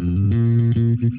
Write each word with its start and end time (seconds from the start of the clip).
Bienvenue 0.00 1.12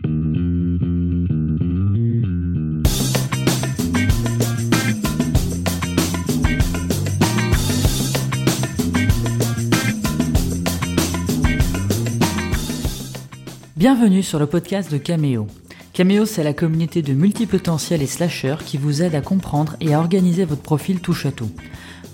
sur 14.24 14.40
le 14.40 14.48
podcast 14.48 14.92
de 14.92 14.98
Cameo. 14.98 15.46
Cameo, 15.94 16.26
c'est 16.26 16.44
la 16.44 16.54
communauté 16.54 17.04
de 17.04 17.14
multipotentiels 17.14 18.02
et 18.02 18.08
slashers 18.08 18.58
qui 18.66 18.80
vous 18.80 19.04
aide 19.04 19.14
à 19.14 19.22
comprendre 19.22 19.76
et 19.80 19.94
à 19.94 20.00
organiser 20.00 20.46
votre 20.46 20.64
profil 20.64 21.02
touche 21.02 21.28
à 21.28 21.32
tout. 21.32 21.52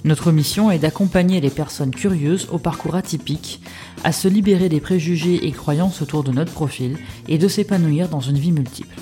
Notre 0.08 0.32
mission 0.32 0.72
est 0.72 0.80
d'accompagner 0.80 1.42
les 1.42 1.50
personnes 1.50 1.94
curieuses 1.94 2.48
au 2.50 2.60
parcours 2.60 2.96
atypique, 2.96 3.60
à 4.06 4.14
se 4.14 4.30
libérer 4.30 4.70
des 4.70 4.80
préjugés 4.80 5.46
et 5.46 5.52
croyances 5.52 6.02
autour 6.02 6.24
de 6.24 6.32
notre 6.32 6.54
profil 6.54 6.98
et 7.28 7.38
de 7.38 7.50
s'épanouir 7.50 8.08
dans 8.08 8.22
une 8.22 8.38
vie 8.38 8.54
multiple. 8.54 8.96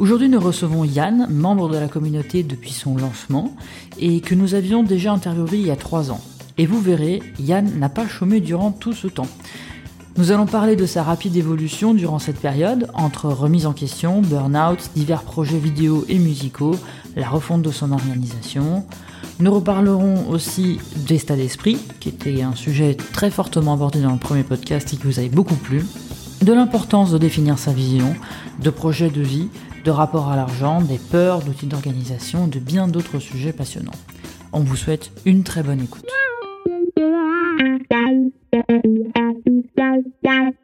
Aujourd'hui, 0.00 0.28
nous 0.28 0.40
recevons 0.40 0.82
Yann, 0.82 1.28
membre 1.30 1.68
de 1.68 1.78
la 1.78 1.86
communauté 1.86 2.42
depuis 2.42 2.72
son 2.72 2.96
lancement 2.96 3.54
et 4.00 4.20
que 4.20 4.34
nous 4.34 4.54
avions 4.54 4.82
déjà 4.82 5.12
interviewé 5.12 5.58
il 5.58 5.66
y 5.68 5.70
a 5.70 5.76
trois 5.76 6.10
ans. 6.10 6.20
Et 6.58 6.66
vous 6.66 6.80
verrez, 6.80 7.22
Yann 7.38 7.78
n'a 7.78 7.88
pas 7.88 8.08
chômé 8.08 8.40
durant 8.40 8.72
tout 8.72 8.94
ce 8.94 9.06
temps. 9.06 9.28
Nous 10.16 10.32
allons 10.32 10.46
parler 10.46 10.74
de 10.74 10.86
sa 10.86 11.04
rapide 11.04 11.36
évolution 11.36 11.94
durant 11.94 12.18
cette 12.18 12.40
période, 12.40 12.90
entre 12.94 13.26
remise 13.26 13.66
en 13.66 13.72
question, 13.72 14.22
burn-out, 14.22 14.90
divers 14.96 15.22
projets 15.22 15.58
vidéo 15.58 16.04
et 16.08 16.18
musicaux, 16.18 16.74
la 17.14 17.28
refonte 17.28 17.62
de 17.62 17.70
son 17.70 17.92
organisation. 17.92 18.84
Nous 19.38 19.52
reparlerons 19.52 20.28
aussi 20.28 20.78
d'état 20.96 21.36
d'esprit, 21.36 21.78
qui 22.00 22.08
était 22.08 22.42
un 22.42 22.54
sujet 22.54 22.94
très 22.94 23.30
fortement 23.30 23.74
abordé 23.74 24.00
dans 24.00 24.12
le 24.12 24.18
premier 24.18 24.44
podcast 24.44 24.92
et 24.92 24.96
qui 24.96 25.04
vous 25.04 25.18
avait 25.18 25.28
beaucoup 25.28 25.56
plu, 25.56 25.84
de 26.42 26.52
l'importance 26.52 27.12
de 27.12 27.18
définir 27.18 27.58
sa 27.58 27.72
vision, 27.72 28.14
de 28.62 28.70
projets 28.70 29.10
de 29.10 29.20
vie, 29.20 29.48
de 29.84 29.90
rapport 29.90 30.30
à 30.30 30.36
l'argent, 30.36 30.80
des 30.80 30.98
peurs, 30.98 31.42
d'outils 31.42 31.66
d'organisation, 31.66 32.48
de 32.48 32.58
bien 32.58 32.88
d'autres 32.88 33.18
sujets 33.18 33.52
passionnants. 33.52 33.92
On 34.52 34.60
vous 34.60 34.76
souhaite 34.76 35.12
une 35.24 35.44
très 35.44 35.62
bonne 35.62 35.80
écoute. 35.80 36.06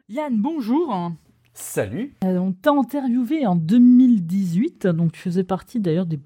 Yann, 0.09 0.35
bonjour. 0.35 1.11
Salut. 1.53 2.13
Euh, 2.23 2.37
on 2.37 2.51
t'a 2.51 2.71
interviewé 2.71 3.45
en 3.45 3.55
2018, 3.55 4.87
donc 4.87 5.11
tu 5.11 5.21
faisais 5.21 5.43
partie 5.43 5.79
d'ailleurs 5.79 6.05
des 6.05 6.19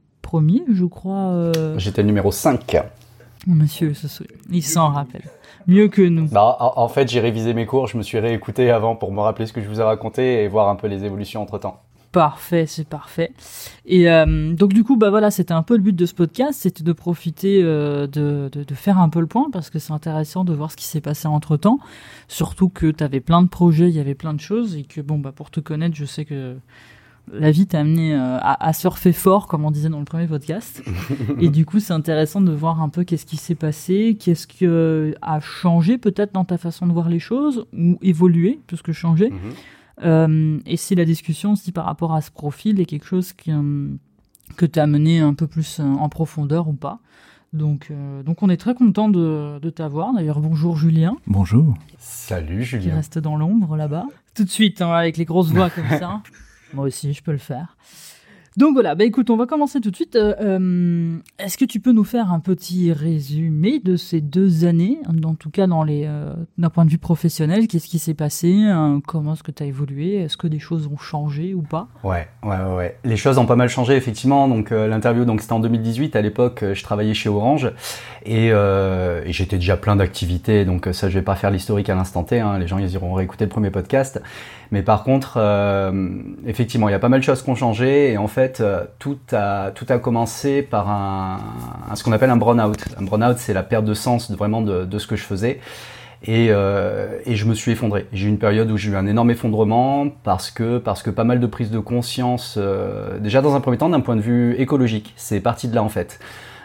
je 0.74 0.86
crois. 0.86 1.32
euh, 1.32 1.78
J'étais 1.78 2.04
numéro 2.04 2.32
5. 2.32 2.78
Monsieur, 3.48 3.94
il 4.52 4.64
s'en 4.64 4.90
rappelle. 4.90 5.24
Mieux 5.68 5.88
que 5.88 6.02
nous. 6.02 6.28
Bah, 6.28 6.58
en, 6.60 6.88
fait, 6.88 7.10
j'ai 7.10 7.20
révisé 7.20 7.54
mes 7.54 7.66
cours, 7.66 7.88
je 7.88 7.98
me 7.98 8.04
suis 8.04 8.20
réécouté 8.20 8.72
avant 8.72 8.96
pour 8.96 9.12
me 9.12 9.20
rappeler 9.20 9.46
ce 9.46 9.54
que 9.54 9.62
je 9.62 9.68
vous 9.68 9.80
ai 9.80 9.84
raconté 9.84 10.44
et 10.44 10.48
voir 10.48 10.70
un 10.70 10.76
peu 10.76 10.88
les 10.88 11.04
évolutions 11.04 11.42
entre 11.42 11.58
temps. 11.58 11.82
Parfait, 12.14 12.66
c'est 12.66 12.88
parfait. 12.88 13.32
Et 13.86 14.10
euh, 14.10 14.54
donc 14.54 14.72
du 14.74 14.84
coup, 14.86 14.96
bah 14.96 15.10
voilà, 15.10 15.30
c'était 15.30 15.54
un 15.54 15.62
peu 15.62 15.76
le 15.76 15.84
but 15.84 15.96
de 15.96 16.06
ce 16.06 16.14
podcast, 16.14 16.60
c'était 16.62 16.84
de 16.84 16.94
profiter 16.94 17.62
euh, 17.62 18.08
de, 18.08 18.50
de, 18.52 18.64
de 18.64 18.76
faire 18.76 18.98
un 19.00 19.10
peu 19.10 19.20
le 19.20 19.28
point 19.28 19.50
parce 19.52 19.70
que 19.70 19.78
c'est 19.78 19.92
intéressant 19.92 20.46
de 20.46 20.54
voir 20.54 20.72
ce 20.72 20.78
qui 20.78 20.86
s'est 20.86 21.02
passé 21.02 21.28
entre 21.28 21.58
temps. 21.58 21.80
Surtout 22.30 22.70
que 22.70 22.88
tu 22.92 23.04
avais 23.04 23.20
plein 23.20 23.42
de 23.42 23.50
projets, 23.50 23.90
il 23.90 23.96
y 23.96 24.00
avait 24.00 24.16
plein 24.16 24.34
de 24.34 24.40
choses 24.40 24.78
et 24.78 24.84
que 24.84 25.02
bon, 25.02 25.20
bah 25.20 25.34
pour 25.36 25.52
te 25.52 25.60
connaître, 25.60 25.96
je 25.96 26.06
sais 26.06 26.24
que 26.24 26.56
la 27.32 27.52
vie 27.52 27.68
t'a 27.68 27.80
amené 27.80 28.14
euh, 28.14 28.38
à, 28.40 28.68
à 28.68 28.74
surfer 28.74 29.12
fort, 29.14 29.48
comme 29.48 29.66
on 29.66 29.72
disait 29.72 29.90
dans 29.90 30.00
le 30.00 30.06
premier 30.06 30.28
podcast. 30.28 30.82
et 31.40 31.50
du 31.50 31.66
coup, 31.66 31.80
c'est 31.80 31.94
intéressant 31.94 32.42
de 32.42 32.52
voir 32.52 32.82
un 32.82 32.90
peu 32.90 33.04
qu'est-ce 33.04 33.26
qui 33.26 33.38
s'est 33.38 33.56
passé, 33.56 34.18
qu'est-ce 34.20 34.48
qui 34.48 34.66
euh, 34.66 35.14
a 35.22 35.40
changé 35.40 35.98
peut-être 35.98 36.34
dans 36.34 36.46
ta 36.46 36.58
façon 36.58 36.88
de 36.88 36.94
voir 36.94 37.10
les 37.10 37.20
choses 37.20 37.66
ou 37.78 37.98
évolué, 38.02 38.60
plus 38.68 38.82
que 38.82 38.94
changé. 38.94 39.30
Mhm. 39.30 39.38
Euh, 40.04 40.60
et 40.66 40.78
si 40.78 40.94
la 40.96 41.06
discussion 41.06 41.54
aussi 41.54 41.72
par 41.72 41.86
rapport 41.86 42.14
à 42.14 42.22
ce 42.22 42.30
profil 42.32 42.80
est 42.80 42.86
quelque 42.86 43.08
chose 43.08 43.34
qui, 43.34 43.52
euh, 43.52 43.88
que 44.56 44.66
tu 44.66 44.80
as 44.80 44.86
mené 44.88 45.20
un 45.20 45.34
peu 45.34 45.48
plus 45.48 45.80
en 45.80 46.08
profondeur 46.10 46.68
ou 46.68 46.74
pas. 46.74 47.00
Donc, 47.54 47.88
euh, 47.90 48.24
donc 48.24 48.44
on 48.44 48.50
est 48.50 48.58
très 48.58 48.76
content 48.76 49.10
de, 49.10 49.58
de 49.60 49.70
t'avoir. 49.70 50.14
D'ailleurs, 50.14 50.40
bonjour 50.40 50.78
Julien, 50.78 51.16
Bonjour. 51.26 51.74
Salut 51.98 52.60
qui 52.60 52.66
Julien. 52.66 52.96
reste 52.96 53.18
dans 53.20 53.38
l'ombre 53.38 53.76
là-bas. 53.76 54.06
Tout 54.36 54.44
de 54.44 54.50
suite, 54.50 54.82
hein, 54.82 54.92
avec 54.92 55.18
les 55.18 55.26
grosses 55.26 55.52
voix 55.52 55.70
comme 55.70 55.90
ça. 55.98 56.22
Moi 56.74 56.86
aussi, 56.86 57.14
je 57.14 57.24
peux 57.24 57.32
le 57.32 57.38
faire. 57.38 57.76
Donc 58.58 58.74
voilà, 58.74 58.96
bah 58.96 59.04
écoute, 59.04 59.30
on 59.30 59.38
va 59.38 59.46
commencer 59.46 59.80
tout 59.82 59.92
de 59.92 59.96
suite. 59.96 60.16
Euh, 60.16 60.34
euh, 60.42 61.18
Est-ce 61.38 61.60
que 61.60 61.66
tu 61.66 61.80
peux 61.80 61.92
nous 61.92 62.04
faire 62.04 62.34
un 62.34 62.40
petit 62.40 62.92
résumé 62.92 63.80
de 63.80 63.96
ces 63.98 64.20
deux 64.20 64.66
années, 64.66 64.98
en 65.24 65.36
tout 65.36 65.52
cas 65.52 65.68
dans 65.68 65.86
euh, 65.88 66.34
d'un 66.58 66.70
point 66.72 66.84
de 66.84 66.90
vue 66.90 66.98
professionnel, 66.98 67.68
qu'est-ce 67.68 67.88
qui 67.88 68.00
s'est 68.00 68.16
passé, 68.16 68.52
euh, 68.66 68.98
comment 69.06 69.34
est-ce 69.34 69.44
que 69.44 69.52
tu 69.52 69.62
as 69.62 69.68
évolué, 69.68 70.16
est-ce 70.16 70.38
que 70.38 70.48
des 70.48 70.58
choses 70.58 70.88
ont 70.88 70.98
changé 70.98 71.54
ou 71.54 71.62
pas? 71.62 71.88
Ouais, 72.04 72.28
ouais, 72.42 72.58
ouais. 72.76 72.98
Les 73.04 73.16
choses 73.16 73.38
ont 73.38 73.46
pas 73.46 73.56
mal 73.56 73.70
changé 73.70 73.96
effectivement. 73.96 74.48
Donc 74.48 74.72
l'interview, 74.72 75.24
c'était 75.40 75.54
en 75.54 75.60
2018. 75.60 76.16
À 76.16 76.22
l'époque, 76.22 76.66
je 76.74 76.84
travaillais 76.84 77.14
chez 77.14 77.30
Orange 77.30 77.72
et, 78.26 78.52
j'étais 79.28 79.58
déjà 79.58 79.78
plein 79.78 79.98
d'activités. 79.98 80.66
Donc 80.66 80.90
ça, 80.94 81.10
je 81.10 81.14
vais 81.14 81.24
pas 81.24 81.36
faire 81.36 81.52
l'historique 81.52 81.90
à 81.90 81.96
l'instant 81.96 82.24
T. 82.24 82.40
hein. 82.40 82.58
Les 82.58 82.66
gens, 82.66 82.80
ils 82.80 82.92
iront 82.92 83.14
réécouter 83.14 83.46
le 83.46 83.50
premier 83.50 83.70
podcast. 83.70 84.20
Mais 84.72 84.82
par 84.82 85.04
contre, 85.04 85.36
euh, 85.38 86.20
effectivement, 86.46 86.90
il 86.90 86.92
y 86.92 86.96
a 86.96 87.00
pas 87.00 87.10
mal 87.10 87.20
de 87.20 87.26
choses 87.26 87.42
qui 87.42 87.50
ont 87.50 87.56
changé 87.56 88.12
et 88.12 88.18
en 88.18 88.28
fait, 88.28 88.60
euh, 88.60 88.84
tout 89.00 89.18
a 89.32 89.72
tout 89.72 89.86
a 89.90 89.98
commencé 89.98 90.62
par 90.62 90.90
un, 90.90 91.40
ce 91.96 92.04
qu'on 92.04 92.12
appelle 92.12 92.30
un 92.30 92.38
burn-out. 92.38 92.78
Un 93.00 93.04
burn-out, 93.04 93.38
c'est 93.38 93.54
la 93.54 93.64
perte 93.64 93.86
de 93.86 93.94
sens 93.94 94.32
vraiment 94.32 94.62
de, 94.62 94.86
de 94.86 95.00
ce 95.00 95.08
que 95.08 95.16
je 95.16 95.24
faisais. 95.24 95.60
Et, 96.24 96.48
euh, 96.50 97.20
et 97.26 97.36
je 97.36 97.46
me 97.46 97.54
suis 97.54 97.72
effondré. 97.72 98.08
J'ai 98.12 98.26
eu 98.26 98.30
une 98.30 98.40
période 98.40 98.72
où 98.72 98.78
j'ai 98.78 98.92
eu 98.92 98.96
un 98.96 99.06
énorme 99.06 99.30
effondrement 99.30 100.08
parce 100.24 100.50
que, 100.50 100.80
parce 100.80 101.04
que 101.04 101.12
pas 101.12 101.24
mal 101.24 101.40
de 101.40 101.48
prise 101.48 101.70
de 101.70 101.80
conscience, 101.80 102.56
euh, 102.58 103.20
déjà 103.20 103.42
dans 103.42 103.56
un 103.56 103.62
premier 103.62 103.78
temps 103.78 103.90
d'un 103.90 104.00
point 104.00 104.16
de 104.16 104.22
vue 104.22 104.56
écologique. 104.58 105.14
C'est 105.16 105.40
parti 105.40 105.68
de 105.68 105.76
là 105.76 105.84
en 105.84 105.90
fait. 105.90 106.20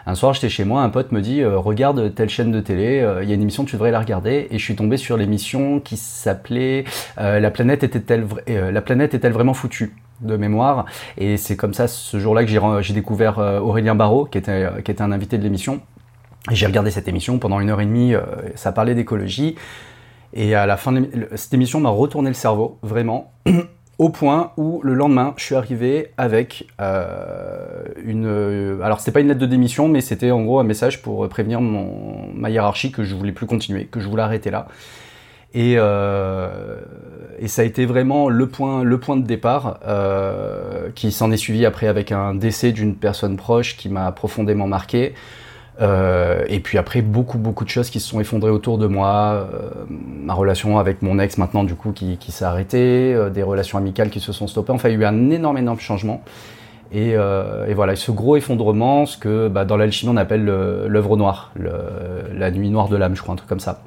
Un 0.05 0.15
soir, 0.15 0.33
j'étais 0.33 0.49
chez 0.49 0.65
moi, 0.65 0.81
un 0.81 0.89
pote 0.89 1.13
me 1.13 1.21
dit 1.21 1.41
euh, 1.41 1.57
Regarde 1.57 2.13
telle 2.13 2.27
chaîne 2.27 2.51
de 2.51 2.59
télé, 2.59 2.99
euh, 2.99 3.23
il 3.23 3.29
y 3.29 3.31
a 3.31 3.35
une 3.35 3.41
émission, 3.41 3.63
tu 3.63 3.77
devrais 3.77 3.91
la 3.91 3.99
regarder. 3.99 4.47
Et 4.51 4.57
je 4.57 4.63
suis 4.63 4.75
tombé 4.75 4.97
sur 4.97 5.15
l'émission 5.15 5.79
qui 5.79 5.95
s'appelait 5.95 6.83
euh, 7.19 7.39
La 7.39 7.51
planète 7.51 7.83
était-elle 7.83 8.27
La 8.47 8.81
planète 8.81 9.13
est-elle 9.13 9.31
vraiment 9.31 9.53
foutue 9.53 9.95
de 10.19 10.35
mémoire? 10.35 10.85
Et 11.17 11.37
c'est 11.37 11.55
comme 11.55 11.73
ça, 11.73 11.87
ce 11.87 12.19
jour-là, 12.19 12.43
que 12.43 12.81
j'ai 12.81 12.93
découvert 12.93 13.37
Aurélien 13.37 13.95
Barraud, 13.95 14.25
qui 14.25 14.37
était, 14.37 14.67
qui 14.83 14.91
était 14.91 15.01
un 15.01 15.11
invité 15.11 15.37
de 15.37 15.43
l'émission. 15.43 15.79
J'ai 16.51 16.65
regardé 16.65 16.91
cette 16.91 17.07
émission 17.07 17.39
pendant 17.39 17.61
une 17.61 17.69
heure 17.69 17.79
et 17.79 17.85
demie, 17.85 18.13
ça 18.55 18.73
parlait 18.73 18.95
d'écologie. 18.95 19.55
Et 20.33 20.55
à 20.55 20.65
la 20.65 20.77
fin 20.77 20.91
de 20.91 21.07
cette 21.35 21.53
émission 21.53 21.79
m'a 21.79 21.89
retourné 21.89 22.29
le 22.29 22.35
cerveau, 22.35 22.77
vraiment, 22.83 23.31
au 24.03 24.09
point 24.09 24.51
où 24.57 24.81
le 24.83 24.95
lendemain, 24.95 25.33
je 25.37 25.45
suis 25.45 25.55
arrivé 25.55 26.11
avec 26.17 26.67
euh, 26.81 27.85
une. 28.03 28.25
euh, 28.27 28.81
Alors, 28.83 28.99
c'était 28.99 29.13
pas 29.13 29.21
une 29.21 29.29
lettre 29.29 29.39
de 29.39 29.45
démission, 29.45 29.87
mais 29.87 30.01
c'était 30.01 30.29
en 30.29 30.43
gros 30.43 30.59
un 30.59 30.65
message 30.65 31.01
pour 31.01 31.29
prévenir 31.29 31.61
mon, 31.61 32.27
ma 32.33 32.49
hiérarchie 32.49 32.91
que 32.91 33.05
je 33.05 33.15
voulais 33.15 33.31
plus 33.31 33.45
continuer, 33.45 33.85
que 33.85 34.01
je 34.01 34.09
voulais 34.09 34.23
arrêter 34.23 34.51
là. 34.51 34.67
Et, 35.53 35.75
euh, 35.77 36.81
et 37.39 37.47
ça 37.47 37.61
a 37.61 37.65
été 37.65 37.85
vraiment 37.85 38.27
le 38.27 38.47
point, 38.47 38.83
le 38.83 38.99
point 38.99 39.15
de 39.15 39.25
départ 39.25 39.79
euh, 39.87 40.89
qui 40.95 41.13
s'en 41.13 41.31
est 41.31 41.37
suivi 41.37 41.65
après 41.65 41.87
avec 41.87 42.11
un 42.11 42.35
décès 42.35 42.73
d'une 42.73 42.95
personne 42.95 43.37
proche 43.37 43.77
qui 43.77 43.87
m'a 43.87 44.11
profondément 44.11 44.67
marqué. 44.67 45.13
Euh, 45.81 46.43
et 46.47 46.59
puis 46.59 46.77
après, 46.77 47.01
beaucoup, 47.01 47.37
beaucoup 47.37 47.63
de 47.63 47.69
choses 47.69 47.89
qui 47.89 47.99
se 47.99 48.07
sont 48.07 48.19
effondrées 48.19 48.51
autour 48.51 48.77
de 48.77 48.87
moi. 48.87 49.47
Euh, 49.53 49.69
ma 49.89 50.33
relation 50.33 50.77
avec 50.77 51.01
mon 51.01 51.19
ex 51.19 51.37
maintenant, 51.37 51.63
du 51.63 51.75
coup, 51.75 51.91
qui, 51.91 52.17
s'est 52.31 52.45
arrêtée. 52.45 53.13
euh, 53.13 53.29
des 53.29 53.43
relations 53.43 53.77
amicales 53.77 54.09
qui 54.09 54.19
se 54.19 54.31
sont 54.31 54.47
stoppées. 54.47 54.71
Enfin, 54.71 54.89
il 54.89 54.93
y 54.93 54.97
a 54.97 55.01
eu 55.01 55.05
un 55.05 55.29
énorme, 55.31 55.57
énorme 55.57 55.79
changement. 55.79 56.21
Et, 56.91 57.15
voilà, 57.73 57.95
ce 57.95 58.11
gros 58.11 58.37
effondrement, 58.37 59.07
ce 59.07 59.17
que 59.17 59.47
bah, 59.47 59.65
dans 59.65 59.77
l'alchimie 59.77 60.11
on 60.13 60.17
appelle 60.17 60.45
le- 60.45 60.87
l'œuvre 60.87 61.17
noire, 61.17 61.51
la 61.55 62.51
nuit 62.51 62.69
noire 62.69 62.87
de 62.87 62.95
l'âme, 62.95 63.15
je 63.15 63.21
crois, 63.23 63.33
un 63.33 63.37
truc 63.37 63.49
comme 63.49 63.59
ça. 63.59 63.81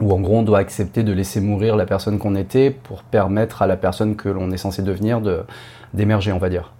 Où 0.00 0.10
en 0.14 0.20
gros 0.20 0.38
on 0.38 0.42
doit 0.42 0.58
accepter 0.58 1.02
de 1.02 1.12
laisser 1.12 1.42
mourir 1.42 1.76
la 1.76 1.84
personne 1.84 2.18
qu'on 2.18 2.34
était 2.34 2.70
pour 2.70 3.02
permettre 3.02 3.60
à 3.60 3.66
la 3.66 3.76
personne 3.76 4.16
que 4.16 4.30
l'on 4.30 4.50
est 4.52 4.56
censé 4.56 4.80
devenir 4.80 5.20
de 5.20 5.42
d'émerger, 5.92 6.32
on 6.32 6.38
va 6.38 6.48
dire. 6.48 6.72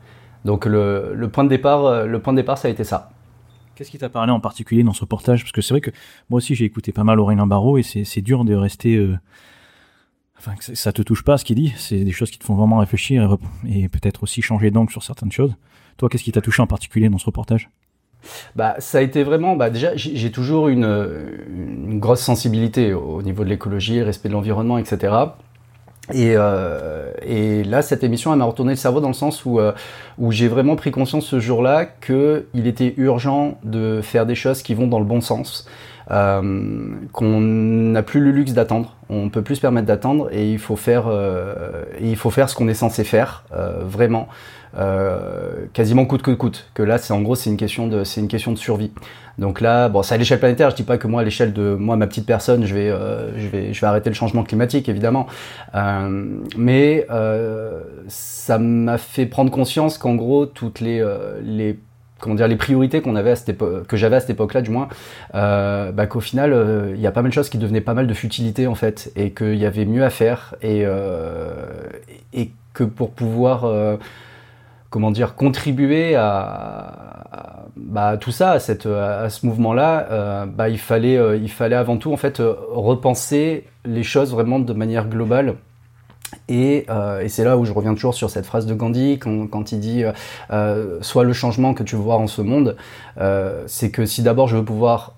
Donc 0.46 0.64
le, 0.64 1.28
point 1.30 1.44
de 1.44 1.50
départ, 1.50 2.06
le 2.06 2.18
point 2.20 2.32
de 2.32 2.38
départ, 2.38 2.56
ça 2.56 2.68
a 2.68 2.70
été 2.70 2.84
ça. 2.84 3.10
Qu'est-ce 3.80 3.90
qui 3.90 3.96
t'a 3.96 4.10
parlé 4.10 4.30
en 4.30 4.40
particulier 4.40 4.82
dans 4.82 4.92
ce 4.92 5.00
reportage 5.00 5.42
Parce 5.42 5.52
que 5.52 5.62
c'est 5.62 5.72
vrai 5.72 5.80
que 5.80 5.90
moi 6.28 6.36
aussi 6.36 6.54
j'ai 6.54 6.66
écouté 6.66 6.92
pas 6.92 7.02
mal 7.02 7.18
Aurélien 7.18 7.46
Barraud 7.46 7.78
et 7.78 7.82
c'est 7.82 8.20
dur 8.20 8.44
de 8.44 8.54
rester. 8.54 8.96
euh, 8.96 9.18
Enfin, 10.36 10.52
ça- 10.60 10.92
te 10.92 11.00
touche 11.00 11.24
pas 11.24 11.38
ce 11.38 11.46
qu'il 11.46 11.56
dit. 11.56 11.72
C'est 11.78 12.04
des 12.04 12.12
choses 12.12 12.30
qui 12.30 12.38
te 12.38 12.44
font 12.44 12.56
vraiment 12.56 12.76
réfléchir 12.76 13.38
et, 13.66 13.88
peut-être 13.88 14.22
aussi 14.22 14.42
changer 14.42 14.70
d'angle 14.70 14.90
sur 14.90 15.02
certaines 15.02 15.32
choses. 15.32 15.54
Toi, 15.96 16.10
qu'est-ce 16.10 16.24
qui 16.24 16.32
t'a 16.32 16.42
touché 16.42 16.60
en 16.60 16.66
particulier 16.66 17.08
dans 17.08 17.16
ce 17.16 17.24
reportage? 17.24 17.70
Bah, 18.54 18.74
ça 18.80 18.98
a 18.98 19.00
été 19.00 19.22
vraiment, 19.22 19.56
bah, 19.56 19.70
déjà, 19.70 19.96
j'ai 19.96 20.30
toujours 20.30 20.68
une 20.68 21.98
grosse 22.00 22.20
sensibilité 22.20 22.92
au 22.92 23.22
niveau 23.22 23.44
de 23.44 23.48
l'écologie, 23.48 24.02
respect 24.02 24.28
de 24.28 24.34
l'environnement, 24.34 24.76
etc. 24.76 25.14
Et, 26.12 26.34
euh, 26.36 27.12
et 27.22 27.64
là, 27.64 27.82
cette 27.82 28.04
émission, 28.04 28.32
elle 28.32 28.38
m'a 28.38 28.44
retourné 28.44 28.72
le 28.72 28.76
cerveau 28.76 29.00
dans 29.00 29.08
le 29.08 29.14
sens 29.14 29.44
où, 29.44 29.60
euh, 29.60 29.72
où 30.18 30.32
j'ai 30.32 30.48
vraiment 30.48 30.76
pris 30.76 30.90
conscience 30.90 31.26
ce 31.26 31.40
jour-là 31.40 31.86
qu'il 31.86 32.66
était 32.66 32.94
urgent 32.96 33.58
de 33.64 34.00
faire 34.02 34.26
des 34.26 34.34
choses 34.34 34.62
qui 34.62 34.74
vont 34.74 34.86
dans 34.86 34.98
le 34.98 35.04
bon 35.04 35.20
sens. 35.20 35.66
qu'on 36.08 37.40
n'a 37.40 38.02
plus 38.02 38.20
le 38.20 38.32
luxe 38.32 38.52
d'attendre. 38.52 38.96
On 39.08 39.28
peut 39.28 39.42
plus 39.42 39.56
se 39.56 39.60
permettre 39.60 39.86
d'attendre 39.86 40.28
et 40.32 40.50
il 40.50 40.58
faut 40.58 40.74
faire, 40.74 41.04
il 42.00 42.16
faut 42.16 42.30
faire 42.30 42.48
ce 42.48 42.56
qu'on 42.56 42.66
est 42.66 42.74
censé 42.74 43.04
faire 43.04 43.44
vraiment. 43.82 44.28
Euh, 44.78 45.66
quasiment 45.72 46.06
coûte 46.06 46.22
que 46.22 46.30
coûte. 46.30 46.70
Que 46.74 46.82
là, 46.82 46.98
c'est 46.98 47.12
en 47.12 47.22
gros, 47.22 47.34
c'est 47.34 47.50
une 47.50 47.56
question 47.56 47.88
de, 47.88 48.04
c'est 48.04 48.20
une 48.20 48.28
question 48.28 48.52
de 48.52 48.58
survie. 48.58 48.92
Donc 49.40 49.62
là, 49.62 49.88
bon, 49.88 50.02
c'est 50.02 50.14
à 50.14 50.18
l'échelle 50.18 50.38
planétaire. 50.38 50.68
Je 50.70 50.76
dis 50.76 50.82
pas 50.82 50.98
que 50.98 51.06
moi, 51.06 51.22
à 51.22 51.24
l'échelle 51.24 51.54
de 51.54 51.74
moi, 51.74 51.96
ma 51.96 52.06
petite 52.06 52.26
personne, 52.26 52.66
je 52.66 52.74
vais, 52.74 52.90
euh, 52.90 53.36
je 53.38 53.48
vais, 53.48 53.72
je 53.72 53.80
vais 53.80 53.86
arrêter 53.86 54.10
le 54.10 54.14
changement 54.14 54.44
climatique, 54.44 54.86
évidemment. 54.90 55.26
Euh, 55.74 56.26
mais 56.58 57.06
euh, 57.10 57.80
ça 58.06 58.58
m'a 58.58 58.98
fait 58.98 59.24
prendre 59.24 59.50
conscience 59.50 59.96
qu'en 59.96 60.14
gros, 60.14 60.44
toutes 60.44 60.80
les, 60.80 61.02
les 61.42 61.78
comment 62.18 62.34
dire 62.34 62.48
les 62.48 62.56
priorités 62.56 63.00
qu'on 63.00 63.16
avait 63.16 63.30
à 63.30 63.36
cette 63.36 63.56
que 63.88 63.96
j'avais 63.96 64.16
à 64.16 64.20
cette 64.20 64.28
époque-là 64.28 64.60
du 64.60 64.68
moins, 64.68 64.88
bah, 65.32 66.06
qu'au 66.06 66.20
final 66.20 66.92
il 66.94 67.00
y 67.00 67.06
a 67.06 67.12
pas 67.12 67.22
mal 67.22 67.30
de 67.30 67.34
choses 67.34 67.48
qui 67.48 67.56
devenaient 67.56 67.80
pas 67.80 67.94
mal 67.94 68.06
de 68.06 68.12
futilité 68.12 68.66
en 68.66 68.74
fait 68.74 69.10
et 69.16 69.30
qu'il 69.30 69.54
y 69.54 69.64
avait 69.64 69.86
mieux 69.86 70.04
à 70.04 70.10
faire 70.10 70.54
et 70.62 70.84
que 72.74 72.84
pour 72.84 73.12
pouvoir 73.12 73.64
comment 74.90 75.12
dire, 75.12 75.36
contribuer 75.36 76.16
à, 76.16 77.66
bah, 77.76 78.16
tout 78.18 78.32
ça, 78.32 78.52
à, 78.52 78.54
à 78.56 79.30
ce 79.30 79.46
mouvement-là, 79.46 80.08
euh, 80.10 80.46
bah, 80.46 80.68
il, 80.68 80.78
fallait, 80.78 81.16
euh, 81.16 81.36
il 81.36 81.50
fallait 81.50 81.76
avant 81.76 81.96
tout 81.96 82.12
en 82.12 82.16
fait 82.16 82.40
euh, 82.40 82.54
repenser 82.70 83.64
les 83.84 84.02
choses 84.02 84.32
vraiment 84.32 84.58
de 84.58 84.72
manière 84.72 85.08
globale. 85.08 85.56
Et, 86.48 86.86
c'est 87.28 87.44
là 87.44 87.56
où 87.56 87.64
je 87.64 87.72
reviens 87.72 87.94
toujours 87.94 88.14
sur 88.14 88.30
cette 88.30 88.46
phrase 88.46 88.66
de 88.66 88.74
Gandhi 88.74 89.18
quand, 89.18 89.72
il 89.72 89.80
dit 89.80 90.04
soit 91.00 91.24
le 91.24 91.32
changement 91.32 91.74
que 91.74 91.82
tu 91.82 91.96
veux 91.96 92.02
voir 92.02 92.20
en 92.20 92.28
ce 92.28 92.40
monde, 92.40 92.76
c'est 93.66 93.90
que 93.90 94.06
si 94.06 94.22
d'abord 94.22 94.46
je 94.46 94.56
veux 94.56 94.64
pouvoir 94.64 95.16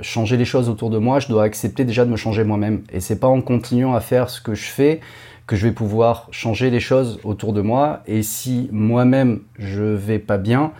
changer 0.00 0.38
les 0.38 0.46
choses 0.46 0.70
autour 0.70 0.88
de 0.88 0.96
moi, 0.96 1.20
je 1.20 1.28
dois 1.28 1.42
accepter 1.42 1.84
déjà 1.84 2.06
de 2.06 2.10
me 2.10 2.16
changer 2.16 2.44
moi-même. 2.44 2.82
Et 2.92 3.00
c'est 3.00 3.18
pas 3.18 3.28
en 3.28 3.42
continuant 3.42 3.94
à 3.94 4.00
faire 4.00 4.30
ce 4.30 4.40
que 4.40 4.54
je 4.54 4.64
fais 4.64 5.00
que 5.46 5.56
je 5.56 5.66
vais 5.66 5.72
pouvoir 5.72 6.28
changer 6.30 6.70
les 6.70 6.80
choses 6.80 7.20
autour 7.24 7.52
de 7.52 7.60
moi. 7.60 8.00
Et 8.06 8.22
si 8.22 8.68
moi-même 8.72 9.40
je 9.58 9.82
vais 9.82 10.18
pas 10.18 10.38
bien, 10.38 10.72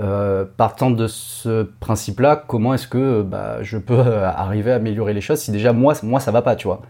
euh, 0.00 0.44
partant 0.56 0.90
de 0.90 1.06
ce 1.06 1.64
principe-là, 1.80 2.36
comment 2.36 2.74
est-ce 2.74 2.88
que 2.88 3.22
bah, 3.22 3.58
je 3.62 3.78
peux 3.78 3.98
arriver 3.98 4.72
à 4.72 4.76
améliorer 4.76 5.12
les 5.12 5.20
choses 5.20 5.40
si 5.40 5.50
déjà 5.50 5.72
moi, 5.72 5.94
moi 6.02 6.20
ça 6.20 6.30
va 6.30 6.42
pas, 6.42 6.56
tu 6.56 6.66
vois? 6.66 6.82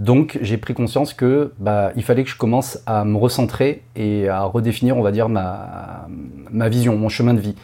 Donc 0.00 0.38
j'ai 0.42 0.56
pris 0.56 0.74
conscience 0.74 1.14
que 1.14 1.52
bah, 1.58 1.92
il 1.94 2.02
fallait 2.02 2.24
que 2.24 2.30
je 2.30 2.36
commence 2.36 2.80
à 2.86 3.04
me 3.04 3.16
recentrer 3.16 3.82
et 3.94 4.28
à 4.28 4.42
redéfinir, 4.42 4.96
on 4.96 5.02
va 5.02 5.12
dire, 5.12 5.28
ma, 5.28 6.08
ma 6.50 6.68
vision, 6.68 6.96
mon 6.96 7.08
chemin 7.08 7.34
de 7.34 7.40
vie. 7.40 7.54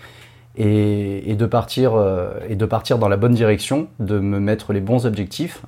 Et, 0.57 1.31
et 1.31 1.35
de 1.35 1.47
partir, 1.47 1.95
euh, 1.95 2.33
et 2.49 2.57
de 2.57 2.67
partir 2.67 2.99
dans 2.99 3.09
la 3.09 3.17
bonne 3.17 3.35
direction, 3.35 3.89
de 3.99 4.19
me 4.19 4.39
mettre 4.39 4.73
les 4.73 4.81
bons 4.81 5.07
objectifs 5.07 5.63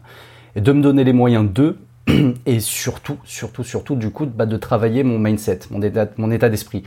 et 0.54 0.60
de 0.60 0.72
me 0.72 0.82
donner 0.82 1.04
les 1.04 1.12
moyens 1.12 1.50
d'eux 1.50 1.78
et 2.46 2.60
surtout, 2.60 3.18
surtout, 3.24 3.64
surtout, 3.64 3.94
du 3.94 4.10
coup, 4.10 4.26
bah, 4.26 4.46
de 4.46 4.56
travailler 4.56 5.02
mon 5.02 5.18
mindset, 5.18 5.60
mon 5.70 5.82
état, 5.82 6.06
mon 6.16 6.30
état 6.30 6.48
d'esprit. 6.48 6.82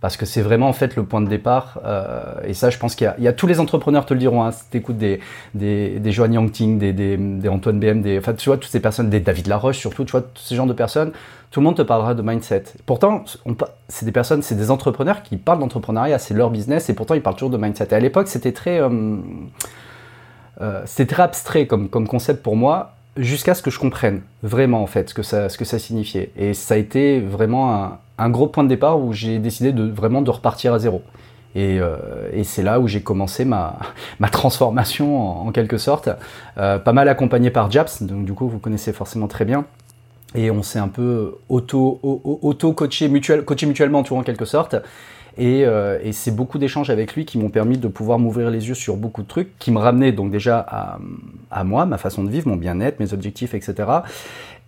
Parce 0.00 0.16
que 0.16 0.26
c'est 0.26 0.42
vraiment 0.42 0.68
en 0.68 0.72
fait 0.72 0.96
le 0.96 1.04
point 1.04 1.20
de 1.20 1.28
départ. 1.28 1.78
Euh, 1.84 2.34
et 2.44 2.54
ça, 2.54 2.70
je 2.70 2.78
pense 2.78 2.96
qu'il 2.96 3.14
y, 3.20 3.28
a 3.28 3.32
tous 3.32 3.46
les 3.46 3.60
entrepreneurs 3.60 4.04
te 4.04 4.12
le 4.12 4.18
diront. 4.18 4.42
Hein, 4.42 4.50
si 4.50 4.68
t'écoutes 4.68 4.98
des 4.98 5.20
des 5.54 6.00
des 6.00 6.10
Joanne 6.10 6.32
Yangting, 6.32 6.80
des, 6.80 6.92
des, 6.92 7.16
des 7.16 7.48
Antoine 7.48 7.78
BM, 7.78 8.02
des 8.02 8.18
enfin 8.18 8.34
tu 8.34 8.48
vois 8.48 8.56
toutes 8.56 8.72
ces 8.72 8.80
personnes, 8.80 9.10
des 9.10 9.20
David 9.20 9.46
Laroche 9.46 9.78
surtout, 9.78 10.04
tu 10.04 10.10
vois 10.10 10.22
tous 10.22 10.42
ces 10.42 10.56
genres 10.56 10.66
de 10.66 10.72
personnes, 10.72 11.12
tout 11.52 11.60
le 11.60 11.64
monde 11.64 11.76
te 11.76 11.82
parlera 11.82 12.14
de 12.14 12.22
mindset. 12.22 12.64
Pourtant, 12.84 13.24
c'est 13.86 14.04
des 14.04 14.10
personnes, 14.10 14.42
c'est 14.42 14.56
des 14.56 14.72
entrepreneurs 14.72 15.22
qui 15.22 15.36
parlent 15.36 15.60
d'entrepreneuriat, 15.60 16.18
c'est 16.18 16.34
leur 16.34 16.50
business, 16.50 16.90
et 16.90 16.94
pourtant 16.94 17.14
ils 17.14 17.22
parlent 17.22 17.36
toujours 17.36 17.50
de 17.50 17.58
mindset. 17.58 17.86
Et 17.92 17.94
à 17.94 18.00
l'époque, 18.00 18.26
c'était 18.26 18.52
très 18.52 18.80
euh, 18.80 19.18
euh, 20.60 20.84
abstrait 21.18 21.68
comme 21.68 21.88
comme 21.88 22.08
concept 22.08 22.42
pour 22.42 22.56
moi 22.56 22.96
jusqu'à 23.16 23.54
ce 23.54 23.62
que 23.62 23.70
je 23.70 23.78
comprenne 23.78 24.22
vraiment 24.42 24.82
en 24.82 24.86
fait 24.86 25.10
ce 25.10 25.14
que 25.14 25.22
ça, 25.22 25.48
ce 25.48 25.58
que 25.58 25.64
ça 25.64 25.78
signifiait. 25.78 26.30
Et 26.36 26.54
ça 26.54 26.74
a 26.74 26.76
été 26.76 27.20
vraiment 27.20 27.74
un, 27.74 27.98
un 28.18 28.30
gros 28.30 28.46
point 28.46 28.64
de 28.64 28.68
départ 28.68 29.00
où 29.00 29.12
j'ai 29.12 29.38
décidé 29.38 29.72
de 29.72 29.84
vraiment 29.84 30.22
de 30.22 30.30
repartir 30.30 30.74
à 30.74 30.78
zéro. 30.78 31.02
Et, 31.54 31.80
euh, 31.80 31.96
et 32.32 32.44
c'est 32.44 32.62
là 32.62 32.80
où 32.80 32.88
j'ai 32.88 33.02
commencé 33.02 33.44
ma, 33.44 33.78
ma 34.20 34.28
transformation 34.28 35.46
en, 35.46 35.52
quelque 35.52 35.78
sorte, 35.78 36.08
euh, 36.58 36.78
pas 36.78 36.92
mal 36.92 37.08
accompagné 37.08 37.50
par 37.50 37.70
Japs, 37.70 38.02
donc 38.02 38.24
du 38.24 38.32
coup 38.32 38.48
vous 38.48 38.58
connaissez 38.58 38.92
forcément 38.92 39.26
très 39.26 39.44
bien. 39.44 39.64
Et 40.34 40.50
on 40.50 40.62
s'est 40.62 40.78
un 40.78 40.88
peu 40.88 41.34
auto, 41.50 42.00
auto 42.02 42.72
coaché 42.72 43.08
mutuel, 43.08 43.44
coaché 43.44 43.66
mutuellement 43.66 44.02
tout 44.02 44.16
en 44.16 44.22
quelque 44.22 44.46
sorte. 44.46 44.76
Et, 45.38 45.64
euh, 45.64 45.98
et 46.02 46.12
c'est 46.12 46.30
beaucoup 46.30 46.58
d'échanges 46.58 46.90
avec 46.90 47.14
lui 47.14 47.24
qui 47.24 47.38
m'ont 47.38 47.48
permis 47.48 47.78
de 47.78 47.88
pouvoir 47.88 48.18
m'ouvrir 48.18 48.50
les 48.50 48.68
yeux 48.68 48.74
sur 48.74 48.96
beaucoup 48.96 49.22
de 49.22 49.28
trucs, 49.28 49.58
qui 49.58 49.70
me 49.70 49.78
ramenaient 49.78 50.12
donc 50.12 50.30
déjà 50.30 50.58
à, 51.50 51.64
moi, 51.64 51.86
ma 51.86 51.98
façon 51.98 52.22
de 52.22 52.30
vivre, 52.30 52.48
mon 52.48 52.56
bien-être, 52.56 53.00
mes 53.00 53.12
objectifs, 53.12 53.54
etc. 53.54 53.74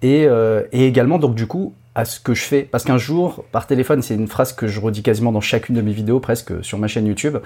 Et, 0.02 0.26
euh, 0.26 0.62
et, 0.72 0.87
également 0.87 1.19
donc 1.19 1.34
du 1.34 1.46
coup 1.46 1.75
à 1.94 2.05
ce 2.05 2.19
que 2.19 2.34
je 2.34 2.43
fais. 2.43 2.62
Parce 2.62 2.82
qu'un 2.82 2.99
jour, 2.99 3.44
par 3.52 3.66
téléphone, 3.66 4.02
c'est 4.02 4.14
une 4.14 4.26
phrase 4.26 4.52
que 4.52 4.66
je 4.66 4.81
redis 4.81 5.02
quasiment 5.02 5.31
dans 5.31 5.40
chacune 5.40 5.76
de 5.76 5.81
mes 5.81 5.93
vidéos, 5.93 6.19
presque 6.19 6.64
sur 6.64 6.78
ma 6.78 6.88
chaîne 6.88 7.06
YouTube, 7.06 7.37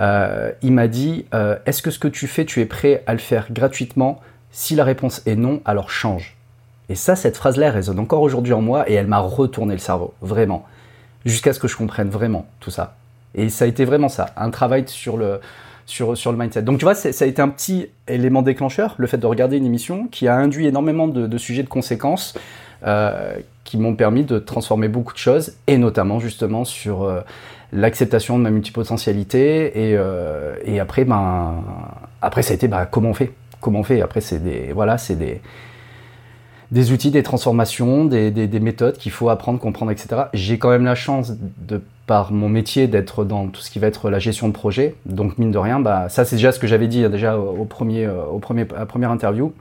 euh, 0.00 0.50
il 0.62 0.72
m'a 0.72 0.88
dit, 0.88 1.26
est-ce 1.66 1.82
que 1.82 1.92
ce 1.92 2.00
que 2.00 2.08
tu 2.08 2.26
fais, 2.26 2.44
tu 2.44 2.60
es 2.60 2.66
prêt 2.66 3.04
à 3.06 3.12
le 3.12 3.20
faire 3.20 3.52
gratuitement 3.52 4.20
Si 4.50 4.74
la 4.74 4.82
réponse 4.82 5.22
est 5.24 5.36
non, 5.36 5.60
alors 5.64 5.88
change. 5.88 6.36
Et 6.88 6.96
ça, 6.96 7.14
cette 7.14 7.36
phrase-là, 7.36 7.70
résonne 7.70 8.00
encore 8.00 8.22
aujourd'hui 8.22 8.52
en 8.52 8.60
moi 8.60 8.90
et 8.90 8.94
elle 8.94 9.06
m'a 9.06 9.20
retourné 9.20 9.74
le 9.74 9.78
cerveau, 9.78 10.14
vraiment 10.20 10.66
jusqu'à 11.24 11.52
ce 11.52 11.60
que 11.60 11.68
je 11.68 11.76
comprenne 11.76 12.08
vraiment 12.08 12.46
tout 12.60 12.70
ça. 12.70 12.96
Et 13.34 13.48
ça 13.48 13.64
a 13.64 13.68
été 13.68 13.84
vraiment 13.84 14.08
ça, 14.08 14.26
un 14.36 14.50
travail 14.50 14.84
sur 14.86 15.16
le, 15.16 15.40
sur, 15.86 16.16
sur 16.16 16.32
le 16.32 16.38
mindset. 16.38 16.62
Donc 16.62 16.78
tu 16.78 16.84
vois, 16.84 16.94
ça 16.94 17.08
a 17.24 17.28
été 17.28 17.40
un 17.42 17.48
petit 17.48 17.88
élément 18.08 18.42
déclencheur, 18.42 18.94
le 18.98 19.06
fait 19.06 19.18
de 19.18 19.26
regarder 19.26 19.56
une 19.56 19.66
émission 19.66 20.06
qui 20.08 20.28
a 20.28 20.36
induit 20.36 20.66
énormément 20.66 21.08
de, 21.08 21.38
sujets 21.38 21.62
de 21.62 21.68
conséquences 21.68 22.34
euh, 22.86 23.34
qui 23.64 23.78
m'ont 23.78 23.94
permis 23.94 24.24
de 24.24 24.38
transformer 24.38 24.88
beaucoup 24.88 25.12
de 25.12 25.18
choses, 25.18 25.54
et 25.66 25.78
notamment 25.78 26.18
justement 26.18 26.64
sur 26.64 27.04
euh, 27.04 27.20
l'acceptation 27.72 28.38
de 28.38 28.42
ma 28.42 28.50
multipotentialité. 28.50 29.90
Et, 29.90 29.96
euh, 29.96 30.56
et 30.64 30.80
après, 30.80 31.04
ben, 31.04 31.62
après, 32.20 32.42
ça 32.42 32.52
a 32.52 32.54
été 32.54 32.68
bah, 32.68 32.86
comment 32.86 33.10
on 33.10 33.14
fait? 33.14 33.32
Comment 33.60 33.80
on 33.80 33.84
fait? 33.84 34.02
Après, 34.02 34.20
c'est 34.20 34.40
des, 34.40 34.72
voilà, 34.72 34.98
c'est 34.98 35.16
des, 35.16 35.40
des 36.72 36.90
outils, 36.90 37.10
des 37.10 37.22
transformations, 37.22 38.06
des, 38.06 38.30
des, 38.30 38.48
des 38.48 38.60
méthodes 38.60 38.96
qu'il 38.96 39.12
faut 39.12 39.28
apprendre, 39.28 39.60
comprendre, 39.60 39.92
etc. 39.92 40.22
J'ai 40.32 40.58
quand 40.58 40.70
même 40.70 40.86
la 40.86 40.94
chance, 40.94 41.34
par 42.06 42.32
mon 42.32 42.48
métier, 42.48 42.88
d'être 42.88 43.24
dans 43.24 43.46
tout 43.48 43.60
ce 43.60 43.70
qui 43.70 43.78
va 43.78 43.86
être 43.86 44.10
la 44.10 44.18
gestion 44.18 44.48
de 44.48 44.54
projet. 44.54 44.94
Donc 45.04 45.38
mine 45.38 45.52
de 45.52 45.58
rien, 45.58 45.80
bah, 45.80 46.08
ça 46.08 46.24
c'est 46.24 46.36
déjà 46.36 46.50
ce 46.50 46.58
que 46.58 46.66
j'avais 46.66 46.88
dit 46.88 47.08
déjà 47.10 47.38
au 47.38 47.66
premier, 47.66 48.06
à 48.06 48.86
première 48.86 49.10
interview. 49.10 49.52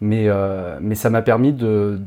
Mais, 0.00 0.24
euh, 0.28 0.78
mais 0.80 0.94
ça 0.94 1.10
m'a 1.10 1.22
permis 1.22 1.52
de, 1.52 1.98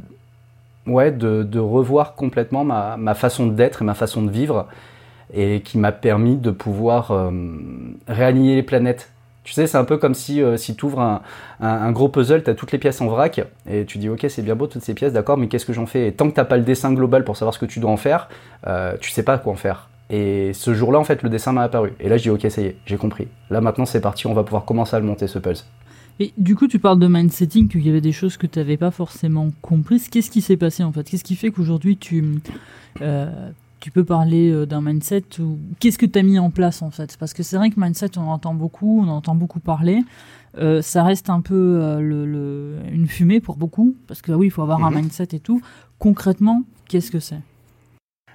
revoir 0.87 2.15
complètement 2.15 2.63
ma, 2.63 2.97
ma 2.97 3.13
façon 3.13 3.47
d'être 3.47 3.83
et 3.83 3.85
ma 3.85 3.93
façon 3.93 4.23
de 4.23 4.31
vivre 4.31 4.67
et 5.33 5.61
qui 5.61 5.77
m'a 5.77 5.91
permis 5.91 6.37
de 6.37 6.49
pouvoir 6.49 7.11
euh, 7.11 7.31
réaligner 8.07 8.55
les 8.55 8.63
planètes 8.63 9.11
tu 9.43 9.53
sais, 9.53 9.67
c'est 9.67 9.77
un 9.77 9.83
peu 9.83 9.97
comme 9.97 10.13
si, 10.13 10.41
euh, 10.41 10.57
si 10.57 10.75
tu 10.75 10.85
ouvres 10.85 10.99
un, 10.99 11.21
un, 11.61 11.91
gros 11.91 12.09
puzzle, 12.09 12.43
tu 12.43 12.49
as 12.49 12.53
toutes 12.53 12.71
les 12.71 12.77
pièces 12.77 13.01
en 13.01 13.07
vrac, 13.07 13.41
et 13.69 13.85
tu 13.85 13.97
dis, 13.97 14.09
ok, 14.09 14.25
c'est 14.29 14.41
bien 14.41 14.55
beau 14.55 14.67
toutes 14.67 14.83
ces 14.83 14.93
pièces, 14.93 15.13
d'accord, 15.13 15.37
mais 15.37 15.47
qu'est-ce 15.47 15.65
que 15.65 15.73
j'en 15.73 15.85
fais? 15.85 16.07
Et 16.07 16.11
tant 16.11 16.29
que 16.29 16.39
tu 16.39 16.45
pas 16.45 16.57
le 16.57 16.63
dessin 16.63 16.93
global 16.93 17.23
pour 17.23 17.37
savoir 17.37 17.53
ce 17.53 17.59
que 17.59 17.65
tu 17.65 17.79
dois 17.79 17.91
en 17.91 17.97
faire, 17.97 18.29
euh, 18.67 18.95
tu 18.99 19.11
sais 19.11 19.23
pas 19.23 19.37
quoi 19.37 19.53
en 19.53 19.55
faire. 19.55 19.89
Et 20.09 20.53
ce 20.53 20.73
jour-là, 20.73 20.99
en 20.99 21.03
fait, 21.03 21.23
le 21.23 21.29
dessin 21.29 21.51
m'a 21.51 21.63
apparu. 21.63 21.93
Et 21.99 22.09
là, 22.09 22.17
je 22.17 22.23
dis, 22.23 22.29
ok, 22.29 22.45
ça 22.49 22.61
y 22.61 22.65
est, 22.65 22.77
j'ai 22.85 22.97
compris. 22.97 23.27
Là, 23.49 23.61
maintenant, 23.61 23.85
c'est 23.85 24.01
parti, 24.01 24.27
on 24.27 24.33
va 24.33 24.43
pouvoir 24.43 24.65
commencer 24.65 24.95
à 24.95 24.99
le 24.99 25.05
monter, 25.05 25.27
ce 25.27 25.39
puzzle. 25.39 25.65
Et 26.19 26.33
du 26.37 26.55
coup, 26.55 26.67
tu 26.67 26.79
parles 26.79 26.99
de 26.99 27.07
mindsetting, 27.07 27.69
qu'il 27.69 27.85
y 27.85 27.89
avait 27.89 28.01
des 28.01 28.11
choses 28.11 28.35
que 28.35 28.45
tu 28.45 28.59
n'avais 28.59 28.75
pas 28.75 28.91
forcément 28.91 29.49
comprises. 29.61 30.09
Qu'est-ce 30.09 30.29
qui 30.29 30.41
s'est 30.41 30.57
passé, 30.57 30.83
en 30.83 30.91
fait? 30.91 31.09
Qu'est-ce 31.09 31.23
qui 31.23 31.35
fait 31.35 31.49
qu'aujourd'hui, 31.49 31.97
tu... 31.97 32.41
Euh, 33.01 33.51
tu 33.79 33.91
peux 33.91 34.03
parler 34.03 34.51
euh, 34.51 34.65
d'un 34.65 34.81
mindset 34.81 35.23
ou 35.39 35.57
qu'est-ce 35.79 35.97
que 35.97 36.05
tu 36.05 36.19
as 36.19 36.23
mis 36.23 36.39
en 36.39 36.49
place 36.49 36.81
en 36.81 36.91
fait? 36.91 37.17
Parce 37.17 37.33
que 37.33 37.43
c'est 37.43 37.57
vrai 37.57 37.69
que 37.69 37.79
mindset, 37.79 38.17
on 38.17 38.29
entend 38.29 38.53
beaucoup, 38.53 39.01
on 39.01 39.07
entend 39.07 39.35
beaucoup 39.35 39.59
parler. 39.59 39.99
Euh, 40.57 40.81
ça 40.81 41.03
reste 41.03 41.29
un 41.29 41.41
peu 41.41 41.79
euh, 41.81 41.99
le, 41.99 42.25
le, 42.25 42.77
une 42.91 43.07
fumée 43.07 43.39
pour 43.39 43.55
beaucoup, 43.55 43.95
parce 44.07 44.21
que 44.21 44.31
oui, 44.31 44.47
il 44.47 44.49
faut 44.49 44.63
avoir 44.63 44.83
un 44.83 44.91
mindset 44.91 45.29
et 45.33 45.39
tout. 45.39 45.61
Concrètement, 45.99 46.63
qu'est-ce 46.87 47.11
que 47.11 47.19
c'est? 47.19 47.41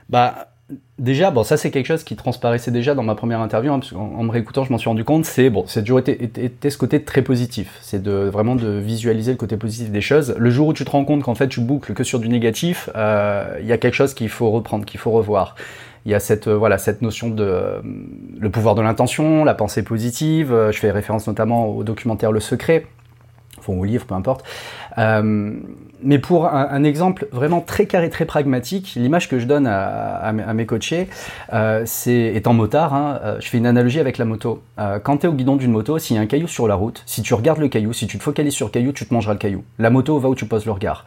Bah, 0.08 0.53
Déjà, 0.98 1.32
bon, 1.32 1.42
ça 1.42 1.56
c'est 1.56 1.72
quelque 1.72 1.86
chose 1.86 2.04
qui 2.04 2.14
transparaissait 2.14 2.70
déjà 2.70 2.94
dans 2.94 3.02
ma 3.02 3.16
première 3.16 3.40
interview, 3.40 3.72
hein, 3.72 3.80
en 3.96 4.22
me 4.22 4.30
réécoutant, 4.30 4.62
je 4.62 4.70
m'en 4.70 4.78
suis 4.78 4.88
rendu 4.88 5.02
compte, 5.02 5.24
c'est 5.24 5.50
bon, 5.50 5.64
c'est 5.66 5.80
toujours 5.80 5.98
été, 5.98 6.22
été, 6.22 6.44
été, 6.44 6.70
ce 6.70 6.78
côté 6.78 7.02
très 7.02 7.22
positif, 7.22 7.76
c'est 7.80 8.00
de 8.00 8.12
vraiment 8.12 8.54
de 8.54 8.68
visualiser 8.68 9.32
le 9.32 9.36
côté 9.36 9.56
positif 9.56 9.90
des 9.90 10.00
choses. 10.00 10.36
Le 10.38 10.50
jour 10.50 10.68
où 10.68 10.72
tu 10.72 10.84
te 10.84 10.90
rends 10.92 11.04
compte 11.04 11.24
qu'en 11.24 11.34
fait 11.34 11.48
tu 11.48 11.60
boucles 11.60 11.94
que 11.94 12.04
sur 12.04 12.20
du 12.20 12.28
négatif, 12.28 12.88
il 12.94 12.98
euh, 12.98 13.60
y 13.64 13.72
a 13.72 13.78
quelque 13.78 13.94
chose 13.94 14.14
qu'il 14.14 14.28
faut 14.28 14.52
reprendre, 14.52 14.84
qu'il 14.84 15.00
faut 15.00 15.10
revoir. 15.10 15.56
Il 16.06 16.12
y 16.12 16.14
a 16.14 16.20
cette 16.20 16.46
euh, 16.46 16.56
voilà 16.56 16.78
cette 16.78 17.02
notion 17.02 17.28
de 17.28 17.42
euh, 17.42 17.80
le 18.38 18.50
pouvoir 18.50 18.76
de 18.76 18.82
l'intention, 18.82 19.44
la 19.44 19.54
pensée 19.54 19.82
positive. 19.82 20.54
je 20.70 20.78
fais 20.78 20.92
référence 20.92 21.26
notamment 21.26 21.66
au 21.70 21.82
documentaire 21.82 22.30
Le 22.30 22.38
Secret, 22.38 22.86
enfin 23.58 23.72
au 23.72 23.84
livre, 23.84 24.06
peu 24.06 24.14
importe. 24.14 24.44
Euh, 24.98 25.54
mais 26.04 26.18
pour 26.18 26.46
un, 26.46 26.84
exemple 26.84 27.26
vraiment 27.32 27.60
très 27.60 27.86
carré, 27.86 28.10
très 28.10 28.24
pragmatique, 28.24 28.94
l'image 28.96 29.28
que 29.28 29.38
je 29.38 29.46
donne 29.46 29.66
à, 29.66 30.32
mes 30.32 30.66
coachés, 30.66 31.08
c'est 31.84 32.32
étant 32.34 32.52
motard, 32.52 32.94
hein, 32.94 33.20
je 33.40 33.48
fais 33.48 33.58
une 33.58 33.66
analogie 33.66 34.00
avec 34.00 34.18
la 34.18 34.24
moto. 34.24 34.62
quand 35.02 35.18
tu 35.18 35.26
es 35.26 35.28
au 35.28 35.32
guidon 35.32 35.56
d'une 35.56 35.72
moto, 35.72 35.98
s'il 35.98 36.16
y 36.16 36.18
a 36.18 36.22
un 36.22 36.26
caillou 36.26 36.48
sur 36.48 36.68
la 36.68 36.74
route, 36.74 37.02
si 37.06 37.22
tu 37.22 37.34
regardes 37.34 37.60
le 37.60 37.68
caillou, 37.68 37.92
si 37.92 38.06
tu 38.06 38.18
te 38.18 38.22
focalises 38.22 38.54
sur 38.54 38.66
le 38.66 38.72
caillou, 38.72 38.92
tu 38.92 39.06
te 39.06 39.14
mangeras 39.14 39.32
le 39.32 39.38
caillou. 39.38 39.64
La 39.78 39.90
moto 39.90 40.18
va 40.18 40.28
où 40.28 40.34
tu 40.34 40.46
poses 40.46 40.66
le 40.66 40.72
regard. 40.72 41.04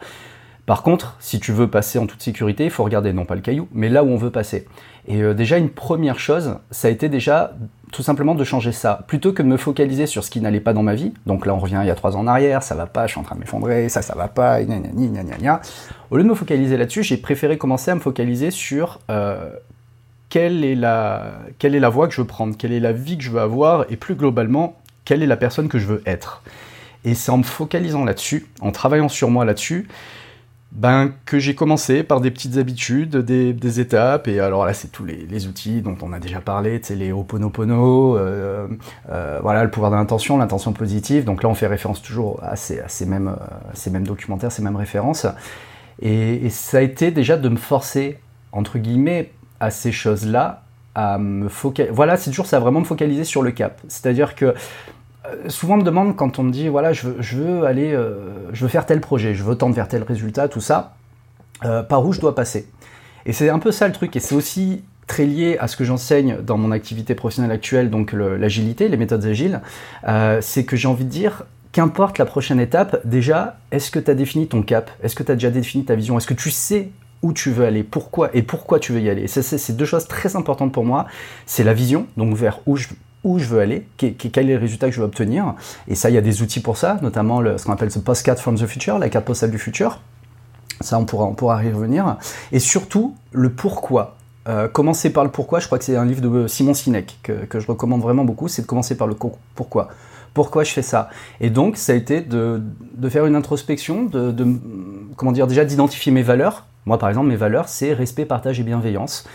Par 0.68 0.82
contre, 0.82 1.16
si 1.18 1.40
tu 1.40 1.52
veux 1.52 1.66
passer 1.66 1.98
en 1.98 2.06
toute 2.06 2.20
sécurité, 2.20 2.64
il 2.64 2.70
faut 2.70 2.84
regarder 2.84 3.14
non 3.14 3.24
pas 3.24 3.34
le 3.34 3.40
caillou, 3.40 3.68
mais 3.72 3.88
là 3.88 4.04
où 4.04 4.08
on 4.08 4.18
veut 4.18 4.30
passer. 4.30 4.66
Et 5.06 5.22
euh, 5.22 5.32
déjà, 5.32 5.56
une 5.56 5.70
première 5.70 6.18
chose, 6.18 6.56
ça 6.70 6.88
a 6.88 6.90
été 6.90 7.08
déjà 7.08 7.52
tout 7.92 8.02
simplement 8.02 8.34
de 8.34 8.44
changer 8.44 8.72
ça. 8.72 9.04
Plutôt 9.06 9.32
que 9.32 9.42
de 9.42 9.48
me 9.48 9.56
focaliser 9.56 10.06
sur 10.06 10.24
ce 10.24 10.30
qui 10.30 10.40
n'allait 10.40 10.60
pas 10.60 10.72
dans 10.72 10.82
ma 10.82 10.94
vie, 10.94 11.12
donc 11.26 11.46
là 11.46 11.54
on 11.54 11.58
revient 11.58 11.80
il 11.82 11.86
y 11.86 11.90
a 11.90 11.94
trois 11.94 12.16
ans 12.16 12.20
en 12.20 12.26
arrière, 12.26 12.62
ça 12.62 12.74
va 12.74 12.86
pas, 12.86 13.06
je 13.06 13.12
suis 13.12 13.20
en 13.20 13.22
train 13.22 13.34
de 13.34 13.40
m'effondrer, 13.40 13.88
ça, 13.88 14.02
ça 14.02 14.14
va 14.14 14.28
pas, 14.28 14.62
gna 14.62 14.78
gna 14.78 15.22
gna. 15.22 15.60
Au 16.10 16.16
lieu 16.16 16.22
de 16.22 16.28
me 16.28 16.34
focaliser 16.34 16.76
là-dessus, 16.76 17.02
j'ai 17.02 17.16
préféré 17.16 17.58
commencer 17.58 17.90
à 17.90 17.94
me 17.94 18.00
focaliser 18.00 18.50
sur 18.50 19.00
euh, 19.10 19.50
quelle, 20.28 20.64
est 20.64 20.74
la, 20.74 21.32
quelle 21.58 21.74
est 21.74 21.80
la 21.80 21.88
voie 21.88 22.08
que 22.08 22.14
je 22.14 22.20
veux 22.20 22.26
prendre, 22.26 22.56
quelle 22.56 22.72
est 22.72 22.80
la 22.80 22.92
vie 22.92 23.16
que 23.16 23.24
je 23.24 23.30
veux 23.30 23.40
avoir, 23.40 23.86
et 23.90 23.96
plus 23.96 24.14
globalement, 24.14 24.76
quelle 25.04 25.22
est 25.22 25.26
la 25.26 25.36
personne 25.36 25.68
que 25.68 25.78
je 25.78 25.86
veux 25.86 26.02
être. 26.06 26.42
Et 27.04 27.14
c'est 27.14 27.30
en 27.30 27.38
me 27.38 27.44
focalisant 27.44 28.04
là-dessus, 28.04 28.46
en 28.60 28.72
travaillant 28.72 29.08
sur 29.08 29.30
moi 29.30 29.44
là-dessus, 29.44 29.88
ben, 30.72 31.12
que 31.24 31.38
j'ai 31.38 31.54
commencé 31.54 32.02
par 32.02 32.20
des 32.20 32.30
petites 32.30 32.58
habitudes, 32.58 33.16
des, 33.16 33.80
étapes, 33.80 34.28
et 34.28 34.38
alors 34.38 34.66
là 34.66 34.74
c'est 34.74 34.88
tous 34.88 35.04
les, 35.04 35.46
outils 35.46 35.80
dont 35.80 35.96
on 36.02 36.12
a 36.12 36.18
déjà 36.18 36.40
parlé, 36.40 36.78
c'est 36.82 36.94
les 36.94 37.10
Ho'oponopono, 37.10 38.16
euh, 38.16 38.68
euh, 39.08 39.38
voilà 39.42 39.64
le 39.64 39.70
pouvoir 39.70 39.90
de 39.90 39.96
l'intention, 39.96 40.36
l'intention 40.36 40.72
positive, 40.72 41.24
donc 41.24 41.42
là 41.42 41.48
on 41.48 41.54
fait 41.54 41.66
référence 41.66 42.02
toujours 42.02 42.40
à 42.42 42.56
ces, 42.56 42.82
mêmes, 43.06 43.34
ces 43.72 43.90
mêmes 43.90 44.06
documentaires, 44.06 44.52
ces 44.52 44.62
mêmes 44.62 44.76
références, 44.76 45.26
et, 46.02 46.48
ça 46.50 46.78
a 46.78 46.80
été 46.82 47.10
déjà 47.10 47.38
de 47.38 47.48
me 47.48 47.56
forcer, 47.56 48.18
entre 48.52 48.78
guillemets, 48.78 49.32
à 49.60 49.70
ces 49.70 49.90
choses-là, 49.90 50.64
à 50.94 51.18
me 51.18 51.48
focaliser, 51.48 51.94
voilà 51.94 52.18
c'est 52.18 52.30
toujours 52.30 52.46
ça, 52.46 52.60
vraiment 52.60 52.80
me 52.80 52.84
focaliser 52.84 53.24
sur 53.24 53.42
le 53.42 53.52
cap, 53.52 53.80
c'est-à-dire 53.88 54.34
que 54.34 54.44
euh, 54.44 54.52
souvent 55.48 55.74
on 55.74 55.78
me 55.78 55.82
demande 55.82 56.16
quand 56.16 56.38
on 56.38 56.42
me 56.42 56.50
dit 56.50 56.68
voilà 56.68 56.92
je 56.92 57.08
veux, 57.08 57.64
aller 57.64 57.92
euh, 57.92 58.18
je 58.52 58.62
veux 58.64 58.68
faire 58.68 58.86
tel 58.86 59.00
projet 59.00 59.34
je 59.34 59.42
veux 59.42 59.56
tendre 59.56 59.74
vers 59.74 59.88
tel 59.88 60.02
résultat 60.02 60.48
tout 60.48 60.60
ça 60.60 60.94
euh, 61.64 61.82
par 61.82 62.04
où 62.06 62.12
je 62.12 62.20
dois 62.20 62.34
passer. 62.34 62.68
Et 63.26 63.32
c'est 63.32 63.50
un 63.50 63.58
peu 63.58 63.72
ça 63.72 63.86
le 63.86 63.92
truc. 63.92 64.14
Et 64.16 64.20
c'est 64.20 64.34
aussi 64.34 64.82
très 65.06 65.26
lié 65.26 65.56
à 65.58 65.68
ce 65.68 65.76
que 65.76 65.84
j'enseigne 65.84 66.38
dans 66.42 66.56
mon 66.56 66.70
activité 66.70 67.14
professionnelle 67.14 67.50
actuelle 67.50 67.90
donc 67.90 68.12
l'agilité 68.12 68.88
les 68.88 68.96
méthodes 68.96 69.24
agiles. 69.24 69.60
C'est 70.40 70.64
que 70.64 70.76
j'ai 70.76 70.88
envie 70.88 71.04
de 71.04 71.10
dire 71.10 71.44
qu'importe 71.72 72.18
la 72.18 72.26
prochaine 72.26 72.60
étape 72.60 73.00
déjà 73.06 73.58
est-ce 73.70 73.90
que 73.90 73.98
tu 73.98 74.10
as 74.10 74.14
défini 74.14 74.48
ton 74.48 74.62
cap? 74.62 74.90
Est-ce 75.02 75.14
que 75.14 75.22
tu 75.22 75.32
as 75.32 75.34
déjà 75.34 75.50
défini 75.50 75.84
ta 75.84 75.94
vision? 75.94 76.18
Est-ce 76.18 76.26
que 76.26 76.34
tu 76.34 76.50
sais 76.50 76.90
où 77.22 77.32
tu 77.32 77.50
veux 77.50 77.64
aller, 77.64 77.82
pourquoi? 77.82 78.30
Et 78.34 78.42
pourquoi 78.42 78.78
tu 78.78 78.92
veux 78.92 79.00
y 79.00 79.10
aller? 79.10 79.26
C'est 79.26 79.76
deux 79.76 79.84
choses 79.84 80.06
très 80.06 80.36
importantes 80.36 80.72
pour 80.72 80.84
moi. 80.84 81.06
C'est 81.46 81.64
la 81.64 81.74
vision, 81.74 82.06
donc 82.16 82.34
vers 82.34 82.60
où 82.66 82.76
je, 82.76 82.88
où 83.24 83.38
je 83.38 83.46
veux 83.46 83.60
aller, 83.60 83.86
quel 83.96 84.50
est 84.50 84.54
le 84.54 84.58
résultat 84.58 84.86
que 84.88 84.94
je 84.94 85.00
veux 85.00 85.06
obtenir. 85.06 85.54
Et 85.88 85.94
ça, 85.94 86.10
il 86.10 86.14
y 86.14 86.18
a 86.18 86.22
des 86.22 86.42
outils 86.42 86.60
pour 86.60 86.76
ça, 86.76 86.98
notamment 87.02 87.42
ce 87.58 87.64
qu'on 87.64 87.72
appelle 87.72 87.90
ce 87.90 87.98
postcard 87.98 88.38
from 88.38 88.56
the 88.56 88.66
future, 88.66 88.98
la 88.98 89.08
carte 89.08 89.24
postale 89.24 89.50
du 89.50 89.58
futur. 89.58 90.00
Ça, 90.80 90.98
on 90.98 91.04
pourra, 91.04 91.24
on 91.24 91.34
pourra 91.34 91.64
y 91.64 91.72
revenir. 91.72 92.16
Et 92.52 92.60
surtout, 92.60 93.16
le 93.32 93.50
pourquoi. 93.50 94.16
Euh, 94.48 94.68
commencer 94.68 95.10
par 95.10 95.24
le 95.24 95.30
pourquoi, 95.30 95.58
je 95.58 95.66
crois 95.66 95.78
que 95.78 95.84
c'est 95.84 95.96
un 95.96 96.06
livre 96.06 96.22
de 96.22 96.46
Simon 96.46 96.72
Sinek 96.72 97.18
que, 97.22 97.60
je 97.60 97.66
recommande 97.66 98.00
vraiment 98.00 98.24
beaucoup, 98.24 98.48
c'est 98.48 98.62
de 98.62 98.66
commencer 98.66 98.96
par 98.96 99.06
le 99.06 99.16
pourquoi. 99.54 99.88
Pourquoi 100.32 100.62
je 100.62 100.70
fais 100.72 100.82
ça? 100.82 101.10
Et 101.40 101.50
donc, 101.50 101.76
ça 101.76 101.92
a 101.92 101.96
été 101.96 102.20
de, 102.20 102.62
faire 103.08 103.26
une 103.26 103.34
introspection, 103.34 104.04
de 104.04 104.46
comment 105.16 105.32
dire, 105.32 105.48
déjà 105.48 105.64
d'identifier 105.64 106.12
mes 106.12 106.22
valeurs. 106.22 106.66
Moi, 106.86 106.98
par 106.98 107.08
exemple, 107.08 107.28
mes 107.28 107.36
valeurs, 107.36 107.68
c'est 107.68 107.92
respect, 107.92 108.24
partage 108.24 108.60
et 108.60 108.62
bienveillance 108.62 109.26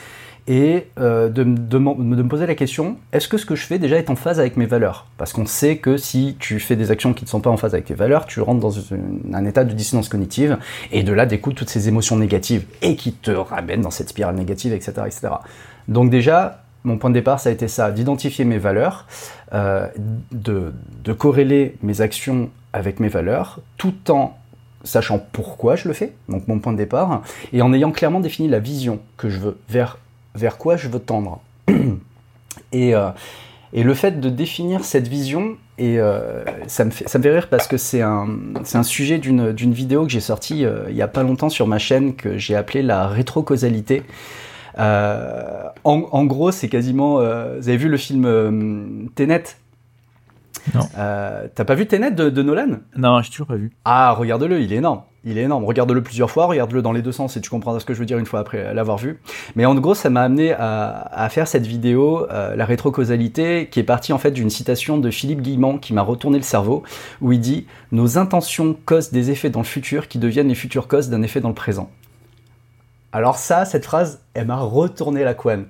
et 0.48 0.88
euh, 1.00 1.30
de, 1.30 1.44
me 1.44 2.28
poser 2.28 2.46
la 2.46 2.56
question, 2.56 2.98
est-ce 3.14 3.28
que 3.28 3.38
ce 3.38 3.46
que 3.46 3.56
je 3.56 3.66
fais 3.66 3.80
déjà 3.80 3.98
est 3.98 4.10
en 4.10 4.16
phase 4.16 4.40
avec 4.40 4.58
mes 4.58 4.66
valeurs? 4.66 5.08
Parce 5.18 5.32
qu'on 5.32 5.46
sait 5.46 5.78
que 5.78 5.96
si 5.96 6.36
tu 6.40 6.60
fais 6.60 6.76
des 6.76 6.92
actions 6.92 7.14
qui 7.14 7.24
ne 7.24 7.30
sont 7.30 7.40
pas 7.40 7.50
en 7.50 7.56
phase 7.56 7.74
avec 7.74 7.86
tes 7.86 7.94
valeurs, 7.94 8.26
tu 8.26 8.42
rentres 8.42 8.60
dans 8.60 8.74
un 9.34 9.46
état 9.46 9.64
de 9.64 9.74
dissonance 9.74 10.10
cognitive, 10.10 10.58
et 10.92 11.04
de 11.04 11.14
là 11.14 11.26
découlent 11.26 11.54
toutes 11.54 11.70
ces 11.70 11.88
émotions 11.88 12.18
négatives, 12.18 12.66
et 12.82 12.96
qui 12.96 13.14
te 13.14 13.32
ramènent 13.32 13.82
dans 13.82 13.92
cette 13.92 14.10
spirale 14.10 14.36
négative, 14.36 14.74
etc. 14.74 14.92
etc. 15.06 15.30
Donc 15.88 16.10
déjà, 16.10 16.64
mon 16.84 16.98
point 16.98 17.10
de 17.10 17.16
départ, 17.16 17.40
ça 17.40 17.50
a 17.50 17.54
été 17.54 17.70
ça, 17.70 17.92
d'identifier 17.92 18.44
mes 18.44 18.58
valeurs, 18.58 19.08
euh, 19.54 19.88
de, 20.34 20.74
de 21.06 21.14
corréler 21.14 21.78
mes 21.82 22.02
actions 22.02 22.50
avec 22.74 23.00
mes 23.00 23.08
valeurs, 23.08 23.62
tout 23.78 24.12
en 24.12 24.38
sachant 24.84 25.20
pourquoi 25.32 25.78
je 25.78 25.88
le 25.88 25.94
fais, 25.94 26.14
donc 26.28 26.50
mon 26.50 26.60
point 26.60 26.74
de 26.74 26.78
départ, 26.78 27.22
et 27.54 27.62
en 27.62 27.74
ayant 27.74 27.92
clairement 27.92 28.20
défini 28.20 28.50
la 28.50 28.60
vision 28.60 29.00
que 29.16 29.30
je 29.30 29.40
veux 29.40 29.58
vers 29.70 29.98
vers 30.36 30.58
quoi 30.58 30.78
je 30.78 30.88
veux 30.88 31.00
tendre. 31.00 31.42
et, 32.72 32.96
euh, 32.96 33.10
et 33.74 33.84
le 33.84 33.94
fait 33.94 34.20
de 34.20 34.30
définir 34.30 34.84
cette 34.86 35.08
vision, 35.08 35.58
et 35.78 36.00
euh, 36.00 36.44
ça, 36.68 36.86
me 36.86 36.92
fait, 36.92 37.08
ça 37.08 37.18
me 37.18 37.24
fait 37.24 37.32
rire 37.32 37.50
parce 37.50 37.68
que 37.68 37.78
c'est 37.78 38.02
un, 38.02 38.28
un 38.74 38.84
sujet 38.84 39.18
d'une 39.18 39.74
vidéo 39.74 40.04
que 40.06 40.12
j'ai 40.12 40.20
sortie 40.20 40.66
euh, 40.66 40.86
il 40.90 40.94
n'y 40.94 41.02
a 41.02 41.08
pas 41.08 41.24
longtemps 41.24 41.50
sur 41.50 41.66
ma 41.66 41.80
chaîne 41.80 42.16
que 42.16 42.38
j'ai 42.38 42.56
appelée 42.56 42.84
la 42.84 43.08
rétrocausalité. 43.08 44.04
En, 44.78 45.74
en, 45.84 46.26
gros, 46.26 46.52
c'est 46.52 46.70
quasiment. 46.70 47.18
vous 47.18 47.70
avez 47.70 47.78
vu 47.78 47.90
le 47.90 47.98
film 47.98 49.10
Tenet? 49.16 49.44
Non. 50.74 50.88
T'as 50.96 51.66
pas 51.66 51.76
vu 51.76 51.86
Tenet 51.86 52.12
de, 52.12 52.30
de 52.30 52.42
Nolan? 52.42 52.80
Non, 52.96 53.22
j'ai 53.22 53.30
toujours 53.30 53.48
pas 53.48 53.56
vu. 53.56 53.72
Ah, 53.86 54.14
regarde-le, 54.14 54.62
il 54.62 54.74
est 54.74 54.78
énorme 54.78 55.04
il 55.26 55.38
est 55.38 55.44
énorme. 55.44 55.64
Regarde-le 55.64 56.04
plusieurs 56.04 56.30
fois, 56.30 56.46
regarde-le 56.48 56.82
dans 56.82 56.92
les 56.92 57.02
deux 57.02 57.12
sens 57.12 57.38
et 57.38 57.42
tu 57.42 57.50
comprendras 57.50 57.80
ce 57.80 57.86
que 57.86 57.94
je 57.94 58.00
veux 58.00 58.06
dire 58.06 58.18
une 58.18 58.26
fois 58.26 58.42
après 58.42 58.74
l'avoir 58.74 58.98
vu. 58.98 59.20
Mais 59.56 59.66
en 59.66 59.74
gros, 59.76 59.94
ça 59.94 60.10
m'a 60.10 60.22
amené 60.22 60.54
à, 60.54 61.28
faire 61.30 61.48
cette 61.48 61.66
vidéo, 61.66 62.28
euh, 62.30 62.56
la 62.56 62.66
rétrocausalité, 62.66 63.70
qui 63.72 63.80
est 63.80 63.84
partie 63.84 64.12
en 64.12 64.18
fait 64.18 64.32
d'une 64.32 64.50
citation 64.50 64.98
de 64.98 65.10
Philippe 65.10 65.42
Guillemont 65.42 65.78
qui 65.78 65.94
m'a 65.94 66.02
retourné 66.02 66.38
le 66.38 66.44
cerveau, 66.44 66.84
où 67.22 67.32
il 67.32 67.40
dit 67.40 67.68
Nos 67.92 68.18
intentions 68.18 68.76
causent 68.86 69.12
des 69.12 69.32
effets 69.32 69.50
dans 69.50 69.62
le 69.62 69.66
futur 69.66 70.08
qui 70.08 70.20
deviennent 70.20 70.50
les 70.50 70.56
futures 70.56 70.88
causes 70.88 71.10
d'un 71.10 71.22
effet 71.22 71.40
dans 71.40 71.50
le 71.50 71.56
présent. 71.56 71.90
Alors 73.14 73.38
ça, 73.38 73.64
cette 73.66 73.86
phrase, 73.86 74.22
elle 74.34 74.48
m'a 74.48 74.60
retourné 74.60 75.24
la 75.24 75.34
couenne. 75.34 75.66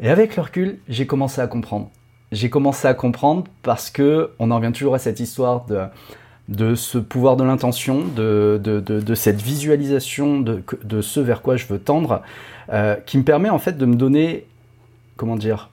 Et 0.00 0.08
avec 0.08 0.36
le 0.36 0.42
recul, 0.42 0.78
j'ai 0.88 1.06
commencé 1.06 1.40
à 1.40 1.46
comprendre. 1.46 1.90
J'ai 2.32 2.50
commencé 2.50 2.86
à 2.86 2.94
comprendre 2.94 3.44
parce 3.62 3.90
que 3.90 4.32
on 4.38 4.50
en 4.50 4.56
revient 4.56 4.72
toujours 4.72 4.94
à 4.94 4.98
cette 4.98 5.20
histoire 5.20 5.64
de 5.66 5.80
de 6.48 6.74
ce 6.74 6.98
pouvoir 6.98 7.36
de 7.36 7.44
l'intention, 7.44 8.02
de, 8.04 8.60
de, 8.62 9.14
cette 9.14 9.40
visualisation 9.40 10.40
de, 10.40 10.62
de, 10.82 11.00
ce 11.00 11.20
vers 11.20 11.40
quoi 11.40 11.56
je 11.56 11.66
veux 11.66 11.78
tendre, 11.78 12.22
euh, 12.72 12.96
qui 13.06 13.16
me 13.18 13.22
permet 13.22 13.48
en 13.48 13.58
fait 13.58 13.78
de 13.78 13.86
me 13.86 13.94
donner, 13.94 14.44
comment 15.16 15.36
dire, 15.36 15.70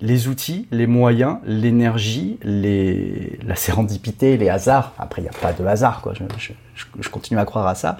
les 0.00 0.28
outils, 0.28 0.66
les 0.70 0.86
moyens, 0.86 1.38
l'énergie, 1.44 2.38
les... 2.42 3.38
la 3.46 3.56
sérendipité, 3.56 4.36
les 4.36 4.48
hasards. 4.48 4.92
Après, 4.98 5.22
il 5.22 5.24
n'y 5.24 5.30
a 5.30 5.38
pas 5.40 5.52
de 5.52 5.64
hasard, 5.64 6.00
quoi. 6.00 6.14
Je, 6.14 6.52
je, 7.00 7.08
continue 7.08 7.38
à 7.38 7.44
croire 7.44 7.66
à 7.66 7.74
ça, 7.74 7.96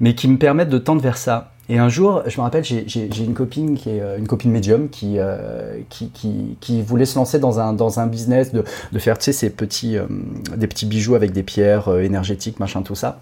mais 0.00 0.14
qui 0.14 0.28
me 0.28 0.38
permettent 0.38 0.70
de 0.70 0.78
tendre 0.78 1.02
vers 1.02 1.16
ça. 1.16 1.53
Et 1.68 1.78
un 1.78 1.88
jour, 1.88 2.22
je 2.26 2.36
me 2.36 2.42
rappelle, 2.42 2.64
j'ai 2.64 3.24
une 3.24 3.34
copine 3.34 3.76
qui 3.76 3.88
est 3.90 4.00
euh, 4.00 4.18
une 4.18 4.26
copine 4.26 4.50
médium 4.50 4.90
qui, 4.90 5.14
euh, 5.18 5.78
qui, 5.88 6.10
qui, 6.60 6.82
voulait 6.82 7.06
se 7.06 7.18
lancer 7.18 7.38
dans 7.38 7.58
un, 7.58 7.72
dans 7.72 8.00
un 8.00 8.06
business 8.06 8.52
de, 8.52 8.64
de 8.92 8.98
faire, 8.98 9.16
tu 9.16 9.24
sais, 9.24 9.32
ces 9.32 9.50
petits, 9.50 9.96
euh, 9.96 10.04
des 10.56 10.66
petits 10.66 10.84
bijoux 10.84 11.14
avec 11.14 11.32
des 11.32 11.42
pierres 11.42 11.88
énergétiques, 11.98 12.60
machin, 12.60 12.82
tout 12.82 12.94
ça 12.94 13.20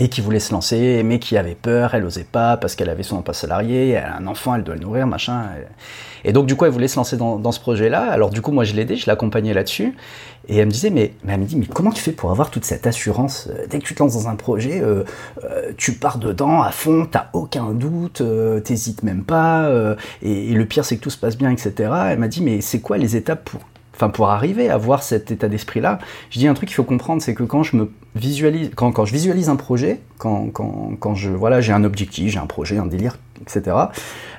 et 0.00 0.08
qui 0.08 0.20
voulait 0.20 0.40
se 0.40 0.52
lancer, 0.52 1.04
mais 1.04 1.20
qui 1.20 1.36
avait 1.36 1.54
peur, 1.54 1.94
elle 1.94 2.04
osait 2.04 2.24
pas 2.24 2.56
parce 2.56 2.74
qu'elle 2.74 2.90
avait 2.90 3.04
son 3.04 3.16
emploi 3.16 3.32
salarié, 3.32 3.90
elle 3.90 4.02
a 4.02 4.16
un 4.16 4.26
enfant, 4.26 4.56
elle 4.56 4.64
doit 4.64 4.74
le 4.74 4.80
nourrir, 4.80 5.06
machin. 5.06 5.42
Et 6.24 6.32
donc 6.32 6.46
du 6.46 6.56
coup, 6.56 6.64
elle 6.64 6.72
voulait 6.72 6.88
se 6.88 6.96
lancer 6.96 7.16
dans, 7.16 7.36
dans 7.38 7.52
ce 7.52 7.60
projet-là. 7.60 8.10
Alors 8.10 8.30
du 8.30 8.40
coup, 8.40 8.50
moi, 8.50 8.64
je 8.64 8.74
l'aidais, 8.74 8.96
je 8.96 9.06
l'accompagnais 9.06 9.54
là-dessus. 9.54 9.94
Et 10.48 10.58
elle 10.58 10.66
me 10.66 10.70
disait, 10.70 10.90
mais, 10.90 11.14
elle 11.26 11.40
me 11.40 11.44
dit, 11.44 11.56
mais 11.56 11.66
comment 11.66 11.90
tu 11.90 12.02
fais 12.02 12.12
pour 12.12 12.30
avoir 12.30 12.50
toute 12.50 12.64
cette 12.64 12.86
assurance 12.86 13.48
euh, 13.50 13.66
Dès 13.68 13.78
que 13.78 13.84
tu 13.84 13.94
te 13.94 14.02
lances 14.02 14.14
dans 14.14 14.28
un 14.28 14.36
projet, 14.36 14.80
euh, 14.82 15.04
euh, 15.44 15.72
tu 15.76 15.92
pars 15.92 16.18
dedans 16.18 16.62
à 16.62 16.70
fond, 16.70 17.06
t'as 17.10 17.28
aucun 17.32 17.72
doute, 17.72 18.20
euh, 18.20 18.60
t'hésites 18.60 19.02
même 19.02 19.24
pas. 19.24 19.70
Et, 20.22 20.52
le 20.54 20.66
pire, 20.66 20.84
c'est 20.84 20.96
que 20.96 21.02
tout 21.02 21.10
se 21.10 21.18
passe 21.18 21.36
bien, 21.36 21.50
etc. 21.50 21.72
Elle 22.10 22.18
m'a 22.18 22.28
dit, 22.28 22.42
mais 22.42 22.60
c'est 22.60 22.80
quoi 22.80 22.98
les 22.98 23.16
étapes 23.16 23.44
pour 23.44 23.60
pour 24.12 24.28
arriver 24.28 24.68
à 24.68 24.76
voir 24.76 25.04
cet 25.04 25.30
état 25.30 25.48
d'esprit 25.48 25.80
là, 25.80 26.00
je 26.28 26.40
dis 26.40 26.48
un 26.48 26.52
truc 26.54 26.68
qu'il 26.68 26.74
faut 26.74 26.82
comprendre, 26.84 27.22
c'est 27.22 27.32
que 27.32 27.44
quand 27.44 27.62
je 27.62 27.76
me 27.76 27.92
visualise, 28.16 28.70
quand, 28.74 29.04
je 29.04 29.12
visualise 29.12 29.48
un 29.48 29.56
projet, 29.56 30.00
quand, 30.18 30.50
quand, 30.50 30.96
quand 30.98 31.14
je 31.14 31.30
voilà 31.30 31.60
j'ai 31.60 31.72
un 31.72 31.84
objectif, 31.84 32.32
j'ai 32.32 32.40
un 32.40 32.46
projet, 32.46 32.76
un 32.76 32.86
délire, 32.86 33.18
etc. 33.40 33.76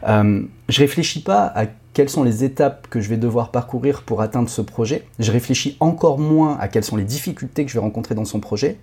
Je 0.05 0.79
réfléchis 0.79 1.24
pas 1.24 1.45
à 1.55 1.65
quelles 1.95 2.09
sont 2.09 2.23
les 2.23 2.43
étapes 2.43 2.87
que 2.89 2.99
je 2.99 3.07
vais 3.07 3.15
devoir 3.15 3.51
parcourir 3.51 4.03
pour 4.03 4.21
atteindre 4.21 4.49
ce 4.49 4.61
projet. 4.61 5.07
Je 5.17 5.31
réfléchis 5.31 5.77
encore 5.79 6.19
moins 6.19 6.57
à 6.59 6.67
quelles 6.67 6.83
sont 6.83 6.97
les 6.97 7.05
difficultés 7.05 7.63
que 7.63 7.71
je 7.71 7.75
vais 7.75 7.81
rencontrer 7.81 8.15
dans 8.15 8.25
son 8.25 8.41
projet. 8.41 8.77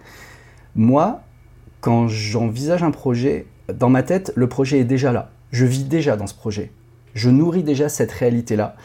Moi, 0.76 1.20
quand 1.82 2.08
j'envisage 2.08 2.82
un 2.82 2.90
projet, 2.90 3.44
dans 3.68 3.90
ma 3.90 4.02
tête, 4.02 4.32
le 4.34 4.48
projet 4.48 4.78
est 4.78 4.84
déjà 4.84 5.12
là. 5.12 5.30
Je 5.50 5.66
vis 5.66 5.84
déjà 5.84 6.16
dans 6.16 6.26
ce 6.26 6.32
projet. 6.32 6.72
Je 7.12 7.28
nourris 7.28 7.62
déjà 7.62 7.90
cette 7.90 8.12
réalité-là 8.12 8.76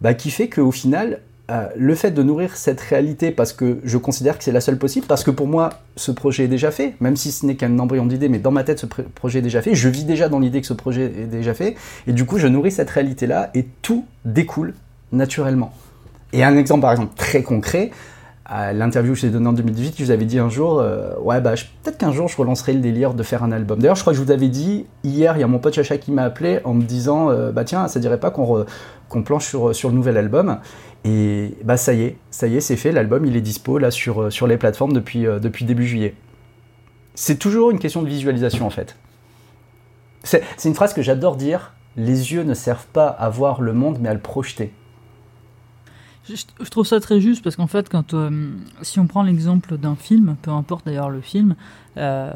bah, 0.00 0.14
qui 0.14 0.30
fait 0.30 0.48
qu'au 0.48 0.70
final, 0.70 1.22
euh, 1.48 1.68
le 1.76 1.94
fait 1.94 2.10
de 2.10 2.24
nourrir 2.24 2.56
cette 2.56 2.80
réalité 2.80 3.30
parce 3.30 3.52
que 3.52 3.78
je 3.84 3.98
considère 3.98 4.36
que 4.36 4.42
c'est 4.42 4.50
la 4.50 4.60
seule 4.60 4.78
possible, 4.78 5.06
parce 5.06 5.22
que 5.22 5.30
pour 5.30 5.46
moi, 5.46 5.70
ce 5.94 6.10
projet 6.10 6.44
est 6.44 6.48
déjà 6.48 6.72
fait, 6.72 6.94
même 6.98 7.14
si 7.14 7.30
ce 7.30 7.46
n'est 7.46 7.54
qu'un 7.54 7.78
embryon 7.78 8.06
d'idée, 8.06 8.28
mais 8.28 8.40
dans 8.40 8.50
ma 8.50 8.64
tête, 8.64 8.80
ce 8.80 8.86
projet 8.86 9.38
est 9.38 9.42
déjà 9.42 9.62
fait, 9.62 9.74
je 9.74 9.88
vis 9.88 10.04
déjà 10.04 10.28
dans 10.28 10.40
l'idée 10.40 10.60
que 10.60 10.66
ce 10.66 10.74
projet 10.74 11.04
est 11.04 11.26
déjà 11.26 11.54
fait, 11.54 11.76
et 12.08 12.12
du 12.12 12.24
coup, 12.24 12.38
je 12.38 12.48
nourris 12.48 12.72
cette 12.72 12.90
réalité-là, 12.90 13.50
et 13.54 13.64
tout 13.82 14.06
découle 14.24 14.74
naturellement. 15.12 15.72
Et 16.32 16.42
un 16.42 16.56
exemple, 16.56 16.80
par 16.82 16.90
exemple, 16.90 17.14
très 17.16 17.42
concret, 17.42 17.92
à 18.48 18.72
l'interview 18.72 19.14
que 19.14 19.18
j'ai 19.18 19.30
donnée 19.30 19.48
en 19.48 19.52
2018, 19.52 19.96
je 19.98 20.04
vous 20.04 20.10
avais 20.12 20.24
dit 20.24 20.38
un 20.38 20.48
jour, 20.48 20.78
euh, 20.78 21.14
ouais, 21.20 21.40
bah, 21.40 21.54
peut-être 21.82 21.98
qu'un 21.98 22.12
jour 22.12 22.28
je 22.28 22.36
relancerai 22.36 22.74
le 22.74 22.80
délire 22.80 23.12
de 23.12 23.22
faire 23.24 23.42
un 23.42 23.50
album. 23.50 23.80
D'ailleurs, 23.80 23.96
je 23.96 24.02
crois 24.02 24.12
que 24.12 24.18
je 24.18 24.22
vous 24.22 24.30
avais 24.30 24.48
dit, 24.48 24.86
hier, 25.02 25.36
il 25.36 25.40
y 25.40 25.42
a 25.42 25.48
mon 25.48 25.58
pote 25.58 25.74
Chacha 25.74 25.98
qui 25.98 26.12
m'a 26.12 26.22
appelé 26.22 26.60
en 26.64 26.72
me 26.72 26.82
disant, 26.82 27.30
euh, 27.30 27.50
bah 27.50 27.64
tiens, 27.64 27.88
ça 27.88 27.98
dirait 27.98 28.20
pas 28.20 28.30
qu'on 28.30 29.22
planche 29.24 29.46
sur, 29.46 29.74
sur 29.74 29.88
le 29.88 29.96
nouvel 29.96 30.16
album. 30.16 30.58
Et 31.04 31.56
bah 31.64 31.76
ça 31.76 31.92
y 31.92 32.02
est, 32.02 32.16
ça 32.30 32.46
y 32.46 32.56
est, 32.56 32.60
c'est 32.60 32.76
fait, 32.76 32.92
l'album 32.92 33.24
il 33.26 33.36
est 33.36 33.40
dispo 33.40 33.78
là 33.78 33.90
sur, 33.90 34.32
sur 34.32 34.46
les 34.46 34.56
plateformes 34.56 34.92
depuis, 34.92 35.26
euh, 35.26 35.40
depuis 35.40 35.64
début 35.64 35.86
juillet. 35.86 36.14
C'est 37.14 37.38
toujours 37.38 37.70
une 37.70 37.78
question 37.78 38.02
de 38.02 38.08
visualisation 38.08 38.66
en 38.66 38.70
fait. 38.70 38.96
C'est 40.22 40.42
une 40.64 40.74
phrase 40.74 40.92
que 40.92 41.02
j'adore 41.02 41.36
dire, 41.36 41.74
les 41.96 42.32
yeux 42.32 42.42
ne 42.42 42.54
servent 42.54 42.86
pas 42.92 43.06
à 43.06 43.28
voir 43.28 43.60
le 43.60 43.72
monde 43.72 43.98
mais 44.00 44.08
à 44.08 44.14
le 44.14 44.20
projeter. 44.20 44.72
Je, 46.28 46.70
trouve 46.70 46.86
ça 46.86 46.98
très 46.98 47.20
juste 47.20 47.44
parce 47.44 47.54
qu'en 47.54 47.68
fait, 47.68 47.88
quand 47.88 48.12
euh, 48.12 48.50
si 48.82 48.98
on 48.98 49.06
prend 49.06 49.22
l'exemple 49.22 49.78
d'un 49.78 49.94
film, 49.94 50.36
peu 50.42 50.50
importe 50.50 50.84
d'ailleurs 50.84 51.10
le 51.10 51.20
film, 51.20 51.54
euh, 51.96 52.32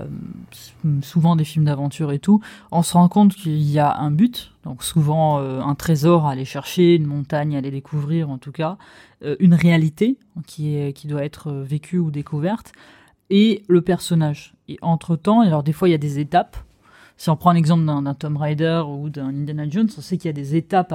souvent 1.02 1.34
des 1.34 1.44
films 1.44 1.64
d'aventure 1.64 2.12
et 2.12 2.20
tout, 2.20 2.40
on 2.70 2.82
se 2.82 2.92
rend 2.92 3.08
compte 3.08 3.34
qu'il 3.34 3.60
y 3.60 3.80
a 3.80 3.96
un 3.96 4.12
but, 4.12 4.52
donc 4.64 4.84
souvent 4.84 5.40
euh, 5.40 5.60
un 5.60 5.74
trésor 5.74 6.26
à 6.26 6.32
aller 6.32 6.44
chercher, 6.44 6.94
une 6.94 7.06
montagne 7.06 7.56
à 7.56 7.58
aller 7.58 7.72
découvrir 7.72 8.30
en 8.30 8.38
tout 8.38 8.52
cas, 8.52 8.76
une 9.38 9.52
réalité 9.52 10.16
qui 10.46 10.94
qui 10.94 11.06
doit 11.06 11.22
être 11.22 11.52
vécue 11.52 11.98
ou 11.98 12.10
découverte, 12.10 12.72
et 13.28 13.62
le 13.68 13.82
personnage. 13.82 14.54
Et 14.68 14.78
entre 14.82 15.16
temps, 15.16 15.40
alors 15.40 15.62
des 15.62 15.72
fois 15.72 15.88
il 15.88 15.92
y 15.92 15.94
a 15.94 15.98
des 15.98 16.20
étapes 16.20 16.56
si 17.20 17.28
on 17.28 17.36
prend 17.36 17.52
l'exemple 17.52 17.84
d'un 17.84 18.14
Tom 18.14 18.38
Raider 18.38 18.82
ou 18.88 19.10
d'un 19.10 19.28
Indiana 19.28 19.68
Jones, 19.68 19.90
on 19.98 20.00
sait 20.00 20.16
qu'il 20.16 20.28
y 20.28 20.30
a 20.30 20.32
des 20.32 20.56
étapes 20.56 20.94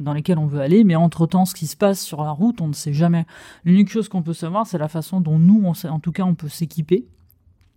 dans 0.00 0.14
lesquelles 0.14 0.38
on 0.38 0.46
veut 0.46 0.62
aller, 0.62 0.84
mais 0.84 0.96
entre-temps, 0.96 1.44
ce 1.44 1.54
qui 1.54 1.66
se 1.66 1.76
passe 1.76 2.00
sur 2.00 2.22
la 2.22 2.30
route, 2.30 2.62
on 2.62 2.68
ne 2.68 2.72
sait 2.72 2.94
jamais. 2.94 3.26
L'unique 3.66 3.90
chose 3.90 4.08
qu'on 4.08 4.22
peut 4.22 4.32
savoir, 4.32 4.66
c'est 4.66 4.78
la 4.78 4.88
façon 4.88 5.20
dont 5.20 5.38
nous, 5.38 5.70
en 5.84 5.98
tout 5.98 6.12
cas, 6.12 6.22
on 6.22 6.34
peut 6.34 6.48
s'équiper. 6.48 7.04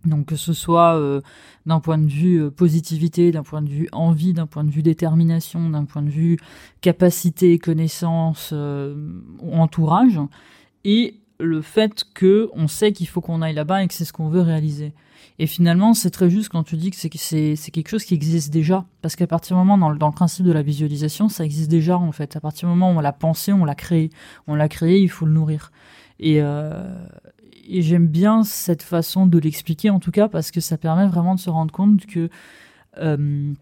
Donc 0.06 0.24
que 0.24 0.36
ce 0.36 0.54
soit 0.54 0.96
euh, 0.96 1.20
d'un 1.66 1.78
point 1.78 1.98
de 1.98 2.06
vue 2.06 2.44
euh, 2.44 2.50
positivité, 2.50 3.32
d'un 3.32 3.42
point 3.42 3.60
de 3.60 3.68
vue 3.68 3.88
envie, 3.92 4.32
d'un 4.32 4.46
point 4.46 4.64
de 4.64 4.70
vue 4.70 4.82
détermination, 4.82 5.68
d'un 5.68 5.84
point 5.84 6.02
de 6.02 6.10
vue 6.10 6.38
capacité, 6.80 7.58
connaissance, 7.58 8.48
euh, 8.54 8.96
entourage, 9.52 10.20
et 10.84 11.20
le 11.38 11.60
fait 11.60 12.04
que 12.14 12.48
on 12.54 12.66
sait 12.66 12.92
qu'il 12.92 13.08
faut 13.08 13.20
qu'on 13.20 13.42
aille 13.42 13.54
là-bas 13.54 13.82
et 13.82 13.88
que 13.88 13.94
c'est 13.94 14.06
ce 14.06 14.12
qu'on 14.14 14.28
veut 14.28 14.40
réaliser. 14.40 14.94
Et 15.38 15.46
finalement, 15.46 15.94
c'est 15.94 16.10
très 16.10 16.30
juste 16.30 16.48
quand 16.48 16.62
tu 16.62 16.76
dis 16.76 16.90
que 16.90 16.96
c'est 16.96 17.70
quelque 17.72 17.88
chose 17.88 18.04
qui 18.04 18.14
existe 18.14 18.52
déjà. 18.52 18.84
Parce 19.02 19.16
qu'à 19.16 19.26
partir 19.26 19.56
du 19.56 19.64
moment, 19.64 19.76
dans 19.76 19.90
le, 19.90 20.12
principe 20.12 20.46
de 20.46 20.52
la 20.52 20.62
visualisation, 20.62 21.28
ça 21.28 21.44
existe 21.44 21.70
déjà 21.70 21.98
en 21.98 22.12
fait. 22.12 22.36
À 22.36 22.40
partir 22.40 22.68
du 22.68 22.74
moment 22.74 22.92
où 22.92 22.98
on 22.98 23.00
l'a 23.00 23.12
pensé, 23.12 23.52
on 23.52 23.64
l'a 23.64 23.74
créé. 23.74 24.10
On 24.46 24.54
l'a 24.54 24.68
créé, 24.68 25.00
il 25.00 25.08
faut 25.08 25.26
le 25.26 25.32
nourrir. 25.32 25.72
Et, 26.20 26.40
euh, 26.40 26.94
j'aime 27.68 28.06
bien 28.06 28.44
cette 28.44 28.82
façon 28.82 29.26
de 29.26 29.38
l'expliquer 29.38 29.90
en 29.90 29.98
tout 29.98 30.12
cas 30.12 30.28
parce 30.28 30.50
que 30.50 30.60
ça 30.60 30.76
permet 30.76 31.08
vraiment 31.08 31.34
de 31.34 31.40
se 31.40 31.50
rendre 31.50 31.72
compte 31.72 32.06
que, 32.06 32.28
euh, 32.98 33.52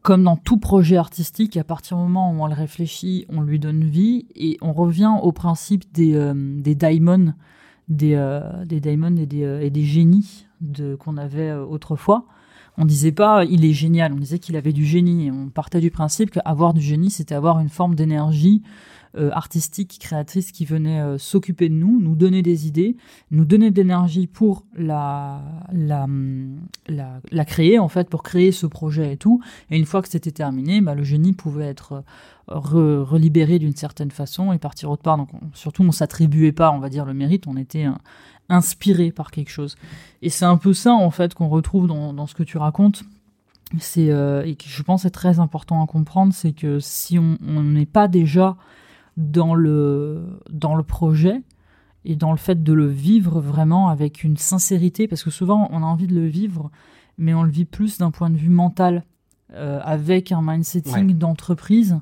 comme 0.00 0.22
dans 0.22 0.36
tout 0.36 0.56
projet 0.56 0.96
artistique, 0.96 1.58
à 1.58 1.64
partir 1.64 1.98
du 1.98 2.04
moment 2.04 2.32
où 2.32 2.42
on 2.42 2.46
le 2.46 2.54
réfléchit, 2.54 3.26
on 3.28 3.42
lui 3.42 3.58
donne 3.58 3.84
vie 3.84 4.26
et 4.34 4.56
on 4.62 4.72
revient 4.72 5.12
au 5.20 5.32
principe 5.32 5.84
des, 5.92 6.14
euh, 6.14 6.32
des 6.34 6.74
daimons, 6.74 7.34
euh, 8.02 8.64
et 8.64 9.70
des 9.70 9.84
génies 9.84 10.46
qu'on 10.98 11.16
avait 11.16 11.50
euh, 11.50 11.64
autrefois. 11.64 12.26
On 12.78 12.86
disait 12.86 13.12
pas 13.12 13.44
il 13.44 13.64
est 13.64 13.74
génial, 13.74 14.12
on 14.12 14.16
disait 14.16 14.38
qu'il 14.38 14.56
avait 14.56 14.72
du 14.72 14.84
génie. 14.84 15.30
On 15.30 15.50
partait 15.50 15.80
du 15.80 15.90
principe 15.90 16.30
qu'avoir 16.30 16.72
du 16.72 16.80
génie, 16.80 17.10
c'était 17.10 17.34
avoir 17.34 17.60
une 17.60 17.68
forme 17.68 17.94
d'énergie 17.94 18.62
euh, 19.14 19.30
artistique, 19.32 19.98
créatrice 20.00 20.52
qui 20.52 20.64
venait 20.64 21.02
euh, 21.02 21.18
s'occuper 21.18 21.68
de 21.68 21.74
nous, 21.74 22.00
nous 22.00 22.16
donner 22.16 22.40
des 22.40 22.66
idées, 22.66 22.96
nous 23.30 23.44
donner 23.44 23.70
de 23.70 23.76
l'énergie 23.76 24.26
pour 24.26 24.64
la, 24.74 25.42
la, 25.70 26.06
la, 26.88 27.44
créer, 27.44 27.78
en 27.78 27.88
fait, 27.88 28.08
pour 28.08 28.22
créer 28.22 28.52
ce 28.52 28.64
projet 28.64 29.12
et 29.12 29.16
tout. 29.18 29.42
Et 29.70 29.76
une 29.76 29.84
fois 29.84 30.00
que 30.00 30.08
c'était 30.08 30.30
terminé, 30.30 30.80
bah, 30.80 30.94
le 30.94 31.04
génie 31.04 31.34
pouvait 31.34 31.66
être 31.66 32.04
relibéré 32.46 33.58
d'une 33.58 33.76
certaine 33.76 34.10
façon 34.10 34.50
et 34.50 34.58
partir 34.58 34.90
autre 34.90 35.02
part. 35.02 35.18
Donc, 35.18 35.28
surtout, 35.52 35.82
on 35.82 35.92
s'attribuait 35.92 36.52
pas, 36.52 36.72
on 36.72 36.78
va 36.78 36.88
dire, 36.88 37.04
le 37.04 37.12
mérite, 37.12 37.46
on 37.46 37.58
était 37.58 37.86
inspiré 38.48 39.10
par 39.10 39.30
quelque 39.30 39.50
chose. 39.50 39.76
Et 40.20 40.30
c'est 40.30 40.44
un 40.44 40.56
peu 40.56 40.72
ça, 40.72 40.92
en 40.92 41.10
fait, 41.10 41.34
qu'on 41.34 41.48
retrouve 41.48 41.86
dans, 41.86 42.12
dans, 42.12 42.26
ce 42.26 42.34
que 42.34 42.42
tu 42.42 42.58
racontes. 42.58 43.04
C'est, 43.78 44.10
euh, 44.10 44.44
et 44.44 44.56
que 44.56 44.64
je 44.66 44.82
pense 44.82 45.04
est 45.06 45.10
très 45.10 45.40
important 45.40 45.82
à 45.82 45.86
comprendre, 45.86 46.34
c'est 46.34 46.52
que 46.52 46.78
si 46.78 47.18
on 47.18 47.62
n'est 47.62 47.86
pas 47.86 48.06
déjà 48.06 48.56
dans 49.16 49.54
le, 49.54 50.40
dans 50.50 50.74
le 50.74 50.82
projet 50.82 51.40
et 52.04 52.16
dans 52.16 52.32
le 52.32 52.36
fait 52.36 52.62
de 52.62 52.72
le 52.72 52.86
vivre 52.86 53.40
vraiment 53.40 53.88
avec 53.88 54.24
une 54.24 54.36
sincérité, 54.36 55.08
parce 55.08 55.22
que 55.22 55.30
souvent 55.30 55.68
on 55.70 55.82
a 55.82 55.86
envie 55.86 56.06
de 56.06 56.14
le 56.14 56.26
vivre, 56.26 56.70
mais 57.16 57.32
on 57.32 57.42
le 57.42 57.50
vit 57.50 57.64
plus 57.64 57.98
d'un 57.98 58.10
point 58.10 58.28
de 58.28 58.36
vue 58.36 58.50
mental, 58.50 59.04
euh, 59.54 59.80
avec 59.84 60.32
un 60.32 60.42
mindsetting 60.42 61.14
d'entreprise 61.16 61.98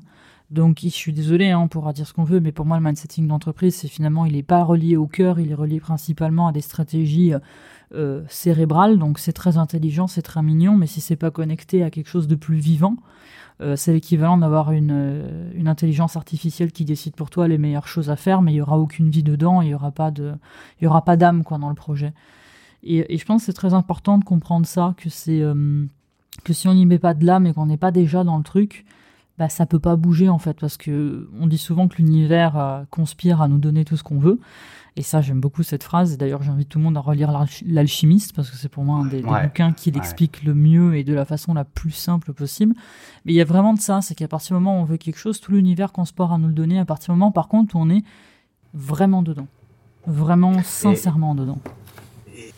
donc, 0.51 0.79
je 0.83 0.89
suis 0.89 1.13
désolé, 1.13 1.51
hein, 1.51 1.59
on 1.59 1.69
pourra 1.69 1.93
dire 1.93 2.05
ce 2.05 2.13
qu'on 2.13 2.25
veut, 2.25 2.41
mais 2.41 2.51
pour 2.51 2.65
moi, 2.65 2.77
le 2.77 2.83
mindsetting 2.83 3.25
d'entreprise, 3.25 3.73
c'est 3.73 3.87
finalement, 3.87 4.25
il 4.25 4.33
n'est 4.33 4.43
pas 4.43 4.63
relié 4.63 4.97
au 4.97 5.07
cœur, 5.07 5.39
il 5.39 5.49
est 5.49 5.55
relié 5.55 5.79
principalement 5.79 6.47
à 6.47 6.51
des 6.51 6.59
stratégies 6.59 7.33
euh, 7.93 8.21
cérébrales. 8.27 8.99
Donc, 8.99 9.17
c'est 9.17 9.31
très 9.31 9.57
intelligent, 9.57 10.07
c'est 10.07 10.21
très 10.21 10.41
mignon, 10.41 10.75
mais 10.75 10.87
si 10.87 10.99
c'est 10.99 11.15
pas 11.15 11.31
connecté 11.31 11.83
à 11.83 11.89
quelque 11.89 12.09
chose 12.09 12.27
de 12.27 12.35
plus 12.35 12.57
vivant, 12.57 12.97
euh, 13.61 13.77
c'est 13.77 13.93
l'équivalent 13.93 14.37
d'avoir 14.37 14.73
une, 14.73 14.91
euh, 14.91 15.51
une, 15.55 15.69
intelligence 15.69 16.17
artificielle 16.17 16.73
qui 16.73 16.83
décide 16.83 17.15
pour 17.15 17.29
toi 17.29 17.47
les 17.47 17.57
meilleures 17.57 17.87
choses 17.87 18.09
à 18.09 18.17
faire, 18.17 18.41
mais 18.41 18.51
il 18.51 18.55
y 18.55 18.61
aura 18.61 18.77
aucune 18.77 19.09
vie 19.09 19.23
dedans, 19.23 19.61
il 19.61 19.69
y 19.69 19.73
aura 19.73 19.91
pas 19.91 20.11
de, 20.11 20.33
il 20.81 20.83
y 20.83 20.87
aura 20.87 21.05
pas 21.05 21.15
d'âme 21.15 21.45
quoi 21.45 21.59
dans 21.59 21.69
le 21.69 21.75
projet. 21.75 22.13
Et, 22.83 23.17
je 23.17 23.25
pense 23.25 23.43
que 23.43 23.45
c'est 23.45 23.53
très 23.53 23.73
important 23.73 24.17
de 24.17 24.25
comprendre 24.25 24.65
ça, 24.65 24.95
que 24.97 25.09
si 25.09 25.43
on 26.67 26.73
n'y 26.73 26.85
met 26.85 26.99
pas 26.99 27.13
de 27.13 27.25
l'âme 27.25 27.45
et 27.45 27.53
qu'on 27.53 27.67
n'est 27.67 27.77
pas 27.77 27.91
déjà 27.91 28.25
dans 28.25 28.37
le 28.37 28.43
truc, 28.43 28.85
bah, 29.37 29.49
ça 29.49 29.65
peut 29.65 29.79
pas 29.79 29.95
bouger 29.95 30.29
en 30.29 30.37
fait 30.37 30.59
parce 30.59 30.77
que 30.77 31.29
on 31.39 31.47
dit 31.47 31.57
souvent 31.57 31.87
que 31.87 31.97
l'univers 31.97 32.57
euh, 32.57 32.83
conspire 32.89 33.41
à 33.41 33.47
nous 33.47 33.57
donner 33.57 33.85
tout 33.85 33.97
ce 33.97 34.03
qu'on 34.03 34.19
veut. 34.19 34.39
Et 34.97 35.03
ça 35.03 35.21
j'aime 35.21 35.39
beaucoup 35.39 35.63
cette 35.63 35.83
phrase. 35.83 36.17
D'ailleurs 36.17 36.43
j'invite 36.43 36.69
tout 36.69 36.77
le 36.77 36.83
monde 36.83 36.97
à 36.97 36.99
relire 36.99 37.31
l'alchimiste 37.65 38.35
parce 38.35 38.49
que 38.49 38.57
c'est 38.57 38.69
pour 38.69 38.83
moi 38.83 38.99
un 38.99 39.05
des, 39.05 39.21
bouquins 39.21 39.71
qui 39.71 39.89
l'explique 39.91 40.43
le 40.43 40.53
mieux 40.53 40.95
et 40.95 41.03
de 41.03 41.13
la 41.13 41.25
façon 41.25 41.53
la 41.53 41.63
plus 41.63 41.91
simple 41.91 42.33
possible. 42.33 42.75
Mais 43.25 43.31
il 43.31 43.35
y 43.35 43.41
a 43.41 43.45
vraiment 43.45 43.73
de 43.73 43.79
ça 43.79 44.01
c'est 44.01 44.15
qu'à 44.15 44.27
partir 44.27 44.57
du 44.57 44.63
moment 44.63 44.79
où 44.79 44.81
on 44.81 44.85
veut 44.85 44.97
quelque 44.97 45.17
chose 45.17 45.39
tout 45.39 45.53
l'univers 45.53 45.91
conspire 45.93 46.33
à 46.33 46.37
nous 46.37 46.47
le 46.47 46.53
donner. 46.53 46.77
À 46.77 46.85
partir 46.85 47.13
du 47.13 47.19
moment 47.19 47.31
par 47.31 47.47
contre 47.47 47.75
où 47.75 47.79
on 47.79 47.89
est 47.89 48.03
vraiment 48.73 49.23
dedans. 49.23 49.47
Vraiment 50.05 50.61
sincèrement 50.63 51.35
dedans 51.35 51.59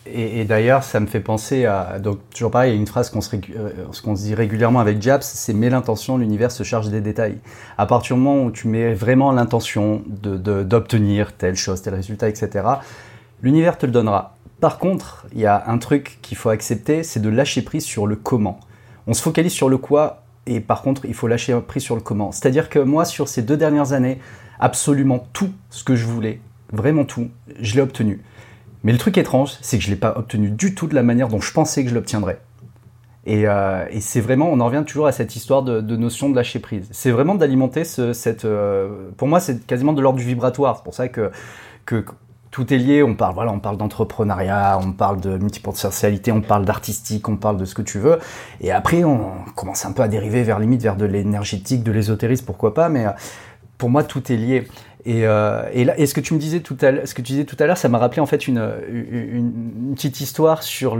et, 0.06 0.44
d'ailleurs, 0.44 0.84
ça 0.84 1.00
me 1.00 1.06
fait 1.06 1.20
penser 1.20 1.64
à. 1.64 1.98
Donc, 1.98 2.18
toujours 2.30 2.50
pareil, 2.50 2.72
a 2.72 2.74
une 2.74 2.86
phrase 2.86 3.10
qu'on 3.10 3.20
se, 3.20 3.34
euh, 3.36 3.70
qu'on 4.04 4.16
se, 4.16 4.22
dit 4.22 4.34
régulièrement 4.34 4.80
avec 4.80 5.00
Japs 5.00 5.26
c'est 5.26 5.54
mets 5.54 5.70
l'intention, 5.70 6.18
l'univers 6.18 6.50
se 6.50 6.62
charge 6.62 6.88
des 6.90 7.00
détails. 7.00 7.38
À 7.78 7.86
partir 7.86 8.16
du 8.16 8.22
moment 8.22 8.44
où 8.44 8.50
tu 8.50 8.68
mets 8.68 8.92
vraiment 8.92 9.32
l'intention 9.32 10.02
d'obtenir 10.06 11.28
de, 11.28 11.32
telle 11.32 11.56
chose, 11.56 11.82
tel 11.82 11.94
résultat, 11.94 12.28
etc., 12.28 12.66
l'univers 13.42 13.78
te 13.78 13.86
le 13.86 13.92
donnera. 13.92 14.36
Par 14.60 14.78
contre, 14.78 15.26
il 15.32 15.40
y 15.40 15.46
a 15.46 15.64
un 15.66 15.78
truc 15.78 16.18
qu'il 16.22 16.36
faut 16.36 16.50
accepter, 16.50 17.02
c'est 17.02 17.20
de 17.20 17.28
lâcher 17.28 17.62
prise 17.62 17.84
sur 17.84 18.06
le 18.06 18.16
comment. 18.16 18.60
On 19.06 19.14
se 19.14 19.22
focalise 19.22 19.52
sur 19.52 19.68
le 19.68 19.78
quoi, 19.78 20.22
et 20.46 20.60
par 20.60 20.82
contre, 20.82 21.06
il 21.06 21.14
faut 21.14 21.28
lâcher 21.28 21.58
prise 21.66 21.82
sur 21.82 21.94
le 21.94 22.02
comment. 22.02 22.30
C'est-à-dire 22.32 22.68
que 22.68 22.78
moi, 22.78 23.04
sur 23.04 23.28
ces 23.28 23.42
deux 23.42 23.56
dernières 23.56 23.92
années, 23.92 24.18
absolument 24.60 25.26
tout 25.32 25.50
ce 25.70 25.82
que 25.84 25.96
je 25.96 26.06
voulais, 26.06 26.40
vraiment 26.72 27.04
tout, 27.04 27.28
je 27.60 27.74
l'ai 27.74 27.80
obtenu. 27.80 28.22
Mais 28.84 28.92
le 28.92 28.98
truc 28.98 29.18
étrange, 29.18 29.56
c'est 29.62 29.78
que 29.78 29.82
je 29.82 29.88
ne 29.88 29.94
l'ai 29.94 30.00
pas 30.00 30.14
obtenu 30.16 30.50
du 30.50 30.74
tout 30.74 30.86
de 30.86 30.94
la 30.94 31.02
manière 31.02 31.28
dont 31.28 31.40
je 31.40 31.52
pensais 31.52 31.82
que 31.82 31.90
je 31.90 31.94
l'obtiendrais. 31.94 32.38
Et, 33.26 33.48
euh, 33.48 33.86
c'est 34.00 34.20
vraiment, 34.20 34.50
on 34.50 34.60
en 34.60 34.66
revient 34.66 34.84
toujours 34.86 35.06
à 35.06 35.12
cette 35.12 35.34
histoire 35.34 35.62
de, 35.62 35.80
notion 35.96 36.28
de 36.28 36.36
lâcher 36.36 36.58
prise. 36.58 36.86
C'est 36.92 37.10
vraiment 37.10 37.34
d'alimenter 37.34 37.84
cette. 37.84 38.44
Euh, 38.44 39.10
pour 39.16 39.28
moi, 39.28 39.40
c'est 39.40 39.66
quasiment 39.66 39.94
de 39.94 40.02
l'ordre 40.02 40.18
du 40.18 40.24
vibratoire. 40.24 40.76
C'est 40.76 40.84
pour 40.84 40.94
ça 40.94 41.08
que, 41.08 41.30
que 41.86 42.04
tout 42.50 42.72
est 42.72 42.78
lié. 42.78 43.02
On 43.02 43.14
parle, 43.14 43.34
voilà, 43.34 43.52
on 43.52 43.58
parle 43.58 43.78
d'entrepreneuriat, 43.78 44.78
on 44.80 44.92
parle 44.92 45.20
de 45.20 45.38
multipotentialité, 45.38 46.30
on 46.32 46.42
parle 46.42 46.66
d'artistique, 46.66 47.28
on 47.28 47.36
parle 47.36 47.56
de 47.56 47.64
ce 47.64 47.74
que 47.74 47.82
tu 47.82 47.98
veux. 47.98 48.18
Et 48.60 48.70
après, 48.70 49.04
on 49.04 49.32
commence 49.56 49.86
un 49.86 49.92
peu 49.92 50.02
à 50.02 50.08
dériver 50.08 50.42
vers 50.42 50.58
limite 50.58 50.82
vers 50.82 50.96
de 50.96 51.06
l'énergétique, 51.06 51.82
de 51.82 51.92
l'ésotérisme, 51.92 52.44
pourquoi 52.44 52.74
pas. 52.74 52.90
Mais 52.90 53.06
euh, 53.06 53.10
pour 53.78 53.88
moi, 53.88 54.04
tout 54.04 54.30
est 54.30 54.36
lié. 54.36 54.68
Et, 55.06 55.26
euh, 55.26 55.68
et, 55.72 55.84
là, 55.84 55.98
et 55.98 56.06
ce 56.06 56.14
que 56.14 56.20
tu 56.20 56.32
me 56.34 56.38
disais 56.38 56.60
tout 56.60 56.76
à 56.80 56.90
l'heure, 56.90 57.06
ce 57.06 57.14
que 57.14 57.20
tu 57.20 57.32
disais 57.32 57.44
tout 57.44 57.56
à 57.58 57.66
l'heure, 57.66 57.76
ça 57.76 57.88
m'a 57.88 57.98
rappelé 57.98 58.20
en 58.20 58.26
fait 58.26 58.48
une, 58.48 58.70
une, 58.90 59.94
petite 59.94 60.20
histoire 60.20 60.62
sur 60.62 60.96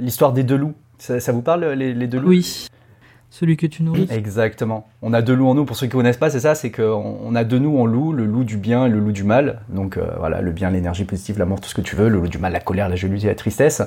l'histoire 0.00 0.32
des 0.32 0.42
deux 0.42 0.56
loups. 0.56 0.74
Ça, 0.98 1.32
vous 1.32 1.42
parle 1.42 1.66
les, 1.72 1.94
les 1.94 2.06
deux 2.06 2.18
loups? 2.18 2.28
Oui. 2.28 2.68
Celui 3.30 3.56
que 3.56 3.66
tu 3.66 3.82
nourris. 3.82 4.06
Exactement. 4.10 4.88
On 5.02 5.12
a 5.12 5.20
deux 5.20 5.34
loups 5.34 5.48
en 5.48 5.54
nous. 5.54 5.64
Pour 5.64 5.76
ceux 5.76 5.86
qui 5.86 5.92
connaissent 5.92 6.16
pas, 6.16 6.30
c'est 6.30 6.40
ça, 6.40 6.54
c'est 6.54 6.70
qu'on 6.70 7.18
on 7.22 7.34
a 7.34 7.44
deux 7.44 7.58
nous 7.58 7.76
en 7.78 7.84
loup, 7.84 8.12
le 8.12 8.24
loup 8.24 8.44
du 8.44 8.56
bien 8.56 8.86
et 8.86 8.88
le 8.88 8.98
loup 8.98 9.12
du 9.12 9.24
mal. 9.24 9.60
Donc 9.68 9.98
euh, 9.98 10.06
voilà, 10.18 10.40
le 10.40 10.52
bien, 10.52 10.70
l'énergie 10.70 11.04
positive, 11.04 11.38
l'amour, 11.38 11.60
tout 11.60 11.68
ce 11.68 11.74
que 11.74 11.80
tu 11.80 11.96
veux. 11.96 12.08
Le 12.08 12.18
loup 12.18 12.28
du 12.28 12.38
mal, 12.38 12.52
la 12.52 12.60
colère, 12.60 12.88
la 12.88 12.96
jalousie, 12.96 13.26
la 13.26 13.34
tristesse. 13.34 13.82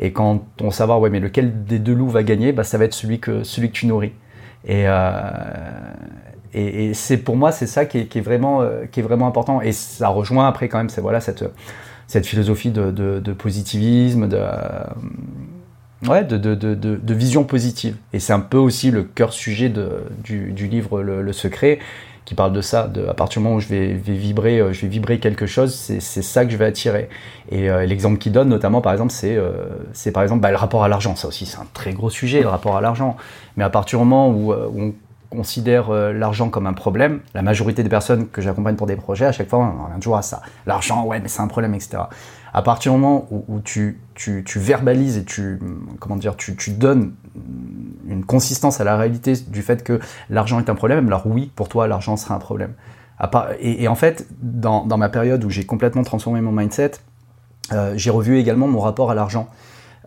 Et 0.00 0.12
quand 0.12 0.44
on 0.60 0.70
savoir, 0.70 1.00
ouais, 1.00 1.08
mais 1.08 1.20
lequel 1.20 1.64
des 1.64 1.78
deux 1.78 1.94
loups 1.94 2.10
va 2.10 2.22
gagner, 2.22 2.52
bah, 2.52 2.64
ça 2.64 2.78
va 2.78 2.84
être 2.84 2.94
celui 2.94 3.20
que, 3.20 3.42
celui 3.42 3.68
que 3.68 3.74
tu 3.74 3.86
nourris. 3.86 4.12
Et, 4.66 4.84
euh, 4.86 5.30
et, 6.52 6.94
c'est 6.94 7.18
pour 7.18 7.36
moi, 7.36 7.52
c'est 7.52 7.66
ça 7.66 7.84
qui 7.84 7.98
est, 7.98 8.20
vraiment, 8.20 8.62
euh, 8.62 8.84
qui 8.90 9.00
est 9.00 9.02
vraiment 9.02 9.26
important. 9.26 9.60
Et 9.60 9.72
ça 9.72 10.08
rejoint 10.08 10.48
après 10.48 10.68
quand 10.68 10.78
même, 10.78 10.90
voilà 10.98 11.20
cette, 11.20 11.44
cette 12.06 12.26
philosophie 12.26 12.70
de, 12.70 12.90
de, 12.90 13.20
de 13.20 13.32
positivisme, 13.32 14.28
de 14.28 14.38
ouais, 16.08 16.24
de, 16.24 17.14
vision 17.14 17.44
positive. 17.44 17.96
Et 18.12 18.20
c'est 18.20 18.32
un 18.32 18.40
peu 18.40 18.58
aussi 18.58 18.90
le 18.90 19.02
cœur 19.02 19.32
sujet 19.32 19.68
du, 19.68 20.52
du, 20.52 20.66
livre 20.66 21.02
le, 21.02 21.32
Secret, 21.32 21.78
qui 22.24 22.34
parle 22.34 22.52
de 22.52 22.60
ça, 22.60 22.86
de, 22.86 23.06
à 23.06 23.14
partir 23.14 23.40
du 23.40 23.44
moment 23.44 23.56
où 23.56 23.60
je 23.60 23.68
vais, 23.68 23.92
vibrer, 23.94 24.60
euh, 24.60 24.72
je 24.72 24.82
vais 24.82 24.88
vibrer 24.88 25.18
quelque 25.18 25.46
chose, 25.46 25.74
c'est 25.74 26.00
ça 26.00 26.44
que 26.44 26.52
je 26.52 26.56
vais 26.56 26.66
attirer. 26.66 27.08
Et 27.50 27.70
euh, 27.70 27.84
l'exemple 27.86 28.18
qu'il 28.18 28.32
donne, 28.32 28.48
notamment, 28.48 28.80
par 28.80 28.92
exemple, 28.92 29.12
c'est 29.12 29.36
euh, 29.36 29.52
c'est 29.92 30.12
par 30.12 30.22
exemple 30.22 30.40
bah, 30.40 30.50
le 30.50 30.56
rapport 30.56 30.84
à 30.84 30.88
l'argent. 30.88 31.16
Ça 31.16 31.28
aussi, 31.28 31.46
c'est 31.46 31.58
un 31.58 31.66
très 31.74 31.92
gros 31.92 32.10
sujet, 32.10 32.40
le 32.40 32.48
rapport 32.48 32.76
à 32.76 32.80
l'argent. 32.80 33.16
Mais 33.56 33.64
à 33.64 33.70
partir 33.70 33.98
du 33.98 34.04
moment 34.04 34.30
où, 34.30 34.52
où 34.52 34.80
on 34.80 34.94
considère 35.30 35.90
l'argent 35.90 36.50
comme 36.50 36.66
un 36.66 36.72
problème, 36.72 37.20
la 37.34 37.42
majorité 37.42 37.82
des 37.82 37.88
personnes 37.88 38.28
que 38.28 38.42
j'accompagne 38.42 38.74
pour 38.74 38.86
des 38.86 38.96
projets, 38.96 39.26
à 39.26 39.32
chaque 39.32 39.48
fois, 39.48 39.60
on 39.60 39.86
revient 39.86 40.00
toujours 40.00 40.16
à 40.16 40.22
ça. 40.22 40.42
L'argent, 40.66 41.04
ouais, 41.04 41.20
mais 41.20 41.28
c'est 41.28 41.40
un 41.40 41.46
problème, 41.46 41.74
etc 41.74 42.00
à 42.52 42.62
partir 42.62 42.92
du 42.92 42.98
moment 42.98 43.28
où, 43.30 43.60
tu, 43.60 44.00
verbalises 44.56 45.16
et 45.16 45.24
tu, 45.24 45.58
comment 45.98 46.16
dire, 46.16 46.36
tu, 46.36 46.54
donnes 46.72 47.12
une 48.08 48.24
consistance 48.24 48.80
à 48.80 48.84
la 48.84 48.96
réalité 48.96 49.34
du 49.48 49.62
fait 49.62 49.84
que 49.84 50.00
l'argent 50.28 50.58
est 50.58 50.68
un 50.68 50.74
problème, 50.74 51.06
alors 51.06 51.26
oui, 51.26 51.50
pour 51.54 51.68
toi, 51.68 51.86
l'argent 51.86 52.16
sera 52.16 52.34
un 52.34 52.38
problème. 52.38 52.72
Et, 53.60 53.86
en 53.86 53.94
fait, 53.94 54.26
dans, 54.40 54.86
dans, 54.86 54.96
ma 54.96 55.10
période 55.10 55.44
où 55.44 55.50
j'ai 55.50 55.64
complètement 55.64 56.02
transformé 56.02 56.40
mon 56.40 56.52
mindset, 56.52 56.92
euh, 57.72 57.92
j'ai 57.96 58.10
revu 58.10 58.38
également 58.38 58.66
mon 58.66 58.80
rapport 58.80 59.10
à 59.10 59.14
l'argent. 59.14 59.48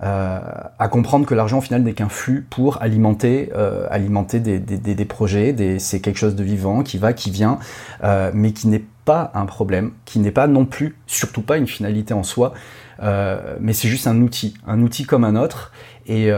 Euh, 0.04 0.40
à 0.80 0.88
comprendre 0.90 1.26
que 1.26 1.34
l'argent 1.34 1.60
au 1.60 1.62
final 1.62 1.82
n'est 1.84 1.94
qu'un 1.94 2.10
flux 2.10 2.46
pour 2.50 2.82
alimenter, 2.82 3.52
euh, 3.56 3.88
alimenter 3.90 4.42
des, 4.42 4.60
des, 4.60 5.06
projets, 5.06 5.56
c'est 5.80 6.02
quelque 6.02 6.18
chose 6.18 6.36
de 6.36 6.44
vivant 6.44 6.84
qui 6.84 6.98
va, 6.98 7.14
qui 7.14 7.32
vient, 7.32 7.58
euh, 8.04 8.30
mais 8.34 8.52
qui 8.52 8.68
n'est 8.68 8.84
pas 9.06 9.32
un 9.34 9.46
problème, 9.46 9.92
qui 10.04 10.20
n'est 10.20 10.32
pas 10.32 10.48
non 10.48 10.66
plus, 10.66 10.98
surtout 11.08 11.42
pas 11.42 11.58
une 11.58 11.68
finalité 11.68 12.14
en 12.14 12.24
soi, 12.24 12.54
mais 13.60 13.74
c'est 13.74 13.90
juste 13.90 14.08
un 14.08 14.22
outil, 14.22 14.54
un 14.66 14.82
outil 14.82 15.04
comme 15.04 15.26
un 15.26 15.36
autre. 15.36 15.74
Et, 16.06 16.30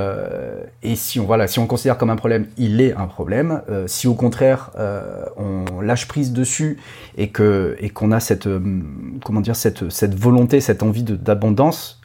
et 0.81 0.95
si 0.95 1.19
on 1.19 1.25
voilà, 1.25 1.47
si 1.47 1.59
on 1.59 1.67
considère 1.67 1.99
comme 1.99 2.09
un 2.09 2.15
problème, 2.15 2.47
il 2.57 2.81
est 2.81 2.93
un 2.93 3.05
problème. 3.05 3.61
Si 3.85 4.07
au 4.07 4.15
contraire 4.15 4.71
on 5.37 5.81
lâche 5.81 6.07
prise 6.07 6.33
dessus 6.33 6.79
et 7.17 7.29
que 7.29 7.75
et 7.79 7.91
qu'on 7.91 8.11
a 8.11 8.19
cette 8.19 8.49
comment 9.23 9.41
dire 9.41 9.55
cette 9.55 9.91
cette 9.91 10.15
volonté, 10.15 10.59
cette 10.59 10.81
envie 10.81 11.03
d'abondance, 11.03 12.01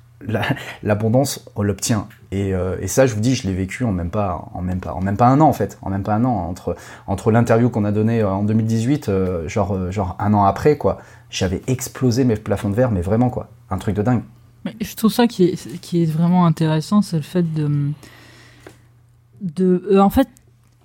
l'abondance, 0.83 1.45
on 1.57 1.63
l'obtient. 1.63 2.09
Et, 2.31 2.55
euh, 2.55 2.77
et, 2.81 2.87
ça, 2.87 3.07
je 3.07 3.15
vous 3.15 3.21
dis, 3.21 3.35
je 3.35 3.47
l'ai 3.47 3.55
vécu 3.55 3.85
en 3.85 3.93
même 3.93 4.11
pas, 4.11 4.49
en 4.55 4.63
même 4.63 4.81
pas, 4.81 4.93
en 4.93 5.01
même 5.01 5.17
pas 5.17 5.29
un 5.29 5.41
an 5.41 5.49
en 5.49 5.53
fait, 5.53 5.79
en 5.83 5.91
même 5.91 6.03
pas 6.03 6.15
un 6.15 6.25
an 6.25 6.49
entre 6.49 6.77
entre 7.07 7.31
l'interview 7.31 7.71
qu'on 7.71 7.85
a 7.85 7.93
donnée 7.93 8.21
euh, 8.21 8.31
en 8.31 8.45
2018, 8.45 9.09
euh, 9.09 9.49
genre 9.49 9.91
genre 9.91 10.17
un 10.19 10.33
an 10.35 10.45
après 10.45 10.77
quoi, 10.77 10.99
j'avais 11.31 11.63
explosé 11.67 12.25
mes 12.25 12.37
plafonds 12.37 12.71
de 12.71 12.75
verre, 12.75 12.91
mais 12.91 13.01
vraiment 13.01 13.31
quoi, 13.31 13.49
un 13.71 13.79
truc 13.79 13.97
de 13.97 14.03
dingue. 14.03 14.23
Mais 14.65 14.77
je 14.81 14.95
trouve 14.95 15.13
ça 15.13 15.27
qui 15.27 15.45
est 15.45 15.81
qui 15.81 16.03
est 16.03 16.07
vraiment 16.07 16.47
intéressant, 16.47 17.03
c'est 17.03 17.17
le 17.17 17.23
fait 17.23 17.53
de 17.53 17.91
de 19.41 19.99
en 19.99 20.11
fait 20.11 20.29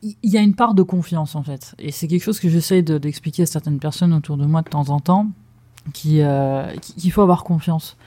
il 0.01 0.29
y 0.29 0.37
a 0.37 0.41
une 0.41 0.55
part 0.55 0.75
de 0.75 0.83
confiance 0.83 1.35
en 1.35 1.43
fait, 1.43 1.75
et 1.77 1.91
c'est 1.91 2.07
quelque 2.07 2.23
chose 2.23 2.39
que 2.39 2.49
j'essaye 2.49 2.83
d'expliquer 2.83 3.43
à 3.43 3.45
certaines 3.47 3.79
personnes 3.79 4.13
autour 4.13 4.37
de 4.37 4.45
moi 4.45 4.61
de 4.61 4.69
temps 4.69 4.89
en 4.89 4.99
temps, 4.99 5.27
qui 5.93 6.21
qu'il 6.81 7.11
faut 7.11 7.21
avoir 7.21 7.43
confiance 7.43 7.97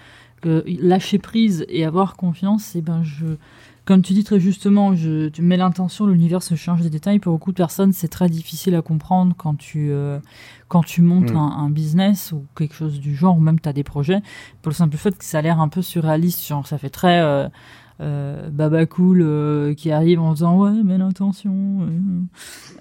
que 0.40 0.64
lâcher 0.80 1.18
prise 1.18 1.64
et 1.68 1.84
avoir 1.84 2.16
confiance, 2.16 2.74
et 2.74 2.78
eh 2.78 2.82
ben 2.82 3.02
je, 3.02 3.26
comme 3.88 4.02
tu 4.02 4.12
dis 4.12 4.22
très 4.22 4.38
justement, 4.38 4.94
je, 4.94 5.28
tu 5.28 5.40
mets 5.40 5.56
l'intention, 5.56 6.06
l'univers 6.06 6.42
se 6.42 6.54
change 6.56 6.82
des 6.82 6.90
détails. 6.90 7.18
Pour 7.20 7.32
beaucoup 7.32 7.52
de 7.52 7.56
personnes, 7.56 7.94
c'est 7.94 8.08
très 8.08 8.28
difficile 8.28 8.74
à 8.74 8.82
comprendre 8.82 9.34
quand 9.34 9.54
tu, 9.54 9.90
euh, 9.90 10.18
quand 10.68 10.82
tu 10.82 11.00
montes 11.00 11.32
mm. 11.32 11.36
un, 11.36 11.70
business 11.70 12.32
ou 12.32 12.44
quelque 12.54 12.74
chose 12.74 13.00
du 13.00 13.16
genre, 13.16 13.38
ou 13.38 13.40
même 13.40 13.58
tu 13.58 13.66
as 13.66 13.72
des 13.72 13.84
projets, 13.84 14.20
pour 14.60 14.68
le 14.68 14.74
simple 14.74 14.96
fait 14.98 15.16
que 15.16 15.24
ça 15.24 15.38
a 15.38 15.42
l'air 15.42 15.58
un 15.58 15.68
peu 15.68 15.80
surréaliste. 15.80 16.46
Genre, 16.46 16.66
ça 16.66 16.76
fait 16.76 16.90
très. 16.90 17.20
Euh, 17.22 17.48
euh, 18.00 18.48
Baba 18.50 18.86
Cool 18.86 19.22
euh, 19.22 19.74
qui 19.74 19.90
arrive 19.90 20.20
en 20.20 20.32
disant 20.32 20.56
ouais 20.56 20.82
mais 20.84 20.98
l'intention 20.98 21.88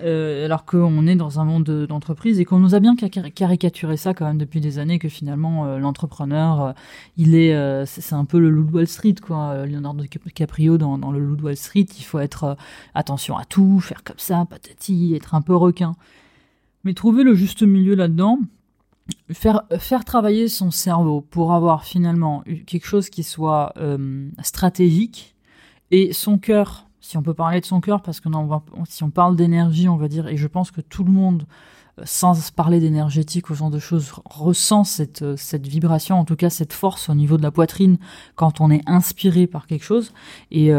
euh, 0.04 0.46
alors 0.46 0.66
qu'on 0.66 1.08
est 1.08 1.16
dans 1.16 1.40
un 1.40 1.44
monde 1.44 1.88
d'entreprise 1.88 2.40
et 2.40 2.46
qu'on 2.46 2.60
nous 2.60 2.76
a 2.76 2.80
bien 2.80 2.96
caricaturé 2.96 3.98
ça 3.98 4.14
quand 4.14 4.26
même 4.26 4.38
depuis 4.38 4.62
des 4.62 4.78
années 4.78 5.00
que 5.00 5.10
finalement 5.10 5.78
l'entrepreneur 5.78 6.76
il 7.18 7.36
est 7.36 7.86
c'est 7.86 8.14
un 8.14 8.26
peu 8.26 8.40
le 8.40 8.50
loup 8.50 8.66
de 8.66 8.72
Wall 8.74 8.88
Street 8.88 9.16
quoi. 9.22 9.66
Leonardo 9.66 10.04
DiCaprio 10.04 10.78
dans, 10.78 10.98
dans 10.98 11.12
le 11.12 11.20
loup 11.20 11.36
de 11.36 11.44
Wall 11.44 11.58
Street 11.58 11.88
il 11.98 12.04
faut 12.04 12.20
être 12.20 12.56
attention 12.94 13.38
à 13.38 13.46
tout 13.46 13.80
faire 13.80 14.04
comme 14.04 14.20
ça 14.20 14.46
patati 14.50 15.14
être 15.16 15.34
un 15.36 15.42
peu 15.42 15.56
requin. 15.56 15.96
Mais 16.84 16.94
trouver 16.94 17.24
le 17.24 17.34
juste 17.34 17.64
milieu 17.64 17.96
là-dedans 17.96 18.40
faire, 19.32 19.64
faire 19.80 20.06
travailler 20.06 20.48
son 20.48 20.72
cerveau 20.72 21.22
pour 21.22 21.54
avoir 21.54 21.84
finalement 21.84 22.44
quelque 22.66 22.86
chose 22.86 23.10
qui 23.10 23.24
soit 23.24 23.74
euh, 23.78 24.30
stratégique 24.42 25.36
et 25.92 26.14
son 26.14 26.38
cœur, 26.38 26.88
si 27.00 27.18
on 27.18 27.22
peut 27.22 27.34
parler 27.34 27.62
de 27.62 27.66
son 27.66 27.80
cœur, 27.80 28.02
parce 28.02 28.20
que 28.20 28.30
non, 28.30 28.62
si 28.88 29.04
on 29.04 29.10
parle 29.10 29.36
d'énergie, 29.36 29.88
on 29.88 29.98
va 29.98 30.08
dire, 30.08 30.28
et 30.28 30.38
je 30.38 30.48
pense 30.48 30.72
que 30.72 30.82
tout 30.82 31.04
le 31.04 31.12
monde, 31.12 31.46
euh, 32.00 32.04
sans 32.06 32.52
parler 32.52 32.82
d'énergétique 32.82 33.50
ou 33.50 33.56
ce 33.56 33.70
de 33.70 33.80
choses, 33.80 34.12
ressent 34.26 34.84
cette, 34.84 35.22
euh, 35.22 35.38
cette 35.38 35.66
vibration, 35.66 36.20
en 36.20 36.26
tout 36.26 36.36
cas 36.36 36.50
cette 36.50 36.74
force 36.74 37.08
au 37.10 37.16
niveau 37.16 37.38
de 37.38 37.44
la 37.44 37.52
poitrine 37.52 37.98
quand 38.36 38.60
on 38.60 38.70
est 38.70 38.82
inspiré 38.86 39.48
par 39.48 39.68
quelque 39.68 39.86
chose, 39.86 40.12
et, 40.52 40.72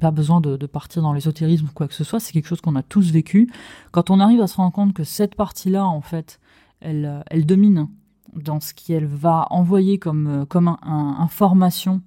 pas 0.00 0.12
besoin 0.12 0.40
de, 0.40 0.56
de 0.56 0.66
partir 0.66 1.02
dans 1.02 1.12
l'ésotérisme 1.12 1.66
ou 1.66 1.72
quoi 1.74 1.88
que 1.88 1.94
ce 1.94 2.04
soit, 2.04 2.20
c'est 2.20 2.32
quelque 2.32 2.46
chose 2.46 2.60
qu'on 2.60 2.76
a 2.76 2.82
tous 2.82 3.10
vécu. 3.10 3.50
Quand 3.90 4.10
on 4.10 4.20
arrive 4.20 4.40
à 4.40 4.46
se 4.46 4.56
rendre 4.56 4.72
compte 4.72 4.94
que 4.94 5.04
cette 5.04 5.34
partie-là, 5.34 5.84
en 5.84 6.00
fait, 6.00 6.38
euh, 6.84 7.22
elle, 7.26 7.46
domine 7.46 7.88
dans 8.34 8.60
ce 8.60 8.72
qu'elle 8.74 9.06
va 9.06 9.46
envoyer 9.50 9.98
comme, 9.98 10.26
euh, 10.26 10.44
comme 10.44 10.68
un, 10.68 11.16
information 11.18 12.02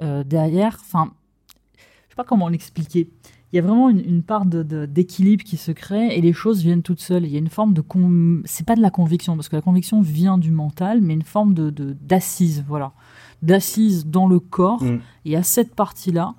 euh, 0.00 0.24
derrière. 0.24 0.78
Enfin, 0.80 1.12
je 1.76 1.82
sais 1.82 2.16
pas 2.16 2.24
comment 2.24 2.48
l'expliquer. 2.48 3.08
Il 3.52 3.56
y 3.56 3.58
a 3.60 3.62
vraiment 3.62 3.88
une, 3.88 4.22
part 4.22 4.44
d'équilibre 4.44 5.44
qui 5.44 5.56
se 5.56 5.70
crée 5.70 6.16
et 6.16 6.20
les 6.20 6.32
choses 6.32 6.62
viennent 6.62 6.82
toutes 6.82 7.00
seules. 7.00 7.24
Il 7.24 7.30
y 7.30 7.36
a 7.36 7.38
une 7.38 7.48
forme 7.48 7.74
de 7.74 7.84
c'est 8.44 8.66
pas 8.66 8.74
de 8.74 8.82
la 8.82 8.90
conviction 8.90 9.36
parce 9.36 9.48
que 9.48 9.56
la 9.56 9.62
conviction 9.62 10.00
vient 10.00 10.36
du 10.36 10.50
mental, 10.50 11.00
mais 11.00 11.14
une 11.14 11.22
forme 11.22 11.54
de 11.54 11.70
d'assise, 11.70 12.64
voilà, 12.66 12.92
d'assise 13.42 14.04
dans 14.06 14.26
le 14.26 14.40
corps. 14.40 14.82
Mm. 14.82 15.00
Il 15.24 15.32
y 15.32 15.36
a 15.36 15.44
cette 15.44 15.74
partie 15.74 16.10
là 16.10 16.34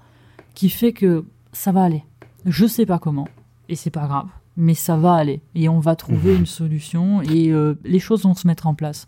qui 0.54 0.70
fait 0.70 0.92
que 0.92 1.26
ça 1.54 1.72
va 1.72 1.84
aller. 1.84 2.04
Je 2.46 2.68
sais 2.68 2.86
pas 2.86 3.00
comment 3.00 3.28
et 3.70 3.76
c'est 3.76 3.90
pas 3.90 4.06
grave 4.06 4.28
mais 4.58 4.74
ça 4.74 4.98
va 4.98 5.14
aller 5.14 5.42
et 5.56 5.70
on 5.70 5.80
va 5.80 5.96
trouver 5.96 6.34
mhm. 6.34 6.40
une 6.40 6.46
solution 6.46 7.22
et 7.22 7.52
euh, 7.52 7.76
les 7.86 8.00
choses 8.00 8.24
vont 8.24 8.34
se 8.34 8.48
mettre 8.48 8.68
en 8.68 8.74
place. 8.74 9.08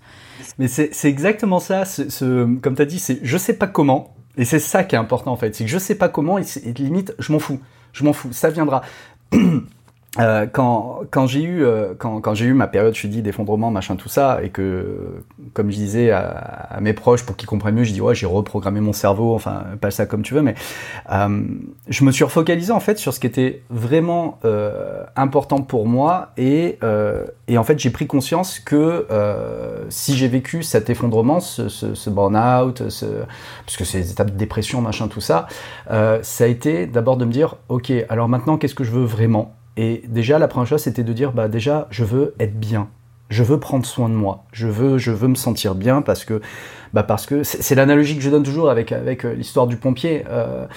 Mais 0.60 0.68
c'est 0.68 0.92
exactement 1.06 1.60
ça, 1.60 1.86
ce, 1.86 2.56
comme 2.60 2.76
tu 2.76 2.82
as 2.82 2.86
dit, 2.86 3.00
c'est 3.00 3.20
je 3.24 3.38
sais 3.38 3.54
pas 3.54 3.68
comment, 3.68 4.16
et 4.38 4.46
c'est 4.46 4.60
ça 4.60 4.84
qui 4.84 4.96
est 4.96 5.00
important 5.00 5.32
en 5.32 5.38
fait, 5.38 5.56
c'est 5.56 5.66
que 5.66 5.70
je 5.70 5.80
sais 5.80 5.96
pas 5.96 6.08
comment 6.08 6.38
et, 6.38 6.44
et 6.64 6.74
limite 6.74 7.14
je 7.20 7.34
m'en 7.34 7.40
fous, 7.40 7.60
je 7.92 8.04
m'en 8.04 8.14
fous, 8.14 8.32
ça 8.32 8.50
viendra. 8.50 8.82
Euh, 10.18 10.48
quand, 10.52 11.02
quand 11.12 11.28
j'ai 11.28 11.44
eu 11.44 11.64
euh, 11.64 11.94
quand, 11.96 12.34
j'ai 12.34 12.46
eu 12.46 12.54
ma 12.54 12.66
période 12.66 12.96
je 12.96 13.06
dis 13.06 13.22
d'effondrement 13.22 13.70
machin 13.70 13.96
tout 13.96 14.10
ça 14.10 14.40
et 14.42 14.50
que 14.50 15.22
comme 15.54 15.70
je 15.70 15.76
disais 15.76 16.10
à, 16.10 16.80
mes 16.82 16.94
proches 16.94 17.24
pour 17.24 17.38
qu'ils 17.38 17.48
comprennent 17.48 17.76
mieux 17.76 17.84
je 17.84 17.94
dis 17.94 18.02
ouais 18.02 18.16
j'ai 18.16 18.26
reprogrammé 18.26 18.80
mon 18.80 18.92
cerveau 18.92 19.36
enfin 19.36 19.66
pas 19.80 19.92
ça 19.92 20.08
comme 20.08 20.24
tu 20.24 20.34
veux 20.34 20.42
mais 20.42 20.56
euh, 21.12 21.44
je 21.88 22.04
me 22.04 22.12
suis 22.12 22.24
refocalisé 22.24 22.72
en 22.72 22.80
fait 22.80 22.98
sur 22.98 23.14
ce 23.14 23.20
qui 23.20 23.28
était 23.28 23.62
vraiment 23.70 24.40
important 25.16 25.62
pour 25.62 25.86
moi 25.86 26.32
et 26.38 26.80
en 26.82 27.64
fait 27.64 27.78
j'ai 27.78 27.92
pris 27.92 28.08
conscience 28.08 28.60
que 28.60 29.06
si 29.90 30.18
j'ai 30.18 30.28
vécu 30.28 30.64
cet 30.64 30.90
effondrement 30.90 31.40
ce 31.40 32.10
burn-out 32.10 32.90
ce, 32.90 33.06
parce 33.64 33.78
que 33.78 33.86
c'est 33.86 34.00
des 34.00 34.12
étapes 34.12 34.32
de 34.32 34.38
dépression 34.38 34.82
machin 34.82 35.08
tout 35.08 35.22
ça 35.22 35.46
ça 35.88 36.44
a 36.44 36.48
été 36.48 36.88
d'abord 36.88 37.18
de 37.18 37.26
me 37.26 37.32
dire 37.32 37.58
ok 37.68 37.94
alors 38.10 38.28
maintenant 38.28 38.58
qu'est-ce 38.58 38.76
que 38.76 38.84
je 38.84 38.92
veux 38.92 39.06
vraiment? 39.06 39.59
Et 39.82 40.04
déjà, 40.10 40.40
la 40.40 40.50
première 40.50 40.68
chose, 40.68 40.82
c'était 40.82 41.06
de 41.06 41.14
dire, 41.14 41.32
bah 41.32 41.48
déjà, 41.48 41.88
je 41.90 42.04
veux 42.04 42.36
être 42.38 42.60
bien. 42.60 42.90
Je 43.30 43.44
veux 43.44 43.62
prendre 43.62 43.86
soin 43.86 44.10
de 44.10 44.14
moi. 44.14 44.44
Je 44.52 44.68
veux, 44.68 44.98
je 44.98 45.10
veux 45.10 45.30
me 45.30 45.36
sentir 45.36 45.74
bien 45.74 46.02
parce 46.02 46.26
que, 46.26 46.42
bah 46.92 47.04
parce 47.04 47.26
que 47.26 47.44
c'est 47.44 47.76
l'analogie 47.76 48.18
que 48.18 48.22
je 48.22 48.30
donne 48.30 48.44
toujours 48.44 48.70
avec 48.70 48.92
avec 48.92 49.24
euh, 49.24 49.34
l'histoire 49.34 49.68
du 49.68 49.78
pompier. 49.78 50.26
Euh, 50.28 50.68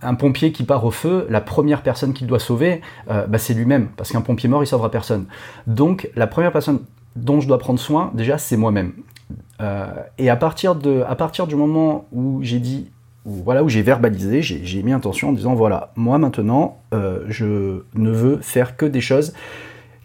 un, 0.00 0.14
pompier 0.14 0.52
qui 0.52 0.62
part 0.62 0.84
au 0.84 0.92
feu, 0.92 1.26
la 1.28 1.40
première 1.40 1.82
personne 1.82 2.12
qu'il 2.12 2.28
doit 2.28 2.38
sauver, 2.38 2.82
euh, 3.10 3.26
bah 3.26 3.38
c'est 3.38 3.54
lui-même 3.54 3.88
parce 3.96 4.12
qu'un 4.12 4.20
pompier 4.20 4.48
mort, 4.48 4.62
il 4.62 4.68
sauvera 4.68 4.92
personne. 4.92 5.26
Donc 5.66 6.08
la 6.14 6.28
première 6.28 6.52
personne 6.52 6.82
dont 7.16 7.40
je 7.40 7.48
dois 7.48 7.58
prendre 7.58 7.80
soin, 7.80 8.12
déjà, 8.14 8.38
c'est 8.38 8.56
moi-même. 8.56 8.92
et 10.18 10.30
à 10.30 10.36
partir 10.36 10.76
de, 10.76 11.02
à 11.08 11.16
partir 11.16 11.48
du 11.48 11.56
moment 11.56 12.06
où 12.12 12.38
j'ai 12.42 12.60
dit 12.60 12.92
où, 13.24 13.32
voilà, 13.44 13.62
où 13.64 13.68
j'ai 13.68 13.82
verbalisé, 13.82 14.42
j'ai 14.42 14.82
mis 14.82 14.92
intention 14.92 15.30
en 15.30 15.32
disant 15.32 15.54
voilà, 15.54 15.92
moi 15.96 16.18
maintenant, 16.18 16.78
euh, 16.92 17.24
je 17.28 17.82
ne 17.94 18.10
veux 18.10 18.38
faire 18.38 18.76
que 18.76 18.86
des 18.86 19.00
choses 19.00 19.32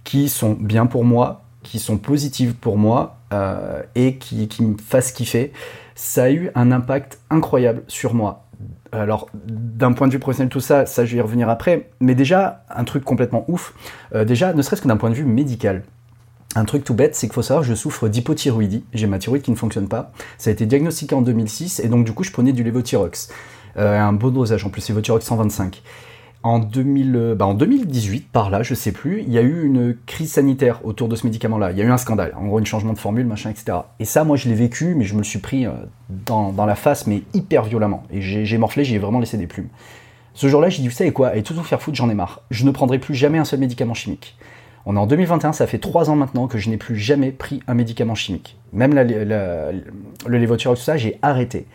qui 0.04 0.30
sont 0.30 0.54
bien 0.54 0.86
pour 0.86 1.04
moi, 1.04 1.44
qui 1.64 1.80
sont 1.80 1.98
positives 1.98 2.54
pour 2.54 2.78
moi 2.78 3.18
euh, 3.34 3.84
et 3.96 4.16
qui, 4.16 4.48
me 4.62 4.78
fassent 4.78 5.12
kiffer. 5.12 5.52
Ça 5.96 6.24
a 6.24 6.32
eu 6.32 6.50
un 6.56 6.72
impact 6.72 7.20
incroyable 7.30 7.84
sur 7.88 8.14
moi. 8.14 8.46
Alors, 8.92 9.30
d'un 9.34 9.92
point 9.92 10.08
de 10.08 10.14
vue 10.14 10.20
professionnel, 10.20 10.50
tout 10.50 10.62
ça, 10.62 10.86
ça 10.86 11.06
je 11.06 11.12
vais 11.12 11.18
y 11.18 11.22
revenir 11.22 11.50
après, 11.50 11.90
mais 12.00 12.16
déjà, 12.16 12.64
un 12.70 12.84
truc 12.86 13.04
complètement 13.04 13.46
ouf, 13.48 13.74
euh, 14.16 14.26
déjà, 14.26 14.54
ne 14.54 14.62
serait-ce 14.62 14.82
que 14.82 14.88
d'un 14.88 14.98
point 14.98 15.10
de 15.10 15.16
vue 15.16 15.26
médical. 15.26 15.84
Un 16.56 16.66
truc 16.66 16.84
tout 16.84 16.96
bête, 16.96 17.16
c'est 17.16 17.28
qu'il 17.28 17.34
faut 17.34 17.44
savoir, 17.44 17.64
je 17.64 17.76
souffre 17.76 18.08
d'hypothyroïdie, 18.08 18.84
j'ai 18.94 19.06
ma 19.06 19.20
thyroïde 19.20 19.44
qui 19.44 19.52
ne 19.52 19.56
fonctionne 19.56 19.88
pas. 19.88 20.12
Ça 20.40 20.50
a 20.50 20.54
été 20.54 20.66
diagnostiqué 20.66 21.14
en 21.14 21.22
2006, 21.22 21.80
et 21.80 21.90
donc 21.90 22.06
du 22.06 22.12
coup, 22.12 22.24
je 22.24 22.32
prenais 22.32 22.54
du 22.54 22.64
lévothyrox. 22.64 23.30
Euh, 23.78 24.00
un 24.00 24.14
beau 24.14 24.32
dosage 24.32 24.66
en 24.66 24.70
plus, 24.70 24.88
lévothyrox 24.90 25.24
125. 25.24 25.84
En, 26.42 26.58
2000, 26.58 27.16
euh, 27.16 27.36
bah 27.36 27.46
en 27.46 27.54
2018, 27.54 28.30
par 28.32 28.50
là, 28.50 28.64
je 28.64 28.74
sais 28.74 28.92
plus, 28.92 29.22
il 29.22 29.32
y 29.32 29.38
a 29.38 29.42
eu 29.42 29.64
une 29.64 29.96
crise 30.08 30.32
sanitaire 30.32 30.84
autour 30.86 31.08
de 31.08 31.16
ce 31.16 31.28
médicament-là. 31.28 31.72
Il 31.72 31.78
y 31.78 31.82
a 31.82 31.84
eu 31.84 31.92
un 31.92 31.98
scandale, 31.98 32.34
en 32.36 32.48
gros, 32.48 32.58
un 32.58 32.64
changement 32.64 32.94
de 32.94 32.98
formule, 32.98 33.28
machin, 33.28 33.52
etc. 33.52 33.80
Et 34.00 34.06
ça, 34.06 34.24
moi, 34.24 34.36
je 34.36 34.50
l'ai 34.50 34.56
vécu, 34.56 34.96
mais 34.96 35.06
je 35.06 35.14
me 35.14 35.20
le 35.20 35.26
suis 35.26 35.40
pris 35.40 35.68
euh, 35.68 35.72
dans, 36.10 36.52
dans, 36.52 36.66
la 36.66 36.76
face, 36.76 37.06
mais 37.06 37.22
hyper 37.36 37.64
violemment. 37.66 38.04
Et 38.10 38.22
j'ai 38.22 38.58
morflé, 38.58 38.86
j'ai 38.86 38.98
vraiment 38.98 39.20
laissé 39.20 39.38
des 39.38 39.48
plumes. 39.48 39.68
Ce 40.34 40.48
jour-là, 40.48 40.70
j'ai 40.70 40.82
dit, 40.82 40.88
vous 40.88 40.96
savez 40.96 41.12
quoi, 41.12 41.36
et 41.36 41.44
tout 41.44 41.54
vous 41.54 41.64
faire 41.64 41.82
foutre, 41.82 41.98
j'en 41.98 42.10
ai 42.10 42.16
marre. 42.16 42.42
Je 42.50 42.66
ne 42.66 42.72
prendrai 42.72 42.98
plus 42.98 43.14
jamais 43.14 43.38
un 43.38 43.46
seul 43.46 43.60
médicament 43.60 43.94
chimique. 43.94 44.36
On 44.86 44.96
est 44.96 45.00
en 45.00 45.08
2021, 45.08 45.54
ça 45.54 45.68
fait 45.68 45.78
trois 45.78 46.10
ans 46.10 46.16
maintenant 46.16 46.48
que 46.48 46.58
je 46.58 46.70
n'ai 46.70 46.78
plus 46.78 46.96
jamais 46.96 47.32
pris 47.32 47.62
un 47.68 47.74
médicament 47.74 48.16
chimique. 48.16 48.58
Même 48.74 48.94
la, 48.94 49.04
le 49.04 50.38
lévothyrox, 50.38 50.80
tout 50.80 50.86
ça, 50.86 50.98
j'ai 50.98 51.18
arrêté. 51.22 51.66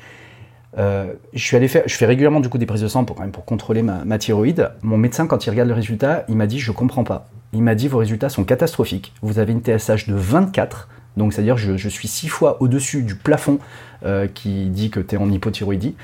Euh, 0.79 1.12
je 1.33 1.45
suis 1.45 1.57
allé 1.57 1.69
faire, 1.69 1.85
je 1.87 1.95
fais 1.95 2.07
régulièrement 2.07 2.40
du 2.40 2.49
coup 2.49 2.59
des 2.59 2.67
prises 2.67 2.81
de 2.81 2.88
sang 2.88 3.05
pour 3.05 3.17
quand 3.17 3.23
même 3.23 3.33
pour 3.33 3.45
contrôler 3.45 3.83
ma, 3.83 4.19
thyroïde. 4.19 4.71
Mon 4.83 4.97
médecin, 4.97 5.27
quand 5.27 5.47
il 5.47 5.51
regarde 5.51 5.69
le 5.69 5.75
résultat, 5.75 6.25
il 6.29 6.37
m'a 6.37 6.47
dit 6.47 6.59
je 6.59 6.73
comprends 6.73 7.05
pas. 7.05 7.29
Il 7.53 7.62
m'a 7.62 7.75
dit 7.75 7.87
vos 7.87 7.99
résultats 7.99 8.29
sont 8.29 8.45
catastrophiques. 8.45 9.12
Vous 9.23 9.38
avez 9.38 9.53
une 9.53 9.61
TSH 9.61 10.09
de 10.09 10.14
24, 10.14 10.88
donc 11.17 11.33
c'est-à-dire 11.33 11.57
je, 11.57 11.77
je 11.77 11.88
suis 11.88 12.09
six 12.09 12.29
fois 12.29 12.61
au-dessus 12.61 13.03
du 13.03 13.14
plafond 13.14 13.59
euh, 14.05 14.27
qui 14.27 14.67
dit 14.67 14.90
que 14.90 15.01
tu 15.01 15.14
es 15.14 15.19
en 15.19 15.31
hypothyroïdie. 15.31 15.95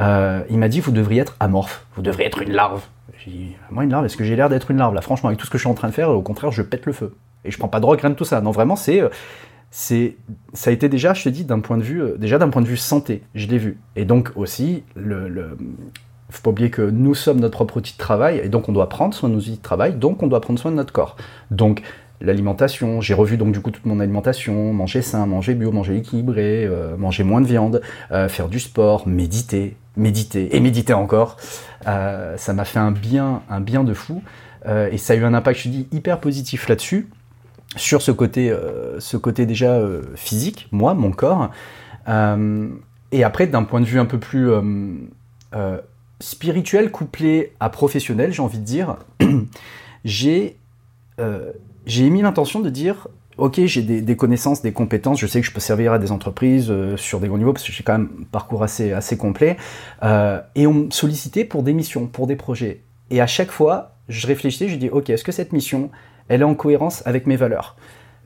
Euh, 0.00 0.42
il 0.50 0.58
m'a 0.58 0.68
dit 0.68 0.80
vous 0.80 0.92
devriez 0.92 1.22
être 1.22 1.36
amorphe, 1.40 1.86
vous 1.96 2.02
devriez 2.02 2.26
être 2.26 2.42
une 2.42 2.52
larve. 2.52 2.82
J'ai 3.18 3.30
dit, 3.30 3.56
moi 3.70 3.84
une 3.84 3.90
larve, 3.90 4.04
est-ce 4.06 4.16
que 4.16 4.24
j'ai 4.24 4.36
l'air 4.36 4.48
d'être 4.48 4.70
une 4.70 4.78
larve 4.78 4.94
là? 4.94 5.00
Franchement, 5.00 5.28
avec 5.28 5.38
tout 5.38 5.46
ce 5.46 5.50
que 5.50 5.58
je 5.58 5.62
suis 5.62 5.70
en 5.70 5.74
train 5.74 5.88
de 5.88 5.92
faire, 5.92 6.10
au 6.10 6.22
contraire, 6.22 6.50
je 6.50 6.62
pète 6.62 6.86
le 6.86 6.92
feu. 6.92 7.14
Et 7.44 7.50
je 7.50 7.58
prends 7.58 7.68
pas 7.68 7.78
de 7.78 7.82
drogue, 7.82 8.00
rien 8.00 8.10
de 8.10 8.14
tout 8.14 8.24
ça. 8.24 8.40
Non, 8.40 8.50
vraiment, 8.50 8.76
c'est, 8.76 9.00
euh, 9.00 9.08
c'est, 9.70 10.16
ça 10.52 10.70
a 10.70 10.72
été 10.72 10.88
déjà, 10.88 11.14
je 11.14 11.24
te 11.24 11.28
dis, 11.28 11.44
d'un 11.44 11.60
point 11.60 11.78
de 11.78 11.82
vue, 11.82 12.02
euh, 12.02 12.16
déjà 12.18 12.38
d'un 12.38 12.48
point 12.48 12.62
de 12.62 12.66
vue 12.66 12.76
santé, 12.76 13.22
je 13.34 13.46
l'ai 13.46 13.58
vu. 13.58 13.78
Et 13.96 14.04
donc 14.04 14.32
aussi, 14.36 14.82
le, 14.94 15.28
le, 15.28 15.56
faut 16.28 16.42
pas 16.42 16.50
oublier 16.50 16.70
que 16.70 16.82
nous 16.82 17.14
sommes 17.14 17.40
notre 17.40 17.56
propre 17.56 17.78
outil 17.78 17.94
de 17.94 17.98
travail, 17.98 18.40
et 18.44 18.48
donc 18.48 18.68
on 18.68 18.72
doit 18.72 18.88
prendre 18.88 19.14
soin 19.14 19.28
de 19.28 19.34
nos 19.34 19.40
outils 19.40 19.56
de 19.56 19.62
travail, 19.62 19.94
donc 19.94 20.22
on 20.22 20.26
doit 20.26 20.40
prendre 20.40 20.58
soin 20.58 20.70
de 20.70 20.76
notre 20.76 20.92
corps. 20.92 21.16
Donc 21.50 21.82
l'alimentation, 22.20 23.00
j'ai 23.00 23.14
revu 23.14 23.38
donc 23.38 23.52
du 23.52 23.60
coup 23.60 23.70
toute 23.70 23.86
mon 23.86 24.00
alimentation, 24.00 24.74
manger 24.74 25.00
sain, 25.00 25.24
manger 25.24 25.54
bio, 25.54 25.72
manger 25.72 25.96
équilibré, 25.96 26.66
euh, 26.66 26.96
manger 26.98 27.24
moins 27.24 27.40
de 27.40 27.46
viande, 27.46 27.80
faire 28.28 28.48
du 28.48 28.60
sport, 28.60 29.08
méditer, 29.08 29.76
méditer 30.00 30.56
et 30.56 30.60
méditer 30.60 30.94
encore. 30.94 31.36
Euh, 31.86 32.36
ça 32.36 32.52
m'a 32.52 32.64
fait 32.64 32.78
un 32.78 32.90
bien, 32.90 33.42
de 33.84 33.94
fou. 33.94 34.22
Euh, 34.66 34.90
et 34.90 34.98
ça 34.98 35.12
a 35.12 35.16
eu 35.16 35.24
un 35.24 35.34
impact, 35.34 35.60
je 35.60 35.68
dis, 35.68 35.88
hyper 35.92 36.20
positif 36.20 36.68
là-dessus, 36.68 37.08
sur 37.76 38.02
ce 38.02 38.10
côté, 38.10 38.50
euh, 38.50 38.98
déjà 39.46 39.80
physique, 40.16 40.68
moi, 40.72 40.94
mon 40.94 41.12
corps. 41.12 41.50
et 43.12 43.24
après, 43.24 43.46
d'un 43.46 43.62
point 43.62 43.80
de 43.80 43.86
vue 43.86 44.00
un 44.00 44.06
peu 44.06 44.18
plus 44.18 44.50
spirituel, 46.18 46.90
couplé 46.90 47.52
à 47.60 47.70
professionnel, 47.70 48.32
j'ai 48.32 48.42
envie 48.42 48.58
de 48.58 48.64
dire, 48.64 48.96
j'ai 50.04 50.56
j'ai 51.86 52.04
émis 52.04 52.22
l'intention 52.22 52.60
de 52.60 52.70
dire 52.70 53.08
ok, 53.40 53.60
j'ai 53.64 53.82
des, 53.82 54.16
connaissances, 54.16 54.62
des 54.62 54.72
compétences, 54.72 55.18
je 55.18 55.26
sais 55.26 55.40
que 55.40 55.46
je 55.46 55.52
peux 55.52 55.60
servir 55.60 55.92
à 55.92 55.98
des 55.98 56.12
entreprises 56.12 56.70
euh, 56.70 56.96
sur 56.96 57.20
des 57.20 57.28
grands 57.28 57.38
niveaux, 57.38 57.52
parce 57.52 57.64
que 57.64 57.72
j'ai 57.72 57.82
quand 57.82 57.98
même 57.98 58.10
un 58.20 58.24
parcours 58.24 58.62
assez, 58.62 58.92
assez 58.92 59.16
complet, 59.16 59.56
euh, 60.02 60.40
et 60.54 60.66
on 60.66 60.74
me 60.74 60.90
sollicitait 60.90 61.44
pour 61.44 61.62
des 61.62 61.72
missions, 61.72 62.06
pour 62.06 62.26
des 62.26 62.36
projets. 62.36 62.84
Et 63.10 63.20
à 63.20 63.26
chaque 63.26 63.50
fois, 63.50 63.96
je 64.08 64.26
réfléchissais, 64.26 64.68
je 64.68 64.76
dis, 64.76 64.90
ok, 64.90 65.10
est-ce 65.10 65.24
que 65.24 65.32
cette 65.32 65.52
mission, 65.52 65.90
elle 66.28 66.42
est 66.42 66.44
en 66.44 66.54
cohérence 66.54 67.02
avec 67.06 67.26
mes 67.26 67.36
valeurs? 67.36 67.76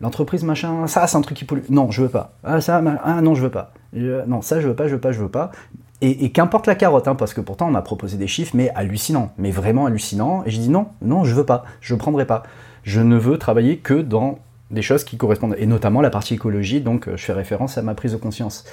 L'entreprise, 0.01 0.43
machin, 0.43 0.87
ça, 0.87 1.07
c'est 1.07 1.17
un 1.17 1.21
truc 1.21 1.37
qui 1.37 1.45
pollue. 1.45 1.63
Non, 1.71 1.91
je 1.91 2.03
veux 2.03 2.09
pas. 2.09 2.35
Ah, 2.43 2.61
ça, 2.61 2.83
ah, 3.05 3.21
non, 3.21 3.35
je 3.35 3.43
veux 3.43 3.51
pas. 3.51 3.73
non, 3.95 4.43
ça, 4.43 4.61
je 4.61 4.67
veux 4.67 4.75
pas, 4.75 4.89
je 4.89 4.95
veux 4.95 5.01
pas, 5.01 5.13
je 5.13 5.21
veux 5.21 5.29
pas. 5.29 5.53
Et, 6.01 6.31
qu'importe 6.33 6.67
la 6.67 6.75
carotte, 6.75 7.09
hein, 7.09 7.15
parce 7.15 7.33
que 7.33 7.41
pourtant 7.41 7.69
on 7.69 7.71
m'a 7.71 7.81
proposé 7.81 8.19
des 8.19 8.27
chiffres, 8.27 8.53
mais 8.55 8.69
hallucinants, 8.75 9.33
mais 9.39 9.51
vraiment 9.51 9.87
hallucinants. 9.87 10.43
Et 10.45 10.51
je 10.51 10.59
dis 10.59 10.69
non, 10.69 10.89
non, 11.01 11.25
je 11.25 11.35
veux 11.35 11.47
pas, 11.47 11.65
je 11.81 11.95
prendrai 11.95 12.27
pas. 12.27 12.43
Je 12.83 13.01
ne 13.01 13.17
veux 13.17 13.39
travailler 13.39 13.79
que 13.79 13.95
dans 13.95 14.39
des 14.71 14.83
choses 14.83 15.05
qui 15.05 15.17
correspondent, 15.17 15.57
et 15.59 15.67
notamment 15.67 16.01
la 16.01 16.11
partie 16.11 16.35
écologie, 16.35 16.81
donc 16.81 17.09
euh, 17.09 17.17
je 17.17 17.25
fais 17.25 17.33
référence 17.33 17.79
à 17.79 17.83
ma 17.83 17.95
prise 17.95 18.13
de 18.13 18.17
conscience. 18.17 18.65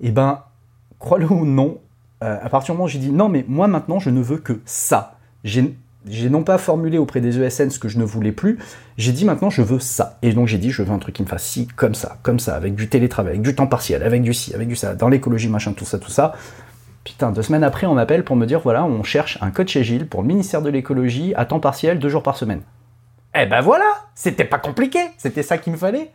Eh 0.00 0.10
ben, 0.10 0.42
crois-le 0.98 1.30
ou 1.30 1.44
non, 1.44 1.78
euh, 2.22 2.38
à 2.42 2.48
partir 2.48 2.74
du 2.74 2.76
moment 2.76 2.84
où 2.84 2.88
j'ai 2.88 2.98
dit 2.98 3.10
non, 3.10 3.28
mais 3.28 3.44
moi 3.48 3.68
maintenant 3.68 3.98
je 3.98 4.10
ne 4.10 4.20
veux 4.20 4.38
que 4.38 4.60
ça. 4.64 5.16
J'ai 5.42 6.30
non 6.30 6.42
pas 6.42 6.58
formulé 6.58 6.98
auprès 6.98 7.20
des 7.20 7.38
ESN 7.40 7.70
ce 7.70 7.78
que 7.78 7.88
je 7.88 7.98
ne 7.98 8.04
voulais 8.04 8.32
plus, 8.32 8.58
j'ai 8.98 9.12
dit 9.12 9.24
maintenant 9.24 9.50
je 9.50 9.62
veux 9.62 9.78
ça. 9.78 10.18
Et 10.22 10.32
donc 10.32 10.48
j'ai 10.48 10.58
dit 10.58 10.70
je 10.70 10.82
veux 10.82 10.92
un 10.92 10.98
truc 10.98 11.14
qui 11.14 11.22
me 11.22 11.28
fasse 11.28 11.44
ci, 11.44 11.66
comme 11.76 11.94
ça, 11.94 12.18
comme 12.22 12.38
ça, 12.38 12.56
avec 12.56 12.74
du 12.74 12.88
télétravail, 12.88 13.32
avec 13.32 13.42
du 13.42 13.54
temps 13.54 13.66
partiel, 13.66 14.02
avec 14.02 14.22
du 14.22 14.34
ci, 14.34 14.54
avec 14.54 14.68
du 14.68 14.76
ça, 14.76 14.94
dans 14.94 15.08
l'écologie, 15.08 15.48
machin, 15.48 15.72
tout 15.72 15.84
ça, 15.84 15.98
tout 15.98 16.10
ça. 16.10 16.34
Putain, 17.04 17.30
deux 17.30 17.42
semaines 17.42 17.64
après, 17.64 17.86
on 17.86 17.94
m'appelle 17.94 18.24
pour 18.24 18.36
me 18.36 18.44
dire 18.44 18.60
voilà, 18.60 18.84
on 18.84 19.02
cherche 19.02 19.38
un 19.40 19.50
coach 19.50 19.74
agile 19.76 20.06
pour 20.06 20.20
le 20.20 20.28
ministère 20.28 20.60
de 20.60 20.68
l'écologie 20.68 21.32
à 21.34 21.46
temps 21.46 21.60
partiel, 21.60 21.98
deux 21.98 22.10
jours 22.10 22.22
par 22.22 22.36
semaine. 22.36 22.60
Eh 23.34 23.46
ben 23.46 23.60
voilà, 23.60 23.84
c'était 24.14 24.44
pas 24.44 24.58
compliqué, 24.58 24.98
c'était 25.16 25.42
ça 25.42 25.58
qu'il 25.58 25.72
me 25.72 25.78
fallait. 25.78 26.10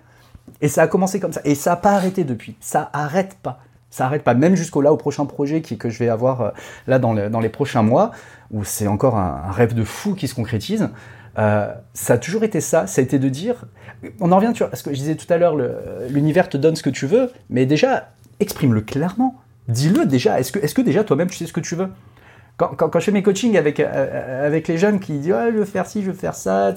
Et 0.62 0.68
ça 0.68 0.84
a 0.84 0.88
commencé 0.88 1.20
comme 1.20 1.34
ça. 1.34 1.42
Et 1.46 1.56
ça 1.56 1.72
n'a 1.72 1.76
pas 1.78 1.92
arrêté 1.92 2.24
depuis. 2.24 2.56
Ça 2.60 2.90
arrête 2.94 3.36
pas. 3.42 3.60
Ça 3.90 4.06
arrête 4.06 4.24
pas. 4.24 4.34
Même 4.34 4.56
jusqu'au 4.56 4.82
là, 4.82 4.92
au 4.92 4.98
prochain 4.98 5.26
projet 5.26 5.62
qui, 5.62 5.78
que 5.78 5.90
je 5.90 6.00
vais 6.00 6.10
avoir 6.10 6.42
euh, 6.42 6.50
là 6.88 7.00
dans, 7.00 7.14
dans, 7.30 7.40
les 7.40 7.50
prochains 7.50 7.82
mois, 7.82 8.12
où 8.52 8.64
c'est 8.64 8.88
encore 8.88 9.18
un, 9.18 9.52
rêve 9.52 9.74
de 9.74 9.84
fou 9.84 10.14
qui 10.14 10.28
se 10.28 10.36
concrétise. 10.36 10.90
Euh, 11.38 11.74
ça 11.94 12.14
a 12.14 12.18
toujours 12.18 12.44
été 12.44 12.62
ça. 12.62 12.86
Ça 12.88 13.02
a 13.02 13.04
été 13.04 13.18
de 13.18 13.30
dire. 13.30 13.66
On 14.20 14.32
en 14.32 14.38
revient, 14.38 14.52
tu 14.54 14.60
vois, 14.60 14.70
parce 14.70 14.84
que 14.84 14.92
je 14.92 15.00
disais 15.00 15.16
tout 15.16 15.32
à 15.32 15.38
l'heure, 15.38 15.56
l'univers 16.10 16.50
te 16.50 16.58
donne 16.58 16.76
ce 16.76 16.84
que 16.84 16.90
tu 16.90 17.08
veux, 17.08 17.32
mais 17.50 17.66
déjà, 17.66 18.10
exprime-le 18.40 18.82
clairement. 18.82 19.36
Dis-le 19.68 20.06
déjà. 20.06 20.40
Est-ce 20.40 20.52
que, 20.52 20.60
est 20.60 20.68
-ce 20.68 20.76
que 20.76 20.82
déjà 20.82 21.04
toi-même 21.04 21.30
tu 21.30 21.38
sais 21.38 21.48
ce 21.48 21.54
que 21.54 21.62
tu 21.62 21.76
veux? 21.76 21.90
Quand, 22.58 23.00
je 23.00 23.06
fais 23.06 23.12
mes 23.12 23.24
coachings 23.24 23.58
avec, 23.58 23.80
euh, 23.80 23.86
euh, 23.92 24.62
les 24.68 24.78
jeunes 24.78 25.00
qui 25.00 25.14
disent 25.14 25.32
ouais, 25.32 25.52
je 25.52 25.58
veux 25.58 25.66
faire 25.66 25.86
ci, 25.86 26.02
je 26.02 26.08
veux 26.08 26.18
faire 26.18 26.36
ça, 26.36 26.74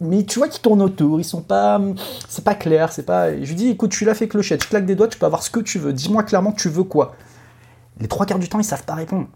mais 0.00 0.24
tu 0.24 0.38
vois 0.38 0.48
qu'ils 0.48 0.60
tournent 0.60 0.82
autour, 0.82 1.20
ils 1.20 1.24
sont 1.24 1.42
pas, 1.42 1.80
c'est 2.28 2.44
pas 2.44 2.54
clair, 2.54 2.92
c'est 2.92 3.04
pas. 3.04 3.32
Je 3.32 3.48
lui 3.48 3.54
dis 3.54 3.68
écoute, 3.68 3.94
suis 3.94 4.04
là 4.04 4.14
fait 4.14 4.28
clochette, 4.28 4.62
je 4.62 4.68
claque 4.68 4.84
des 4.84 4.94
doigts, 4.94 5.08
tu 5.08 5.18
peux 5.18 5.26
avoir 5.26 5.42
ce 5.42 5.50
que 5.50 5.60
tu 5.60 5.78
veux, 5.78 5.92
dis-moi 5.92 6.24
clairement 6.24 6.52
tu 6.52 6.68
veux 6.68 6.84
quoi. 6.84 7.14
Les 8.00 8.08
trois 8.08 8.26
quarts 8.26 8.38
du 8.38 8.48
temps 8.48 8.58
ils 8.58 8.64
savent 8.64 8.84
pas 8.84 8.94
répondre 8.94 9.28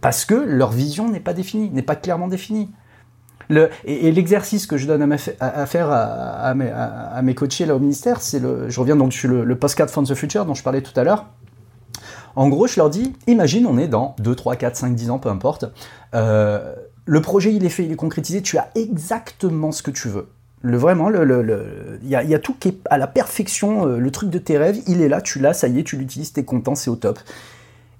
parce 0.00 0.24
que 0.24 0.34
leur 0.34 0.70
vision 0.70 1.08
n'est 1.08 1.20
pas 1.20 1.32
définie, 1.32 1.70
n'est 1.70 1.82
pas 1.82 1.96
clairement 1.96 2.28
définie. 2.28 2.70
Et, 3.84 4.10
l'exercice 4.10 4.66
que 4.66 4.76
je 4.76 4.86
donne 4.88 5.12
à, 5.40 5.66
faire 5.66 5.88
à, 5.90 6.52
mes, 6.54 6.72
mes, 7.22 7.34
coachés 7.34 7.64
là 7.64 7.76
au 7.76 7.78
ministère, 7.78 8.20
c'est 8.20 8.40
le, 8.40 8.68
je 8.68 8.80
reviens 8.80 8.96
donc 8.96 9.12
sur 9.12 9.30
le, 9.30 9.44
le 9.44 9.56
postcard 9.56 9.88
from 9.88 10.04
the 10.04 10.14
future 10.14 10.44
dont 10.44 10.54
je 10.54 10.64
parlais 10.64 10.82
tout 10.82 10.98
à 10.98 11.04
l'heure. 11.04 11.26
En 12.36 12.48
gros, 12.48 12.66
je 12.66 12.76
leur 12.76 12.90
dis, 12.90 13.14
imagine, 13.26 13.66
on 13.66 13.78
est 13.78 13.88
dans 13.88 14.14
2, 14.20 14.34
3, 14.34 14.56
4, 14.56 14.76
5, 14.76 14.94
10 14.94 15.10
ans, 15.10 15.18
peu 15.18 15.30
importe. 15.30 15.64
Euh, 16.14 16.74
le 17.06 17.20
projet, 17.22 17.52
il 17.52 17.64
est 17.64 17.70
fait, 17.70 17.84
il 17.84 17.92
est 17.92 17.96
concrétisé, 17.96 18.42
tu 18.42 18.58
as 18.58 18.68
exactement 18.74 19.72
ce 19.72 19.82
que 19.82 19.90
tu 19.90 20.08
veux. 20.08 20.28
Vraiment, 20.62 21.10
il 21.10 22.08
y, 22.08 22.14
a, 22.14 22.38
tout 22.38 22.54
qui 22.58 22.68
est 22.68 22.78
à 22.90 22.98
la 22.98 23.06
perfection, 23.06 23.86
euh, 23.86 23.98
le 23.98 24.10
truc 24.10 24.30
de 24.30 24.38
tes 24.38 24.58
rêves, 24.58 24.80
il 24.86 25.00
est 25.00 25.08
là, 25.08 25.20
tu 25.20 25.38
l'as, 25.38 25.54
ça 25.54 25.68
y 25.68 25.78
est, 25.78 25.84
tu 25.84 25.96
l'utilises, 25.96 26.32
t'es 26.32 26.44
content, 26.44 26.74
c'est 26.74 26.90
au 26.90 26.96
top. 26.96 27.18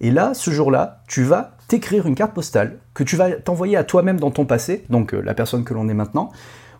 Et 0.01 0.11
là, 0.11 0.35
ce 0.35 0.51
jour-là, 0.51 1.03
tu 1.07 1.23
vas 1.23 1.57
t'écrire 1.69 2.07
une 2.07 2.15
carte 2.15 2.35
postale 2.35 2.79
que 2.93 3.05
tu 3.05 3.17
vas 3.17 3.31
t'envoyer 3.33 3.77
à 3.77 3.85
toi-même 3.85 4.19
dans 4.19 4.31
ton 4.31 4.45
passé, 4.45 4.85
donc 4.91 5.15
euh, 5.15 5.23
la 5.23 5.35
personne 5.35 5.65
que 5.65 5.75
l'on 5.75 5.89
est 5.89 5.95
maintenant, 5.95 6.31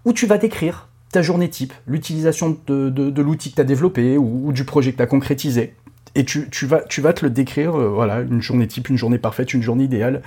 où 0.05 0.13
tu 0.13 0.27
vas 0.27 0.39
t'écrire 0.39 0.89
ta 1.13 1.23
journée 1.23 1.49
type, 1.49 1.73
l'utilisation 1.87 2.59
de, 2.67 3.23
l'outil 3.23 3.51
que 3.51 3.57
tu 3.57 3.61
as 3.61 3.65
développé 3.65 4.19
ou, 4.19 4.49
ou, 4.49 4.53
du 4.53 4.65
projet 4.65 4.93
que 4.93 4.97
tu 4.97 5.03
as 5.03 5.07
concrétisé, 5.07 5.75
et 6.17 6.25
tu, 6.25 6.67
vas, 6.67 6.81
te 6.81 7.25
le 7.25 7.31
décrire, 7.31 7.79
euh, 7.79 7.89
voilà, 7.89 8.21
une 8.21 8.41
journée 8.41 8.67
type, 8.67 8.89
une 8.89 8.97
journée 8.97 9.19
parfaite, 9.19 9.53
une 9.53 9.63
journée 9.63 9.85
idéale, 9.85 10.23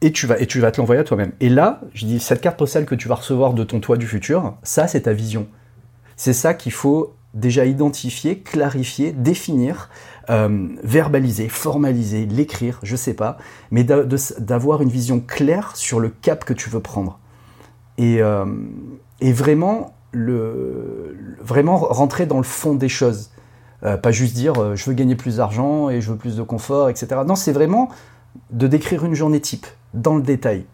et 0.00 0.10
tu 0.10 0.26
vas, 0.26 0.40
et 0.40 0.46
tu 0.46 0.58
vas 0.58 0.72
te 0.72 0.80
l'envoyer 0.80 1.00
à 1.00 1.04
toi-même. 1.04 1.32
Et 1.40 1.48
là, 1.48 1.80
je 1.94 2.04
dis, 2.04 2.18
cette 2.18 2.40
carte 2.40 2.58
postale 2.58 2.84
que 2.84 2.96
tu 2.96 3.06
vas 3.06 3.14
recevoir 3.14 3.54
de 3.54 3.62
ton 3.62 3.78
toit 3.78 3.96
du 3.96 4.08
futur, 4.08 4.56
ça, 4.64 4.88
c'est 4.88 5.02
ta 5.02 5.12
vision. 5.12 5.46
C'est 6.16 6.32
ça 6.32 6.52
qu'il 6.54 6.72
faut 6.72 7.14
déjà 7.32 7.64
identifier, 7.64 8.40
clarifier, 8.40 9.12
définir, 9.12 9.88
euh, 10.28 10.68
verbaliser, 10.82 11.48
formaliser, 11.48 12.26
l'écrire, 12.26 12.80
je 12.82 12.96
sais 12.96 13.14
pas, 13.14 13.38
mais 13.70 13.84
d'avoir 13.84 14.82
une 14.82 14.90
vision 14.90 15.20
claire 15.20 15.76
sur 15.76 16.00
le 16.00 16.08
cap 16.08 16.44
que 16.44 16.52
tu 16.52 16.70
veux 16.70 16.80
prendre. 16.80 17.20
Et, 17.98 18.20
euh, 18.20 18.44
et 19.20 19.32
vraiment, 19.32 19.94
le, 20.10 21.16
vraiment 21.40 21.76
rentrer 21.76 22.26
dans 22.26 22.38
le 22.38 22.42
fond 22.42 22.74
des 22.74 22.88
choses. 22.88 23.30
Pas 23.82 24.12
juste 24.12 24.34
dire 24.34 24.76
je 24.76 24.84
veux 24.84 24.94
gagner 24.94 25.16
plus 25.16 25.36
d'argent 25.36 25.90
et 25.90 26.00
je 26.00 26.12
veux 26.12 26.16
plus 26.16 26.36
de 26.36 26.42
confort, 26.42 26.88
etc. 26.88 27.22
Non, 27.26 27.34
c'est 27.34 27.52
vraiment 27.52 27.90
de 28.50 28.66
décrire 28.66 29.04
une 29.04 29.14
journée 29.14 29.40
type, 29.40 29.66
dans 29.94 30.16
le 30.16 30.22
détail. 30.22 30.64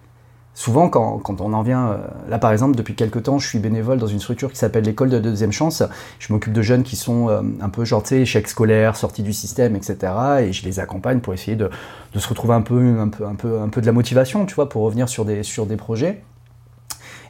Souvent, 0.59 0.89
quand, 0.89 1.41
on 1.41 1.53
en 1.53 1.63
vient, 1.63 1.91
euh, 1.91 1.97
là 2.29 2.39
par 2.41 2.51
exemple, 2.51 2.75
depuis 2.75 2.97
quelques 2.97 3.23
temps, 3.23 3.39
je 3.39 3.47
suis 3.47 3.61
bénévole 3.61 3.99
dans 3.99 4.09
une 4.09 4.19
structure 4.19 4.51
qui 4.51 4.59
s'appelle 4.59 4.83
l'école 4.83 5.09
de 5.09 5.21
deuxième 5.21 5.53
chance. 5.53 5.85
Je 6.19 6.33
m'occupe 6.33 6.53
de 6.53 6.63
jeunes 6.63 6.83
qui 6.83 6.97
sont 6.97 7.29
euh, 7.29 7.43
un 7.61 7.69
peu 7.69 7.85
genre, 7.85 8.03
échecs 8.11 8.49
scolaires, 8.49 8.97
sortis 8.97 9.23
du 9.23 9.33
système, 9.33 9.77
etc. 9.77 10.13
Et 10.41 10.53
je 10.53 10.65
les 10.65 10.81
accompagne 10.81 11.21
pour 11.21 11.33
essayer 11.33 11.57
de, 11.57 11.71
se 12.13 12.29
retrouver 12.29 12.55
un 12.55 12.63
peu, 12.63 12.99
un, 12.99 13.09
peu, 13.09 13.25
un, 13.25 13.37
peu, 13.37 13.61
un 13.61 13.69
peu 13.69 13.81
de 13.81 13.87
la 13.87 13.93
motivation, 13.93 14.47
tu 14.47 14.57
vois, 14.57 14.69
pour 14.69 14.83
revenir 14.83 15.09
sur 15.09 15.25
des, 15.25 15.45
sur 15.45 15.65
des 15.65 15.77
projets. 15.77 16.23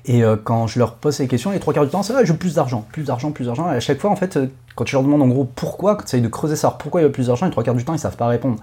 Et 0.09 0.25
euh, 0.25 0.37
quand 0.43 0.67
je 0.67 0.79
leur 0.79 0.95
pose 0.95 1.15
ces 1.15 1.29
questions, 1.29 1.51
les 1.51 1.61
trois 1.61 1.75
quarts 1.75 1.85
du 1.85 1.91
temps, 1.91 2.03
c'est 2.03 2.15
ah, 2.15 2.25
je 2.25 2.33
veux 2.33 2.39
plus 2.39 2.55
d'argent, 2.55 2.85
plus 2.91 3.05
d'argent, 3.05 3.31
plus 3.31 3.45
d'argent. 3.45 3.71
Et 3.71 3.77
à 3.77 3.81
chaque 3.81 4.01
fois, 4.01 4.11
en 4.11 4.17
fait, 4.17 4.39
quand 4.75 4.85
tu 4.85 4.95
leur 4.95 5.03
demandes 5.05 5.23
en 5.23 5.29
gros 5.29 5.45
pourquoi, 5.45 5.97
quand 5.97 6.03
tu 6.03 6.09
essayes 6.09 6.23
de 6.23 6.29
creuser 6.29 6.57
ça, 6.57 6.71
pourquoi 6.71 7.03
il 7.03 7.05
y 7.05 7.07
a 7.07 7.11
plus 7.11 7.27
d'argent, 7.27 7.45
les 7.45 7.53
trois 7.53 7.63
quarts 7.63 7.75
du 7.75 7.85
temps, 7.85 7.93
ils 7.93 7.99
savent 7.99 8.17
pas 8.17 8.27
répondre. 8.27 8.57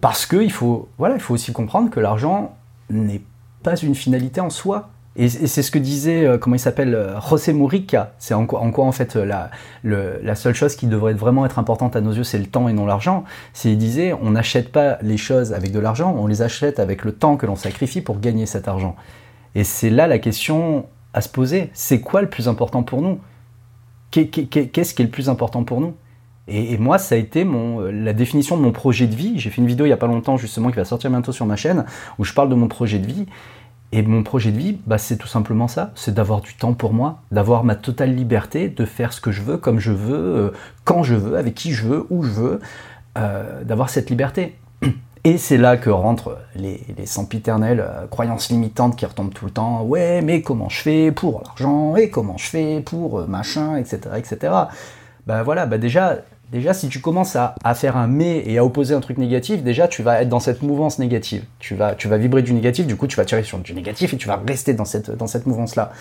Parce 0.00 0.26
qu'il 0.26 0.50
faut, 0.52 0.88
voilà, 0.98 1.14
il 1.14 1.20
faut 1.20 1.32
aussi 1.32 1.52
comprendre 1.52 1.90
que 1.90 2.00
l'argent 2.00 2.56
n'est 2.90 3.22
pas 3.62 3.76
une 3.76 3.94
finalité 3.94 4.40
en 4.40 4.50
soi. 4.50 4.90
Et, 5.16 5.28
c'est 5.28 5.62
ce 5.62 5.70
que 5.70 5.78
disait, 5.78 6.26
euh, 6.26 6.38
comment 6.38 6.56
il 6.56 6.58
s'appelle, 6.58 6.92
euh, 6.92 7.20
José 7.20 7.52
Murica. 7.52 8.12
C'est 8.18 8.34
en 8.34 8.44
quoi, 8.46 8.60
en 8.60 8.92
fait, 8.92 9.14
euh, 9.14 9.24
la, 9.24 9.50
la 9.84 10.34
seule 10.34 10.54
chose 10.54 10.74
qui 10.74 10.88
devrait 10.88 11.14
vraiment 11.14 11.46
être 11.46 11.60
importante 11.60 11.94
à 11.94 12.00
nos 12.00 12.12
yeux, 12.12 12.24
c'est 12.24 12.38
le 12.38 12.46
temps 12.46 12.68
et 12.68 12.72
non 12.72 12.84
l'argent. 12.84 13.22
C'est, 13.52 13.70
il 13.70 13.78
disait, 13.78 14.12
on 14.12 14.32
n'achète 14.32 14.72
pas 14.72 14.98
les 15.02 15.16
choses 15.16 15.52
avec 15.52 15.70
de 15.70 15.78
l'argent, 15.78 16.16
on 16.18 16.26
les 16.26 16.42
achète 16.42 16.80
avec 16.80 17.04
le 17.04 17.12
temps 17.12 17.36
que 17.36 17.46
l'on 17.46 17.54
sacrifie 17.54 18.00
pour 18.00 18.18
gagner 18.18 18.46
cet 18.46 18.66
argent. 18.66 18.96
Et 19.54 19.64
c'est 19.64 19.90
là 19.90 20.06
la 20.06 20.18
question 20.18 20.86
à 21.12 21.20
se 21.20 21.28
poser. 21.28 21.70
C'est 21.74 22.00
quoi 22.00 22.22
le 22.22 22.28
plus 22.28 22.48
important 22.48 22.82
pour 22.82 23.02
nous? 23.02 23.20
Qu'est-ce 24.10 24.94
qui 24.94 25.02
est 25.02 25.06
le 25.06 25.10
plus 25.10 25.28
important 25.28 25.64
pour 25.64 25.80
nous? 25.80 25.94
Et, 26.46 26.76
moi, 26.76 26.98
ça 26.98 27.14
a 27.14 27.18
été 27.18 27.44
euh, 27.46 27.90
la 27.90 28.12
définition 28.12 28.56
de 28.58 28.62
mon 28.62 28.72
projet 28.72 29.06
de 29.06 29.14
vie. 29.14 29.38
J'ai 29.38 29.48
fait 29.48 29.62
une 29.62 29.66
vidéo 29.66 29.86
il 29.86 29.88
n'y 29.88 29.94
a 29.94 29.98
pas 29.98 30.06
longtemps, 30.06 30.36
justement, 30.36 30.70
qui 30.70 30.76
va 30.76 30.84
sortir 30.84 31.10
bientôt 31.10 31.32
sur 31.32 31.46
ma 31.46 31.56
chaîne, 31.56 31.86
où 32.18 32.24
je 32.24 32.34
parle 32.34 32.50
de 32.50 32.54
mon 32.54 32.68
projet 32.68 32.98
de 32.98 33.06
vie. 33.06 33.26
Et 33.92 34.02
mon 34.02 34.22
projet 34.22 34.50
de 34.50 34.58
vie, 34.58 34.78
bah, 34.86 34.98
c'est 34.98 35.16
tout 35.16 35.28
simplement 35.28 35.68
ça, 35.68 35.92
c'est 35.94 36.12
d'avoir 36.12 36.40
du 36.40 36.54
temps 36.54 36.74
pour 36.74 36.92
moi, 36.92 37.22
d'avoir 37.30 37.64
ma 37.64 37.76
totale 37.76 38.14
liberté, 38.14 38.68
de 38.68 38.84
faire 38.84 39.12
ce 39.12 39.20
que 39.20 39.30
je 39.30 39.40
veux, 39.40 39.56
comme 39.56 39.78
je 39.78 39.92
veux, 39.92 40.16
euh, 40.16 40.50
quand 40.84 41.02
je 41.02 41.14
veux, 41.14 41.38
avec 41.38 41.54
qui 41.54 41.72
je 41.72 41.86
veux, 41.86 42.06
où 42.10 42.24
je 42.24 42.30
veux, 42.30 42.60
euh, 43.16 43.62
d'avoir 43.62 43.88
cette 43.88 44.10
liberté. 44.10 44.56
Et 45.26 45.38
c'est 45.38 45.56
là 45.56 45.78
que 45.78 45.88
rentrent 45.88 46.38
les, 46.54 46.82
les 46.98 47.06
sempiternelles 47.06 47.82
croyances 48.10 48.50
limitantes 48.50 48.94
qui 48.94 49.06
retombent 49.06 49.32
tout 49.32 49.46
le 49.46 49.50
temps. 49.50 49.82
Ouais, 49.82 50.20
mais 50.20 50.42
comment 50.42 50.68
je 50.68 50.82
fais 50.82 51.12
pour 51.12 51.40
l'argent 51.42 51.96
Et 51.96 52.10
comment 52.10 52.36
je 52.36 52.46
fais 52.46 52.80
pour 52.80 53.26
machin, 53.26 53.76
etc., 53.76 54.00
etc. 54.18 54.52
Bah 55.26 55.42
voilà, 55.42 55.64
bah 55.64 55.78
déjà, 55.78 56.18
déjà, 56.52 56.74
si 56.74 56.88
tu 56.88 57.00
commences 57.00 57.36
à, 57.36 57.54
faire 57.74 57.96
un 57.96 58.06
mais 58.06 58.42
et 58.46 58.58
à 58.58 58.64
opposer 58.64 58.94
un 58.94 59.00
truc 59.00 59.16
négatif, 59.16 59.62
déjà, 59.62 59.88
tu 59.88 60.02
vas 60.02 60.20
être 60.20 60.28
dans 60.28 60.40
cette 60.40 60.62
mouvance 60.62 60.98
négative. 60.98 61.44
Tu 61.58 61.74
vas, 61.74 61.94
tu 61.94 62.08
vas 62.08 62.18
vibrer 62.18 62.42
du 62.42 62.52
négatif, 62.52 62.86
du 62.86 62.96
coup, 62.96 63.06
tu 63.06 63.16
vas 63.16 63.24
tirer 63.24 63.42
sur 63.42 63.58
du 63.58 63.72
négatif 63.72 64.12
et 64.12 64.16
tu 64.18 64.28
vas 64.28 64.36
rester 64.46 64.74
dans 64.74 64.84
cette, 64.84 65.10
dans 65.10 65.26
cette 65.26 65.46
mouvance-là. 65.46 65.92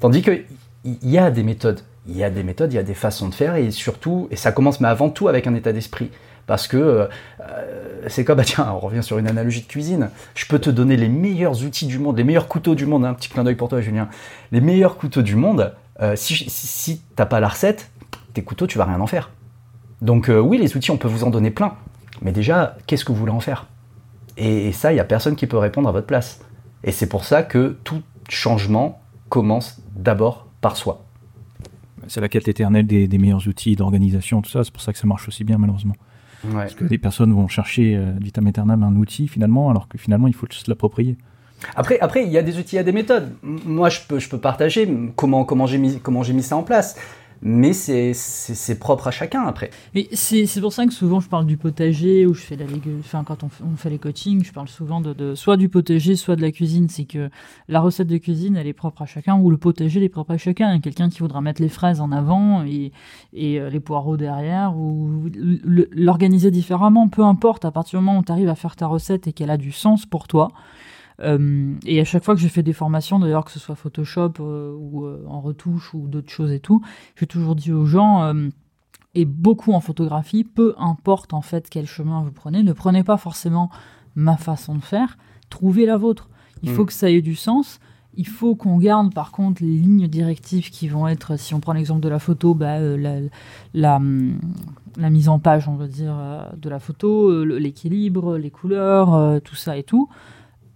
Tandis 0.00 0.22
que 0.22 0.42
il 0.84 1.08
y 1.08 1.18
a 1.18 1.30
des 1.30 1.44
méthodes. 1.44 1.80
Il 2.08 2.16
y 2.16 2.24
a 2.24 2.30
des 2.30 2.42
méthodes, 2.42 2.72
il 2.72 2.76
y 2.76 2.80
a 2.80 2.82
des 2.82 2.94
façons 2.94 3.28
de 3.28 3.34
faire 3.34 3.54
et 3.54 3.70
surtout, 3.70 4.26
et 4.32 4.36
ça 4.36 4.50
commence, 4.50 4.80
mais 4.80 4.88
avant 4.88 5.10
tout, 5.10 5.28
avec 5.28 5.46
un 5.46 5.54
état 5.54 5.72
d'esprit. 5.72 6.10
Parce 6.46 6.66
que 6.66 6.76
euh, 6.76 7.06
c'est 8.08 8.24
comme, 8.24 8.38
bah 8.38 8.44
tiens, 8.44 8.70
on 8.72 8.78
revient 8.78 9.02
sur 9.02 9.18
une 9.18 9.28
analogie 9.28 9.62
de 9.62 9.66
cuisine. 9.66 10.10
Je 10.34 10.46
peux 10.46 10.58
te 10.58 10.70
donner 10.70 10.96
les 10.96 11.08
meilleurs 11.08 11.62
outils 11.64 11.86
du 11.86 11.98
monde, 11.98 12.16
les 12.16 12.24
meilleurs 12.24 12.48
couteaux 12.48 12.74
du 12.74 12.86
monde, 12.86 13.04
un 13.04 13.14
petit 13.14 13.28
clin 13.28 13.44
d'œil 13.44 13.54
pour 13.54 13.68
toi, 13.68 13.80
Julien. 13.80 14.08
Les 14.50 14.60
meilleurs 14.60 14.96
couteaux 14.96 15.22
du 15.22 15.36
monde, 15.36 15.72
euh, 16.00 16.16
si, 16.16 16.34
si, 16.34 16.50
si 16.50 17.02
t'as 17.16 17.26
pas 17.26 17.40
la 17.40 17.48
recette, 17.48 17.90
tes 18.34 18.42
couteaux, 18.42 18.66
tu 18.66 18.78
vas 18.78 18.84
rien 18.84 19.00
en 19.00 19.06
faire. 19.06 19.30
Donc 20.00 20.28
euh, 20.28 20.40
oui, 20.40 20.58
les 20.58 20.76
outils, 20.76 20.90
on 20.90 20.98
peut 20.98 21.08
vous 21.08 21.24
en 21.24 21.30
donner 21.30 21.50
plein. 21.50 21.74
Mais 22.20 22.32
déjà, 22.32 22.76
qu'est-ce 22.86 23.04
que 23.04 23.12
vous 23.12 23.18
voulez 23.18 23.32
en 23.32 23.40
faire? 23.40 23.66
Et, 24.36 24.72
ça, 24.72 24.92
il 24.92 24.94
n'y 24.94 25.00
a 25.00 25.04
personne 25.04 25.36
qui 25.36 25.46
peut 25.46 25.58
répondre 25.58 25.88
à 25.88 25.92
votre 25.92 26.06
place. 26.06 26.40
Et 26.84 26.92
c'est 26.92 27.08
pour 27.08 27.24
ça 27.24 27.42
que 27.42 27.78
tout 27.84 28.02
changement 28.28 29.00
commence 29.28 29.80
d'abord 29.94 30.46
par 30.60 30.76
soi. 30.76 31.04
C'est 32.08 32.20
la 32.20 32.28
quête 32.28 32.48
éternelle 32.48 32.86
des, 32.86 33.18
meilleurs 33.18 33.46
outils 33.46 33.76
d'organisation, 33.76 34.42
tout 34.42 34.50
ça. 34.50 34.64
C'est 34.64 34.72
pour 34.72 34.82
ça 34.82 34.92
que 34.92 34.98
ça 34.98 35.06
marche 35.06 35.28
aussi 35.28 35.44
bien, 35.44 35.58
malheureusement. 35.58 35.94
Parce 36.52 36.74
que 36.74 36.84
des 36.84 36.98
personnes 36.98 37.32
vont 37.32 37.48
chercher 37.48 37.96
euh, 37.96 38.12
vitam 38.20 38.46
aeternam 38.46 38.82
un 38.82 38.96
outil, 38.96 39.28
finalement, 39.28 39.70
alors 39.70 39.88
que 39.88 39.98
finalement, 39.98 40.28
il 40.28 40.34
faut 40.34 40.46
se 40.50 40.68
l'approprier. 40.68 41.16
Après, 41.76 42.00
après, 42.00 42.24
il 42.24 42.32
y 42.32 42.38
a 42.38 42.42
des 42.42 42.58
outils, 42.58 42.74
il 42.74 42.78
y 42.78 42.80
a 42.80 42.84
des 42.84 42.92
méthodes. 42.92 43.32
Moi, 43.42 43.88
je 43.88 44.00
peux, 44.08 44.18
je 44.18 44.28
peux 44.28 44.38
partager 44.38 44.88
comment, 45.14 45.44
comment 45.44 45.66
j'ai 45.66 45.78
mis, 45.78 46.00
comment 46.00 46.22
mis 46.22 46.42
ça 46.42 46.56
en 46.56 46.62
place 46.62 46.96
mais 47.42 47.72
c'est 47.72 48.78
propre 48.78 49.08
à 49.08 49.10
chacun 49.10 49.42
après. 49.42 49.70
C'est 50.12 50.60
pour 50.60 50.72
ça 50.72 50.86
que 50.86 50.92
souvent 50.92 51.20
je 51.20 51.28
parle 51.28 51.44
du 51.44 51.56
potager 51.56 52.24
ou 52.24 52.34
je 52.34 52.40
fais 52.40 52.56
la 52.56 52.66
enfin 53.00 53.24
quand 53.24 53.42
on, 53.42 53.50
on, 53.64 53.76
fait 53.76 53.90
les 53.90 53.98
coachings, 53.98 54.44
je 54.44 54.52
parle 54.52 54.68
souvent 54.68 55.00
de, 55.00 55.12
de, 55.12 55.34
soit 55.34 55.56
du 55.56 55.68
potager, 55.68 56.14
soit 56.14 56.36
de 56.36 56.42
la 56.42 56.52
cuisine. 56.52 56.88
C'est 56.88 57.04
que 57.04 57.30
la 57.68 57.80
recette 57.80 58.06
de 58.06 58.16
cuisine 58.16 58.56
elle 58.56 58.68
est 58.68 58.72
propre 58.72 59.02
à 59.02 59.06
chacun 59.06 59.36
ou 59.36 59.50
le 59.50 59.56
potager 59.56 59.98
il 59.98 60.04
est 60.04 60.08
propre 60.08 60.32
à 60.32 60.38
chacun. 60.38 60.70
Il 60.70 60.76
y 60.76 60.78
a 60.78 60.80
quelqu'un 60.80 61.10
qui 61.10 61.18
voudra 61.18 61.40
mettre 61.40 61.60
les 61.60 61.68
fraises 61.68 62.00
en 62.00 62.12
avant 62.12 62.64
et, 62.64 62.92
et 63.32 63.58
euh, 63.58 63.70
les 63.70 63.80
poireaux 63.80 64.16
derrière 64.16 64.76
ou 64.76 65.28
l'organiser 65.92 66.52
différemment. 66.52 67.08
Peu 67.08 67.22
importe, 67.22 67.64
à 67.64 67.72
partir 67.72 67.98
du 67.98 68.04
moment 68.04 68.20
où 68.20 68.24
tu 68.24 68.30
arrives 68.30 68.48
à 68.48 68.54
faire 68.54 68.76
ta 68.76 68.86
recette 68.86 69.26
et 69.26 69.32
qu'elle 69.32 69.50
a 69.50 69.56
du 69.56 69.72
sens 69.72 70.06
pour 70.06 70.28
toi. 70.28 70.52
Euh, 71.22 71.74
et 71.86 72.00
à 72.00 72.04
chaque 72.04 72.24
fois 72.24 72.34
que 72.34 72.40
je 72.40 72.48
fais 72.48 72.62
des 72.62 72.72
formations, 72.72 73.18
d'ailleurs 73.18 73.44
que 73.44 73.50
ce 73.50 73.60
soit 73.60 73.74
Photoshop 73.74 74.32
euh, 74.40 74.74
ou 74.76 75.06
euh, 75.06 75.24
en 75.28 75.40
retouche 75.40 75.94
ou 75.94 76.08
d'autres 76.08 76.30
choses 76.30 76.50
et 76.50 76.60
tout, 76.60 76.82
j'ai 77.16 77.26
toujours 77.26 77.54
dit 77.54 77.72
aux 77.72 77.86
gens, 77.86 78.34
et 79.14 79.24
beaucoup 79.24 79.72
en 79.72 79.80
photographie, 79.80 80.44
peu 80.44 80.74
importe 80.78 81.34
en 81.34 81.42
fait 81.42 81.68
quel 81.68 81.86
chemin 81.86 82.22
vous 82.22 82.32
prenez, 82.32 82.62
ne 82.62 82.72
prenez 82.72 83.04
pas 83.04 83.16
forcément 83.16 83.70
ma 84.14 84.36
façon 84.36 84.74
de 84.74 84.82
faire, 84.82 85.18
trouvez 85.50 85.86
la 85.86 85.96
vôtre. 85.96 86.28
Il 86.62 86.70
faut 86.70 86.84
mm. 86.84 86.86
que 86.86 86.92
ça 86.92 87.10
ait 87.10 87.22
du 87.22 87.34
sens. 87.34 87.80
Il 88.14 88.26
faut 88.26 88.54
qu'on 88.54 88.76
garde 88.76 89.14
par 89.14 89.32
contre 89.32 89.62
les 89.62 89.74
lignes 89.74 90.06
directives 90.06 90.70
qui 90.70 90.86
vont 90.86 91.08
être, 91.08 91.38
si 91.38 91.54
on 91.54 91.60
prend 91.60 91.72
l'exemple 91.72 92.02
de 92.02 92.10
la 92.10 92.18
photo, 92.18 92.54
bah, 92.54 92.78
la, 92.78 93.20
la, 93.72 94.00
la, 94.98 95.10
mise 95.10 95.30
en 95.30 95.38
page, 95.38 95.66
on 95.66 95.76
va 95.76 95.86
dire, 95.86 96.14
de 96.54 96.68
la 96.68 96.78
photo, 96.78 97.42
l'équilibre, 97.44 98.36
les 98.36 98.50
couleurs, 98.50 99.40
tout 99.42 99.56
ça 99.56 99.78
et 99.78 99.82
tout. 99.82 100.10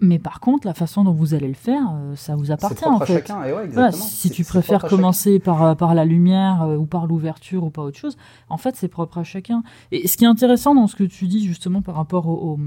Mais 0.01 0.19
par 0.19 0.41
contre, 0.41 0.67
la 0.67 0.75
façon 0.75 1.05
dont 1.05 1.13
vous 1.13 1.33
allez 1.33 1.49
le 1.49 1.55
faire, 1.55 1.83
euh, 1.95 2.15
ça 2.17 2.37
vous 2.37 2.51
appartient 2.51 2.85
en 2.85 3.01
fait. 3.01 3.15
Chacun. 3.15 3.43
Et 3.45 3.53
ouais, 3.53 3.93
si 3.93 4.29
tu 4.29 4.45
préfères 4.45 4.85
commencer 4.85 5.39
par, 5.39 5.63
euh, 5.63 5.75
par 5.75 5.95
la 5.95 6.05
lumière 6.05 6.63
euh, 6.63 6.77
ou 6.77 6.85
par 6.85 7.07
l'ouverture 7.07 7.65
ou 7.65 7.71
pas 7.71 7.83
autre 7.83 7.99
chose, 7.99 8.17
en 8.51 8.59
fait, 8.59 8.77
c'est 8.77 8.89
propre 8.89 9.19
à 9.19 9.25
chacun. 9.25 9.63
Et 9.93 10.07
ce 10.07 10.19
qui 10.19 10.25
est 10.25 10.29
intéressant 10.29 10.75
dans 10.75 10.87
ce 10.87 10.97
que 10.97 11.05
tu 11.05 11.27
dis 11.27 11.47
justement 11.47 11.81
par 11.81 11.95
rapport 11.95 12.29
au, 12.29 12.59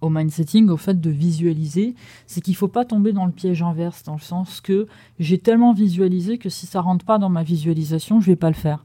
au, 0.00 0.08
mindsetting, 0.08 0.68
au 0.68 0.76
fait 0.76 1.00
de 1.00 1.10
visualiser, 1.10 1.96
c'est 2.28 2.40
qu'il 2.40 2.54
faut 2.54 2.68
pas 2.68 2.84
tomber 2.84 3.12
dans 3.12 3.26
le 3.26 3.32
piège 3.32 3.62
inverse, 3.62 4.04
dans 4.04 4.14
le 4.14 4.20
sens 4.20 4.60
que 4.60 4.86
j'ai 5.18 5.38
tellement 5.38 5.72
visualisé 5.72 6.38
que 6.38 6.48
si 6.48 6.66
ça 6.66 6.80
rentre 6.80 7.04
pas 7.04 7.18
dans 7.18 7.28
ma 7.28 7.42
visualisation, 7.42 8.20
je 8.20 8.26
vais 8.26 8.36
pas 8.36 8.50
le 8.50 8.54
faire. 8.54 8.84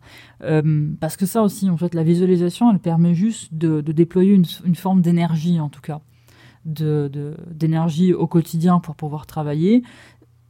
parce 1.00 1.16
que 1.16 1.28
ça 1.28 1.44
aussi, 1.44 1.70
en 1.70 1.78
fait, 1.78 1.94
la 1.94 2.04
visualisation, 2.04 2.72
elle 2.72 2.80
permet 2.80 3.14
juste 3.14 3.54
de, 3.54 3.82
de 3.82 3.92
déployer 3.92 4.34
une, 4.34 4.46
une 4.66 4.76
forme 4.76 5.02
d'énergie, 5.02 5.60
en 5.60 5.70
tout 5.70 5.82
cas 5.82 6.02
d'énergie 6.66 8.10
de, 8.12 8.16
au 8.16 8.28
quotidien 8.28 8.80
pour 8.80 8.96
pouvoir 8.96 9.26
travailler. 9.26 9.84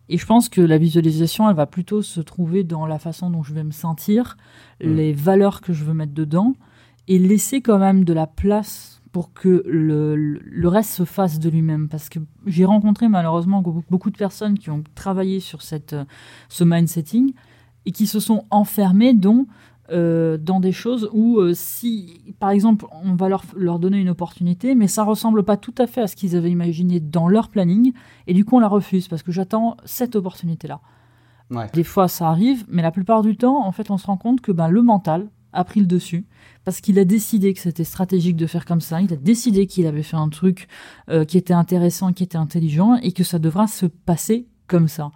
Et 0.10 0.18
je 0.18 0.26
pense 0.26 0.50
que 0.50 0.62
la 0.62 0.78
visualisation, 0.78 1.50
elle 1.50 1.56
va 1.56 1.66
plutôt 1.66 2.02
se 2.02 2.20
trouver 2.20 2.64
dans 2.64 2.86
la 2.86 3.00
façon 3.00 3.30
dont 3.30 3.44
je 3.44 3.54
vais 3.54 3.64
me 3.64 3.72
sentir, 3.72 4.36
mmh. 4.84 4.88
les 4.88 5.14
valeurs 5.14 5.62
que 5.62 5.72
je 5.72 5.86
veux 5.86 5.94
mettre 5.94 6.14
dedans, 6.14 6.54
et 7.08 7.18
laisser 7.18 7.62
quand 7.62 7.80
même 7.80 8.04
de 8.04 8.14
la 8.14 8.28
place 8.28 9.02
pour 9.12 9.34
que 9.34 9.64
le, 9.66 10.16
le 10.16 10.68
reste 10.68 10.92
se 10.92 11.06
fasse 11.06 11.40
de 11.40 11.50
lui-même. 11.50 11.90
Parce 11.90 12.10
que 12.10 12.20
j'ai 12.46 12.66
rencontré 12.66 13.08
malheureusement 13.10 13.62
beaucoup 13.62 14.10
de 14.10 14.18
personnes 14.18 14.58
qui 14.58 14.70
ont 14.70 14.84
travaillé 14.96 15.40
sur 15.40 15.62
cette, 15.62 15.96
ce 16.50 16.64
mindsetting 16.64 17.34
et 17.86 17.92
qui 17.92 18.08
se 18.08 18.20
sont 18.20 18.46
enfermées, 18.50 19.14
dont 19.14 19.48
euh, 19.92 20.38
dans 20.38 20.60
des 20.60 20.72
choses 20.72 21.10
où 21.14 21.40
euh, 21.40 21.54
si, 21.54 22.34
par 22.40 22.50
exemple, 22.50 22.86
on 23.04 23.16
va 23.16 23.30
leur, 23.30 23.44
leur, 23.56 23.80
donner 23.80 24.00
une 24.00 24.10
opportunité, 24.10 24.76
mais 24.76 24.88
ça 24.88 25.04
ressemble 25.04 25.44
pas 25.44 25.58
tout 25.58 25.76
à 25.78 25.88
fait 25.88 26.02
à 26.02 26.08
ce 26.08 26.16
qu'ils 26.16 26.36
avaient 26.36 26.52
imaginé 26.52 27.00
dans 27.00 27.28
leur 27.28 27.50
planning, 27.50 27.94
et 28.28 28.34
du 28.34 28.46
coup 28.46 28.56
on 28.56 28.60
la 28.60 28.68
refuse 28.68 29.08
parce 29.08 29.24
que 29.24 29.32
j'attends 29.32 29.78
cette 29.86 30.16
opportunité-là. 30.16 30.80
Des 31.74 31.84
fois 31.84 32.08
ça 32.08 32.30
arrive, 32.30 32.66
mais 32.70 32.82
la 32.82 32.92
plupart 32.92 33.22
du 33.22 33.36
temps, 33.36 33.66
en 33.66 33.72
fait, 33.74 33.92
on 33.92 33.98
se 33.98 34.08
rend 34.08 34.16
compte 34.16 34.40
que 34.40 34.54
ben, 34.54 34.70
le 34.70 34.82
mental 34.82 35.30
a 35.52 35.66
pris 35.66 35.82
le 35.82 35.86
dessus 35.86 36.26
parce 36.64 36.80
qu'il 36.80 36.98
a 37.00 37.06
décidé 37.06 37.54
que 37.54 37.60
c'était 37.60 37.84
stratégique 37.84 38.38
de 38.38 38.48
faire 38.48 38.66
comme 38.66 38.82
ça, 38.82 39.02
il 39.02 39.12
a 39.12 39.18
décidé 39.18 39.68
qu'il 39.68 39.88
avait 39.88 40.04
fait 40.04 40.16
un 40.16 40.30
truc 40.30 40.68
euh, 41.10 41.26
qui 41.26 41.38
était 41.38 41.54
intéressant, 41.54 42.14
qui 42.14 42.24
était 42.24 42.38
intelligent, 42.38 42.96
et 42.96 43.12
que 43.12 43.24
ça 43.24 43.40
devra 43.40 43.68
se 43.68 43.86
passer 43.86 44.48
comme 44.68 44.88
ça. 44.88 45.12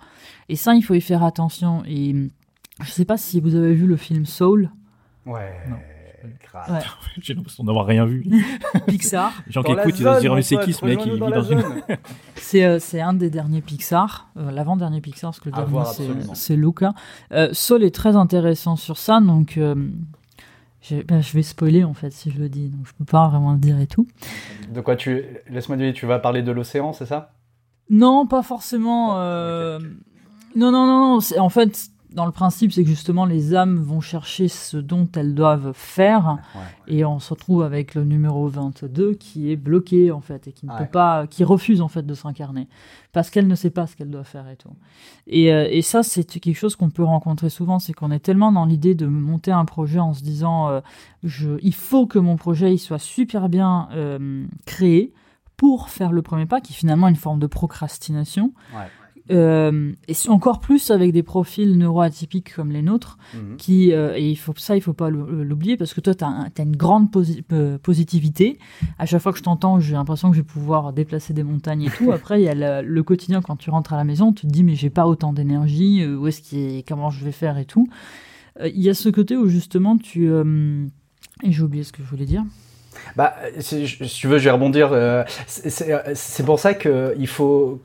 Et 0.50 0.56
ça, 0.56 0.76
il 0.76 0.82
faut 0.82 0.96
y 0.96 1.02
faire 1.02 1.24
attention. 1.24 1.84
Et 1.88 2.14
je 2.84 2.90
sais 2.90 3.06
pas 3.06 3.18
si 3.18 3.40
vous 3.40 3.56
avez 3.56 3.74
vu 3.74 3.88
le 3.88 3.98
film 3.98 4.26
Soul. 4.26 4.70
Ouais. 5.26 5.54
J'ai 7.22 7.34
l'impression 7.34 7.64
d'avoir 7.64 7.86
rien 7.86 8.06
vu. 8.06 8.26
Pixar. 8.88 9.34
Les 9.46 9.52
gens 9.52 9.64
qui 9.64 9.72
écoutent, 9.72 10.00
ils 10.00 10.06
vont 10.06 10.16
se 10.16 10.20
dire, 10.20 10.36
mais 10.36 10.42
c'est 10.42 10.58
qui 10.60 10.74
ce 10.74 10.86
mec 10.86 11.00
qui 11.00 11.12
vit 11.12 11.20
dans 11.20 11.44
une. 11.44 11.64
Euh, 12.54 12.80
c'est 12.80 13.02
un 13.02 13.14
des 13.14 13.30
derniers 13.30 13.60
Pixar, 13.60 14.30
euh, 14.38 14.50
l'avant-dernier 14.50 15.02
Pixar, 15.02 15.32
parce 15.32 15.42
que 15.42 15.50
le 15.50 15.56
dernier 15.56 15.84
c'est 16.36 16.56
Luca. 16.56 16.94
Euh, 17.34 17.50
Soul 17.52 17.84
est 17.84 17.94
très 17.94 18.16
intéressant 18.16 18.78
sur 18.78 18.98
ça, 18.98 19.20
donc 19.20 19.60
ben, 19.60 19.92
je, 21.22 21.34
vais 21.34 21.44
spoiler 21.44 21.84
en 21.84 21.94
fait 21.94 22.12
si 22.12 22.32
je 22.32 22.40
le 22.40 22.48
dis, 22.48 22.70
donc 22.70 22.88
je 22.88 22.94
peux 22.94 23.04
pas 23.04 23.28
vraiment 23.28 23.52
le 23.52 23.58
dire 23.58 23.78
et 23.80 23.88
tout. 23.88 24.08
De 24.74 24.80
quoi 24.80 24.96
tu 24.96 25.26
laisse-moi 25.50 25.76
dire, 25.76 25.92
tu 25.94 26.06
vas 26.06 26.20
parler 26.20 26.44
de 26.44 26.52
l'océan, 26.54 26.94
c'est 26.94 27.08
ça? 27.08 27.34
Non, 27.90 28.26
pas 28.26 28.42
forcément. 28.42 29.20
Euh, 29.20 29.80
non, 30.56 30.72
non, 30.72 30.86
non, 30.88 31.18
non. 31.18 31.40
En 31.40 31.50
fait, 31.50 31.90
dans 32.16 32.26
le 32.26 32.32
principe, 32.32 32.72
c'est 32.72 32.84
que 32.84 32.90
justement 32.90 33.26
les 33.26 33.54
âmes 33.54 33.78
vont 33.78 34.02
chercher 34.02 34.48
ce 34.48 34.78
dont 34.78 35.08
elles 35.16 35.36
doivent 35.36 35.74
faire, 35.74 36.38
et 36.88 37.06
on 37.06 37.20
se 37.20 37.34
retrouve 37.34 37.64
avec 37.64 37.94
le 37.94 38.04
numéro 38.04 38.48
22 38.48 39.14
qui 39.14 39.52
est 39.52 39.56
bloqué 39.56 40.12
en 40.12 40.22
fait 40.22 40.48
et 40.48 40.52
qui 40.52 40.66
ne 40.66 40.78
peut 40.78 40.88
pas, 40.92 41.28
qui 41.28 41.44
refuse 41.44 41.82
en 41.82 41.88
fait 41.88 42.04
de 42.04 42.14
s'incarner 42.14 42.68
parce 43.16 43.30
qu'elle 43.30 43.48
ne 43.48 43.56
sait 43.56 43.70
pas 43.70 43.88
ce 43.88 43.96
qu'elle 43.96 44.10
doit 44.10 44.26
faire 44.26 44.50
et 44.50 44.58
tout. 44.58 44.76
Et, 45.26 45.54
euh, 45.54 45.70
et 45.72 45.82
ça, 45.82 46.04
c'est 46.04 46.26
quelque 46.26 46.58
chose 46.58 46.76
qu'on 46.76 46.90
peut 46.90 47.04
rencontrer 47.04 47.50
souvent, 47.50 47.80
c'est 47.80 47.94
qu'on 47.94 48.12
est 48.12 48.20
tellement 48.20 48.52
dans 48.52 48.66
l'idée 48.66 48.94
de 48.94 49.06
monter 49.06 49.52
un 49.52 49.64
projet 49.64 50.00
en 50.00 50.14
se 50.14 50.22
disant, 50.22 50.68
euh, 50.68 50.82
je, 51.24 51.52
il 51.62 51.74
faut 51.74 52.08
que 52.08 52.20
mon 52.20 52.36
projet 52.36 52.74
il 52.74 52.78
soit 52.78 53.00
super 53.00 53.48
bien 53.48 53.88
euh, 53.94 54.46
créé 54.66 55.14
pour 55.56 55.90
faire 55.90 56.12
le 56.12 56.22
premier 56.22 56.46
pas, 56.46 56.60
qui 56.60 56.74
est 56.74 56.76
finalement 56.76 57.08
une 57.08 57.16
forme 57.16 57.40
de 57.40 57.48
procrastination. 57.48 58.52
Ouais. 58.74 58.90
Euh, 59.32 59.92
et 60.08 60.14
encore 60.30 60.60
plus 60.60 60.92
avec 60.92 61.12
des 61.12 61.24
profils 61.24 61.78
neuroatypiques 61.78 62.54
comme 62.54 62.72
les 62.72 62.82
nôtres, 62.82 63.18
mhm. 63.34 63.58
qui 63.58 63.92
euh, 63.92 64.14
et 64.16 64.30
il 64.30 64.36
faut 64.36 64.54
ça, 64.58 64.76
il 64.76 64.82
faut 64.82 64.94
pas 64.94 65.10
l'oublier 65.10 65.78
parce 65.78 65.94
que 65.94 66.02
toi, 66.02 66.14
tu 66.14 66.24
as, 66.24 66.64
une 66.64 66.76
grande 66.76 67.10
euh, 67.52 67.78
positivité. 67.80 68.60
À 69.00 69.06
chaque 69.06 69.22
fois 69.22 69.32
que 69.32 69.40
je 69.40 69.44
t'entends, 69.44 69.80
j'ai 69.80 69.94
l'impression 69.94 70.30
que 70.30 70.36
je 70.36 70.42
vais 70.42 70.48
pouvoir 70.48 70.94
déplacer 70.94 71.34
des 71.34 71.44
montagnes 71.44 71.84
et 71.84 71.90
tout. 71.90 72.12
Après, 72.12 72.42
il 72.42 72.46
y 72.46 72.50
a 72.50 72.82
le, 72.82 73.04
quotidien 73.04 73.42
quand 73.42 73.56
tu 73.56 73.70
rentres 73.70 73.94
à 73.94 73.98
la 73.98 74.04
maison, 74.04 74.32
tu 74.32 74.48
te 74.48 74.52
dis 74.52 74.64
mais 74.64 74.76
j'ai 74.76 74.90
pas 74.90 75.08
autant 75.08 75.34
d'énergie, 75.34 76.06
où 76.06 76.28
est-ce 76.28 76.42
qui 76.42 76.84
comment 76.88 77.10
je 77.10 77.24
vais 77.24 77.32
faire 77.32 77.58
et 77.58 77.66
tout. 77.66 77.88
Il 78.64 78.82
y 78.82 78.90
a 78.90 78.94
ce 78.94 79.10
côté 79.10 79.36
où 79.36 79.48
justement 79.48 79.98
tu 79.98 80.30
et 81.44 81.52
j'ai 81.52 81.62
oublié 81.62 81.84
ce 81.84 81.92
que 81.92 82.02
je 82.04 82.08
voulais 82.08 82.26
dire. 82.26 82.44
Bah, 83.16 83.36
si, 83.60 83.84
tu 83.84 84.28
veux, 84.28 84.38
je 84.38 84.46
vais 84.46 84.52
rebondir. 84.52 84.92
c'est 85.58 86.46
pour 86.46 86.60
ça 86.60 86.74
qu'il 86.74 87.28
faut 87.28 87.82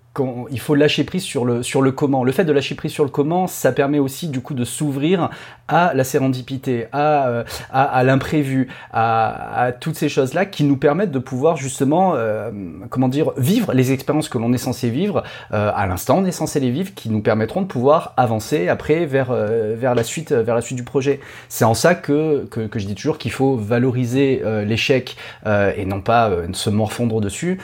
il 0.51 0.59
faut 0.59 0.75
lâcher 0.75 1.05
prise 1.05 1.23
sur 1.23 1.45
le, 1.45 1.63
sur 1.63 1.83
le 1.83 1.93
comment. 1.93 2.25
Le 2.25 2.33
fait 2.33 2.45
de 2.45 2.53
lâcher 2.53 2.75
prise 2.75 2.93
sur 2.93 3.05
le 3.05 3.11
comment, 3.11 3.47
ça 3.47 3.71
permet 3.71 4.01
aussi 4.01 4.29
du 4.29 4.41
coup 4.41 4.55
de 4.55 4.65
s'ouvrir 4.65 5.31
à 5.69 5.93
la 5.95 6.03
sérendipité, 6.03 6.89
à, 6.91 7.29
euh, 7.29 7.45
à, 7.71 8.03
l'imprévu, 8.03 8.69
à, 8.93 9.67
à, 9.67 9.73
toutes 9.73 9.95
ces 9.95 10.09
choses-là 10.09 10.47
qui 10.47 10.65
nous 10.65 10.77
permettent 10.77 11.13
de 11.13 11.21
pouvoir 11.21 11.57
justement, 11.57 12.15
euh, 12.17 12.51
comment 12.89 13.07
dire, 13.07 13.31
vivre 13.37 13.73
les 13.73 13.93
expériences 13.93 14.29
que 14.29 14.39
l'on 14.39 14.53
est 14.53 14.59
censé 14.59 14.91
vivre 14.91 15.23
euh, 15.53 15.71
à 15.75 15.87
l'instant, 15.87 16.19
on 16.19 16.25
est 16.25 16.33
censé 16.33 16.59
les 16.59 16.73
vivre, 16.73 16.93
qui 16.95 17.09
nous 17.09 17.21
permettront 17.21 17.63
de 17.63 17.67
pouvoir 17.67 18.13
avancer 18.17 18.69
après 18.69 19.07
vers, 19.07 19.33
vers, 19.33 19.95
la, 19.95 20.03
suite, 20.03 20.33
vers 20.33 20.57
la 20.57 20.61
suite 20.61 20.77
du 20.77 20.85
projet. 20.85 21.21
C'est 21.49 21.65
en 21.65 21.75
ça 21.75 21.95
que, 21.95 22.47
que, 22.47 22.67
que 22.67 22.79
je 22.81 22.87
dis 22.87 22.97
toujours 22.97 23.19
qu'il 23.19 23.31
faut 23.31 23.55
valoriser 23.55 24.43
l'échec 24.67 25.17
et 25.47 25.85
non 25.85 26.01
pas 26.01 26.31
se 26.53 26.71
morfondre 26.71 27.21
dessus, 27.21 27.61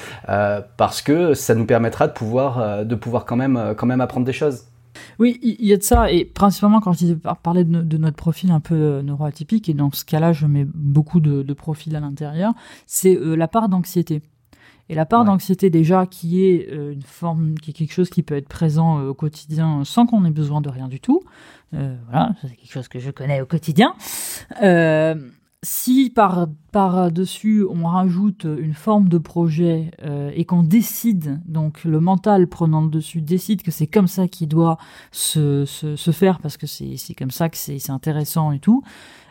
parce 0.76 1.02
que 1.02 1.34
ça 1.34 1.54
nous 1.54 1.66
permettra 1.66 2.06
de 2.06 2.12
pouvoir 2.12 2.35
euh, 2.38 2.84
de 2.84 2.94
pouvoir 2.94 3.24
quand 3.24 3.36
même, 3.36 3.56
euh, 3.56 3.74
quand 3.74 3.86
même 3.86 4.00
apprendre 4.00 4.26
des 4.26 4.32
choses. 4.32 4.64
Oui, 5.18 5.38
il 5.42 5.66
y 5.66 5.72
a 5.74 5.76
de 5.76 5.82
ça, 5.82 6.10
et 6.10 6.24
principalement 6.24 6.80
quand 6.80 6.92
je 6.92 6.98
disais 6.98 7.16
parler 7.42 7.64
de, 7.64 7.98
notre 7.98 8.16
profil 8.16 8.50
un 8.50 8.60
peu 8.60 8.74
euh, 8.74 9.02
neuroatypique, 9.02 9.68
et 9.68 9.74
dans 9.74 9.90
ce 9.90 10.04
cas-là, 10.04 10.32
je 10.32 10.46
mets 10.46 10.64
beaucoup 10.64 11.20
de, 11.20 11.52
profils 11.52 11.94
à 11.94 12.00
l'intérieur, 12.00 12.54
c'est 12.86 13.18
la 13.20 13.48
part 13.48 13.68
d'anxiété. 13.68 14.22
Et 14.88 14.94
la 14.94 15.04
part 15.04 15.24
d'anxiété 15.24 15.68
déjà 15.68 16.06
qui 16.06 16.44
est 16.44 16.70
une 16.72 17.02
forme, 17.02 17.56
qui 17.56 17.72
est 17.72 17.74
quelque 17.74 17.92
chose 17.92 18.08
qui 18.08 18.22
peut 18.22 18.36
être 18.36 18.48
présent 18.48 19.02
au 19.02 19.14
quotidien 19.14 19.82
sans 19.84 20.06
qu'on 20.06 20.24
ait 20.24 20.30
besoin 20.30 20.60
de 20.60 20.68
rien 20.68 20.86
du 20.86 21.00
tout. 21.00 21.22
voilà, 21.72 22.34
c'est 22.40 22.54
quelque 22.54 22.72
chose 22.72 22.86
que 22.86 23.00
je 23.00 23.10
connais 23.10 23.40
au 23.40 23.46
quotidien. 23.46 23.94
Si 25.66 26.10
par, 26.10 26.46
par 26.70 27.10
dessus 27.10 27.64
on 27.68 27.88
rajoute 27.88 28.44
une 28.44 28.72
forme 28.72 29.08
de 29.08 29.18
projet 29.18 29.90
euh, 30.04 30.30
et 30.32 30.44
qu'on 30.44 30.62
décide, 30.62 31.40
donc 31.44 31.82
le 31.82 31.98
mental 31.98 32.46
prenant 32.46 32.82
le 32.82 32.88
dessus 32.88 33.20
décide 33.20 33.62
que 33.62 33.72
c'est 33.72 33.88
comme 33.88 34.06
ça 34.06 34.28
qu'il 34.28 34.46
doit 34.46 34.78
se, 35.10 35.64
se, 35.64 36.10
faire 36.12 36.38
parce 36.38 36.56
que 36.56 36.68
c'est 36.68 37.14
comme 37.18 37.32
ça 37.32 37.48
que 37.48 37.56
c'est 37.56 37.90
intéressant 37.90 38.52
et 38.52 38.60
tout, 38.60 38.84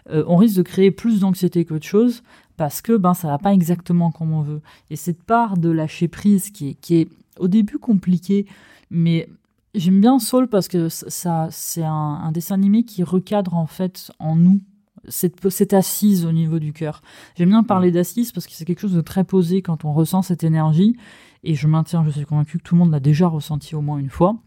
euh, 0.10 0.26
on 0.28 0.36
risque 0.36 0.58
de 0.58 0.62
créer 0.62 0.92
plus 0.92 1.22
d'anxiété 1.22 1.64
qu'autre 1.64 1.86
chose 1.86 2.22
parce 2.58 2.82
que 2.82 2.98
ben 2.98 3.14
ça 3.14 3.30
va 3.30 3.38
pas 3.38 3.54
exactement 3.54 4.12
comme 4.12 4.34
on 4.34 4.42
veut. 4.42 4.62
Et 4.90 4.98
cette 4.98 5.24
part 5.24 5.56
de 5.56 5.70
lâcher 5.70 6.10
prise 6.10 6.50
qui 6.50 6.72
est, 6.72 6.74
qui 6.74 6.96
est 6.96 7.08
au 7.40 7.48
début 7.48 7.78
compliquée, 7.78 8.46
mais 8.90 9.30
j'aime 9.74 10.02
bien 10.02 10.20
Soul 10.20 10.50
parce 10.50 10.68
que 10.68 10.90
ça 10.90 11.48
c'est 11.50 11.86
un 11.86 12.30
dessin 12.34 12.56
animé 12.56 12.84
qui 12.84 13.04
recadre 13.04 13.56
en 13.56 13.68
fait 13.68 14.12
en 14.20 14.36
nous 14.36 14.60
cette, 15.10 15.74
assise 15.74 16.26
au 16.26 16.32
niveau 16.32 16.60
du 16.60 16.74
cœur. 16.74 17.01
J'aime 17.36 17.49
bien 17.49 17.64
parler 17.64 17.91
d'assise 17.91 18.32
parce 18.32 18.47
que 18.47 18.53
c'est 18.53 18.66
quelque 18.66 18.80
chose 18.80 18.93
de 18.93 19.01
très 19.01 19.24
posé 19.24 19.62
quand 19.62 19.86
on 19.86 19.93
ressent 19.93 20.22
cette 20.22 20.43
énergie. 20.43 20.95
Et 21.43 21.56
je 21.56 21.68
maintiens, 21.68 22.03
je 22.03 22.10
suis 22.10 22.26
convaincu 22.26 22.58
que 22.58 22.64
tout 22.64 22.76
le 22.76 22.80
monde 22.80 22.91
l'a 22.91 22.99
déjà 22.99 23.28
ressenti 23.28 23.76
au 23.76 23.82
moins 23.82 23.97
une 23.97 24.10
fois. 24.10 24.38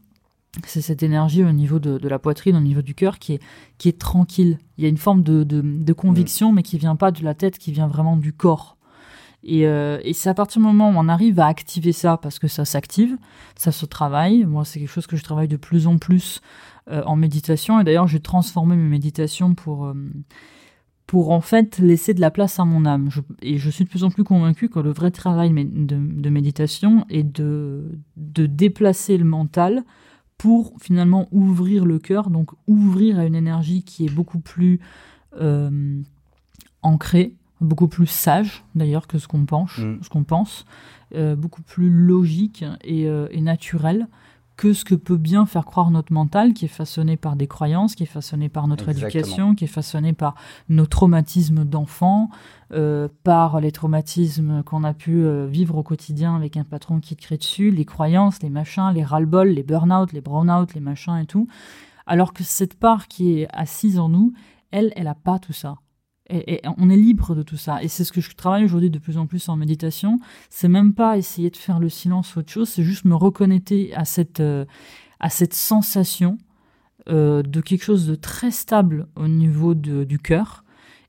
C'est 0.66 0.80
cette 0.80 1.02
énergie 1.02 1.44
au 1.44 1.52
niveau 1.52 1.78
de, 1.78 2.08
la 2.08 2.18
poitrine, 2.18 2.56
au 2.56 2.60
niveau 2.60 2.82
du 2.82 2.94
cœur, 2.94 3.18
qui 3.18 3.34
est, 3.34 3.42
qui 3.76 3.88
est 3.88 3.98
tranquille. 3.98 4.58
Il 4.76 4.84
y 4.84 4.86
a 4.86 4.90
une 4.90 4.96
forme 4.96 5.22
de, 5.22 5.92
conviction, 5.92 6.52
mais 6.52 6.62
qui 6.62 6.78
vient 6.78 6.96
pas 6.96 7.12
de 7.12 7.22
la 7.22 7.34
tête, 7.34 7.58
qui 7.58 7.70
vient 7.70 7.86
vraiment 7.86 8.16
du 8.16 8.32
corps. 8.32 8.77
Et, 9.44 9.66
euh, 9.66 9.98
et 10.02 10.12
c'est 10.12 10.28
à 10.28 10.34
partir 10.34 10.60
du 10.60 10.66
moment 10.66 10.90
où 10.90 10.94
on 10.96 11.08
arrive 11.08 11.38
à 11.40 11.46
activer 11.46 11.92
ça, 11.92 12.16
parce 12.16 12.38
que 12.38 12.48
ça 12.48 12.64
s'active, 12.64 13.16
ça 13.56 13.72
se 13.72 13.86
travaille. 13.86 14.44
Moi, 14.44 14.64
c'est 14.64 14.80
quelque 14.80 14.90
chose 14.90 15.06
que 15.06 15.16
je 15.16 15.22
travaille 15.22 15.48
de 15.48 15.56
plus 15.56 15.86
en 15.86 15.98
plus 15.98 16.40
euh, 16.90 17.02
en 17.04 17.16
méditation. 17.16 17.80
Et 17.80 17.84
d'ailleurs, 17.84 18.08
j'ai 18.08 18.20
transformé 18.20 18.74
mes 18.74 18.88
méditations 18.88 19.54
pour, 19.54 19.86
euh, 19.86 19.94
pour 21.06 21.30
en 21.30 21.40
fait 21.40 21.78
laisser 21.78 22.14
de 22.14 22.20
la 22.20 22.30
place 22.30 22.58
à 22.58 22.64
mon 22.64 22.84
âme. 22.84 23.10
et 23.42 23.58
je 23.58 23.70
suis 23.70 23.84
de 23.84 23.90
plus 23.90 24.04
en 24.04 24.10
plus 24.10 24.24
convaincu 24.24 24.68
que 24.68 24.80
le 24.80 24.90
vrai 24.90 25.10
travail 25.10 25.50
de, 25.50 26.30
méditation 26.30 27.06
est 27.08 27.22
de, 27.22 27.98
de 28.16 28.46
déplacer 28.46 29.16
le 29.18 29.24
mental 29.24 29.84
pour 30.36 30.74
finalement 30.80 31.26
ouvrir 31.32 31.84
le 31.84 31.98
cœur, 31.98 32.30
donc 32.30 32.50
ouvrir 32.68 33.18
à 33.18 33.24
une 33.24 33.34
énergie 33.34 33.82
qui 33.82 34.06
est 34.06 34.14
beaucoup 34.14 34.38
plus 34.38 34.78
ancrée, 36.82 37.34
beaucoup 37.60 37.88
plus 37.88 38.06
sage 38.06 38.64
d'ailleurs 38.74 39.06
que 39.06 39.18
ce 39.18 39.28
qu'on 39.28 39.44
pense, 39.44 39.78
mm. 39.78 39.98
ce 40.02 40.08
qu'on 40.08 40.24
pense, 40.24 40.64
beaucoup 41.38 41.62
plus 41.62 41.88
logique 41.88 42.64
et, 42.84 43.04
et 43.04 43.40
naturelle 43.40 44.08
que 44.58 44.72
ce 44.72 44.84
que 44.84 44.96
peut 44.96 45.16
bien 45.16 45.46
faire 45.46 45.64
croire 45.64 45.90
notre 45.92 46.12
mental, 46.12 46.52
qui 46.52 46.64
est 46.64 46.68
façonné 46.68 47.16
par 47.16 47.36
des 47.36 47.46
croyances, 47.46 47.94
qui 47.94 48.02
est 48.02 48.06
façonné 48.06 48.48
par 48.48 48.66
notre 48.66 48.88
éducation, 48.88 49.54
qui 49.54 49.64
est 49.64 49.68
façonné 49.68 50.12
par 50.12 50.34
nos 50.68 50.84
traumatismes 50.84 51.64
d'enfant, 51.64 52.28
euh, 52.72 53.08
par 53.22 53.60
les 53.60 53.70
traumatismes 53.70 54.64
qu'on 54.64 54.82
a 54.82 54.94
pu 54.94 55.22
euh, 55.22 55.46
vivre 55.46 55.78
au 55.78 55.84
quotidien 55.84 56.34
avec 56.34 56.56
un 56.56 56.64
patron 56.64 56.98
qui 56.98 57.14
te 57.14 57.22
crée 57.22 57.36
dessus, 57.36 57.70
les 57.70 57.84
croyances, 57.84 58.42
les 58.42 58.50
machins, 58.50 58.90
les 58.92 59.04
ras-le-bol, 59.04 59.48
les 59.48 59.62
burn-out, 59.62 60.12
les 60.12 60.20
brown-out, 60.20 60.74
les 60.74 60.80
machins 60.80 61.16
et 61.16 61.26
tout. 61.26 61.46
Alors 62.08 62.32
que 62.32 62.42
cette 62.42 62.74
part 62.74 63.06
qui 63.06 63.38
est 63.38 63.48
assise 63.52 64.00
en 64.00 64.08
nous, 64.08 64.32
elle, 64.72 64.92
elle 64.96 65.04
n'a 65.04 65.14
pas 65.14 65.38
tout 65.38 65.52
ça. 65.52 65.76
On 66.30 66.90
est 66.90 66.96
libre 66.96 67.34
de 67.34 67.42
tout 67.42 67.56
ça. 67.56 67.82
Et 67.82 67.88
c'est 67.88 68.04
ce 68.04 68.12
que 68.12 68.20
je 68.20 68.34
travaille 68.34 68.64
aujourd'hui 68.64 68.90
de 68.90 68.98
plus 68.98 69.16
en 69.16 69.26
plus 69.26 69.48
en 69.48 69.56
méditation. 69.56 70.18
C'est 70.50 70.68
même 70.68 70.92
pas 70.92 71.16
essayer 71.16 71.50
de 71.50 71.56
faire 71.56 71.78
le 71.78 71.88
silence 71.88 72.36
ou 72.36 72.40
autre 72.40 72.52
chose, 72.52 72.68
c'est 72.68 72.82
juste 72.82 73.04
me 73.06 73.14
reconnecter 73.14 73.94
à 73.94 74.04
cette, 74.04 74.40
euh, 74.40 74.66
à 75.20 75.30
cette 75.30 75.54
sensation 75.54 76.38
euh, 77.08 77.42
de 77.42 77.60
quelque 77.62 77.84
chose 77.84 78.06
de 78.06 78.14
très 78.14 78.50
stable 78.50 79.08
au 79.16 79.28
niveau 79.28 79.74
de, 79.74 80.04
du 80.04 80.18
cœur 80.18 80.64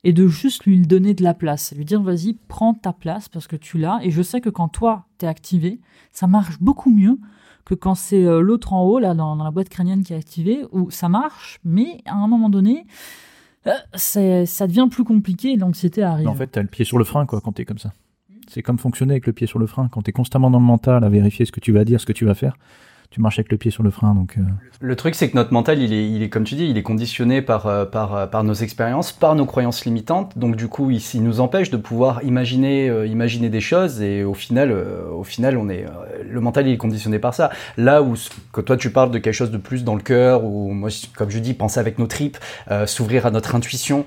et 0.05 0.13
de 0.13 0.27
juste 0.27 0.63
lui 0.63 0.79
donner 0.79 1.13
de 1.13 1.23
la 1.23 1.33
place. 1.33 1.73
Lui 1.75 1.83
dire, 1.83 2.01
vas-y, 2.01 2.37
prends 2.47 2.73
ta 2.73 2.93
place 2.93 3.27
parce 3.27 3.47
que 3.47 3.57
tu 3.57 3.77
l'as. 3.77 3.99
Et 4.03 4.11
je 4.11 4.21
sais 4.21 4.39
que 4.39 4.49
quand 4.49 4.69
toi, 4.69 5.07
t'es 5.17 5.27
activé, 5.27 5.81
ça 6.13 6.27
marche 6.27 6.59
beaucoup 6.61 6.89
mieux 6.89 7.19
que 7.65 7.75
quand 7.75 7.95
c'est 7.95 8.23
euh, 8.23 8.39
l'autre 8.39 8.71
en 8.71 8.83
haut, 8.83 8.99
là, 8.99 9.13
dans, 9.13 9.35
dans, 9.35 9.43
la 9.43 9.51
boîte 9.51 9.67
crânienne 9.67 10.03
qui 10.03 10.13
est 10.13 10.17
activée, 10.17 10.63
où 10.71 10.89
ça 10.89 11.09
marche, 11.09 11.59
mais 11.65 12.01
à 12.05 12.15
un 12.15 12.27
moment 12.27 12.49
donné, 12.49 12.85
ça 13.93 14.67
devient 14.67 14.87
plus 14.89 15.03
compliqué 15.03 15.55
l'anxiété 15.55 16.03
arrive. 16.03 16.27
En 16.27 16.35
fait, 16.35 16.51
tu 16.51 16.59
as 16.59 16.61
le 16.61 16.67
pied 16.67 16.85
sur 16.85 16.97
le 16.97 17.03
frein 17.03 17.25
quoi, 17.25 17.41
quand 17.41 17.53
tu 17.53 17.61
es 17.61 17.65
comme 17.65 17.77
ça. 17.77 17.93
C'est 18.47 18.63
comme 18.63 18.79
fonctionner 18.79 19.13
avec 19.13 19.27
le 19.27 19.33
pied 19.33 19.45
sur 19.45 19.59
le 19.59 19.67
frein. 19.67 19.89
Quand 19.89 20.01
tu 20.01 20.09
es 20.09 20.13
constamment 20.13 20.49
dans 20.49 20.59
le 20.59 20.65
mental 20.65 21.03
à 21.03 21.09
vérifier 21.09 21.45
ce 21.45 21.51
que 21.51 21.59
tu 21.59 21.71
vas 21.71 21.85
dire, 21.85 22.01
ce 22.01 22.05
que 22.05 22.13
tu 22.13 22.25
vas 22.25 22.33
faire, 22.33 22.57
tu 23.11 23.21
marches 23.21 23.39
avec 23.39 23.51
le 23.51 23.57
pied 23.57 23.71
sur 23.71 23.81
le 23.81 23.89
frein. 23.89 24.13
Donc, 24.13 24.35
euh. 24.37 24.41
Le 24.81 24.95
truc, 24.95 25.15
c'est 25.15 25.29
que 25.29 25.35
notre 25.35 25.51
mental, 25.51 25.81
il 25.81 25.93
est, 25.93 26.09
il 26.09 26.21
est, 26.21 26.29
comme 26.29 26.43
tu 26.43 26.53
dis, 26.53 26.69
il 26.69 26.77
est 26.77 26.83
conditionné 26.83 27.41
par, 27.41 27.65
euh, 27.65 27.85
par, 27.85 28.15
euh, 28.15 28.27
par 28.27 28.43
nos 28.43 28.53
expériences, 28.53 29.11
par 29.11 29.33
nos 29.33 29.47
croyances 29.47 29.83
limitantes. 29.83 30.37
Donc, 30.37 30.55
du 30.55 30.67
coup, 30.67 30.91
il, 30.91 31.01
il 31.15 31.23
nous 31.23 31.39
empêche 31.39 31.71
de 31.71 31.77
pouvoir 31.77 32.23
imaginer, 32.23 32.87
imaginer 33.07 33.49
des 33.49 33.61
choses. 33.61 34.01
Et 34.01 34.23
au 34.23 34.35
final, 34.35 34.71
au 34.71 35.23
final, 35.23 35.57
on 35.57 35.69
est, 35.69 35.85
le 36.23 36.39
mental, 36.39 36.67
il 36.67 36.73
est 36.73 36.77
conditionné 36.77 37.17
par 37.17 37.33
ça. 37.33 37.49
Là 37.77 38.03
où, 38.03 38.13
que 38.53 38.61
toi, 38.61 38.77
tu 38.77 38.91
parles 38.91 39.09
de 39.09 39.17
quelque 39.17 39.33
chose 39.33 39.51
de 39.51 39.57
plus 39.57 39.83
dans 39.83 39.95
le 39.95 40.01
cœur, 40.01 40.43
ou 40.43 40.71
moi, 40.71 40.89
comme 41.15 41.31
je 41.31 41.39
dis, 41.39 41.55
penser 41.55 41.79
avec 41.79 41.97
nos 41.97 42.07
tripes, 42.07 42.37
s'ouvrir 42.85 43.25
à 43.25 43.31
notre 43.31 43.55
intuition, 43.55 44.05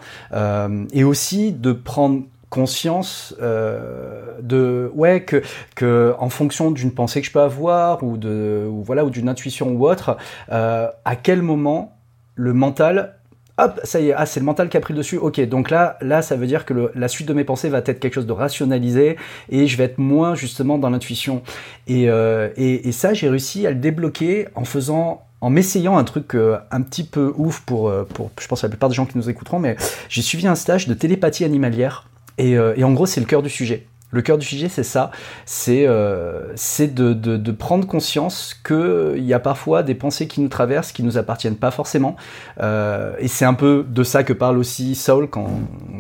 et 0.93 1.05
aussi 1.05 1.53
de 1.53 1.73
prendre 1.73 2.23
conscience 2.53 3.35
euh, 3.41 4.39
de 4.43 4.91
ouais 4.95 5.23
que 5.23 5.43
que 5.75 6.15
en 6.19 6.29
fonction 6.29 6.71
d'une 6.71 6.93
pensée 6.93 7.23
que 7.23 7.27
je 7.27 7.33
peux 7.33 7.41
avoir 7.41 8.03
ou 8.03 8.19
de 8.19 8.67
ou 8.71 8.83
voilà 8.83 9.07
ou 9.07 9.11
d'une 9.11 9.31
intuition 9.31 9.71
ou 9.71 9.89
autre 9.89 10.19
euh, 10.53 10.87
à 11.07 11.17
quel 11.17 11.41
moment 11.41 11.97
le 12.35 12.53
mental 12.53 13.15
hop, 13.57 13.81
ça 13.85 14.01
y 14.01 14.11
est, 14.11 14.15
ah, 14.15 14.27
c'est 14.27 14.41
le 14.41 14.45
mental 14.45 14.69
qui 14.69 14.77
a 14.77 14.81
pris 14.81 14.93
le 14.93 14.99
dessus. 14.99 15.17
Ok, 15.17 15.41
donc 15.49 15.71
là, 15.71 15.97
là, 16.01 16.21
ça 16.21 16.37
veut 16.37 16.47
dire 16.47 16.65
que 16.65 16.91
la 16.95 17.09
suite 17.09 17.29
de 17.29 17.33
mes 17.33 17.45
pensées 17.45 17.69
va 17.69 17.79
être 17.79 18.01
quelque 18.01 18.15
chose 18.15 18.27
de 18.27 18.33
rationalisé 18.33 19.17
et 19.51 19.67
je 19.67 19.77
vais 19.77 19.85
être 19.85 19.99
moins 19.99 20.35
justement 20.35 20.79
dans 20.79 20.91
l'intuition. 20.91 21.43
Et, 21.87 22.09
euh, 22.09 22.49
et, 22.57 22.93
ça, 22.93 23.15
j'ai 23.15 23.29
réussi 23.29 23.67
à 23.67 23.71
le 23.71 23.77
débloquer 23.77 24.49
en 24.55 24.65
faisant 24.65 25.23
en 25.41 25.51
m'essayant 25.51 25.97
un 25.99 26.05
truc 26.05 26.35
un 26.35 26.83
petit 26.83 27.05
peu 27.05 27.33
ouf 27.37 27.61
pour, 27.61 27.93
pour, 28.15 28.31
je 28.41 28.47
pense, 28.47 28.63
la 28.63 28.69
plupart 28.69 28.89
des 28.89 28.95
gens 28.95 29.07
qui 29.07 29.19
nous 29.19 29.29
écouteront, 29.29 29.59
mais 29.59 29.77
j'ai 30.09 30.23
suivi 30.23 30.47
un 30.47 30.55
stage 30.55 30.89
de 30.89 30.95
télépathie 30.95 31.45
animalière. 31.45 32.07
Et, 32.39 32.53
et 32.53 32.85
en 32.85 32.93
gros, 32.93 33.07
c'est 33.07 33.21
le 33.21 33.27
cœur 33.27 33.43
du 33.43 33.51
sujet. 33.51 33.87
Le 34.13 34.21
cœur 34.21 34.37
du 34.37 34.45
sujet, 34.45 34.69
c'est 34.69 34.83
ça, 34.83 35.11
c'est 35.47 35.87
euh, 35.87 36.53
de, 36.79 37.15
de, 37.15 37.53
prendre 37.53 37.87
conscience 37.87 38.55
qu'il 38.63 39.25
y 39.25 39.33
a 39.33 39.41
parfois 39.41 39.83
des 39.83 39.95
pensées 39.95 40.29
qui 40.29 40.43
nous 40.43 40.49
traversent, 40.49 40.93
qui 40.93 41.03
nous 41.03 41.17
appartiennent 41.17 41.57
pas 41.57 41.71
forcément. 41.71 42.17
Euh, 42.61 43.15
et 43.19 43.29
c'est 43.29 43.47
un 43.47 43.55
peu 43.55 43.87
de 43.89 44.03
ça 44.05 44.23
que 44.23 44.35
parle 44.35 44.59
aussi 44.59 44.95
Saul 44.97 45.31
quand, 45.31 45.49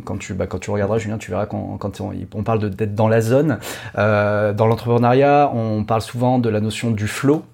quand, 0.04 0.18
tu, 0.18 0.34
bah, 0.34 0.46
quand 0.46 0.58
tu 0.58 0.70
regarderas, 0.70 0.98
Julien, 0.98 1.16
tu 1.16 1.30
verras 1.30 1.46
quand, 1.46 1.78
quand 1.78 2.02
on, 2.02 2.12
on 2.34 2.42
parle 2.42 2.68
d'être 2.68 2.94
dans 2.94 3.08
la 3.08 3.22
zone. 3.22 3.58
Euh, 3.96 4.52
dans 4.52 4.66
l'entrepreneuriat, 4.66 5.50
on 5.54 5.84
parle 5.84 6.02
souvent 6.02 6.38
de 6.38 6.50
la 6.50 6.60
notion 6.60 6.90
du 6.90 7.08
flow. 7.08 7.44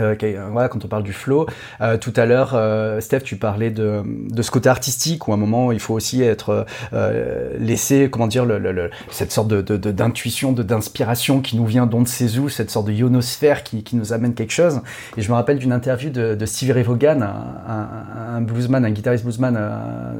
Euh, 0.00 0.14
voilà, 0.50 0.70
quand 0.70 0.82
on 0.86 0.88
parle 0.88 1.02
du 1.02 1.12
flow, 1.12 1.46
euh, 1.82 1.98
tout 1.98 2.14
à 2.16 2.24
l'heure, 2.24 2.52
euh, 2.54 3.00
Steph, 3.00 3.20
tu 3.20 3.36
parlais 3.36 3.70
de, 3.70 4.02
de 4.30 4.40
ce 4.40 4.50
côté 4.50 4.70
artistique 4.70 5.28
où 5.28 5.32
à 5.32 5.34
un 5.34 5.38
moment 5.38 5.70
il 5.70 5.80
faut 5.80 5.92
aussi 5.92 6.22
être 6.22 6.64
euh, 6.94 7.50
laissé, 7.58 8.08
comment 8.10 8.26
dire, 8.26 8.46
le, 8.46 8.58
le, 8.58 8.90
cette 9.10 9.32
sorte 9.32 9.48
de 9.48 9.60
d'intuition, 9.76 10.52
de, 10.52 10.62
d'inspiration 10.62 11.42
qui 11.42 11.56
nous 11.56 11.66
vient 11.66 11.84
d'on 11.84 12.00
ne 12.00 12.06
sait 12.06 12.38
où, 12.38 12.48
cette 12.48 12.70
sorte 12.70 12.86
de 12.86 12.92
ionosphère 12.92 13.62
qui, 13.64 13.84
qui 13.84 13.96
nous 13.96 14.14
amène 14.14 14.32
quelque 14.32 14.52
chose. 14.52 14.80
Et 15.18 15.22
je 15.22 15.28
me 15.28 15.34
rappelle 15.34 15.58
d'une 15.58 15.72
interview 15.72 16.08
de, 16.08 16.34
de 16.34 16.46
Stevie 16.46 16.72
Ray 16.72 16.84
Vaughan, 16.84 17.20
un, 17.20 17.88
un, 18.36 18.40
bluesman, 18.40 18.86
un 18.86 18.90
guitariste 18.90 19.24
bluesman 19.24 19.58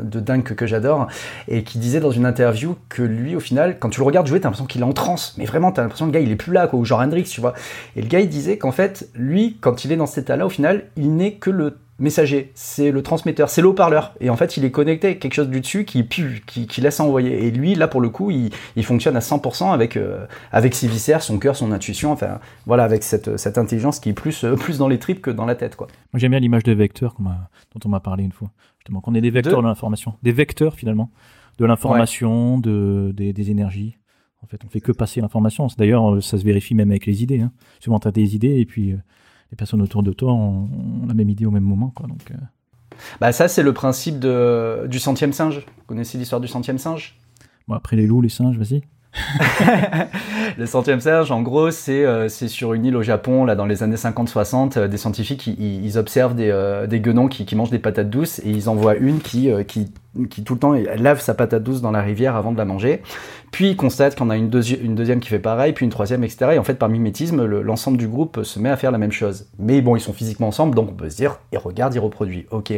de 0.03 0.21
dingue 0.21 0.43
que, 0.43 0.53
que 0.53 0.67
j'adore, 0.67 1.07
et 1.49 1.63
qui 1.65 1.79
disait 1.79 2.01
dans 2.01 2.11
une 2.11 2.27
interview 2.27 2.77
que 2.91 3.03
lui, 3.03 3.37
au 3.37 3.41
final, 3.41 3.79
quand 3.79 3.89
tu 3.89 4.01
le 4.01 4.05
regardes 4.05 4.27
jouer, 4.27 4.41
t'as 4.41 4.49
l'impression 4.49 4.67
qu'il 4.67 4.83
est 4.83 4.85
en 4.85 4.93
transe, 4.93 5.35
mais 5.39 5.47
vraiment, 5.47 5.73
t'as 5.73 5.81
l'impression 5.81 6.07
que 6.07 6.13
le 6.13 6.19
gars 6.19 6.25
il 6.25 6.31
est 6.31 6.37
plus 6.37 6.53
là, 6.53 6.67
quoi, 6.67 6.79
ou 6.79 6.85
genre 6.85 7.01
Hendrix, 7.01 7.25
tu 7.25 7.41
vois. 7.41 7.55
Et 7.97 8.03
le 8.03 8.09
gars 8.09 8.21
il 8.21 8.29
disait 8.29 8.59
qu'en 8.59 8.73
fait, 8.73 9.09
lui 9.15 9.57
quand 9.63 9.87
il 9.87 9.93
est 9.93 9.97
dans 9.97 10.07
cet 10.07 10.25
état-là, 10.25 10.45
au 10.45 10.51
final, 10.51 10.85
il 10.97 11.17
n'est 11.17 11.35
que 11.35 11.49
le 11.49 11.79
messager, 11.99 12.51
c'est 12.55 12.91
le 12.91 13.03
transmetteur, 13.03 13.49
c'est 13.49 13.63
l'eau-parleur. 13.63 14.13
Et 14.21 14.29
en 14.29 14.37
fait, 14.37 14.57
il 14.57 14.65
est 14.65 14.73
connecté 14.73 15.07
avec 15.07 15.21
quelque 15.21 15.35
chose 15.35 15.49
du 15.49 15.61
dessus 15.61 15.85
qui, 15.85 16.07
qui, 16.07 16.67
qui 16.67 16.81
laisse 16.81 16.99
envoyer. 16.99 17.47
Et 17.47 17.51
lui, 17.51 17.75
là, 17.75 17.87
pour 17.87 18.01
le 18.01 18.11
coup, 18.11 18.31
il, 18.31 18.51
fonctionne 18.85 19.17
à 19.17 19.21
100% 19.21 19.73
avec, 19.73 19.97
euh, 19.97 20.27
avec 20.51 20.75
ses 20.75 20.89
viscères, 20.89 21.23
son 21.23 21.39
cœur, 21.39 21.55
son 21.55 21.71
intuition, 21.71 22.11
enfin, 22.11 22.41
voilà, 22.67 22.83
avec 22.83 23.05
cette, 23.05 23.37
cette 23.37 23.57
intelligence 23.57 24.01
qui 24.01 24.11
est 24.11 24.15
plus, 24.15 24.45
euh, 24.45 24.57
plus 24.57 24.79
dans 24.79 24.89
les 24.89 24.99
tripes 24.99 25.23
que 25.23 25.31
dans 25.31 25.47
la 25.47 25.55
tête, 25.55 25.77
quoi. 25.77 25.87
Moi, 26.13 26.19
j'aime 26.19 26.33
bien 26.33 26.41
l'image 26.41 26.65
de 26.65 26.73
vecteur 26.73 27.15
dont 27.21 27.81
on 27.85 27.89
m'a 27.89 28.01
parlé 28.01 28.25
une 28.25 28.33
fois. 28.33 28.51
Justement, 28.81 29.01
qu'on 29.01 29.15
est 29.15 29.21
des 29.21 29.31
vecteurs 29.31 29.63
de, 29.63 29.67
l'information. 29.69 30.15
Des 30.23 30.33
vecteurs, 30.33 30.75
finalement, 30.75 31.11
de 31.59 31.65
l'information, 31.65 32.59
de, 32.59 33.13
des, 33.15 33.51
énergies. 33.51 33.97
En 34.43 34.47
fait, 34.49 34.61
on 34.67 34.69
fait 34.69 34.81
que 34.81 34.91
passer 34.91 35.21
l'information. 35.21 35.69
D'ailleurs, 35.79 36.21
ça 36.21 36.37
se 36.37 36.43
vérifie 36.45 36.75
même 36.75 36.91
avec 36.91 37.07
les 37.07 37.23
idées. 37.23 37.41
Hein. 37.41 37.53
Souvent, 37.79 38.01
tu 38.01 38.09
as 38.09 38.11
des 38.11 38.35
idées 38.35 38.59
et 38.59 38.67
puis 38.67 38.91
euh, 38.91 38.97
les 39.53 39.57
personnes 39.57 39.83
autour 39.83 40.03
de 40.03 40.13
toi 40.13 40.33
ont, 40.33 40.69
la 41.07 41.15
même 41.15 41.29
idée 41.29 41.47
au 41.47 41.51
même 41.51 41.63
moment. 41.63 41.93
Quoi, 41.95 42.09
donc, 42.09 42.31
euh. 42.31 42.97
bah 43.21 43.31
ça, 43.33 43.47
c'est 43.47 43.63
le 43.63 43.73
principe 43.73 44.19
de, 44.19 44.87
du 44.89 44.99
centième 44.99 45.33
singe. 45.33 45.59
Vous 45.59 45.85
connaissez 45.87 46.19
l'histoire 46.19 46.41
du 46.41 46.49
centième 46.49 46.79
singe? 46.79 47.19
Bon, 47.69 47.75
après 47.75 47.97
les 47.97 48.07
loups, 48.07 48.23
les 48.23 48.31
singes, 48.31 48.59
vas-y. 48.59 48.83
le 50.59 50.65
centième 50.65 51.01
singe, 51.01 51.31
en 51.31 51.43
gros, 51.43 51.71
c'est 51.71 52.05
euh, 52.05 52.31
sur 52.31 52.73
une 52.73 52.87
île 52.87 52.97
au 52.97 53.03
Japon, 53.03 53.45
là, 53.45 53.55
dans 53.55 53.67
les 53.67 53.83
années 53.83 53.97
50-60, 53.97 54.79
euh, 54.79 54.89
des 54.89 54.97
scientifiques, 54.97 55.47
ils, 55.47 55.85
ils 55.85 55.99
observent 55.99 56.35
des, 56.35 56.49
euh, 56.51 56.87
des 56.87 57.01
guenons 57.01 57.29
qui, 57.29 57.45
qui, 57.45 57.55
mangent 57.55 57.71
des 57.71 57.79
patates 57.79 58.09
douces 58.09 58.39
et 58.39 58.49
ils 58.49 58.71
en 58.71 58.75
voient 58.75 58.97
une 58.97 59.21
qui, 59.21 59.51
qui, 59.69 59.93
qui 60.29 60.45
tout 60.45 60.55
le 60.55 60.61
temps 60.61 60.73
lave 60.73 61.21
sa 61.21 61.35
patate 61.35 61.63
douce 61.63 61.81
dans 61.81 61.91
la 61.91 62.03
rivière 62.03 62.37
avant 62.37 62.53
de 62.53 62.59
la 62.59 62.65
manger. 62.65 63.03
Puis 63.51 63.71
ils 63.71 63.77
constatent 63.77 64.17
qu'on 64.17 64.31
a 64.31 64.37
une, 64.37 64.49
deuxième 64.49 65.21
qui 65.21 65.29
fait 65.29 65.39
pareil, 65.39 65.73
puis 65.73 65.85
une 65.85 65.91
troisième, 65.91 66.25
etc. 66.25 66.53
Et 66.55 66.59
en 66.59 66.65
fait, 66.65 66.75
par 66.75 66.89
mimétisme, 66.89 67.45
l'ensemble 67.45 67.99
du 67.99 68.09
groupe 68.09 68.43
se 68.43 68.59
met 68.59 68.71
à 68.71 68.77
faire 68.77 68.91
la 68.91 68.99
même 68.99 69.13
chose. 69.13 69.47
Mais 69.59 69.81
bon, 69.81 69.97
ils 69.97 70.01
sont 70.01 70.13
physiquement 70.13 70.49
ensemble, 70.49 70.75
donc 70.75 70.91
on 70.91 70.95
peut 70.95 71.11
se 71.11 71.17
dire, 71.17 71.39
et 71.53 71.57
regarde, 71.57 71.95
il 71.95 72.01
reproduit. 72.01 72.47
Ok. 72.51 72.73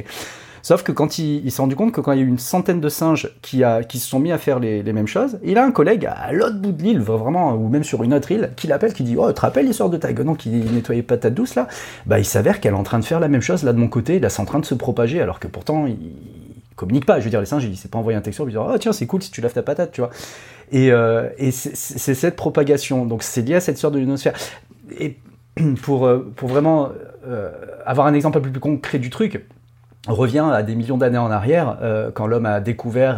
Sauf 0.64 0.82
que 0.82 0.92
quand 0.92 1.18
il, 1.18 1.52
s'est 1.52 1.60
rendu 1.60 1.76
compte 1.76 1.92
que 1.92 2.00
quand 2.00 2.12
il 2.12 2.20
y 2.20 2.22
a 2.22 2.24
eu 2.24 2.26
une 2.26 2.38
centaine 2.38 2.80
de 2.80 2.88
singes 2.88 3.28
qui, 3.42 3.58
se 3.58 4.08
sont 4.08 4.18
mis 4.18 4.32
à 4.32 4.38
faire 4.38 4.58
les, 4.60 4.82
mêmes 4.94 5.06
choses, 5.06 5.38
il 5.44 5.58
a 5.58 5.64
un 5.64 5.70
collègue 5.70 6.06
à 6.06 6.32
l'autre 6.32 6.56
bout 6.56 6.72
de 6.72 6.82
l'île, 6.82 7.00
vraiment, 7.00 7.54
ou 7.54 7.68
même 7.68 7.84
sur 7.84 8.02
une 8.02 8.14
autre 8.14 8.32
île, 8.32 8.50
qui 8.56 8.66
l'appelle, 8.66 8.94
qui 8.94 9.02
dit 9.02 9.14
Oh, 9.18 9.30
te 9.30 9.42
rappelles 9.42 9.66
l'histoire 9.66 9.90
de 9.90 9.98
ta 9.98 10.14
guenon 10.14 10.34
qui 10.34 10.48
nettoyait 10.48 11.02
patate 11.02 11.34
douce 11.34 11.54
là 11.54 11.68
Bah, 12.06 12.18
il 12.18 12.24
s'avère 12.24 12.60
qu'elle 12.60 12.72
est 12.72 12.78
en 12.78 12.82
train 12.82 12.98
de 12.98 13.04
faire 13.04 13.20
la 13.20 13.28
même 13.28 13.42
chose 13.42 13.62
là 13.62 13.74
de 13.74 13.78
mon 13.78 13.88
côté, 13.88 14.18
là 14.18 14.30
c'est 14.30 14.40
en 14.40 14.46
train 14.46 14.58
de 14.58 14.64
se 14.64 14.74
propager, 14.74 15.20
alors 15.20 15.38
que 15.38 15.48
pourtant 15.48 15.86
il, 15.86 15.98
communique 16.76 17.06
pas. 17.06 17.18
Je 17.18 17.24
veux 17.24 17.30
dire, 17.30 17.40
les 17.40 17.46
singes, 17.46 17.64
il 17.64 17.76
s'est 17.76 17.88
pas 17.88 17.98
envoyé 17.98 18.16
un 18.18 18.22
texto, 18.22 18.44
lui 18.44 18.52
dire 18.52 18.66
Oh, 18.68 18.78
tiens, 18.78 18.92
c'est 18.92 19.06
cool 19.06 19.22
si 19.22 19.30
tu 19.30 19.40
laves 19.40 19.52
ta 19.52 19.62
patate, 19.62 19.92
tu 19.92 20.00
vois. 20.00 20.10
Et, 20.72 20.90
euh, 20.90 21.28
et 21.38 21.50
c'est 21.50 22.14
cette 22.14 22.36
propagation, 22.36 23.06
donc 23.06 23.22
c'est 23.22 23.42
lié 23.42 23.56
à 23.56 23.60
cette 23.60 23.78
sorte 23.78 23.94
de 23.94 23.98
l'ionosphère. 23.98 24.34
Et 24.98 25.18
pour, 25.82 26.06
euh, 26.06 26.32
pour 26.36 26.48
vraiment 26.48 26.90
euh, 27.26 27.50
avoir 27.86 28.06
un 28.06 28.14
exemple 28.14 28.38
un 28.38 28.40
peu 28.40 28.50
plus 28.50 28.60
concret 28.60 28.98
du 28.98 29.10
truc, 29.10 29.46
on 30.06 30.14
revient 30.14 30.44
à 30.52 30.62
des 30.62 30.74
millions 30.74 30.98
d'années 30.98 31.16
en 31.16 31.30
arrière, 31.30 31.78
quand 32.12 32.26
l'homme 32.26 32.44
a 32.44 32.60
découvert 32.60 33.14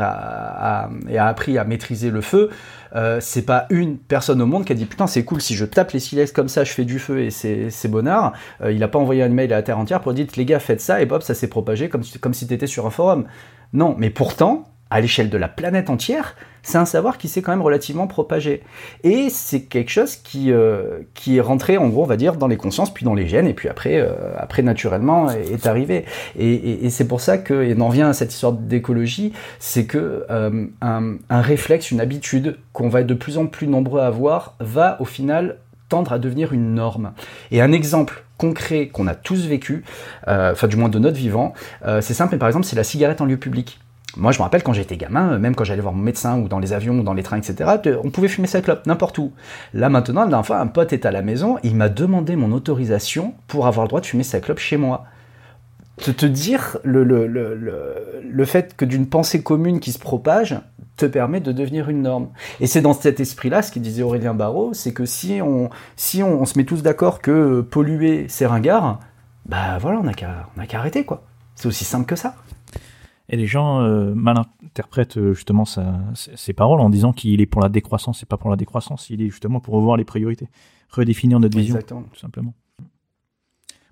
et 1.09 1.19
a 1.19 1.27
appris 1.27 1.59
à 1.59 1.65
maîtriser 1.65 2.11
le 2.11 2.21
feu. 2.21 2.49
Euh, 2.95 3.19
c'est 3.21 3.43
pas 3.43 3.67
une 3.71 3.99
personne 3.99 4.41
au 4.41 4.47
monde 4.47 4.65
qui 4.65 4.73
a 4.73 4.75
dit 4.75 4.87
putain 4.87 5.07
c'est 5.07 5.25
cool 5.25 5.41
si 5.41 5.55
je 5.55 5.65
tape 5.65 5.93
les 5.93 6.01
silex 6.01 6.33
comme 6.33 6.49
ça 6.49 6.65
je 6.65 6.73
fais 6.73 6.85
du 6.85 6.99
feu 6.99 7.21
et 7.21 7.31
c'est 7.31 7.89
bonnard. 7.89 8.33
Euh, 8.61 8.73
il 8.73 8.83
a 8.83 8.89
pas 8.89 8.99
envoyé 8.99 9.23
un 9.23 9.29
mail 9.29 9.53
à 9.53 9.57
la 9.57 9.63
terre 9.63 9.79
entière 9.79 10.01
pour 10.01 10.15
dire 10.15 10.27
les 10.37 10.45
gars 10.45 10.61
faites 10.61 10.81
ça 10.81 11.01
et 11.01 11.07
Bob 11.07 11.23
ça 11.23 11.35
s'est 11.35 11.49
propagé 11.49 11.89
comme, 11.89 12.03
comme 12.21 12.35
si 12.35 12.47
t'étais 12.47 12.67
sur 12.67 12.87
un 12.87 12.91
forum. 12.91 13.27
Non, 13.73 13.95
mais 13.99 14.11
pourtant 14.11 14.69
à 14.91 15.01
l'échelle 15.01 15.31
de 15.31 15.39
la 15.39 15.49
planète 15.49 15.91
entière, 15.91 16.37
c'est 16.67 16.79
un 16.79 16.85
savoir 16.85 17.17
qui 17.17 17.29
s'est 17.29 17.43
quand 17.43 17.53
même 17.53 17.63
relativement 17.63 18.09
propagé. 18.09 18.61
Et 19.05 19.31
c'est 19.31 19.63
quelque 19.63 19.91
chose 19.91 20.17
qui, 20.17 20.51
euh, 20.51 20.99
qui 21.15 21.37
est 21.37 21.41
rentré, 21.41 21.79
en 21.79 21.87
gros, 21.87 22.03
on 22.03 22.07
va 22.07 22.17
dire, 22.17 22.35
dans 22.35 22.49
les 22.49 22.57
consciences, 22.57 22.93
puis 22.93 23.05
dans 23.05 23.15
les 23.15 23.29
gènes, 23.29 23.47
et 23.47 23.55
puis 23.55 23.69
après, 23.69 24.01
euh, 24.01 24.09
après 24.37 24.63
naturellement, 24.63 25.31
est, 25.31 25.67
arrivé. 25.67 26.05
Et, 26.37 26.91
c'est 26.91 27.07
pour 27.07 27.21
ça 27.21 27.39
que, 27.39 27.63
et 27.63 27.77
on 27.79 27.83
en 27.83 27.89
vient 27.89 28.09
à 28.09 28.13
cette 28.15 28.33
histoire 28.33 28.53
d'écologie, 28.53 29.33
c'est 29.61 29.87
que 29.87 30.27
euh, 30.29 30.67
un, 30.81 31.15
un 31.31 31.41
réflexe, 31.41 31.93
une 31.93 32.01
habitude 32.01 32.59
qu'on 32.73 32.89
va 32.89 33.03
être 33.03 33.07
de 33.07 33.15
plus 33.15 33.39
en 33.39 33.47
plus 33.47 33.69
nombreux 33.69 34.01
à 34.01 34.07
avoir, 34.09 34.57
va 34.59 35.01
au 35.01 35.05
final 35.05 35.59
tendre 35.89 36.13
à 36.13 36.19
devenir 36.19 36.53
une 36.53 36.75
norme. 36.75 37.13
Et 37.53 37.63
un 37.63 37.71
exemple 37.71 38.25
concret 38.39 38.89
qu'on 38.89 39.07
a 39.07 39.15
tous 39.15 39.47
vécu, 39.47 39.85
enfin 40.27 40.67
du 40.67 40.77
moins 40.77 40.89
de 40.89 40.99
notre 40.99 41.17
vivant, 41.17 41.55
c'est 42.01 42.13
simple, 42.13 42.35
mais 42.35 42.39
par 42.39 42.49
exemple 42.49 42.67
c'est 42.67 42.77
la 42.77 42.85
cigarette 42.85 43.21
en 43.21 43.25
lieu 43.25 43.37
public. 43.37 43.79
Moi, 44.17 44.33
je 44.33 44.39
me 44.39 44.45
rappelle 44.45 44.63
quand 44.63 44.73
j'étais 44.73 44.97
gamin, 44.97 45.39
même 45.39 45.55
quand 45.55 45.65
j'allais 45.65 45.83
voir 45.83 45.93
mon 45.93 46.03
médecin 46.03 46.39
ou 46.39 46.49
dans 46.49 46.59
les 46.59 46.73
avions 46.73 46.99
ou 46.99 47.03
dans 47.03 47.13
les 47.13 47.23
trains, 47.23 47.37
etc., 47.37 47.71
on 48.03 48.11
pouvait 48.11 48.29
fumer 48.29 48.47
sa 48.47 48.63
clope 48.63 48.87
n'importe 48.87 49.19
où. 49.19 49.33
Là, 49.75 49.89
maintenant, 49.89 50.23
la 50.23 50.29
dernière 50.29 50.47
fois, 50.47 50.59
un 50.59 50.67
pote 50.69 50.93
est 50.93 51.05
à 51.05 51.11
la 51.11 51.23
maison, 51.23 51.59
il 51.63 51.77
m'a 51.77 51.89
demandé 51.89 52.35
mon 52.35 52.53
autorisation 52.53 53.35
pour 53.47 53.67
avoir 53.67 53.85
le 53.85 53.89
droit 53.89 54.01
de 54.01 54.07
fumer 54.07 54.23
sa 54.23 54.41
clope 54.41 54.59
chez 54.59 54.79
moi. 54.79 55.05
Te, 55.99 56.11
te 56.11 56.27
dire 56.27 56.79
le, 56.83 57.05
le, 57.05 57.27
le, 57.27 58.23
le, 58.23 58.45
fait 58.45 58.77
que 58.77 58.85
d'une 58.85 59.07
pensée 59.07 59.43
commune 59.43 59.81
qui 59.81 59.93
se 59.93 59.99
propage 59.99 60.59
te 60.97 61.07
permet 61.07 61.41
de 61.41 61.53
devenir 61.53 61.89
une 61.89 62.03
norme. 62.03 62.29
Et 62.61 62.67
c'est 62.67 62.83
dans 62.83 62.93
cet 62.93 63.19
esprit-là, 63.19 63.63
ce 63.63 63.73
qu'il 63.73 63.83
disait 63.83 64.03
Aurélien 64.03 64.35
Barraud, 64.35 64.75
c'est 64.75 64.93
que 64.93 65.07
si 65.07 65.41
on, 65.43 65.71
si 65.97 66.23
on, 66.23 66.45
se 66.45 66.59
met 66.59 66.65
tous 66.65 66.83
d'accord 66.83 67.21
que 67.21 67.63
polluer, 67.63 68.27
c'est 68.29 68.47
ringard, 68.47 69.01
bah 69.47 69.79
voilà, 69.81 70.01
on 70.01 70.05
n'a 70.05 70.13
qu'à 70.15 70.79
arrêter, 70.79 71.05
quoi. 71.05 71.23
C'est 71.55 71.69
aussi 71.69 71.85
simple 71.85 72.07
que 72.07 72.17
ça. 72.17 72.35
Et 73.29 73.37
les 73.37 73.47
gens 73.47 73.81
euh, 73.81 74.15
mal 74.15 74.37
interprètent 74.65 75.17
euh, 75.17 75.35
justement 75.35 75.65
ses 75.65 76.53
paroles 76.53 76.81
en 76.81 76.91
disant 76.91 77.13
qu'il 77.13 77.41
est 77.41 77.47
pour 77.47 77.61
la 77.61 77.69
décroissance. 77.69 78.21
C'est 78.21 78.29
pas 78.29 78.37
pour 78.37 78.51
la 78.51 78.57
décroissance, 78.57 79.11
il 79.11 79.21
est 79.23 79.31
justement 79.31 79.61
pour 79.61 79.75
revoir 79.75 79.97
les 79.97 80.05
priorités, 80.05 80.49
redéfinir 80.91 81.41
notre 81.41 81.59
vision, 81.59 81.79
tout 81.83 82.21
simplement. 82.21 82.55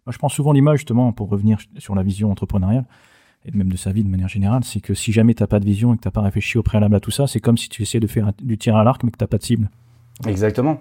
Moi, 0.07 0.12
je 0.12 0.18
prends 0.18 0.28
souvent 0.28 0.53
l'image 0.53 0.80
justement 0.80 1.12
pour 1.12 1.30
revenir 1.30 1.59
sur 1.78 1.95
la 1.95 2.03
vision 2.03 2.30
entrepreneuriale 2.30 2.85
et 3.47 3.51
même 3.53 3.70
de 3.70 3.76
sa 3.76 3.93
vie 3.93 4.05
de 4.05 4.09
manière 4.09 4.28
générale, 4.28 4.64
c'est 4.64 4.80
que 4.80 4.95
si 4.95 5.12
jamais 5.12 5.35
t'as 5.35 5.47
pas 5.47 5.61
de 5.61 5.64
vision 5.64 5.93
et 5.93 5.97
que 5.97 6.03
t'as 6.03 6.11
pas 6.11 6.22
réfléchi 6.22 6.57
au 6.57 6.62
préalable 6.62 6.95
à 6.95 7.01
tout 7.01 7.11
ça, 7.11 7.26
c'est 7.26 7.41
comme 7.41 7.59
si 7.59 7.68
tu 7.68 7.82
essayais 7.82 8.01
de 8.01 8.07
faire 8.07 8.32
du 8.41 8.57
tir 8.57 8.76
à 8.76 8.85
l'arc 8.85 9.03
mais 9.03 9.11
que 9.11 9.18
t'as 9.18 9.26
pas 9.26 9.39
de 9.39 9.43
cible. 9.43 9.70
Exactement. 10.26 10.80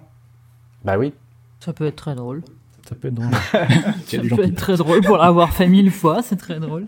Bah 0.84 0.96
oui. 0.98 1.12
Ça 1.60 1.72
peut 1.72 1.86
être 1.86 1.96
très 1.96 2.14
drôle. 2.14 2.42
Ça 2.88 2.94
peut 2.94 3.08
être 3.08 3.14
drôle. 3.14 3.30
ça 3.52 4.18
peut 4.18 4.44
être 4.44 4.54
très 4.54 4.76
drôle 4.76 5.02
pour 5.02 5.16
l'avoir 5.18 5.52
fait 5.52 5.68
mille 5.68 5.90
fois, 5.90 6.22
c'est 6.22 6.36
très 6.36 6.58
drôle. 6.60 6.86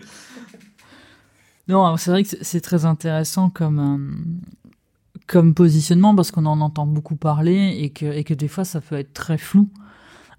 Non, 1.67 1.97
c'est 1.97 2.11
vrai 2.11 2.23
que 2.23 2.29
c'est 2.41 2.61
très 2.61 2.85
intéressant 2.85 3.49
comme 3.49 3.79
euh, 3.79 5.19
comme 5.27 5.53
positionnement 5.53 6.15
parce 6.15 6.31
qu'on 6.31 6.45
en 6.45 6.61
entend 6.61 6.85
beaucoup 6.85 7.17
parler 7.17 7.77
et 7.81 7.89
que 7.89 8.33
des 8.33 8.47
fois 8.47 8.63
ça 8.63 8.79
peut 8.81 8.95
être 8.95 9.13
très 9.13 9.37
flou. 9.37 9.69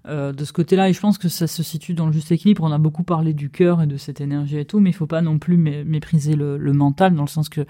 Euh, 0.07 0.31
de 0.31 0.45
ce 0.45 0.53
côté-là, 0.53 0.89
et 0.89 0.93
je 0.93 0.99
pense 0.99 1.17
que 1.17 1.27
ça 1.27 1.45
se 1.45 1.61
situe 1.61 1.93
dans 1.93 2.05
le 2.05 2.13
juste 2.13 2.31
équilibre. 2.31 2.63
On 2.63 2.71
a 2.71 2.77
beaucoup 2.77 3.03
parlé 3.03 3.33
du 3.33 3.49
cœur 3.49 3.81
et 3.81 3.87
de 3.87 3.97
cette 3.97 4.21
énergie 4.21 4.57
et 4.57 4.65
tout, 4.65 4.79
mais 4.79 4.91
il 4.91 4.93
faut 4.93 5.07
pas 5.07 5.21
non 5.21 5.39
plus 5.39 5.57
mépriser 5.57 6.35
le, 6.35 6.57
le, 6.57 6.73
mental, 6.73 7.13
dans 7.15 7.23
le 7.23 7.27
sens 7.27 7.49
que, 7.49 7.65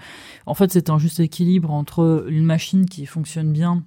en 0.46 0.54
fait, 0.54 0.70
c'est 0.72 0.90
un 0.90 0.98
juste 0.98 1.18
équilibre 1.18 1.72
entre 1.72 2.26
une 2.28 2.44
machine 2.44 2.86
qui 2.86 3.04
fonctionne 3.04 3.52
bien 3.52 3.82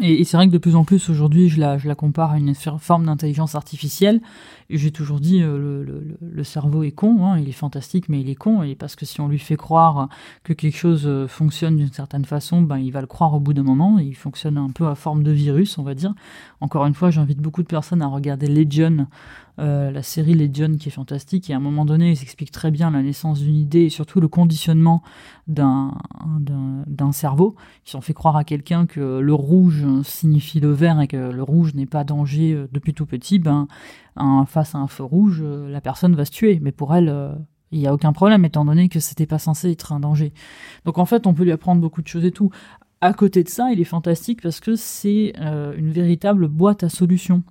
Et, 0.00 0.24
c'est 0.24 0.36
vrai 0.36 0.46
que 0.46 0.52
de 0.52 0.58
plus 0.58 0.76
en 0.76 0.84
plus 0.84 1.08
aujourd'hui, 1.08 1.48
je 1.48 1.58
la, 1.58 1.78
je 1.78 1.88
la 1.88 1.94
compare 1.94 2.32
à 2.32 2.38
une 2.38 2.54
forme 2.54 3.06
d'intelligence 3.06 3.54
artificielle. 3.54 4.20
J'ai 4.68 4.90
toujours 4.90 5.20
dit, 5.20 5.42
euh, 5.42 5.56
le, 5.56 5.84
le, 5.84 6.18
le, 6.20 6.44
cerveau 6.44 6.82
est 6.82 6.90
con, 6.90 7.24
hein, 7.24 7.38
il 7.38 7.48
est 7.48 7.52
fantastique, 7.52 8.10
mais 8.10 8.20
il 8.20 8.28
est 8.28 8.34
con. 8.34 8.62
Et 8.62 8.74
parce 8.74 8.94
que 8.94 9.06
si 9.06 9.22
on 9.22 9.28
lui 9.28 9.38
fait 9.38 9.56
croire 9.56 10.10
que 10.44 10.52
quelque 10.52 10.76
chose 10.76 11.04
euh, 11.06 11.26
fonctionne 11.26 11.76
d'une 11.76 11.92
certaine 11.92 12.26
façon, 12.26 12.60
ben, 12.60 12.76
il 12.76 12.90
va 12.90 13.00
le 13.00 13.06
croire 13.06 13.32
au 13.32 13.40
bout 13.40 13.54
d'un 13.54 13.62
moment. 13.62 13.98
il 13.98 14.14
fonctionne 14.14 14.58
un 14.58 14.70
peu 14.70 14.86
à 14.86 14.94
forme 14.94 15.22
de 15.22 15.30
virus, 15.30 15.78
on 15.78 15.82
va 15.82 15.94
dire. 15.94 16.14
Encore 16.60 16.84
une 16.84 16.94
fois, 16.94 17.10
j'invite 17.10 17.38
beaucoup 17.38 17.62
de 17.62 17.68
personnes 17.68 18.02
à 18.02 18.08
regarder 18.08 18.48
Legion, 18.48 19.06
euh, 19.58 19.90
la 19.90 20.02
série 20.02 20.34
Legion 20.34 20.76
qui 20.76 20.88
est 20.88 20.92
fantastique. 20.92 21.48
Et 21.48 21.54
à 21.54 21.56
un 21.56 21.60
moment 21.60 21.86
donné, 21.86 22.10
il 22.10 22.16
s'explique 22.16 22.50
très 22.50 22.70
bien 22.70 22.90
la 22.90 23.02
naissance 23.02 23.40
d'une 23.40 23.56
idée 23.56 23.84
et 23.84 23.88
surtout 23.88 24.20
le 24.20 24.28
conditionnement 24.28 25.02
d'un 25.46 25.92
cerveau. 27.12 27.56
Ils 27.86 27.96
ont 27.96 28.02
fait 28.02 28.12
croire 28.12 28.36
à 28.36 28.44
quelqu'un 28.44 28.86
que 28.86 29.18
le 29.18 29.34
rouge 29.34 29.86
signifie 30.02 30.60
le 30.60 30.72
vert 30.72 31.00
et 31.00 31.08
que 31.08 31.16
le 31.16 31.42
rouge 31.42 31.74
n'est 31.74 31.86
pas 31.86 32.04
danger 32.04 32.52
euh, 32.52 32.68
depuis 32.70 32.92
tout 32.92 33.06
petit. 33.06 33.38
Ben, 33.38 33.66
face 34.46 34.74
à 34.74 34.78
un 34.78 34.88
feu 34.88 35.04
rouge, 35.04 35.40
euh, 35.42 35.70
la 35.70 35.80
personne 35.80 36.14
va 36.14 36.26
se 36.26 36.32
tuer. 36.32 36.58
Mais 36.60 36.72
pour 36.72 36.94
elle, 36.94 37.34
il 37.72 37.78
n'y 37.78 37.86
a 37.86 37.94
aucun 37.94 38.12
problème 38.12 38.44
étant 38.44 38.64
donné 38.66 38.90
que 38.90 39.00
c'était 39.00 39.26
pas 39.26 39.38
censé 39.38 39.70
être 39.70 39.92
un 39.92 40.00
danger. 40.00 40.34
Donc 40.84 40.98
en 40.98 41.06
fait, 41.06 41.26
on 41.26 41.32
peut 41.32 41.44
lui 41.44 41.52
apprendre 41.52 41.80
beaucoup 41.80 42.02
de 42.02 42.08
choses 42.08 42.26
et 42.26 42.32
tout. 42.32 42.50
À 43.00 43.14
côté 43.14 43.42
de 43.42 43.48
ça, 43.48 43.70
il 43.72 43.80
est 43.80 43.84
fantastique 43.84 44.42
parce 44.42 44.60
que 44.60 44.74
c'est 44.74 45.34
une 45.38 45.90
véritable 45.90 46.48
boîte 46.48 46.82
à 46.82 46.88
solutions 46.88 47.42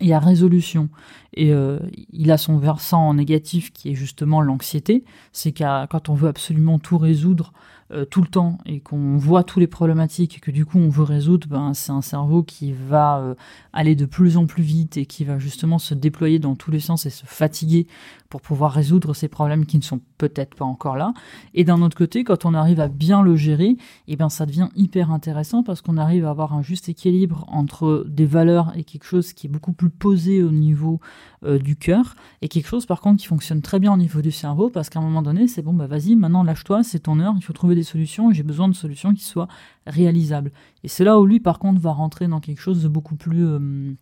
et 0.00 0.14
à 0.14 0.18
résolution. 0.18 0.88
Et 1.34 1.52
euh, 1.52 1.78
il 2.12 2.30
a 2.30 2.38
son 2.38 2.58
versant 2.58 3.12
négatif 3.14 3.72
qui 3.72 3.90
est 3.90 3.94
justement 3.94 4.40
l'anxiété. 4.40 5.04
C'est 5.32 5.52
quand 5.52 6.08
on 6.08 6.14
veut 6.14 6.28
absolument 6.28 6.78
tout 6.78 6.98
résoudre 6.98 7.52
euh, 7.92 8.06
tout 8.06 8.22
le 8.22 8.28
temps 8.28 8.58
et 8.64 8.80
qu'on 8.80 9.18
voit 9.18 9.44
tous 9.44 9.60
les 9.60 9.66
problématiques 9.66 10.38
et 10.38 10.40
que 10.40 10.50
du 10.50 10.64
coup 10.64 10.78
on 10.78 10.88
veut 10.88 11.04
résoudre, 11.04 11.46
ben, 11.48 11.74
c'est 11.74 11.92
un 11.92 12.00
cerveau 12.00 12.42
qui 12.42 12.72
va 12.72 13.18
euh, 13.18 13.34
aller 13.74 13.94
de 13.94 14.06
plus 14.06 14.38
en 14.38 14.46
plus 14.46 14.62
vite 14.62 14.96
et 14.96 15.04
qui 15.04 15.22
va 15.24 15.38
justement 15.38 15.78
se 15.78 15.92
déployer 15.92 16.38
dans 16.38 16.54
tous 16.54 16.70
les 16.70 16.80
sens 16.80 17.04
et 17.04 17.10
se 17.10 17.26
fatiguer 17.26 17.86
pour 18.34 18.40
pouvoir 18.40 18.72
résoudre 18.72 19.14
ces 19.14 19.28
problèmes 19.28 19.64
qui 19.64 19.76
ne 19.76 19.82
sont 19.84 20.00
peut-être 20.18 20.56
pas 20.56 20.64
encore 20.64 20.96
là. 20.96 21.14
Et 21.54 21.62
d'un 21.62 21.80
autre 21.82 21.96
côté, 21.96 22.24
quand 22.24 22.44
on 22.44 22.52
arrive 22.52 22.80
à 22.80 22.88
bien 22.88 23.22
le 23.22 23.36
gérer, 23.36 23.76
eh 24.08 24.16
ben 24.16 24.28
ça 24.28 24.44
devient 24.44 24.70
hyper 24.74 25.12
intéressant 25.12 25.62
parce 25.62 25.82
qu'on 25.82 25.98
arrive 25.98 26.26
à 26.26 26.30
avoir 26.30 26.52
un 26.52 26.60
juste 26.60 26.88
équilibre 26.88 27.44
entre 27.46 28.04
des 28.08 28.26
valeurs 28.26 28.72
et 28.76 28.82
quelque 28.82 29.04
chose 29.04 29.34
qui 29.34 29.46
est 29.46 29.48
beaucoup 29.48 29.72
plus 29.72 29.88
posé 29.88 30.42
au 30.42 30.50
niveau 30.50 30.98
euh, 31.44 31.60
du 31.60 31.76
cœur 31.76 32.16
et 32.42 32.48
quelque 32.48 32.66
chose 32.66 32.86
par 32.86 33.00
contre 33.00 33.20
qui 33.20 33.28
fonctionne 33.28 33.62
très 33.62 33.78
bien 33.78 33.92
au 33.94 33.96
niveau 33.96 34.20
du 34.20 34.32
cerveau 34.32 34.68
parce 34.68 34.90
qu'à 34.90 34.98
un 34.98 35.02
moment 35.02 35.22
donné, 35.22 35.46
c'est 35.46 35.62
bon 35.62 35.72
bah 35.72 35.86
vas-y, 35.86 36.16
maintenant 36.16 36.42
lâche-toi, 36.42 36.82
c'est 36.82 36.98
ton 36.98 37.20
heure, 37.20 37.34
il 37.36 37.44
faut 37.44 37.52
trouver 37.52 37.76
des 37.76 37.84
solutions 37.84 38.32
et 38.32 38.34
j'ai 38.34 38.42
besoin 38.42 38.66
de 38.66 38.74
solutions 38.74 39.14
qui 39.14 39.22
soient 39.22 39.46
réalisables. 39.86 40.50
Et 40.82 40.88
c'est 40.88 41.04
là 41.04 41.20
où 41.20 41.24
lui 41.24 41.38
par 41.38 41.60
contre 41.60 41.80
va 41.80 41.92
rentrer 41.92 42.26
dans 42.26 42.40
quelque 42.40 42.60
chose 42.60 42.82
de 42.82 42.88
beaucoup 42.88 43.14
plus 43.14 43.46
euh, 43.46 43.94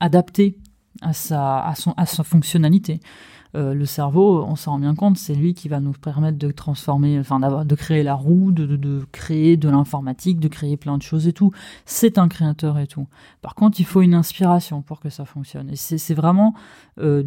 adapté 0.00 0.58
à 1.02 1.12
sa, 1.12 1.60
à, 1.60 1.74
son, 1.74 1.92
à 1.96 2.06
sa 2.06 2.24
fonctionnalité. 2.24 3.00
Euh, 3.56 3.74
le 3.74 3.84
cerveau, 3.84 4.44
on 4.44 4.56
s'en 4.56 4.72
rend 4.72 4.78
bien 4.78 4.94
compte, 4.94 5.18
c'est 5.18 5.34
lui 5.34 5.54
qui 5.54 5.68
va 5.68 5.80
nous 5.80 5.92
permettre 5.92 6.38
de 6.38 6.50
transformer, 6.50 7.18
enfin 7.18 7.40
de 7.64 7.74
créer 7.74 8.02
la 8.02 8.14
roue, 8.14 8.52
de, 8.52 9.04
créer 9.12 9.56
de 9.56 9.68
l'informatique, 9.68 10.38
de 10.38 10.48
créer 10.48 10.76
plein 10.76 10.96
de 10.96 11.02
choses 11.02 11.26
et 11.26 11.32
tout. 11.32 11.50
C'est 11.84 12.18
un 12.18 12.28
créateur 12.28 12.78
et 12.78 12.86
tout. 12.86 13.08
Par 13.42 13.54
contre, 13.54 13.80
il 13.80 13.86
faut 13.86 14.02
une 14.02 14.14
inspiration 14.14 14.82
pour 14.82 15.00
que 15.00 15.10
ça 15.10 15.24
fonctionne. 15.24 15.70
Et 15.70 15.76
c'est 15.76 16.14
vraiment, 16.14 16.54
euh, 16.98 17.24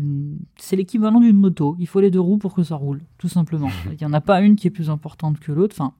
c'est 0.57 0.75
l'équivalent 0.75 1.19
d'une 1.19 1.37
moto. 1.37 1.75
Il 1.79 1.87
faut 1.87 1.99
les 1.99 2.11
deux 2.11 2.21
roues 2.21 2.37
pour 2.37 2.53
que 2.53 2.63
ça 2.63 2.75
roule, 2.75 3.01
tout 3.17 3.29
simplement. 3.29 3.69
Il 3.91 3.97
n'y 3.97 4.05
en 4.05 4.13
a 4.13 4.21
pas 4.21 4.41
une 4.41 4.55
qui 4.55 4.67
est 4.67 4.71
plus 4.71 4.89
importante 4.89 5.39
que 5.39 5.51
l'autre. 5.51 5.75
Enfin, 5.77 5.93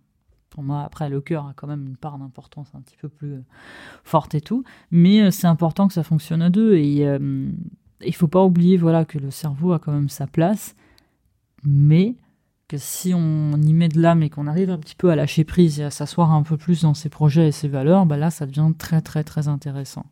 pour 0.50 0.64
moi, 0.64 0.84
après, 0.84 1.10
le 1.10 1.20
cœur 1.20 1.48
a 1.48 1.54
quand 1.56 1.68
même 1.68 1.86
une 1.88 1.98
part 1.98 2.18
d'importance 2.18 2.70
un 2.76 2.82
petit 2.82 2.96
peu 2.96 3.10
plus 3.10 3.34
euh, 3.34 3.44
forte 4.04 4.36
et 4.36 4.42
tout. 4.42 4.64
Mais 4.92 5.32
c'est 5.32 5.48
important 5.48 5.88
que 5.88 5.94
ça 5.94 6.04
fonctionne 6.04 6.42
à 6.42 6.50
deux. 6.50 6.76
Et 6.76 7.06
il 8.06 8.16
faut 8.16 8.28
pas 8.28 8.44
oublier 8.44 8.78
voilà 8.78 9.06
que 9.06 9.18
le 9.18 9.32
cerveau 9.32 9.74
a 9.74 9.80
quand 9.80 9.92
même 9.92 10.10
sa 10.10 10.28
place, 10.28 10.76
mais 11.64 12.16
que 12.68 12.78
si 12.78 13.14
on 13.14 13.54
y 13.62 13.74
met 13.74 13.90
de 13.90 14.02
l'âme 14.02 14.24
et 14.24 14.30
qu'on 14.30 14.48
arrive 14.48 14.70
un 14.70 14.78
petit 14.78 14.96
peu 14.96 15.10
à 15.10 15.16
lâcher 15.16 15.44
prise 15.44 15.80
et 15.80 15.84
à 15.84 15.92
s'asseoir 15.92 16.32
un 16.32 16.44
peu 16.44 16.58
plus 16.58 16.82
dans 16.82 16.94
ses 16.94 17.10
projets 17.10 17.48
et 17.48 17.52
ses 17.52 17.68
valeurs, 17.68 18.06
bah 18.06 18.18
là 18.18 18.32
ça 18.32 18.46
devient 18.46 18.72
très 18.78 19.02
très 19.02 19.24
très 19.24 19.48
intéressant. 19.48 20.06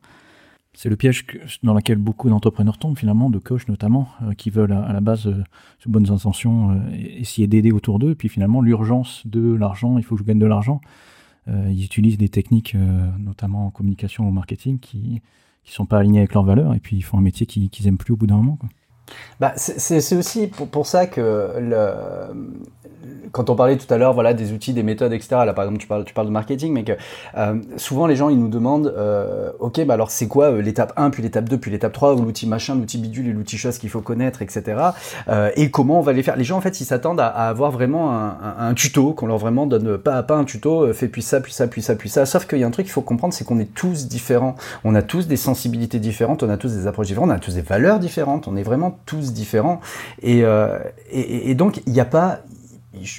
C'est 0.73 0.87
le 0.87 0.95
piège 0.95 1.25
dans 1.63 1.73
lequel 1.73 1.97
beaucoup 1.97 2.29
d'entrepreneurs 2.29 2.77
tombent 2.77 2.97
finalement, 2.97 3.29
de 3.29 3.39
coachs 3.39 3.67
notamment, 3.67 4.07
euh, 4.21 4.33
qui 4.33 4.49
veulent 4.49 4.71
à, 4.71 4.93
la 4.93 5.01
base, 5.01 5.27
euh, 5.27 5.43
bonnes 5.85 6.09
intentions, 6.11 6.71
euh, 6.71 6.79
essayer 6.93 7.45
d'aider 7.47 7.73
autour 7.73 7.99
d'eux, 7.99 8.15
puis 8.15 8.29
finalement 8.29 8.61
l'urgence 8.61 9.27
de 9.27 9.53
l'argent, 9.53 9.97
il 9.97 10.03
faut 10.03 10.15
que 10.15 10.21
je 10.21 10.25
gagne 10.25 10.39
de 10.39 10.45
l'argent. 10.45 10.79
ils 11.47 11.83
utilisent 11.83 12.17
des 12.17 12.29
techniques, 12.29 12.75
notamment 13.19 13.65
en 13.65 13.71
communication 13.71 14.27
ou 14.27 14.31
marketing, 14.31 14.79
qui, 14.79 15.21
qui 15.63 15.71
sont 15.71 15.85
pas 15.85 15.99
alignés 15.99 16.19
avec 16.19 16.33
leurs 16.33 16.43
valeurs 16.43 16.73
et 16.73 16.79
puis 16.79 16.97
ils 16.97 17.01
font 17.01 17.17
un 17.17 17.21
métier 17.21 17.45
qu'ils 17.45 17.85
n'aiment 17.85 17.97
plus 17.97 18.13
au 18.13 18.17
bout 18.17 18.27
d'un 18.27 18.37
moment. 18.37 18.57
Quoi. 18.57 18.69
Bah, 19.39 19.53
c'est 19.55 20.15
aussi 20.15 20.47
pour, 20.47 20.85
ça 20.85 21.07
que 21.07 21.49
quand 23.31 23.49
on 23.49 23.55
parlait 23.55 23.77
tout 23.77 23.91
à 23.93 23.97
l'heure 23.97 24.13
voilà, 24.13 24.33
des 24.33 24.51
outils, 24.53 24.73
des 24.73 24.83
méthodes, 24.83 25.13
etc., 25.13 25.29
là 25.45 25.53
par 25.53 25.65
exemple 25.65 25.81
tu 26.05 26.13
parles, 26.13 26.27
de 26.27 26.31
marketing, 26.31 26.73
mais 26.73 26.83
que 26.83 26.93
euh, 27.37 27.55
souvent 27.77 28.07
les 28.07 28.15
gens 28.15 28.29
ils 28.29 28.39
nous 28.39 28.47
demandent 28.47 28.93
euh, 28.95 29.51
ok, 29.59 29.85
bah 29.85 29.95
alors 29.95 30.11
c'est 30.11 30.27
quoi 30.27 30.51
euh, 30.51 30.61
l'étape 30.61 30.93
1, 30.97 31.09
puis 31.09 31.23
l'étape 31.23 31.49
2, 31.49 31.57
puis 31.57 31.71
l'étape 31.71 31.93
3, 31.93 32.15
ou 32.15 32.23
l'outil 32.23 32.47
machin, 32.47 32.75
l'outil 32.75 32.97
bidule 32.97 33.27
et 33.27 33.33
l'outil 33.33 33.57
chose 33.57 33.77
qu'il 33.77 33.89
faut 33.89 34.01
connaître, 34.01 34.41
etc. 34.41 34.77
et 35.55 35.71
comment 35.71 35.99
on 35.99 36.01
va 36.01 36.13
les 36.13 36.23
faire? 36.23 36.35
Les 36.35 36.43
gens 36.43 36.57
en 36.57 36.61
fait 36.61 36.81
ils 36.81 36.85
s'attendent 36.85 37.19
à, 37.19 37.27
avoir 37.27 37.71
vraiment 37.71 38.11
un, 38.11 38.35
un, 38.59 38.73
tuto, 38.73 39.13
qu'on 39.13 39.27
leur 39.27 39.37
vraiment 39.37 39.65
donne 39.65 39.97
pas 39.97 40.15
à 40.15 40.23
pas 40.23 40.35
un 40.35 40.43
tuto, 40.43 40.91
fais 40.93 41.07
puis 41.07 41.21
ça, 41.21 41.41
puis 41.41 41.53
ça, 41.53 41.67
puis 41.67 41.81
ça, 41.81 41.95
puis 41.95 42.09
ça. 42.09 42.25
Sauf 42.25 42.45
qu'il 42.45 42.59
y 42.59 42.63
a 42.63 42.67
un 42.67 42.71
truc 42.71 42.85
qu'il 42.85 42.93
faut 42.93 43.01
comprendre, 43.01 43.33
c'est 43.33 43.45
qu'on 43.45 43.59
est 43.59 43.73
tous 43.73 44.07
différents. 44.07 44.55
On 44.83 44.95
a 44.95 45.01
tous 45.01 45.27
des 45.27 45.37
sensibilités 45.37 45.99
différentes, 45.99 46.43
on 46.43 46.49
a 46.49 46.57
tous 46.57 46.73
des 46.73 46.87
approches 46.87 47.07
différentes, 47.07 47.29
on 47.29 47.33
a 47.33 47.39
tous 47.39 47.55
des 47.55 47.61
valeurs 47.61 47.99
différentes, 47.99 48.47
on 48.47 48.55
est 48.55 48.63
vraiment 48.63 48.99
tous 49.05 49.33
différents. 49.33 49.81
Et, 50.21 50.43
et, 51.11 51.55
donc 51.55 51.81
il 51.85 51.93
n'y 51.93 51.99
a 51.99 52.05
pas 52.05 52.41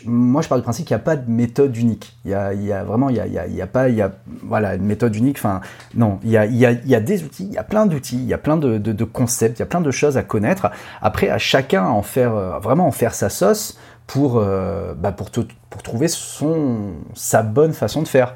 moi 0.04 0.42
je 0.42 0.48
pars 0.48 0.58
du 0.58 0.62
principe 0.62 0.86
qu'il 0.86 0.94
n'y 0.94 1.00
a 1.00 1.04
pas 1.04 1.16
de 1.16 1.30
méthode 1.30 1.76
unique. 1.76 2.16
Il 2.24 2.30
y 2.30 2.34
a, 2.34 2.52
il 2.52 2.62
y 2.62 2.72
a 2.72 2.84
vraiment, 2.84 3.08
il 3.08 3.16
y 3.16 3.20
a, 3.60 3.66
pas, 3.66 3.88
il 3.88 3.94
y 3.94 4.02
a, 4.02 4.12
voilà, 4.42 4.74
une 4.74 4.84
méthode 4.84 5.16
unique. 5.16 5.38
Enfin, 5.38 5.60
non, 5.94 6.18
il 6.22 6.30
y 6.30 6.36
a, 6.36 6.44
il 6.44 6.56
y 6.56 6.80
il 6.84 6.90
y 6.90 7.00
des 7.00 7.24
outils, 7.24 7.46
il 7.46 7.54
y 7.54 7.58
a 7.58 7.64
plein 7.64 7.86
d'outils, 7.86 8.16
il 8.16 8.26
y 8.26 8.34
a 8.34 8.38
plein 8.38 8.56
de, 8.58 9.04
concepts, 9.04 9.58
il 9.58 9.60
y 9.60 9.62
a 9.62 9.66
plein 9.66 9.80
de 9.80 9.90
choses 9.90 10.18
à 10.18 10.22
connaître. 10.22 10.70
Après, 11.00 11.30
à 11.30 11.38
chacun 11.38 11.84
en 11.84 12.02
faire, 12.02 12.34
euh, 12.34 12.58
vraiment 12.58 12.86
en 12.86 12.92
faire 12.92 13.14
sa 13.14 13.30
sauce 13.30 13.78
pour, 14.06 14.36
euh, 14.36 14.94
bah 14.94 15.12
pour, 15.12 15.30
pour 15.30 15.82
trouver 15.82 16.08
son, 16.08 16.92
sa 17.14 17.42
bonne 17.42 17.72
façon 17.72 18.02
de 18.02 18.08
faire. 18.08 18.34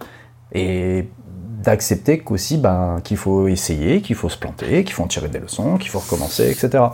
Et 0.52 1.08
d'accepter 1.62 2.20
qu'aussi, 2.20 2.56
ben, 2.56 3.00
qu'il 3.02 3.16
faut 3.16 3.48
essayer, 3.48 4.00
qu'il 4.00 4.16
faut 4.16 4.28
se 4.28 4.38
planter, 4.38 4.84
qu'il 4.84 4.94
faut 4.94 5.02
en 5.02 5.08
tirer 5.08 5.28
des 5.28 5.40
leçons, 5.40 5.76
qu'il 5.76 5.90
faut 5.90 5.98
recommencer, 5.98 6.48
etc. 6.50 6.84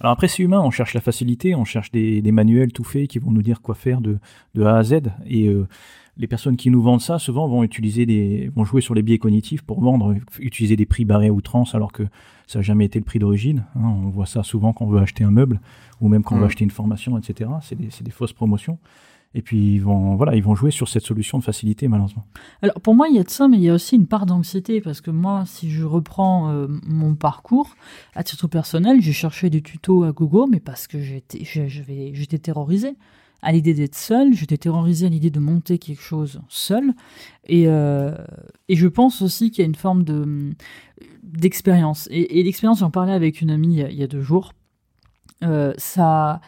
Alors 0.00 0.12
après, 0.12 0.28
c'est 0.28 0.42
humain, 0.42 0.60
on 0.60 0.70
cherche 0.70 0.94
la 0.94 1.02
facilité, 1.02 1.54
on 1.54 1.66
cherche 1.66 1.90
des, 1.90 2.22
manuels 2.32 2.72
tout 2.72 2.84
faits 2.84 3.08
qui 3.08 3.18
vont 3.18 3.30
nous 3.30 3.42
dire 3.42 3.60
quoi 3.60 3.74
faire 3.74 4.00
de, 4.00 4.18
A 4.62 4.76
à 4.76 4.82
Z. 4.82 4.94
Et 5.26 5.48
euh, 5.48 5.68
les 6.16 6.26
personnes 6.26 6.56
qui 6.56 6.70
nous 6.70 6.80
vendent 6.80 7.02
ça, 7.02 7.18
souvent, 7.18 7.46
vont 7.46 7.62
utiliser 7.62 8.06
des, 8.06 8.50
vont 8.54 8.64
jouer 8.64 8.80
sur 8.80 8.94
les 8.94 9.02
biais 9.02 9.18
cognitifs 9.18 9.62
pour 9.62 9.82
vendre, 9.82 10.14
utiliser 10.38 10.76
des 10.76 10.86
prix 10.86 11.04
barrés 11.04 11.28
à 11.28 11.32
outrance, 11.32 11.74
alors 11.74 11.92
que 11.92 12.04
ça 12.46 12.60
n'a 12.60 12.62
jamais 12.62 12.86
été 12.86 12.98
le 12.98 13.04
prix 13.04 13.18
d'origine. 13.18 13.66
Hein. 13.76 13.82
On 13.84 14.08
voit 14.08 14.26
ça 14.26 14.42
souvent 14.42 14.72
quand 14.72 14.86
on 14.86 14.88
veut 14.88 15.00
acheter 15.00 15.22
un 15.22 15.30
meuble, 15.30 15.60
ou 16.00 16.08
même 16.08 16.22
quand 16.22 16.34
on 16.34 16.38
veut 16.38 16.44
mmh. 16.44 16.48
acheter 16.48 16.64
une 16.64 16.70
formation, 16.70 17.18
etc. 17.18 17.50
C'est 17.60 17.76
des, 17.76 17.90
des 18.02 18.10
fausses 18.10 18.32
promotions. 18.32 18.78
Et 19.34 19.42
puis 19.42 19.74
ils 19.74 19.82
vont, 19.82 20.16
voilà, 20.16 20.34
ils 20.34 20.42
vont 20.42 20.54
jouer 20.56 20.72
sur 20.72 20.88
cette 20.88 21.04
solution 21.04 21.38
de 21.38 21.44
facilité, 21.44 21.86
malheureusement. 21.86 22.26
Alors 22.62 22.80
pour 22.80 22.94
moi, 22.94 23.08
il 23.08 23.14
y 23.14 23.18
a 23.20 23.22
de 23.22 23.30
ça, 23.30 23.46
mais 23.46 23.58
il 23.58 23.62
y 23.62 23.68
a 23.68 23.74
aussi 23.74 23.94
une 23.94 24.08
part 24.08 24.26
d'anxiété, 24.26 24.80
parce 24.80 25.00
que 25.00 25.10
moi, 25.10 25.44
si 25.46 25.70
je 25.70 25.84
reprends 25.84 26.50
euh, 26.50 26.66
mon 26.86 27.14
parcours, 27.14 27.76
à 28.14 28.24
titre 28.24 28.48
personnel, 28.48 29.00
j'ai 29.00 29.12
cherché 29.12 29.48
des 29.48 29.62
tutos 29.62 30.02
à 30.02 30.12
Google, 30.12 30.50
mais 30.50 30.60
parce 30.60 30.88
que 30.88 31.00
j'étais, 31.00 31.44
j'étais 31.44 32.38
terrorisé 32.38 32.96
à 33.42 33.52
l'idée 33.52 33.72
d'être 33.72 33.94
seul, 33.94 34.34
j'étais 34.34 34.58
terrorisé 34.58 35.06
à 35.06 35.08
l'idée 35.08 35.30
de 35.30 35.40
monter 35.40 35.78
quelque 35.78 36.02
chose 36.02 36.40
seul, 36.48 36.92
et, 37.46 37.68
euh, 37.68 38.14
et 38.68 38.76
je 38.76 38.86
pense 38.86 39.22
aussi 39.22 39.50
qu'il 39.50 39.62
y 39.62 39.64
a 39.64 39.68
une 39.68 39.74
forme 39.76 40.04
de 40.04 40.50
d'expérience. 41.22 42.08
Et, 42.10 42.42
l'expérience, 42.42 42.80
j'en 42.80 42.90
parlais 42.90 43.12
avec 43.12 43.40
une 43.40 43.50
amie 43.50 43.76
il 43.76 43.94
y 43.94 44.02
a, 44.02 44.06
deux 44.06 44.22
jours, 44.22 44.52
euh, 45.44 45.72
ça 45.78 46.40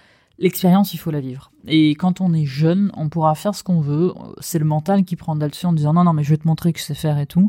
l'expérience, 0.42 0.92
il 0.92 0.98
faut 0.98 1.10
la 1.10 1.20
vivre. 1.20 1.50
Et 1.66 1.90
quand 1.90 2.20
on 2.20 2.34
est 2.34 2.44
jeune, 2.44 2.90
on 2.94 3.08
pourra 3.08 3.34
faire 3.34 3.54
ce 3.54 3.62
qu'on 3.62 3.80
veut. 3.80 4.12
C'est 4.40 4.58
le 4.58 4.64
mental 4.64 5.04
qui 5.04 5.16
prend 5.16 5.34
là-dessus 5.34 5.66
en 5.66 5.72
disant 5.72 5.94
non, 5.94 6.04
non, 6.04 6.12
mais 6.12 6.24
je 6.24 6.30
vais 6.30 6.36
te 6.36 6.46
montrer 6.46 6.72
que 6.72 6.80
je 6.80 6.84
sais 6.84 6.94
faire 6.94 7.18
et 7.18 7.26
tout. 7.26 7.48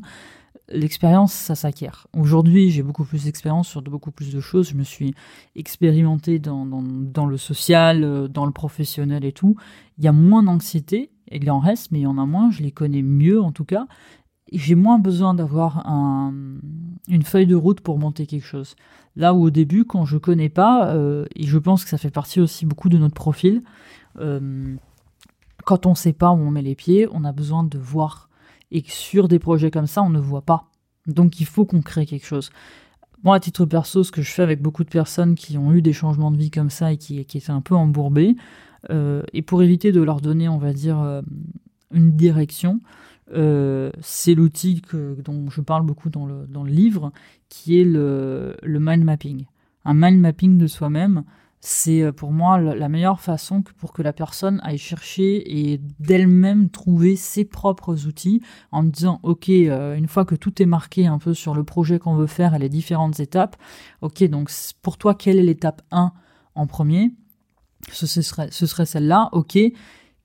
L'expérience, 0.69 1.33
ça 1.33 1.55
s'acquiert. 1.55 2.07
Aujourd'hui, 2.15 2.69
j'ai 2.69 2.83
beaucoup 2.83 3.03
plus 3.03 3.25
d'expérience 3.25 3.67
sur 3.67 3.81
beaucoup 3.81 4.11
plus 4.11 4.31
de 4.31 4.39
choses. 4.39 4.69
Je 4.69 4.75
me 4.75 4.83
suis 4.83 5.13
expérimenté 5.55 6.39
dans, 6.39 6.65
dans, 6.65 7.25
le 7.25 7.37
social, 7.37 8.29
dans 8.29 8.45
le 8.45 8.51
professionnel 8.51 9.25
et 9.25 9.33
tout. 9.33 9.57
Il 9.97 10.05
y 10.05 10.07
a 10.07 10.13
moins 10.13 10.41
d'anxiété, 10.41 11.11
il 11.31 11.51
en 11.51 11.59
reste, 11.59 11.91
mais 11.91 11.99
il 11.99 12.03
y 12.03 12.07
en 12.07 12.17
a 12.17 12.25
moins. 12.25 12.49
Je 12.51 12.63
les 12.63 12.71
connais 12.71 13.01
mieux 13.01 13.41
en 13.41 13.51
tout 13.51 13.65
cas 13.65 13.87
j'ai 14.53 14.75
moins 14.75 14.99
besoin 14.99 15.33
d'avoir 15.33 15.87
un, 15.87 16.33
une 17.07 17.23
feuille 17.23 17.47
de 17.47 17.55
route 17.55 17.81
pour 17.81 17.97
monter 17.97 18.27
quelque 18.27 18.45
chose. 18.45 18.75
Là 19.15 19.33
où 19.33 19.43
au 19.43 19.49
début, 19.49 19.85
quand 19.85 20.05
je 20.05 20.17
connais 20.17 20.49
pas, 20.49 20.89
euh, 20.93 21.25
et 21.35 21.45
je 21.45 21.57
pense 21.57 21.83
que 21.83 21.89
ça 21.89 21.97
fait 21.97 22.09
partie 22.09 22.39
aussi 22.39 22.65
beaucoup 22.65 22.89
de 22.89 22.97
notre 22.97 23.13
profil, 23.13 23.61
euh, 24.19 24.75
quand 25.65 25.85
on 25.85 25.95
sait 25.95 26.13
pas 26.13 26.31
où 26.31 26.37
on 26.37 26.51
met 26.51 26.61
les 26.61 26.75
pieds, 26.75 27.07
on 27.11 27.23
a 27.23 27.31
besoin 27.31 27.63
de 27.63 27.77
voir 27.77 28.29
Et 28.71 28.83
sur 28.87 29.27
des 29.27 29.39
projets 29.39 29.69
comme 29.69 29.87
ça, 29.87 30.01
on 30.01 30.09
ne 30.09 30.19
voit 30.19 30.41
pas. 30.41 30.71
Donc 31.05 31.39
il 31.39 31.45
faut 31.45 31.65
qu'on 31.65 31.81
crée 31.81 32.05
quelque 32.05 32.25
chose. 32.25 32.49
Moi, 33.23 33.35
à 33.35 33.39
titre 33.39 33.65
perso, 33.65 34.03
ce 34.03 34.11
que 34.11 34.21
je 34.21 34.31
fais 34.31 34.41
avec 34.41 34.61
beaucoup 34.61 34.83
de 34.83 34.89
personnes 34.89 35.35
qui 35.35 35.57
ont 35.57 35.71
eu 35.73 35.81
des 35.81 35.93
changements 35.93 36.31
de 36.31 36.37
vie 36.37 36.51
comme 36.51 36.69
ça 36.69 36.91
et 36.91 36.97
qui, 36.97 37.19
étaient 37.19 37.51
un 37.51 37.61
peu 37.61 37.75
embourbées, 37.75 38.35
euh, 38.89 39.23
et 39.31 39.41
pour 39.41 39.63
éviter 39.63 39.91
de 39.91 40.01
leur 40.01 40.19
donner, 40.19 40.49
on 40.49 40.57
va 40.57 40.73
dire, 40.73 41.21
une 41.91 42.11
direction, 42.11 42.81
euh, 43.33 43.91
c'est 44.01 44.35
l'outil 44.35 44.81
dont 45.23 45.49
je 45.49 45.61
parle 45.61 45.85
beaucoup 45.85 46.09
dans 46.09 46.25
le, 46.25 46.45
dans 46.47 46.63
le 46.63 46.71
livre, 46.71 47.11
qui 47.49 47.79
est 47.79 47.85
le, 47.85 48.57
le 48.61 48.79
mind 48.79 49.03
mapping. 49.03 49.45
Un 49.85 49.93
mind 49.93 50.19
mapping 50.19 50.57
de 50.57 50.67
soi-même, 50.67 51.23
c'est 51.65 52.01
euh, 52.01 52.11
pour 52.11 52.33
moi 52.33 52.59
la 52.59 52.89
meilleure 52.89 53.21
façon 53.21 53.61
pour 53.61 53.93
que 53.93 54.01
la 54.01 54.11
personne 54.11 54.59
aille 54.65 54.77
chercher 54.77 55.71
et 55.71 55.79
d'elle-même 55.97 56.69
trouver 56.69 57.15
ses 57.15 57.45
propres 57.45 58.05
outils 58.05 58.41
en 58.73 58.83
disant 58.83 59.21
ok 59.23 59.47
euh, 59.47 59.95
une 59.95 60.09
fois 60.09 60.25
que 60.25 60.35
tout 60.35 60.61
est 60.61 60.65
marqué 60.65 61.07
un 61.07 61.19
peu 61.19 61.33
sur 61.33 61.55
le 61.55 61.63
projet 61.63 61.99
qu'on 61.99 62.15
veut 62.15 62.27
faire 62.27 62.53
et 62.53 62.59
les 62.59 62.67
différentes 62.67 63.21
étapes 63.21 63.55
ok 64.01 64.25
donc 64.25 64.51
pour 64.81 64.97
toi 64.97 65.15
quelle 65.15 65.39
est 65.39 65.43
l'étape 65.43 65.81
1 65.91 66.11
en 66.55 66.67
premier? 66.67 67.13
Ce, 67.91 68.07
serait, 68.07 68.49
ce 68.51 68.65
serait 68.65 68.85
celle-là 68.85 69.29
ok 69.31 69.57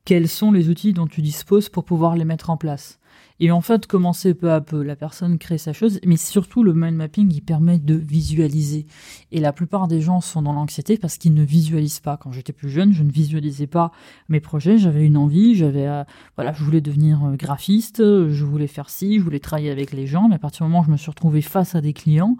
quels 0.08 0.28
sont 0.28 0.52
les 0.52 0.70
outils 0.70 0.94
dont 0.94 1.06
tu 1.06 1.20
disposes 1.20 1.68
pour 1.68 1.84
pouvoir 1.84 2.16
les 2.16 2.24
mettre 2.24 2.48
en 2.48 2.56
place 2.56 2.98
et 3.40 3.52
en 3.52 3.60
fait, 3.60 3.86
commencer 3.86 4.34
peu 4.34 4.50
à 4.50 4.60
peu, 4.60 4.82
la 4.82 4.96
personne 4.96 5.38
crée 5.38 5.58
sa 5.58 5.72
chose, 5.72 6.00
mais 6.04 6.16
surtout 6.16 6.64
le 6.64 6.74
mind 6.74 6.96
mapping, 6.96 7.32
il 7.32 7.40
permet 7.40 7.78
de 7.78 7.94
visualiser. 7.94 8.86
Et 9.30 9.38
la 9.38 9.52
plupart 9.52 9.86
des 9.86 10.00
gens 10.00 10.20
sont 10.20 10.42
dans 10.42 10.52
l'anxiété 10.52 10.98
parce 10.98 11.18
qu'ils 11.18 11.34
ne 11.34 11.44
visualisent 11.44 12.00
pas. 12.00 12.16
Quand 12.16 12.32
j'étais 12.32 12.52
plus 12.52 12.68
jeune, 12.68 12.92
je 12.92 13.04
ne 13.04 13.12
visualisais 13.12 13.68
pas 13.68 13.92
mes 14.28 14.40
projets, 14.40 14.76
j'avais 14.76 15.06
une 15.06 15.16
envie, 15.16 15.54
j'avais, 15.54 15.86
euh, 15.86 16.02
voilà, 16.34 16.52
je 16.52 16.64
voulais 16.64 16.80
devenir 16.80 17.24
euh, 17.24 17.36
graphiste, 17.36 17.98
je 17.98 18.44
voulais 18.44 18.66
faire 18.66 18.90
ci, 18.90 19.20
je 19.20 19.22
voulais 19.22 19.38
travailler 19.38 19.70
avec 19.70 19.92
les 19.92 20.08
gens, 20.08 20.28
mais 20.28 20.34
à 20.34 20.40
partir 20.40 20.66
du 20.66 20.72
moment 20.72 20.82
où 20.82 20.86
je 20.86 20.90
me 20.90 20.96
suis 20.96 21.10
retrouvé 21.10 21.40
face 21.40 21.76
à 21.76 21.80
des 21.80 21.92
clients, 21.92 22.36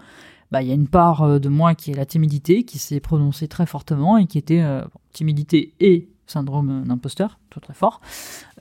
bah, 0.51 0.63
il 0.63 0.69
y 0.69 0.73
a 0.73 0.75
une 0.75 0.89
part 0.89 1.23
euh, 1.23 1.39
de 1.39 1.49
moi 1.49 1.77
qui 1.77 1.93
est 1.93 1.95
la 1.95 2.07
timidité, 2.07 2.65
qui 2.65 2.79
s'est 2.79 2.99
prononcée 2.99 3.47
très 3.47 3.67
fortement 3.67 4.17
et 4.17 4.27
qui 4.27 4.39
était 4.39 4.65
timidité 5.13 5.75
et 5.79 6.09
syndrome 6.31 6.85
d'imposteur, 6.87 7.39
très 7.61 7.75
fort, 7.75 8.01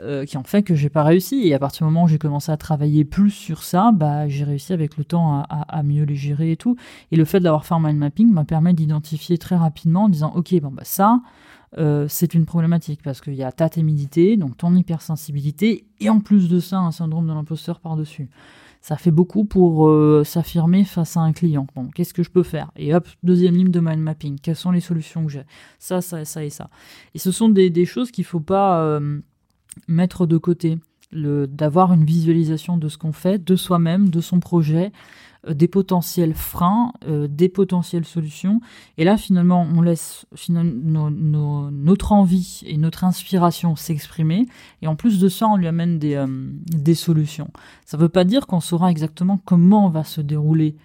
euh, 0.01 0.25
qui 0.25 0.37
en 0.37 0.43
fait 0.43 0.63
que 0.63 0.75
j'ai 0.75 0.89
pas 0.89 1.03
réussi. 1.03 1.47
Et 1.47 1.53
à 1.53 1.59
partir 1.59 1.85
du 1.85 1.93
moment 1.93 2.05
où 2.05 2.07
j'ai 2.07 2.17
commencé 2.17 2.51
à 2.51 2.57
travailler 2.57 3.05
plus 3.05 3.31
sur 3.31 3.63
ça, 3.63 3.91
bah, 3.91 4.27
j'ai 4.27 4.43
réussi 4.43 4.73
avec 4.73 4.97
le 4.97 5.03
temps 5.03 5.43
à, 5.49 5.83
mieux 5.83 6.03
les 6.03 6.15
gérer 6.15 6.51
et 6.51 6.57
tout. 6.57 6.75
Et 7.11 7.15
le 7.15 7.25
fait 7.25 7.39
d'avoir 7.39 7.65
fait 7.65 7.73
un 7.73 7.79
mind 7.79 7.97
mapping 7.97 8.31
m'a 8.31 8.43
permis 8.43 8.73
d'identifier 8.73 9.37
très 9.37 9.55
rapidement 9.55 10.05
en 10.05 10.09
disant, 10.09 10.31
ok, 10.35 10.59
bon 10.61 10.71
bah 10.71 10.83
ça, 10.83 11.21
euh, 11.77 12.05
c'est 12.07 12.33
une 12.33 12.45
problématique 12.45 13.01
parce 13.03 13.21
qu'il 13.21 13.35
y 13.35 13.43
a 13.43 13.51
ta 13.51 13.69
timidité, 13.69 14.37
donc 14.37 14.57
ton 14.57 14.75
hypersensibilité, 14.75 15.85
et 15.99 16.09
en 16.09 16.19
plus 16.19 16.49
de 16.49 16.59
ça, 16.59 16.77
un 16.77 16.91
syndrome 16.91 17.27
de 17.27 17.33
l'imposteur 17.33 17.79
par-dessus 17.79 18.29
ça 18.87 18.95
fait 18.95 19.11
beaucoup 19.11 19.43
pour 19.43 19.89
euh, 19.89 20.23
s'affirmer 20.23 20.85
face 20.85 21.17
à 21.17 21.19
un 21.19 21.33
client. 21.33 21.67
Bon, 21.75 21.89
qu'est-ce 21.93 22.13
que 22.13 22.23
je 22.23 22.29
peux 22.29 22.41
faire? 22.41 22.71
Et 22.77 22.95
hop, 22.95 23.05
deuxième 23.21 23.53
ligne 23.53 23.69
de 23.69 23.81
mind 23.81 23.99
mapping. 23.99 24.39
Quelles 24.41 24.55
sont 24.55 24.71
les 24.71 24.79
solutions 24.79 25.25
que 25.25 25.29
j'ai? 25.29 25.43
Ça, 25.77 25.99
ça, 25.99 26.23
ça 26.23 26.45
et 26.45 26.49
ça. 26.49 26.69
Et 27.13 27.19
ce 27.19 27.33
sont 27.33 27.49
des, 27.49 27.83
choses 27.83 28.11
qu'il 28.11 28.21
ne 28.21 28.27
faut 28.27 28.39
pas 28.39 28.79
euh, 28.79 29.19
mettre 29.89 30.25
de 30.25 30.37
côté. 30.37 30.77
D'avoir 31.11 31.91
une 31.91 32.05
visualisation 32.05 32.77
de 32.77 32.87
ce 32.87 32.97
qu'on 32.97 33.11
fait, 33.11 33.43
de 33.43 33.57
soi-même, 33.57 34.09
de 34.09 34.21
son 34.21 34.39
projet, 34.39 34.93
des 35.53 35.67
potentiels 35.67 36.33
freins, 36.33 36.93
euh, 37.07 37.27
des 37.29 37.49
potentielles 37.49 38.05
solutions. 38.05 38.61
Et 38.97 39.03
là, 39.03 39.17
finalement, 39.17 39.67
on 39.73 39.81
laisse 39.81 40.25
notre 40.49 42.11
envie 42.11 42.61
et 42.65 42.77
notre 42.77 43.03
inspiration 43.03 43.75
s'exprimer. 43.75 44.47
Et 44.81 44.87
en 44.87 44.95
plus 44.95 45.19
de 45.19 45.29
ça, 45.29 45.47
on 45.47 45.57
lui 45.57 45.67
amène 45.67 45.99
des, 45.99 46.15
euh, 46.15 46.27
des 46.27 46.95
solutions. 46.95 47.49
Ça 47.85 47.97
ne 47.97 48.01
veut 48.01 48.09
pas 48.09 48.23
dire 48.23 48.47
qu'on 48.47 48.59
saura 48.59 48.91
exactement 48.91 49.39
comment 49.45 49.89
va 49.89 50.03
se 50.03 50.21
dérouler 50.21 50.75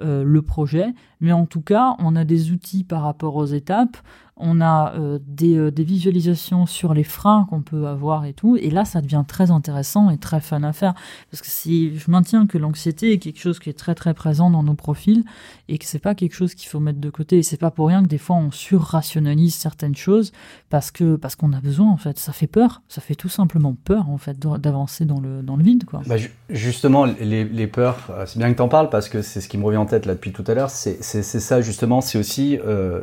le 0.00 0.40
projet, 0.40 0.86
mais 1.20 1.32
en 1.32 1.44
tout 1.44 1.60
cas, 1.60 1.96
on 1.98 2.16
a 2.16 2.24
des 2.24 2.50
outils 2.50 2.82
par 2.82 3.02
rapport 3.02 3.36
aux 3.36 3.44
étapes 3.44 3.98
on 4.42 4.60
a 4.60 4.92
euh, 4.96 5.18
euh, 5.42 5.70
des, 5.70 5.84
visualisations 5.84 6.66
sur 6.66 6.94
les 6.94 7.04
freins 7.04 7.46
qu'on 7.48 7.62
peut 7.62 7.86
avoir 7.86 8.24
et 8.24 8.32
tout, 8.32 8.56
et 8.56 8.70
là 8.70 8.84
ça 8.84 9.00
devient 9.00 9.24
très 9.26 9.50
intéressant 9.50 10.10
et 10.10 10.18
très 10.18 10.40
fun 10.40 10.62
à 10.64 10.72
faire, 10.72 10.94
parce 11.30 11.40
que 11.40 11.48
si 11.48 11.96
je 11.96 12.10
maintiens 12.10 12.46
que 12.46 12.58
l'anxiété 12.58 13.12
est 13.12 13.18
quelque 13.18 13.40
chose 13.40 13.58
qui 13.58 13.70
est 13.70 13.78
très 13.78 13.94
très 13.94 14.14
présent 14.14 14.50
dans 14.50 14.62
nos 14.62 14.74
profils, 14.74 15.24
et 15.68 15.78
que 15.78 15.84
c'est 15.84 16.00
pas 16.00 16.14
quelque 16.14 16.34
chose 16.34 16.54
qu'il 16.54 16.68
faut 16.68 16.80
mettre 16.80 17.00
de 17.00 17.10
côté, 17.10 17.38
et 17.38 17.42
c'est 17.42 17.56
pas 17.56 17.70
pour 17.70 17.86
rien 17.86 18.02
que 18.02 18.08
des 18.08 18.18
fois 18.18 18.36
on 18.36 18.50
surrationalise 18.50 19.54
certaines 19.54 19.94
choses, 19.94 20.32
parce 20.70 20.90
que 20.90 21.16
parce 21.16 21.36
qu'on 21.36 21.52
a 21.52 21.60
besoin 21.60 21.88
en 21.88 21.96
fait, 21.96 22.18
ça 22.18 22.32
fait 22.32 22.46
peur, 22.48 22.82
ça 22.88 23.00
fait 23.00 23.14
tout 23.14 23.28
simplement 23.28 23.76
peur 23.84 24.10
en 24.10 24.18
fait 24.18 24.38
d'avancer 24.38 25.04
dans 25.04 25.20
le, 25.20 25.42
dans 25.42 25.56
le 25.56 25.62
vide 25.62 25.84
quoi. 25.84 26.02
Bah, 26.06 26.16
justement, 26.50 27.04
les, 27.04 27.66
peurs, 27.68 28.08
euh, 28.10 28.24
c'est 28.26 28.38
bien 28.38 28.50
que 28.50 28.56
tu 28.56 28.62
en 28.62 28.68
parles, 28.68 28.90
parce 28.90 29.08
que 29.08 29.22
c'est 29.22 29.40
ce 29.40 29.48
qui 29.48 29.56
me 29.56 29.64
revient 29.64 29.78
en 29.78 29.86
tête 29.86 30.06
là 30.06 30.14
depuis 30.14 30.32
tout 30.32 30.44
à 30.48 30.54
l'heure, 30.54 30.70
c'est 30.70 31.02
ça 31.02 31.60
justement, 31.60 32.00
c'est 32.00 32.18
aussi 32.18 32.58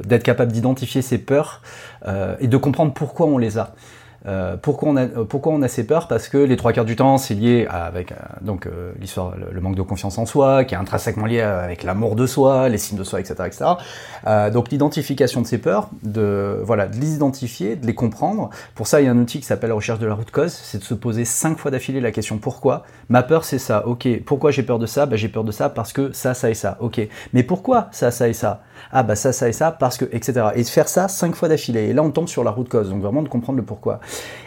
d'être 0.05 0.23
capable 0.23 0.51
d'identifier 0.51 1.01
ces 1.01 1.17
euh, 2.05 2.35
et 2.39 2.47
de 2.47 2.57
comprendre 2.57 2.93
pourquoi 2.93 3.27
on 3.27 3.37
les 3.37 3.57
a. 3.57 3.73
Euh, 4.25 4.57
pourquoi, 4.61 4.89
on 4.89 4.95
a, 4.97 5.07
pourquoi 5.07 5.53
on 5.53 5.61
a 5.61 5.67
ces 5.67 5.85
peurs? 5.85 6.07
Parce 6.07 6.27
que 6.27 6.37
les 6.37 6.57
trois 6.57 6.73
quarts 6.73 6.85
du 6.85 6.95
temps, 6.95 7.17
c'est 7.17 7.35
lié 7.35 7.67
avec 7.69 8.11
euh, 8.11 8.15
donc 8.41 8.67
l'histoire, 8.99 9.33
le, 9.35 9.61
manque 9.61 9.75
de 9.75 9.81
confiance 9.81 10.17
en 10.17 10.25
soi, 10.25 10.63
qui 10.63 10.75
est 10.75 10.77
intrinsèquement 10.77 11.25
lié 11.25 11.41
avec 11.41 11.83
l'amour 11.83 12.15
de 12.15 12.25
soi, 12.25 12.69
les 12.69 12.77
signes 12.77 12.97
de 12.97 13.03
soi, 13.03 13.19
etc., 13.19 13.35
etc. 13.45 14.51
donc 14.51 14.69
l'identification 14.69 15.41
de 15.41 15.47
ces 15.47 15.57
peurs, 15.57 15.89
de 16.03 16.61
voilà, 16.63 16.87
de 16.87 16.97
les 16.97 17.15
identifier, 17.15 17.75
de 17.75 17.85
les 17.85 17.95
comprendre. 17.95 18.49
Pour 18.75 18.87
ça, 18.87 19.01
il 19.01 19.05
y 19.05 19.07
a 19.07 19.11
un 19.11 19.17
outil 19.17 19.39
qui 19.39 19.45
s'appelle 19.45 19.71
recherche 19.71 19.99
de 19.99 20.07
la 20.07 20.13
route 20.13 20.31
cause, 20.31 20.51
c'est 20.51 20.79
de 20.79 20.83
se 20.83 20.93
poser 20.93 21.25
cinq 21.25 21.57
fois 21.57 21.71
d'affilée 21.71 22.01
la 22.01 22.11
question 22.11 22.37
pourquoi? 22.37 22.83
Ma 23.09 23.23
peur, 23.23 23.43
c'est 23.43 23.59
ça. 23.59 23.87
Ok. 23.87 24.07
Pourquoi 24.25 24.51
j'ai 24.51 24.63
peur 24.63 24.79
de 24.79 24.85
ça? 24.85 25.05
Bah, 25.05 25.15
j'ai 25.15 25.29
peur 25.29 25.43
de 25.43 25.51
ça 25.51 25.69
parce 25.69 25.93
que 25.93 26.11
ça, 26.13 26.33
ça 26.33 26.49
et 26.49 26.53
ça. 26.53 26.77
Ok. 26.79 27.01
Mais 27.33 27.43
pourquoi 27.43 27.87
ça, 27.91 28.11
ça 28.11 28.27
et 28.27 28.33
ça? 28.33 28.61
Ah 28.91 29.03
bah 29.03 29.15
ça, 29.15 29.33
ça 29.33 29.49
et 29.49 29.53
ça, 29.53 29.71
parce 29.71 29.97
que, 29.97 30.05
etc. 30.05 30.47
Et 30.55 30.63
de 30.63 30.67
faire 30.67 30.87
ça 30.87 31.07
cinq 31.07 31.35
fois 31.35 31.49
d'affilée. 31.49 31.89
Et 31.89 31.93
là, 31.93 32.03
on 32.03 32.11
tombe 32.11 32.27
sur 32.27 32.43
la 32.43 32.51
route 32.51 32.69
cause, 32.69 32.89
donc 32.89 33.01
vraiment 33.01 33.21
de 33.21 33.29
comprendre 33.29 33.57
le 33.57 33.65
pourquoi. 33.65 33.99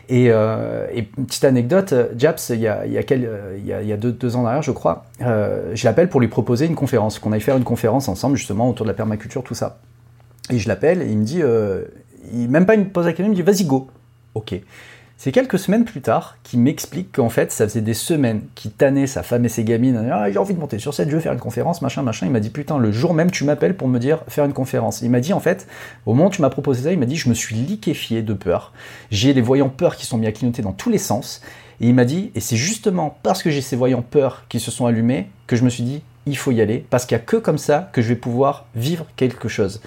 Et, 0.08 0.26
euh, 0.30 0.86
et 0.92 1.08
une 1.16 1.26
petite 1.26 1.44
anecdote, 1.44 1.94
Japs, 2.16 2.50
il 2.50 2.60
y 2.60 2.66
a, 2.66 3.96
deux, 3.96 4.36
ans 4.36 4.42
derrière, 4.42 4.62
je 4.62 4.72
crois, 4.72 5.06
euh, 5.22 5.72
je 5.74 5.84
l'appelle 5.84 6.08
pour 6.08 6.20
lui 6.20 6.28
proposer 6.28 6.66
une 6.66 6.74
conférence, 6.74 7.18
qu'on 7.18 7.32
aille 7.32 7.40
faire 7.40 7.56
une 7.56 7.64
conférence 7.64 8.08
ensemble, 8.08 8.36
justement, 8.36 8.68
autour 8.68 8.84
de 8.84 8.90
la 8.90 8.94
permaculture, 8.94 9.42
tout 9.42 9.54
ça. 9.54 9.78
Et 10.50 10.58
je 10.58 10.68
l'appelle, 10.68 11.02
et 11.02 11.06
il 11.06 11.18
me 11.18 11.24
dit, 11.24 11.42
euh, 11.42 11.84
il, 12.34 12.48
même 12.50 12.66
pas 12.66 12.74
il 12.74 12.80
me 12.80 12.88
pose 12.88 13.06
il 13.18 13.24
me 13.30 13.34
dit, 13.34 13.42
vas-y, 13.42 13.64
go. 13.64 13.88
Ok. 14.34 14.54
C'est 15.24 15.30
quelques 15.30 15.60
semaines 15.60 15.84
plus 15.84 16.00
tard 16.00 16.36
qu'il 16.42 16.58
m'explique 16.58 17.12
qu'en 17.12 17.28
fait, 17.28 17.52
ça 17.52 17.68
faisait 17.68 17.80
des 17.80 17.94
semaines 17.94 18.42
qu'il 18.56 18.72
tannait 18.72 19.06
sa 19.06 19.22
femme 19.22 19.44
et 19.44 19.48
ses 19.48 19.62
gamines. 19.62 20.10
Ah, 20.12 20.28
j'ai 20.28 20.36
envie 20.36 20.52
de 20.52 20.58
monter 20.58 20.80
sur 20.80 20.94
cette, 20.94 21.10
je 21.10 21.18
faire 21.20 21.32
une 21.32 21.38
conférence, 21.38 21.80
machin, 21.80 22.02
machin. 22.02 22.26
Il 22.26 22.32
m'a 22.32 22.40
dit, 22.40 22.50
putain, 22.50 22.76
le 22.76 22.90
jour 22.90 23.14
même, 23.14 23.30
tu 23.30 23.44
m'appelles 23.44 23.76
pour 23.76 23.86
me 23.86 24.00
dire 24.00 24.24
faire 24.26 24.44
une 24.44 24.52
conférence. 24.52 25.00
Il 25.00 25.10
m'a 25.10 25.20
dit, 25.20 25.32
en 25.32 25.38
fait, 25.38 25.68
au 26.06 26.14
moment 26.14 26.26
où 26.26 26.32
tu 26.32 26.42
m'as 26.42 26.50
proposé 26.50 26.82
ça, 26.82 26.92
il 26.92 26.98
m'a 26.98 27.06
dit, 27.06 27.14
je 27.14 27.28
me 27.28 27.34
suis 27.34 27.54
liquéfié 27.54 28.22
de 28.22 28.34
peur. 28.34 28.72
J'ai 29.12 29.32
les 29.32 29.42
voyants 29.42 29.68
peur 29.68 29.94
qui 29.94 30.06
sont 30.06 30.18
mis 30.18 30.26
à 30.26 30.32
clignoter 30.32 30.60
dans 30.60 30.72
tous 30.72 30.90
les 30.90 30.98
sens. 30.98 31.40
Et 31.80 31.86
il 31.86 31.94
m'a 31.94 32.04
dit, 32.04 32.32
et 32.34 32.40
c'est 32.40 32.56
justement 32.56 33.16
parce 33.22 33.44
que 33.44 33.50
j'ai 33.50 33.62
ces 33.62 33.76
voyants 33.76 34.02
peur 34.02 34.46
qui 34.48 34.58
se 34.58 34.72
sont 34.72 34.86
allumés 34.86 35.28
que 35.46 35.54
je 35.54 35.62
me 35.62 35.70
suis 35.70 35.84
dit, 35.84 36.02
il 36.26 36.36
faut 36.36 36.50
y 36.50 36.60
aller, 36.60 36.84
parce 36.90 37.06
qu'il 37.06 37.16
n'y 37.16 37.22
a 37.22 37.24
que 37.24 37.36
comme 37.36 37.58
ça 37.58 37.90
que 37.92 38.02
je 38.02 38.08
vais 38.08 38.16
pouvoir 38.16 38.66
vivre 38.74 39.06
quelque 39.14 39.46
chose 39.46 39.80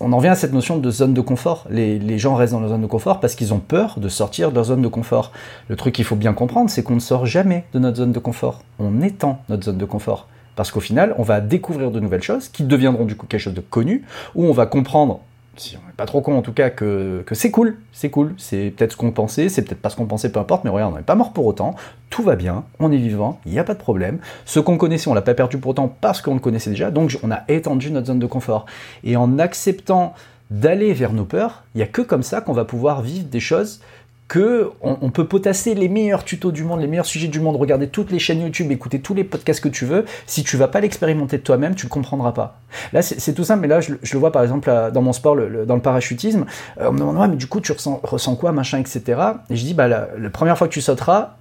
on 0.00 0.12
en 0.12 0.18
vient 0.18 0.32
à 0.32 0.36
cette 0.36 0.52
notion 0.52 0.78
de 0.78 0.90
zone 0.90 1.14
de 1.14 1.20
confort. 1.20 1.66
Les, 1.70 2.18
gens 2.18 2.34
restent 2.34 2.52
dans 2.52 2.60
leur 2.60 2.70
zone 2.70 2.82
de 2.82 2.86
confort 2.86 3.20
parce 3.20 3.34
qu'ils 3.34 3.52
ont 3.52 3.58
peur 3.58 3.98
de 3.98 4.08
sortir 4.08 4.50
de 4.50 4.54
leur 4.54 4.64
zone 4.64 4.82
de 4.82 4.88
confort. 4.88 5.32
Le 5.68 5.76
truc 5.76 5.94
qu'il 5.94 6.04
faut 6.04 6.16
bien 6.16 6.32
comprendre, 6.32 6.70
c'est 6.70 6.82
qu'on 6.82 6.94
ne 6.94 7.00
sort 7.00 7.26
jamais 7.26 7.64
de 7.72 7.78
notre 7.78 7.96
zone 7.96 8.12
de 8.12 8.18
confort. 8.18 8.62
On 8.78 9.02
étend 9.02 9.42
notre 9.48 9.64
zone 9.64 9.78
de 9.78 9.84
confort. 9.84 10.28
Parce 10.54 10.70
qu'au 10.70 10.80
final, 10.80 11.14
on 11.18 11.22
va 11.22 11.40
découvrir 11.40 11.90
de 11.90 12.00
nouvelles 12.00 12.22
choses 12.22 12.48
qui 12.48 12.64
deviendront 12.64 13.04
du 13.04 13.16
coup 13.16 13.26
quelque 13.26 13.40
chose 13.40 13.54
de 13.54 13.60
connu, 13.60 14.04
où 14.34 14.44
on 14.44 14.52
va 14.52 14.66
comprendre 14.66 15.20
si 15.56 15.76
on 15.76 15.86
n'est 15.86 15.94
pas 15.96 16.06
trop 16.06 16.20
con 16.20 16.36
en 16.36 16.42
tout 16.42 16.52
cas, 16.52 16.70
que, 16.70 17.24
c'est 17.32 17.50
cool, 17.50 17.78
c'est 17.92 18.10
cool, 18.10 18.34
c'est 18.38 18.72
peut-être 18.76 18.92
ce 18.92 18.96
qu'on 18.96 19.10
pensait, 19.10 19.48
c'est 19.48 19.62
peut-être 19.62 19.80
pas 19.80 19.90
ce 19.90 19.96
qu'on 19.96 20.06
pensait, 20.06 20.30
peu 20.30 20.40
importe, 20.40 20.64
mais 20.64 20.70
regarde, 20.70 20.92
on 20.94 20.96
n'est 20.96 21.02
pas 21.02 21.14
mort 21.14 21.32
pour 21.32 21.46
autant, 21.46 21.74
tout 22.10 22.22
va 22.22 22.36
bien, 22.36 22.64
on 22.78 22.92
est 22.92 22.96
vivant, 22.96 23.40
il 23.46 23.52
n'y 23.52 23.58
a 23.58 23.64
pas 23.64 23.74
de 23.74 23.78
problème. 23.78 24.18
Ce 24.44 24.60
qu'on 24.60 24.76
connaissait, 24.76 25.08
on 25.08 25.14
l'a 25.14 25.22
pas 25.22 25.34
perdu 25.34 25.58
pour 25.58 25.70
autant 25.72 25.94
parce 26.00 26.20
qu'on 26.20 26.34
le 26.34 26.40
connaissait 26.40 26.70
déjà, 26.70 26.90
donc 26.90 27.18
on 27.22 27.30
a 27.30 27.42
étendu 27.48 27.90
notre 27.90 28.08
zone 28.08 28.18
de 28.18 28.26
confort. 28.26 28.66
Et 29.04 29.16
en 29.16 29.38
acceptant 29.38 30.14
d'aller 30.50 30.92
vers 30.92 31.12
nos 31.12 31.24
peurs, 31.24 31.64
il 31.74 31.78
n'y 31.78 31.82
a 31.82 31.88
que 31.88 32.02
comme 32.02 32.22
ça 32.22 32.40
qu'on 32.40 32.52
va 32.52 32.64
pouvoir 32.64 33.02
vivre 33.02 33.26
des 33.26 33.40
choses 33.40 33.80
que 34.28 34.72
on, 34.80 35.10
peut 35.10 35.26
potasser 35.26 35.74
les 35.74 35.88
meilleurs 35.88 36.24
tutos 36.24 36.50
du 36.50 36.64
monde, 36.64 36.80
les 36.80 36.88
meilleurs 36.88 37.06
sujets 37.06 37.28
du 37.28 37.38
monde, 37.38 37.54
regarder 37.54 37.86
toutes 37.86 38.10
les 38.10 38.18
chaînes 38.18 38.40
YouTube, 38.40 38.72
écouter 38.72 38.98
tous 39.00 39.14
les 39.14 39.22
podcasts 39.22 39.62
que 39.62 39.68
tu 39.68 39.84
veux. 39.84 40.04
Si 40.26 40.42
tu 40.42 40.56
vas 40.56 40.66
pas 40.66 40.80
l'expérimenter 40.80 41.38
toi-même, 41.38 41.76
tu 41.76 41.86
le 41.86 41.90
comprendras 41.90 42.32
pas. 42.32 42.58
Là, 42.92 43.02
c'est 43.02 43.34
tout 43.34 43.44
simple, 43.44 43.60
mais 43.60 43.68
là, 43.68 43.80
je, 43.80 43.92
le 43.92 44.18
vois 44.18 44.32
par 44.32 44.42
exemple 44.42 44.72
dans 44.92 45.02
mon 45.02 45.12
sport, 45.12 45.36
dans 45.36 45.76
le 45.76 45.80
parachutisme. 45.80 46.44
Euh, 46.80 46.88
on 46.88 46.92
me 46.92 46.98
demande, 46.98 47.18
ouais, 47.18 47.28
mais 47.28 47.36
du 47.36 47.46
coup, 47.46 47.60
tu 47.60 47.72
ressens, 47.72 48.36
quoi, 48.36 48.50
machin, 48.50 48.78
etc. 48.78 49.20
Et 49.48 49.56
je 49.56 49.64
dis, 49.64 49.74
bah, 49.74 49.86
la, 49.86 50.08
première 50.30 50.58
fois 50.58 50.66
que 50.66 50.72
tu 50.72 50.80
sauteras, 50.80 51.36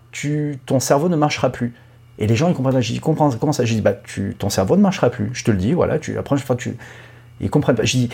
ton 0.67 0.79
cerveau 0.79 1.09
ne 1.09 1.15
marchera 1.15 1.49
plus. 1.49 1.73
Et 2.19 2.27
les 2.27 2.35
gens, 2.35 2.49
ils 2.49 2.55
comprennent. 2.55 2.79
Je 2.81 2.93
dis, 2.93 2.99
comprends, 2.99 3.31
comment 3.31 3.51
ça? 3.51 3.65
Je 3.65 3.73
dis, 3.73 3.81
bah, 3.81 3.93
ton 4.37 4.49
cerveau 4.49 4.77
ne 4.77 4.81
marchera 4.81 5.09
plus. 5.09 5.31
Je 5.33 5.43
te 5.43 5.49
le 5.49 5.57
dis, 5.57 5.73
voilà, 5.73 5.97
tu, 5.97 6.13
la 6.13 6.21
première 6.21 6.45
fois, 6.45 6.55
tu. 6.55 6.77
Ils 7.41 7.49
comprennent 7.49 7.75
pas. 7.75 7.83
Je 7.83 7.97
dis, 7.97 8.09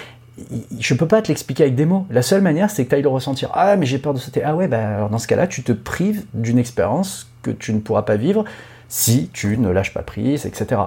je 0.79 0.93
peux 0.93 1.07
pas 1.07 1.21
te 1.21 1.27
l'expliquer 1.27 1.63
avec 1.63 1.75
des 1.75 1.85
mots. 1.85 2.05
La 2.09 2.21
seule 2.21 2.41
manière, 2.41 2.69
c'est 2.69 2.85
que 2.85 2.89
tu 2.89 2.95
ailles 2.95 3.01
le 3.01 3.09
ressentir. 3.09 3.49
Ah, 3.53 3.75
mais 3.75 3.85
j'ai 3.85 3.97
peur 3.97 4.13
de 4.13 4.19
sauter. 4.19 4.43
Ah 4.43 4.55
ouais, 4.55 4.67
bah, 4.67 5.07
dans 5.09 5.17
ce 5.17 5.27
cas-là, 5.27 5.47
tu 5.47 5.63
te 5.63 5.71
prives 5.71 6.25
d'une 6.33 6.57
expérience 6.57 7.29
que 7.41 7.51
tu 7.51 7.73
ne 7.73 7.79
pourras 7.79 8.03
pas 8.03 8.15
vivre 8.15 8.45
si 8.87 9.29
tu 9.33 9.57
ne 9.57 9.69
lâches 9.69 9.93
pas 9.93 10.03
prise, 10.03 10.45
etc. 10.45 10.81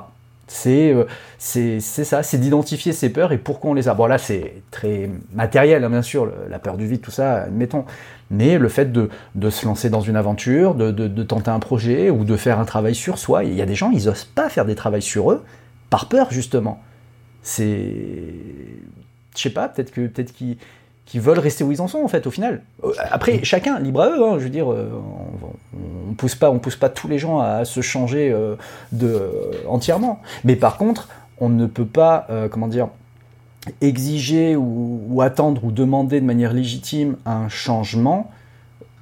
Euh, 0.67 1.05
c'est 1.39 1.81
ça, 1.81 2.23
c'est 2.23 2.39
d'identifier 2.39 2.93
ses 2.93 3.09
peurs 3.09 3.33
et 3.33 3.39
pourquoi 3.39 3.71
on 3.71 3.75
les 3.75 3.89
a. 3.89 3.95
Bon 3.95 4.07
là 4.07 4.19
c'est 4.19 4.63
très 4.71 5.11
matériel 5.33 5.85
hein, 5.85 5.91
bien 5.91 6.03
sûr, 6.03 6.31
la 6.51 6.59
peur 6.59 6.77
du 6.77 6.87
vide, 6.87 7.01
tout 7.01 7.11
ça, 7.11 7.45
admettons. 7.45 7.85
Mais 8.31 8.59
le 8.59 8.69
fait 8.69 8.93
de, 8.93 9.11
se 9.51 9.67
lancer 9.67 9.91
dans 9.91 10.01
une 10.01 10.17
aventure, 10.17 10.75
de, 10.75 11.23
tenter 11.23 11.51
un 11.51 11.61
projet 11.61 12.11
ou 12.11 12.25
de 12.25 12.37
faire 12.37 12.59
un 12.59 12.65
travail 12.65 12.95
sur 12.95 13.19
soi, 13.19 13.45
il 13.45 13.55
y 13.55 13.63
a 13.63 13.67
des 13.67 13.75
gens, 13.75 13.91
ils 13.91 14.09
osent 14.09 14.25
pas 14.25 14.49
faire 14.49 14.65
des 14.65 14.75
travaux 14.75 15.01
sur 15.01 15.31
eux 15.31 15.45
par 15.91 16.09
peur 16.09 16.29
justement. 16.31 16.81
C'est... 17.43 18.35
Je 19.37 19.43
sais 19.43 19.51
pas, 19.51 19.69
peut-être 19.69 19.91
que 19.91 20.07
peut-être 20.07 20.33
qu'ils 20.33 20.57
qui 21.07 21.19
veulent 21.19 21.39
rester 21.39 21.65
où 21.65 21.73
ils 21.73 21.81
en 21.81 21.89
sont 21.89 22.03
en 22.03 22.09
fait 22.09 22.27
au 22.27 22.31
final. 22.31 22.63
Euh, 22.83 22.93
après 23.11 23.45
chacun 23.45 23.79
libre 23.79 24.03
à 24.03 24.09
eux, 24.09 24.25
hein, 24.25 24.37
je 24.39 24.45
veux 24.45 24.51
dire, 24.51 24.73
euh, 24.73 24.91
on, 25.75 26.11
on, 26.11 26.15
pousse 26.15 26.35
pas, 26.35 26.51
on 26.51 26.59
pousse 26.59 26.77
pas 26.77 26.89
tous 26.89 27.09
les 27.09 27.19
gens 27.19 27.41
à 27.41 27.65
se 27.65 27.81
changer 27.81 28.31
euh, 28.31 28.57
de 28.93 29.31
entièrement. 29.69 30.21
Mais 30.45 30.57
par 30.57 30.77
contre, 30.77 31.09
on 31.41 31.49
ne 31.49 31.67
peut 31.67 31.85
pas, 31.85 32.29
comment 32.53 32.69
dire, 32.69 32.89
exiger 33.81 34.55
ou, 34.55 35.21
attendre 35.21 35.65
ou 35.65 35.73
demander 35.73 36.21
de 36.21 36.25
manière 36.25 36.53
légitime 36.53 37.17
un 37.27 37.49
changement 37.49 38.31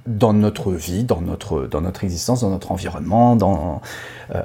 dans 0.07 0.33
notre 0.33 0.71
vie, 0.71 1.03
dans 1.03 1.21
notre, 1.21 1.67
dans 1.67 1.81
notre 1.81 2.03
existence, 2.03 2.41
dans 2.41 2.49
notre 2.49 2.71
environnement, 2.71 3.37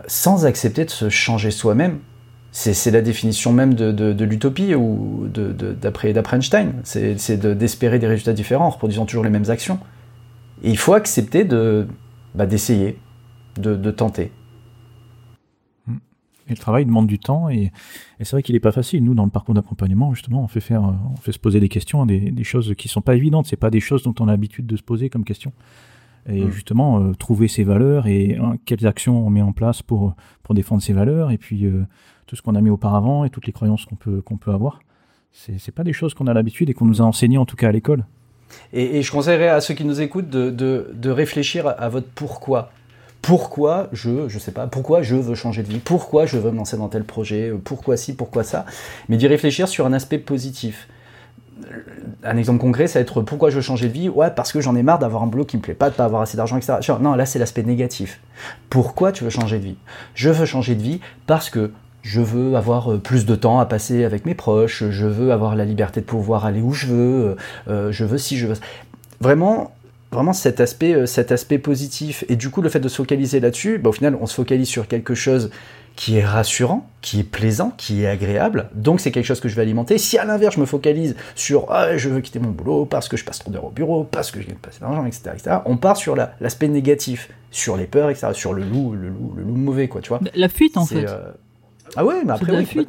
sans 0.06 0.44
accepter 0.44 0.84
de 0.84 0.90
se 0.90 1.08
changer 1.08 1.50
soi-même. 1.50 2.00
C'est 2.60 2.90
la 2.90 3.02
définition 3.02 3.52
même 3.52 3.74
de, 3.74 4.24
l'utopie 4.24 4.74
ou 4.74 5.28
d'après 5.28 6.12
Einstein. 6.12 6.72
C'est 6.82 7.36
d'espérer 7.36 8.00
des 8.00 8.08
résultats 8.08 8.32
différents 8.32 8.66
en 8.66 8.70
reproduisant 8.70 9.06
toujours 9.06 9.22
les 9.22 9.30
mêmes 9.30 9.48
actions. 9.48 9.78
Et 10.64 10.70
il 10.70 10.76
faut 10.76 10.94
accepter 10.94 11.44
bah, 12.34 12.46
d'essayer, 12.46 12.98
de, 13.58 13.90
tenter. 13.92 14.32
Et 15.88 16.50
le 16.50 16.56
travail 16.56 16.84
demande 16.84 17.06
du 17.06 17.20
temps 17.20 17.48
et, 17.48 17.70
c'est 18.18 18.32
vrai 18.32 18.42
qu'il 18.42 18.56
n'est 18.56 18.60
pas 18.60 18.72
facile. 18.72 19.04
Nous, 19.04 19.14
dans 19.14 19.24
le 19.24 19.30
parcours 19.30 19.54
d'accompagnement, 19.54 20.12
justement, 20.12 20.42
on 20.42 20.48
fait 20.48 20.60
faire, 20.60 20.82
on 20.82 21.16
fait 21.16 21.30
se 21.30 21.38
poser 21.38 21.60
des 21.60 21.68
questions, 21.68 22.06
des, 22.06 22.32
des 22.32 22.44
choses 22.44 22.74
qui 22.76 22.88
sont 22.88 23.02
pas 23.02 23.14
évidentes. 23.14 23.46
C'est 23.46 23.56
pas 23.56 23.70
des 23.70 23.78
choses 23.80 24.02
dont 24.02 24.14
on 24.18 24.26
a 24.26 24.32
l'habitude 24.32 24.66
de 24.66 24.76
se 24.76 24.82
poser 24.82 25.10
comme 25.10 25.22
questions. 25.22 25.52
Et 26.28 26.44
mm. 26.44 26.50
justement, 26.50 27.00
euh, 27.00 27.12
trouver 27.14 27.46
ses 27.46 27.62
valeurs 27.62 28.08
et 28.08 28.36
hein, 28.36 28.56
quelles 28.64 28.84
actions 28.86 29.24
on 29.24 29.30
met 29.30 29.42
en 29.42 29.52
place 29.52 29.82
pour, 29.82 30.16
pour 30.42 30.56
défendre 30.56 30.82
ses 30.82 30.92
valeurs. 30.92 31.30
Et 31.30 31.38
puis, 31.38 31.64
euh, 31.64 31.84
tout 32.28 32.36
ce 32.36 32.42
qu'on 32.42 32.54
a 32.54 32.60
mis 32.60 32.70
auparavant 32.70 33.24
et 33.24 33.30
toutes 33.30 33.46
les 33.46 33.52
croyances 33.52 33.86
qu'on 33.86 33.96
peut, 33.96 34.20
qu'on 34.20 34.36
peut 34.36 34.52
avoir. 34.52 34.80
C'est 35.32 35.52
n'est 35.52 35.72
pas 35.74 35.82
des 35.82 35.92
choses 35.92 36.14
qu'on 36.14 36.26
a 36.26 36.34
l'habitude 36.34 36.70
et 36.70 36.74
qu'on 36.74 36.84
nous 36.84 37.02
a 37.02 37.04
enseignées 37.04 37.38
en 37.38 37.46
tout 37.46 37.56
cas 37.56 37.68
à 37.68 37.72
l'école. 37.72 38.04
Et, 38.72 39.02
je 39.02 39.10
conseillerais 39.10 39.48
à 39.48 39.60
ceux 39.60 39.74
qui 39.74 39.84
nous 39.84 40.00
écoutent 40.00 40.30
de, 40.30 40.50
de, 40.50 41.10
réfléchir 41.10 41.66
à 41.66 41.88
votre 41.88 42.08
pourquoi. 42.08 42.70
Pourquoi 43.20 43.88
je, 43.92 44.28
je 44.28 44.38
sais 44.38 44.52
pas, 44.52 44.66
pourquoi 44.68 45.02
je 45.02 45.16
veux 45.16 45.34
changer 45.34 45.62
de 45.62 45.68
vie, 45.68 45.80
pourquoi 45.80 46.24
je 46.24 46.38
veux 46.38 46.50
me 46.50 46.56
lancer 46.56 46.76
dans 46.76 46.88
tel 46.88 47.04
projet, 47.04 47.52
pourquoi 47.64 47.96
ci, 47.96 48.14
pourquoi 48.14 48.44
ça, 48.44 48.64
mais 49.08 49.16
d'y 49.16 49.26
réfléchir 49.26 49.68
sur 49.68 49.86
un 49.86 49.92
aspect 49.92 50.18
positif. 50.18 50.88
Un 52.22 52.36
exemple 52.36 52.60
concret, 52.60 52.86
ça 52.86 53.00
va 53.00 53.02
être 53.02 53.20
pourquoi 53.22 53.50
je 53.50 53.56
veux 53.56 53.62
changer 53.62 53.88
de 53.88 53.92
vie? 53.92 54.08
Ouais, 54.08 54.30
parce 54.30 54.52
que 54.52 54.60
j'en 54.60 54.76
ai 54.76 54.82
marre 54.82 55.00
d'avoir 55.00 55.22
un 55.22 55.26
boulot 55.26 55.44
qui 55.44 55.56
me 55.56 55.62
plaît 55.62 55.74
pas, 55.74 55.90
de 55.90 55.94
pas 55.94 56.04
avoir 56.04 56.22
assez 56.22 56.36
d'argent, 56.36 56.56
etc. 56.56 56.78
Non, 57.00 57.14
là 57.14 57.26
c'est 57.26 57.38
l'aspect 57.38 57.64
négatif. 57.64 58.20
Pourquoi 58.70 59.12
tu 59.12 59.24
veux 59.24 59.30
changer 59.30 59.58
de 59.58 59.64
vie? 59.64 59.76
Je 60.14 60.30
veux 60.30 60.46
changer 60.46 60.76
de 60.76 60.82
vie 60.82 61.00
parce 61.26 61.50
que 61.50 61.72
je 62.02 62.20
veux 62.20 62.56
avoir 62.56 62.92
euh, 62.92 62.98
plus 62.98 63.26
de 63.26 63.34
temps 63.34 63.60
à 63.60 63.66
passer 63.66 64.04
avec 64.04 64.24
mes 64.26 64.34
proches, 64.34 64.84
je 64.90 65.06
veux 65.06 65.32
avoir 65.32 65.56
la 65.56 65.64
liberté 65.64 66.00
de 66.00 66.06
pouvoir 66.06 66.46
aller 66.46 66.60
où 66.60 66.72
je 66.72 66.86
veux, 66.86 67.26
euh, 67.26 67.34
euh, 67.68 67.92
je 67.92 68.04
veux 68.04 68.18
si 68.18 68.38
je 68.38 68.46
veux. 68.46 68.54
Vraiment, 69.20 69.72
vraiment 70.12 70.32
cet 70.32 70.60
aspect, 70.60 71.06
cet 71.06 71.32
aspect 71.32 71.58
positif. 71.58 72.24
Et 72.28 72.36
du 72.36 72.50
coup, 72.50 72.62
le 72.62 72.68
fait 72.68 72.80
de 72.80 72.88
se 72.88 72.96
focaliser 72.96 73.40
là-dessus, 73.40 73.78
bah, 73.78 73.90
au 73.90 73.92
final, 73.92 74.16
on 74.20 74.26
se 74.26 74.34
focalise 74.34 74.68
sur 74.68 74.86
quelque 74.86 75.14
chose 75.14 75.50
qui 75.96 76.16
est 76.16 76.24
rassurant, 76.24 76.88
qui 77.02 77.18
est 77.18 77.24
plaisant, 77.24 77.72
qui 77.76 78.04
est 78.04 78.06
agréable. 78.06 78.70
Donc 78.72 79.00
c'est 79.00 79.10
quelque 79.10 79.24
chose 79.24 79.40
que 79.40 79.48
je 79.48 79.56
vais 79.56 79.62
alimenter. 79.62 79.98
Si 79.98 80.16
à 80.16 80.24
l'inverse 80.24 80.54
je 80.54 80.60
me 80.60 80.64
focalise 80.64 81.16
sur 81.34 81.66
ah, 81.72 81.96
je 81.96 82.08
veux 82.08 82.20
quitter 82.20 82.38
mon 82.38 82.50
boulot 82.50 82.86
parce 82.86 83.08
que 83.08 83.16
je 83.16 83.24
passe 83.24 83.40
trop 83.40 83.50
d'heures 83.50 83.64
au 83.64 83.70
bureau, 83.70 84.04
parce 84.04 84.30
que 84.30 84.40
je 84.40 84.46
gagne 84.46 84.58
pas 84.58 84.68
assez 84.68 84.78
d'argent, 84.78 85.04
etc., 85.04 85.30
etc., 85.34 85.56
on 85.64 85.76
part 85.76 85.96
sur 85.96 86.14
l'aspect 86.14 86.68
négatif, 86.68 87.30
sur 87.50 87.76
les 87.76 87.86
peurs, 87.86 88.10
etc., 88.10 88.28
sur 88.32 88.54
le 88.54 88.62
loup, 88.62 88.92
le 88.92 89.08
loup, 89.08 89.34
le 89.36 89.42
loup 89.42 89.56
mauvais, 89.56 89.88
quoi, 89.88 90.00
tu 90.00 90.10
vois. 90.10 90.20
La 90.36 90.48
fuite 90.48 90.76
en 90.76 90.86
fait. 90.86 91.04
Ah 91.96 92.04
ouais, 92.04 92.24
mais 92.24 92.32
après, 92.32 92.58
oui, 92.58 92.86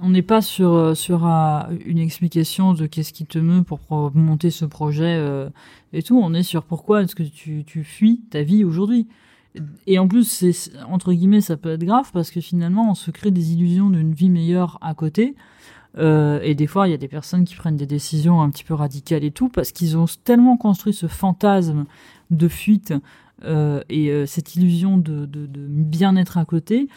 On 0.00 0.10
n'est 0.10 0.22
pas 0.22 0.40
sur, 0.40 0.72
euh, 0.72 0.94
sur 0.94 1.26
euh, 1.26 1.60
une 1.84 1.98
explication 1.98 2.72
de 2.72 2.86
qu'est-ce 2.86 3.12
qui 3.12 3.26
te 3.26 3.38
meut 3.38 3.62
pour 3.62 3.80
monter 4.14 4.50
ce 4.50 4.64
projet 4.64 5.16
euh, 5.18 5.50
et 5.92 6.02
tout. 6.02 6.18
On 6.18 6.32
est 6.32 6.42
sur 6.42 6.64
pourquoi 6.64 7.02
est-ce 7.02 7.14
que 7.14 7.22
tu, 7.22 7.64
tu 7.66 7.84
fuis 7.84 8.22
ta 8.30 8.42
vie 8.42 8.64
aujourd'hui. 8.64 9.08
Et 9.86 9.98
en 9.98 10.06
plus, 10.06 10.24
c'est 10.24 10.52
entre 10.88 11.12
guillemets, 11.12 11.40
ça 11.40 11.56
peut 11.56 11.72
être 11.72 11.84
grave 11.84 12.10
parce 12.12 12.30
que 12.30 12.40
finalement, 12.40 12.90
on 12.90 12.94
se 12.94 13.10
crée 13.10 13.30
des 13.30 13.52
illusions 13.52 13.90
d'une 13.90 14.14
vie 14.14 14.30
meilleure 14.30 14.78
à 14.80 14.94
côté. 14.94 15.34
et 15.98 16.54
des 16.54 16.66
fois, 16.68 16.86
il 16.86 16.92
y 16.92 16.94
a 16.94 16.98
des 16.98 17.08
personnes 17.08 17.44
qui 17.44 17.56
prennent 17.56 17.76
des 17.76 17.86
décisions 17.86 18.42
un 18.42 18.50
petit 18.50 18.62
peu 18.62 18.74
radicales 18.74 19.24
et 19.24 19.32
tout 19.32 19.48
parce 19.48 19.72
qu'ils 19.72 19.98
ont 19.98 20.04
tellement 20.22 20.56
construit 20.56 20.94
ce 20.94 21.08
fantasme 21.08 21.84
de 22.30 22.46
fuite 22.46 22.94
et 23.44 24.24
cette 24.26 24.54
illusion 24.54 24.98
de, 24.98 25.26
de, 25.26 25.46
de 25.46 25.66
bien-être 25.66 26.38
à 26.38 26.44
côté 26.44 26.88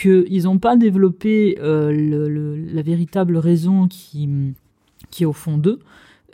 qu'ils 0.00 0.44
n'ont 0.44 0.58
pas 0.58 0.76
développé 0.76 1.58
euh, 1.60 2.56
la 2.72 2.82
véritable 2.82 3.36
raison 3.36 3.86
qui, 3.86 4.28
est 5.20 5.24
au 5.24 5.32
fond 5.32 5.58
d'eux. 5.58 5.80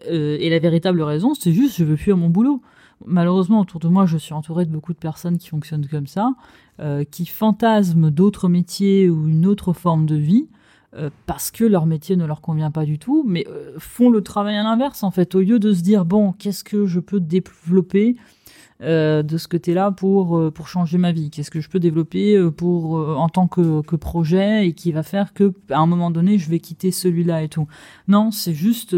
Euh, 0.09 0.37
et 0.41 0.51
la 0.51 0.59
véritable 0.59 1.03
raison, 1.03 1.35
c'est 1.35 1.53
juste 1.53 1.77
je 1.77 1.85
veux 1.85 1.97
fuir 1.97 2.17
mon 2.17 2.29
boulot. 2.29 2.63
Malheureusement, 3.05 3.61
autour 3.61 3.81
de 3.81 3.89
moi, 3.89 4.07
je 4.07 4.17
suis 4.17 4.35
entouré 4.35 4.65
de 4.65 4.71
beaucoup 4.71 4.93
de 4.93 4.99
personnes 4.99 5.37
qui 5.37 5.49
fonctionnent 5.49 5.87
comme 5.87 6.07
ça, 6.07 6.31
euh, 6.81 7.05
qui 7.05 7.27
fantasment 7.27 8.11
d'autres 8.11 8.49
métiers 8.49 9.11
ou 9.11 9.29
une 9.29 9.47
autre 9.47 9.73
forme 9.73 10.07
de 10.07 10.17
vie 10.17 10.47
parce 11.27 11.51
que 11.51 11.63
leur 11.63 11.85
métier 11.85 12.17
ne 12.17 12.25
leur 12.25 12.41
convient 12.41 12.71
pas 12.71 12.87
du 12.87 12.99
tout, 12.99 13.23
mais 13.29 13.47
font 13.77 14.09
le 14.09 14.23
travail 14.23 14.57
à 14.57 14.63
l'inverse 14.63 15.03
en 15.03 15.11
fait. 15.11 15.35
Au 15.35 15.41
lieu 15.41 15.59
de 15.59 15.75
se 15.75 15.83
dire 15.83 16.07
bon, 16.07 16.33
qu'est-ce 16.33 16.65
que 16.65 16.87
je 16.87 17.01
peux 17.01 17.21
développer 17.21 18.17
euh, 18.83 19.23
de 19.23 19.39
ce 19.39 19.49
côté-là 19.49 19.91
pour 19.91 20.37
euh, 20.37 20.51
pour 20.51 20.69
changer 20.69 20.99
ma 20.99 21.11
vie 21.11 21.31
Qu'est-ce 21.31 21.51
que 21.51 21.63
je 21.63 21.71
peux 21.71 21.79
développer 21.79 22.37
euh, 22.37 22.51
pour 22.51 22.97
en 23.19 23.31
tant 23.31 23.47
que, 23.47 23.81
que 23.81 23.97
projet 23.97 24.67
et 24.67 24.75
qui 24.75 24.93
va 24.93 25.03
faire 25.03 25.33
que 25.33 25.55
à 25.71 25.79
un 25.79 25.87
moment 25.87 26.11
donné 26.11 26.37
je 26.37 26.51
vais 26.51 26.59
quitter 26.59 26.91
celui-là 26.91 27.43
et 27.43 27.49
tout 27.49 27.69
Non, 28.07 28.31
c'est 28.31 28.53
juste 28.53 28.95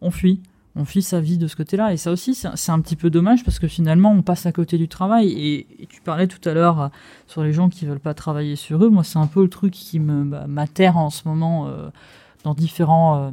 on 0.00 0.10
fuit. 0.10 0.40
On 0.74 0.86
fuit 0.86 1.02
sa 1.02 1.20
vie 1.20 1.36
de 1.36 1.46
ce 1.46 1.54
côté-là. 1.54 1.92
Et 1.92 1.98
ça 1.98 2.10
aussi, 2.10 2.34
c'est 2.34 2.72
un 2.72 2.80
petit 2.80 2.96
peu 2.96 3.10
dommage 3.10 3.44
parce 3.44 3.58
que 3.58 3.68
finalement, 3.68 4.10
on 4.10 4.22
passe 4.22 4.46
à 4.46 4.52
côté 4.52 4.78
du 4.78 4.88
travail. 4.88 5.28
Et, 5.28 5.66
tu 5.86 6.00
parlais 6.00 6.26
tout 6.26 6.48
à 6.48 6.54
l'heure 6.54 6.90
sur 7.26 7.42
les 7.42 7.52
gens 7.52 7.68
qui 7.68 7.84
veulent 7.84 8.00
pas 8.00 8.14
travailler 8.14 8.56
sur 8.56 8.82
eux. 8.82 8.88
Moi, 8.88 9.04
c'est 9.04 9.18
un 9.18 9.26
peu 9.26 9.42
le 9.42 9.50
truc 9.50 9.74
qui 9.74 10.00
me 10.00 10.24
bah, 10.24 10.46
m'atterre 10.48 10.96
en 10.96 11.10
ce 11.10 11.28
moment 11.28 11.70
dans 12.42 12.54
différents 12.54 13.32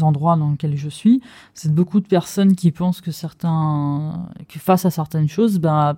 endroits 0.00 0.36
dans 0.36 0.50
lesquels 0.50 0.76
je 0.76 0.88
suis, 0.88 1.22
c'est 1.54 1.74
beaucoup 1.74 2.00
de 2.00 2.06
personnes 2.06 2.54
qui 2.54 2.70
pensent 2.70 3.00
que 3.00 3.10
certains, 3.10 4.28
que 4.48 4.58
face 4.58 4.84
à 4.84 4.90
certaines 4.90 5.28
choses, 5.28 5.58
ben, 5.58 5.96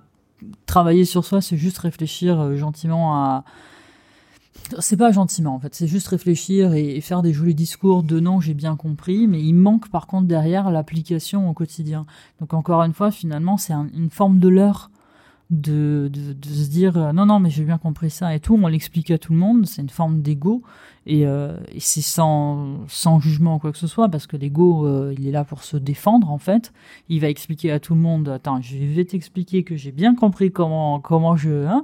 travailler 0.65 1.05
sur 1.05 1.25
soi, 1.25 1.41
c'est 1.41 1.57
juste 1.57 1.77
réfléchir 1.79 2.39
euh, 2.39 2.55
gentiment 2.55 3.15
à, 3.15 3.43
c'est 4.79 4.97
pas 4.97 5.11
gentiment 5.11 5.55
en 5.55 5.59
fait, 5.59 5.75
c'est 5.75 5.87
juste 5.87 6.07
réfléchir 6.07 6.73
et, 6.73 6.99
faire 7.01 7.21
des 7.21 7.33
jolis 7.33 7.55
discours 7.55 8.03
de 8.03 8.19
non, 8.19 8.39
j'ai 8.39 8.53
bien 8.53 8.75
compris, 8.75 9.27
mais 9.27 9.41
il 9.41 9.53
manque 9.53 9.89
par 9.89 10.07
contre 10.07 10.27
derrière 10.27 10.71
l'application 10.71 11.49
au 11.49 11.53
quotidien. 11.53 12.05
Donc 12.39 12.53
encore 12.53 12.81
une 12.83 12.93
fois, 12.93 13.11
finalement, 13.11 13.57
c'est 13.57 13.73
une 13.73 14.09
forme 14.09 14.39
de 14.39 14.47
leurre 14.47 14.89
de, 15.51 16.09
de, 16.11 16.47
se 16.47 16.69
dire 16.69 16.97
euh, 16.97 17.11
non 17.11 17.27
non 17.27 17.39
mais 17.39 17.51
j'ai 17.51 17.63
bien 17.63 17.77
compris 17.77 18.09
ça 18.09 18.33
et 18.35 18.39
tout. 18.39 18.59
On 18.61 18.67
l'explique 18.67 19.11
à 19.11 19.17
tout 19.17 19.31
le 19.33 19.39
monde. 19.39 19.65
C'est 19.65 19.81
une 19.81 19.89
forme 19.89 20.21
d'ego. 20.21 20.63
Et, 21.05 21.27
euh, 21.27 21.57
c'est 21.77 22.01
sans, 22.01 22.87
sans 22.87 23.19
jugement 23.19 23.59
quoi 23.59 23.71
que 23.71 23.77
ce 23.77 23.85
soit 23.85 24.09
parce 24.09 24.25
que 24.25 24.37
l'ego 24.37 24.87
euh, 24.87 25.13
il 25.17 25.27
est 25.27 25.31
là 25.31 25.43
pour 25.43 25.63
se 25.63 25.77
défendre 25.77 26.31
en 26.31 26.39
fait. 26.39 26.73
Il 27.09 27.21
va 27.21 27.29
expliquer 27.29 27.71
à 27.71 27.79
tout 27.79 27.93
le 27.93 28.01
monde 28.01 28.27
attends 28.29 28.59
je 28.61 28.77
vais 28.77 29.05
t'expliquer 29.05 29.63
que 29.63 29.75
j'ai 29.75 29.91
bien 29.91 30.15
compris 30.15 30.51
comment 30.51 30.99
comment 30.99 31.35
je 31.35 31.65
hein, 31.67 31.83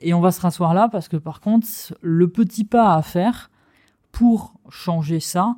et 0.00 0.14
on 0.14 0.20
va 0.20 0.32
se 0.32 0.40
rasseoir 0.40 0.74
là 0.74 0.88
parce 0.88 1.06
que 1.08 1.16
par 1.16 1.40
contre 1.40 1.68
le 2.00 2.28
petit 2.28 2.64
pas 2.64 2.94
à 2.94 3.02
faire 3.02 3.50
pour 4.10 4.54
changer 4.68 5.20
ça 5.20 5.56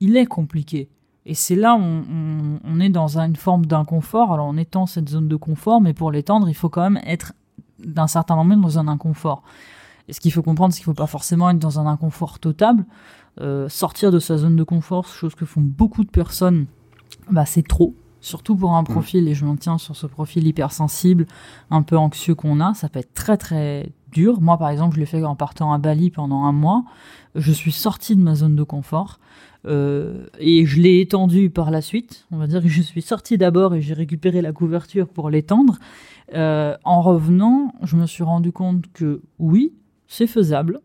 il 0.00 0.16
est 0.16 0.26
compliqué 0.26 0.88
et 1.26 1.34
c'est 1.34 1.54
là 1.54 1.76
où 1.76 1.82
on, 2.64 2.80
est 2.80 2.88
dans 2.88 3.18
une 3.18 3.36
forme 3.36 3.66
d'inconfort. 3.66 4.32
Alors 4.32 4.46
on 4.46 4.56
étend 4.56 4.86
cette 4.86 5.08
zone 5.08 5.28
de 5.28 5.36
confort, 5.36 5.80
mais 5.80 5.92
pour 5.92 6.10
l'étendre, 6.10 6.48
il 6.48 6.54
faut 6.54 6.68
quand 6.68 6.82
même 6.82 7.00
être 7.04 7.34
d'un 7.78 8.06
certain 8.06 8.36
moment 8.36 8.56
dans 8.56 8.78
un 8.78 8.88
inconfort. 8.88 9.42
Et 10.08 10.12
ce 10.12 10.20
qu'il 10.20 10.32
faut 10.32 10.42
comprendre, 10.42 10.72
c'est 10.72 10.80
qu'il 10.80 10.90
ne 10.90 10.94
faut 10.94 11.02
pas 11.02 11.06
forcément 11.06 11.50
être 11.50 11.58
dans 11.58 11.78
un 11.78 11.86
inconfort 11.86 12.38
total. 12.38 12.84
Euh, 13.40 13.68
sortir 13.68 14.10
de 14.10 14.18
sa 14.18 14.38
zone 14.38 14.56
de 14.56 14.64
confort, 14.64 15.06
chose 15.06 15.34
que 15.34 15.44
font 15.44 15.60
beaucoup 15.60 16.04
de 16.04 16.10
personnes, 16.10 16.66
bah, 17.30 17.46
c'est 17.46 17.66
trop. 17.66 17.94
Surtout 18.20 18.56
pour 18.56 18.72
un 18.72 18.82
mmh. 18.82 18.86
profil, 18.86 19.28
et 19.28 19.34
je 19.34 19.46
m'en 19.46 19.56
tiens 19.56 19.78
sur 19.78 19.96
ce 19.96 20.06
profil 20.06 20.46
hypersensible, 20.46 21.26
un 21.70 21.82
peu 21.82 21.96
anxieux 21.96 22.34
qu'on 22.34 22.60
a, 22.60 22.74
ça 22.74 22.88
peut 22.88 22.98
être 22.98 23.14
très 23.14 23.36
très 23.36 23.92
dur. 24.10 24.40
Moi, 24.40 24.58
par 24.58 24.68
exemple, 24.68 24.96
je 24.96 25.00
l'ai 25.00 25.06
fait 25.06 25.24
en 25.24 25.36
partant 25.36 25.72
à 25.72 25.78
Bali 25.78 26.10
pendant 26.10 26.44
un 26.44 26.52
mois. 26.52 26.84
Je 27.34 27.52
suis 27.52 27.72
sortie 27.72 28.16
de 28.16 28.20
ma 28.20 28.34
zone 28.34 28.56
de 28.56 28.62
confort. 28.62 29.20
Euh, 29.66 30.26
et 30.38 30.64
je 30.64 30.80
l'ai 30.80 31.00
étendu 31.00 31.50
par 31.50 31.70
la 31.70 31.80
suite. 31.80 32.26
On 32.30 32.38
va 32.38 32.46
dire 32.46 32.62
que 32.62 32.68
je 32.68 32.82
suis 32.82 33.02
sortie 33.02 33.38
d'abord 33.38 33.74
et 33.74 33.82
j'ai 33.82 33.94
récupéré 33.94 34.40
la 34.40 34.52
couverture 34.52 35.08
pour 35.08 35.30
l'étendre. 35.30 35.78
Euh, 36.34 36.76
en 36.84 37.02
revenant, 37.02 37.74
je 37.82 37.96
me 37.96 38.06
suis 38.06 38.22
rendu 38.22 38.52
compte 38.52 38.84
que 38.92 39.20
oui, 39.38 39.72
c'est 40.06 40.26
faisable. 40.26 40.80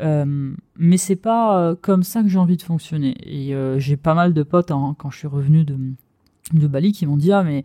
Euh, 0.00 0.54
mais 0.76 0.96
c'est 0.96 1.16
pas 1.16 1.74
comme 1.82 2.04
ça 2.04 2.22
que 2.22 2.28
j'ai 2.28 2.38
envie 2.38 2.56
de 2.56 2.62
fonctionner. 2.62 3.16
Et 3.24 3.54
j'ai 3.78 3.96
pas 3.96 4.14
mal 4.14 4.32
de 4.32 4.42
potes 4.42 4.70
hein, 4.70 4.94
quand 4.98 5.10
je 5.10 5.18
suis 5.18 5.28
revenu 5.28 5.64
de, 5.64 5.76
de 6.52 6.66
Bali 6.66 6.92
qui 6.92 7.06
m'ont 7.06 7.16
dit 7.16 7.32
Ah, 7.32 7.42
mais 7.42 7.64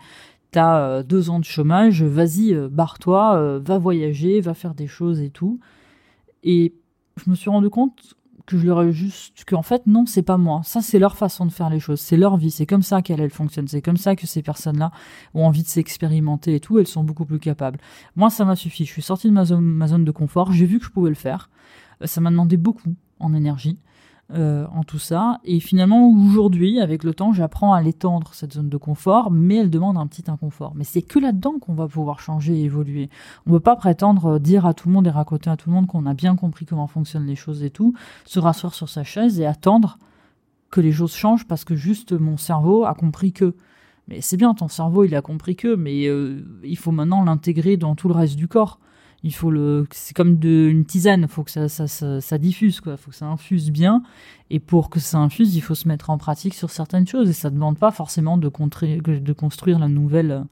t'as 0.51 1.03
deux 1.03 1.29
ans 1.29 1.39
de 1.39 1.45
chômage, 1.45 2.03
vas-y, 2.03 2.53
barre-toi, 2.69 3.59
va 3.59 3.77
voyager, 3.77 4.41
va 4.41 4.53
faire 4.53 4.73
des 4.73 4.87
choses 4.87 5.21
et 5.21 5.29
tout. 5.29 5.59
Et 6.43 6.73
je 7.23 7.29
me 7.29 7.35
suis 7.35 7.49
rendu 7.49 7.69
compte 7.69 8.15
que 8.45 8.57
je 8.57 8.65
leur 8.65 8.81
ai 8.81 8.91
juste 8.91 9.45
qu'en 9.45 9.61
fait 9.61 9.87
non 9.87 10.05
c'est 10.05 10.21
pas 10.23 10.37
moi. 10.37 10.61
Ça 10.63 10.81
c'est 10.81 10.99
leur 10.99 11.17
façon 11.17 11.45
de 11.45 11.51
faire 11.51 11.69
les 11.69 11.79
choses. 11.79 11.99
C'est 11.99 12.17
leur 12.17 12.37
vie. 12.37 12.51
C'est 12.51 12.65
comme 12.65 12.81
ça 12.81 13.01
qu'elle 13.01 13.21
elle 13.21 13.29
fonctionne. 13.29 13.67
C'est 13.67 13.81
comme 13.81 13.97
ça 13.97 14.15
que 14.15 14.27
ces 14.27 14.41
personnes 14.41 14.77
là 14.77 14.91
ont 15.33 15.45
envie 15.45 15.63
de 15.63 15.67
s'expérimenter 15.67 16.55
et 16.55 16.59
tout. 16.59 16.79
Elles 16.79 16.87
sont 16.87 17.03
beaucoup 17.03 17.25
plus 17.25 17.39
capables. 17.39 17.79
Moi 18.15 18.29
ça 18.29 18.45
m'a 18.45 18.55
suffi. 18.55 18.85
Je 18.85 18.91
suis 18.91 19.01
sorti 19.01 19.27
de 19.27 19.33
ma 19.33 19.45
zone, 19.45 19.63
ma 19.63 19.87
zone 19.87 20.05
de 20.05 20.11
confort. 20.11 20.51
J'ai 20.51 20.65
vu 20.65 20.79
que 20.79 20.85
je 20.85 20.91
pouvais 20.91 21.09
le 21.09 21.15
faire. 21.15 21.49
Ça 22.03 22.21
m'a 22.21 22.31
demandé 22.31 22.57
beaucoup 22.57 22.95
en 23.19 23.33
énergie 23.33 23.77
euh, 24.33 24.65
en 24.73 24.83
tout 24.83 24.99
ça. 24.99 25.39
Et 25.43 25.59
finalement, 25.59 26.09
aujourd'hui, 26.09 26.79
avec 26.79 27.03
le 27.03 27.13
temps, 27.13 27.33
j'apprends 27.33 27.73
à 27.73 27.81
l'étendre, 27.81 28.33
cette 28.33 28.53
zone 28.53 28.69
de 28.69 28.77
confort, 28.77 29.29
mais 29.29 29.57
elle 29.57 29.69
demande 29.69 29.97
un 29.97 30.07
petit 30.07 30.23
inconfort. 30.29 30.73
Mais 30.75 30.83
c'est 30.83 31.03
que 31.03 31.19
là-dedans 31.19 31.59
qu'on 31.59 31.75
va 31.75 31.87
pouvoir 31.87 32.19
changer 32.19 32.57
et 32.59 32.63
évoluer. 32.63 33.09
On 33.45 33.51
ne 33.51 33.57
peut 33.57 33.63
pas 33.63 33.75
prétendre 33.75 34.39
dire 34.39 34.65
à 34.65 34.73
tout 34.73 34.87
le 34.87 34.93
monde 34.93 35.05
et 35.05 35.11
raconter 35.11 35.49
à 35.49 35.57
tout 35.57 35.69
le 35.69 35.75
monde 35.75 35.87
qu'on 35.87 36.05
a 36.07 36.13
bien 36.13 36.35
compris 36.35 36.65
comment 36.65 36.87
fonctionnent 36.87 37.27
les 37.27 37.35
choses 37.35 37.63
et 37.63 37.69
tout, 37.69 37.93
se 38.25 38.39
rasseoir 38.39 38.73
sur 38.73 38.89
sa 38.89 39.03
chaise 39.03 39.39
et 39.39 39.45
attendre 39.45 39.99
que 40.71 40.81
les 40.81 40.91
choses 40.91 41.13
changent 41.13 41.47
parce 41.47 41.63
que 41.63 41.75
juste 41.75 42.13
mon 42.13 42.37
cerveau 42.37 42.85
a 42.85 42.95
compris 42.95 43.33
que. 43.33 43.53
Mais 44.07 44.19
c'est 44.19 44.37
bien, 44.37 44.53
ton 44.53 44.67
cerveau, 44.67 45.03
il 45.03 45.15
a 45.15 45.21
compris 45.21 45.55
que, 45.55 45.75
mais 45.75 46.07
euh, 46.07 46.43
il 46.63 46.77
faut 46.77 46.91
maintenant 46.91 47.23
l'intégrer 47.23 47.77
dans 47.77 47.95
tout 47.95 48.07
le 48.07 48.15
reste 48.15 48.35
du 48.35 48.47
corps 48.47 48.79
il 49.23 49.33
faut 49.33 49.49
le 49.49 49.87
c'est 49.91 50.13
comme 50.13 50.37
de, 50.37 50.67
une 50.69 50.85
tisane 50.85 51.27
faut 51.27 51.43
que 51.43 51.51
ça, 51.51 51.69
ça, 51.69 52.37
diffuse 52.37 52.81
quoi. 52.81 52.97
Faut 52.97 53.11
que 53.11 53.17
ça 53.17 53.25
infuse 53.25 53.71
bien. 53.71 54.03
Et 54.49 54.59
pour 54.59 54.89
que 54.89 54.99
ça 54.99 55.17
infuse 55.17 55.55
il 55.55 55.61
faut 55.61 55.75
se 55.75 55.87
mettre 55.87 56.09
en 56.09 56.17
pratique 56.17 56.53
sur 56.53 56.69
certaines 56.69 57.07
choses. 57.07 57.29
Et 57.29 57.33
ça 57.33 57.49
demande 57.49 57.77
pas 57.77 57.91
forcément 57.91 58.37
de, 58.37 58.49
de 58.49 59.33
construire 59.33 59.79
la 59.79 59.87
nouvelle 59.87 60.43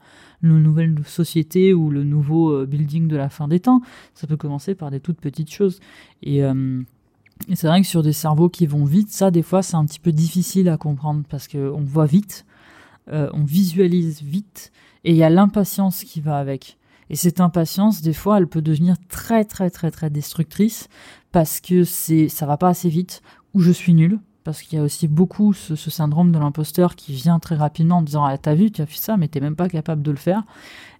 la 0.42 0.48
nouvelle 0.48 0.96
société 1.04 1.74
ou 1.74 1.90
le 1.90 2.02
nouveau 2.02 2.50
euh, 2.50 2.66
building 2.66 3.08
de 3.08 3.16
la 3.16 3.28
fin 3.28 3.46
des 3.46 3.60
temps. 3.60 3.82
Ça 4.14 4.26
peut 4.26 4.36
commencer 4.36 4.74
par 4.74 4.90
des 4.90 5.00
toutes 5.00 5.20
petites 5.20 5.52
choses. 5.52 5.78
Et, 6.22 6.42
euh, 6.42 6.82
et 7.48 7.56
c'est 7.56 7.66
vrai 7.66 7.82
que 7.82 7.86
sur 7.86 8.02
des 8.02 8.12
cerveaux 8.12 8.48
qui 8.48 8.66
vont 8.66 8.84
vite 8.84 9.10
ça 9.10 9.30
des 9.30 9.42
fois 9.42 9.62
c'est 9.62 9.74
un 9.74 9.84
petit 9.84 9.98
peu 9.98 10.12
difficile 10.12 10.68
à 10.68 10.76
comprendre 10.76 11.24
parce 11.28 11.48
que 11.48 11.70
on 11.72 11.80
voit 11.80 12.06
vite 12.06 12.46
euh, 13.10 13.28
on 13.32 13.42
visualise 13.42 14.22
vite 14.22 14.70
et 15.02 15.10
il 15.10 15.16
y 15.16 15.24
a 15.24 15.30
l'impatience 15.30 16.04
qui 16.04 16.20
va 16.20 16.38
avec 16.38 16.78
et 17.12 17.16
cette 17.16 17.40
impatience, 17.40 18.00
des 18.00 18.14
fois, 18.14 18.38
elle 18.38 18.48
peut 18.48 18.62
devenir 18.62 18.96
très 19.10 19.44
très 19.44 19.68
très 19.68 19.90
très 19.90 20.08
destructrice 20.08 20.88
parce 21.30 21.60
que 21.60 21.84
c'est 21.84 22.28
ça 22.28 22.46
va 22.46 22.56
pas 22.56 22.68
assez 22.68 22.88
vite 22.88 23.22
ou 23.52 23.60
je 23.60 23.70
suis 23.70 23.92
nul. 23.92 24.18
Parce 24.44 24.62
qu'il 24.62 24.76
y 24.76 24.80
a 24.80 24.84
aussi 24.84 25.06
beaucoup 25.06 25.52
ce, 25.52 25.76
syndrome 25.76 26.32
de 26.32 26.38
l'imposteur 26.38 26.96
qui 26.96 27.12
vient 27.12 27.38
très 27.38 27.54
rapidement 27.54 27.98
en 27.98 28.02
disant 28.02 28.24
ah, 28.24 28.36
T'as 28.38 28.54
vu, 28.54 28.72
tu 28.72 28.82
as 28.82 28.86
fait 28.86 28.98
ça, 28.98 29.16
mais 29.16 29.28
t'es 29.28 29.38
même 29.38 29.54
pas 29.54 29.68
capable 29.68 30.02
de 30.02 30.10
le 30.10 30.16
faire. 30.16 30.42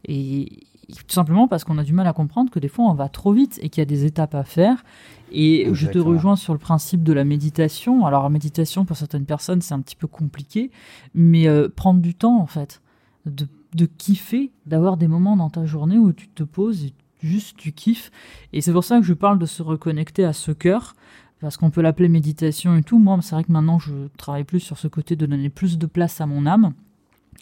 Et 0.04 0.60
tout 0.88 1.14
simplement 1.14 1.48
parce 1.48 1.64
qu'on 1.64 1.78
a 1.78 1.82
du 1.82 1.94
mal 1.94 2.06
à 2.06 2.12
comprendre 2.12 2.50
que 2.50 2.60
des 2.60 2.68
fois 2.68 2.84
on 2.84 2.94
va 2.94 3.08
trop 3.08 3.32
vite 3.32 3.58
et 3.62 3.70
qu'il 3.70 3.80
y 3.80 3.82
a 3.82 3.86
des 3.86 4.04
étapes 4.04 4.34
à 4.34 4.44
faire. 4.44 4.84
Et 5.32 5.66
je 5.72 5.88
te 5.88 5.98
rejoins 5.98 6.36
sur 6.36 6.52
le 6.52 6.58
principe 6.58 7.02
de 7.02 7.14
la 7.14 7.24
méditation. 7.24 8.04
Alors, 8.04 8.24
la 8.24 8.28
méditation, 8.28 8.84
pour 8.84 8.98
certaines 8.98 9.24
personnes, 9.24 9.62
c'est 9.62 9.72
un 9.72 9.80
petit 9.80 9.96
peu 9.96 10.06
compliqué, 10.06 10.70
mais 11.14 11.48
euh, 11.48 11.70
prendre 11.74 12.02
du 12.02 12.14
temps, 12.14 12.38
en 12.38 12.46
fait, 12.46 12.82
de 13.24 13.48
de 13.74 13.86
kiffer, 13.86 14.52
d'avoir 14.66 14.96
des 14.96 15.08
moments 15.08 15.36
dans 15.36 15.50
ta 15.50 15.64
journée 15.64 15.98
où 15.98 16.12
tu 16.12 16.28
te 16.28 16.42
poses 16.42 16.84
et 16.84 16.92
juste 17.22 17.56
tu 17.56 17.72
kiffes. 17.72 18.10
Et 18.52 18.60
c'est 18.60 18.72
pour 18.72 18.84
ça 18.84 18.98
que 18.98 19.06
je 19.06 19.14
parle 19.14 19.38
de 19.38 19.46
se 19.46 19.62
reconnecter 19.62 20.24
à 20.24 20.32
ce 20.32 20.52
cœur, 20.52 20.94
parce 21.40 21.56
qu'on 21.56 21.70
peut 21.70 21.82
l'appeler 21.82 22.08
méditation 22.08 22.76
et 22.76 22.82
tout. 22.82 22.98
Moi, 22.98 23.18
c'est 23.22 23.34
vrai 23.34 23.44
que 23.44 23.52
maintenant, 23.52 23.78
je 23.78 23.92
travaille 24.16 24.44
plus 24.44 24.60
sur 24.60 24.78
ce 24.78 24.88
côté 24.88 25.16
de 25.16 25.26
donner 25.26 25.48
plus 25.48 25.78
de 25.78 25.86
place 25.86 26.20
à 26.20 26.26
mon 26.26 26.46
âme 26.46 26.72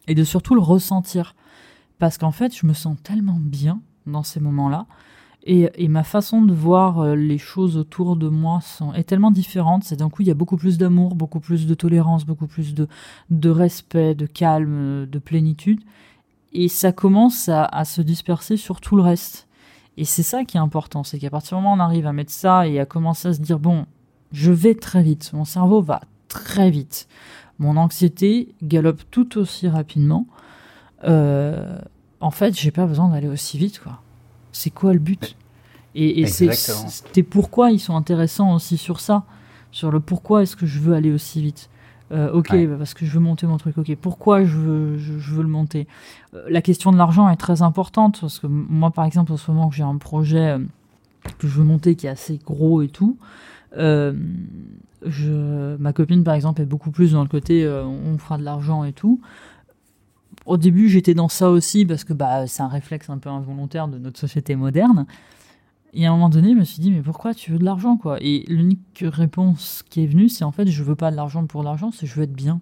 et 0.06 0.14
de 0.14 0.24
surtout 0.24 0.54
le 0.54 0.62
ressentir. 0.62 1.34
Parce 1.98 2.16
qu'en 2.16 2.30
fait, 2.30 2.56
je 2.56 2.66
me 2.66 2.72
sens 2.72 2.96
tellement 3.02 3.38
bien 3.38 3.80
dans 4.06 4.22
ces 4.22 4.40
moments-là. 4.40 4.86
Et, 5.42 5.88
ma 5.88 6.04
façon 6.04 6.42
de 6.42 6.52
voir 6.52 7.00
euh, 7.00 7.14
les 7.16 7.38
choses 7.38 7.78
autour 7.78 8.16
de 8.16 8.28
moi 8.28 8.60
sont, 8.60 8.92
est 8.92 9.04
tellement 9.04 9.30
différente. 9.30 9.84
C'est 9.84 9.96
d'un 9.96 10.10
coup, 10.10 10.20
il 10.20 10.28
y 10.28 10.30
a 10.30 10.34
beaucoup 10.34 10.58
plus 10.58 10.76
d'amour, 10.76 11.14
beaucoup 11.14 11.40
plus 11.40 11.66
de 11.66 11.74
tolérance, 11.74 12.26
beaucoup 12.26 12.46
plus 12.46 12.74
de, 12.74 12.88
de 13.30 13.48
respect, 13.48 14.14
de 14.14 14.26
calme, 14.26 15.06
de 15.06 15.18
plénitude 15.18 15.80
et 16.52 16.68
ça 16.68 16.92
commence 16.92 17.48
à, 17.48 17.84
se 17.84 18.02
disperser 18.02 18.56
sur 18.56 18.80
tout 18.80 18.96
le 18.96 19.02
reste. 19.02 19.46
Et 19.96 20.04
c'est 20.04 20.22
ça 20.22 20.44
qui 20.44 20.56
est 20.56 20.60
important, 20.60 21.04
c'est 21.04 21.18
qu'à 21.18 21.30
partir 21.30 21.56
du 21.56 21.62
moment 21.62 21.74
où 21.74 21.76
on 21.76 21.80
arrive 21.80 22.06
à 22.06 22.12
mettre 22.12 22.32
ça 22.32 22.66
et 22.66 22.80
à 22.80 22.86
commencer 22.86 23.28
à 23.28 23.32
se 23.34 23.40
dire 23.40 23.58
bon, 23.58 23.86
je 24.32 24.52
vais 24.52 24.74
très 24.74 25.02
vite, 25.02 25.32
mon 25.32 25.44
cerveau 25.44 25.82
va 25.82 26.00
très 26.28 26.70
vite, 26.70 27.08
mon 27.58 27.76
anxiété 27.76 28.54
galope 28.62 29.02
tout 29.10 29.38
aussi 29.38 29.68
rapidement. 29.68 30.26
Euh, 31.04 31.78
en 32.20 32.30
fait, 32.30 32.58
j'ai 32.58 32.70
pas 32.70 32.86
besoin 32.86 33.08
d'aller 33.08 33.28
aussi 33.28 33.58
vite, 33.58 33.80
quoi. 33.80 34.00
C'est 34.52 34.70
quoi 34.70 34.92
le 34.92 34.98
but? 34.98 35.36
Et, 35.94 36.20
et 36.20 36.26
c'est 36.26 37.22
pourquoi 37.22 37.70
ils 37.70 37.80
sont 37.80 37.96
intéressants 37.96 38.54
aussi 38.54 38.76
sur 38.76 39.00
ça, 39.00 39.24
sur 39.72 39.90
le 39.90 40.00
pourquoi 40.00 40.42
est-ce 40.42 40.56
que 40.56 40.66
je 40.66 40.78
veux 40.78 40.94
aller 40.94 41.12
aussi 41.12 41.42
vite. 41.42 41.68
Euh, 42.12 42.32
ok, 42.32 42.66
bah, 42.66 42.76
parce 42.78 42.94
que 42.94 43.06
je 43.06 43.12
veux 43.12 43.20
monter 43.20 43.46
mon 43.46 43.56
truc. 43.56 43.78
Ok, 43.78 43.94
pourquoi 44.00 44.44
je 44.44 44.56
veux, 44.56 44.98
je, 44.98 45.34
veux 45.34 45.42
le 45.42 45.48
monter? 45.48 45.86
Euh, 46.34 46.44
La 46.48 46.62
question 46.62 46.92
de 46.92 46.96
l'argent 46.96 47.28
est 47.28 47.36
très 47.36 47.62
importante 47.62 48.20
parce 48.20 48.38
que 48.38 48.46
moi, 48.46 48.90
par 48.90 49.04
exemple, 49.04 49.32
en 49.32 49.36
ce 49.36 49.50
moment, 49.50 49.70
j'ai 49.70 49.82
un 49.82 49.96
projet 49.96 50.50
euh, 50.50 50.58
que 51.38 51.46
je 51.46 51.58
veux 51.58 51.64
monter 51.64 51.94
qui 51.94 52.06
est 52.06 52.10
assez 52.10 52.38
gros 52.44 52.82
et 52.82 52.88
tout. 52.88 53.16
je, 53.76 55.76
ma 55.76 55.92
copine, 55.92 56.24
par 56.24 56.34
exemple, 56.34 56.60
est 56.60 56.66
beaucoup 56.66 56.90
plus 56.90 57.12
dans 57.12 57.22
le 57.22 57.28
côté 57.28 57.68
on 57.68 58.18
fera 58.18 58.38
de 58.38 58.44
l'argent 58.44 58.84
et 58.84 58.92
tout. 58.92 59.20
Au 60.46 60.56
début, 60.56 60.88
j'étais 60.88 61.14
dans 61.14 61.28
ça 61.28 61.50
aussi 61.50 61.84
parce 61.84 62.02
que 62.02 62.12
bah, 62.12 62.46
c'est 62.46 62.62
un 62.62 62.68
réflexe 62.68 63.10
un 63.10 63.18
peu 63.18 63.28
involontaire 63.28 63.88
de 63.88 63.98
notre 63.98 64.18
société 64.18 64.56
moderne. 64.56 65.06
Et 65.92 66.06
à 66.06 66.10
un 66.10 66.12
moment 66.12 66.28
donné, 66.28 66.52
je 66.52 66.58
me 66.58 66.64
suis 66.64 66.80
dit, 66.80 66.90
mais 66.90 67.02
pourquoi 67.02 67.34
tu 67.34 67.50
veux 67.50 67.58
de 67.58 67.64
l'argent, 67.64 67.96
quoi? 67.96 68.18
Et 68.20 68.44
l'unique 68.48 69.02
réponse 69.02 69.82
qui 69.88 70.04
est 70.04 70.06
venue, 70.06 70.28
c'est 70.28 70.44
en 70.44 70.52
fait, 70.52 70.68
je 70.68 70.82
veux 70.84 70.94
pas 70.94 71.10
de 71.10 71.16
l'argent 71.16 71.44
pour 71.46 71.62
l'argent, 71.62 71.90
c'est 71.90 72.06
je 72.06 72.14
veux 72.14 72.22
être 72.22 72.32
bien. 72.32 72.60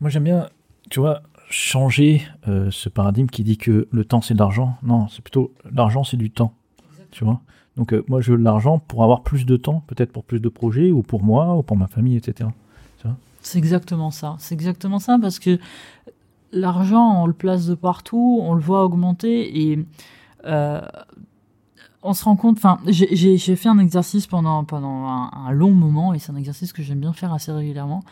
Moi, 0.00 0.10
j'aime 0.10 0.24
bien, 0.24 0.48
tu 0.90 0.98
vois, 0.98 1.22
changer 1.48 2.22
euh, 2.48 2.70
ce 2.72 2.88
paradigme 2.88 3.28
qui 3.28 3.44
dit 3.44 3.56
que 3.56 3.86
le 3.90 4.04
temps, 4.04 4.20
c'est 4.20 4.34
de 4.34 4.38
l'argent. 4.40 4.76
Non, 4.82 5.06
c'est 5.08 5.22
plutôt 5.22 5.52
l'argent, 5.72 6.02
c'est 6.02 6.16
du 6.16 6.30
temps. 6.30 6.54
Tu 7.12 7.24
vois? 7.24 7.40
Donc, 7.76 7.92
euh, 7.92 8.04
moi, 8.08 8.20
je 8.20 8.32
veux 8.32 8.38
de 8.38 8.42
l'argent 8.42 8.80
pour 8.80 9.04
avoir 9.04 9.22
plus 9.22 9.46
de 9.46 9.56
temps, 9.56 9.84
peut-être 9.86 10.10
pour 10.10 10.24
plus 10.24 10.40
de 10.40 10.48
projets, 10.48 10.90
ou 10.90 11.02
pour 11.02 11.22
moi, 11.22 11.56
ou 11.56 11.62
pour 11.62 11.76
ma 11.76 11.86
famille, 11.86 12.16
etc. 12.16 12.50
C'est 13.42 13.58
exactement 13.58 14.10
ça. 14.10 14.34
C'est 14.40 14.54
exactement 14.54 14.98
ça, 14.98 15.18
parce 15.22 15.38
que 15.38 15.60
l'argent, 16.50 17.22
on 17.22 17.26
le 17.26 17.32
place 17.32 17.66
de 17.68 17.76
partout, 17.76 18.40
on 18.42 18.54
le 18.54 18.60
voit 18.60 18.84
augmenter, 18.84 19.70
et. 19.70 19.86
Euh, 20.46 20.80
on 22.02 22.12
se 22.12 22.24
rend 22.24 22.36
compte, 22.36 22.58
enfin, 22.58 22.78
j'ai 22.86 23.56
fait 23.56 23.68
un 23.68 23.78
exercice 23.78 24.26
pendant, 24.26 24.64
pendant 24.64 25.06
un, 25.06 25.50
long 25.50 25.72
moment, 25.72 26.14
et 26.14 26.18
c'est 26.18 26.30
un 26.30 26.36
exercice 26.36 26.72
que 26.72 26.82
j'aime 26.82 27.00
bien 27.00 27.12
faire 27.12 27.32
assez 27.32 27.50
régulièrement, 27.50 28.02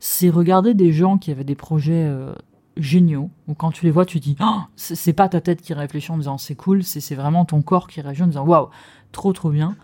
c'est 0.00 0.28
regarder 0.28 0.74
des 0.74 0.92
gens 0.92 1.18
qui 1.18 1.30
avaient 1.30 1.44
des 1.44 1.54
projets 1.54 2.04
euh, 2.04 2.32
géniaux, 2.76 3.30
où 3.46 3.54
quand 3.54 3.70
tu 3.70 3.84
les 3.84 3.90
vois, 3.90 4.06
tu 4.06 4.18
dis, 4.18 4.36
oh, 4.40 4.60
c'est 4.76 5.12
pas 5.12 5.28
ta 5.28 5.40
tête 5.40 5.62
qui 5.62 5.74
réfléchit 5.74 6.10
en 6.10 6.18
disant 6.18 6.38
c'est 6.38 6.54
cool, 6.54 6.82
c'est 6.82 7.14
vraiment 7.14 7.44
ton 7.44 7.62
corps 7.62 7.86
qui 7.86 8.00
réagit 8.00 8.22
en 8.22 8.26
disant 8.26 8.44
waouh, 8.44 8.68
trop 9.12 9.32
trop 9.32 9.50
bien. 9.50 9.76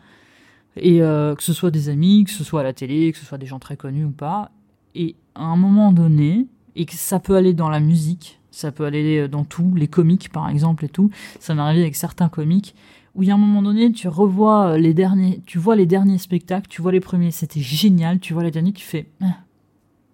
Et 0.76 1.02
euh, 1.02 1.34
que 1.34 1.42
ce 1.42 1.52
soit 1.52 1.70
des 1.70 1.88
amis, 1.88 2.24
que 2.24 2.30
ce 2.30 2.44
soit 2.44 2.60
à 2.60 2.64
la 2.64 2.72
télé, 2.72 3.12
que 3.12 3.18
ce 3.18 3.24
soit 3.24 3.38
des 3.38 3.46
gens 3.46 3.58
très 3.58 3.76
connus 3.76 4.04
ou 4.04 4.12
pas, 4.12 4.50
et 4.94 5.16
à 5.34 5.44
un 5.44 5.56
moment 5.56 5.92
donné, 5.92 6.48
et 6.76 6.86
que 6.86 6.94
ça 6.94 7.20
peut 7.20 7.36
aller 7.36 7.54
dans 7.54 7.68
la 7.68 7.80
musique, 7.80 8.40
ça 8.50 8.72
peut 8.72 8.84
aller 8.84 9.28
dans 9.28 9.44
tout, 9.44 9.72
les 9.76 9.88
comiques 9.88 10.30
par 10.30 10.48
exemple 10.48 10.84
et 10.84 10.88
tout, 10.88 11.10
ça 11.38 11.54
m'est 11.54 11.62
arrivé 11.62 11.82
avec 11.82 11.96
certains 11.96 12.28
comiques, 12.28 12.74
où 13.14 13.22
il 13.22 13.28
y 13.28 13.30
a 13.30 13.34
un 13.34 13.38
moment 13.38 13.62
donné, 13.62 13.92
tu 13.92 14.08
revois 14.08 14.72
euh, 14.72 14.78
les 14.78 14.94
derniers, 14.94 15.40
tu 15.46 15.58
vois 15.58 15.76
les 15.76 15.86
derniers 15.86 16.18
spectacles, 16.18 16.68
tu 16.68 16.82
vois 16.82 16.92
les 16.92 17.00
premiers, 17.00 17.30
c'était 17.30 17.60
génial, 17.60 18.20
tu 18.20 18.32
vois 18.32 18.44
les 18.44 18.50
derniers, 18.50 18.72
tu 18.72 18.84
fais, 18.84 19.06
ah, 19.20 19.38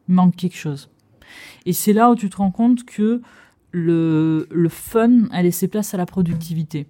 il 0.09 0.15
manque 0.15 0.37
quelque 0.37 0.57
chose. 0.57 0.89
Et 1.67 1.73
c'est 1.73 1.93
là 1.93 2.11
où 2.11 2.15
tu 2.15 2.31
te 2.31 2.37
rends 2.37 2.51
compte 2.51 2.85
que 2.85 3.21
le, 3.73 4.47
le 4.51 4.69
fun 4.69 5.29
a 5.33 5.43
laissé 5.43 5.69
place 5.69 5.93
à 5.93 5.97
la 5.97 6.07
productivité. 6.07 6.87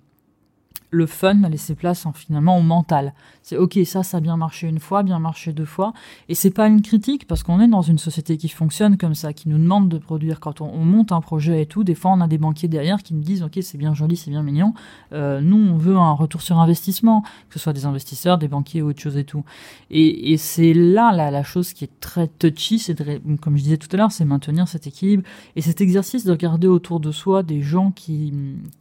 Le 0.91 1.07
fun 1.07 1.43
a 1.45 1.49
laissé 1.49 1.75
place 1.75 2.07
en, 2.07 2.13
finalement 2.13 2.59
au 2.59 2.63
mental. 2.63 3.13
C'est 3.43 3.57
ok, 3.57 3.79
ça, 3.85 4.03
ça 4.03 4.19
a 4.19 4.21
bien 4.21 4.37
marché 4.37 4.67
une 4.67 4.79
fois, 4.79 5.03
bien 5.03 5.19
marché 5.19 5.53
deux 5.53 5.65
fois. 5.65 5.93
Et 6.29 6.35
c'est 6.35 6.51
pas 6.51 6.67
une 6.67 6.83
critique 6.83 7.27
parce 7.27 7.43
qu'on 7.43 7.61
est 7.61 7.69
dans 7.69 7.83
une 7.83 7.99
société 7.99 8.37
qui 8.37 8.49
fonctionne 8.49 8.97
comme 8.97 9.15
ça, 9.15 9.33
qui 9.33 9.49
nous 9.49 9.59
demande 9.59 9.89
de 9.89 9.99
produire 9.99 10.41
quand 10.41 10.61
on, 10.61 10.85
monte 10.85 11.13
un 11.13 11.21
projet 11.21 11.63
et 11.63 11.67
tout. 11.67 11.85
Des 11.85 11.95
fois, 11.95 12.13
on 12.13 12.21
a 12.21 12.29
des 12.29 12.39
banquiers 12.39 12.69
derrière 12.69 13.03
qui 13.03 13.15
nous 13.15 13.23
disent 13.23 13.43
ok, 13.43 13.59
c'est 13.63 13.79
bien 13.79 13.95
joli, 13.95 14.17
c'est 14.17 14.31
bien 14.31 14.43
mignon. 14.43 14.75
Euh, 15.13 15.41
nous, 15.41 15.57
on 15.57 15.77
veut 15.77 15.97
un 15.97 16.13
retour 16.13 16.43
sur 16.43 16.59
investissement, 16.59 17.23
que 17.49 17.55
ce 17.55 17.59
soit 17.59 17.73
des 17.73 17.87
investisseurs, 17.87 18.39
des 18.39 18.49
banquiers 18.49 18.83
ou 18.83 18.91
autre 18.91 19.01
chose 19.01 19.17
et 19.17 19.25
tout. 19.25 19.45
Et, 19.91 20.37
c'est 20.39 20.75
là, 20.75 21.13
la 21.13 21.43
chose 21.43 21.73
qui 21.73 21.85
est 21.85 22.01
très 22.01 22.29
touchy, 22.29 22.79
c'est 22.79 22.97
comme 23.41 23.57
je 23.57 23.63
disais 23.63 23.77
tout 23.79 23.89
à 23.93 23.97
l'heure, 23.97 24.13
c'est 24.13 24.25
maintenir 24.25 24.69
cet 24.69 24.87
équilibre 24.87 25.23
et 25.57 25.61
cet 25.61 25.81
exercice 25.81 26.25
de 26.25 26.31
regarder 26.31 26.67
autour 26.67 27.01
de 27.01 27.11
soi 27.11 27.43
des 27.43 27.63
gens 27.63 27.91
qui 27.91 28.33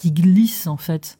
glissent 0.04 0.68
en 0.68 0.78
fait 0.78 1.18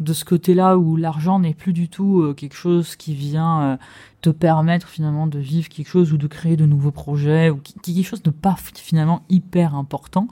de 0.00 0.12
ce 0.12 0.24
côté-là 0.24 0.78
où 0.78 0.96
l'argent 0.96 1.40
n'est 1.40 1.54
plus 1.54 1.72
du 1.72 1.88
tout 1.88 2.20
euh, 2.20 2.34
quelque 2.34 2.54
chose 2.54 2.94
qui 2.94 3.14
vient 3.14 3.62
euh, 3.62 3.76
te 4.20 4.30
permettre 4.30 4.86
finalement 4.86 5.26
de 5.26 5.38
vivre 5.38 5.68
quelque 5.68 5.88
chose 5.88 6.12
ou 6.12 6.16
de 6.16 6.26
créer 6.26 6.56
de 6.56 6.66
nouveaux 6.66 6.92
projets 6.92 7.50
ou 7.50 7.60
quelque 7.82 8.02
chose 8.04 8.22
de 8.22 8.30
pas 8.30 8.56
finalement 8.74 9.22
hyper 9.28 9.74
important. 9.74 10.28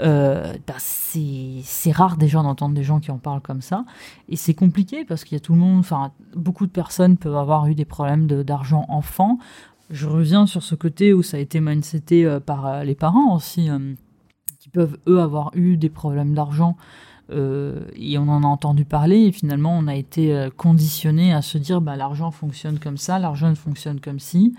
Euh, 0.00 0.54
bah, 0.66 0.74
c'est 0.78 1.92
rare 1.92 2.16
déjà 2.16 2.42
d'entendre 2.42 2.74
des 2.74 2.82
gens 2.82 2.98
qui 2.98 3.12
en 3.12 3.18
parlent 3.18 3.40
comme 3.40 3.60
ça 3.60 3.84
et 4.28 4.34
c'est 4.34 4.54
compliqué 4.54 5.04
parce 5.04 5.22
qu'il 5.22 5.36
y 5.36 5.40
a 5.40 5.40
tout 5.40 5.52
le 5.52 5.60
monde, 5.60 5.78
enfin 5.78 6.10
beaucoup 6.34 6.66
de 6.66 6.72
personnes 6.72 7.16
peuvent 7.16 7.36
avoir 7.36 7.68
eu 7.68 7.76
des 7.76 7.84
problèmes 7.84 8.26
d'argent 8.26 8.86
enfant. 8.88 9.38
Je 9.90 10.08
reviens 10.08 10.46
sur 10.46 10.62
ce 10.64 10.74
côté 10.74 11.12
où 11.12 11.22
ça 11.22 11.36
a 11.36 11.40
été 11.40 11.60
mindseté 11.60 12.38
par 12.44 12.82
les 12.82 12.96
parents 12.96 13.36
aussi, 13.36 13.68
qui 14.58 14.68
peuvent 14.68 14.98
eux 15.06 15.20
avoir 15.20 15.52
eu 15.54 15.76
des 15.76 15.90
problèmes 15.90 16.34
d'argent 16.34 16.76
et 17.30 18.18
on 18.18 18.28
en 18.28 18.42
a 18.42 18.46
entendu 18.46 18.84
parler 18.84 19.24
et 19.24 19.32
finalement 19.32 19.76
on 19.76 19.86
a 19.86 19.94
été 19.94 20.34
euh, 20.34 20.50
conditionné 20.54 21.32
à 21.32 21.42
se 21.42 21.58
dire 21.58 21.80
bah, 21.80 21.96
l'argent 21.96 22.30
fonctionne 22.30 22.78
comme 22.78 22.96
ça, 22.98 23.18
l'argent 23.18 23.54
fonctionne 23.54 24.00
comme 24.00 24.18
si. 24.18 24.54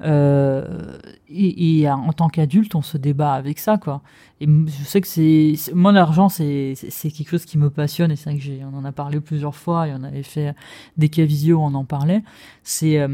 Euh, 0.00 0.96
et, 1.28 1.90
en 1.90 2.12
tant 2.12 2.28
qu'adulte, 2.28 2.76
on 2.76 2.82
se 2.82 2.96
débat 2.96 3.32
avec 3.32 3.58
ça, 3.58 3.78
quoi. 3.78 4.00
Et 4.40 4.46
je 4.46 4.84
sais 4.84 5.00
que 5.00 5.08
c'est, 5.08 5.56
moi 5.74 5.90
l'argent, 5.90 6.28
c'est 6.28 6.76
quelque 7.02 7.28
chose 7.28 7.44
qui 7.44 7.58
me 7.58 7.68
passionne 7.68 8.12
et 8.12 8.16
c'est 8.16 8.30
vrai 8.30 8.38
que 8.38 8.64
on 8.64 8.78
en 8.78 8.84
a 8.84 8.92
parlé 8.92 9.18
plusieurs 9.18 9.56
fois 9.56 9.88
et 9.88 9.92
on 9.92 10.04
avait 10.04 10.22
fait 10.22 10.54
des 10.96 11.08
cas 11.08 11.24
visio, 11.24 11.58
on 11.60 11.74
en 11.74 11.84
parlait. 11.84 12.22
C'est 12.62 13.04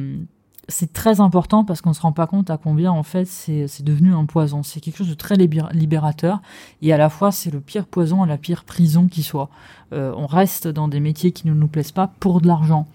c'est 0.69 0.93
très 0.93 1.21
important 1.21 1.65
parce 1.65 1.81
qu'on 1.81 1.91
ne 1.91 1.95
se 1.95 2.01
rend 2.01 2.13
pas 2.13 2.27
compte 2.27 2.51
à 2.51 2.57
combien 2.57 2.91
en 2.91 3.03
fait 3.03 3.27
c'est 3.27 3.83
devenu 3.83 4.15
un 4.15 4.25
poison. 4.25 4.63
C'est 4.63 4.81
quelque 4.81 4.99
chose 4.99 5.09
de 5.09 5.15
très 5.15 5.37
libérateur 5.37 6.41
et 6.83 6.93
à 6.93 6.97
la 6.97 7.09
fois 7.09 7.33
c'est 7.33 7.51
le 7.51 7.61
pire 7.61 7.87
poison 7.87 8.25
et 8.25 8.29
la 8.29 8.39
pire 8.39 8.65
prison 8.65 9.09
qui 9.09 9.23
soit. 9.23 9.49
Euh, 9.93 10.13
on 10.17 10.27
reste 10.27 10.69
dans 10.69 10.89
des 10.89 11.01
métiers 11.01 11.33
qui 11.33 11.47
ne 11.47 11.55
nous 11.55 11.69
plaisent 11.69 11.93
pas 11.93 12.11
pour 12.21 12.41
de 12.41 12.47
l'argent. 12.47 12.87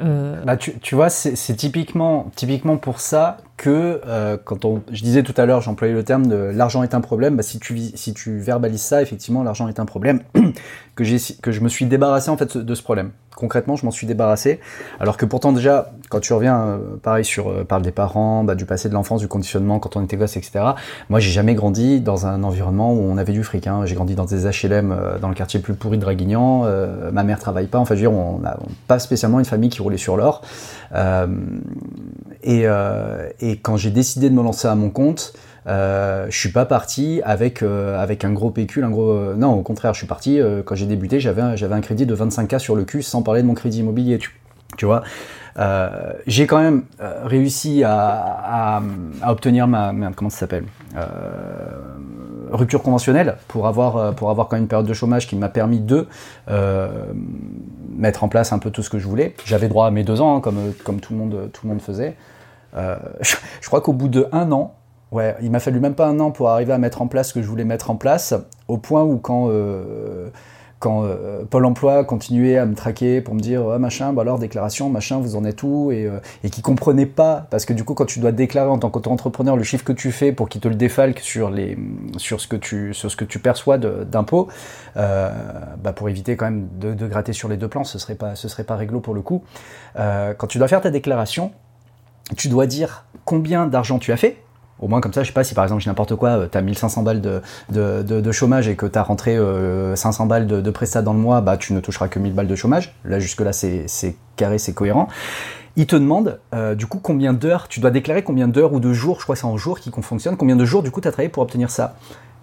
Euh... 0.00 0.44
Bah, 0.44 0.56
tu, 0.56 0.78
tu 0.78 0.94
vois, 0.94 1.10
c'est 1.10 1.56
typiquement, 1.56 2.30
typiquement 2.36 2.76
pour 2.76 3.00
ça 3.00 3.38
que 3.58 4.00
euh, 4.06 4.38
quand 4.42 4.64
on, 4.64 4.82
je 4.90 5.02
disais 5.02 5.22
tout 5.22 5.34
à 5.36 5.44
l'heure, 5.44 5.60
j'employais 5.60 5.92
le 5.92 6.04
terme 6.04 6.26
de 6.26 6.36
l'argent 6.36 6.82
est 6.82 6.94
un 6.94 7.02
problème. 7.02 7.36
Bah, 7.36 7.42
si 7.42 7.58
tu 7.58 7.78
si 7.94 8.14
tu 8.14 8.38
verbalises 8.38 8.80
ça, 8.80 9.02
effectivement, 9.02 9.42
l'argent 9.42 9.68
est 9.68 9.80
un 9.80 9.84
problème. 9.84 10.22
que 10.94 11.04
j'ai 11.04 11.18
que 11.42 11.52
je 11.52 11.60
me 11.60 11.68
suis 11.68 11.84
débarrassé 11.84 12.30
en 12.30 12.36
fait 12.36 12.56
de 12.56 12.74
ce 12.74 12.82
problème. 12.82 13.10
Concrètement, 13.36 13.76
je 13.76 13.84
m'en 13.84 13.92
suis 13.92 14.06
débarrassé. 14.08 14.58
Alors 14.98 15.16
que 15.16 15.24
pourtant 15.24 15.52
déjà, 15.52 15.92
quand 16.08 16.18
tu 16.18 16.32
reviens, 16.32 16.60
euh, 16.60 16.78
pareil 17.00 17.24
sur 17.24 17.50
euh, 17.50 17.62
parle 17.62 17.82
des 17.82 17.92
parents, 17.92 18.42
bah, 18.42 18.56
du 18.56 18.64
passé 18.64 18.88
de 18.88 18.94
l'enfance, 18.94 19.20
du 19.20 19.28
conditionnement 19.28 19.78
quand 19.78 19.94
on 19.94 20.02
était 20.02 20.16
gosse, 20.16 20.36
etc. 20.36 20.64
Moi, 21.08 21.20
j'ai 21.20 21.30
jamais 21.30 21.54
grandi 21.54 22.00
dans 22.00 22.26
un 22.26 22.42
environnement 22.42 22.92
où 22.92 23.00
on 23.00 23.16
avait 23.16 23.32
du 23.32 23.44
fric. 23.44 23.68
Hein. 23.68 23.82
J'ai 23.84 23.94
grandi 23.94 24.16
dans 24.16 24.24
des 24.24 24.46
HLM 24.46 25.18
dans 25.20 25.28
le 25.28 25.34
quartier 25.34 25.60
plus 25.60 25.74
pourri 25.74 25.98
de 25.98 26.02
Draguignan. 26.02 26.64
Ma 27.12 27.22
mère 27.22 27.38
travaille 27.38 27.66
pas. 27.66 27.78
Enfin, 27.78 27.94
je 27.94 28.00
veux 28.00 28.08
dire, 28.08 28.18
on 28.18 28.40
n'a 28.40 28.56
pas 28.88 28.98
spécialement 28.98 29.38
une 29.38 29.44
famille 29.44 29.70
qui 29.70 29.82
roulait 29.82 29.98
sur 29.98 30.16
l'or. 30.16 30.42
et 32.42 32.66
et 33.48 33.56
quand 33.56 33.78
j'ai 33.78 33.90
décidé 33.90 34.28
de 34.28 34.34
me 34.34 34.42
lancer 34.42 34.68
à 34.68 34.74
mon 34.74 34.90
compte, 34.90 35.32
euh, 35.66 36.26
je 36.28 36.38
suis 36.38 36.50
pas 36.50 36.66
parti 36.66 37.22
avec 37.24 37.62
euh, 37.62 37.98
avec 37.98 38.24
un 38.24 38.32
gros 38.32 38.50
pécule, 38.50 38.84
un 38.84 38.90
gros. 38.90 39.10
Euh, 39.10 39.34
non, 39.36 39.54
au 39.54 39.62
contraire, 39.62 39.94
je 39.94 39.98
suis 39.98 40.06
parti 40.06 40.38
euh, 40.38 40.62
quand 40.62 40.74
j'ai 40.74 40.84
débuté, 40.84 41.18
j'avais 41.18 41.40
un, 41.40 41.54
un 41.54 41.80
crédit 41.80 42.04
de 42.04 42.14
25K 42.14 42.58
sur 42.58 42.76
le 42.76 42.84
cul, 42.84 43.02
sans 43.02 43.22
parler 43.22 43.40
de 43.40 43.46
mon 43.46 43.54
crédit 43.54 43.78
immobilier. 43.78 44.18
Tu, 44.18 44.38
tu 44.76 44.84
vois, 44.84 45.02
j'ai 46.26 46.46
quand 46.46 46.60
même 46.60 46.84
réussi 47.24 47.82
à, 47.84 48.82
à, 49.22 49.30
obtenir 49.30 49.66
ma, 49.66 49.92
comment 50.14 50.30
ça 50.30 50.40
s'appelle 50.40 50.64
rupture 52.52 52.82
conventionnelle 52.82 53.36
pour 53.48 53.66
avoir 53.66 54.14
pour 54.14 54.30
avoir 54.30 54.48
quand 54.48 54.56
même 54.56 54.64
une 54.64 54.68
période 54.68 54.86
de 54.86 54.94
chômage 54.94 55.26
qui 55.26 55.36
m'a 55.36 55.48
permis 55.48 55.80
de 55.80 56.06
mettre 57.96 58.24
en 58.24 58.28
place 58.28 58.52
un 58.52 58.58
peu 58.58 58.70
tout 58.70 58.82
ce 58.82 58.90
que 58.90 58.98
je 58.98 59.08
voulais. 59.08 59.34
J'avais 59.46 59.68
droit 59.68 59.86
à 59.86 59.90
mes 59.90 60.04
deux 60.04 60.20
ans, 60.20 60.36
hein, 60.36 60.40
comme 60.40 60.74
comme 60.84 61.00
tout 61.00 61.14
le 61.14 61.18
monde 61.18 61.50
tout 61.52 61.66
le 61.66 61.70
monde 61.70 61.82
faisait. 61.82 62.14
Euh, 62.76 62.96
je, 63.20 63.66
crois 63.66 63.80
qu'au 63.80 63.92
bout 63.92 64.08
de 64.08 64.28
un 64.32 64.52
an, 64.52 64.74
ouais, 65.12 65.36
il 65.42 65.50
m'a 65.50 65.60
fallu 65.60 65.80
même 65.80 65.94
pas 65.94 66.06
un 66.06 66.20
an 66.20 66.30
pour 66.30 66.48
arriver 66.50 66.72
à 66.72 66.78
mettre 66.78 67.02
en 67.02 67.06
place 67.06 67.28
ce 67.28 67.34
que 67.34 67.42
je 67.42 67.46
voulais 67.46 67.64
mettre 67.64 67.90
en 67.90 67.96
place, 67.96 68.34
au 68.68 68.78
point 68.78 69.02
où 69.02 69.18
quand 69.18 69.48
euh, 69.48 70.28
quand 70.80 71.02
euh, 71.04 71.44
Pôle 71.44 71.64
Emploi 71.64 72.04
continuait 72.04 72.56
à 72.56 72.64
me 72.64 72.76
traquer 72.76 73.20
pour 73.20 73.34
me 73.34 73.40
dire 73.40 73.64
machin, 73.80 74.12
bah 74.12 74.22
alors 74.22 74.38
déclaration, 74.38 74.88
machin, 74.90 75.18
vous 75.18 75.34
en 75.34 75.44
êtes 75.44 75.64
où 75.64 75.90
et, 75.90 76.08
et 76.44 76.50
qui 76.50 76.62
comprenait 76.62 77.04
pas 77.04 77.48
parce 77.50 77.64
que 77.64 77.72
du 77.72 77.82
coup 77.82 77.94
quand 77.94 78.06
tu 78.06 78.20
dois 78.20 78.30
déclarer 78.30 78.70
en 78.70 78.78
tant 78.78 78.88
qu'auto-entrepreneur 78.88 79.56
le 79.56 79.64
chiffre 79.64 79.84
que 79.84 79.92
tu 79.92 80.12
fais 80.12 80.30
pour 80.30 80.48
qu'il 80.48 80.60
te 80.60 80.68
le 80.68 80.76
défalque 80.76 81.18
sur 81.18 81.50
les 81.50 81.76
sur 82.16 82.40
ce 82.40 82.46
que 82.46 82.54
tu 82.54 82.94
sur 82.94 83.10
ce 83.10 83.16
que 83.16 83.24
tu 83.24 83.40
perçois 83.40 83.76
d'impôts, 83.76 84.46
euh, 84.96 85.30
bah 85.82 85.92
pour 85.92 86.08
éviter 86.08 86.36
quand 86.36 86.44
même 86.44 86.68
de, 86.78 87.06
gratter 87.08 87.32
sur 87.32 87.48
les 87.48 87.56
deux 87.56 87.68
plans, 87.68 87.82
ce 87.82 87.98
serait 87.98 88.14
pas 88.14 88.36
ce 88.36 88.46
serait 88.46 88.64
pas 88.64 88.76
réglo 88.76 89.00
pour 89.00 89.14
le 89.14 89.20
coup. 89.20 89.42
Euh, 89.98 90.32
quand 90.34 90.46
tu 90.46 90.58
dois 90.58 90.68
faire 90.68 90.80
ta 90.80 90.90
déclaration, 90.90 91.50
tu 92.36 92.48
dois 92.48 92.66
dire 92.66 93.04
combien 93.24 93.66
d'argent 93.66 93.98
tu 93.98 94.12
as 94.12 94.16
fait. 94.16 94.42
Au 94.80 94.86
moins 94.86 95.00
comme 95.00 95.12
ça, 95.12 95.22
je 95.22 95.28
sais 95.28 95.32
pas 95.32 95.42
si 95.42 95.54
par 95.54 95.64
exemple 95.64 95.82
j'ai 95.82 95.90
n'importe 95.90 96.14
quoi, 96.14 96.46
tu 96.46 96.56
as 96.56 96.62
1500 96.62 97.02
balles 97.02 97.20
de, 97.20 97.42
de, 97.70 98.02
de, 98.02 98.32
chômage 98.32 98.68
et 98.68 98.76
que 98.76 98.86
tu 98.86 98.96
as 98.96 99.02
rentré 99.02 99.36
500 99.94 100.26
balles 100.26 100.46
de, 100.46 100.60
de 100.60 100.70
prestat 100.70 101.02
dans 101.02 101.14
le 101.14 101.18
mois, 101.18 101.40
bah 101.40 101.56
tu 101.56 101.72
ne 101.72 101.80
toucheras 101.80 102.06
que 102.06 102.20
1000 102.20 102.32
balles 102.32 102.46
de 102.46 102.54
chômage. 102.54 102.94
Là 103.04 103.18
jusque 103.18 103.40
là 103.40 103.52
c'est 103.52 104.16
carré, 104.36 104.58
c'est 104.58 104.74
cohérent. 104.74 105.08
Il 105.74 105.86
te 105.86 105.96
demande 105.96 106.38
euh, 106.54 106.74
du 106.74 106.86
coup 106.86 106.98
combien 107.00 107.32
d'heures, 107.32 107.68
tu 107.68 107.80
dois 107.80 107.90
déclarer 107.90 108.22
combien 108.22 108.46
d'heures 108.46 108.72
ou 108.72 108.80
de 108.80 108.92
jours, 108.92 109.18
je 109.18 109.24
crois 109.24 109.34
que 109.34 109.40
c'est 109.40 109.46
en 109.46 109.56
jours 109.56 109.80
qui 109.80 109.90
fonctionne, 110.02 110.36
combien 110.36 110.56
de 110.56 110.64
jours 110.64 110.82
du 110.82 110.90
coup 110.90 111.00
tu 111.00 111.08
as 111.08 111.12
travaillé 111.12 111.28
pour 111.28 111.42
obtenir 111.42 111.70
ça. 111.70 111.96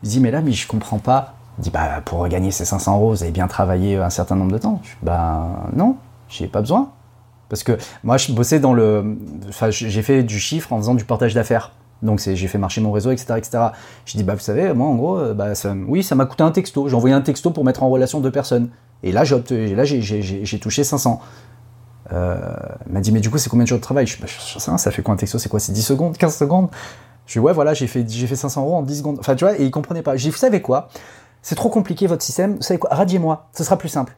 Il 0.03 0.09
dit 0.09 0.19
mais 0.19 0.31
là 0.31 0.41
mais 0.41 0.51
je 0.51 0.67
comprends 0.67 0.99
pas. 0.99 1.35
Il 1.57 1.63
dit 1.63 1.69
bah 1.69 2.01
pour 2.03 2.27
gagner 2.27 2.51
ces 2.51 2.65
500 2.65 2.95
euros, 2.95 3.09
vous 3.11 3.23
avez 3.23 3.31
bien 3.31 3.47
travaillé 3.47 3.95
un 3.95 4.09
certain 4.09 4.35
nombre 4.35 4.51
de 4.51 4.57
temps. 4.57 4.81
Je 4.83 4.89
dis, 4.89 4.97
bah 5.03 5.69
non, 5.73 5.95
j'ai 6.27 6.47
pas 6.47 6.59
besoin. 6.59 6.89
Parce 7.49 7.63
que 7.63 7.77
moi, 8.03 8.17
je 8.17 8.31
bossais 8.31 8.59
dans 8.59 8.73
le. 8.73 9.17
Enfin, 9.49 9.69
j'ai 9.69 10.01
fait 10.01 10.23
du 10.23 10.39
chiffre 10.39 10.73
en 10.73 10.77
faisant 10.77 10.95
du 10.95 11.05
portage 11.05 11.33
d'affaires. 11.33 11.71
Donc 12.01 12.19
j'ai 12.19 12.47
fait 12.47 12.57
marcher 12.57 12.81
mon 12.81 12.91
réseau, 12.91 13.11
etc. 13.11 13.35
etc. 13.37 13.57
Je 14.05 14.17
dis, 14.17 14.23
bah 14.23 14.35
vous 14.35 14.41
savez, 14.41 14.73
moi 14.73 14.87
en 14.87 14.95
gros, 14.95 15.17
euh, 15.17 15.33
bah, 15.33 15.53
oui, 15.87 16.03
ça 16.03 16.15
m'a 16.15 16.25
coûté 16.25 16.43
un 16.43 16.51
texto. 16.51 16.87
J'ai 16.87 16.95
envoyé 16.95 17.15
un 17.15 17.21
texto 17.21 17.51
pour 17.51 17.63
mettre 17.63 17.83
en 17.83 17.89
relation 17.89 18.19
deux 18.19 18.31
personnes. 18.31 18.69
Et 19.03 19.11
là, 19.11 19.23
j'ai 19.23 20.59
touché 20.59 20.83
500. 20.83 21.21
Euh, 22.13 22.37
m'a 22.87 23.01
dit, 23.01 23.11
mais 23.11 23.19
du 23.19 23.29
coup, 23.29 23.37
c'est 23.37 23.49
combien 23.49 23.63
de 23.63 23.67
jours 23.67 23.77
de 23.77 23.83
travail? 23.83 24.05
Je 24.05 24.17
dis, 24.17 24.21
bah, 24.21 24.77
ça 24.77 24.91
fait 24.91 25.01
quoi 25.01 25.13
un 25.13 25.17
texto? 25.17 25.37
C'est 25.37 25.49
quoi? 25.49 25.59
C'est 25.59 25.71
10 25.71 25.81
secondes? 25.81 26.17
15 26.17 26.35
secondes? 26.35 26.69
Je 27.25 27.33
dis, 27.33 27.39
ouais, 27.39 27.53
voilà, 27.53 27.73
j'ai 27.73 27.87
fait, 27.87 28.03
fait 28.03 28.35
500 28.35 28.61
euros 28.61 28.75
en 28.75 28.81
10 28.83 28.97
secondes. 28.99 29.17
Enfin, 29.19 29.35
tu 29.35 29.45
vois, 29.45 29.57
et 29.57 29.63
il 29.63 29.71
comprenait 29.71 30.03
pas. 30.03 30.15
J'ai 30.15 30.29
dit, 30.29 30.31
vous 30.31 30.37
savez 30.37 30.61
quoi? 30.61 30.89
C'est 31.41 31.55
trop 31.55 31.69
compliqué 31.69 32.07
votre 32.07 32.23
système. 32.23 32.55
Vous 32.55 32.61
savez 32.61 32.79
quoi? 32.79 32.89
Radiez-moi, 32.93 33.47
ce 33.53 33.63
sera 33.63 33.77
plus 33.77 33.89
simple. 33.89 34.15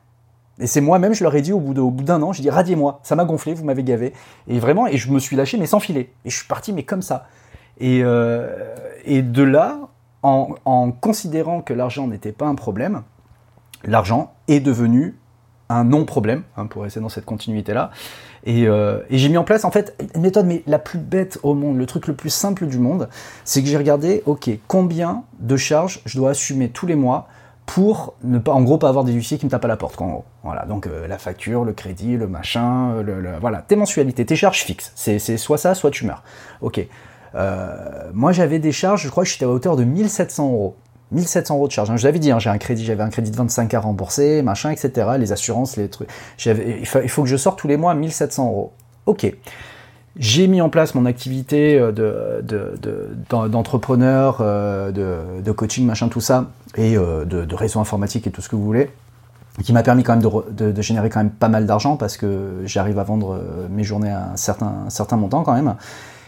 Et 0.59 0.67
c'est 0.67 0.81
moi-même, 0.81 1.13
je 1.13 1.23
leur 1.23 1.35
ai 1.35 1.41
dit 1.41 1.53
au 1.53 1.59
bout 1.59 1.73
d'un 2.03 2.21
an, 2.21 2.33
j'ai 2.33 2.41
dit 2.41 2.49
radiez-moi, 2.49 2.99
ça 3.03 3.15
m'a 3.15 3.25
gonflé, 3.25 3.53
vous 3.53 3.63
m'avez 3.63 3.83
gavé. 3.83 4.13
Et 4.47 4.59
vraiment, 4.59 4.87
et 4.87 4.97
je 4.97 5.11
me 5.11 5.19
suis 5.19 5.35
lâché, 5.35 5.57
mais 5.57 5.67
sans 5.67 5.79
filer. 5.79 6.11
Et 6.25 6.29
je 6.29 6.37
suis 6.37 6.47
parti, 6.47 6.73
mais 6.73 6.83
comme 6.83 7.01
ça. 7.01 7.27
Et, 7.79 8.01
euh, 8.03 8.47
de 9.07 9.43
là, 9.43 9.79
en, 10.23 10.55
en 10.65 10.91
considérant 10.91 11.61
que 11.61 11.73
l'argent 11.73 12.07
n'était 12.07 12.31
pas 12.31 12.47
un 12.47 12.55
problème, 12.55 13.03
l'argent 13.83 14.33
est 14.47 14.59
devenu 14.59 15.15
un 15.69 15.83
non-problème, 15.83 16.43
hein, 16.55 16.65
pour 16.65 16.83
rester 16.83 16.99
dans 16.99 17.09
cette 17.09 17.25
continuité-là. 17.25 17.91
Et, 18.45 18.67
euh, 18.67 19.01
et 19.09 19.17
j'ai 19.17 19.29
mis 19.29 19.37
en 19.37 19.43
place, 19.43 19.65
en 19.65 19.71
fait, 19.71 19.95
une 20.15 20.21
méthode 20.21 20.45
mais 20.45 20.63
la 20.65 20.79
plus 20.79 20.99
bête 20.99 21.39
au 21.43 21.53
monde, 21.53 21.77
le 21.77 21.85
truc 21.85 22.07
le 22.07 22.13
plus 22.13 22.29
simple 22.29 22.65
du 22.67 22.79
monde, 22.79 23.09
c'est 23.43 23.61
que 23.61 23.67
j'ai 23.67 23.77
regardé, 23.77 24.23
ok, 24.25 24.49
combien 24.67 25.23
de 25.39 25.57
charges 25.57 26.01
je 26.05 26.17
dois 26.17 26.31
assumer 26.31 26.69
tous 26.69 26.87
les 26.87 26.95
mois 26.95 27.27
pour 27.67 28.15
ne 28.23 28.39
pas, 28.39 28.53
en 28.53 28.63
gros, 28.63 28.77
pas 28.77 28.87
avoir 28.87 29.03
des 29.03 29.11
huissiers 29.11 29.37
qui 29.37 29.45
me 29.45 29.51
tapent 29.51 29.65
à 29.65 29.67
la 29.67 29.75
porte, 29.75 30.01
en 30.01 30.07
gros. 30.07 30.25
Voilà, 30.43 30.65
donc 30.65 30.87
euh, 30.87 31.05
la 31.05 31.17
facture, 31.17 31.65
le 31.65 31.73
crédit, 31.73 32.15
le 32.15 32.25
machin, 32.25 32.93
euh, 32.93 33.37
voilà, 33.41 33.61
tes 33.61 33.75
mensualités, 33.75 34.25
tes 34.25 34.37
charges 34.37 34.63
fixes. 34.63 34.93
C'est 34.95 35.19
soit 35.37 35.57
ça, 35.57 35.75
soit 35.75 35.91
tu 35.91 36.05
meurs. 36.05 36.23
Ok. 36.61 36.79
Euh, 37.35 38.09
moi, 38.13 38.31
j'avais 38.31 38.59
des 38.59 38.71
charges, 38.71 39.03
je 39.03 39.09
crois 39.09 39.25
que 39.25 39.29
j'étais 39.29 39.43
à 39.43 39.49
hauteur 39.49 39.75
de 39.75 39.83
1700 39.83 40.49
euros. 40.49 40.75
1700 41.11 41.55
euros 41.55 41.67
de 41.67 41.73
charges. 41.73 41.91
Hein, 41.91 41.97
je 41.97 42.05
l'avais 42.05 42.19
dit, 42.19 42.31
hein, 42.31 42.39
j'ai 42.39 42.49
un 42.49 42.57
crédit, 42.57 42.85
j'avais 42.85 43.03
un 43.03 43.09
crédit 43.09 43.31
de 43.31 43.35
25 43.35 43.73
à 43.73 43.81
rembourser, 43.81 44.41
machin, 44.43 44.71
etc. 44.71 45.09
Les 45.19 45.33
assurances, 45.33 45.75
les 45.75 45.89
trucs. 45.89 46.07
Il 46.45 46.79
il 46.79 47.09
faut 47.09 47.23
que 47.23 47.29
je 47.29 47.37
sorte 47.37 47.59
tous 47.59 47.67
les 47.67 47.77
mois 47.77 47.93
1700 47.93 48.47
euros. 48.47 48.71
Ok. 49.05 49.29
J'ai 50.19 50.47
mis 50.47 50.61
en 50.61 50.69
place 50.69 50.95
mon 50.95 51.05
activité 51.05 51.79
d'entrepreneur, 53.29 54.39
de, 54.39 55.41
de, 55.43 55.51
coaching, 55.51 55.85
machin, 55.85 56.07
tout 56.07 56.21
ça, 56.21 56.47
et 56.75 56.95
de, 56.95 57.55
réseau 57.55 57.79
informatique 57.79 58.25
et 58.27 58.31
tout 58.31 58.41
ce 58.41 58.49
que 58.49 58.55
vous 58.55 58.63
voulez. 58.63 58.89
qui 59.63 59.73
m'a 59.73 59.83
permis 59.83 60.03
quand 60.03 60.15
même 60.15 60.29
de, 60.51 60.81
générer 60.81 61.09
quand 61.09 61.19
même 61.19 61.29
pas 61.29 61.49
mal 61.49 61.65
d'argent 61.65 61.97
parce 61.97 62.17
que 62.17 62.61
j'arrive 62.65 62.99
à 62.99 63.03
vendre 63.03 63.39
mes 63.69 63.83
journées 63.83 64.11
à 64.11 64.31
un 64.31 64.37
certain, 64.37 65.17
montant 65.17 65.43
quand 65.43 65.53
même. 65.53 65.75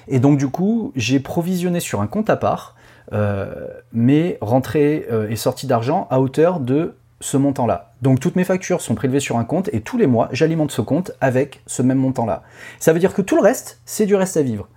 Et 0.07 0.20
donc 0.20 0.38
du 0.38 0.49
coup, 0.49 0.91
j'ai 0.95 1.20
provisionné 1.20 1.80
sur 1.80 2.02
un 2.02 2.07
compte 2.07 2.30
à 2.30 2.36
part 2.36 2.76
euh, 3.14 3.68
mes 3.91 4.38
rentrées 4.41 5.07
et 5.30 5.36
sorties 5.36 5.68
d'argent 5.68 6.07
à 6.11 6.20
hauteur 6.22 6.60
de 6.60 6.94
ce 7.22 7.38
montant-là. 7.38 7.89
Donc 8.02 8.20
toutes 8.20 8.36
mes 8.36 8.44
factures 8.44 8.82
sont 8.82 8.96
prélevées 8.96 9.20
sur 9.20 9.38
un 9.38 9.44
compte 9.44 9.70
et 9.74 9.82
tous 9.82 9.98
les 9.98 10.08
mois, 10.08 10.30
j'alimente 10.32 10.72
ce 10.72 10.82
compte 10.82 11.12
avec 11.20 11.62
ce 11.66 11.82
même 11.82 11.98
montant-là. 11.98 12.44
Ça 12.80 12.94
veut 12.94 13.00
dire 13.00 13.14
que 13.14 13.22
tout 13.22 13.36
le 13.36 13.42
reste, 13.42 13.82
c'est 13.86 14.06
du 14.06 14.16
reste 14.16 14.38
à 14.38 14.42
vivre. 14.42 14.68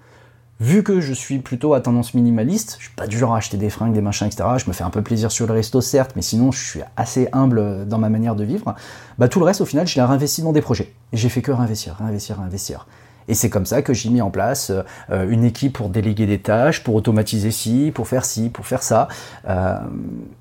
Vu 0.61 0.85
que 0.85 1.01
je 1.01 1.13
suis 1.13 1.41
plutôt 1.41 1.75
à 1.75 1.81
tendance 1.81 2.15
minimaliste, 2.15 2.77
je 2.79 2.85
suis 2.85 2.95
pas 2.95 3.09
du 3.09 3.19
genre 3.19 3.35
à 3.35 3.39
acheter 3.39 3.57
des 3.57 3.69
fringues, 3.69 3.95
des 3.95 4.01
machins, 4.01 4.29
etc. 4.29 4.45
Je 4.59 4.69
me 4.69 4.73
fais 4.73 4.85
un 4.85 4.91
peu 4.91 5.03
plaisir 5.03 5.33
sur 5.33 5.47
le 5.47 5.53
resto, 5.53 5.81
certes, 5.81 6.13
mais 6.15 6.23
sinon 6.23 6.53
je 6.53 6.65
suis 6.65 6.81
assez 6.97 7.29
humble 7.33 7.87
dans 7.89 7.99
ma 7.99 8.09
manière 8.09 8.37
de 8.37 8.45
vivre. 8.45 8.77
Bah 9.19 9.27
tout 9.27 9.41
le 9.41 9.45
reste, 9.45 9.61
au 9.61 9.65
final, 9.65 9.89
je 9.89 9.97
l'ai 9.97 10.03
réinvesti 10.03 10.43
dans 10.43 10.53
des 10.53 10.63
projets. 10.63 10.93
Et 11.13 11.17
j'ai 11.17 11.29
fait 11.29 11.43
que 11.43 11.51
réinvestir, 11.51 11.97
réinvestir, 11.97 12.39
réinvestir. 12.39 12.87
Et 13.33 13.35
c'est 13.35 13.49
comme 13.49 13.65
ça 13.65 13.81
que 13.81 13.95
j'ai 13.95 14.11
mis 14.11 14.21
en 14.21 14.29
place 14.29 14.71
euh, 15.11 15.27
une 15.27 15.43
équipe 15.43 15.73
pour 15.73 15.89
déléguer 15.89 16.27
des 16.27 16.41
tâches, 16.41 16.85
pour 16.85 16.95
automatiser 16.95 17.51
ci, 17.51 17.91
pour 17.95 18.07
faire 18.07 18.27
ci, 18.27 18.51
pour 18.51 18.67
faire 18.67 18.83
ça. 18.83 19.09
Euh, 19.49 19.79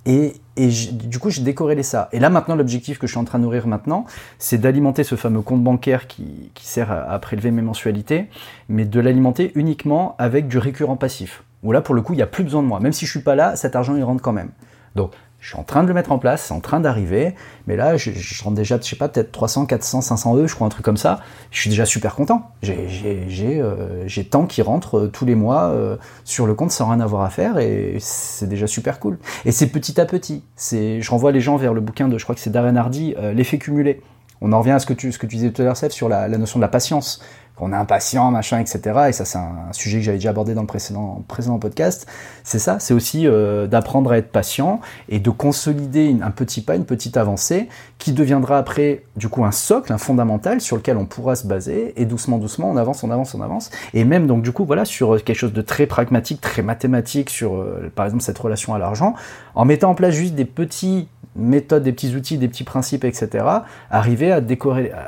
et, 0.05 0.33
du 0.57 1.17
coup, 1.17 1.29
j'ai 1.29 1.41
décorrélé 1.41 1.83
ça. 1.83 2.09
Et 2.11 2.19
là, 2.19 2.29
maintenant, 2.29 2.53
l'objectif 2.53 2.99
que 2.99 3.07
je 3.07 3.13
suis 3.13 3.17
en 3.17 3.23
train 3.23 3.39
de 3.39 3.45
nourrir 3.45 3.65
maintenant, 3.65 4.05
c'est 4.39 4.57
d'alimenter 4.57 5.05
ce 5.05 5.15
fameux 5.15 5.39
compte 5.39 5.63
bancaire 5.63 6.05
qui, 6.05 6.51
sert 6.59 6.91
à, 6.91 7.17
prélever 7.19 7.51
mes 7.51 7.61
mensualités, 7.61 8.27
mais 8.67 8.83
de 8.83 8.99
l'alimenter 8.99 9.53
uniquement 9.55 10.17
avec 10.19 10.49
du 10.49 10.57
récurrent 10.57 10.97
passif. 10.97 11.43
Où 11.63 11.71
là, 11.71 11.79
pour 11.79 11.95
le 11.95 12.01
coup, 12.01 12.11
il 12.11 12.17
n'y 12.17 12.23
a 12.23 12.27
plus 12.27 12.43
besoin 12.43 12.61
de 12.61 12.67
moi. 12.67 12.81
Même 12.81 12.91
si 12.91 13.05
je 13.05 13.11
suis 13.11 13.21
pas 13.21 13.35
là, 13.35 13.55
cet 13.55 13.77
argent, 13.77 13.95
il 13.95 14.03
rentre 14.03 14.21
quand 14.21 14.33
même. 14.33 14.51
Donc, 14.95 15.13
je 15.41 15.47
suis 15.47 15.57
en 15.57 15.63
train 15.63 15.81
de 15.81 15.87
le 15.87 15.95
mettre 15.95 16.11
en 16.11 16.19
place, 16.19 16.45
c'est 16.45 16.53
en 16.53 16.59
train 16.59 16.79
d'arriver, 16.79 17.33
mais 17.65 17.75
là, 17.75 17.97
je, 17.97 18.11
rentre 18.43 18.55
déjà, 18.55 18.77
je 18.79 18.87
sais 18.87 18.95
pas, 18.95 19.09
peut-être 19.09 19.31
300, 19.31 19.65
400, 19.65 20.01
500 20.01 20.35
euros, 20.35 20.45
je 20.45 20.53
crois, 20.53 20.67
un 20.67 20.69
truc 20.69 20.85
comme 20.85 20.97
ça. 20.97 21.19
Je 21.49 21.59
suis 21.59 21.69
déjà 21.71 21.85
super 21.85 22.13
content. 22.13 22.51
J'ai 22.61 23.59
euh, 23.59 24.05
tant 24.29 24.45
qui 24.45 24.61
rentre 24.61 24.99
euh, 24.99 25.07
tous 25.07 25.25
les 25.25 25.33
mois 25.33 25.63
euh, 25.63 25.97
sur 26.25 26.45
le 26.45 26.53
compte 26.53 26.71
sans 26.71 26.87
rien 26.87 26.99
avoir 26.99 27.23
à 27.23 27.31
faire, 27.31 27.57
et 27.57 27.97
c'est 27.99 28.47
déjà 28.47 28.67
super 28.67 28.99
cool. 28.99 29.17
Et 29.43 29.51
c'est 29.51 29.67
petit 29.67 29.99
à 29.99 30.05
petit. 30.05 30.43
Je 30.59 31.09
renvoie 31.09 31.31
les 31.31 31.41
gens 31.41 31.57
vers 31.57 31.73
le 31.73 31.81
bouquin 31.81 32.07
de, 32.07 32.19
je 32.19 32.23
crois 32.23 32.35
que 32.35 32.41
c'est 32.41 32.51
Darren 32.51 32.75
Hardy, 32.75 33.15
L'effet 33.33 33.57
cumulé. 33.57 34.01
On 34.41 34.53
en 34.53 34.59
revient 34.59 34.71
à 34.71 34.79
ce 34.79 34.85
que 34.85 34.93
tu, 34.93 35.11
ce 35.11 35.17
que 35.17 35.25
tu 35.25 35.37
disais 35.37 35.51
tout 35.51 35.61
à 35.63 35.65
l'heure, 35.65 35.77
Seth, 35.77 35.91
sur 35.91 36.07
la 36.07 36.27
notion 36.29 36.59
de 36.59 36.61
la 36.61 36.67
patience 36.67 37.19
on 37.61 37.71
est 37.71 37.75
impatient, 37.75 38.31
machin, 38.31 38.59
etc. 38.59 38.81
Et 39.09 39.11
ça, 39.13 39.23
c'est 39.23 39.37
un, 39.37 39.71
sujet 39.71 39.99
que 39.99 40.03
j'avais 40.03 40.17
déjà 40.17 40.31
abordé 40.31 40.53
dans 40.53 40.61
le 40.61 40.67
précédent, 40.67 41.23
podcast. 41.59 42.07
C'est 42.43 42.59
ça, 42.59 42.79
c'est 42.79 42.93
aussi 42.93 43.27
euh, 43.27 43.67
d'apprendre 43.67 44.11
à 44.11 44.17
être 44.17 44.31
patient 44.31 44.81
et 45.09 45.19
de 45.19 45.29
consolider 45.29 46.15
un 46.21 46.31
petit 46.31 46.61
pas, 46.61 46.75
une 46.75 46.85
petite 46.85 47.17
avancée 47.17 47.69
qui 47.99 48.13
deviendra 48.13 48.57
après, 48.57 49.03
du 49.15 49.29
coup, 49.29 49.45
un 49.45 49.51
socle, 49.51 49.93
un 49.93 49.99
fondamental 49.99 50.59
sur 50.59 50.75
lequel 50.75 50.97
on 50.97 51.05
pourra 51.05 51.35
se 51.35 51.45
baser. 51.45 51.93
Et 52.01 52.05
doucement, 52.05 52.39
doucement, 52.39 52.69
on 52.71 52.77
avance, 52.77 53.03
on 53.03 53.11
avance, 53.11 53.35
on 53.35 53.41
avance. 53.41 53.69
Et 53.93 54.05
même, 54.05 54.25
donc, 54.25 54.41
du 54.41 54.51
coup, 54.51 54.65
voilà, 54.65 54.83
sur 54.83 55.15
euh, 55.15 55.19
quelque 55.19 55.37
chose 55.37 55.53
de 55.53 55.61
très 55.61 55.85
pragmatique, 55.85 56.41
très 56.41 56.63
mathématique, 56.63 57.29
sur, 57.29 57.55
euh, 57.55 57.91
par 57.93 58.05
exemple, 58.05 58.23
cette 58.23 58.39
relation 58.39 58.73
à 58.73 58.79
l'argent, 58.79 59.13
en 59.53 59.65
mettant 59.65 59.91
en 59.91 59.95
place 59.95 60.15
juste 60.15 60.33
des 60.33 60.45
petits 60.45 61.07
méthodes, 61.35 61.83
des 61.83 61.93
petits 61.93 62.15
outils, 62.15 62.39
des 62.39 62.47
petits 62.47 62.63
principes, 62.63 63.05
etc., 63.05 63.45
arriver 63.91 64.31
à, 64.31 64.41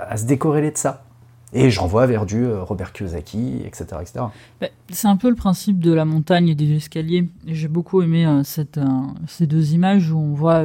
à 0.10 0.18
se 0.18 0.26
décorréler 0.26 0.72
de 0.72 0.78
ça. 0.78 1.04
Et 1.54 1.70
je 1.70 1.80
renvoie 1.80 2.06
vers 2.08 2.26
du 2.26 2.44
euh, 2.46 2.64
Robert 2.64 2.94
Kiyosaki, 2.94 3.62
etc. 3.66 3.86
etc. 4.02 4.26
Bah, 4.60 4.68
c'est 4.90 5.08
un 5.08 5.18
peu 5.18 5.30
le 5.30 5.36
principe 5.36 5.80
de 5.80 5.94
la 5.94 6.06
montagne 6.06 6.50
et 6.50 6.56
des 6.56 6.72
escaliers. 6.76 7.30
J'ai 7.46 7.68
beaucoup 7.68 8.02
aimé 8.02 8.26
euh, 8.26 8.42
euh, 8.60 8.84
ces 9.28 9.48
deux 9.48 9.74
images 9.74 10.12
où 10.12 10.18
on 10.18 10.34
voit 10.34 10.64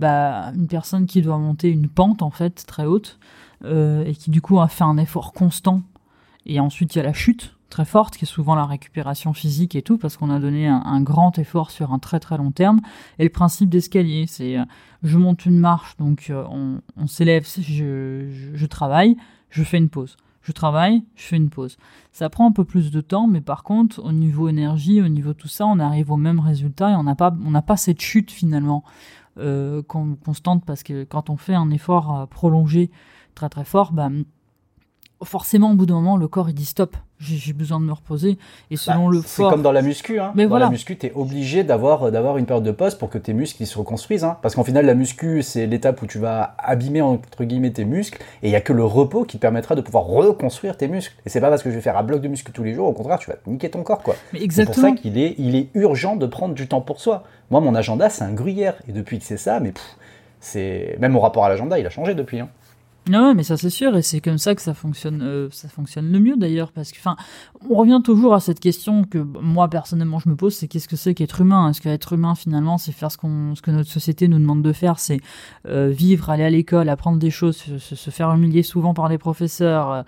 bah, 0.00 0.52
une 0.54 0.66
personne 0.66 1.06
qui 1.06 1.20
doit 1.20 1.38
monter 1.38 1.68
une 1.68 1.88
pente, 1.88 2.22
en 2.22 2.30
fait, 2.30 2.64
très 2.66 2.86
haute, 2.86 3.18
et 3.64 4.14
qui 4.18 4.30
du 4.30 4.40
coup 4.40 4.60
a 4.60 4.68
fait 4.68 4.84
un 4.84 4.98
effort 4.98 5.32
constant. 5.32 5.82
Et 6.46 6.60
ensuite, 6.60 6.94
il 6.94 6.98
y 6.98 7.00
a 7.00 7.04
la 7.04 7.14
chute 7.14 7.53
très 7.74 7.84
forte, 7.84 8.16
qui 8.16 8.24
est 8.24 8.28
souvent 8.28 8.54
la 8.54 8.66
récupération 8.66 9.32
physique 9.32 9.74
et 9.74 9.82
tout, 9.82 9.98
parce 9.98 10.16
qu'on 10.16 10.30
a 10.30 10.38
donné 10.38 10.68
un, 10.68 11.00
grand 11.00 11.36
effort 11.40 11.72
sur 11.72 11.92
un 11.92 11.98
très 11.98 12.20
très 12.20 12.38
long 12.38 12.52
terme. 12.52 12.80
Et 13.18 13.24
le 13.24 13.30
principe 13.30 13.68
d'escalier, 13.68 14.26
c'est 14.28 14.58
je 15.02 15.18
monte 15.18 15.44
une 15.44 15.58
marche, 15.58 15.96
donc 15.96 16.30
on, 16.30 16.80
on 16.96 17.06
s'élève, 17.08 17.44
je, 17.44 18.66
travaille, 18.66 19.16
je 19.50 19.64
fais 19.64 19.78
une 19.78 19.88
pause. 19.88 20.16
Je 20.42 20.52
travaille, 20.52 21.02
je 21.16 21.24
fais 21.24 21.36
une 21.36 21.50
pause. 21.50 21.76
Ça 22.12 22.30
prend 22.30 22.46
un 22.48 22.52
peu 22.52 22.64
plus 22.64 22.92
de 22.92 23.00
temps, 23.00 23.26
mais 23.26 23.40
par 23.40 23.64
contre, 23.64 24.00
au 24.04 24.12
niveau 24.12 24.48
énergie, 24.48 25.02
au 25.02 25.08
niveau 25.08 25.34
tout 25.34 25.48
ça, 25.48 25.66
on 25.66 25.80
arrive 25.80 26.12
au 26.12 26.16
même 26.16 26.38
résultat 26.38 26.92
et 26.92 26.94
on 26.94 27.02
n'a 27.02 27.16
pas, 27.16 27.34
pas 27.66 27.76
cette 27.76 28.00
chute 28.00 28.30
finalement 28.30 28.84
euh, 29.38 29.82
constante 29.82 30.64
parce 30.64 30.84
que 30.84 31.02
quand 31.02 31.28
on 31.28 31.36
fait 31.36 31.54
un 31.54 31.70
effort 31.70 32.16
euh, 32.16 32.26
prolongé 32.26 32.92
très 33.34 33.48
très 33.48 33.64
fort, 33.64 33.92
bah, 33.92 34.10
forcément, 35.24 35.72
au 35.72 35.74
bout 35.74 35.86
d'un 35.86 35.94
moment, 35.94 36.16
le 36.16 36.28
corps 36.28 36.48
il 36.50 36.54
dit 36.54 36.64
stop 36.64 36.96
j'ai 37.24 37.52
besoin 37.52 37.80
de 37.80 37.84
me 37.84 37.92
reposer. 37.92 38.38
Et 38.70 38.76
selon 38.76 39.08
bah, 39.08 39.16
le 39.16 39.22
C'est 39.24 39.42
comme 39.42 39.62
dans 39.62 39.72
la 39.72 39.82
muscu. 39.82 40.20
Hein. 40.20 40.32
Mais 40.34 40.46
dans 40.46 40.58
la 40.58 40.70
muscu, 40.70 40.96
tu 40.96 41.06
es 41.06 41.12
obligé 41.14 41.64
d'avoir, 41.64 42.12
d'avoir 42.12 42.38
une 42.38 42.46
période 42.46 42.64
de 42.64 42.70
pause 42.70 42.94
pour 42.94 43.10
que 43.10 43.18
tes 43.18 43.32
muscles 43.32 43.64
se 43.66 43.78
reconstruisent. 43.78 44.24
Hein. 44.24 44.38
Parce 44.42 44.54
qu'en 44.54 44.64
final, 44.64 44.86
la 44.86 44.94
muscu, 44.94 45.42
c'est 45.42 45.66
l'étape 45.66 46.00
où 46.02 46.06
tu 46.06 46.18
vas 46.18 46.54
abîmer 46.58 47.00
entre 47.02 47.44
guillemets 47.44 47.70
tes 47.70 47.84
muscles. 47.84 48.20
Et 48.42 48.48
il 48.48 48.50
n'y 48.50 48.56
a 48.56 48.60
que 48.60 48.72
le 48.72 48.84
repos 48.84 49.24
qui 49.24 49.38
te 49.38 49.42
permettra 49.42 49.74
de 49.74 49.80
pouvoir 49.80 50.04
reconstruire 50.04 50.76
tes 50.76 50.88
muscles. 50.88 51.14
Et 51.26 51.28
c'est 51.28 51.40
pas 51.40 51.50
parce 51.50 51.62
que 51.62 51.70
je 51.70 51.74
vais 51.76 51.80
faire 51.80 51.96
un 51.96 52.02
bloc 52.02 52.20
de 52.20 52.28
muscles 52.28 52.52
tous 52.52 52.64
les 52.64 52.74
jours, 52.74 52.88
au 52.88 52.92
contraire, 52.92 53.18
tu 53.18 53.30
vas 53.30 53.36
niquer 53.46 53.70
ton 53.70 53.82
corps. 53.82 54.02
quoi. 54.02 54.16
C'est 54.50 54.64
pour 54.64 54.74
ça 54.74 54.92
qu'il 54.92 55.18
est, 55.18 55.34
il 55.38 55.56
est 55.56 55.68
urgent 55.74 56.16
de 56.16 56.26
prendre 56.26 56.54
du 56.54 56.68
temps 56.68 56.80
pour 56.80 57.00
soi. 57.00 57.24
Moi, 57.50 57.60
mon 57.60 57.74
agenda, 57.74 58.08
c'est 58.10 58.24
un 58.24 58.32
gruyère. 58.32 58.74
Et 58.88 58.92
depuis 58.92 59.18
que 59.18 59.24
c'est 59.24 59.36
ça, 59.36 59.60
mais 59.60 59.72
c'est 60.40 60.96
même 61.00 61.12
mon 61.12 61.20
rapport 61.20 61.44
à 61.44 61.48
l'agenda, 61.48 61.78
il 61.78 61.86
a 61.86 61.90
changé 61.90 62.14
depuis. 62.14 62.40
Hein. 62.40 62.48
Non, 63.10 63.34
mais 63.34 63.42
ça 63.42 63.58
c'est 63.58 63.70
sûr, 63.70 63.94
et 63.96 64.02
c'est 64.02 64.20
comme 64.20 64.38
ça 64.38 64.54
que 64.54 64.62
ça 64.62 64.72
fonctionne, 64.72 65.20
euh, 65.22 65.48
ça 65.50 65.68
fonctionne 65.68 66.10
le 66.10 66.18
mieux 66.20 66.36
d'ailleurs, 66.36 66.72
parce 66.72 66.90
que, 66.90 66.96
enfin, 66.98 67.16
on 67.68 67.74
revient 67.74 68.00
toujours 68.02 68.32
à 68.32 68.40
cette 68.40 68.60
question 68.60 69.04
que 69.04 69.18
moi 69.18 69.68
personnellement 69.68 70.18
je 70.18 70.30
me 70.30 70.36
pose, 70.36 70.54
c'est 70.54 70.68
qu'est-ce 70.68 70.88
que 70.88 70.96
c'est 70.96 71.12
qu'être 71.12 71.42
humain? 71.42 71.68
Est-ce 71.68 71.82
qu'être 71.82 72.14
humain 72.14 72.34
finalement, 72.34 72.78
c'est 72.78 72.92
faire 72.92 73.12
ce 73.12 73.18
qu'on, 73.18 73.54
ce 73.54 73.60
que 73.60 73.70
notre 73.70 73.90
société 73.90 74.26
nous 74.26 74.38
demande 74.38 74.62
de 74.62 74.72
faire, 74.72 74.98
c'est 74.98 75.20
euh, 75.68 75.90
vivre, 75.90 76.30
aller 76.30 76.44
à 76.44 76.50
l'école, 76.50 76.88
apprendre 76.88 77.18
des 77.18 77.30
choses, 77.30 77.58
se, 77.78 78.10
faire 78.10 78.32
humilier 78.32 78.62
souvent 78.62 78.94
par 78.94 79.08
les 79.10 79.18
professeurs, 79.18 80.04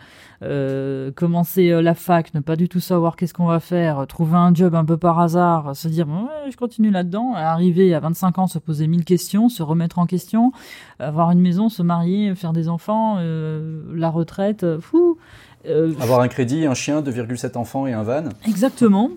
euh, 0.47 1.11
commencer 1.13 1.71
la 1.83 1.95
fac, 1.95 2.33
ne 2.35 2.41
pas 2.41 2.57
du 2.57 2.69
tout 2.69 2.81
savoir 2.81 3.17
qu'est-ce 3.17 3.35
qu'on 3.35 3.47
va 3.47 3.61
faire, 3.61 4.07
trouver 4.07 4.37
un 4.37 4.55
job 4.55 4.75
un 4.75 4.85
peu 4.85 4.97
par 4.97 5.21
hasard, 5.21 5.77
se 5.77 5.89
dire 5.89 6.09
ouais, 6.09 6.51
je 6.51 6.57
continue 6.57 6.91
là-dedans, 6.91 7.35
arriver 7.35 7.95
à 7.95 8.01
25 8.01 8.39
ans, 8.39 8.47
se 8.47 8.59
poser 8.59 8.87
mille 8.87 9.05
questions, 9.05 9.49
se 9.49 9.63
remettre 9.63 9.99
en 9.99 10.07
question, 10.07 10.53
avoir 10.99 11.31
une 11.31 11.41
maison, 11.41 11.69
se 11.69 11.83
marier, 11.83 12.35
faire 12.35 12.53
des 12.53 12.69
enfants 12.69 13.17
euh, 13.19 13.83
la 13.95 14.11
retraite, 14.11 14.65
euh, 14.65 14.81
fou. 14.81 15.19
Euh, 15.67 15.93
Avoir 16.01 16.21
un 16.21 16.29
crédit, 16.29 16.67
un 16.67 16.75
chien, 16.75 17.03
2,7 17.03 17.57
enfants 17.57 17.87
et 17.87 17.93
un 17.93 18.03
van. 18.03 18.29
Exactement. 18.47 19.11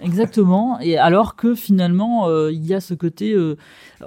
Exactement. 0.00 0.78
Et 0.80 0.98
alors 0.98 1.36
que 1.36 1.54
finalement, 1.54 2.28
il 2.48 2.64
y 2.66 2.74
a 2.74 2.80
ce 2.80 2.94
côté, 2.94 3.36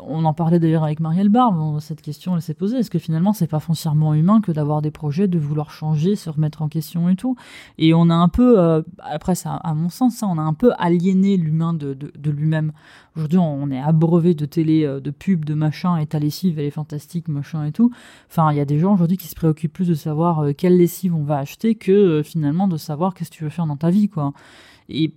on 0.01 0.23
en 0.25 0.33
parlait 0.33 0.59
d'ailleurs 0.59 0.83
avec 0.83 0.99
Marielle 0.99 1.29
Barbe, 1.29 1.79
cette 1.79 2.01
question 2.01 2.35
elle 2.35 2.41
s'est 2.41 2.53
posée, 2.53 2.77
est-ce 2.77 2.91
que 2.91 2.99
finalement 2.99 3.33
c'est 3.33 3.47
pas 3.47 3.59
foncièrement 3.59 4.13
humain 4.13 4.39
que 4.41 4.51
d'avoir 4.51 4.81
des 4.81 4.91
projets, 4.91 5.27
de 5.27 5.39
vouloir 5.39 5.71
changer, 5.71 6.15
se 6.15 6.29
remettre 6.29 6.61
en 6.61 6.67
question 6.67 7.09
et 7.09 7.15
tout? 7.15 7.35
Et 7.77 7.93
on 7.93 8.09
a 8.09 8.13
un 8.13 8.29
peu, 8.29 8.83
après 8.99 9.35
ça, 9.35 9.55
à 9.55 9.73
mon 9.73 9.89
sens, 9.89 10.15
ça, 10.17 10.27
on 10.27 10.37
a 10.37 10.41
un 10.41 10.53
peu 10.53 10.71
aliéné 10.77 11.37
l'humain 11.37 11.73
de, 11.73 11.93
de 11.93 12.31
lui-même. 12.31 12.71
Aujourd'hui, 13.15 13.39
on 13.39 13.69
est 13.71 13.81
abreuvé 13.81 14.33
de 14.33 14.45
télé, 14.45 14.85
euh, 14.85 14.99
de 14.99 15.11
pubs, 15.11 15.43
de 15.43 15.53
machin, 15.53 15.97
et 15.97 16.05
ta 16.05 16.19
lessive, 16.19 16.59
elle 16.59 16.65
est 16.65 16.71
fantastique, 16.71 17.27
machin 17.27 17.65
et 17.65 17.71
tout. 17.71 17.91
Enfin, 18.29 18.51
il 18.51 18.57
y 18.57 18.61
a 18.61 18.65
des 18.65 18.79
gens 18.79 18.93
aujourd'hui 18.93 19.17
qui 19.17 19.27
se 19.27 19.35
préoccupent 19.35 19.73
plus 19.73 19.87
de 19.87 19.93
savoir 19.93 20.39
euh, 20.39 20.53
quelle 20.53 20.77
lessive 20.77 21.13
on 21.15 21.23
va 21.23 21.39
acheter 21.39 21.75
que 21.75 21.91
euh, 21.91 22.23
finalement 22.23 22.67
de 22.67 22.77
savoir 22.77 23.13
qu'est-ce 23.13 23.31
que 23.31 23.35
tu 23.35 23.43
veux 23.43 23.49
faire 23.49 23.65
dans 23.65 23.77
ta 23.77 23.89
vie, 23.89 24.09
quoi. 24.09 24.33
Et 24.87 25.13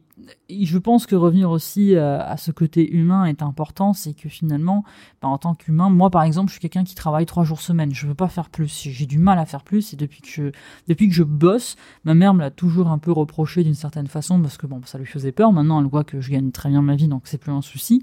je 0.50 0.78
pense 0.78 1.06
que 1.06 1.14
revenir 1.14 1.50
aussi 1.50 1.94
euh, 1.94 2.20
à, 2.20 2.36
ce 2.36 2.50
côté 2.50 2.92
humain 2.94 3.24
est 3.24 3.42
important, 3.42 3.92
c'est 3.92 4.14
que 4.14 4.28
finalement, 4.28 4.84
bah, 5.20 5.28
en 5.28 5.38
tant 5.38 5.54
qu'humain, 5.54 5.88
moi 5.88 6.10
par 6.10 6.22
exemple, 6.22 6.48
je 6.48 6.54
suis 6.54 6.60
quelqu'un 6.60 6.84
qui 6.84 6.94
travaille 6.94 7.26
trois 7.26 7.44
jours 7.44 7.60
semaine, 7.60 7.94
je 7.94 8.06
veux 8.06 8.14
pas 8.14 8.28
faire 8.28 8.50
plus, 8.50 8.88
j'ai 8.88 9.06
du 9.06 9.18
mal 9.18 9.38
à 9.38 9.46
faire 9.46 9.64
plus, 9.64 9.92
et 9.92 9.96
depuis 9.96 10.20
que 10.20 10.28
je, 10.28 10.50
depuis 10.88 11.08
que 11.08 11.14
je 11.14 11.22
bosse, 11.22 11.76
ma 12.04 12.14
mère 12.14 12.34
me 12.34 12.40
l'a 12.40 12.50
toujours 12.50 12.88
un 12.88 12.98
peu 12.98 13.12
reproché 13.12 13.64
d'une 13.64 13.74
certaine 13.74 14.06
façon, 14.06 14.40
parce 14.40 14.56
que 14.56 14.66
bon, 14.66 14.80
ça 14.84 14.98
lui 14.98 15.06
faisait 15.06 15.32
peur, 15.32 15.52
maintenant 15.52 15.80
elle 15.80 15.86
voit 15.86 16.04
que 16.04 16.20
je 16.20 16.30
gagne 16.30 16.50
très 16.50 16.68
bien 16.68 16.82
ma 16.82 16.96
vie, 16.96 17.08
donc 17.08 17.22
c'est 17.24 17.38
plus 17.38 17.52
un 17.52 17.62
souci, 17.62 18.02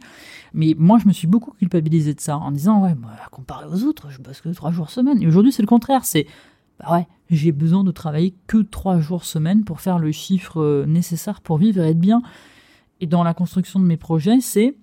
mais 0.54 0.76
moi 0.78 0.98
je 1.02 1.08
me 1.08 1.14
suis 1.14 1.28
beaucoup 1.28 1.52
culpabilisé 1.52 2.14
de 2.14 2.20
ça, 2.20 2.38
en 2.38 2.52
disant, 2.52 2.84
ouais, 2.84 2.96
comparé 3.32 3.66
aux 3.66 3.84
autres, 3.84 4.10
je 4.10 4.20
bosse 4.20 4.42
que 4.42 4.50
trois 4.50 4.72
jours 4.72 4.90
semaine, 4.90 5.22
et 5.22 5.28
aujourd'hui 5.28 5.52
c'est 5.52 5.64
le 5.64 5.68
contraire, 5.68 6.06
c'est, 6.06 6.28
bah 6.80 6.94
ouais, 6.94 7.08
j'ai 7.30 7.52
besoin 7.52 7.84
de 7.84 7.92
travailler 7.92 8.34
que 8.48 8.58
trois 8.58 9.00
jours 9.00 9.26
semaine 9.26 9.64
pour 9.64 9.82
faire 9.82 10.00
le 10.00 10.12
chiffre 10.12 10.62
euh, 10.62 10.86
nécessaire 10.86 11.42
pour 11.42 11.58
vivre 11.58 11.82
et 11.82 11.90
être 11.90 12.00
bien. 12.00 12.22
Et 13.02 13.08
dans 13.08 13.24
la 13.24 13.34
construction 13.34 13.80
de 13.80 13.86
mes 13.86 13.98
projets, 13.98 14.42
c'est 14.42 14.76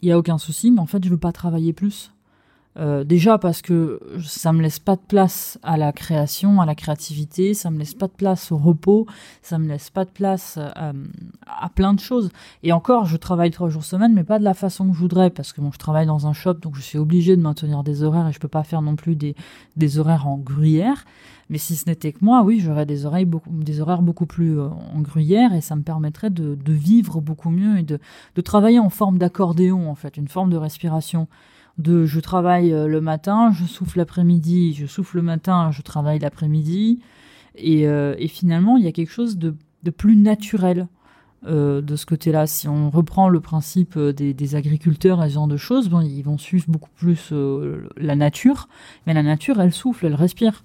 il 0.00 0.08
y 0.08 0.12
a 0.12 0.18
aucun 0.18 0.38
souci, 0.38 0.70
mais 0.70 0.80
en 0.80 0.86
fait, 0.86 1.04
je 1.04 1.10
veux 1.10 1.18
pas 1.18 1.32
travailler 1.32 1.72
plus. 1.72 2.12
Euh, 2.76 3.02
déjà 3.02 3.38
parce 3.38 3.60
que 3.60 3.98
ça 4.24 4.52
me 4.52 4.62
laisse 4.62 4.78
pas 4.78 4.94
de 4.94 5.00
place 5.00 5.58
à 5.64 5.76
la 5.76 5.92
création, 5.92 6.60
à 6.60 6.66
la 6.66 6.76
créativité, 6.76 7.54
ça 7.54 7.70
me 7.70 7.78
laisse 7.78 7.94
pas 7.94 8.06
de 8.06 8.12
place 8.12 8.52
au 8.52 8.56
repos, 8.56 9.06
ça 9.42 9.58
me 9.58 9.66
laisse 9.66 9.90
pas 9.90 10.04
de 10.04 10.10
place 10.10 10.58
euh, 10.58 10.92
à 11.46 11.68
plein 11.70 11.92
de 11.92 11.98
choses. 11.98 12.30
Et 12.62 12.72
encore, 12.72 13.06
je 13.06 13.16
travaille 13.16 13.50
trois 13.50 13.68
jours 13.68 13.84
semaine, 13.84 14.14
mais 14.14 14.22
pas 14.22 14.38
de 14.38 14.44
la 14.44 14.54
façon 14.54 14.88
que 14.88 14.94
je 14.94 15.00
voudrais, 15.00 15.30
parce 15.30 15.52
que 15.52 15.60
je 15.60 15.78
travaille 15.78 16.06
dans 16.06 16.28
un 16.28 16.32
shop, 16.32 16.54
donc 16.54 16.76
je 16.76 16.82
suis 16.82 16.98
obligé 16.98 17.36
de 17.36 17.42
maintenir 17.42 17.82
des 17.82 18.04
horaires 18.04 18.28
et 18.28 18.32
je 18.32 18.38
peux 18.38 18.48
pas 18.48 18.62
faire 18.62 18.82
non 18.82 18.94
plus 18.94 19.16
des, 19.16 19.34
des 19.76 19.98
horaires 19.98 20.28
en 20.28 20.36
gruyère. 20.36 21.04
Mais 21.50 21.58
si 21.58 21.76
ce 21.76 21.88
n'était 21.88 22.12
que 22.12 22.18
moi, 22.20 22.42
oui, 22.42 22.60
j'aurais 22.60 22.86
des, 22.86 23.04
des 23.48 23.80
horaires 23.80 24.02
beaucoup 24.02 24.26
plus 24.26 24.60
euh, 24.60 24.68
en 24.94 25.00
gruyère 25.00 25.54
et 25.54 25.62
ça 25.62 25.74
me 25.74 25.82
permettrait 25.82 26.30
de, 26.30 26.54
de 26.54 26.72
vivre 26.72 27.20
beaucoup 27.20 27.50
mieux 27.50 27.78
et 27.78 27.82
de, 27.82 27.98
de 28.34 28.40
travailler 28.40 28.78
en 28.78 28.90
forme 28.90 29.18
d'accordéon, 29.18 29.90
en 29.90 29.94
fait, 29.94 30.16
une 30.16 30.28
forme 30.28 30.50
de 30.50 30.56
respiration 30.56 31.26
de 31.78 32.04
je 32.04 32.20
travaille 32.20 32.72
euh, 32.72 32.86
le 32.86 33.00
matin, 33.00 33.52
je 33.52 33.64
souffle 33.64 33.98
l'après-midi, 33.98 34.74
je 34.74 34.86
souffle 34.86 35.16
le 35.16 35.22
matin, 35.22 35.70
je 35.72 35.82
travaille 35.82 36.18
l'après-midi. 36.18 37.00
Et, 37.54 37.88
euh, 37.88 38.14
et, 38.18 38.28
finalement, 38.28 38.76
il 38.76 38.84
y 38.84 38.88
a 38.88 38.92
quelque 38.92 39.10
chose 39.10 39.38
de, 39.38 39.54
de 39.82 39.90
plus 39.90 40.16
naturel 40.16 40.86
euh, 41.46 41.80
de 41.80 41.96
ce 41.96 42.06
côté-là. 42.06 42.46
Si 42.46 42.68
on 42.68 42.90
reprend 42.90 43.28
le 43.28 43.40
principe 43.40 43.98
des, 43.98 44.34
des, 44.34 44.54
agriculteurs 44.54 45.24
et 45.24 45.28
ce 45.28 45.34
genre 45.34 45.48
de 45.48 45.56
choses, 45.56 45.88
bon, 45.88 46.00
ils 46.00 46.22
vont 46.22 46.38
suivre 46.38 46.66
beaucoup 46.68 46.90
plus 46.96 47.32
la 47.96 48.16
nature. 48.16 48.68
Mais 49.06 49.14
la 49.14 49.22
nature, 49.22 49.60
elle 49.60 49.72
souffle, 49.72 50.06
elle 50.06 50.14
respire. 50.14 50.62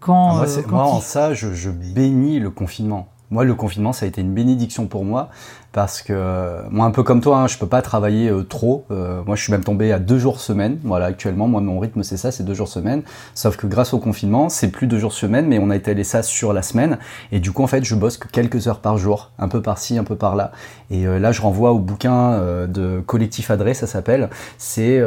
quand, 0.00 0.30
ah, 0.30 0.34
moi, 0.34 0.46
quand 0.62 0.76
moi 0.76 0.84
en 0.84 1.00
ça, 1.00 1.32
je, 1.32 1.54
je 1.54 1.70
bénis 1.70 2.38
le 2.38 2.50
confinement. 2.50 3.13
Moi, 3.30 3.44
le 3.44 3.54
confinement, 3.54 3.92
ça 3.92 4.04
a 4.04 4.08
été 4.08 4.20
une 4.20 4.32
bénédiction 4.32 4.86
pour 4.86 5.04
moi 5.04 5.30
parce 5.72 6.02
que 6.02 6.68
moi, 6.70 6.86
un 6.86 6.92
peu 6.92 7.02
comme 7.02 7.20
toi, 7.20 7.38
hein, 7.38 7.46
je 7.48 7.58
peux 7.58 7.66
pas 7.66 7.82
travailler 7.82 8.30
euh, 8.30 8.44
trop. 8.44 8.84
Euh, 8.92 9.22
moi, 9.26 9.34
je 9.34 9.42
suis 9.42 9.50
même 9.50 9.64
tombé 9.64 9.92
à 9.92 9.98
deux 9.98 10.18
jours 10.18 10.38
semaine. 10.38 10.78
Voilà, 10.84 11.06
actuellement, 11.06 11.48
moi, 11.48 11.60
mon 11.60 11.80
rythme, 11.80 12.04
c'est 12.04 12.16
ça, 12.16 12.30
c'est 12.30 12.44
deux 12.44 12.54
jours 12.54 12.68
semaine. 12.68 13.02
Sauf 13.34 13.56
que 13.56 13.66
grâce 13.66 13.92
au 13.92 13.98
confinement, 13.98 14.48
c'est 14.48 14.68
plus 14.68 14.86
deux 14.86 14.98
jours 14.98 15.12
semaine, 15.12 15.46
mais 15.46 15.58
on 15.58 15.70
a 15.70 15.76
étalé 15.76 16.04
ça 16.04 16.22
sur 16.22 16.52
la 16.52 16.62
semaine. 16.62 16.98
Et 17.32 17.40
du 17.40 17.50
coup, 17.50 17.64
en 17.64 17.66
fait, 17.66 17.82
je 17.82 17.96
bosse 17.96 18.18
que 18.18 18.28
quelques 18.28 18.68
heures 18.68 18.78
par 18.78 18.98
jour, 18.98 19.32
un 19.38 19.48
peu 19.48 19.62
par-ci, 19.62 19.98
un 19.98 20.04
peu 20.04 20.14
par-là. 20.14 20.52
Et 20.90 21.06
euh, 21.06 21.18
là, 21.18 21.32
je 21.32 21.42
renvoie 21.42 21.72
au 21.72 21.80
bouquin 21.80 22.38
de 22.68 23.02
Collectif 23.04 23.50
Adresse, 23.50 23.80
ça 23.80 23.88
s'appelle. 23.88 24.30
C'est 24.58 25.02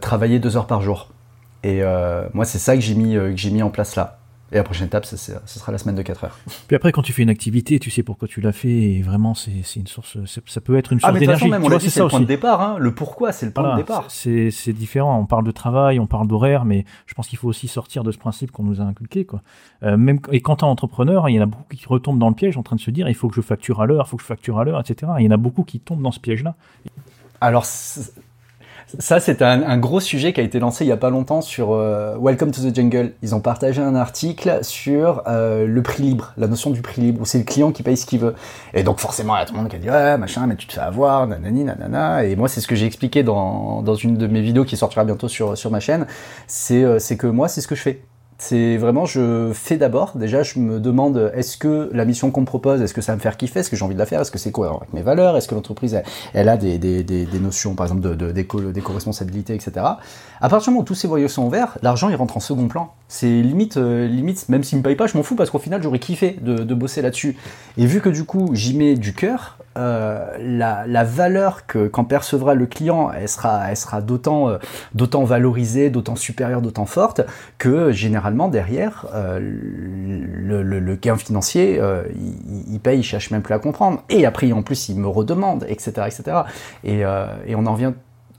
travailler 0.00 0.40
deux 0.40 0.56
heures 0.56 0.66
par 0.66 0.82
jour. 0.82 1.10
Et 1.62 1.82
moi, 2.34 2.44
c'est 2.44 2.58
ça 2.58 2.74
que 2.74 2.80
j'ai 2.80 2.94
que 2.94 3.36
j'ai 3.36 3.50
mis 3.50 3.62
en 3.62 3.70
place 3.70 3.94
là. 3.94 4.21
Et 4.52 4.56
la 4.56 4.64
prochaine 4.64 4.86
étape, 4.86 5.06
ce 5.06 5.16
sera 5.16 5.72
la 5.72 5.78
semaine 5.78 5.94
de 5.94 6.02
4 6.02 6.24
heures. 6.24 6.38
Puis 6.66 6.76
après, 6.76 6.92
quand 6.92 7.00
tu 7.00 7.14
fais 7.14 7.22
une 7.22 7.30
activité, 7.30 7.78
tu 7.78 7.90
sais 7.90 8.02
pourquoi 8.02 8.28
tu 8.28 8.42
l'as 8.42 8.52
fait, 8.52 8.68
et 8.68 9.02
vraiment, 9.02 9.34
c'est 9.34 9.52
une 9.76 9.86
source, 9.86 10.18
ça 10.26 10.60
peut 10.60 10.76
être 10.76 10.92
une 10.92 10.98
ah, 11.02 11.08
source 11.08 11.18
d'énergie. 11.18 11.50
Ah, 11.52 11.58
mais 11.58 11.78
c'est 11.78 12.00
le 12.00 12.08
point 12.08 12.20
de 12.20 12.26
départ, 12.26 12.60
hein. 12.60 12.76
le 12.78 12.94
pourquoi, 12.94 13.32
c'est 13.32 13.46
le 13.46 13.52
point 13.52 13.72
de 13.72 13.78
départ. 13.78 14.04
C'est 14.08 14.72
différent, 14.72 15.18
on 15.18 15.26
parle 15.26 15.44
de 15.44 15.50
travail, 15.50 15.98
on 15.98 16.06
parle 16.06 16.28
d'horaire, 16.28 16.64
mais 16.66 16.84
je 17.06 17.14
pense 17.14 17.28
qu'il 17.28 17.38
faut 17.38 17.48
aussi 17.48 17.66
sortir 17.66 18.04
de 18.04 18.12
ce 18.12 18.18
principe 18.18 18.50
qu'on 18.50 18.64
nous 18.64 18.80
a 18.80 18.84
inculqué, 18.84 19.24
quoi. 19.24 19.40
Euh, 19.82 19.96
même, 19.96 20.20
et 20.30 20.40
quand 20.40 20.56
tu 20.56 20.64
es 20.64 20.68
entrepreneur, 20.68 21.28
il 21.28 21.34
y 21.34 21.40
en 21.40 21.42
a 21.42 21.46
beaucoup 21.46 21.64
qui 21.74 21.86
retombent 21.86 22.18
dans 22.18 22.28
le 22.28 22.34
piège 22.34 22.56
en 22.56 22.62
train 22.62 22.76
de 22.76 22.80
se 22.80 22.90
dire, 22.90 23.08
il 23.08 23.14
faut 23.14 23.28
que 23.28 23.34
je 23.34 23.40
facture 23.40 23.80
à 23.80 23.86
l'heure, 23.86 24.04
il 24.06 24.10
faut 24.10 24.16
que 24.16 24.22
je 24.22 24.28
facture 24.28 24.58
à 24.58 24.64
l'heure, 24.64 24.80
etc. 24.80 25.12
il 25.18 25.24
y 25.24 25.28
en 25.28 25.32
a 25.32 25.36
beaucoup 25.36 25.64
qui 25.64 25.80
tombent 25.80 26.02
dans 26.02 26.12
ce 26.12 26.20
piège-là. 26.20 26.54
Alors, 27.40 27.64
ça, 28.98 29.20
c'est 29.20 29.42
un, 29.42 29.78
gros 29.78 30.00
sujet 30.00 30.32
qui 30.32 30.40
a 30.40 30.42
été 30.42 30.58
lancé 30.58 30.84
il 30.84 30.88
y 30.88 30.92
a 30.92 30.96
pas 30.96 31.10
longtemps 31.10 31.40
sur 31.40 31.72
euh, 31.72 32.16
Welcome 32.20 32.50
to 32.50 32.62
the 32.62 32.74
Jungle. 32.74 33.12
Ils 33.22 33.34
ont 33.34 33.40
partagé 33.40 33.80
un 33.80 33.94
article 33.94 34.58
sur 34.62 35.22
euh, 35.26 35.66
le 35.66 35.82
prix 35.82 36.02
libre, 36.02 36.32
la 36.36 36.46
notion 36.46 36.70
du 36.70 36.82
prix 36.82 37.00
libre, 37.00 37.22
où 37.22 37.24
c'est 37.24 37.38
le 37.38 37.44
client 37.44 37.72
qui 37.72 37.82
paye 37.82 37.96
ce 37.96 38.06
qu'il 38.06 38.20
veut. 38.20 38.34
Et 38.74 38.82
donc 38.82 39.00
forcément, 39.00 39.36
il 39.36 39.40
y 39.40 39.42
a 39.42 39.46
tout 39.46 39.54
le 39.54 39.60
monde 39.60 39.68
qui 39.68 39.76
a 39.76 39.78
dit 39.78 39.90
ouais 39.90 40.18
machin, 40.18 40.46
mais 40.46 40.56
tu 40.56 40.66
te 40.66 40.72
fais 40.72 40.80
avoir, 40.80 41.26
nanani, 41.26 41.64
nanana. 41.64 42.24
Et 42.24 42.36
moi, 42.36 42.48
c'est 42.48 42.60
ce 42.60 42.68
que 42.68 42.76
j'ai 42.76 42.86
expliqué 42.86 43.22
dans, 43.22 43.82
dans 43.82 43.94
une 43.94 44.16
de 44.16 44.26
mes 44.26 44.40
vidéos 44.40 44.64
qui 44.64 44.76
sortira 44.76 45.04
bientôt 45.04 45.28
sur 45.28 45.56
sur 45.56 45.70
ma 45.70 45.80
chaîne. 45.80 46.06
C'est 46.46 46.84
euh, 46.84 46.98
c'est 46.98 47.16
que 47.16 47.26
moi, 47.26 47.48
c'est 47.48 47.60
ce 47.60 47.68
que 47.68 47.74
je 47.74 47.82
fais. 47.82 48.02
C'est 48.44 48.76
vraiment, 48.76 49.06
je 49.06 49.52
fais 49.54 49.76
d'abord. 49.76 50.16
Déjà, 50.16 50.42
je 50.42 50.58
me 50.58 50.80
demande, 50.80 51.30
est-ce 51.32 51.56
que 51.56 51.88
la 51.92 52.04
mission 52.04 52.32
qu'on 52.32 52.40
me 52.40 52.46
propose, 52.46 52.82
est-ce 52.82 52.92
que 52.92 53.00
ça 53.00 53.12
va 53.12 53.16
me 53.16 53.22
faire 53.22 53.36
kiffer? 53.36 53.60
Est-ce 53.60 53.70
que 53.70 53.76
j'ai 53.76 53.84
envie 53.84 53.94
de 53.94 54.00
la 54.00 54.04
faire? 54.04 54.20
Est-ce 54.20 54.32
que 54.32 54.38
c'est 54.38 54.50
cohérent 54.50 54.78
avec 54.78 54.92
mes 54.92 55.02
valeurs? 55.02 55.36
Est-ce 55.36 55.46
que 55.46 55.54
l'entreprise, 55.54 56.02
elle, 56.34 56.48
a 56.48 56.56
des, 56.56 56.76
des, 56.76 57.38
notions, 57.38 57.76
par 57.76 57.86
exemple, 57.86 58.00
de, 58.00 58.32
d'éco-responsabilité, 58.32 59.54
etc. 59.54 59.86
À 60.40 60.48
partir 60.48 60.58
du 60.58 60.70
moment 60.70 60.80
où 60.80 60.84
tous 60.84 60.96
ces 60.96 61.06
voyous 61.06 61.28
sont 61.28 61.44
ouverts, 61.44 61.78
l'argent, 61.82 62.08
il 62.08 62.16
rentre 62.16 62.36
en 62.36 62.40
second 62.40 62.66
plan. 62.66 62.92
C'est 63.06 63.30
limite, 63.30 63.76
euh, 63.76 64.08
limite, 64.08 64.48
même 64.48 64.64
s'il 64.64 64.78
me 64.78 64.82
paye 64.82 64.96
pas, 64.96 65.06
je 65.06 65.16
m'en 65.16 65.22
fous 65.22 65.36
parce 65.36 65.50
qu'au 65.50 65.60
final, 65.60 65.80
j'aurais 65.80 66.00
kiffé 66.00 66.36
de, 66.42 66.64
de 66.64 66.74
bosser 66.74 67.00
là-dessus. 67.00 67.36
Et 67.78 67.86
vu 67.86 68.00
que 68.00 68.08
du 68.08 68.24
coup, 68.24 68.50
j'y 68.54 68.76
mets 68.76 68.96
du 68.96 69.14
cœur, 69.14 69.56
euh, 69.76 70.36
la, 70.38 71.04
valeur 71.04 71.66
que 71.66 71.88
qu'en 71.88 72.04
percevra 72.04 72.54
le 72.54 72.66
client, 72.66 73.10
elle 73.12 73.28
sera, 73.28 73.70
elle 73.70 73.76
sera 73.76 74.00
d'autant, 74.00 74.48
euh, 74.48 74.58
d'autant 74.94 75.24
valorisée, 75.24 75.90
d'autant 75.90 76.16
supérieure, 76.16 76.60
d'autant 76.60 76.86
forte 76.86 77.22
que 77.58 77.90
généralement 77.90 78.48
derrière, 78.48 79.06
euh, 79.14 79.38
le, 79.40 80.96
gain 80.96 81.16
financier, 81.16 81.80
il, 82.14 82.74
il, 82.74 82.80
paye, 82.80 83.00
il 83.00 83.02
cherche 83.02 83.30
même 83.30 83.42
plus 83.42 83.54
à 83.54 83.58
comprendre. 83.58 84.02
Et 84.08 84.26
après, 84.26 84.52
en 84.52 84.62
plus, 84.62 84.88
il 84.88 84.98
me 84.98 85.08
redemande, 85.08 85.64
etc., 85.68 86.06
etc. 86.06 86.42
Et, 86.84 87.00
et 87.00 87.54
on 87.54 87.66
en 87.66 87.74
vient 87.74 87.94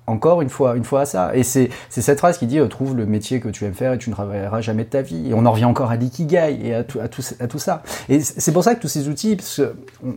encore 0.07 0.41
une 0.41 0.49
fois, 0.49 0.75
une 0.75 0.83
fois 0.83 1.01
à 1.01 1.05
ça. 1.05 1.35
Et 1.35 1.43
c'est 1.43 1.69
cette 1.89 2.19
phrase 2.19 2.37
qui 2.37 2.47
dit 2.47 2.59
euh, 2.59 2.67
trouve 2.67 2.95
le 2.95 3.05
métier 3.05 3.39
que 3.39 3.49
tu 3.49 3.65
aimes 3.65 3.73
faire 3.73 3.93
et 3.93 3.97
tu 3.97 4.09
ne 4.09 4.15
travailleras 4.15 4.61
jamais 4.61 4.83
de 4.83 4.89
ta 4.89 5.01
vie. 5.01 5.29
Et 5.29 5.33
on 5.33 5.45
en 5.45 5.51
revient 5.51 5.65
encore 5.65 5.91
à 5.91 5.95
l'ikigai 5.95 6.59
et 6.61 6.73
à 6.73 6.83
tout, 6.83 6.99
à, 6.99 7.07
tout, 7.07 7.21
à 7.39 7.47
tout 7.47 7.59
ça. 7.59 7.83
Et 8.09 8.19
c'est 8.19 8.51
pour 8.51 8.63
ça 8.63 8.75
que 8.75 8.81
tous 8.81 8.87
ces 8.87 9.07
outils, 9.07 9.35
parce 9.35 9.61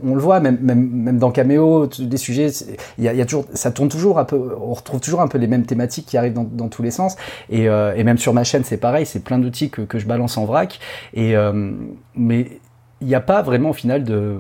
on, 0.05 0.15
le 0.15 0.21
voit 0.21 0.41
même, 0.41 0.59
même, 0.61 0.89
même 0.91 1.19
dans 1.19 1.31
Cameo, 1.31 1.87
des 1.87 2.17
sujets, 2.17 2.49
y 2.99 3.09
a, 3.09 3.25
toujours, 3.25 3.47
ça 3.55 3.71
tourne 3.71 3.89
toujours 3.89 4.19
un 4.19 4.25
peu, 4.25 4.57
on 4.61 4.75
retrouve 4.75 5.01
toujours 5.01 5.21
un 5.21 5.29
peu 5.29 5.39
les 5.39 5.47
mêmes 5.47 5.65
thématiques 5.65 6.07
qui 6.07 6.17
arrivent 6.17 6.35
dans, 6.35 6.69
tous 6.69 6.83
les 6.83 6.91
sens. 6.91 7.17
Et, 7.49 7.69
euh, 7.69 7.95
et 7.97 8.05
même 8.05 8.19
sur 8.19 8.33
ma 8.33 8.45
chaîne, 8.45 8.65
c'est 8.65 8.77
pareil, 8.77 9.07
c'est 9.07 9.21
plein 9.21 9.39
d'outils 9.39 9.71
que, 9.71 9.83
que 9.83 9.99
je 9.99 10.07
balance 10.07 10.37
en 10.37 10.45
vrac. 10.45 10.81
Et 11.15 11.37
euh, 11.37 11.73
mais 12.15 12.61
il 13.01 13.07
n'y 13.07 13.15
a 13.15 13.21
pas 13.21 13.43
vraiment 13.43 13.71
au 13.71 13.75
final 13.75 14.05
de 14.05 14.39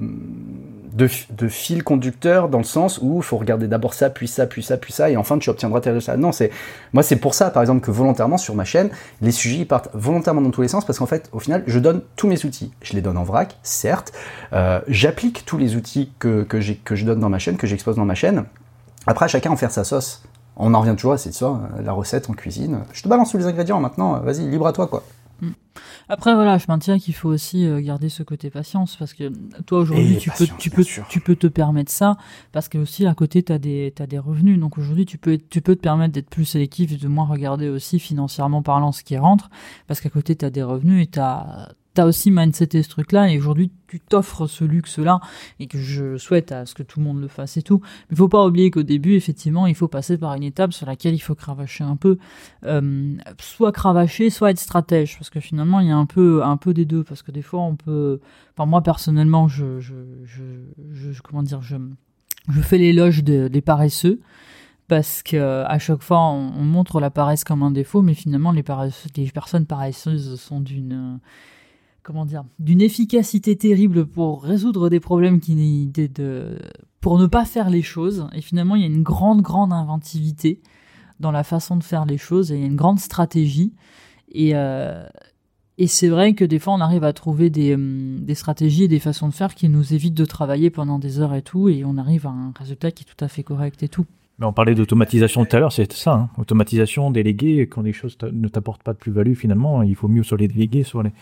de, 0.96 1.48
fil 1.48 1.84
conducteur 1.84 2.48
dans 2.48 2.58
le 2.58 2.64
sens 2.64 2.98
où 3.02 3.18
il 3.18 3.22
faut 3.22 3.36
regarder 3.36 3.68
d'abord 3.68 3.92
ça, 3.92 4.08
puis 4.08 4.26
ça, 4.26 4.46
puis 4.46 4.62
ça, 4.62 4.76
puis 4.78 4.92
ça, 4.92 5.10
et 5.10 5.16
enfin 5.16 5.38
tu 5.38 5.50
obtiendras 5.50 5.80
tes 5.80 5.90
résultats. 5.90 6.16
Non, 6.16 6.32
c'est 6.32 6.50
moi 6.92 7.02
c'est 7.02 7.16
pour 7.16 7.34
ça 7.34 7.50
par 7.50 7.62
exemple 7.62 7.84
que 7.84 7.90
volontairement 7.90 8.38
sur 8.38 8.54
ma 8.54 8.64
chaîne, 8.64 8.88
les 9.20 9.30
sujets 9.30 9.58
ils 9.58 9.66
partent 9.66 9.90
volontairement 9.92 10.40
dans 10.40 10.50
tous 10.50 10.62
les 10.62 10.68
sens 10.68 10.84
parce 10.84 10.98
qu'en 10.98 11.06
fait 11.06 11.28
au 11.32 11.38
final 11.38 11.62
je 11.66 11.78
donne 11.78 12.00
tous 12.16 12.28
mes 12.28 12.44
outils. 12.44 12.72
Je 12.80 12.94
les 12.94 13.02
donne 13.02 13.18
en 13.18 13.24
vrac, 13.24 13.58
certes, 13.62 14.12
euh, 14.54 14.80
j'applique 14.88 15.44
tous 15.44 15.58
les 15.58 15.76
outils 15.76 16.12
que, 16.18 16.42
que, 16.42 16.60
je 16.60 17.04
donne 17.04 17.20
dans 17.20 17.28
ma 17.28 17.38
chaîne, 17.38 17.56
que 17.56 17.66
j'expose 17.66 17.96
dans 17.96 18.06
ma 18.06 18.14
chaîne. 18.14 18.44
Après 19.06 19.28
chacun 19.28 19.50
en 19.50 19.56
faire 19.56 19.70
sa 19.70 19.84
sauce. 19.84 20.22
On 20.58 20.72
en 20.72 20.80
revient 20.80 20.96
toujours 20.96 21.12
à 21.12 21.18
cette 21.18 21.34
ça, 21.34 21.60
la 21.84 21.92
recette 21.92 22.30
en 22.30 22.32
cuisine. 22.32 22.78
Je 22.94 23.02
te 23.02 23.08
balance 23.08 23.30
tous 23.30 23.36
les 23.36 23.44
ingrédients 23.44 23.78
maintenant, 23.78 24.18
vas-y, 24.20 24.48
libre 24.48 24.66
à 24.66 24.72
toi 24.72 24.86
quoi. 24.86 25.02
Mm. 25.40 25.50
Après 26.08 26.34
voilà, 26.34 26.56
je 26.58 26.64
maintiens 26.68 26.98
qu'il 26.98 27.14
faut 27.14 27.28
aussi 27.28 27.66
euh, 27.66 27.80
garder 27.80 28.08
ce 28.08 28.22
côté 28.22 28.48
patience 28.50 28.96
parce 28.96 29.12
que 29.12 29.30
toi 29.66 29.80
aujourd'hui 29.80 30.16
tu 30.16 30.30
peux 30.30 30.46
tu 30.58 30.70
peux 30.70 30.84
tu 31.08 31.20
peux 31.20 31.36
te 31.36 31.46
permettre 31.46 31.92
ça 31.92 32.16
parce 32.52 32.68
que 32.68 32.78
aussi 32.78 33.06
à 33.06 33.14
côté 33.14 33.42
tu 33.42 33.52
as 33.52 33.58
des 33.58 33.92
as 33.98 34.06
des 34.06 34.18
revenus 34.18 34.58
donc 34.58 34.78
aujourd'hui 34.78 35.04
tu 35.04 35.18
peux 35.18 35.38
tu 35.38 35.60
peux 35.60 35.76
te 35.76 35.80
permettre 35.80 36.14
d'être 36.14 36.30
plus 36.30 36.44
sélectif 36.44 36.92
et 36.92 36.96
de 36.96 37.08
moins 37.08 37.26
regarder 37.26 37.68
aussi 37.68 37.98
financièrement 37.98 38.62
parlant 38.62 38.92
ce 38.92 39.02
qui 39.02 39.16
rentre 39.18 39.50
parce 39.86 40.00
qu'à 40.00 40.10
côté 40.10 40.36
tu 40.36 40.44
as 40.44 40.50
des 40.50 40.62
revenus 40.62 41.02
et 41.02 41.06
tu 41.06 41.18
as 41.18 41.74
t'as 41.96 42.04
aussi 42.04 42.30
mindseté 42.30 42.82
ce 42.82 42.90
truc-là 42.90 43.30
et 43.30 43.38
aujourd'hui 43.38 43.72
tu 43.88 44.00
t'offres 44.00 44.46
ce 44.46 44.64
luxe-là 44.64 45.18
et 45.60 45.66
que 45.66 45.78
je 45.78 46.18
souhaite 46.18 46.52
à 46.52 46.66
ce 46.66 46.74
que 46.74 46.82
tout 46.82 47.00
le 47.00 47.06
monde 47.06 47.22
le 47.22 47.28
fasse 47.28 47.56
et 47.56 47.62
tout. 47.62 47.80
Mais 48.10 48.16
faut 48.16 48.28
pas 48.28 48.44
oublier 48.44 48.70
qu'au 48.70 48.82
début, 48.82 49.14
effectivement, 49.14 49.66
il 49.66 49.74
faut 49.74 49.88
passer 49.88 50.18
par 50.18 50.34
une 50.34 50.42
étape 50.42 50.74
sur 50.74 50.86
laquelle 50.86 51.14
il 51.14 51.20
faut 51.20 51.34
cravacher 51.34 51.84
un 51.84 51.96
peu, 51.96 52.18
euh, 52.64 53.16
soit 53.40 53.72
cravacher, 53.72 54.28
soit 54.28 54.50
être 54.50 54.58
stratège, 54.58 55.16
parce 55.16 55.30
que 55.30 55.40
finalement 55.40 55.80
il 55.80 55.88
y 55.88 55.90
a 55.90 55.96
un 55.96 56.04
peu 56.04 56.44
un 56.44 56.58
peu 56.58 56.74
des 56.74 56.84
deux, 56.84 57.02
parce 57.02 57.22
que 57.22 57.32
des 57.32 57.40
fois 57.40 57.62
on 57.62 57.76
peut, 57.76 58.20
enfin 58.54 58.66
moi 58.68 58.82
personnellement, 58.82 59.48
je 59.48 59.80
je 59.80 59.94
je, 60.26 61.22
comment 61.22 61.42
dire, 61.42 61.62
je 61.62 61.76
je 62.50 62.60
fais 62.60 62.76
l'éloge 62.76 63.24
de, 63.24 63.48
des 63.48 63.62
paresseux 63.62 64.20
parce 64.86 65.22
que 65.22 65.64
à 65.64 65.78
chaque 65.78 66.02
fois 66.02 66.20
on, 66.20 66.52
on, 66.58 66.62
montre 66.62 67.00
la 67.00 67.10
paresse 67.10 67.42
comme 67.42 67.62
un 67.62 67.70
défaut, 67.70 68.02
mais 68.02 68.14
finalement 68.14 68.52
les, 68.52 68.62
les 69.16 69.30
personnes 69.30 69.66
paresseuses 69.66 70.38
sont 70.38 70.60
d'une 70.60 71.18
comment 72.06 72.24
dire, 72.24 72.44
d'une 72.60 72.80
efficacité 72.80 73.56
terrible 73.56 74.06
pour 74.06 74.44
résoudre 74.44 74.88
des 74.88 75.00
problèmes 75.00 75.40
qui 75.40 75.86
de, 75.88 76.06
de, 76.06 76.58
pour 77.00 77.18
ne 77.18 77.26
pas 77.26 77.44
faire 77.44 77.68
les 77.68 77.82
choses. 77.82 78.28
Et 78.32 78.40
finalement, 78.40 78.76
il 78.76 78.82
y 78.82 78.84
a 78.84 78.88
une 78.88 79.02
grande, 79.02 79.42
grande 79.42 79.72
inventivité 79.72 80.60
dans 81.18 81.32
la 81.32 81.42
façon 81.42 81.76
de 81.76 81.82
faire 81.82 82.06
les 82.06 82.16
choses 82.16 82.52
et 82.52 82.54
il 82.54 82.60
y 82.60 82.64
a 82.64 82.68
une 82.68 82.76
grande 82.76 83.00
stratégie. 83.00 83.74
Et, 84.30 84.52
euh, 84.54 85.04
et 85.78 85.88
c'est 85.88 86.06
vrai 86.06 86.34
que 86.34 86.44
des 86.44 86.60
fois, 86.60 86.74
on 86.74 86.80
arrive 86.80 87.02
à 87.02 87.12
trouver 87.12 87.50
des, 87.50 87.74
hum, 87.74 88.20
des 88.20 88.36
stratégies 88.36 88.84
et 88.84 88.88
des 88.88 89.00
façons 89.00 89.28
de 89.28 89.34
faire 89.34 89.56
qui 89.56 89.68
nous 89.68 89.92
évitent 89.92 90.14
de 90.14 90.24
travailler 90.24 90.70
pendant 90.70 91.00
des 91.00 91.18
heures 91.18 91.34
et 91.34 91.42
tout, 91.42 91.68
et 91.68 91.84
on 91.84 91.96
arrive 91.98 92.28
à 92.28 92.30
un 92.30 92.52
résultat 92.56 92.92
qui 92.92 93.02
est 93.02 93.06
tout 93.06 93.24
à 93.24 93.26
fait 93.26 93.42
correct 93.42 93.82
et 93.82 93.88
tout. 93.88 94.06
Mais 94.38 94.44
on 94.44 94.52
parlait 94.52 94.74
d'automatisation 94.74 95.46
tout 95.46 95.56
à 95.56 95.60
l'heure, 95.60 95.72
c'est 95.72 95.90
ça. 95.94 96.12
Hein. 96.12 96.28
Automatisation, 96.36 97.10
déléguer, 97.10 97.66
quand 97.68 97.80
les 97.80 97.94
choses 97.94 98.18
ne 98.30 98.48
t'apportent 98.48 98.82
pas 98.82 98.92
de 98.92 98.98
plus-value, 98.98 99.32
finalement, 99.32 99.82
il 99.82 99.96
faut 99.96 100.08
mieux 100.08 100.22
sur 100.22 100.36
les 100.36 100.46
déléguer, 100.46 100.82
sur 100.82 101.02
les, 101.02 101.12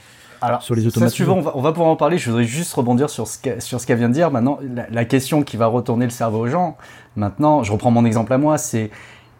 Alors, 0.40 0.62
sur 0.62 0.74
les 0.74 0.84
on, 0.86 1.40
va, 1.40 1.56
on 1.56 1.60
va 1.60 1.70
pouvoir 1.70 1.90
en 1.90 1.96
parler. 1.96 2.18
Je 2.18 2.28
voudrais 2.28 2.44
juste 2.44 2.74
rebondir 2.74 3.08
sur 3.10 3.28
ce 3.28 3.38
qu'elle 3.38 3.98
vient 3.98 4.08
de 4.08 4.14
dire. 4.14 4.32
Maintenant, 4.32 4.58
la, 4.62 4.90
la, 4.90 5.04
question 5.04 5.44
qui 5.44 5.56
va 5.56 5.66
retourner 5.66 6.06
le 6.06 6.10
cerveau 6.10 6.40
aux 6.40 6.48
gens, 6.48 6.76
maintenant, 7.14 7.62
je 7.62 7.70
reprends 7.70 7.92
mon 7.92 8.04
exemple 8.04 8.32
à 8.32 8.38
moi, 8.38 8.58
c'est 8.58 8.90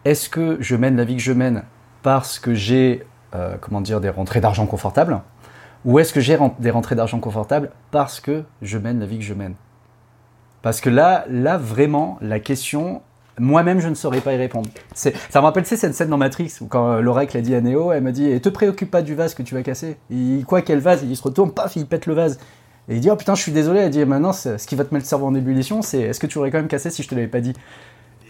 est-ce 0.05 0.29
que 0.29 0.57
je 0.61 0.75
mène 0.77 0.95
la 0.95 1.03
vie 1.03 1.17
que 1.17 1.21
je 1.21 1.33
mène 1.33 1.63
parce 2.01 2.39
que 2.39 2.53
j'ai, 2.53 3.03
euh, 3.33 3.57
comment 3.59 3.81
dire, 3.81 3.99
des 3.99 4.09
rentrées 4.09 4.39
d'argent 4.39 4.67
confortables? 4.67 5.21
Ou 5.83 5.99
est-ce 5.99 6.13
que 6.13 6.21
j'ai 6.21 6.37
des 6.59 6.71
rentrées 6.71 6.95
d'argent 6.95 7.19
confortables 7.19 7.71
parce 7.91 8.19
que 8.21 8.43
je 8.61 8.77
mène 8.77 8.99
la 8.99 9.05
vie 9.05 9.17
que 9.17 9.23
je 9.25 9.33
mène? 9.33 9.55
Parce 10.61 10.79
que 10.79 10.89
là, 10.89 11.25
là 11.29 11.57
vraiment, 11.57 12.17
la 12.21 12.39
question, 12.39 13.01
moi-même, 13.39 13.79
je 13.79 13.87
ne 13.87 13.95
saurais 13.95 14.21
pas 14.21 14.33
y 14.33 14.37
répondre. 14.37 14.69
Ça 14.93 15.11
me 15.11 15.39
rappelle, 15.39 15.65
cette 15.65 15.93
scène 15.93 16.09
dans 16.09 16.17
Matrix 16.17 16.53
où 16.61 16.67
quand 16.67 16.91
euh, 16.91 17.01
l'oracle 17.01 17.37
a 17.37 17.41
dit 17.41 17.53
à 17.55 17.61
Neo, 17.61 17.91
elle 17.91 18.03
m'a 18.03 18.11
dit 18.11 18.29
"Et 18.29 18.39
te 18.39 18.49
préoccupe 18.49 18.89
pas 18.91 19.01
du 19.01 19.15
vase 19.15 19.33
que 19.33 19.43
tu 19.43 19.55
vas 19.55 19.61
casser. 19.61 19.97
Il, 20.09 20.45
quoi 20.45 20.61
quel 20.61 20.79
vase? 20.79 21.03
Il 21.03 21.15
se 21.15 21.23
retourne, 21.23 21.51
paf, 21.51 21.75
il 21.75 21.85
pète 21.85 22.05
le 22.05 22.13
vase. 22.13 22.39
Et 22.87 22.95
il 22.95 23.01
dit 23.01 23.09
"Oh 23.09 23.15
putain, 23.15 23.35
je 23.35 23.41
suis 23.41 23.51
désolé." 23.51 23.81
Elle 23.81 23.89
dit 23.89 24.03
"Maintenant, 24.05 24.33
ce 24.33 24.55
qui 24.65 24.75
va 24.75 24.85
te 24.85 24.93
mettre 24.93 25.05
le 25.05 25.09
cerveau 25.09 25.27
en 25.27 25.35
ébullition, 25.35 25.81
c'est 25.81 25.99
est-ce 25.99 26.19
que 26.19 26.27
tu 26.27 26.37
aurais 26.37 26.51
quand 26.51 26.59
même 26.59 26.67
cassé 26.67 26.89
si 26.89 27.03
je 27.03 27.09
te 27.09 27.15
l'avais 27.15 27.27
pas 27.27 27.41
dit? 27.41 27.53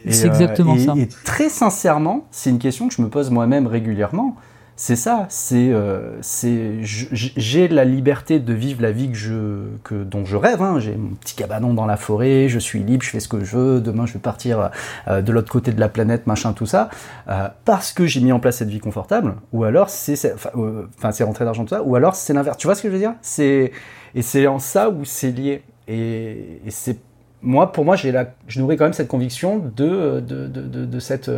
C'est 0.10 0.28
exactement 0.28 0.76
euh, 0.76 0.86
ça. 0.86 0.94
Et 0.98 1.08
très 1.08 1.50
sincèrement, 1.50 2.26
c'est 2.32 2.50
une 2.50 2.60
question 2.60 2.88
que 2.88 2.94
je 2.94 3.02
me 3.02 3.10
pose 3.10 3.32
moi-même 3.32 3.68
régulièrement 3.68 4.36
c'est 4.78 4.98
ça, 4.98 5.26
c'est 5.30 5.70
euh, 5.70 6.18
j'ai 6.22 7.70
la 7.70 7.86
liberté 7.86 8.42
de 8.42 8.54
vivre 8.54 8.82
la 8.82 8.92
vie 8.92 9.10
que 9.10 9.16
je, 9.16 9.68
que, 9.86 10.04
dont 10.04 10.26
je 10.26 10.36
rêve. 10.36 10.62
Hein. 10.62 10.80
J'ai 10.80 10.96
mon 10.96 11.16
petit 11.16 11.34
cabanon 11.34 11.74
dans 11.74 11.86
la 11.86 11.96
forêt, 11.96 12.50
je 12.50 12.60
suis 12.60 12.84
libre, 12.84 13.02
je 13.02 13.10
fais 13.10 13.22
ce 13.22 13.30
que 13.30 13.42
je 13.46 13.56
veux. 13.56 13.80
Demain, 13.80 14.06
je 14.06 14.12
vais 14.12 14.20
partir 14.20 14.72
euh, 15.08 15.22
de 15.22 15.32
l'autre 15.32 15.50
côté 15.50 15.72
de 15.72 15.80
la 15.80 15.88
planète, 15.88 16.28
machin, 16.28 16.52
tout 16.52 16.66
ça, 16.66 16.90
euh, 17.30 17.48
parce 17.64 17.94
que 17.94 18.06
j'ai 18.06 18.20
mis 18.20 18.34
en 18.34 18.42
place 18.42 18.58
cette 18.58 18.68
vie 18.68 18.80
confortable. 18.80 19.36
Ou 19.54 19.64
alors 19.64 19.90
c'est, 19.90 20.34
enfin, 20.34 20.50
euh, 20.58 20.88
c'est 21.14 21.24
rentré 21.24 21.46
d'argent 21.46 21.64
tout 21.64 21.70
ça. 21.70 21.82
Ou 21.82 21.96
alors 21.96 22.16
c'est 22.16 22.34
l'inverse. 22.34 22.58
Tu 22.58 22.68
vois 22.68 22.76
ce 22.76 22.82
que 22.82 22.90
je 22.90 22.94
veux 22.94 23.00
dire? 23.00 23.14
Et 23.38 24.22
c'est 24.22 24.48
en 24.48 24.60
ça 24.60 24.90
où 24.90 25.06
c'est 25.06 25.32
lié. 25.32 25.64
Et, 25.88 26.60
c'est 26.68 27.00
moi, 27.42 27.72
pour 27.72 27.86
moi, 27.86 27.96
je 27.96 28.60
nourris 28.60 28.76
quand 28.76 28.86
même 28.86 28.94
cette 28.94 29.08
conviction 29.08 29.60
de, 29.60 30.20
de, 30.20 30.48
de 30.48 31.00
cette 31.00 31.30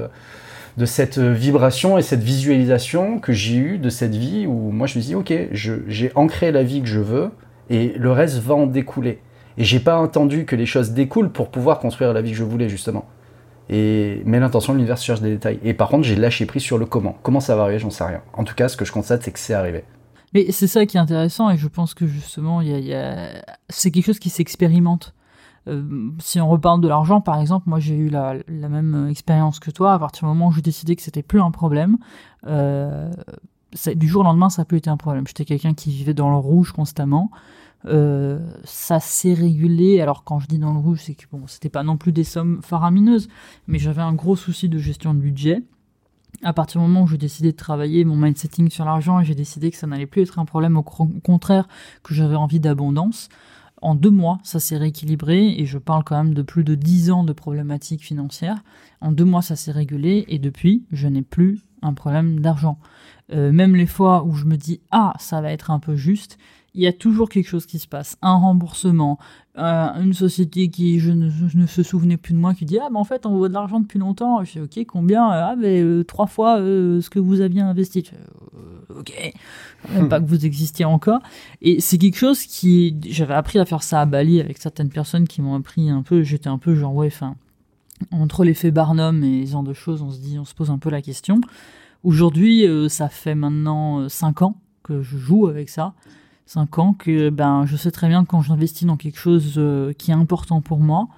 de 0.78 0.86
cette 0.86 1.18
vibration 1.18 1.98
et 1.98 2.02
cette 2.02 2.22
visualisation 2.22 3.20
que 3.20 3.34
j'ai 3.34 3.56
eue 3.56 3.78
de 3.80 3.90
cette 3.90 4.16
vie 4.16 4.46
où 4.46 4.72
moi 4.72 4.88
je 4.88 4.98
me 4.98 5.04
dis 5.04 5.16
ok, 5.16 5.34
j'ai 5.52 6.12
ancré 6.16 6.52
la 6.52 6.64
vie 6.64 6.82
que 6.82 6.88
je 6.88 7.00
veux 7.00 7.32
et 7.70 7.94
le 7.98 8.12
reste 8.12 8.38
va 8.38 8.56
en 8.56 8.68
découler. 8.68 9.20
Et 9.58 9.64
j'ai 9.64 9.80
pas 9.80 9.98
entendu 9.98 10.46
que 10.46 10.56
les 10.56 10.68
choses 10.68 10.92
découlent 10.92 11.32
pour 11.32 11.50
pouvoir 11.50 11.80
construire 11.80 12.14
la 12.14 12.22
vie 12.22 12.32
que 12.32 12.38
je 12.38 12.44
voulais 12.44 12.70
justement. 12.70 13.06
Et, 13.70 14.22
mais 14.26 14.40
l'intention, 14.40 14.74
l'univers 14.74 14.98
cherche 14.98 15.20
des 15.20 15.32
détails. 15.32 15.60
Et 15.64 15.74
par 15.74 15.90
contre, 15.90 16.04
j'ai 16.04 16.16
lâché 16.16 16.46
prise 16.46 16.62
sur 16.62 16.78
le 16.78 16.86
comment. 16.86 17.18
Comment 17.24 17.40
ça 17.40 17.56
va 17.56 17.64
arriver, 17.64 17.80
j'en 17.80 17.90
sais 17.90 18.04
rien. 18.04 18.22
En 18.34 18.44
tout 18.44 18.56
cas, 18.56 18.70
ce 18.70 18.78
que 18.78 18.86
je 18.86 18.92
constate, 18.92 19.24
c'est 19.24 19.32
que 19.32 19.40
c'est 19.40 19.54
arrivé. 19.54 19.84
Mais 20.34 20.52
c'est 20.52 20.68
ça 20.68 20.86
qui 20.86 20.98
est 20.98 21.00
intéressant, 21.00 21.50
et 21.50 21.58
je 21.58 21.68
pense 21.68 21.94
que 21.94 22.06
justement, 22.06 22.62
y 22.62 22.74
a, 22.74 22.80
y 22.80 22.94
a... 22.94 23.44
c'est 23.70 23.92
quelque 23.92 24.06
chose 24.06 24.20
qui 24.20 24.30
s'expérimente. 24.30 25.14
Euh, 25.68 26.12
si 26.20 26.40
on 26.40 26.50
reparle 26.50 26.82
de 26.82 26.88
l'argent, 26.88 27.22
par 27.22 27.40
exemple, 27.40 27.70
moi 27.70 27.80
j'ai 27.80 27.96
eu 27.96 28.10
la, 28.10 28.36
même 28.48 29.08
expérience 29.10 29.60
que 29.60 29.72
toi. 29.72 29.94
À 29.94 30.00
partir 30.00 30.28
du 30.28 30.28
moment 30.28 30.48
où 30.48 30.52
j'ai 30.52 30.62
décidé 30.62 30.96
que 30.96 31.02
c'était 31.02 31.24
plus 31.24 31.42
un 31.42 31.52
problème, 31.52 31.98
euh, 32.46 33.12
du 33.96 34.08
jour 34.08 34.22
au 34.22 34.24
lendemain, 34.24 34.50
ça 34.50 34.62
a 34.64 34.66
plus 34.66 34.78
été 34.78 34.90
un 34.90 34.98
problème. 34.98 35.28
J'étais 35.28 35.46
quelqu'un 35.46 35.74
qui 35.74 35.92
vivait 35.92 36.14
dans 36.14 36.30
le 36.30 36.38
rouge 36.38 36.72
constamment. 36.72 37.32
Euh, 37.86 38.40
ça 38.64 39.00
s'est 39.00 39.34
régulé. 39.34 40.02
Alors 40.02 40.24
quand 40.24 40.40
je 40.40 40.48
dis 40.48 40.60
dans 40.60 40.74
le 40.74 40.80
rouge, 40.80 41.02
c'est 41.04 41.16
que 41.16 41.26
bon, 41.32 41.44
c'était 41.48 41.70
pas 41.70 41.84
non 41.84 41.98
plus 41.98 42.12
des 42.12 42.24
sommes 42.24 42.62
faramineuses, 42.62 43.28
mais 43.68 43.80
j'avais 43.80 44.02
un 44.02 44.14
gros 44.14 44.36
souci 44.36 44.70
de 44.70 44.78
gestion 44.80 45.14
de 45.14 45.20
budget. 45.20 45.64
À 46.44 46.54
partir 46.54 46.82
du 46.82 46.88
moment 46.88 47.04
où 47.04 47.08
j'ai 47.08 47.18
décidé 47.18 47.52
de 47.52 47.58
travailler 47.58 48.06
mon 48.06 48.16
mindsetting 48.16 48.70
sur 48.70 48.86
l'argent, 48.86 49.24
j'ai 49.24 49.34
décidé 49.34 49.72
que 49.72 49.78
ça 49.78 49.88
n'allait 49.88 50.06
plus 50.06 50.22
être 50.22 50.38
un 50.38 50.46
problème, 50.46 50.78
au 50.78 50.84
contraire 50.84 51.68
que 52.04 52.14
j'avais 52.14 52.36
envie 52.36 52.60
d'abondance. 52.60 53.30
En 53.82 53.96
deux 53.96 54.10
mois, 54.10 54.40
ça 54.44 54.60
s'est 54.60 54.78
rééquilibré 54.78 55.56
et 55.58 55.66
je 55.66 55.78
parle 55.78 56.04
quand 56.04 56.18
même 56.18 56.34
de 56.34 56.42
plus 56.42 56.64
de 56.64 56.76
dix 56.76 57.12
ans 57.12 57.24
de 57.24 57.34
problématiques 57.34 58.04
financières. 58.04 58.64
En 59.02 59.12
deux 59.12 59.26
mois, 59.26 59.42
ça 59.42 59.56
s'est 59.56 59.72
régulé 59.72 60.26
et 60.28 60.40
depuis, 60.40 60.86
je 60.92 61.08
n'ai 61.08 61.22
plus 61.22 61.62
un 61.82 61.94
problème 61.94 62.40
d'argent. 62.40 62.80
Euh, 63.34 63.52
même 63.52 63.76
les 63.76 63.86
fois 63.86 64.24
où 64.24 64.34
je 64.34 64.46
me 64.46 64.56
dis 64.56 64.80
ah 64.92 65.14
ça 65.20 65.42
va 65.42 65.52
être 65.52 65.70
un 65.70 65.80
peu 65.80 65.96
juste, 65.96 66.38
il 66.74 66.82
y 66.82 66.88
a 66.88 66.94
toujours 66.94 67.28
quelque 67.28 67.48
chose 67.48 67.66
qui 67.66 67.80
se 67.80 67.88
passe, 67.88 68.18
un 68.22 68.36
remboursement, 68.36 69.18
euh, 69.58 69.88
une 70.02 70.14
société 70.14 70.70
qui 70.70 71.00
je 71.00 71.12
ne, 71.12 71.30
je 71.30 71.58
ne, 71.58 71.66
se 71.66 71.84
souvenais 71.84 72.18
plus 72.18 72.34
de 72.34 72.40
moi 72.40 72.54
qui 72.54 72.66
dit 72.66 72.80
ah 72.80 72.88
mais 72.92 73.00
en 73.00 73.04
fait 73.04 73.26
on 73.26 73.36
vaut 73.36 73.48
de 73.48 73.54
l'argent 73.54 73.80
depuis 73.80 74.00
longtemps. 74.00 74.44
Je 74.44 74.54
dis 74.54 74.60
ok 74.62 74.86
combien? 74.88 75.28
Ah 75.28 75.56
mais 75.58 75.82
euh, 75.82 76.04
trois 76.04 76.28
fois 76.28 76.58
ce 76.58 77.10
que 77.10 77.20
vous 77.20 77.42
aviez 77.42 77.62
investi. 77.62 78.12
Ok, 78.90 79.34
même 79.90 80.10
pas 80.10 80.20
que 80.20 80.26
vous 80.26 80.46
existiez 80.46 80.86
encore. 80.86 81.20
Et 81.62 81.80
c'est 81.80 81.98
quelque 81.98 82.18
chose 82.18 82.44
qui 82.44 82.98
j'avais 83.10 83.34
appris 83.34 83.60
à 83.60 83.66
faire 83.66 83.84
ça 83.84 84.02
à 84.02 84.06
Bali 84.06 84.40
avec 84.40 84.58
certaines 84.58 84.90
personnes 84.90 85.28
qui 85.28 85.42
m'ont 85.42 85.56
appris 85.56 85.90
un 85.90 86.04
peu. 86.04 86.24
J'étais 86.24 86.50
un 86.50 86.58
peu 86.58 86.76
genre 86.76 86.94
ouais 86.94 87.08
enfin 87.08 87.36
entre 88.12 88.44
l'effet 88.44 88.70
Barnum 88.70 89.24
et 89.24 89.46
ce 89.46 89.54
genre 89.54 89.64
de 89.64 89.74
choses 89.74 90.04
on 90.04 90.12
se 90.12 90.20
dit 90.20 90.38
on 90.38 90.46
se 90.46 90.54
pose 90.54 90.70
un 90.72 90.78
peu 90.78 90.90
la 90.90 91.02
question. 91.02 91.42
Aujourd'hui 92.04 92.66
ça 92.90 93.10
fait 93.10 93.36
maintenant 93.36 94.08
cinq 94.10 94.42
ans 94.42 94.56
que 94.84 95.02
je 95.02 95.18
joue 95.18 95.48
avec 95.48 95.70
ça. 95.70 95.94
5 96.48 96.80
ans 96.80 96.94
que 96.94 97.30
ben 97.30 97.66
je 97.66 97.76
sais 97.76 97.92
très 97.92 98.08
bien 98.08 98.24
que 98.24 98.30
quand 98.30 98.42
j'investis 98.42 98.88
dans 98.88 98.98
quelque 98.98 99.20
chose 99.20 99.56
euh, 99.58 99.94
qui 99.94 100.12
est 100.12 100.16
important 100.16 100.62
pour 100.62 100.80
moi, 100.80 101.10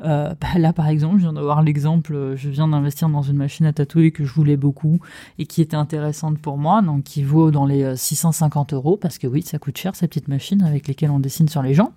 euh, 0.00 0.34
bah 0.40 0.58
là 0.58 0.72
par 0.72 0.88
exemple, 0.88 1.16
je 1.16 1.22
viens 1.22 1.32
d'avoir 1.32 1.62
l'exemple, 1.62 2.14
euh, 2.14 2.36
je 2.36 2.48
viens 2.48 2.68
d'investir 2.68 3.08
dans 3.08 3.22
une 3.22 3.36
machine 3.36 3.66
à 3.66 3.72
tatouer 3.72 4.12
que 4.12 4.24
je 4.24 4.32
voulais 4.32 4.56
beaucoup 4.56 5.00
et 5.38 5.46
qui 5.46 5.60
était 5.60 5.76
intéressante 5.76 6.38
pour 6.38 6.56
moi, 6.56 6.82
donc 6.82 7.04
qui 7.04 7.22
vaut 7.22 7.50
dans 7.50 7.66
les 7.66 7.96
650 7.96 8.72
euros 8.74 8.96
parce 8.96 9.18
que 9.18 9.26
oui, 9.26 9.42
ça 9.42 9.58
coûte 9.58 9.76
cher 9.76 9.96
ces 9.96 10.06
petites 10.06 10.28
machines 10.28 10.62
avec 10.62 10.86
lesquelles 10.86 11.10
on 11.10 11.20
dessine 11.20 11.48
sur 11.48 11.62
les 11.62 11.74
gens. 11.74 11.92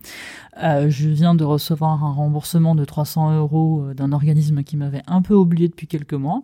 Euh, 0.63 0.89
je 0.89 1.09
viens 1.09 1.35
de 1.35 1.43
recevoir 1.43 2.03
un 2.03 2.11
remboursement 2.11 2.75
de 2.75 2.85
300 2.85 3.37
euros 3.37 3.93
d'un 3.95 4.11
organisme 4.11 4.63
qui 4.63 4.77
m'avait 4.77 5.03
un 5.07 5.21
peu 5.21 5.35
oublié 5.35 5.67
depuis 5.67 5.87
quelques 5.87 6.13
mois. 6.13 6.43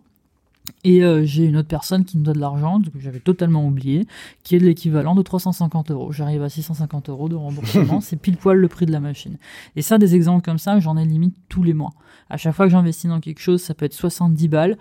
Et 0.84 1.02
euh, 1.02 1.24
j'ai 1.24 1.44
une 1.44 1.56
autre 1.56 1.68
personne 1.68 2.04
qui 2.04 2.18
me 2.18 2.24
donne 2.24 2.34
de 2.34 2.40
l'argent, 2.40 2.80
que 2.80 3.00
j'avais 3.00 3.20
totalement 3.20 3.66
oublié, 3.66 4.06
qui 4.42 4.56
est 4.56 4.58
de 4.58 4.64
l'équivalent 4.64 5.14
de 5.14 5.22
350 5.22 5.90
euros. 5.90 6.12
J'arrive 6.12 6.42
à 6.42 6.48
650 6.48 7.08
euros 7.08 7.28
de 7.28 7.34
remboursement, 7.34 8.00
c'est 8.02 8.16
pile 8.16 8.36
poil 8.36 8.58
le 8.58 8.68
prix 8.68 8.86
de 8.86 8.92
la 8.92 9.00
machine. 9.00 9.36
Et 9.76 9.82
ça, 9.82 9.98
des 9.98 10.14
exemples 10.14 10.44
comme 10.44 10.58
ça, 10.58 10.78
j'en 10.80 10.96
ai 10.96 11.04
limite 11.04 11.36
tous 11.48 11.62
les 11.62 11.74
mois. 11.74 11.92
À 12.30 12.36
chaque 12.36 12.54
fois 12.54 12.66
que 12.66 12.72
j'investis 12.72 13.08
dans 13.08 13.20
quelque 13.20 13.40
chose, 13.40 13.62
ça 13.62 13.74
peut 13.74 13.86
être 13.86 13.94
70 13.94 14.48
balles, 14.48 14.78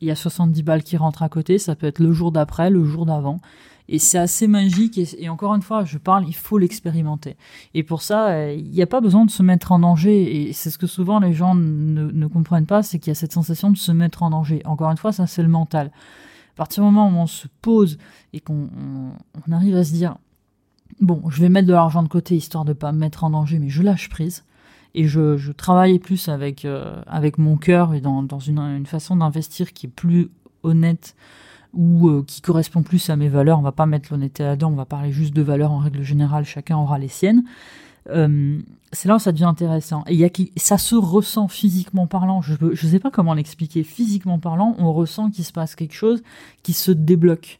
il 0.00 0.08
y 0.08 0.10
a 0.10 0.16
70 0.16 0.62
balles 0.62 0.82
qui 0.82 0.96
rentrent 0.96 1.22
à 1.22 1.28
côté, 1.28 1.58
ça 1.58 1.74
peut 1.74 1.86
être 1.86 1.98
le 1.98 2.12
jour 2.12 2.30
d'après, 2.32 2.70
le 2.70 2.84
jour 2.84 3.06
d'avant. 3.06 3.40
Et 3.88 3.98
c'est 3.98 4.18
assez 4.18 4.46
magique. 4.46 4.98
Et, 4.98 5.28
encore 5.28 5.54
une 5.54 5.62
fois, 5.62 5.84
je 5.84 5.98
parle, 5.98 6.26
il 6.28 6.34
faut 6.34 6.58
l'expérimenter. 6.58 7.36
Et 7.74 7.82
pour 7.82 8.02
ça, 8.02 8.52
il 8.52 8.70
n'y 8.70 8.82
a 8.82 8.86
pas 8.86 9.00
besoin 9.00 9.24
de 9.24 9.30
se 9.30 9.42
mettre 9.42 9.72
en 9.72 9.78
danger. 9.78 10.48
Et 10.48 10.52
c'est 10.52 10.70
ce 10.70 10.78
que 10.78 10.86
souvent 10.86 11.20
les 11.20 11.32
gens 11.32 11.54
ne, 11.54 12.10
ne 12.10 12.26
comprennent 12.26 12.66
pas, 12.66 12.82
c'est 12.82 12.98
qu'il 12.98 13.10
y 13.10 13.12
a 13.12 13.14
cette 13.14 13.32
sensation 13.32 13.70
de 13.70 13.78
se 13.78 13.92
mettre 13.92 14.22
en 14.22 14.30
danger. 14.30 14.60
Encore 14.66 14.90
une 14.90 14.98
fois, 14.98 15.12
ça 15.12 15.26
c'est 15.26 15.42
le 15.42 15.48
mental. 15.48 15.90
À 16.54 16.56
partir 16.56 16.82
du 16.82 16.90
moment 16.90 17.08
où 17.08 17.22
on 17.22 17.26
se 17.26 17.46
pose 17.62 17.98
et 18.32 18.40
qu'on 18.40 18.68
on, 19.46 19.52
arrive 19.52 19.76
à 19.76 19.84
se 19.84 19.92
dire, 19.92 20.16
bon, 21.00 21.22
je 21.30 21.40
vais 21.40 21.48
mettre 21.48 21.68
de 21.68 21.72
l'argent 21.72 22.02
de 22.02 22.08
côté 22.08 22.36
histoire 22.36 22.64
de 22.64 22.72
pas 22.72 22.92
me 22.92 22.98
mettre 22.98 23.24
en 23.24 23.30
danger, 23.30 23.58
mais 23.58 23.68
je 23.68 23.82
lâche 23.82 24.08
prise 24.08 24.44
et 24.94 25.06
je, 25.06 25.36
je 25.36 25.52
travaille 25.52 25.98
plus 25.98 26.28
avec 26.28 26.64
euh, 26.64 27.00
avec 27.06 27.38
mon 27.38 27.56
cœur 27.56 27.94
et 27.94 28.00
dans, 28.00 28.22
dans 28.22 28.40
une, 28.40 28.58
une 28.58 28.86
façon 28.86 29.16
d'investir 29.16 29.72
qui 29.72 29.86
est 29.86 29.90
plus 29.90 30.30
honnête 30.62 31.14
ou 31.74 32.08
euh, 32.08 32.24
qui 32.26 32.40
correspond 32.40 32.82
plus 32.82 33.10
à 33.10 33.16
mes 33.16 33.28
valeurs. 33.28 33.58
On 33.58 33.62
va 33.62 33.72
pas 33.72 33.86
mettre 33.86 34.12
l'honnêteté 34.12 34.42
là-dedans, 34.42 34.70
on 34.70 34.76
va 34.76 34.84
parler 34.84 35.12
juste 35.12 35.34
de 35.34 35.42
valeurs 35.42 35.72
en 35.72 35.78
règle 35.78 36.02
générale, 36.02 36.44
chacun 36.44 36.76
aura 36.76 36.98
les 36.98 37.08
siennes. 37.08 37.44
Euh, 38.10 38.58
c'est 38.92 39.08
là 39.08 39.16
où 39.16 39.18
ça 39.18 39.32
devient 39.32 39.44
intéressant. 39.44 40.02
Et 40.06 40.14
y 40.14 40.24
a 40.24 40.30
qui, 40.30 40.52
ça 40.56 40.78
se 40.78 40.94
ressent 40.94 41.48
physiquement 41.48 42.06
parlant. 42.06 42.40
Je 42.40 42.54
ne 42.62 42.74
sais 42.74 42.98
pas 42.98 43.10
comment 43.10 43.34
l'expliquer. 43.34 43.82
Physiquement 43.82 44.38
parlant, 44.38 44.74
on 44.78 44.92
ressent 44.92 45.30
qu'il 45.30 45.44
se 45.44 45.52
passe 45.52 45.74
quelque 45.74 45.94
chose 45.94 46.22
qui 46.62 46.72
se 46.72 46.90
débloque. 46.90 47.58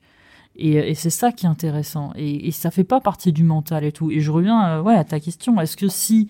Et, 0.58 0.90
et 0.90 0.94
c'est 0.94 1.10
ça 1.10 1.30
qui 1.30 1.46
est 1.46 1.48
intéressant. 1.48 2.12
Et, 2.16 2.48
et, 2.48 2.50
ça 2.50 2.72
fait 2.72 2.84
pas 2.84 3.00
partie 3.00 3.32
du 3.32 3.44
mental 3.44 3.84
et 3.84 3.92
tout. 3.92 4.10
Et 4.10 4.20
je 4.20 4.30
reviens 4.32 4.68
euh, 4.68 4.82
ouais, 4.82 4.96
à 4.96 5.04
ta 5.04 5.20
question. 5.20 5.60
Est-ce 5.60 5.76
que 5.76 5.86
si 5.86 6.28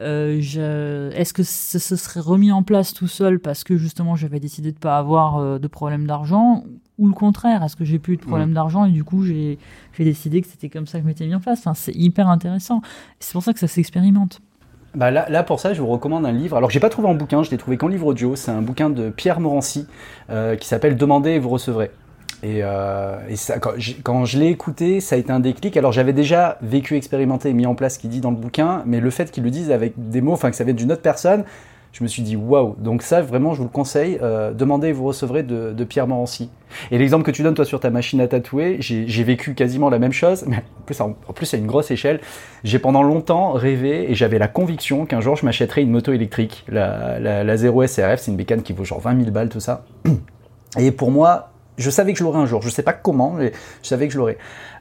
euh, 0.00 0.38
je, 0.40 1.10
est-ce 1.12 1.34
que 1.34 1.42
ce, 1.42 1.78
ce, 1.78 1.96
serait 1.96 2.20
remis 2.20 2.52
en 2.52 2.62
place 2.62 2.94
tout 2.94 3.06
seul 3.06 3.38
parce 3.38 3.64
que 3.64 3.76
justement 3.76 4.16
j'avais 4.16 4.40
décidé 4.40 4.72
de 4.72 4.78
pas 4.78 4.98
avoir 4.98 5.36
euh, 5.36 5.58
de 5.58 5.68
problème 5.68 6.06
d'argent 6.06 6.64
ou 6.98 7.06
le 7.06 7.12
contraire? 7.12 7.62
Est-ce 7.62 7.76
que 7.76 7.84
j'ai 7.84 7.98
plus 7.98 8.16
de 8.16 8.22
problème 8.22 8.50
mmh. 8.50 8.54
d'argent 8.54 8.84
et 8.86 8.92
du 8.92 9.04
coup 9.04 9.22
j'ai, 9.22 9.58
j'ai 9.92 10.04
décidé 10.04 10.40
que 10.40 10.48
c'était 10.48 10.70
comme 10.70 10.86
ça 10.86 10.98
que 10.98 11.04
je 11.04 11.08
m'étais 11.08 11.26
mis 11.26 11.34
en 11.34 11.40
place? 11.40 11.58
Enfin, 11.58 11.74
C'est 11.74 11.94
hyper 11.94 12.30
intéressant. 12.30 12.80
C'est 13.20 13.32
pour 13.34 13.42
ça 13.42 13.52
que 13.52 13.60
ça 13.60 13.68
s'expérimente. 13.68 14.40
Bah 14.94 15.10
là, 15.10 15.26
là, 15.28 15.42
pour 15.42 15.60
ça, 15.60 15.74
je 15.74 15.82
vous 15.82 15.88
recommande 15.88 16.24
un 16.24 16.32
livre. 16.32 16.56
Alors, 16.56 16.70
j'ai 16.70 16.80
pas 16.80 16.88
trouvé 16.88 17.06
en 17.06 17.14
bouquin, 17.14 17.42
je 17.42 17.50
l'ai 17.50 17.58
trouvé 17.58 17.76
qu'en 17.76 17.88
livre 17.88 18.06
audio. 18.06 18.34
C'est 18.34 18.50
un 18.50 18.62
bouquin 18.62 18.88
de 18.88 19.10
Pierre 19.10 19.40
Morancy 19.40 19.86
euh, 20.30 20.56
qui 20.56 20.66
s'appelle 20.66 20.96
Demandez 20.96 21.32
et 21.32 21.38
vous 21.38 21.50
recevrez. 21.50 21.90
Et, 22.46 22.60
euh, 22.62 23.16
quand, 24.04 24.24
je 24.24 24.38
l'ai 24.38 24.46
écouté, 24.46 25.00
ça 25.00 25.16
a 25.16 25.18
été 25.18 25.32
un 25.32 25.40
déclic. 25.40 25.76
Alors 25.76 25.90
j'avais 25.90 26.12
déjà 26.12 26.58
vécu, 26.62 26.96
expérimenté 26.96 27.48
et 27.48 27.52
mis 27.52 27.66
en 27.66 27.74
place 27.74 27.94
ce 27.94 27.98
qu'il 27.98 28.10
dit 28.10 28.20
dans 28.20 28.30
le 28.30 28.36
bouquin, 28.36 28.84
mais 28.86 29.00
le 29.00 29.10
fait 29.10 29.32
qu'il 29.32 29.42
le 29.42 29.50
dise 29.50 29.72
avec 29.72 29.94
des 29.96 30.20
mots, 30.20 30.32
enfin 30.32 30.50
que 30.50 30.56
ça 30.56 30.62
vienne 30.62 30.76
d'une 30.76 30.92
autre 30.92 31.02
personne, 31.02 31.42
je 31.90 32.04
me 32.04 32.08
suis 32.08 32.22
dit 32.22 32.36
waouh. 32.36 32.76
Donc 32.78 33.02
ça, 33.02 33.20
vraiment, 33.20 33.54
je 33.54 33.58
vous 33.58 33.64
le 33.64 33.70
conseille. 33.70 34.20
Euh, 34.22 34.52
demandez 34.52 34.88
et 34.88 34.92
vous 34.92 35.06
recevrez 35.06 35.42
de, 35.42 35.84
Pierre 35.84 36.06
Morancy. 36.06 36.48
Et 36.92 36.98
l'exemple 36.98 37.24
que 37.24 37.32
tu 37.32 37.42
donnes 37.42 37.54
toi 37.54 37.64
sur 37.64 37.80
ta 37.80 37.90
machine 37.90 38.20
à 38.20 38.28
tatouer, 38.28 38.76
j'ai 38.78 39.24
vécu 39.24 39.54
quasiment 39.54 39.90
la 39.90 39.98
même 39.98 40.12
chose, 40.12 40.44
mais 40.46 40.58
en 40.58 40.82
plus, 40.84 41.00
en, 41.00 41.16
à 41.52 41.56
une 41.56 41.66
grosse 41.66 41.90
échelle. 41.90 42.20
J'ai 42.62 42.78
pendant 42.78 43.02
longtemps 43.02 43.52
rêvé 43.52 44.08
et 44.08 44.14
j'avais 44.14 44.38
la 44.38 44.46
conviction 44.46 45.04
qu'un 45.04 45.20
jour 45.20 45.34
je 45.34 45.44
m'achèterais 45.44 45.82
une 45.82 45.90
moto 45.90 46.12
électrique, 46.12 46.64
la, 46.68 47.18
la, 47.18 47.42
la 47.42 47.56
0 47.56 47.86
SRF, 47.88 48.20
c'est 48.20 48.30
une 48.30 48.36
bécane 48.36 48.62
qui 48.62 48.72
vaut 48.72 48.84
genre 48.84 49.00
20 49.00 49.18
000 49.18 49.30
balles, 49.32 49.48
tout 49.48 49.58
ça. 49.58 49.84
Et 50.78 50.92
pour 50.92 51.10
moi, 51.10 51.50
je 51.78 51.90
savais 51.90 52.12
que 52.12 52.18
je 52.18 52.24
l'aurais 52.24 52.38
un 52.38 52.46
jour. 52.46 52.62
Je 52.62 52.68
sais 52.68 52.82
pas 52.82 52.92
comment, 52.92 53.32
mais 53.32 53.52
je 53.82 53.88
savais 53.88 54.06
que 54.06 54.12
je 54.12 54.18
l'aurais. 54.18 54.38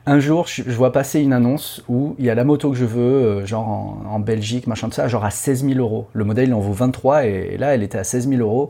Un 0.08 0.20
jour, 0.20 0.46
je, 0.48 0.62
vois 0.72 0.92
passer 0.92 1.20
une 1.20 1.34
annonce 1.34 1.84
où 1.90 2.16
il 2.20 2.26
y 2.26 2.30
a 2.30 2.36
la 2.36 2.44
moto 2.44 2.70
que 2.70 2.78
je 2.78 2.86
veux, 2.86 3.02
euh, 3.02 3.46
genre 3.46 3.98
en, 4.08 4.20
Belgique, 4.20 4.68
machin 4.68 4.88
de 4.88 4.94
ça, 4.94 5.08
genre 5.08 5.26
à 5.26 5.32
16 5.32 5.66
000 5.66 5.80
euros. 5.80 6.08
Le 6.14 6.24
modèle, 6.24 6.50
il 6.50 6.54
en 6.54 6.60
vaut 6.60 6.74
23 6.74 7.26
et, 7.26 7.58
là, 7.58 7.74
elle 7.74 7.82
était 7.82 7.98
à 7.98 8.04
16 8.04 8.30
000 8.30 8.42
euros. 8.42 8.70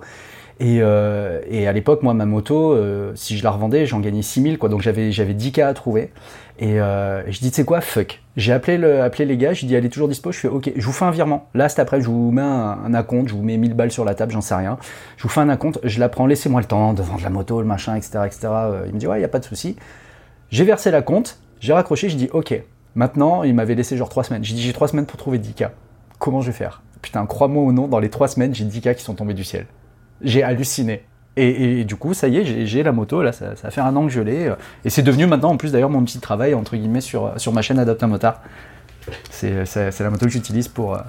Et, 0.61 0.77
euh, 0.81 1.41
et 1.49 1.67
à 1.67 1.73
l'époque, 1.73 2.03
moi, 2.03 2.13
ma 2.13 2.25
moto, 2.25 2.71
euh, 2.71 3.11
si 3.15 3.37
je 3.37 3.43
la 3.43 3.51
revendais, 3.51 3.85
j'en 3.85 3.99
gagnais 3.99 4.21
6 4.21 4.41
000, 4.41 4.55
quoi. 4.55 4.69
Donc 4.69 4.81
j'avais, 4.81 5.11
j'avais 5.11 5.33
10 5.33 5.51
k 5.51 5.59
à 5.59 5.73
trouver. 5.73 6.11
Et 6.57 6.79
euh, 6.79 7.29
je 7.29 7.39
dis, 7.39 7.49
tu 7.49 7.57
sais 7.57 7.65
quoi, 7.65 7.81
fuck. 7.81 8.21
J'ai 8.37 8.53
appelé, 8.53 8.77
le, 8.77 9.01
appelé 9.01 9.25
les 9.25 9.37
gars, 9.37 9.53
je 9.53 9.65
dis, 9.65 9.75
elle 9.75 9.85
est 9.85 9.89
toujours 9.89 10.07
dispo. 10.07 10.31
Je 10.31 10.39
fais, 10.39 10.47
ok, 10.47 10.71
je 10.75 10.85
vous 10.85 10.93
fais 10.93 11.05
un 11.05 11.11
virement. 11.11 11.49
Là, 11.53 11.67
cet 11.67 11.79
après, 11.79 11.99
je 11.99 12.05
vous 12.05 12.31
mets 12.31 12.41
un, 12.41 12.93
un 12.93 13.05
je 13.25 13.33
vous 13.33 13.43
mets 13.43 13.57
1000 13.57 13.73
balles 13.73 13.91
sur 13.91 14.05
la 14.05 14.15
table, 14.15 14.31
j'en 14.31 14.41
sais 14.41 14.55
rien. 14.55 14.77
Je 15.17 15.23
vous 15.23 15.29
fais 15.29 15.41
un 15.41 15.49
acompte, 15.49 15.79
je 15.83 15.99
la 15.99 16.07
prends, 16.07 16.25
laissez-moi 16.25 16.61
le 16.61 16.67
temps 16.67 16.93
de 16.93 17.01
vendre 17.01 17.23
la 17.23 17.29
moto, 17.29 17.59
le 17.59 17.67
machin, 17.67 17.95
etc. 17.95 18.19
etc. 18.25 18.47
Il 18.87 18.93
me 18.93 18.99
dit, 18.99 19.07
ouais, 19.07 19.17
il 19.17 19.19
n'y 19.19 19.25
a 19.25 19.29
pas 19.29 19.39
de 19.39 19.45
souci. 19.45 19.75
J'ai 20.49 20.63
versé 20.63 20.91
la 20.91 21.01
compte, 21.01 21.39
j'ai 21.59 21.73
raccroché, 21.73 22.09
je 22.09 22.15
dis, 22.15 22.29
ok. 22.31 22.61
Maintenant, 22.95 23.43
il 23.43 23.53
m'avait 23.53 23.75
laissé 23.75 23.97
genre 23.97 24.07
3 24.07 24.23
semaines. 24.23 24.43
J'ai 24.43 24.55
dit, 24.55 24.61
j'ai 24.61 24.71
3 24.71 24.87
semaines 24.87 25.05
pour 25.05 25.17
trouver 25.17 25.39
10K. 25.39 25.71
Comment 26.19 26.39
je 26.39 26.47
vais 26.47 26.57
faire? 26.57 26.81
Putain, 27.01 27.25
crois-moi 27.25 27.63
ou 27.63 27.73
non, 27.73 27.89
dans 27.89 27.99
les 27.99 28.09
3 28.09 28.29
semaines, 28.29 28.55
j'ai 28.55 28.63
10K 28.63 28.95
qui 28.95 29.03
sont 29.03 29.15
tombés 29.15 29.33
du 29.33 29.43
ciel. 29.43 29.65
J'ai 30.21 30.43
halluciné. 30.43 31.03
Et, 31.37 31.83
du 31.83 31.97
coup, 31.97 32.13
ça 32.13 32.29
y 32.29 32.37
est, 32.37 32.65
j'ai 32.65 32.83
la 32.83 32.93
moto, 32.93 33.21
là, 33.21 33.33
ça, 33.33 33.55
fait 33.55 33.81
un 33.81 33.95
an 33.95 34.05
que 34.05 34.11
je 34.11 34.21
l'ai. 34.21 34.47
Euh, 34.47 34.55
et 34.85 34.89
c'est 34.89 35.03
devenu 35.03 35.25
maintenant, 35.27 35.51
en 35.51 35.57
plus 35.57 35.71
d'ailleurs, 35.73 35.89
mon 35.89 36.03
petit 36.03 36.19
travail, 36.19 36.53
entre 36.53 36.77
guillemets, 36.77 37.01
sur, 37.01 37.33
sur 37.37 37.51
ma 37.51 37.61
chaîne 37.61 37.77
Adopte 37.77 38.03
un 38.03 38.07
motard. 38.07 38.41
C'est 39.29 39.99
la 39.99 40.09
moto 40.09 40.25
que 40.25 40.31
j'utilise 40.31 40.69
pour, 40.69 40.95
euh, 40.95 41.01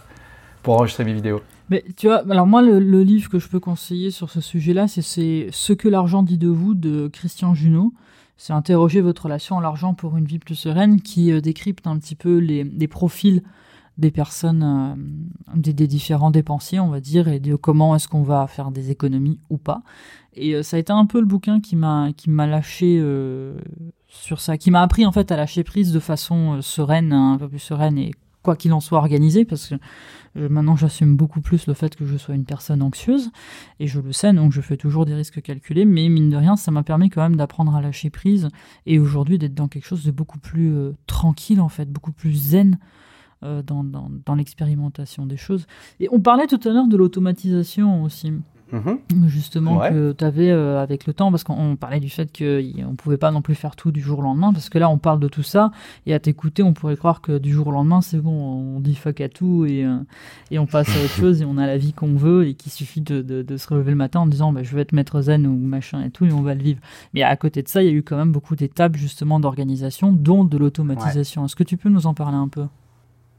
pour 0.62 0.74
enregistrer 0.74 1.04
mes 1.04 1.12
vidéos. 1.12 1.42
Mais 1.70 1.84
tu 1.96 2.08
vois, 2.08 2.22
alors 2.28 2.46
moi, 2.46 2.60
le, 2.60 3.02
livre 3.02 3.30
que 3.30 3.38
je 3.38 3.48
peux 3.48 3.60
conseiller 3.60 4.10
sur 4.10 4.30
ce 4.30 4.40
sujet-là, 4.40 4.88
c'est 4.88 5.02
Ce 5.02 5.72
que 5.72 5.88
l'argent 5.88 6.22
dit 6.22 6.38
de 6.38 6.48
vous 6.48 6.74
de 6.74 7.08
Christian 7.08 7.54
Junot. 7.54 7.92
C'est 8.36 8.52
Interroger 8.52 9.00
votre 9.00 9.24
relation 9.24 9.58
à 9.58 9.62
l'argent 9.62 9.94
pour 9.94 10.16
une 10.16 10.26
vie 10.26 10.38
plus 10.38 10.56
sereine, 10.56 11.00
qui 11.00 11.32
euh, 11.32 11.40
décrypte 11.40 11.86
un 11.86 11.98
petit 11.98 12.16
peu 12.16 12.36
les, 12.38 12.64
les 12.64 12.88
profils 12.88 13.42
des 13.98 14.10
personnes, 14.10 14.62
euh, 14.62 15.54
des, 15.54 15.86
différents 15.86 16.30
dépensiers, 16.30 16.80
on 16.80 16.88
va 16.88 17.00
dire, 17.00 17.28
et 17.28 17.40
de 17.40 17.56
comment 17.56 17.96
est-ce 17.96 18.08
qu'on 18.08 18.22
va 18.22 18.46
faire 18.46 18.70
des 18.70 18.90
économies 18.90 19.40
ou 19.48 19.56
pas. 19.56 19.82
Et 20.34 20.54
euh, 20.54 20.62
ça 20.62 20.76
a 20.76 20.80
été 20.80 20.92
un 20.92 21.06
peu 21.06 21.18
le 21.18 21.26
bouquin 21.26 21.60
qui 21.60 21.76
m'a 21.76 22.12
qui 22.14 22.28
m'a 22.28 22.46
lâché 22.46 22.98
euh, 23.00 23.58
sur 24.08 24.40
ça, 24.40 24.58
qui 24.58 24.70
m'a 24.70 24.82
appris 24.82 25.06
en 25.06 25.12
fait 25.12 25.32
à 25.32 25.36
lâcher 25.36 25.64
prise 25.64 25.92
de 25.92 26.00
façon 26.00 26.60
sereine, 26.60 27.12
un 27.12 27.38
peu 27.38 27.48
plus 27.48 27.58
sereine 27.58 27.96
et 27.96 28.12
quoi 28.42 28.54
qu'il 28.54 28.72
en 28.74 28.80
soit 28.80 28.98
organisé, 28.98 29.44
parce 29.44 29.70
que 29.70 29.74
maintenant 30.36 30.76
j'assume 30.76 31.16
beaucoup 31.16 31.40
plus 31.40 31.66
le 31.66 31.74
fait 31.74 31.96
que 31.96 32.06
je 32.06 32.16
sois 32.16 32.36
une 32.36 32.44
personne 32.44 32.80
anxieuse, 32.80 33.32
et 33.80 33.88
je 33.88 33.98
le 33.98 34.12
sais, 34.12 34.32
donc 34.32 34.52
je 34.52 34.60
fais 34.60 34.76
toujours 34.76 35.04
des 35.04 35.14
risques 35.14 35.42
calculés, 35.42 35.84
mais 35.84 36.08
mine 36.08 36.30
de 36.30 36.36
rien, 36.36 36.54
ça 36.54 36.70
m'a 36.70 36.84
permis 36.84 37.10
quand 37.10 37.22
même 37.22 37.34
d'apprendre 37.34 37.74
à 37.74 37.80
lâcher 37.80 38.08
prise, 38.08 38.48
et 38.84 39.00
aujourd'hui 39.00 39.38
d'être 39.38 39.54
dans 39.54 39.66
quelque 39.66 39.86
chose 39.86 40.04
de 40.04 40.12
beaucoup 40.12 40.38
plus 40.38 40.72
tranquille 41.08 41.60
en 41.60 41.68
fait, 41.68 41.90
beaucoup 41.90 42.12
plus 42.12 42.34
zen 42.34 42.78
euh, 43.46 43.62
dans, 43.62 43.84
dans, 43.84 44.10
dans 44.24 44.34
l'expérimentation 44.34 45.26
des 45.26 45.36
choses. 45.36 45.66
Et 46.00 46.08
on 46.10 46.20
parlait 46.20 46.46
tout 46.46 46.60
à 46.64 46.68
l'heure 46.70 46.88
de 46.88 46.96
l'automatisation 46.96 48.02
aussi. 48.02 48.32
Mhm. 48.72 49.28
Justement, 49.28 49.78
que 49.78 50.12
tu 50.12 50.24
avais 50.24 50.50
euh, 50.50 50.82
avec 50.82 51.06
le 51.06 51.12
temps, 51.12 51.30
parce 51.30 51.44
qu'on 51.44 51.76
parlait 51.76 52.00
du 52.00 52.08
fait 52.08 52.36
qu'on 52.36 52.44
ne 52.44 52.96
pouvait 52.96 53.16
pas 53.16 53.30
non 53.30 53.40
plus 53.40 53.54
faire 53.54 53.76
tout 53.76 53.92
du 53.92 54.00
jour 54.00 54.18
au 54.18 54.22
lendemain, 54.22 54.52
parce 54.52 54.68
que 54.68 54.78
là, 54.78 54.90
on 54.90 54.98
parle 54.98 55.20
de 55.20 55.28
tout 55.28 55.44
ça, 55.44 55.70
et 56.04 56.14
à 56.14 56.18
t'écouter, 56.18 56.62
on 56.62 56.72
pourrait 56.72 56.96
croire 56.96 57.20
que 57.20 57.38
du 57.38 57.52
jour 57.52 57.68
au 57.68 57.70
lendemain, 57.70 58.00
c'est 58.00 58.18
bon, 58.18 58.32
on 58.32 58.80
dit 58.80 58.96
fuck 58.96 59.20
à 59.20 59.28
tout, 59.28 59.66
et, 59.66 59.84
euh, 59.84 59.98
et 60.50 60.58
on 60.58 60.66
passe 60.66 60.88
à 60.88 61.04
autre 61.04 61.14
chose, 61.14 61.42
et 61.42 61.44
on 61.44 61.58
a 61.58 61.66
la 61.66 61.78
vie 61.78 61.92
qu'on 61.92 62.14
veut, 62.14 62.48
et 62.48 62.54
qu'il 62.54 62.72
suffit 62.72 63.00
de, 63.00 63.22
de, 63.22 63.42
de, 63.42 63.56
se 63.56 63.68
relever 63.68 63.92
le 63.92 63.96
matin 63.96 64.20
en 64.20 64.26
disant, 64.26 64.52
bah, 64.52 64.64
je 64.64 64.74
vais 64.74 64.82
être 64.82 64.92
maître 64.92 65.20
zen 65.20 65.46
ou 65.46 65.56
machin 65.56 66.02
et 66.02 66.10
tout, 66.10 66.24
et 66.24 66.32
on 66.32 66.42
va 66.42 66.54
le 66.54 66.62
vivre. 66.62 66.80
Mais 67.14 67.22
à 67.22 67.36
côté 67.36 67.62
de 67.62 67.68
ça, 67.68 67.82
il 67.82 67.86
y 67.86 67.90
a 67.90 67.94
eu 67.94 68.02
quand 68.02 68.16
même 68.16 68.32
beaucoup 68.32 68.56
d'étapes, 68.56 68.96
justement, 68.96 69.38
d'organisation, 69.38 70.12
dont 70.12 70.44
de 70.44 70.58
l'automatisation. 70.58 71.44
Est-ce 71.44 71.56
que 71.56 71.64
tu 71.64 71.76
peux 71.76 71.88
nous 71.88 72.06
en 72.06 72.14
parler 72.14 72.36
un 72.36 72.48
peu? 72.48 72.64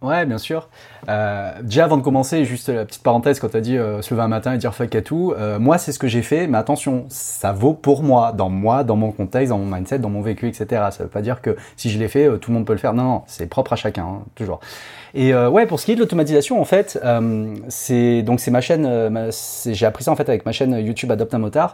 Ouais, 0.04 0.28
bien 0.28 0.38
sûr. 0.38 0.70
Euh, 1.10 1.52
déjà, 1.64 1.86
avant 1.86 1.98
de 1.98 2.04
commencer, 2.04 2.46
juste 2.46 2.70
la 2.70 2.86
petite 2.86 3.02
parenthèse, 3.02 3.40
quand 3.40 3.50
tu 3.50 3.58
as 3.58 3.62
dit 3.62 3.78
euh, 3.78 4.04
se 4.04 4.14
lever 4.14 4.24
un 4.24 4.28
matin 4.28 4.54
et 4.54 4.60
dire 4.60 4.76
fuck 4.76 4.94
à 4.94 5.02
tout, 5.02 5.34
euh, 5.36 5.58
moi, 5.58 5.80
c'est 5.80 5.92
ce 5.92 5.98
que 5.98 6.08
j'ai 6.08 6.22
fait, 6.22 6.46
mais 6.46 6.60
attention, 6.60 7.06
ça 7.10 7.52
vaut 7.52 7.74
pour 7.74 8.04
moi, 8.04 8.32
dans 8.32 8.50
moi, 8.50 8.84
dans 8.84 8.96
mon 8.96 9.12
contexte, 9.12 9.50
dans 9.50 9.58
mon 9.58 9.76
mindset, 9.76 9.98
dans 9.98 10.10
mon 10.10 10.22
vécu, 10.22 10.48
etc. 10.48 10.68
Ça 10.92 11.04
veut 11.04 11.10
pas 11.10 11.22
dire 11.22 11.42
que 11.42 11.56
si 11.78 11.90
je 11.90 11.98
l'ai 11.98 12.10
fait, 12.10 12.28
tout 12.38 12.52
le 12.52 12.58
monde 12.58 12.66
peut 12.66 12.74
le 12.74 12.80
faire. 12.80 12.94
Non, 12.94 13.24
c'est 13.26 13.48
propre 13.48 13.74
à 13.74 13.76
chacun, 13.76 14.04
hein, 14.04 14.22
toujours. 14.36 14.60
Et 15.14 15.34
ouais, 15.34 15.66
pour 15.66 15.80
ce 15.80 15.86
qui 15.86 15.94
est 15.94 15.96
de 15.96 16.02
l'automatisation, 16.02 16.62
en 16.62 16.66
fait, 16.66 17.00
c'est 17.70 18.22
donc 18.22 18.40
c'est 18.40 18.52
ma 18.52 18.62
chaîne. 18.62 19.32
J'ai 19.66 19.86
appris 19.86 20.04
ça 20.04 20.12
en 20.12 20.16
fait 20.16 20.30
avec 20.30 20.46
ma 20.46 20.52
chaîne 20.52 20.78
YouTube 20.78 21.10
Adopte 21.10 21.34
un 21.34 21.40
motard. 21.40 21.74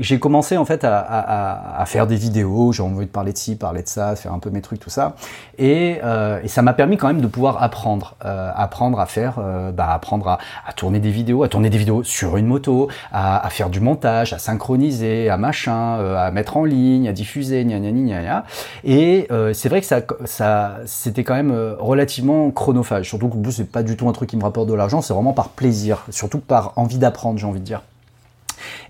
j'ai 0.00 0.18
commencé 0.18 0.56
en 0.56 0.64
fait 0.64 0.82
à, 0.84 1.84
faire 1.86 2.06
des 2.06 2.16
vidéos. 2.16 2.72
J'ai 2.72 2.82
envie 2.82 3.04
de 3.04 3.10
parler 3.10 3.32
de 3.32 3.38
ci, 3.38 3.56
parler 3.56 3.82
de 3.82 3.88
ça, 3.88 4.16
faire 4.16 4.32
un 4.32 4.38
peu 4.38 4.48
mes 4.48 4.62
trucs, 4.62 4.80
tout 4.80 4.88
ça. 4.88 5.16
Et 5.58 5.98
ça 6.46 6.62
m'a 6.62 6.72
permis 6.72 6.96
quand 6.96 7.08
même 7.08 7.20
de 7.20 7.26
pouvoir 7.34 7.62
apprendre, 7.62 8.14
apprendre 8.20 9.00
à 9.00 9.06
faire, 9.06 9.40
bah, 9.74 9.92
apprendre 9.92 10.28
à, 10.28 10.72
tourner 10.74 11.00
des 11.00 11.10
vidéos, 11.10 11.42
à 11.42 11.48
tourner 11.48 11.68
des 11.68 11.78
vidéos 11.78 12.04
sur 12.04 12.36
une 12.36 12.46
moto, 12.46 12.88
à, 13.12 13.48
faire 13.50 13.70
du 13.70 13.80
montage, 13.80 14.32
à 14.32 14.38
synchroniser, 14.38 15.28
à 15.28 15.36
machin, 15.36 15.98
à 16.16 16.30
mettre 16.30 16.56
en 16.56 16.64
ligne, 16.64 17.08
à 17.08 17.12
diffuser, 17.12 17.64
gna 17.64 17.80
gna 17.80 17.90
gna 17.90 18.22
gna. 18.22 18.44
Et 18.84 19.28
c'est 19.52 19.68
vrai 19.68 19.80
que 19.80 19.86
ça, 19.86 20.00
ça, 20.24 20.78
c'était 20.86 21.24
quand 21.24 21.34
même 21.34 21.52
relativement 21.78 22.50
chronophage. 22.52 23.08
Surtout 23.08 23.28
que 23.28 23.50
c'est 23.50 23.70
pas 23.70 23.82
du 23.82 23.96
tout 23.96 24.08
un 24.08 24.12
truc 24.12 24.30
qui 24.30 24.36
me 24.36 24.44
rapporte 24.44 24.68
de 24.68 24.74
l'argent, 24.74 25.02
c'est 25.02 25.14
vraiment 25.14 25.32
par 25.32 25.48
plaisir, 25.48 26.04
surtout 26.10 26.38
par 26.38 26.72
envie 26.76 26.98
d'apprendre, 26.98 27.38
j'ai 27.38 27.46
envie 27.46 27.60
de 27.60 27.64
dire. 27.64 27.82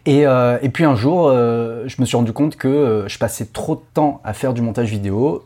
Et, 0.07 0.27
euh, 0.27 0.59
et, 0.63 0.69
puis 0.69 0.85
un 0.85 0.95
jour, 0.95 1.29
euh, 1.29 1.85
je 1.87 1.97
me 2.01 2.07
suis 2.07 2.17
rendu 2.17 2.33
compte 2.33 2.57
que 2.57 2.69
euh, 2.69 3.09
je 3.09 3.19
passais 3.19 3.47
trop 3.47 3.75
de 3.75 3.81
temps 3.95 4.21
à 4.25 4.33
faire 4.35 4.53
du 4.53 4.61
montage 4.61 4.91
vidéo. 4.91 5.45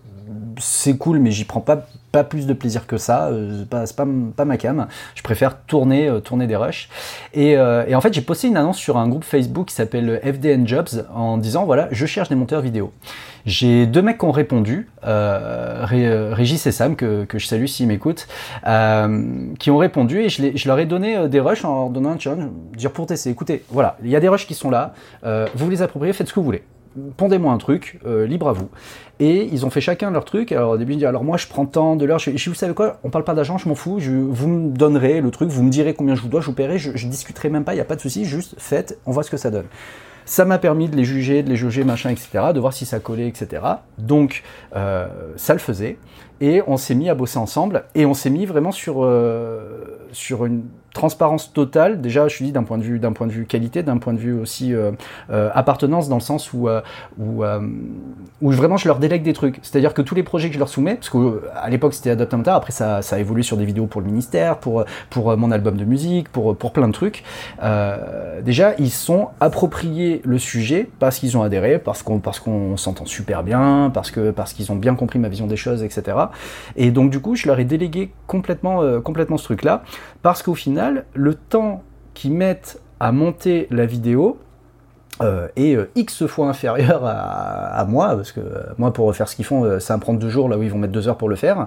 C'est 0.59 0.97
cool, 0.97 1.19
mais 1.19 1.31
j'y 1.31 1.45
prends 1.45 1.61
pas 1.61 1.87
pas 2.13 2.25
plus 2.25 2.47
de 2.47 2.53
plaisir 2.53 2.87
que 2.87 2.97
ça, 2.97 3.27
euh, 3.27 3.65
c'est 3.85 3.97
pas, 3.97 4.07
pas, 4.37 4.45
ma 4.45 4.57
cam. 4.57 4.87
Je 5.15 5.23
préfère 5.23 5.59
tourner, 5.63 6.09
euh, 6.09 6.21
tourner 6.21 6.47
des 6.47 6.57
rushs. 6.57 6.89
Et, 7.35 7.57
euh, 7.57 7.85
et 7.87 7.95
en 7.95 8.01
fait, 8.01 8.13
j'ai 8.13 8.23
posté 8.23 8.49
une 8.49 8.57
annonce 8.57 8.79
sur 8.79 8.97
un 8.97 9.09
groupe 9.09 9.25
Facebook 9.25 9.69
qui 9.69 9.75
s'appelle 9.75 10.21
FDN 10.25 10.67
Jobs 10.67 10.89
en 11.15 11.37
disant 11.37 11.65
voilà, 11.65 11.89
je 11.91 12.07
cherche 12.07 12.29
des 12.29 12.35
monteurs 12.35 12.61
vidéo. 12.61 12.93
J'ai 13.47 13.87
deux 13.87 14.03
mecs 14.03 14.19
qui 14.19 14.25
ont 14.25 14.33
répondu, 14.33 14.89
Régis 15.03 16.67
et 16.67 16.73
Sam, 16.73 16.97
que, 16.97 17.25
que 17.25 17.39
je 17.39 17.47
salue 17.47 17.65
s'ils 17.65 17.87
m'écoutent, 17.87 18.27
qui 19.59 19.71
ont 19.71 19.79
répondu 19.79 20.21
et 20.21 20.29
je, 20.29 20.55
je, 20.55 20.69
leur 20.69 20.79
ai 20.79 20.85
donné 20.85 21.29
des 21.29 21.41
rushs 21.41 21.65
en 21.65 21.75
leur 21.75 21.91
donnant 21.91 22.11
un 22.11 22.19
challenge, 22.19 22.51
dire 22.77 22.91
pour 22.91 23.07
tester, 23.07 23.31
écoutez, 23.31 23.65
voilà, 23.71 23.97
il 24.03 24.11
y 24.11 24.17
a 24.17 24.21
des 24.21 24.29
rushs 24.29 24.47
qui 24.47 24.55
sont 24.55 24.71
là, 24.71 24.93
vous 25.55 25.71
les 25.71 25.81
appropriez, 25.81 26.13
faites 26.13 26.29
ce 26.29 26.35
que 26.35 26.41
vous 26.41 26.47
voulez 26.47 26.63
pondez-moi 27.17 27.53
un 27.53 27.59
truc, 27.59 28.01
euh, 28.07 28.27
libre 28.27 28.49
à 28.49 28.53
vous. 28.53 28.69
Et 29.21 29.49
ils 29.53 29.67
ont 29.67 29.71
fait 29.71 29.81
chacun 29.81 30.11
leur 30.11 30.25
truc. 30.25 30.53
Alors 30.53 30.73
au 30.73 30.77
début, 30.77 30.93
ils 30.93 30.99
disent 30.99 31.07
alors 31.07 31.25
moi 31.25 31.37
je 31.37 31.47
prends 31.47 31.67
tant 31.67 31.97
de 31.97 32.05
l'heure. 32.05 32.19
Je, 32.19 32.37
je, 32.37 32.51
vous 32.51 32.57
savez 32.57 32.75
quoi? 32.75 32.99
On 33.05 33.11
parle 33.11 33.25
pas 33.25 33.35
d'argent, 33.35 33.59
je 33.59 33.69
m'en 33.69 33.75
fous. 33.75 33.99
Je, 33.99 34.13
vous 34.13 34.49
me 34.49 34.71
donnerez 34.71 35.21
le 35.21 35.31
truc, 35.31 35.49
vous 35.51 35.63
me 35.63 35.71
direz 35.71 35.95
combien 35.95 36.15
je 36.15 36.23
vous 36.23 36.29
dois, 36.29 36.41
je 36.41 36.47
vous 36.47 36.53
paierai. 36.53 36.79
Je, 36.79 36.97
je 36.97 37.07
discuterai 37.07 37.49
même 37.49 37.65
pas, 37.65 37.73
il 37.73 37.77
n'y 37.77 37.83
a 37.83 37.85
pas 37.87 37.97
de 37.97 38.01
souci. 38.01 38.25
Juste 38.25 38.55
faites, 38.59 38.99
on 39.07 39.13
voit 39.13 39.23
ce 39.23 39.31
que 39.31 39.37
ça 39.37 39.51
donne. 39.51 39.67
Ça 40.29 40.45
m'a 40.45 40.59
permis 40.59 40.91
de 40.91 40.97
les 40.97 41.05
juger, 41.05 41.43
de 41.43 41.49
les 41.49 41.57
juger, 41.57 41.85
machin, 41.85 42.11
etc., 42.11 42.53
de 42.53 42.61
voir 42.61 42.75
si 42.75 42.85
ça 42.85 43.01
collait, 43.01 43.27
etc. 43.29 43.63
Donc, 43.97 44.43
euh, 44.77 45.09
ça 45.37 45.55
le 45.55 45.59
faisait. 45.59 45.97
Et 46.43 46.63
on 46.67 46.77
s'est 46.77 46.95
mis 46.95 47.09
à 47.09 47.15
bosser 47.15 47.39
ensemble. 47.39 47.85
Et 47.95 48.05
on 48.05 48.13
s'est 48.13 48.29
mis 48.29 48.45
vraiment 48.45 48.71
sur, 48.71 49.05
euh, 49.05 50.07
sur 50.13 50.45
une 50.45 50.65
transparence 50.93 51.53
totale. 51.53 52.01
Déjà, 52.01 52.29
je 52.29 52.35
suis 52.35 52.45
dit 52.45 52.53
d'un 52.53 52.63
point 52.63 52.79
de 52.79 52.83
vue, 52.83 52.99
d'un 52.99 53.13
point 53.13 53.27
de 53.27 53.33
vue 53.33 53.47
qualité, 53.47 53.83
d'un 53.83 53.99
point 53.99 54.13
de 54.13 54.19
vue 54.19 54.33
aussi 54.33 54.75
euh, 54.75 54.93
euh, 55.31 55.51
appartenance, 55.55 56.09
dans 56.09 56.17
le 56.17 56.23
sens 56.23 56.53
où, 56.53 56.69
euh, 56.69 56.81
où, 57.21 58.51
vraiment 58.51 58.77
je 58.77 58.89
leur 58.89 58.99
délègue 58.99 59.23
des 59.23 59.33
trucs. 59.33 59.59
C'est-à-dire 59.63 59.95
que 59.95 60.03
tous 60.03 60.15
les 60.15 60.23
projets 60.23 60.49
que 60.49 60.55
je 60.55 60.59
leur 60.59 60.69
soumets, 60.69 60.95
parce 60.95 61.11
qu'à 61.11 61.69
l'époque 61.69 61.95
c'était 61.95 62.11
Adopt 62.11 62.49
après 62.49 62.73
ça, 62.73 63.03
ça 63.03 63.17
a 63.17 63.19
évolué 63.19 63.43
sur 63.43 63.57
des 63.57 63.65
vidéos 63.65 63.87
pour 63.87 64.01
le 64.01 64.07
ministère, 64.07 64.59
pour, 64.59 64.85
pour 65.11 65.37
mon 65.37 65.51
album 65.51 65.77
de 65.77 65.85
musique, 65.85 66.29
pour, 66.31 66.57
pour 66.57 66.73
plein 66.73 66.89
de 66.89 66.93
trucs. 66.93 67.25
déjà, 68.43 68.75
ils 68.79 68.91
sont 68.91 69.29
appropriés 69.41 70.21
le 70.25 70.39
sujet 70.39 70.89
parce 70.99 71.19
qu'ils 71.19 71.37
ont 71.37 71.43
adhéré, 71.43 71.79
parce 71.79 72.03
qu'on 72.03 72.19
parce 72.19 72.43
s'entend 72.77 73.07
super 73.07 73.43
bien, 73.43 73.91
parce 73.93 74.11
que 74.11 74.31
parce 74.31 74.53
qu'ils 74.53 74.73
ont 74.73 74.77
bien 74.77 74.95
compris 74.95 75.19
ma 75.19 75.29
vision 75.29 75.47
des 75.47 75.57
choses, 75.57 75.83
etc. 75.83 76.17
Et 76.77 76.91
donc 76.91 77.11
du 77.11 77.21
coup, 77.21 77.35
je 77.35 77.47
leur 77.47 77.59
ai 77.59 77.65
délégué 77.65 78.11
complètement 78.27 79.01
complètement 79.01 79.37
ce 79.37 79.45
truc-là, 79.45 79.83
parce 80.23 80.43
qu'au 80.43 80.55
final 80.55 80.78
le 81.15 81.35
temps 81.35 81.83
qu'ils 82.15 82.33
mettent 82.33 82.81
à 83.01 83.13
monter 83.13 83.69
la 83.71 83.87
vidéo 83.87 84.39
euh, 85.21 85.49
est 85.57 85.75
euh, 85.75 85.91
X 85.97 86.27
fois 86.27 86.49
inférieur 86.49 87.03
à, 87.05 87.85
moi, 87.89 88.15
parce 88.15 88.31
que 88.31 88.41
euh, 88.41 88.63
moi, 88.79 88.93
pour 88.93 89.15
faire 89.15 89.29
ce 89.29 89.35
qu'ils 89.35 89.45
font, 89.45 89.81
ça 89.81 89.97
me 89.97 90.01
prendre 90.01 90.21
deux 90.21 90.29
jours, 90.29 90.49
là 90.49 90.57
où 90.57 90.63
ils 90.63 90.71
vont 90.71 90.79
mettre 90.79 90.93
deux 90.93 91.09
heures 91.09 91.19
pour 91.19 91.29
le 91.29 91.37
faire. 91.37 91.67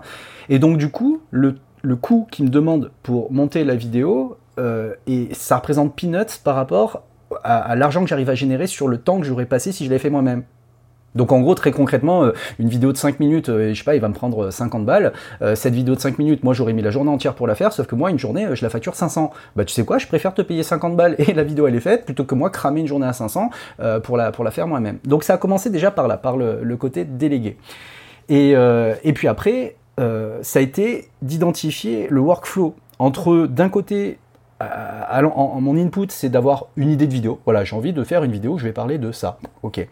Et 0.49 0.59
donc, 0.59 0.77
du 0.77 0.89
coup, 0.89 1.21
le, 1.31 1.55
coût 2.01 2.27
qu'ils 2.31 2.45
me 2.45 2.49
demandent 2.49 2.91
pour 3.03 3.31
monter 3.31 3.63
la 3.63 3.75
vidéo, 3.75 4.37
et 5.07 5.29
ça 5.33 5.57
représente 5.57 5.95
peanuts 5.95 6.39
par 6.43 6.55
rapport 6.55 7.01
à, 7.43 7.75
l'argent 7.75 8.03
que 8.03 8.09
j'arrive 8.09 8.29
à 8.29 8.35
générer 8.35 8.67
sur 8.67 8.87
le 8.87 8.99
temps 8.99 9.19
que 9.19 9.25
j'aurais 9.25 9.47
passé 9.47 9.71
si 9.71 9.85
je 9.85 9.89
l'avais 9.89 9.99
fait 9.99 10.11
moi-même. 10.11 10.43
Donc 11.15 11.31
en 11.31 11.41
gros, 11.41 11.55
très 11.55 11.71
concrètement, 11.71 12.23
euh, 12.23 12.31
une 12.59 12.69
vidéo 12.69 12.91
de 12.91 12.97
5 12.97 13.19
minutes, 13.19 13.49
euh, 13.49 13.73
je 13.73 13.77
sais 13.77 13.83
pas, 13.83 13.95
il 13.95 14.01
va 14.01 14.07
me 14.07 14.13
prendre 14.13 14.49
50 14.49 14.85
balles. 14.85 15.13
cette 15.55 15.73
vidéo 15.73 15.95
de 15.95 15.99
5 15.99 16.19
minutes, 16.19 16.43
moi 16.43 16.53
j'aurais 16.53 16.73
mis 16.73 16.81
la 16.81 16.91
journée 16.91 17.11
entière 17.11 17.33
pour 17.33 17.47
la 17.47 17.55
faire, 17.55 17.73
sauf 17.73 17.87
que 17.87 17.95
moi, 17.95 18.11
une 18.11 18.19
journée, 18.19 18.47
je 18.53 18.63
la 18.63 18.69
facture 18.69 18.95
500. 18.95 19.31
Bah 19.55 19.65
tu 19.65 19.73
sais 19.73 19.83
quoi, 19.83 19.97
je 19.97 20.07
préfère 20.07 20.33
te 20.33 20.41
payer 20.41 20.63
50 20.63 20.95
balles 20.95 21.15
et 21.19 21.33
la 21.33 21.43
vidéo 21.43 21.67
elle 21.67 21.75
est 21.75 21.81
faite, 21.81 22.05
plutôt 22.05 22.23
que 22.23 22.35
moi 22.35 22.49
cramer 22.49 22.81
une 22.81 22.87
journée 22.87 23.07
à 23.07 23.13
500 23.13 23.49
pour, 24.03 24.17
la, 24.17 24.31
pour 24.31 24.43
la 24.43 24.51
faire 24.51 24.67
moi-même. 24.67 24.99
Donc 25.05 25.23
ça 25.23 25.33
a 25.33 25.37
commencé 25.37 25.69
déjà 25.69 25.91
par 25.91 26.07
là, 26.07 26.17
par 26.17 26.37
le, 26.37 26.75
côté 26.77 27.05
délégué. 27.05 27.57
Et, 28.29 28.51
et 28.51 29.13
puis 29.13 29.27
après, 29.27 29.75
ça 29.97 30.59
a 30.59 30.61
été 30.61 31.09
d'identifier 31.21 32.07
le 32.09 32.21
workflow 32.21 32.75
entre 32.99 33.47
d'un 33.47 33.69
côté 33.69 34.17
en, 34.59 35.61
mon 35.61 35.77
input, 35.77 36.07
c'est 36.09 36.29
d'avoir 36.29 36.67
une 36.75 36.89
idée 36.89 37.07
de 37.07 37.13
vidéo. 37.13 37.39
Voilà, 37.45 37.63
j'ai 37.63 37.75
envie 37.75 37.93
de 37.93 38.03
faire 38.03 38.23
une 38.23 38.31
vidéo, 38.31 38.57
je 38.57 38.63
vais 38.63 38.73
parler 38.73 38.97
de 38.97 39.11
ça. 39.11 39.37
Ok. 39.63 39.87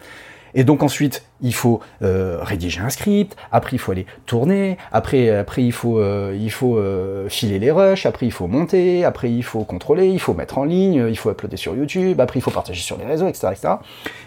Et 0.54 0.64
donc 0.64 0.84
ensuite, 0.84 1.24
il 1.42 1.54
faut 1.54 1.80
euh, 2.02 2.40
rédiger 2.42 2.82
un 2.82 2.90
script, 2.90 3.36
après 3.52 3.76
il 3.76 3.80
faut 3.80 3.92
aller 3.92 4.06
tourner, 4.26 4.78
après, 4.92 5.30
après 5.30 5.64
il 5.64 5.72
faut, 5.72 6.00
euh, 6.00 6.36
il 6.40 6.52
faut 6.52 6.78
euh, 6.78 7.30
filer 7.30 7.60
les 7.60 7.72
rushs, 7.72 8.06
après 8.06 8.26
il 8.26 8.32
faut 8.32 8.48
monter, 8.48 9.06
après 9.06 9.32
il 9.32 9.44
faut 9.44 9.64
contrôler, 9.64 10.08
il 10.08 10.20
faut 10.20 10.34
mettre 10.34 10.58
en 10.58 10.64
ligne, 10.64 11.06
il 11.10 11.18
faut 11.18 11.32
uploader 11.32 11.58
sur 11.58 11.76
YouTube, 11.76 12.20
après 12.20 12.40
il 12.40 12.42
faut 12.42 12.52
partager 12.52 12.82
sur 12.82 12.98
les 12.98 13.06
réseaux, 13.06 13.28
etc. 13.28 13.48
etc. 13.52 13.74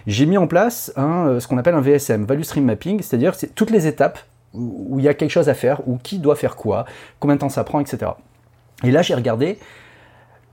J'ai 0.06 0.26
mis 0.26 0.38
en 0.38 0.46
place 0.46 0.92
ce 0.96 1.46
qu'on 1.46 1.58
appelle 1.58 1.74
un 1.74 1.80
VSM, 1.80 2.24
Value 2.24 2.42
Stream 2.42 2.64
Mapping, 2.64 3.02
c'est-à-dire 3.02 3.34
c'est 3.34 3.54
toutes 3.54 3.70
les 3.70 3.86
étapes 3.86 4.18
où, 4.54 4.86
où 4.90 4.98
il 4.98 5.04
y 5.04 5.08
a 5.08 5.14
quelque 5.14 5.30
chose 5.30 5.48
à 5.48 5.54
faire, 5.54 5.86
ou 5.88 5.98
qui 5.98 6.18
doit 6.18 6.36
faire 6.36 6.56
quoi, 6.56 6.84
combien 7.20 7.36
de 7.36 7.40
temps 7.40 7.48
ça 7.48 7.64
prend, 7.64 7.80
etc. 7.80 8.12
Et 8.84 8.90
là 8.90 9.02
j'ai 9.02 9.14
regardé 9.14 9.58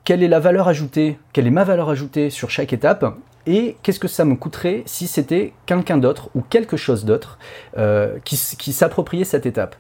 quelle 0.04 0.24
est 0.24 0.28
la 0.28 0.40
valeur 0.40 0.68
ajoutée, 0.68 1.20
quelle 1.34 1.46
est 1.46 1.52
ma 1.52 1.64
valeur 1.64 1.90
ajoutée 1.90 2.32
sur 2.32 2.50
chaque 2.50 2.74
étape, 2.74 3.06
et 3.48 3.78
qu'est-ce 3.84 4.00
que 4.00 4.08
ça 4.08 4.26
me 4.26 4.36
coûterait 4.36 4.84
si 4.86 5.08
c'était 5.08 5.54
quelqu'un 5.66 5.98
d'autre 5.98 6.30
ou 6.36 6.42
quelque 6.42 6.78
chose 6.78 7.06
d'autre 7.06 7.38
euh, 7.78 8.18
qui, 8.24 8.36
s'appropriait 8.38 9.26
cette 9.26 9.46
étape? 9.46 9.76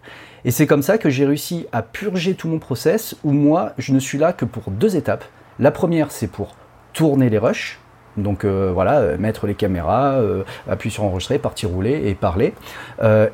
Et 0.45 0.51
c'est 0.51 0.67
comme 0.67 0.81
ça 0.81 0.97
que 0.97 1.09
j'ai 1.09 1.25
réussi 1.25 1.67
à 1.71 1.81
purger 1.81 2.33
tout 2.35 2.47
mon 2.47 2.59
process 2.59 3.15
où 3.23 3.31
moi, 3.31 3.73
je 3.77 3.93
ne 3.93 3.99
suis 3.99 4.17
là 4.17 4.33
que 4.33 4.45
pour 4.45 4.71
deux 4.71 4.95
étapes. 4.95 5.25
La 5.59 5.71
première, 5.71 6.11
c'est 6.11 6.27
pour 6.27 6.55
tourner 6.93 7.29
les 7.29 7.37
rushs, 7.37 7.79
donc 8.17 8.43
euh, 8.43 8.71
voilà, 8.73 8.99
euh, 8.99 9.17
mettre 9.17 9.47
les 9.47 9.55
caméras, 9.55 10.15
euh, 10.15 10.43
appuyer 10.69 10.93
sur 10.93 11.03
enregistrer, 11.03 11.39
partir 11.39 11.69
rouler 11.69 12.01
et 12.05 12.15
parler. 12.15 12.53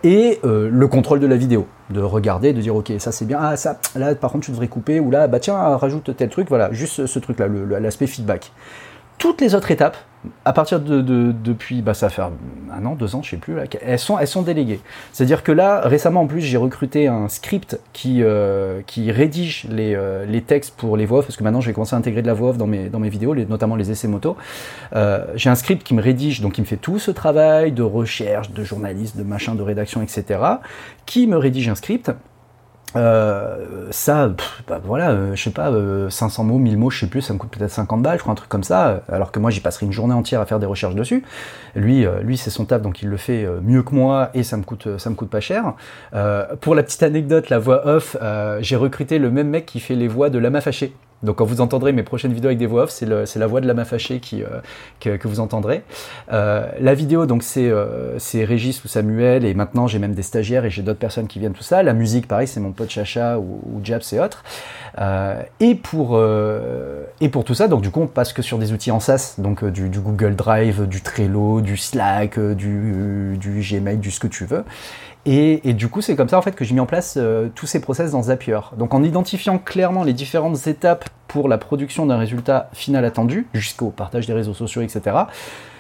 et 0.04 0.40
le 0.44 0.86
contrôle 0.88 1.20
de 1.20 1.28
la 1.28 1.36
vidéo, 1.36 1.68
de 1.90 2.02
regarder, 2.02 2.54
de 2.54 2.62
dire 2.62 2.76
ok 2.76 2.92
ça 3.00 3.12
c'est 3.12 3.26
bien, 3.26 3.40
ah 3.42 3.58
ça 3.58 3.80
là 3.96 4.16
par 4.16 4.32
contre 4.32 4.46
tu 4.46 4.52
devrais 4.52 4.68
couper 4.68 5.00
ou 5.00 5.12
là 5.12 5.28
bah 5.28 5.40
tiens 5.40 5.56
rajoute 5.78 6.16
tel 6.16 6.30
truc, 6.30 6.48
voilà 6.50 6.72
juste 6.72 7.06
ce 7.06 7.20
truc 7.20 7.40
là, 7.40 7.48
l'aspect 7.80 8.08
feedback. 8.08 8.52
Toutes 9.26 9.42
les 9.42 9.56
autres 9.56 9.72
étapes, 9.72 9.98
à 10.46 10.54
partir 10.54 10.80
de, 10.80 11.02
depuis, 11.02 11.82
bah, 11.82 11.96
ça 11.96 12.10
fait 12.10 12.22
un 12.22 12.86
an, 12.86 12.94
deux 12.94 13.16
ans, 13.16 13.24
je 13.24 13.32
sais 13.32 13.38
plus, 13.38 13.56
elles, 13.82 13.98
sont, 13.98 14.20
elles 14.20 14.28
sont 14.28 14.44
déléguées. 14.44 14.80
C'est-à-dire 15.14 15.42
que 15.42 15.52
là, 15.52 15.82
récemment 15.84 16.22
en 16.22 16.28
plus, 16.28 16.42
j'ai 16.42 16.58
recruté 16.58 17.08
un 17.08 17.28
script 17.28 17.80
qui, 17.92 18.22
euh, 18.22 18.82
qui 18.86 19.12
rédige 19.12 19.66
les, 19.68 19.96
euh, 19.96 20.28
les, 20.28 20.44
textes 20.44 20.76
pour 20.78 20.96
les 20.96 21.08
voix 21.08 21.18
off, 21.18 21.26
parce 21.26 21.38
que 21.38 21.44
maintenant 21.44 21.60
je 21.60 21.66
vais 21.66 21.74
commencer 21.74 21.96
à 21.96 21.98
intégrer 21.98 22.22
de 22.22 22.28
la 22.28 22.36
voix 22.36 22.50
off 22.50 22.60
dans 22.60 22.68
mes, 22.68 22.88
dans 22.88 23.00
mes 23.00 23.10
vidéos, 23.10 23.34
notamment 23.34 23.76
les 23.76 23.90
essais 23.90 24.08
moto. 24.08 24.38
Euh, 24.96 25.26
j'ai 25.34 25.50
un 25.50 25.56
script 25.56 25.82
qui 25.82 25.96
me 25.96 26.04
rédige, 26.04 26.42
donc 26.42 26.54
qui 26.54 26.62
me 26.62 26.68
fait 26.68 26.78
tout 26.78 27.00
ce 27.00 27.10
travail 27.10 27.72
de 27.72 27.82
recherche, 27.82 28.52
de 28.52 28.64
journaliste, 28.64 29.18
de 29.18 29.24
machin, 29.24 29.56
de 29.56 29.64
rédaction, 29.64 30.04
etc., 30.04 30.40
qui 31.08 31.26
me 31.26 31.38
rédige 31.38 31.68
un 31.68 31.76
script 31.76 32.12
euh, 32.96 33.88
ça, 33.92 34.32
bah 34.68 34.80
voilà, 34.84 35.12
euh, 35.12 35.36
je 35.36 35.44
sais 35.44 35.50
pas, 35.50 35.72
500 36.10 36.44
euh, 36.44 36.46
mots, 36.46 36.58
1000 36.58 36.78
mots, 36.78 36.90
je 36.90 37.00
sais 37.00 37.08
plus, 37.08 37.22
ça 37.22 37.34
me 37.34 37.40
coûte 37.40 37.52
peut-être 37.52 37.72
50 37.72 38.02
balles, 38.02 38.18
je 38.18 38.22
crois 38.22 38.32
un 38.32 38.36
truc 38.36 38.50
comme 38.50 38.64
ça, 38.64 39.02
alors 39.10 39.32
que 39.32 39.40
moi 39.40 39.52
j'y 39.52 39.60
passerai 39.60 39.86
une 39.86 39.92
journée 39.92 40.14
entière 40.14 40.42
à 40.42 40.46
faire 40.46 40.60
des 40.60 40.66
recherches 40.66 40.96
dessus. 40.96 41.24
Lui, 41.76 42.06
lui 42.22 42.38
c'est 42.38 42.50
son 42.50 42.66
taf, 42.66 42.82
donc 42.82 43.02
il 43.02 43.10
le 43.10 43.18
fait 43.18 43.48
mieux 43.62 43.84
que 43.84 43.94
moi 43.94 44.30
et 44.34 44.44
ça 44.44 44.58
me 44.58 44.64
coûte, 44.64 44.98
ça 44.98 45.10
me 45.10 45.16
coûte 45.16 45.30
pas 45.30 45.42
cher. 45.42 45.74
pour 46.62 46.76
la 46.76 46.84
petite 46.84 47.04
anecdote, 47.04 47.50
la 47.50 47.60
voix 47.60 47.86
off, 47.88 48.16
j'ai 48.60 48.76
recruté 48.76 49.20
le 49.20 49.30
même 49.30 49.50
mec 49.50 49.66
qui 49.66 49.80
fait 49.80 49.96
les 49.96 50.08
voix 50.08 50.30
de 50.30 50.40
Lama 50.40 50.62
Fâché. 50.62 50.94
Donc 51.26 51.38
quand 51.38 51.46
vous 51.46 51.62
entendrez 51.62 51.92
mes 51.92 52.04
prochaines 52.04 52.34
vidéos 52.34 52.50
avec 52.50 52.58
des 52.58 52.68
voix 52.68 52.84
off, 52.84 52.90
c'est 52.92 53.06
la 53.06 53.48
voix 53.48 53.62
de 53.62 53.68
Lama 53.68 53.86
Fâché 53.86 54.20
qui, 54.20 54.44
que, 55.00 55.18
que, 55.18 55.28
vous 55.28 55.40
entendrez. 55.40 55.84
la 56.30 56.94
vidéo, 56.94 57.26
donc 57.26 57.44
c'est 57.44 58.46
Régis 58.46 58.84
ou 58.84 58.88
Samuel, 58.88 59.46
et 59.46 59.54
maintenant 59.54 59.88
j'ai 59.88 60.00
même 60.00 60.14
des 60.14 60.24
stagiaires 60.24 60.66
et 60.66 60.70
j'ai 60.70 60.82
d'autres 60.82 61.00
personnes 61.00 61.28
qui 61.28 61.40
viennent 61.40 61.54
tout 61.54 61.64
ça. 61.64 61.84
La 61.84 61.94
musique, 61.94 62.28
pareil, 62.28 62.48
c'est 62.48 62.60
mon 62.60 62.72
pote 62.72 62.90
Chacha 62.90 63.40
ou, 63.40 63.62
ou 63.66 63.80
Japs 63.84 64.14
et 64.14 64.20
autres. 64.20 64.44
Euh, 64.98 65.42
et, 65.60 65.76
pour, 65.76 66.12
euh, 66.14 67.04
et 67.22 67.30
pour 67.30 67.44
tout 67.44 67.54
ça, 67.54 67.68
donc 67.68 67.82
du 67.82 67.90
coup, 67.90 68.02
on 68.02 68.08
passe 68.08 68.34
que 68.34 68.42
sur 68.42 68.58
des 68.58 68.72
outils 68.72 68.92
en 68.92 69.00
SaaS, 69.00 69.36
donc 69.38 69.64
euh, 69.64 69.72
du, 69.72 69.90
Google 69.90 70.36
Drive, 70.36 70.88
du 70.88 71.02
Trello, 71.02 71.62
du 71.62 71.78
Slack, 71.78 72.40
du, 72.40 73.38
du 73.38 73.62
Gmail, 73.62 73.98
du 73.98 74.12
ce 74.12 74.20
que 74.20 74.28
tu 74.28 74.46
veux. 74.46 74.64
Et, 75.28 75.74
du 75.74 75.88
coup, 75.88 76.02
c'est 76.02 76.16
comme 76.16 76.30
ça 76.30 76.38
en 76.38 76.44
fait 76.44 76.52
que 76.52 76.64
j'ai 76.64 76.76
mis 76.76 76.80
en 76.80 76.86
place 76.86 77.18
tous 77.56 77.66
ces 77.66 77.82
process 77.82 78.12
dans 78.12 78.22
Zapier. 78.24 78.60
Donc 78.78 78.94
en 78.94 79.02
identifiant 79.02 79.58
clairement 79.58 80.04
les 80.04 80.14
différentes 80.14 80.68
étapes 80.68 81.10
pour 81.28 81.50
la 81.50 81.58
production 81.58 82.06
d'un 82.06 82.18
résultat 82.18 82.70
final 82.74 83.06
attendu, 83.06 83.48
jusqu'au 83.54 83.90
partage 83.90 84.28
des 84.28 84.34
réseaux 84.34 84.54
sociaux, 84.54 84.84
etc. 84.84 85.18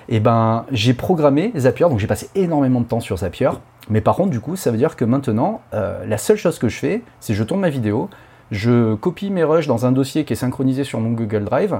Et 0.10 0.20
ben, 0.20 0.66
j'ai 0.72 0.94
programmé 0.94 1.52
Zapier, 1.56 1.88
donc 1.90 2.00
j'ai 2.00 2.08
passé 2.08 2.30
énormément 2.36 2.82
de 2.82 2.86
temps 2.86 3.00
sur 3.00 3.18
Zapier. 3.18 3.50
Mais 3.90 4.02
par 4.02 4.16
contre, 4.16 4.32
du 4.32 4.40
coup, 4.40 4.56
ça 4.56 4.72
veut 4.72 4.78
dire 4.78 4.96
que 4.96 5.06
maintenant, 5.06 5.62
euh, 5.74 6.06
la 6.06 6.18
seule 6.18 6.38
chose 6.38 6.60
que 6.60 6.70
je 6.70 6.78
fais, 6.78 7.02
c'est 7.20 7.34
je 7.34 7.44
tourne 7.44 7.62
ma 7.62 7.70
vidéo, 7.70 8.10
je 8.52 8.96
copie 8.96 9.30
mes 9.30 9.44
rushs 9.44 9.68
dans 9.68 9.86
un 9.86 9.92
dossier 9.92 10.26
qui 10.26 10.34
est 10.34 10.38
synchronisé 10.38 10.84
sur 10.84 11.00
mon 11.00 11.12
Google 11.12 11.46
Drive, 11.46 11.80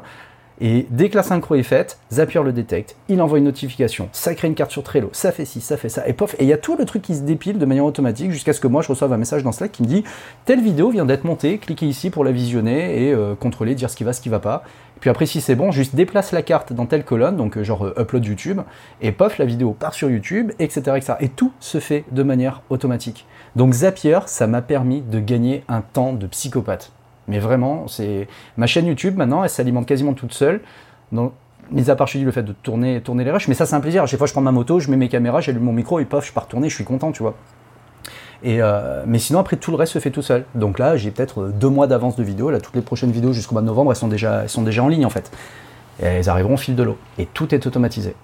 et 0.62 0.88
dès 0.90 1.10
que 1.10 1.16
la 1.16 1.24
synchro 1.24 1.56
est 1.56 1.64
faite, 1.64 2.00
Zapier 2.12 2.42
le 2.44 2.54
détecte, 2.54 2.96
il 3.10 3.22
envoie 3.22 3.38
une 3.38 3.44
notification, 3.44 4.10
ça 4.12 4.34
crée 4.36 4.48
une 4.48 4.56
carte 4.56 4.72
sur 4.72 4.84
Trello, 4.84 5.10
ça 5.12 5.32
fait 5.32 5.46
ci, 5.46 5.62
ça 5.62 5.78
fait 5.78 5.90
ça, 5.90 6.08
et 6.08 6.14
pof, 6.14 6.36
et 6.40 6.44
il 6.44 6.48
y 6.48 6.54
a 6.54 6.58
tout 6.58 6.78
le 6.78 6.86
truc 6.86 7.02
qui 7.02 7.16
se 7.16 7.22
dépile 7.22 7.58
de 7.58 7.66
manière 7.66 7.86
automatique 7.86 8.32
jusqu'à 8.32 8.54
ce 8.54 8.60
que 8.60 8.68
moi 8.68 8.82
je 8.82 8.88
reçoive 8.88 9.12
un 9.12 9.18
message 9.18 9.44
dans 9.44 9.52
Slack 9.52 9.74
qui 9.74 9.84
me 9.84 9.88
dit 9.88 10.04
telle 10.46 10.62
vidéo 10.62 10.90
vient 10.90 11.06
d'être 11.06 11.24
montée, 11.24 11.58
cliquez 11.58 11.86
ici 11.86 12.10
pour 12.10 12.24
la 12.24 12.32
visionner 12.32 13.04
et 13.04 13.14
euh, 13.14 13.36
contrôler, 13.36 13.76
dire 13.76 13.90
ce 13.90 13.96
qui 13.96 14.04
va, 14.04 14.14
ce 14.14 14.22
qui 14.22 14.30
va 14.30 14.40
pas. 14.40 14.64
Puis 15.00 15.10
après, 15.10 15.26
si 15.26 15.42
c'est 15.42 15.56
bon, 15.56 15.72
juste 15.72 15.96
déplace 15.96 16.32
la 16.32 16.42
carte 16.42 16.74
dans 16.74 16.86
telle 16.86 17.04
colonne, 17.04 17.36
donc 17.36 17.58
euh, 17.58 17.64
genre 17.64 17.86
euh, 17.86 18.02
upload 18.02 18.26
YouTube, 18.26 18.62
et 19.02 19.12
pof, 19.12 19.38
la 19.38 19.46
vidéo 19.46 19.72
part 19.72 19.94
sur 19.94 20.10
YouTube, 20.10 20.52
etc., 20.60 20.82
etc. 20.96 21.14
Et 21.20 21.30
tout 21.30 21.52
se 21.60 21.80
fait 21.80 22.06
de 22.12 22.24
manière 22.24 22.62
automatique. 22.70 23.26
Donc 23.56 23.74
Zapier, 23.74 24.20
ça 24.26 24.48
m'a 24.48 24.62
permis 24.62 25.02
de 25.02 25.20
gagner 25.20 25.64
un 25.68 25.82
temps 25.82 26.14
de 26.14 26.28
psychopathe. 26.28 26.92
Mais 27.28 27.40
vraiment, 27.40 27.88
c'est 27.88 28.28
ma 28.58 28.68
chaîne 28.68 28.86
YouTube 28.86 29.18
maintenant, 29.18 29.44
elle 29.44 29.50
s'alimente 29.50 29.86
quasiment 29.86 30.14
toute 30.14 30.34
seule. 30.34 30.62
Donc, 31.12 31.34
mis 31.72 31.90
à 31.90 31.96
part, 31.96 32.08
je 32.08 32.18
dis 32.18 32.24
le 32.24 32.32
fait 32.32 32.44
de 32.44 32.54
tourner, 32.54 33.02
tourner 33.02 33.24
les 33.24 33.32
rushs, 33.32 33.48
mais 33.48 33.56
ça 33.56 33.66
c'est 33.66 33.76
un 33.76 33.80
plaisir. 33.82 34.04
À 34.04 34.06
chaque 34.06 34.18
fois, 34.18 34.28
je 34.28 34.32
prends 34.34 34.42
ma 34.42 34.52
moto, 34.52 34.80
je 34.80 34.90
mets 34.90 34.98
mes 34.98 35.10
caméras, 35.10 35.42
j'allume 35.42 35.64
mon 35.64 35.74
micro 35.74 36.00
et 36.00 36.06
paf, 36.06 36.26
je 36.28 36.34
pars 36.34 36.48
tourner, 36.48 36.70
je 36.70 36.76
suis 36.76 36.84
content, 36.84 37.12
tu 37.12 37.24
vois. 37.24 37.36
Et 38.44 38.62
euh, 38.62 39.04
mais 39.08 39.18
sinon, 39.18 39.40
après, 39.40 39.58
tout 39.58 39.72
le 39.72 39.78
reste 39.78 39.94
se 39.94 40.00
fait 40.00 40.12
tout 40.12 40.22
seul. 40.22 40.46
Donc 40.54 40.78
là, 40.78 40.98
j'ai 40.98 41.10
peut-être 41.10 41.48
deux 41.48 41.70
mois 41.70 41.88
d'avance 41.88 42.16
de 42.16 42.24
vidéos. 42.24 42.52
Là, 42.52 42.60
toutes 42.60 42.76
les 42.76 42.82
prochaines 42.82 43.12
vidéos 43.12 43.34
jusqu'au 43.34 43.56
mois 43.56 43.62
de 43.62 43.68
novembre, 43.68 43.92
elles 43.92 43.98
sont 43.98 44.08
déjà, 44.08 44.48
sont 44.48 44.62
déjà 44.62 44.84
en 44.84 44.88
ligne 44.88 45.06
en 45.06 45.10
fait. 45.10 45.32
Elles 46.00 46.30
arriveront 46.30 46.56
au 46.56 46.58
fil 46.58 46.76
de 46.76 46.84
l'eau. 46.84 46.98
Et 47.18 47.26
tout 47.26 47.56
est 47.56 47.66
automatisé. 47.66 48.16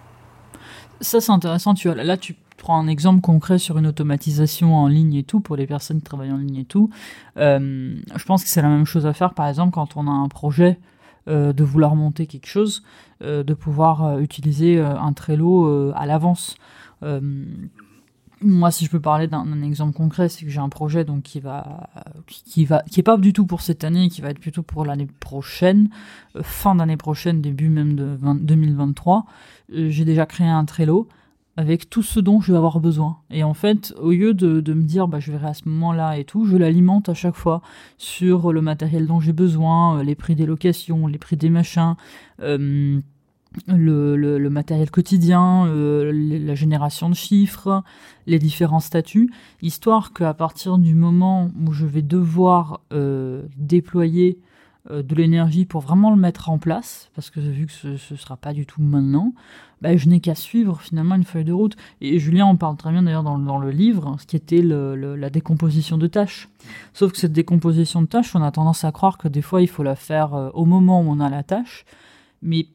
Ça, 0.99 1.21
c'est 1.21 1.31
intéressant. 1.31 1.73
Tu 1.73 1.89
vois, 1.89 2.03
là, 2.03 2.17
tu 2.17 2.35
prends 2.61 2.77
un 2.77 2.87
exemple 2.87 3.21
concret 3.21 3.57
sur 3.57 3.79
une 3.79 3.87
automatisation 3.87 4.75
en 4.75 4.87
ligne 4.87 5.15
et 5.15 5.23
tout, 5.23 5.39
pour 5.39 5.55
les 5.55 5.65
personnes 5.65 5.97
qui 5.97 6.03
travaillent 6.03 6.31
en 6.31 6.37
ligne 6.37 6.57
et 6.57 6.65
tout, 6.65 6.91
euh, 7.37 7.95
je 8.15 8.25
pense 8.25 8.43
que 8.43 8.49
c'est 8.49 8.61
la 8.61 8.69
même 8.69 8.85
chose 8.85 9.07
à 9.07 9.13
faire, 9.13 9.33
par 9.33 9.47
exemple, 9.47 9.73
quand 9.73 9.97
on 9.97 10.07
a 10.07 10.11
un 10.11 10.27
projet 10.27 10.79
euh, 11.27 11.53
de 11.53 11.63
vouloir 11.63 11.95
monter 11.95 12.27
quelque 12.27 12.45
chose, 12.45 12.83
euh, 13.23 13.43
de 13.43 13.53
pouvoir 13.55 14.19
utiliser 14.19 14.79
un 14.79 15.11
Trello 15.13 15.91
à 15.95 16.05
l'avance. 16.05 16.55
moi, 18.43 18.71
si 18.71 18.85
je 18.85 18.91
peux 18.91 18.99
parler 18.99 19.27
d'un 19.27 19.61
exemple 19.63 19.95
concret, 19.95 20.29
c'est 20.29 20.45
que 20.45 20.51
j'ai 20.51 20.59
un 20.59 20.69
projet 20.69 21.03
donc 21.03 21.23
qui 21.23 21.39
va, 21.39 21.89
qui 22.27 22.65
va, 22.65 22.83
qui 22.83 22.99
est 22.99 23.03
pas 23.03 23.17
du 23.17 23.33
tout 23.33 23.47
pour 23.47 23.61
cette 23.61 23.83
année, 23.83 24.09
qui 24.09 24.21
va 24.21 24.29
être 24.29 24.39
plutôt 24.39 24.61
pour 24.61 24.85
l'année 24.85 25.07
prochaine, 25.19 25.89
fin 26.41 26.75
d'année 26.75 26.97
prochaine, 26.97 27.41
début 27.41 27.69
même 27.69 27.95
de 27.95 28.17
2023. 28.21 29.25
j'ai 29.71 30.05
déjà 30.05 30.27
créé 30.27 30.47
un 30.47 30.65
Trello 30.65 31.07
avec 31.57 31.89
tout 31.89 32.03
ce 32.03 32.19
dont 32.19 32.39
je 32.39 32.51
vais 32.51 32.57
avoir 32.57 32.79
besoin. 32.79 33.17
Et 33.29 33.43
en 33.43 33.53
fait, 33.53 33.93
au 33.99 34.11
lieu 34.11 34.33
de, 34.33 34.61
de 34.61 34.73
me 34.73 34.83
dire 34.83 35.07
bah, 35.07 35.19
je 35.19 35.31
verrai 35.31 35.47
à 35.47 35.53
ce 35.53 35.67
moment-là 35.67 36.17
et 36.17 36.23
tout, 36.23 36.45
je 36.45 36.55
l'alimente 36.55 37.09
à 37.09 37.13
chaque 37.13 37.35
fois 37.35 37.61
sur 37.97 38.53
le 38.53 38.61
matériel 38.61 39.05
dont 39.05 39.19
j'ai 39.19 39.33
besoin, 39.33 39.99
euh, 39.99 40.03
les 40.03 40.15
prix 40.15 40.35
des 40.35 40.45
locations, 40.45 41.07
les 41.07 41.17
prix 41.17 41.35
des 41.35 41.49
machins, 41.49 41.95
euh, 42.41 42.99
le, 43.67 44.15
le, 44.15 44.49
matériel 44.49 44.89
quotidien, 44.89 45.65
euh, 45.67 46.09
la 46.13 46.55
génération 46.55 47.09
de 47.09 47.15
chiffres, 47.15 47.83
les 48.27 48.39
différents 48.39 48.79
statuts, 48.79 49.29
histoire 49.61 50.13
qu'à 50.13 50.33
partir 50.33 50.77
du 50.77 50.95
moment 50.95 51.51
où 51.59 51.73
je 51.73 51.85
vais 51.85 52.01
devoir 52.01 52.79
déployer 53.57 54.39
de 54.89 55.15
l'énergie 55.15 55.65
pour 55.65 55.81
vraiment 55.81 56.11
le 56.11 56.15
mettre 56.15 56.49
en 56.49 56.59
place, 56.59 57.11
parce 57.13 57.29
que 57.29 57.41
vu 57.41 57.65
que 57.65 57.73
ce 57.73 57.89
ne 57.89 58.17
sera 58.17 58.37
pas 58.37 58.53
du 58.53 58.65
tout 58.65 58.81
maintenant, 58.81 59.33
bah, 59.81 59.97
je 59.97 60.07
n'ai 60.07 60.19
qu'à 60.19 60.35
suivre 60.35 60.79
finalement 60.81 61.15
une 61.15 61.23
feuille 61.23 61.43
de 61.43 61.53
route. 61.53 61.75
Et 62.01 62.19
Julien 62.19 62.45
en 62.45 62.55
parle 62.55 62.77
très 62.77 62.91
bien 62.91 63.03
d'ailleurs 63.03 63.23
dans, 63.23 63.39
dans, 63.39 63.57
le 63.57 63.71
livre, 63.71 64.15
ce 64.19 64.25
qui 64.25 64.35
était 64.35 64.61
le, 64.61 64.95
la 65.15 65.29
décomposition 65.29 65.97
de 65.97 66.07
tâches. 66.07 66.49
Sauf 66.93 67.11
que 67.11 67.17
cette 67.17 67.33
décomposition 67.33 68.01
de 68.01 68.07
tâches, 68.07 68.35
on 68.35 68.43
a 68.43 68.51
tendance 68.51 68.83
à 68.83 68.91
croire 68.91 69.17
que 69.17 69.27
des 69.27 69.41
fois 69.41 69.61
il 69.61 69.67
faut 69.67 69.83
la 69.83 69.95
faire 69.95 70.33
euh, 70.33 70.49
au 70.53 70.65
moment 70.65 71.01
où 71.01 71.05
on 71.09 71.19
a 71.19 71.29
la 71.29 71.43
tâche. 71.43 71.85
Mais 72.41 72.67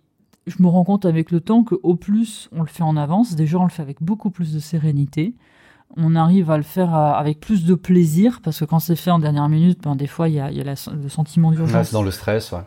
je 0.47 0.57
me 0.61 0.69
rends 0.69 0.85
compte 0.85 1.05
avec 1.05 1.31
le 1.31 1.41
temps 1.41 1.65
qu'au 1.65 1.95
plus 1.95 2.49
on 2.53 2.61
le 2.61 2.69
fait 2.69 2.83
en 2.83 2.97
avance, 2.97 3.35
déjà 3.35 3.59
on 3.59 3.65
le 3.65 3.70
fait 3.70 3.83
avec 3.83 4.03
beaucoup 4.03 4.31
plus 4.31 4.53
de 4.53 4.59
sérénité. 4.59 5.35
On 5.97 6.16
arrive 6.16 6.51
à 6.51 6.57
le 6.57 6.65
faire 6.65 6.95
avec 6.95 7.39
plus 7.39 7.65
de 7.65 7.74
plaisir 7.74 8.41
parce 8.43 8.59
que 8.59 8.65
quand 8.65 8.81
c'est 8.81 8.97
fait 8.97 9.12
en 9.12 9.20
dernière 9.20 9.49
minute, 9.49 9.81
ben, 9.85 9.95
des 9.95 10.09
fois 10.09 10.28
il 10.28 10.35
y 10.35 10.41
a, 10.41 10.51
le 10.51 11.09
sentiment 11.09 11.53
d'urgence. 11.53 11.93
dans 11.93 12.03
le 12.03 12.11
stress, 12.11 12.51
ouais. 12.51 12.62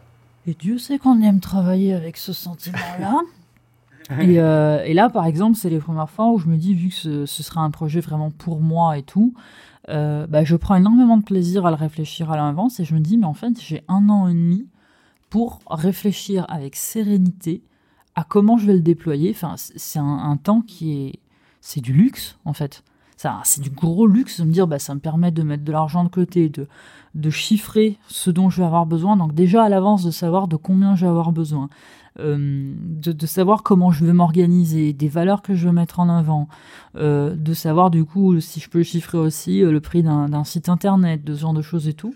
Et 0.47 0.53
Dieu 0.53 0.77
sait 0.77 0.97
qu'on 0.97 1.21
aime 1.21 1.41
travailler 1.41 1.93
avec 1.93 2.15
ce 2.15 2.31
sentiment-là. 2.31 3.19
Euh, 4.11 4.83
et, 4.83 4.93
là, 4.93 5.09
par 5.09 5.25
exemple, 5.25 5.55
c'est 5.55 5.69
les 5.69 5.79
premières 5.79 6.09
fois 6.09 6.31
où 6.31 6.39
je 6.39 6.47
me 6.47 6.57
dis, 6.57 6.73
vu 6.73 6.89
que 6.89 6.95
ce, 6.95 7.25
ce 7.25 7.43
sera 7.43 7.61
un 7.61 7.71
projet 7.71 7.99
vraiment 7.99 8.31
pour 8.31 8.61
moi 8.61 8.97
et 8.97 9.03
tout, 9.03 9.33
euh, 9.89 10.27
bah, 10.27 10.43
je 10.43 10.55
prends 10.55 10.75
énormément 10.75 11.17
de 11.17 11.23
plaisir 11.23 11.65
à 11.65 11.69
le 11.71 11.75
réfléchir 11.75 12.31
à 12.31 12.37
l'avance 12.37 12.79
et 12.79 12.85
je 12.85 12.93
me 12.93 12.99
dis, 12.99 13.17
mais 13.17 13.25
en 13.25 13.33
fait, 13.33 13.59
j'ai 13.59 13.83
un 13.87 14.09
an 14.09 14.27
et 14.27 14.33
demi 14.33 14.67
pour 15.29 15.59
réfléchir 15.69 16.45
avec 16.49 16.75
sérénité 16.75 17.63
à 18.15 18.23
comment 18.23 18.57
je 18.57 18.67
vais 18.67 18.73
le 18.73 18.81
déployer. 18.81 19.31
Enfin, 19.31 19.55
c'est 19.57 19.99
un, 19.99 20.37
temps 20.37 20.61
qui 20.61 20.93
est. 20.93 21.19
C'est 21.61 21.81
du 21.81 21.93
luxe, 21.93 22.37
en 22.45 22.53
fait. 22.53 22.83
C'est 23.43 23.61
du 23.61 23.69
gros 23.69 24.07
luxe 24.07 24.39
de 24.39 24.45
me 24.45 24.51
dire, 24.51 24.65
bah, 24.65 24.79
ça 24.79 24.95
me 24.95 24.99
permet 24.99 25.31
de 25.31 25.43
mettre 25.43 25.63
de 25.63 25.71
l'argent 25.71 26.05
de 26.05 26.09
côté, 26.09 26.47
de, 26.47 26.67
de 27.15 27.29
chiffrer 27.29 27.97
ce 28.07 28.31
dont 28.31 28.49
je 28.49 28.61
vais 28.61 28.65
avoir 28.65 28.85
besoin. 28.85 29.17
Donc, 29.17 29.33
déjà 29.33 29.63
à 29.63 29.69
l'avance, 29.69 30.05
de 30.05 30.11
savoir 30.11 30.47
de 30.47 30.55
combien 30.55 30.95
je 30.95 31.01
vais 31.01 31.09
avoir 31.09 31.31
besoin. 31.31 31.69
Euh, 32.19 32.73
de, 32.75 33.25
savoir 33.25 33.63
comment 33.63 33.91
je 33.91 34.05
vais 34.05 34.13
m'organiser, 34.13 34.93
des 34.93 35.07
valeurs 35.07 35.41
que 35.41 35.53
je 35.53 35.67
veux 35.67 35.73
mettre 35.73 35.99
en 35.99 36.09
avant, 36.09 36.47
euh, 36.95 37.35
de 37.35 37.53
savoir 37.53 37.91
du 37.91 38.03
coup 38.03 38.39
si 38.39 38.59
je 38.59 38.69
peux 38.69 38.83
chiffrer 38.83 39.17
aussi 39.17 39.63
euh, 39.63 39.71
le 39.71 39.79
prix 39.79 40.03
d'un 40.03 40.43
site 40.43 40.69
internet, 40.69 41.23
de 41.23 41.35
ce 41.35 41.41
genre 41.41 41.53
de 41.53 41.61
choses 41.61 41.87
et 41.87 41.93
tout. 41.93 42.13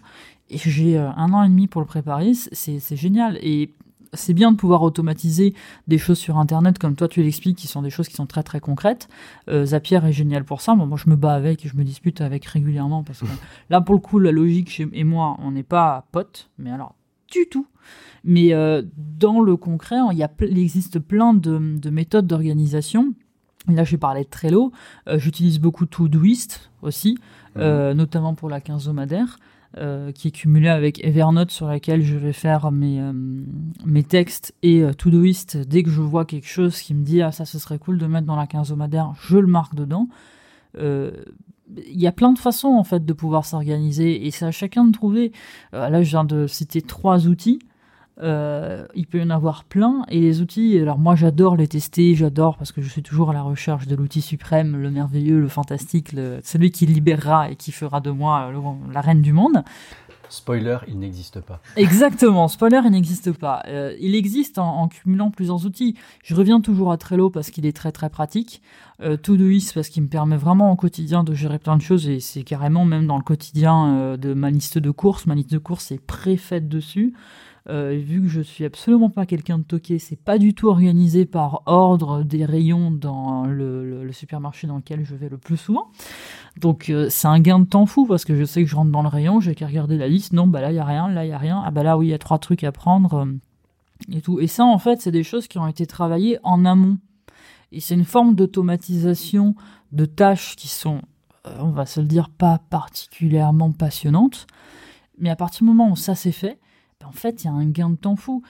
Et 0.49 0.57
j'ai 0.57 0.97
un 0.97 1.33
an 1.33 1.43
et 1.43 1.49
demi 1.49 1.67
pour 1.67 1.81
le 1.81 1.87
préparer, 1.87 2.33
c'est 2.33 2.95
génial. 2.95 3.37
Et 3.41 3.71
c'est 4.13 4.33
bien 4.33 4.51
de 4.51 4.57
pouvoir 4.57 4.83
automatiser 4.83 5.55
des 5.87 5.97
choses 5.97 6.19
sur 6.19 6.37
Internet, 6.37 6.77
comme 6.77 6.95
toi 6.95 7.07
tu 7.07 7.23
l'expliques, 7.23 7.57
qui 7.57 7.67
sont 7.67 7.81
des 7.81 7.89
choses 7.89 8.07
qui 8.07 8.13
sont 8.13 8.27
très 8.27 8.43
très 8.43 8.59
concrètes. 8.59 9.07
Zapier 9.49 9.99
est 10.03 10.11
génial 10.11 10.43
pour 10.43 10.61
ça. 10.61 10.75
moi, 10.75 10.97
je 11.03 11.09
me 11.09 11.15
bats 11.15 11.33
avec 11.33 11.65
et 11.65 11.69
je 11.69 11.75
me 11.75 11.83
dispute 11.83 12.21
avec 12.21 12.45
régulièrement 12.45 13.03
parce 13.03 13.19
que 13.21 13.25
là, 13.71 13.81
pour 13.81 13.95
le 13.95 14.01
coup, 14.01 14.19
la 14.19 14.31
logique 14.31 14.69
chez, 14.69 14.87
et 14.91 15.03
moi, 15.03 15.37
on 15.39 15.51
n'est 15.51 15.63
pas 15.63 16.05
potes, 16.11 16.49
mais 16.59 16.69
alors 16.69 16.93
du 17.31 17.47
tout. 17.49 17.65
Mais 18.23 18.53
euh, 18.53 18.81
dans 18.95 19.41
le 19.41 19.55
concret, 19.57 19.97
il, 20.11 20.17
y 20.17 20.23
a, 20.23 20.31
il 20.41 20.57
existe 20.57 20.99
plein 20.99 21.33
de, 21.33 21.89
méthodes 21.89 22.27
d'organisation. 22.27 23.13
Là, 23.67 23.83
j'ai 23.83 23.97
parlé 23.97 24.23
de 24.23 24.29
Trello. 24.29 24.71
Euh, 25.07 25.17
j'utilise 25.19 25.59
beaucoup 25.59 25.85
Todoist 25.85 26.71
aussi, 26.81 27.17
euh, 27.57 27.93
notamment 27.93 28.33
pour 28.33 28.49
la 28.49 28.61
quinzomadaire. 28.61 29.37
qui 30.13 30.27
est 30.27 30.31
cumulée 30.31 30.69
avec 30.69 31.03
Evernote 31.03 31.49
sur 31.49 31.67
laquelle 31.67 32.03
je 32.03 32.15
vais 32.15 32.31
faire 32.31 32.71
mes, 32.71 33.01
mes 33.85 34.03
textes 34.03 34.53
et 34.61 34.83
Todoist 34.95 35.57
dès 35.57 35.81
que 35.81 35.89
je 35.89 36.01
vois 36.01 36.25
quelque 36.25 36.47
chose 36.47 36.79
qui 36.79 36.93
me 36.93 37.03
dit 37.03 37.23
ah 37.23 37.31
ça 37.31 37.45
ce 37.45 37.57
serait 37.57 37.79
cool 37.79 37.97
de 37.97 38.05
mettre 38.05 38.27
dans 38.27 38.35
la 38.35 38.45
quinzomadaire 38.45 39.13
je 39.19 39.39
le 39.39 39.47
marque 39.47 39.73
dedans 39.73 40.09
il 40.77 41.99
y 41.99 42.05
a 42.05 42.11
plein 42.11 42.33
de 42.33 42.37
façons 42.37 42.67
en 42.67 42.83
fait 42.83 43.03
de 43.03 43.13
pouvoir 43.13 43.45
s'organiser 43.45 44.27
et 44.27 44.29
c'est 44.29 44.45
à 44.45 44.51
chacun 44.51 44.85
de 44.85 44.91
trouver. 44.91 45.31
là, 45.71 46.03
je 46.03 46.09
viens 46.09 46.23
de 46.23 46.45
citer 46.45 46.83
trois 46.83 47.25
outils. 47.25 47.57
Euh, 48.21 48.85
il 48.93 49.07
peut 49.07 49.17
y 49.17 49.23
en 49.23 49.31
avoir 49.31 49.63
plein 49.63 50.03
et 50.07 50.19
les 50.19 50.39
outils, 50.39 50.77
alors 50.77 50.99
moi 50.99 51.15
j'adore 51.15 51.55
les 51.55 51.67
tester, 51.67 52.13
j'adore 52.13 52.57
parce 52.57 52.71
que 52.71 52.79
je 52.79 52.87
suis 52.87 53.01
toujours 53.01 53.31
à 53.31 53.33
la 53.33 53.41
recherche 53.41 53.87
de 53.87 53.95
l'outil 53.95 54.21
suprême, 54.21 54.75
le 54.75 54.91
merveilleux, 54.91 55.39
le 55.39 55.47
fantastique, 55.47 56.11
celui 56.43 56.69
qui 56.69 56.85
libérera 56.85 57.49
et 57.49 57.55
qui 57.55 57.71
fera 57.71 58.01
de 58.01 58.11
moi 58.11 58.51
la 58.91 59.01
reine 59.01 59.21
du 59.21 59.33
monde. 59.33 59.63
Spoiler, 60.33 60.79
il 60.87 60.97
n'existe 60.97 61.41
pas. 61.41 61.61
Exactement, 61.75 62.47
spoiler, 62.47 62.81
il 62.85 62.89
n'existe 62.89 63.33
pas. 63.33 63.61
Euh, 63.67 63.95
il 63.99 64.15
existe 64.15 64.57
en, 64.57 64.87
cumulant 64.87 65.29
plusieurs 65.29 65.67
outils. 65.67 65.95
Je 66.23 66.33
reviens 66.33 66.59
toujours 66.59 66.91
à 66.91 66.97
Trello 66.97 67.29
parce 67.29 67.51
qu'il 67.51 67.67
est 67.67 67.75
très 67.75 67.91
très 67.91 68.09
pratique. 68.09 68.63
Euh, 69.01 69.15
Todoist 69.15 69.75
parce 69.75 69.89
qu'il 69.89 70.01
me 70.01 70.07
permet 70.07 70.35
vraiment 70.37 70.71
au 70.71 70.75
quotidien 70.75 71.23
de 71.23 71.35
gérer 71.35 71.59
plein 71.59 71.77
de 71.77 71.83
choses 71.83 72.09
et 72.09 72.19
c'est 72.19 72.41
carrément 72.41 72.83
même 72.83 73.05
dans 73.05 73.17
le 73.17 73.23
quotidien 73.23 73.87
euh, 73.87 74.17
de 74.17 74.33
ma 74.33 74.49
liste 74.49 74.79
de 74.79 74.89
courses. 74.89 75.27
Ma 75.27 75.35
liste 75.35 75.51
de 75.51 75.59
courses 75.59 75.91
est 75.91 76.03
préfaite 76.03 76.67
dessus. 76.67 77.13
Euh, 77.69 77.97
vu 78.03 78.21
que 78.21 78.27
je 78.27 78.41
suis 78.41 78.65
absolument 78.65 79.09
pas 79.09 79.25
quelqu'un 79.25 79.57
de 79.57 79.63
toqué, 79.63 79.97
c'est 79.97 80.17
pas 80.17 80.37
du 80.37 80.53
tout 80.53 80.67
organisé 80.67 81.25
par 81.25 81.63
ordre 81.65 82.23
des 82.23 82.43
rayons 82.43 82.91
dans 82.91 83.45
le, 83.45 84.11
supermarché 84.11 84.67
dans 84.67 84.75
lequel 84.75 85.05
je 85.05 85.15
vais 85.15 85.29
le 85.29 85.37
plus 85.37 85.55
souvent. 85.55 85.87
Donc 86.59 86.89
euh, 86.89 87.07
c'est 87.09 87.27
un 87.27 87.39
gain 87.39 87.59
de 87.59 87.65
temps 87.65 87.85
fou 87.85 88.05
parce 88.05 88.25
que 88.25 88.35
je 88.35 88.43
sais 88.43 88.63
que 88.63 88.69
je 88.69 88.75
rentre 88.75 88.91
dans 88.91 89.01
le 89.01 89.07
rayon, 89.07 89.39
j'ai 89.39 89.55
qu'à 89.55 89.67
regarder 89.67 89.97
la 89.97 90.09
liste, 90.09 90.33
non 90.33 90.45
bah 90.45 90.61
là 90.61 90.71
il 90.71 90.75
y 90.75 90.79
a 90.79 90.85
rien, 90.85 91.07
là 91.07 91.25
il 91.25 91.29
y 91.29 91.31
a 91.31 91.37
rien, 91.37 91.63
ah 91.65 91.71
bah 91.71 91.83
là 91.83 91.97
oui 91.97 92.07
il 92.07 92.09
y 92.09 92.13
a 92.13 92.19
trois 92.19 92.37
trucs 92.37 92.63
à 92.65 92.71
prendre 92.73 93.25
euh, 93.25 93.31
et 94.11 94.21
tout. 94.21 94.41
Et 94.41 94.47
ça 94.47 94.65
en 94.65 94.77
fait 94.77 95.01
c'est 95.01 95.11
des 95.11 95.23
choses 95.23 95.47
qui 95.47 95.57
ont 95.57 95.67
été 95.67 95.85
travaillées 95.85 96.39
en 96.43 96.65
amont. 96.65 96.97
Et 97.71 97.79
c'est 97.79 97.95
une 97.95 98.05
forme 98.05 98.35
d'automatisation 98.35 99.55
de 99.93 100.05
tâches 100.05 100.55
qui 100.55 100.67
sont, 100.67 101.01
on 101.59 101.69
va 101.69 101.87
se 101.87 101.99
le 102.01 102.05
dire, 102.05 102.29
pas 102.29 102.59
particulièrement 102.69 103.71
passionnantes. 103.71 104.45
Mais 105.17 105.31
à 105.31 105.35
partir 105.35 105.59
du 105.59 105.65
moment 105.65 105.89
où 105.89 105.95
ça 105.95 106.13
s'est 106.13 106.31
fait, 106.31 106.59
en 107.07 107.11
fait, 107.11 107.43
il 107.43 107.47
y 107.47 107.49
a 107.49 107.53
un 107.53 107.65
gain 107.65 107.89
de 107.89 107.95
temps 107.95 108.15
fou. 108.15 108.43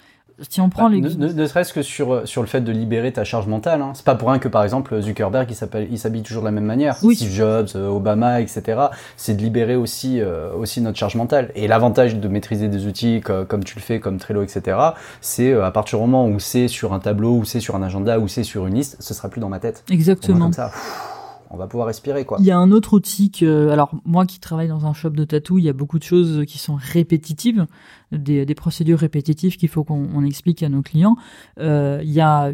Si 0.49 0.61
on 0.61 0.69
prend 0.69 0.89
bah, 0.89 0.95
Ne, 0.97 1.45
serait-ce 1.45 1.73
que 1.73 1.81
sur, 1.81 2.27
sur 2.27 2.41
le 2.41 2.47
fait 2.47 2.61
de 2.61 2.71
libérer 2.71 3.13
ta 3.13 3.23
charge 3.23 3.47
mentale. 3.47 3.81
Hein. 3.81 3.91
C'est 3.93 4.05
pas 4.05 4.15
pour 4.15 4.29
rien 4.29 4.39
que, 4.39 4.47
par 4.47 4.63
exemple, 4.63 4.99
Zuckerberg, 4.99 5.47
il 5.91 5.99
s'habille 5.99 6.23
toujours 6.23 6.41
de 6.41 6.47
la 6.47 6.51
même 6.51 6.65
manière. 6.65 6.97
Steve 6.97 7.31
Jobs, 7.31 7.69
euh, 7.75 7.87
Obama, 7.87 8.41
etc. 8.41 8.87
C'est 9.15 9.35
de 9.35 9.41
libérer 9.41 9.75
aussi, 9.75 10.19
euh, 10.19 10.51
aussi 10.53 10.81
notre 10.81 10.97
charge 10.97 11.15
mentale. 11.15 11.51
Et 11.55 11.67
l'avantage 11.67 12.15
de 12.15 12.27
maîtriser 12.27 12.67
des 12.67 12.87
outils 12.87 13.21
comme, 13.21 13.63
tu 13.63 13.75
le 13.75 13.81
fais, 13.81 13.99
comme 13.99 14.17
Trello, 14.17 14.41
etc., 14.41 14.77
c'est 15.21 15.51
euh, 15.51 15.65
à 15.65 15.71
partir 15.71 15.99
du 15.99 16.05
moment 16.05 16.27
où 16.27 16.39
c'est 16.39 16.67
sur 16.67 16.93
un 16.93 16.99
tableau, 16.99 17.35
où 17.35 17.45
c'est 17.45 17.59
sur 17.59 17.75
un 17.75 17.83
agenda, 17.83 18.19
où 18.19 18.27
c'est 18.27 18.43
sur 18.43 18.65
une 18.65 18.75
liste, 18.75 18.97
ce 18.99 19.13
sera 19.13 19.29
plus 19.29 19.41
dans 19.41 19.49
ma 19.49 19.59
tête. 19.59 19.83
Exactement. 19.89 20.45
Comme 20.45 20.53
ça 20.53 20.71
on 21.53 21.57
va 21.57 21.67
pouvoir 21.67 21.87
respirer 21.87 22.25
quoi. 22.25 22.37
Il 22.39 22.45
y 22.45 22.51
a 22.51 22.57
un 22.57 22.71
autre 22.71 22.93
outil 22.93 23.29
que, 23.29 23.69
alors 23.69 23.91
moi 24.05 24.25
qui 24.25 24.39
travaille 24.39 24.67
dans 24.67 24.87
un 24.87 24.93
shop 24.93 25.11
de 25.11 25.23
tatou, 25.23 25.59
il 25.59 25.63
y 25.65 25.69
a 25.69 25.73
beaucoup 25.73 25.99
de 25.99 26.03
choses 26.03 26.45
qui 26.47 26.57
sont 26.57 26.75
répétitives, 26.75 27.67
des, 28.17 28.55
procédures 28.55 28.99
répétitives 28.99 29.57
qu'il 29.57 29.69
faut 29.69 29.83
qu'on 29.83 30.23
explique 30.23 30.63
à 30.63 30.69
nos 30.69 30.81
clients. 30.81 31.15
Euh, 31.59 32.01
il 32.03 32.11
y 32.11 32.21
a 32.21 32.51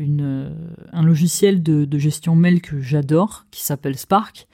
un 0.93 1.03
logiciel 1.03 1.61
de, 1.63 1.97
gestion 1.97 2.35
mail 2.35 2.61
que 2.61 2.79
j'adore 2.79 3.45
qui 3.51 3.63
s'appelle 3.63 3.97
Spark. 3.97 4.47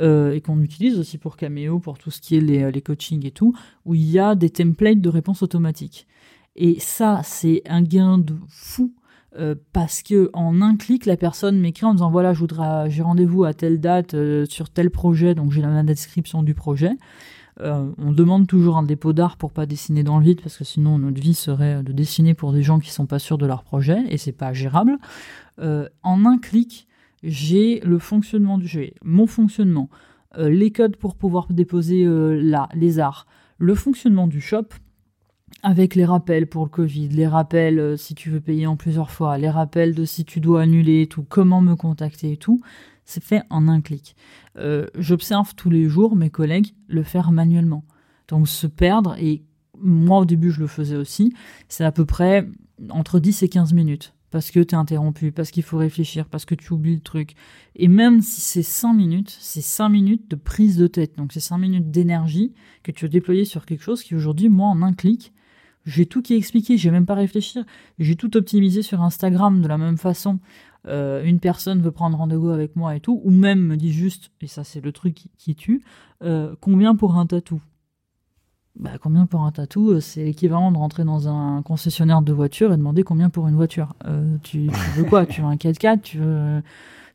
Euh, 0.00 0.32
et 0.32 0.40
qu'on 0.40 0.60
utilise 0.62 0.96
aussi 0.96 1.18
pour 1.18 1.36
Cameo, 1.36 1.80
pour 1.80 1.98
tout 1.98 2.12
ce 2.12 2.20
qui 2.20 2.36
est 2.36 2.40
les, 2.40 2.82
coachings 2.82 3.26
et 3.26 3.32
tout, 3.32 3.52
où 3.84 3.96
il 3.96 4.08
y 4.08 4.20
a 4.20 4.36
des 4.36 4.48
templates 4.48 5.00
de 5.00 5.08
réponse 5.08 5.42
automatique. 5.42 6.06
Et 6.54 6.78
ça, 6.78 7.22
c'est 7.24 7.62
un 7.66 7.82
gain 7.82 8.16
de 8.16 8.36
fou 8.46 8.94
euh, 9.36 9.56
parce 9.72 10.04
que 10.04 10.30
en 10.34 10.62
un 10.62 10.76
clic, 10.76 11.04
la 11.04 11.16
personne 11.16 11.58
m'écrit 11.58 11.84
en 11.84 11.94
disant 11.94 12.12
voilà, 12.12 12.32
je 12.32 12.44
j'ai 12.88 13.02
rendez-vous 13.02 13.42
à 13.42 13.54
telle 13.54 13.80
date 13.80 14.14
sur 14.48 14.70
tel 14.70 14.90
projet, 14.90 15.34
donc 15.34 15.50
j'ai 15.50 15.62
la 15.62 15.82
description 15.82 16.44
du 16.44 16.54
projet. 16.54 16.92
Euh, 17.60 17.90
on 17.98 18.12
demande 18.12 18.46
toujours 18.46 18.76
un 18.76 18.82
dépôt 18.82 19.12
d'art 19.12 19.36
pour 19.36 19.52
pas 19.52 19.66
dessiner 19.66 20.02
dans 20.02 20.18
le 20.18 20.24
vide, 20.24 20.40
parce 20.40 20.56
que 20.56 20.64
sinon 20.64 20.98
notre 20.98 21.20
vie 21.20 21.34
serait 21.34 21.82
de 21.82 21.92
dessiner 21.92 22.34
pour 22.34 22.52
des 22.52 22.62
gens 22.62 22.78
qui 22.78 22.90
sont 22.90 23.06
pas 23.06 23.18
sûrs 23.18 23.38
de 23.38 23.46
leur 23.46 23.64
projet 23.64 24.04
et 24.08 24.18
c'est 24.18 24.32
pas 24.32 24.52
gérable. 24.52 24.96
en 25.60 26.24
un 26.24 26.38
clic, 26.38 26.86
j'ai 27.24 27.80
le 27.80 27.98
fonctionnement 27.98 28.58
du 28.58 28.68
jeu, 28.68 28.90
mon 29.02 29.26
fonctionnement, 29.26 29.88
les 30.38 30.70
codes 30.70 30.96
pour 30.96 31.16
pouvoir 31.16 31.48
déposer 31.50 32.04
là, 32.06 32.68
les 32.74 33.00
arts, 33.00 33.26
le 33.58 33.74
fonctionnement 33.74 34.28
du 34.28 34.40
shop, 34.40 34.68
avec 35.62 35.94
les 35.94 36.04
rappels 36.04 36.46
pour 36.46 36.64
le 36.64 36.70
Covid, 36.70 37.08
les 37.08 37.26
rappels 37.26 37.78
euh, 37.78 37.96
si 37.96 38.14
tu 38.14 38.30
veux 38.30 38.40
payer 38.40 38.66
en 38.66 38.76
plusieurs 38.76 39.10
fois, 39.10 39.38
les 39.38 39.50
rappels 39.50 39.94
de 39.94 40.04
si 40.04 40.24
tu 40.24 40.40
dois 40.40 40.62
annuler 40.62 41.06
tout, 41.06 41.24
comment 41.28 41.60
me 41.60 41.74
contacter 41.74 42.32
et 42.32 42.36
tout, 42.36 42.60
c'est 43.08 43.24
fait 43.24 43.42
en 43.48 43.68
un 43.68 43.80
clic. 43.80 44.14
Euh, 44.58 44.86
j'observe 44.94 45.54
tous 45.54 45.70
les 45.70 45.88
jours 45.88 46.14
mes 46.14 46.28
collègues 46.28 46.74
le 46.88 47.02
faire 47.02 47.32
manuellement. 47.32 47.84
Donc 48.28 48.46
se 48.46 48.66
perdre, 48.66 49.16
et 49.18 49.42
moi 49.80 50.18
au 50.20 50.24
début 50.26 50.50
je 50.50 50.60
le 50.60 50.66
faisais 50.66 50.96
aussi, 50.96 51.32
c'est 51.68 51.84
à 51.84 51.90
peu 51.90 52.04
près 52.04 52.46
entre 52.90 53.18
10 53.18 53.42
et 53.42 53.48
15 53.48 53.72
minutes. 53.72 54.14
Parce 54.30 54.50
que 54.50 54.60
tu 54.60 54.74
es 54.74 54.78
interrompu, 54.78 55.32
parce 55.32 55.50
qu'il 55.50 55.62
faut 55.62 55.78
réfléchir, 55.78 56.26
parce 56.26 56.44
que 56.44 56.54
tu 56.54 56.74
oublies 56.74 56.96
le 56.96 57.00
truc. 57.00 57.32
Et 57.76 57.88
même 57.88 58.20
si 58.20 58.42
c'est 58.42 58.62
5 58.62 58.92
minutes, 58.92 59.34
c'est 59.40 59.62
5 59.62 59.88
minutes 59.88 60.30
de 60.30 60.36
prise 60.36 60.76
de 60.76 60.86
tête. 60.86 61.16
Donc 61.16 61.32
c'est 61.32 61.40
5 61.40 61.56
minutes 61.56 61.90
d'énergie 61.90 62.52
que 62.82 62.92
tu 62.92 63.06
as 63.06 63.08
déployé 63.08 63.46
sur 63.46 63.64
quelque 63.64 63.82
chose 63.82 64.02
qui 64.02 64.14
aujourd'hui, 64.14 64.50
moi, 64.50 64.68
en 64.68 64.82
un 64.82 64.92
clic, 64.92 65.32
j'ai 65.86 66.04
tout 66.04 66.20
qui 66.20 66.34
est 66.34 66.36
expliqué, 66.36 66.76
j'ai 66.76 66.90
même 66.90 67.06
pas 67.06 67.14
réfléchi. 67.14 67.60
J'ai 67.98 68.14
tout 68.14 68.36
optimisé 68.36 68.82
sur 68.82 69.00
Instagram 69.00 69.62
de 69.62 69.68
la 69.68 69.78
même 69.78 69.96
façon. 69.96 70.38
Euh, 70.88 71.22
une 71.24 71.40
personne 71.40 71.80
veut 71.80 71.90
prendre 71.90 72.16
rendez-vous 72.16 72.50
avec 72.50 72.76
moi 72.76 72.96
et 72.96 73.00
tout, 73.00 73.20
ou 73.24 73.30
même 73.30 73.60
me 73.60 73.76
dit 73.76 73.92
juste, 73.92 74.30
et 74.40 74.46
ça 74.46 74.64
c'est 74.64 74.80
le 74.80 74.92
truc 74.92 75.28
qui, 75.36 75.54
tue, 75.54 75.82
euh, 76.22 76.54
combien 76.60 76.94
pour 76.94 77.16
un 77.16 77.26
tatou? 77.26 77.60
Bah, 78.76 78.92
combien 79.00 79.26
pour 79.26 79.42
un 79.42 79.50
tatou 79.50 79.90
euh, 79.90 80.00
C'est 80.00 80.24
l'équivalent 80.24 80.70
de 80.70 80.78
rentrer 80.78 81.04
dans 81.04 81.28
un 81.28 81.62
concessionnaire 81.62 82.22
de 82.22 82.32
voiture 82.32 82.72
et 82.72 82.76
demander 82.76 83.02
combien 83.02 83.28
pour 83.28 83.48
une 83.48 83.56
voiture. 83.56 83.94
tu, 84.42 84.68
veux 84.96 85.04
quoi? 85.04 85.26
Tu 85.26 85.40
veux 85.40 85.48
un 85.48 85.56
4x4 85.56 86.00
Tu 86.00 86.18
veux 86.18 86.62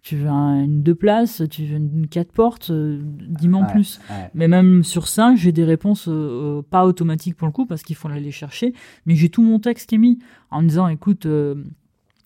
tu 0.04 0.18
veux 0.18 0.30
une 0.30 0.84
deux 0.84 0.95
places, 0.95 1.44
tu 1.50 1.64
veux 1.64 1.78
une 1.78 2.08
quatre 2.08 2.34
portes, 2.34 2.72
euh, 2.72 3.02
dis-moi 3.02 3.64
plus. 3.68 4.02
Mais 4.34 4.50
même 4.50 4.84
sur 4.84 5.08
ça, 5.08 5.34
j'ai 5.36 5.54
des 5.54 5.64
réponses 5.64 6.10
euh, 6.10 6.62
pas 6.62 6.86
automatiques 6.86 7.38
pour 7.38 7.48
le 7.48 7.54
coup 7.54 7.66
parce 7.66 7.84
qu'il 7.84 7.95
faut 7.95 8.10
aller 8.10 8.32
chercher, 8.32 8.74
mais 9.06 9.16
j'ai 9.16 9.30
tout 9.30 9.41
mon 9.41 9.60
texte 9.60 9.88
qui 9.88 9.95
est 9.95 10.00
mis 10.00 10.20
en 10.52 10.62
me 10.62 10.68
disant 10.68 10.90
écoute 10.90 11.26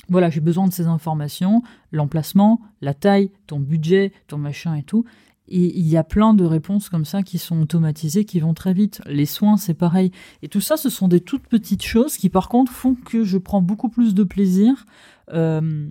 voilà, 0.09 0.29
j'ai 0.29 0.39
besoin 0.39 0.67
de 0.67 0.73
ces 0.73 0.87
informations, 0.87 1.61
l'emplacement, 1.91 2.61
la 2.81 2.93
taille, 2.93 3.31
ton 3.45 3.59
budget, 3.59 4.13
ton 4.27 4.37
machin 4.37 4.75
et 4.75 4.83
tout. 4.83 5.05
Et 5.49 5.79
il 5.79 5.87
y 5.87 5.95
a 5.95 6.03
plein 6.03 6.33
de 6.33 6.43
réponses 6.43 6.89
comme 6.89 7.05
ça 7.05 7.23
qui 7.23 7.37
sont 7.37 7.61
automatisées, 7.61 8.25
qui 8.25 8.39
vont 8.39 8.53
très 8.53 8.73
vite. 8.73 9.01
Les 9.05 9.25
soins, 9.25 9.55
c'est 9.57 9.73
pareil. 9.73 10.11
Et 10.41 10.49
tout 10.49 10.59
ça, 10.59 10.75
ce 10.75 10.89
sont 10.89 11.07
des 11.07 11.21
toutes 11.21 11.47
petites 11.47 11.83
choses 11.83 12.17
qui, 12.17 12.29
par 12.29 12.49
contre, 12.49 12.71
font 12.71 12.95
que 12.95 13.23
je 13.23 13.37
prends 13.37 13.61
beaucoup 13.61 13.89
plus 13.89 14.13
de 14.13 14.23
plaisir. 14.23 14.85
Euh, 15.33 15.87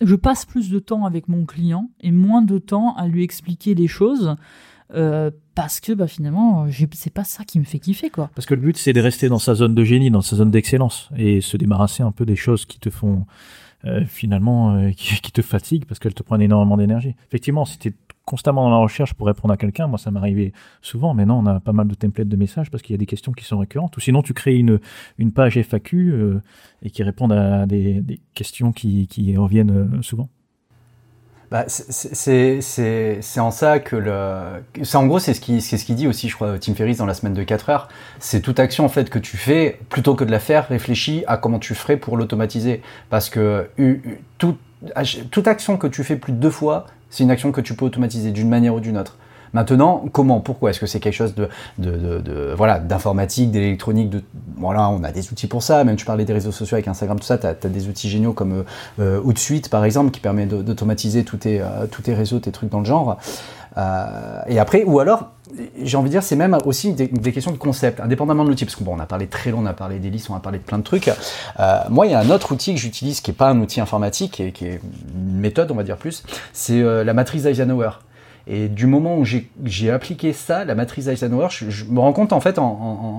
je 0.00 0.14
passe 0.14 0.44
plus 0.44 0.70
de 0.70 0.78
temps 0.78 1.04
avec 1.04 1.28
mon 1.28 1.44
client 1.44 1.90
et 2.00 2.12
moins 2.12 2.42
de 2.42 2.58
temps 2.58 2.94
à 2.96 3.08
lui 3.08 3.24
expliquer 3.24 3.74
les 3.74 3.88
choses. 3.88 4.36
Euh, 4.94 5.30
parce 5.54 5.80
que 5.80 5.92
bah, 5.92 6.06
finalement, 6.06 6.66
c'est 6.92 7.12
pas 7.12 7.24
ça 7.24 7.44
qui 7.44 7.58
me 7.58 7.64
fait 7.64 7.78
kiffer. 7.78 8.10
quoi. 8.10 8.30
Parce 8.34 8.46
que 8.46 8.54
le 8.54 8.60
but, 8.60 8.76
c'est 8.76 8.92
de 8.92 9.00
rester 9.00 9.28
dans 9.28 9.38
sa 9.38 9.54
zone 9.54 9.74
de 9.74 9.84
génie, 9.84 10.10
dans 10.10 10.22
sa 10.22 10.36
zone 10.36 10.50
d'excellence, 10.50 11.10
et 11.16 11.40
se 11.40 11.56
débarrasser 11.56 12.02
un 12.02 12.12
peu 12.12 12.26
des 12.26 12.36
choses 12.36 12.64
qui 12.66 12.78
te 12.78 12.90
font 12.90 13.26
euh, 13.84 14.04
finalement, 14.06 14.90
qui, 14.96 15.20
qui, 15.20 15.32
te 15.32 15.42
fatiguent 15.42 15.84
parce 15.86 15.98
qu'elles 15.98 16.14
te 16.14 16.22
prennent 16.22 16.42
énormément 16.42 16.76
d'énergie. 16.76 17.14
Effectivement, 17.28 17.64
si 17.64 17.78
tu 17.78 17.94
constamment 18.24 18.64
dans 18.64 18.70
la 18.70 18.76
recherche 18.76 19.14
pour 19.14 19.26
répondre 19.26 19.52
à 19.52 19.56
quelqu'un. 19.56 19.86
Moi, 19.86 19.98
ça 19.98 20.10
m'arrivait 20.10 20.52
souvent. 20.80 21.14
Maintenant, 21.14 21.42
on 21.42 21.46
a 21.46 21.60
pas 21.60 21.72
mal 21.72 21.88
de 21.88 21.94
templates 21.94 22.28
de 22.28 22.36
messages 22.36 22.70
parce 22.70 22.82
qu'il 22.82 22.94
y 22.94 22.96
a 22.96 22.98
des 22.98 23.06
questions 23.06 23.32
qui 23.32 23.44
sont 23.44 23.58
récurrentes. 23.58 23.96
Ou 23.96 24.00
sinon, 24.00 24.22
tu 24.22 24.32
crées 24.34 24.56
une, 24.56 24.80
page 25.32 25.56
FAQ 25.56 26.12
euh, 26.12 26.42
et 26.82 26.90
qui 26.90 27.02
répondent 27.02 27.32
à 27.32 27.66
des, 27.66 28.02
questions 28.34 28.72
qui, 28.72 29.36
reviennent 29.36 29.70
euh, 29.70 30.02
souvent. 30.02 30.28
Bah, 31.54 31.66
c'est 31.68 33.38
en 33.38 33.52
ça 33.52 33.78
que 33.78 33.94
le. 33.94 34.40
C'est 34.82 34.96
en 34.96 35.06
gros, 35.06 35.20
c'est 35.20 35.34
ce 35.34 35.40
qui 35.40 35.60
c'est 35.60 35.76
ce 35.76 35.92
dit 35.92 36.08
aussi, 36.08 36.28
je 36.28 36.34
crois, 36.34 36.58
Tim 36.58 36.74
Ferriss 36.74 36.96
dans 36.96 37.06
la 37.06 37.14
semaine 37.14 37.32
de 37.32 37.44
4 37.44 37.70
heures. 37.70 37.88
C'est 38.18 38.40
toute 38.40 38.58
action 38.58 38.84
en 38.84 38.88
fait 38.88 39.08
que 39.08 39.20
tu 39.20 39.36
fais, 39.36 39.78
plutôt 39.88 40.16
que 40.16 40.24
de 40.24 40.32
la 40.32 40.40
faire, 40.40 40.66
réfléchis 40.66 41.22
à 41.28 41.36
comment 41.36 41.60
tu 41.60 41.76
ferais 41.76 41.96
pour 41.96 42.16
l'automatiser. 42.16 42.82
Parce 43.08 43.30
que 43.30 43.68
tout, 44.38 44.56
toute 45.30 45.46
action 45.46 45.76
que 45.76 45.86
tu 45.86 46.02
fais 46.02 46.16
plus 46.16 46.32
de 46.32 46.38
deux 46.38 46.50
fois, 46.50 46.86
c'est 47.08 47.22
une 47.22 47.30
action 47.30 47.52
que 47.52 47.60
tu 47.60 47.74
peux 47.74 47.84
automatiser 47.84 48.32
d'une 48.32 48.48
manière 48.48 48.74
ou 48.74 48.80
d'une 48.80 48.98
autre. 48.98 49.16
Maintenant, 49.54 50.04
comment 50.10 50.40
Pourquoi 50.40 50.70
Est-ce 50.70 50.80
que 50.80 50.86
c'est 50.86 50.98
quelque 50.98 51.14
chose 51.14 51.34
de, 51.36 52.54
voilà 52.56 52.80
d'informatique, 52.80 53.52
d'électronique 53.52 54.12
Voilà, 54.56 54.88
on 54.90 55.04
a 55.04 55.12
des 55.12 55.30
outils 55.30 55.46
pour 55.46 55.62
ça. 55.62 55.84
Même 55.84 55.94
tu 55.94 56.04
parlais 56.04 56.24
des 56.24 56.32
réseaux 56.32 56.50
sociaux 56.50 56.74
avec 56.74 56.88
Instagram, 56.88 57.18
tout 57.20 57.26
ça, 57.26 57.38
tu 57.38 57.46
as, 57.46 57.54
des 57.54 57.88
outils 57.88 58.10
géniaux 58.10 58.32
comme 58.32 58.64
euh, 58.98 59.20
Outsuite, 59.22 59.70
par 59.70 59.84
exemple, 59.84 60.10
qui 60.10 60.18
permet 60.18 60.46
d'automatiser 60.46 61.22
tous 61.22 61.38
tes, 61.38 61.60
euh, 61.60 61.86
tous 61.88 62.02
tes 62.02 62.14
réseaux, 62.14 62.40
tes 62.40 62.50
trucs 62.50 62.68
dans 62.68 62.80
le 62.80 62.84
genre. 62.84 63.16
Euh, 63.76 64.40
et 64.48 64.58
après, 64.58 64.82
ou 64.82 64.98
alors, 64.98 65.30
j'ai 65.80 65.96
envie 65.96 66.08
de 66.08 66.14
dire, 66.14 66.24
c'est 66.24 66.36
même 66.36 66.58
aussi 66.64 66.92
des, 66.92 67.08
questions 67.08 67.52
de 67.52 67.56
concept, 67.56 68.00
indépendamment 68.00 68.42
de 68.42 68.48
l'outil, 68.48 68.64
parce 68.64 68.74
qu'on 68.74 68.98
a 68.98 69.06
parlé 69.06 69.28
très 69.28 69.52
long, 69.52 69.60
on 69.60 69.66
a 69.66 69.72
parlé 69.72 70.00
des 70.00 70.10
listes, 70.10 70.30
on 70.30 70.34
a 70.34 70.40
parlé 70.40 70.58
de 70.58 70.64
plein 70.64 70.78
de 70.78 70.82
trucs. 70.82 71.08
Moi, 71.90 72.06
il 72.06 72.12
y 72.12 72.14
a 72.14 72.18
un 72.18 72.30
autre 72.30 72.50
outil 72.50 72.74
que 72.74 72.80
j'utilise 72.80 73.20
qui 73.20 73.30
n'est 73.30 73.36
pas 73.36 73.50
un 73.50 73.60
outil 73.60 73.80
informatique, 73.80 74.40
et 74.40 74.50
qui 74.50 74.66
est 74.66 74.80
une 75.14 75.38
méthode, 75.38 75.70
on 75.70 75.76
va 75.76 75.84
dire 75.84 75.96
plus, 75.96 76.24
c'est 76.52 76.82
la 76.82 77.14
matrice 77.14 77.44
Eisenhower. 77.44 77.90
Et 78.46 78.68
du 78.68 78.86
moment 78.86 79.18
où 79.18 79.24
j'ai 79.24 79.90
appliqué 79.90 80.32
ça, 80.32 80.64
la 80.64 80.74
matrice 80.74 81.06
Eisenhower, 81.06 81.48
je, 81.50 81.84
me 81.84 82.00
rends 82.00 82.12
compte 82.12 82.32
en 82.32 82.40
fait 82.40 82.58
en, 82.58 82.64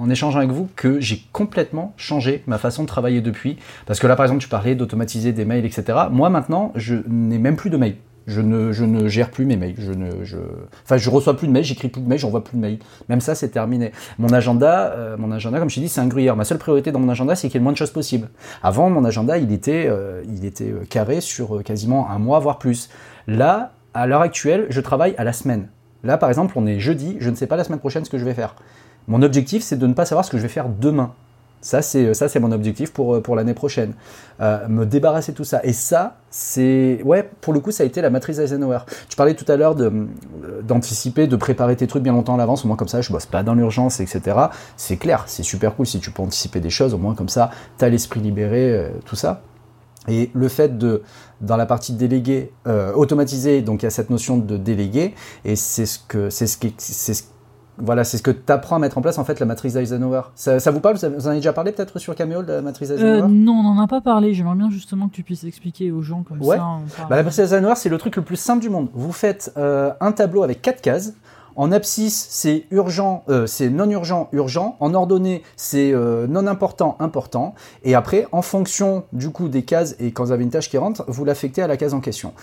en 0.01 0.09
échangeant 0.09 0.39
avec 0.39 0.51
vous 0.51 0.69
que 0.75 0.99
j'ai 0.99 1.23
complètement 1.31 1.93
changé 1.97 2.43
ma 2.47 2.57
façon 2.57 2.83
de 2.83 2.87
travailler 2.87 3.21
depuis. 3.21 3.57
Parce 3.85 3.99
que 3.99 4.07
là, 4.07 4.15
par 4.15 4.25
exemple, 4.25 4.41
tu 4.41 4.49
parlais 4.49 4.75
d'automatiser 4.75 5.33
des 5.33 5.45
mails, 5.45 5.65
etc. 5.65 5.97
Moi 6.11 6.29
maintenant, 6.29 6.71
je 6.75 6.95
n'ai 7.07 7.39
même 7.39 7.55
plus 7.55 7.69
de 7.69 7.77
mails. 7.77 7.95
Je 8.27 8.41
ne, 8.41 8.71
je 8.71 8.85
ne 8.85 9.07
gère 9.07 9.29
plus 9.29 9.45
mes 9.45 9.55
mails. 9.55 9.75
Je 9.77 9.91
ne, 9.91 10.23
je, 10.23 10.37
enfin, 10.83 10.97
je 10.97 11.09
reçois 11.09 11.37
plus 11.37 11.47
de 11.47 11.51
mails, 11.51 11.63
j'écris 11.63 11.89
plus 11.89 12.01
de 12.01 12.07
mails, 12.07 12.17
j'envoie 12.17 12.43
plus 12.43 12.57
de 12.57 12.61
mails. 12.61 12.79
Même 13.07 13.21
ça, 13.21 13.35
c'est 13.35 13.49
terminé. 13.49 13.91
Mon 14.17 14.29
agenda, 14.29 14.93
euh, 14.93 15.15
mon 15.17 15.31
agenda, 15.31 15.59
comme 15.59 15.69
je 15.69 15.75
t'ai 15.75 15.81
dit, 15.81 15.89
c'est 15.89 16.01
un 16.01 16.07
gruyère. 16.07 16.35
Ma 16.35 16.43
seule 16.43 16.57
priorité 16.57 16.91
dans 16.91 16.99
mon 16.99 17.09
agenda, 17.09 17.35
c'est 17.35 17.47
qu'il 17.47 17.55
y 17.55 17.57
ait 17.57 17.59
le 17.59 17.63
moins 17.63 17.73
de 17.73 17.77
choses 17.77 17.91
possible. 17.91 18.29
Avant, 18.63 18.89
mon 18.89 19.05
agenda, 19.05 19.37
il 19.37 19.51
était, 19.51 19.85
euh, 19.87 20.23
il 20.27 20.43
était 20.43 20.71
euh, 20.71 20.85
carré 20.89 21.21
sur 21.21 21.63
quasiment 21.63 22.09
un 22.09 22.17
mois, 22.17 22.39
voire 22.39 22.57
plus. 22.57 22.89
Là, 23.27 23.73
à 23.95 24.05
l'heure 24.05 24.21
actuelle, 24.21 24.67
je 24.69 24.81
travaille 24.81 25.15
à 25.17 25.23
la 25.23 25.33
semaine. 25.33 25.67
Là, 26.03 26.17
par 26.17 26.29
exemple, 26.29 26.53
on 26.57 26.67
est 26.67 26.79
jeudi, 26.79 27.17
je 27.19 27.29
ne 27.31 27.35
sais 27.35 27.47
pas 27.47 27.55
la 27.55 27.63
semaine 27.63 27.79
prochaine 27.79 28.05
ce 28.05 28.09
que 28.11 28.19
je 28.19 28.25
vais 28.25 28.35
faire. 28.35 28.55
Mon 29.07 29.23
objectif, 29.23 29.63
c'est 29.63 29.77
de 29.77 29.87
ne 29.87 29.93
pas 29.93 30.05
savoir 30.05 30.25
ce 30.25 30.29
que 30.29 30.37
je 30.37 30.43
vais 30.43 30.49
faire 30.49 30.69
demain. 30.69 31.13
Ça, 31.61 31.81
c'est 31.81 32.13
ça, 32.13 32.27
c'est 32.27 32.39
mon 32.39 32.51
objectif 32.51 32.93
pour 32.93 33.23
pour 33.23 33.35
l'année 33.35 33.55
prochaine. 33.55 33.93
Euh, 34.39 34.67
me 34.67 34.85
débarrasser 34.85 35.31
de 35.31 35.37
tout 35.37 35.43
ça. 35.43 35.61
Et 35.63 35.73
ça, 35.73 36.17
c'est 36.29 37.01
ouais, 37.03 37.27
pour 37.41 37.53
le 37.53 37.59
coup, 37.59 37.71
ça 37.71 37.81
a 37.81 37.87
été 37.87 38.01
la 38.01 38.11
matrice 38.11 38.37
Eisenhower. 38.37 38.79
Tu 39.09 39.15
parlais 39.15 39.33
tout 39.33 39.51
à 39.51 39.55
l'heure 39.55 39.73
de 39.73 39.91
d'anticiper, 40.61 41.25
de 41.25 41.35
préparer 41.35 41.75
tes 41.75 41.87
trucs 41.87 42.03
bien 42.03 42.13
longtemps 42.13 42.35
à 42.35 42.37
l'avance. 42.37 42.65
Au 42.65 42.67
moins 42.67 42.77
comme 42.77 42.87
ça, 42.87 43.01
je 43.01 43.11
bosse 43.11 43.25
pas 43.25 43.41
dans 43.41 43.55
l'urgence, 43.55 43.99
etc. 43.99 44.37
C'est 44.77 44.97
clair, 44.97 45.23
c'est 45.25 45.41
super 45.41 45.75
cool 45.75 45.87
si 45.87 45.99
tu 45.99 46.11
peux 46.11 46.21
anticiper 46.21 46.59
des 46.59 46.69
choses. 46.69 46.93
Au 46.93 46.99
moins 46.99 47.15
comme 47.15 47.29
ça, 47.29 47.49
t'as 47.79 47.89
l'esprit 47.89 48.19
libéré, 48.19 48.71
euh, 48.71 48.89
tout 49.05 49.15
ça. 49.15 49.41
Et 50.07 50.29
le 50.33 50.47
fait 50.47 50.77
de, 50.77 51.03
dans 51.41 51.57
la 51.57 51.65
partie 51.65 51.93
déléguée, 51.93 52.51
euh, 52.67 52.93
automatiser, 52.93 53.61
donc 53.61 53.81
il 53.81 53.85
y 53.85 53.87
a 53.87 53.91
cette 53.91 54.09
notion 54.09 54.37
de 54.37 54.57
déléguer, 54.57 55.13
et 55.43 55.55
c'est 55.55 55.85
ce 55.85 55.99
que, 55.99 56.29
c'est 56.29 56.47
ce 56.47 56.57
qui, 56.57 56.73
c'est 56.77 57.13
ce 57.13 57.23
voilà, 57.77 58.03
c'est 58.03 58.17
ce 58.17 58.23
que 58.23 58.31
tu 58.31 58.51
apprends 58.51 58.77
à 58.77 58.79
mettre 58.79 58.97
en 58.97 59.01
place 59.01 59.17
en 59.17 59.25
fait 59.25 59.39
la 59.39 59.45
matrice 59.45 59.75
Eisenhower. 59.75 60.21
Ça, 60.35 60.71
vous 60.71 60.79
parle? 60.79 60.95
Vous 60.95 61.27
en 61.27 61.31
avez 61.31 61.39
déjà 61.39 61.53
parlé 61.53 61.71
peut-être 61.71 61.99
sur 61.99 62.15
Cameo 62.15 62.41
de 62.41 62.53
la 62.53 62.61
matrice 62.61 62.89
euh, 62.91 62.95
Eisenhower 62.95 63.27
Non, 63.29 63.53
on 63.53 63.63
n'en 63.63 63.81
a 63.81 63.87
pas 63.87 64.01
parlé. 64.01 64.33
J'aimerais 64.33 64.55
bien 64.55 64.69
justement 64.69 65.09
que 65.09 65.13
tu 65.13 65.23
puisses 65.23 65.43
expliquer 65.43 65.91
aux 65.91 66.01
gens 66.01 66.23
comme 66.23 66.41
ça. 66.41 66.57
Bah, 66.57 67.17
la 67.17 67.23
matrice 67.23 67.39
Eisenhower, 67.39 67.75
c'est 67.75 67.89
le 67.89 67.97
truc 67.97 68.15
le 68.15 68.21
plus 68.21 68.37
simple 68.37 68.61
du 68.61 68.69
monde. 68.69 68.87
Vous 68.93 69.11
faites 69.11 69.51
euh, 69.57 69.91
un 69.99 70.11
tableau 70.11 70.43
avec 70.43 70.61
quatre 70.61 70.81
cases. 70.81 71.13
En 71.55 71.71
abscisse, 71.71 72.27
c'est 72.29 72.65
urgent, 72.71 73.23
euh, 73.29 73.47
c'est 73.47 73.69
non 73.69 73.89
urgent, 73.89 74.29
urgent. 74.33 74.75
En 74.79 74.93
ordonnée, 74.93 75.43
c'est 75.55 75.93
non 75.93 76.47
important, 76.47 76.97
important. 76.99 77.55
Et 77.83 77.95
après, 77.95 78.27
en 78.31 78.41
fonction 78.41 79.05
du 79.13 79.29
coup 79.29 79.47
des 79.47 79.63
cases 79.63 79.95
et 79.99 80.11
quand 80.11 80.25
vous 80.25 80.31
avez 80.31 80.43
une 80.43 80.49
tâche 80.49 80.69
qui 80.69 80.77
rentre, 80.77 81.05
vous 81.07 81.23
l'affectez 81.25 81.61
à 81.61 81.67
la 81.67 81.77
case 81.77 81.93
en 81.93 82.01
question. 82.01 82.33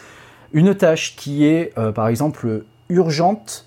Une 0.52 0.74
tâche 0.74 1.16
qui 1.16 1.44
est, 1.44 1.74
par 1.94 2.08
exemple, 2.08 2.64
urgente, 2.88 3.66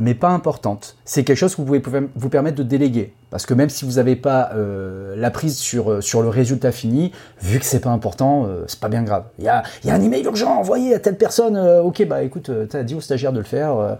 mais 0.00 0.14
pas 0.14 0.30
importante. 0.30 0.96
C'est 1.04 1.24
quelque 1.24 1.36
chose 1.36 1.54
que 1.54 1.62
vous 1.62 1.80
pouvez 1.80 2.08
vous 2.14 2.28
permettre 2.28 2.56
de 2.56 2.62
déléguer. 2.62 3.14
Parce 3.32 3.46
que 3.46 3.54
même 3.54 3.70
si 3.70 3.86
vous 3.86 3.92
n'avez 3.92 4.14
pas 4.14 4.50
euh, 4.54 5.14
la 5.16 5.30
prise 5.30 5.56
sur, 5.56 5.90
euh, 5.90 6.00
sur 6.02 6.20
le 6.20 6.28
résultat 6.28 6.70
fini, 6.70 7.12
vu 7.40 7.58
que 7.58 7.64
c'est 7.64 7.80
pas 7.80 7.88
important, 7.88 8.44
euh, 8.46 8.64
c'est 8.66 8.78
pas 8.78 8.90
bien 8.90 9.02
grave. 9.02 9.24
Il 9.38 9.44
y 9.44 9.48
a, 9.48 9.62
y 9.84 9.90
a 9.90 9.94
un 9.94 10.00
email 10.02 10.22
urgent 10.24 10.50
envoyé 10.50 10.94
à 10.94 10.98
telle 10.98 11.16
personne, 11.16 11.56
ok, 11.56 12.06
bah 12.06 12.22
écoute, 12.22 12.50
t'as 12.68 12.82
dit 12.82 12.94
au 12.94 13.00
stagiaire 13.00 13.32
de 13.32 13.38
le 13.38 13.44
faire, 13.44 13.96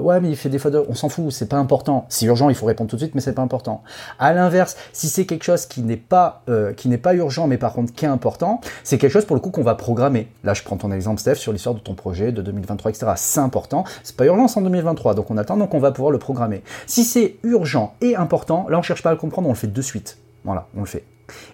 ouais, 0.00 0.20
mais 0.20 0.30
il 0.30 0.36
fait 0.36 0.48
des 0.48 0.58
fois 0.58 0.70
de... 0.70 0.82
On 0.88 0.94
s'en 0.94 1.10
fout, 1.10 1.30
c'est 1.30 1.48
pas 1.48 1.58
important. 1.58 2.06
C'est 2.08 2.24
urgent, 2.24 2.48
il 2.48 2.54
faut 2.54 2.64
répondre 2.64 2.88
tout 2.88 2.96
de 2.96 3.02
suite, 3.02 3.14
mais 3.14 3.20
c'est 3.20 3.34
pas 3.34 3.42
important. 3.42 3.82
À 4.18 4.32
l'inverse, 4.32 4.76
si 4.94 5.08
c'est 5.08 5.26
quelque 5.26 5.44
chose 5.44 5.66
qui 5.66 5.82
n'est 5.82 5.98
pas, 5.98 6.42
pas 7.02 7.14
urgent, 7.14 7.46
mais 7.46 7.58
par 7.58 7.74
contre 7.74 7.92
qui 7.92 8.06
est 8.06 8.08
important, 8.08 8.62
c'est 8.82 8.96
quelque 8.96 9.12
chose 9.12 9.26
pour 9.26 9.36
le 9.36 9.40
coup 9.40 9.50
qu'on 9.50 9.62
va 9.62 9.74
programmer. 9.74 10.28
Là, 10.42 10.54
je 10.54 10.62
prends 10.62 10.78
ton 10.78 10.90
exemple, 10.90 11.20
Steph, 11.20 11.34
sur 11.34 11.52
l'histoire 11.52 11.74
de 11.74 11.80
ton 11.80 11.94
projet 11.94 12.32
de 12.32 12.40
2023, 12.40 12.92
etc. 12.92 13.12
C'est 13.16 13.40
important, 13.40 13.84
c'est 14.02 14.16
pas 14.16 14.24
urgent, 14.24 14.46
en 14.56 14.62
2023, 14.62 15.14
donc 15.14 15.30
on 15.30 15.36
attend, 15.36 15.58
donc 15.58 15.74
on 15.74 15.80
va 15.80 15.92
pouvoir 15.92 16.10
le 16.10 16.18
programmer. 16.18 16.62
Si 16.86 17.04
c'est 17.04 17.36
urgent 17.42 17.94
et 18.00 18.16
important, 18.16 18.53
Là, 18.68 18.78
on 18.78 18.82
cherche 18.82 19.02
pas 19.02 19.10
à 19.10 19.12
le 19.12 19.18
comprendre, 19.18 19.48
on 19.48 19.52
le 19.52 19.56
fait 19.56 19.72
de 19.72 19.82
suite. 19.82 20.18
Voilà, 20.44 20.68
on 20.76 20.80
le 20.80 20.86
fait. 20.86 21.04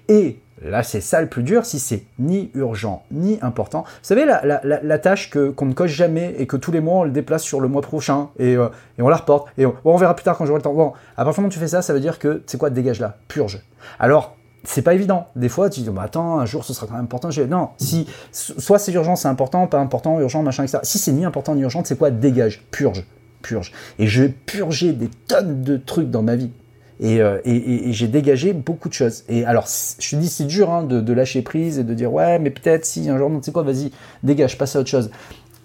Et 0.08 0.40
là, 0.62 0.82
c'est 0.82 1.00
ça 1.00 1.20
le 1.20 1.28
plus 1.28 1.42
dur, 1.42 1.64
si 1.64 1.78
c'est 1.78 2.04
ni 2.18 2.50
urgent 2.54 3.04
ni 3.10 3.38
important. 3.42 3.82
Vous 3.82 3.98
savez, 4.02 4.24
la, 4.24 4.98
tâche 4.98 5.30
que, 5.30 5.50
qu'on 5.50 5.66
ne 5.66 5.72
coche 5.72 5.92
jamais 5.92 6.34
et 6.38 6.46
que 6.46 6.56
tous 6.56 6.72
les 6.72 6.80
mois 6.80 7.00
on 7.00 7.04
le 7.04 7.10
déplace 7.10 7.42
sur 7.42 7.60
le 7.60 7.68
mois 7.68 7.82
prochain 7.82 8.28
et, 8.38 8.56
euh, 8.56 8.68
on 8.98 9.08
la 9.08 9.16
reporte 9.16 9.48
et 9.58 9.66
on, 9.66 9.96
verra 9.96 10.14
plus 10.14 10.24
tard 10.24 10.36
quand 10.36 10.46
j'aurai 10.46 10.58
le 10.58 10.62
temps. 10.62 10.74
Bon, 10.74 10.92
à 11.16 11.24
partir 11.24 11.34
du 11.34 11.40
moment 11.40 11.48
où 11.48 11.52
tu 11.52 11.58
fais 11.58 11.68
ça, 11.68 11.82
ça 11.82 11.92
veut 11.92 12.00
dire 12.00 12.18
que, 12.18 12.42
c'est 12.46 12.58
quoi, 12.58 12.70
dégage 12.70 13.00
là, 13.00 13.16
purge. 13.28 13.62
Alors, 13.98 14.36
c'est 14.64 14.82
pas 14.82 14.94
évident. 14.94 15.28
Des 15.36 15.48
fois, 15.48 15.70
tu 15.70 15.80
dis, 15.80 15.90
bah, 15.90 16.02
attends, 16.02 16.38
un 16.38 16.46
jour 16.46 16.64
ce 16.64 16.74
sera 16.74 16.86
quand 16.86 16.94
même 16.94 17.04
important. 17.04 17.30
Non, 17.48 17.70
si, 17.78 18.06
soit 18.32 18.78
c'est 18.78 18.92
urgent, 18.92 19.16
c'est 19.16 19.28
important, 19.28 19.66
pas 19.66 19.78
important, 19.78 20.20
urgent, 20.20 20.42
machin, 20.42 20.64
etc. 20.64 20.80
Si 20.82 20.98
c'est 20.98 21.12
ni 21.12 21.24
important 21.24 21.54
ni 21.54 21.62
urgent, 21.62 21.82
c'est 21.84 21.96
quoi, 21.96 22.10
dégage, 22.10 22.62
purge, 22.70 23.04
purge. 23.42 23.72
Et 23.98 24.06
je 24.06 24.24
vais 24.24 24.28
purger 24.28 24.92
des 24.92 25.08
tonnes 25.08 25.62
de 25.62 25.76
trucs 25.76 26.10
dans 26.10 26.22
ma 26.22 26.36
vie. 26.36 26.50
Euh, 27.02 27.40
et, 27.44 27.92
j'ai 27.92 28.08
dégagé 28.08 28.52
beaucoup 28.52 28.88
de 28.88 28.94
choses. 28.94 29.24
Et 29.28 29.44
alors, 29.44 29.66
je 29.66 30.10
te 30.10 30.16
dis, 30.16 30.28
c'est 30.28 30.46
dur 30.46 30.70
hein, 30.70 30.82
de, 30.82 31.12
lâcher 31.12 31.42
prise 31.42 31.78
et 31.78 31.84
de 31.84 31.94
dire, 31.94 32.12
ouais, 32.12 32.38
mais 32.38 32.50
peut-être 32.50 32.84
si 32.84 33.08
un 33.08 33.18
jour, 33.18 33.30
tu 33.30 33.42
sais 33.42 33.52
quoi, 33.52 33.62
vas-y, 33.62 33.90
dégage, 34.22 34.58
passe 34.58 34.76
à 34.76 34.80
autre 34.80 34.90
chose. 34.90 35.10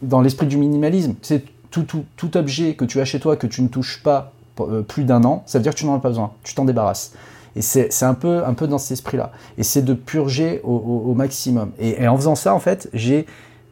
Dans 0.01 0.21
l'esprit 0.21 0.47
du 0.47 0.57
minimalisme, 0.57 1.15
c'est 1.21 1.43
tout, 1.71 2.05
objet 2.35 2.75
que 2.75 2.85
tu 2.85 3.01
as 3.01 3.05
chez 3.05 3.19
toi 3.19 3.35
que 3.35 3.47
tu 3.47 3.61
ne 3.61 3.67
touches 3.67 4.01
pas 4.01 4.31
euh, 4.61 4.81
plus 4.81 5.03
d'un 5.03 5.23
an, 5.25 5.43
ça 5.45 5.57
veut 5.57 5.63
dire 5.63 5.73
que 5.73 5.79
tu 5.79 5.85
n'en 5.85 5.95
as 5.95 5.99
pas 5.99 6.09
besoin, 6.09 6.31
tu 6.43 6.55
t'en 6.55 6.63
débarrasses. 6.63 7.13
Et 7.57 7.61
c'est 7.61 8.03
un 8.03 8.13
peu 8.13 8.43
dans 8.67 8.77
cet 8.77 8.91
esprit-là. 8.91 9.31
Et 9.57 9.63
c'est 9.63 9.81
de 9.81 9.93
purger 9.93 10.59
au, 10.63 11.13
maximum. 11.13 11.71
et, 11.79 12.05
en 12.05 12.17
faisant 12.17 12.35
ça, 12.35 12.53
en 12.53 12.59
fait, 12.59 12.89
j'ai 12.93 13.25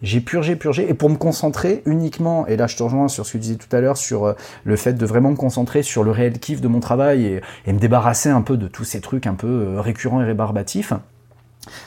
j'ai 0.03 0.19
purgé, 0.19 0.55
purgé, 0.55 0.87
et 0.87 0.93
pour 0.93 1.09
me 1.09 1.15
concentrer 1.15 1.81
uniquement, 1.85 2.45
et 2.45 2.57
là 2.57 2.67
je 2.67 2.75
te 2.75 2.83
rejoins 2.83 3.07
sur 3.07 3.25
ce 3.25 3.31
que 3.31 3.37
tu 3.37 3.41
disais 3.41 3.55
tout 3.55 3.73
à 3.73 3.79
l'heure, 3.79 3.97
sur 3.97 4.25
euh, 4.25 4.33
le 4.65 4.75
fait 4.75 4.93
de 4.93 5.05
vraiment 5.05 5.31
me 5.31 5.35
concentrer 5.35 5.81
sur 5.81 6.03
le 6.03 6.11
réel 6.11 6.39
kiff 6.39 6.61
de 6.61 6.67
mon 6.67 6.81
travail 6.81 7.41
et, 7.65 7.73
me 7.73 7.79
débarrasser 7.79 8.29
un 8.29 8.41
peu 8.41 8.57
de 8.57 8.67
tous 8.67 8.83
ces 8.83 9.01
trucs 9.01 9.25
un 9.25 9.33
peu 9.33 9.47
euh, 9.47 9.81
récurrents 9.81 10.21
et 10.21 10.25
rébarbatifs, 10.25 10.93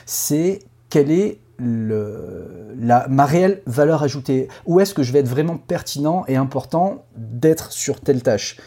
c'est 0.05 0.59
quelle 0.89 1.11
est 1.11 1.37
la, 1.59 3.07
ma 3.07 3.25
réelle 3.25 3.61
valeur 3.65 4.03
ajoutée. 4.03 4.47
Où 4.65 4.79
est-ce 4.79 4.93
que 4.93 5.03
je 5.03 5.11
vais 5.11 5.19
être 5.19 5.27
vraiment 5.27 5.57
pertinent 5.57 6.23
et 6.27 6.35
important 6.35 7.05
d'être 7.15 7.71
sur 7.71 7.99
telle 7.99 8.21
tâche? 8.21 8.57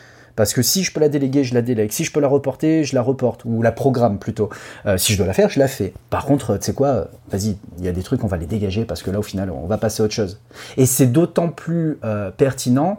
Parce 0.41 0.55
que 0.55 0.63
si 0.63 0.85
je 0.85 0.91
peux 0.91 1.01
la 1.01 1.11
déléguer, 1.11 1.45
je 1.45 1.53
la 1.53 1.61
délègue. 1.61 1.93
Si 1.93 2.03
je 2.03 2.11
peux 2.11 2.19
la 2.19 2.27
reporter, 2.27 2.83
je 2.83 2.95
la 2.95 3.03
reporte. 3.03 3.45
Ou 3.45 3.61
la 3.61 3.73
programme 3.73 4.19
plutôt. 4.19 4.49
Euh, 4.87 4.97
si 4.97 5.13
je 5.13 5.19
dois 5.19 5.27
la 5.27 5.35
faire, 5.35 5.51
je 5.51 5.59
la 5.59 5.69
fais. 5.69 5.93
Par 6.09 6.25
contre, 6.25 6.57
tu 6.57 6.65
sais 6.65 6.73
quoi, 6.73 7.09
vas-y, 7.31 7.59
il 7.77 7.85
y 7.85 7.89
a 7.89 7.93
des 7.93 8.03
trucs, 8.03 8.25
on 8.25 8.27
va 8.27 8.39
les 8.39 8.47
dégager 8.47 8.87
parce 8.87 9.03
que 9.03 9.11
là, 9.11 9.19
au 9.19 9.23
final, 9.23 9.51
on 9.51 9.67
va 9.67 9.77
passer 9.77 10.01
à 10.01 10.07
autre 10.07 10.15
chose. 10.15 10.41
Et 10.79 10.87
c'est 10.87 11.09
d'autant 11.09 11.51
plus 11.51 11.99
euh, 12.05 12.31
pertinent 12.31 12.99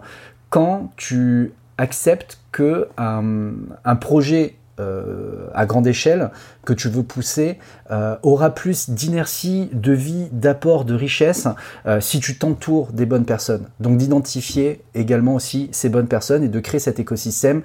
quand 0.51 0.91
tu 0.97 1.53
acceptes 1.79 2.37
que 2.51 2.89
un 2.95 3.95
projet 3.95 4.53
euh, 4.79 5.47
à 5.53 5.65
grande 5.65 5.85
échelle 5.85 6.29
que 6.65 6.73
tu 6.73 6.89
veux 6.89 7.03
pousser 7.03 7.57
euh, 7.91 8.15
aura 8.23 8.51
plus 8.51 8.89
d'inertie, 8.89 9.69
de 9.73 9.91
vie, 9.91 10.29
d'apport, 10.31 10.85
de 10.85 10.93
richesse 10.93 11.47
euh, 11.85 11.99
si 11.99 12.19
tu 12.19 12.37
t'entoures 12.37 12.91
des 12.93 13.05
bonnes 13.05 13.25
personnes. 13.25 13.65
Donc 13.79 13.97
d'identifier 13.97 14.81
également 14.95 15.35
aussi 15.35 15.69
ces 15.71 15.89
bonnes 15.89 16.07
personnes 16.07 16.43
et 16.43 16.47
de 16.47 16.59
créer 16.59 16.79
cet 16.79 16.99
écosystème 16.99 17.61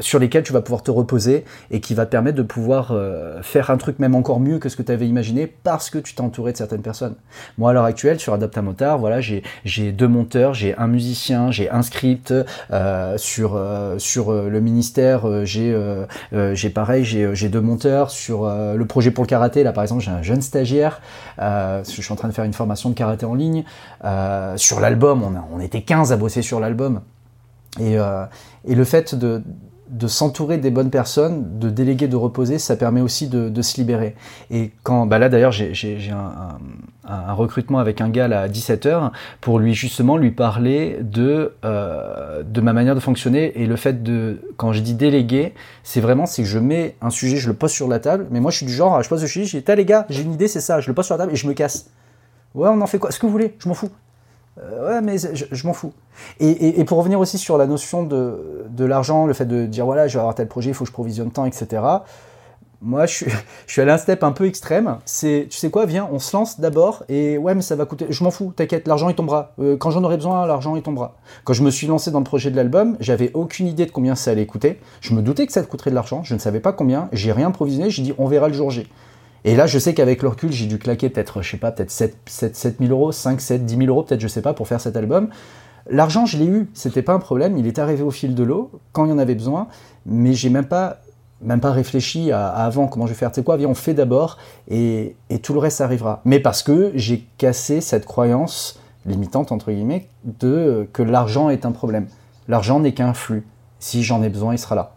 sur 0.00 0.18
lesquels 0.18 0.42
tu 0.42 0.52
vas 0.52 0.60
pouvoir 0.60 0.82
te 0.82 0.90
reposer 0.90 1.44
et 1.70 1.80
qui 1.80 1.94
va 1.94 2.06
te 2.06 2.10
permettre 2.10 2.36
de 2.36 2.42
pouvoir 2.42 2.94
faire 3.42 3.70
un 3.70 3.76
truc 3.76 3.98
même 3.98 4.14
encore 4.14 4.40
mieux 4.40 4.58
que 4.58 4.68
ce 4.68 4.76
que 4.76 4.82
tu 4.82 4.92
avais 4.92 5.06
imaginé 5.06 5.46
parce 5.46 5.90
que 5.90 5.98
tu 5.98 6.14
t'es 6.14 6.20
entouré 6.20 6.52
de 6.52 6.56
certaines 6.56 6.82
personnes. 6.82 7.14
Moi 7.58 7.70
à 7.70 7.72
l'heure 7.72 7.84
actuelle 7.84 8.20
sur 8.20 8.34
Adaptamotard, 8.34 8.98
voilà, 8.98 9.20
j'ai 9.20 9.92
deux 9.92 10.08
monteurs, 10.08 10.54
j'ai 10.54 10.76
un 10.76 10.86
musicien, 10.86 11.50
j'ai 11.50 11.70
un 11.70 11.82
script 11.82 12.34
sur 13.16 13.60
sur 13.98 14.32
le 14.32 14.60
ministère, 14.60 15.44
j'ai 15.44 15.74
euh, 16.34 16.70
pareil, 16.74 17.04
j'ai 17.04 17.24
euh, 17.24 17.48
deux 17.48 17.60
monteurs 17.60 18.10
sur 18.12 18.44
euh, 18.44 18.74
le 18.74 18.86
projet 18.86 19.10
pour 19.10 19.24
le 19.24 19.28
karaté. 19.28 19.62
Là, 19.62 19.72
par 19.72 19.82
exemple, 19.82 20.02
j'ai 20.02 20.10
un 20.10 20.22
jeune 20.22 20.42
stagiaire. 20.42 21.00
je 21.38 21.82
suis 21.84 22.12
en 22.12 22.16
train 22.16 22.28
de 22.28 22.34
faire 22.34 22.44
une 22.44 22.52
formation 22.52 22.90
de 22.90 22.94
karaté 22.94 23.26
en 23.26 23.34
ligne. 23.34 23.64
sur 24.56 24.80
l'album, 24.80 25.42
on, 25.52 25.60
était 25.60 25.82
15 25.82 26.12
à 26.12 26.16
bosser 26.16 26.42
sur 26.42 26.60
l'album. 26.60 27.00
Et, 27.80 27.96
le 27.96 28.84
fait 28.84 29.14
de, 29.14 29.42
de 29.92 30.06
s'entourer 30.06 30.56
des 30.56 30.70
bonnes 30.70 30.90
personnes, 30.90 31.58
de 31.58 31.68
déléguer, 31.68 32.08
de 32.08 32.16
reposer, 32.16 32.58
ça 32.58 32.76
permet 32.76 33.02
aussi 33.02 33.28
de, 33.28 33.62
se 33.62 33.76
libérer. 33.76 34.16
Et 34.50 34.72
quand, 34.82 35.06
bah 35.06 35.18
là 35.18 35.28
d'ailleurs, 35.28 35.52
j'ai 35.52 36.10
un, 36.10 37.34
recrutement 37.34 37.78
avec 37.78 38.00
un 38.00 38.08
gars 38.08 38.24
à 38.24 38.48
17h 38.48 39.10
pour 39.40 39.58
lui 39.58 39.74
justement 39.74 40.16
lui 40.16 40.30
parler 40.30 40.98
de, 41.02 41.54
euh, 41.64 42.42
de 42.42 42.60
ma 42.60 42.72
manière 42.72 42.94
de 42.94 43.00
fonctionner 43.00 43.60
et 43.60 43.66
le 43.66 43.76
fait 43.76 44.02
de, 44.02 44.40
quand 44.56 44.72
je 44.72 44.80
dis 44.80 44.94
déléguer, 44.94 45.52
c'est 45.82 46.00
vraiment, 46.00 46.24
c'est 46.24 46.42
que 46.42 46.48
je 46.48 46.58
mets 46.58 46.96
un 47.02 47.10
sujet, 47.10 47.36
je 47.36 47.48
le 47.48 47.54
pose 47.54 47.70
sur 47.70 47.86
la 47.86 47.98
table, 47.98 48.26
mais 48.30 48.40
moi 48.40 48.50
je 48.50 48.58
suis 48.58 48.66
du 48.66 48.72
genre, 48.72 49.02
je 49.02 49.08
pose 49.08 49.20
le 49.20 49.28
sujet, 49.28 49.44
je 49.44 49.58
dis, 49.58 49.76
les 49.76 49.84
gars, 49.84 50.06
j'ai 50.08 50.22
une 50.22 50.32
idée, 50.32 50.48
c'est 50.48 50.60
ça, 50.60 50.80
je 50.80 50.88
le 50.88 50.94
pose 50.94 51.04
sur 51.04 51.14
la 51.14 51.18
table 51.18 51.32
et 51.32 51.36
je 51.36 51.46
me 51.46 51.52
casse. 51.52 51.90
Ouais, 52.54 52.68
on 52.68 52.80
en 52.80 52.86
fait 52.86 52.98
quoi? 52.98 53.10
Ce 53.10 53.18
que 53.18 53.26
vous 53.26 53.32
voulez, 53.32 53.54
je 53.58 53.68
m'en 53.68 53.74
fous. 53.74 53.90
Euh, 54.60 54.88
ouais, 54.88 55.00
mais 55.00 55.16
je, 55.18 55.66
m'en 55.66 55.72
fous. 55.72 55.92
Et, 56.38 56.84
pour 56.84 56.98
revenir 56.98 57.18
aussi 57.18 57.38
sur 57.38 57.56
la 57.56 57.66
notion 57.66 58.02
de, 58.02 58.84
l'argent, 58.84 59.26
le 59.26 59.32
fait 59.32 59.46
de 59.46 59.66
dire 59.66 59.86
voilà, 59.86 60.08
je 60.08 60.14
vais 60.14 60.20
avoir 60.20 60.34
tel 60.34 60.48
projet, 60.48 60.70
il 60.70 60.74
faut 60.74 60.84
que 60.84 60.88
je 60.88 60.92
provisionne 60.92 61.30
tant, 61.30 61.46
etc. 61.46 61.82
Moi, 62.84 63.06
je 63.06 63.14
suis, 63.14 63.26
je 63.66 63.72
suis 63.72 63.80
un 63.80 63.96
step 63.96 64.22
un 64.24 64.32
peu 64.32 64.46
extrême. 64.46 64.98
C'est, 65.06 65.46
tu 65.48 65.56
sais 65.56 65.70
quoi, 65.70 65.86
viens, 65.86 66.08
on 66.12 66.18
se 66.18 66.36
lance 66.36 66.60
d'abord 66.60 67.04
et 67.08 67.38
ouais, 67.38 67.54
mais 67.54 67.62
ça 67.62 67.76
va 67.76 67.86
coûter. 67.86 68.06
Je 68.10 68.24
m'en 68.24 68.30
fous, 68.30 68.52
t'inquiète, 68.54 68.86
l'argent 68.88 69.08
il 69.08 69.14
tombera. 69.14 69.52
Euh, 69.58 69.76
quand 69.76 69.90
j'en 69.90 70.04
aurai 70.04 70.16
besoin, 70.16 70.46
l'argent 70.46 70.76
il 70.76 70.82
tombera. 70.82 71.16
Quand 71.44 71.54
je 71.54 71.62
me 71.62 71.70
suis 71.70 71.86
lancé 71.86 72.10
dans 72.10 72.18
le 72.18 72.24
projet 72.24 72.50
de 72.50 72.56
l'album, 72.56 72.96
j'avais 73.00 73.30
aucune 73.34 73.68
idée 73.68 73.86
de 73.86 73.90
combien 73.90 74.16
ça 74.16 74.32
allait 74.32 74.46
coûter. 74.46 74.80
Je 75.00 75.14
me 75.14 75.22
doutais 75.22 75.46
que 75.46 75.52
ça 75.52 75.62
coûterait 75.62 75.90
de 75.90 75.94
l'argent, 75.94 76.24
je 76.24 76.34
ne 76.34 76.38
savais 76.38 76.60
pas 76.60 76.72
combien. 76.72 77.08
J'ai 77.12 77.32
rien 77.32 77.52
provisionné, 77.52 77.88
j'ai 77.88 78.02
dit 78.02 78.14
on 78.18 78.26
verra 78.26 78.48
le 78.48 78.54
jour 78.54 78.70
J. 78.70 78.86
Et 79.44 79.56
là, 79.56 79.66
je 79.66 79.78
sais 79.78 79.92
qu'avec 79.92 80.22
le 80.22 80.28
recul, 80.28 80.52
j'ai 80.52 80.66
dû 80.66 80.78
claquer 80.78 81.08
peut-être, 81.08 81.42
je 81.42 81.50
sais 81.50 81.56
pas, 81.56 81.72
peut-être 81.72 81.90
7, 81.90 82.16
7, 82.26 82.56
7 82.56 82.78
000 82.78 82.90
euros, 82.90 83.10
5, 83.10 83.40
7, 83.40 83.64
10 83.64 83.76
000 83.76 83.88
euros, 83.88 84.02
peut-être, 84.02 84.20
je 84.20 84.28
sais 84.28 84.42
pas, 84.42 84.54
pour 84.54 84.68
faire 84.68 84.80
cet 84.80 84.96
album. 84.96 85.28
L'argent, 85.90 86.26
je 86.26 86.38
l'ai 86.38 86.46
eu, 86.46 86.70
c'était 86.74 87.02
pas 87.02 87.12
un 87.12 87.18
problème, 87.18 87.56
il 87.58 87.66
est 87.66 87.80
arrivé 87.80 88.02
au 88.02 88.12
fil 88.12 88.36
de 88.36 88.42
l'eau, 88.44 88.70
quand 88.92 89.04
il 89.04 89.10
y 89.10 89.12
en 89.12 89.18
avait 89.18 89.34
besoin, 89.34 89.66
mais 90.06 90.32
j'ai 90.32 90.48
même 90.48 90.66
pas, 90.66 90.98
même 91.40 91.58
pas 91.58 91.72
réfléchi 91.72 92.30
avant 92.30 92.86
comment 92.86 93.06
je 93.06 93.12
vais 93.12 93.18
faire. 93.18 93.32
Tu 93.32 93.36
sais 93.36 93.44
quoi, 93.44 93.56
viens, 93.56 93.68
on 93.68 93.74
fait 93.74 93.94
d'abord, 93.94 94.38
et, 94.68 95.16
et, 95.28 95.40
tout 95.40 95.54
le 95.54 95.58
reste 95.58 95.80
arrivera. 95.80 96.20
Mais 96.24 96.38
parce 96.38 96.62
que 96.62 96.92
j'ai 96.94 97.26
cassé 97.36 97.80
cette 97.80 98.06
croyance 98.06 98.78
limitante, 99.06 99.50
entre 99.50 99.72
guillemets, 99.72 100.08
de 100.24 100.88
que 100.92 101.02
l'argent 101.02 101.50
est 101.50 101.66
un 101.66 101.72
problème. 101.72 102.06
L'argent 102.46 102.78
n'est 102.78 102.94
qu'un 102.94 103.14
flux. 103.14 103.44
Si 103.80 104.04
j'en 104.04 104.22
ai 104.22 104.28
besoin, 104.28 104.54
il 104.54 104.58
sera 104.58 104.76
là. 104.76 104.94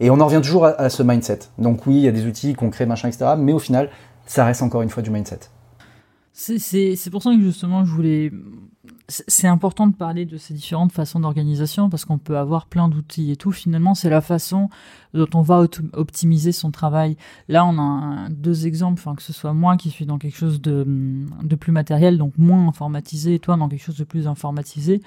Et 0.00 0.10
on 0.10 0.20
en 0.20 0.26
revient 0.26 0.40
toujours 0.42 0.64
à, 0.64 0.88
ce 0.90 1.02
mindset. 1.02 1.40
Donc 1.58 1.86
oui, 1.86 1.96
il 1.96 2.02
y 2.02 2.08
a 2.08 2.12
des 2.12 2.26
outils 2.26 2.54
qu'on 2.54 2.70
crée, 2.70 2.86
machin, 2.86 3.08
etc. 3.08 3.32
Mais 3.36 3.52
au 3.52 3.58
final, 3.58 3.90
ça 4.26 4.44
reste 4.44 4.62
encore 4.62 4.82
une 4.82 4.90
fois 4.90 5.02
du 5.02 5.10
mindset. 5.10 5.40
C'est 6.32 7.10
pour 7.10 7.22
ça 7.22 7.34
que 7.34 7.40
justement, 7.40 7.84
je 7.84 7.92
voulais 7.92 8.30
c'est 9.10 9.48
important 9.48 9.86
de 9.86 9.94
parler 9.94 10.26
de 10.26 10.36
ces 10.36 10.52
différentes 10.52 10.92
façons 10.92 11.20
d'organisation 11.20 11.88
parce 11.88 12.04
qu'on 12.04 12.18
peut 12.18 12.36
avoir 12.36 12.66
plein 12.66 12.88
d'outils 12.88 13.30
et 13.30 13.36
tout. 13.36 13.52
Finalement, 13.52 13.94
c'est 13.94 14.10
la 14.10 14.20
façon 14.20 14.68
dont 15.14 15.28
on 15.32 15.40
va 15.40 15.64
optimiser 15.94 16.52
son 16.52 16.70
travail. 16.70 17.16
Là, 17.48 17.64
on 17.64 17.78
a 17.78 18.28
deux 18.28 18.66
exemples, 18.66 19.00
enfin, 19.00 19.14
que 19.14 19.22
ce 19.22 19.32
soit 19.32 19.54
moi 19.54 19.78
qui 19.78 19.88
suis 19.88 20.04
dans 20.04 20.18
quelque 20.18 20.36
chose 20.36 20.60
de, 20.60 20.84
plus 21.58 21.72
matériel, 21.72 22.18
donc 22.18 22.36
moins 22.36 22.68
informatisé, 22.68 23.34
et 23.34 23.38
toi 23.38 23.56
dans 23.56 23.68
quelque 23.68 23.82
chose 23.82 23.96
de 23.96 24.04
plus 24.04 24.28
informatisé. 24.28 25.00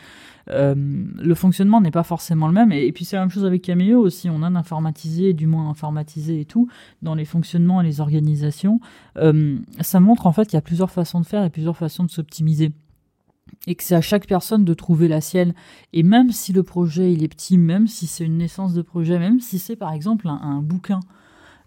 Euh, 0.49 0.73
le 0.75 1.35
fonctionnement 1.35 1.79
n'est 1.79 1.91
pas 1.91 2.03
forcément 2.03 2.47
le 2.47 2.53
même. 2.53 2.71
Et, 2.71 2.91
puis 2.91 3.05
c'est 3.05 3.17
la 3.17 3.21
même 3.21 3.29
chose 3.29 3.45
avec 3.45 3.61
Cameo 3.61 3.99
aussi. 3.99 4.31
On 4.31 4.41
a 4.41 4.49
d'informatisé 4.49 5.29
et 5.29 5.33
du 5.33 5.45
moins 5.45 5.69
informatisé 5.69 6.39
et 6.39 6.45
tout 6.45 6.67
dans 7.03 7.13
les 7.13 7.25
fonctionnements 7.25 7.81
et 7.81 7.83
les 7.83 8.01
organisations. 8.01 8.79
Euh, 9.17 9.59
ça 9.81 9.99
montre 9.99 10.25
en 10.25 10.31
fait 10.31 10.45
qu'il 10.45 10.55
y 10.55 10.57
a 10.57 10.63
plusieurs 10.63 10.89
façons 10.89 11.19
de 11.19 11.25
faire 11.27 11.43
et 11.43 11.51
plusieurs 11.51 11.77
façons 11.77 12.03
de 12.03 12.09
s'optimiser 12.09 12.71
et 13.67 13.75
que 13.75 13.83
c'est 13.83 13.95
à 13.95 14.01
chaque 14.01 14.27
personne 14.27 14.65
de 14.65 14.73
trouver 14.73 15.07
la 15.07 15.21
sienne. 15.21 15.53
Et 15.93 16.03
même 16.03 16.31
si 16.31 16.53
le 16.53 16.63
projet 16.63 17.13
il 17.13 17.23
est 17.23 17.27
petit, 17.27 17.57
même 17.57 17.87
si 17.87 18.07
c'est 18.07 18.25
une 18.25 18.37
naissance 18.37 18.73
de 18.73 18.81
projet, 18.81 19.19
même 19.19 19.39
si 19.39 19.59
c'est 19.59 19.75
par 19.75 19.93
exemple 19.93 20.27
un, 20.27 20.61
bouquin, 20.61 20.99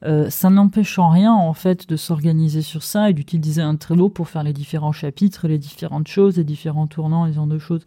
euh, 0.04 0.28
ça 0.28 0.50
n'empêche 0.50 0.98
en 0.98 1.08
rien 1.08 1.32
en 1.32 1.54
fait 1.54 1.88
de 1.88 1.96
s'organiser 1.96 2.62
sur 2.62 2.82
ça 2.82 3.08
et 3.08 3.14
d'utiliser 3.14 3.62
un 3.62 3.76
Trello 3.76 4.08
pour 4.08 4.28
faire 4.28 4.42
les 4.42 4.52
différents 4.52 4.92
chapitres, 4.92 5.48
les 5.48 5.58
différentes 5.58 6.08
choses, 6.08 6.36
les 6.36 6.44
différents 6.44 6.86
tournants, 6.86 7.24
les 7.24 7.32
genres 7.32 7.46
de 7.46 7.58
choses. 7.58 7.84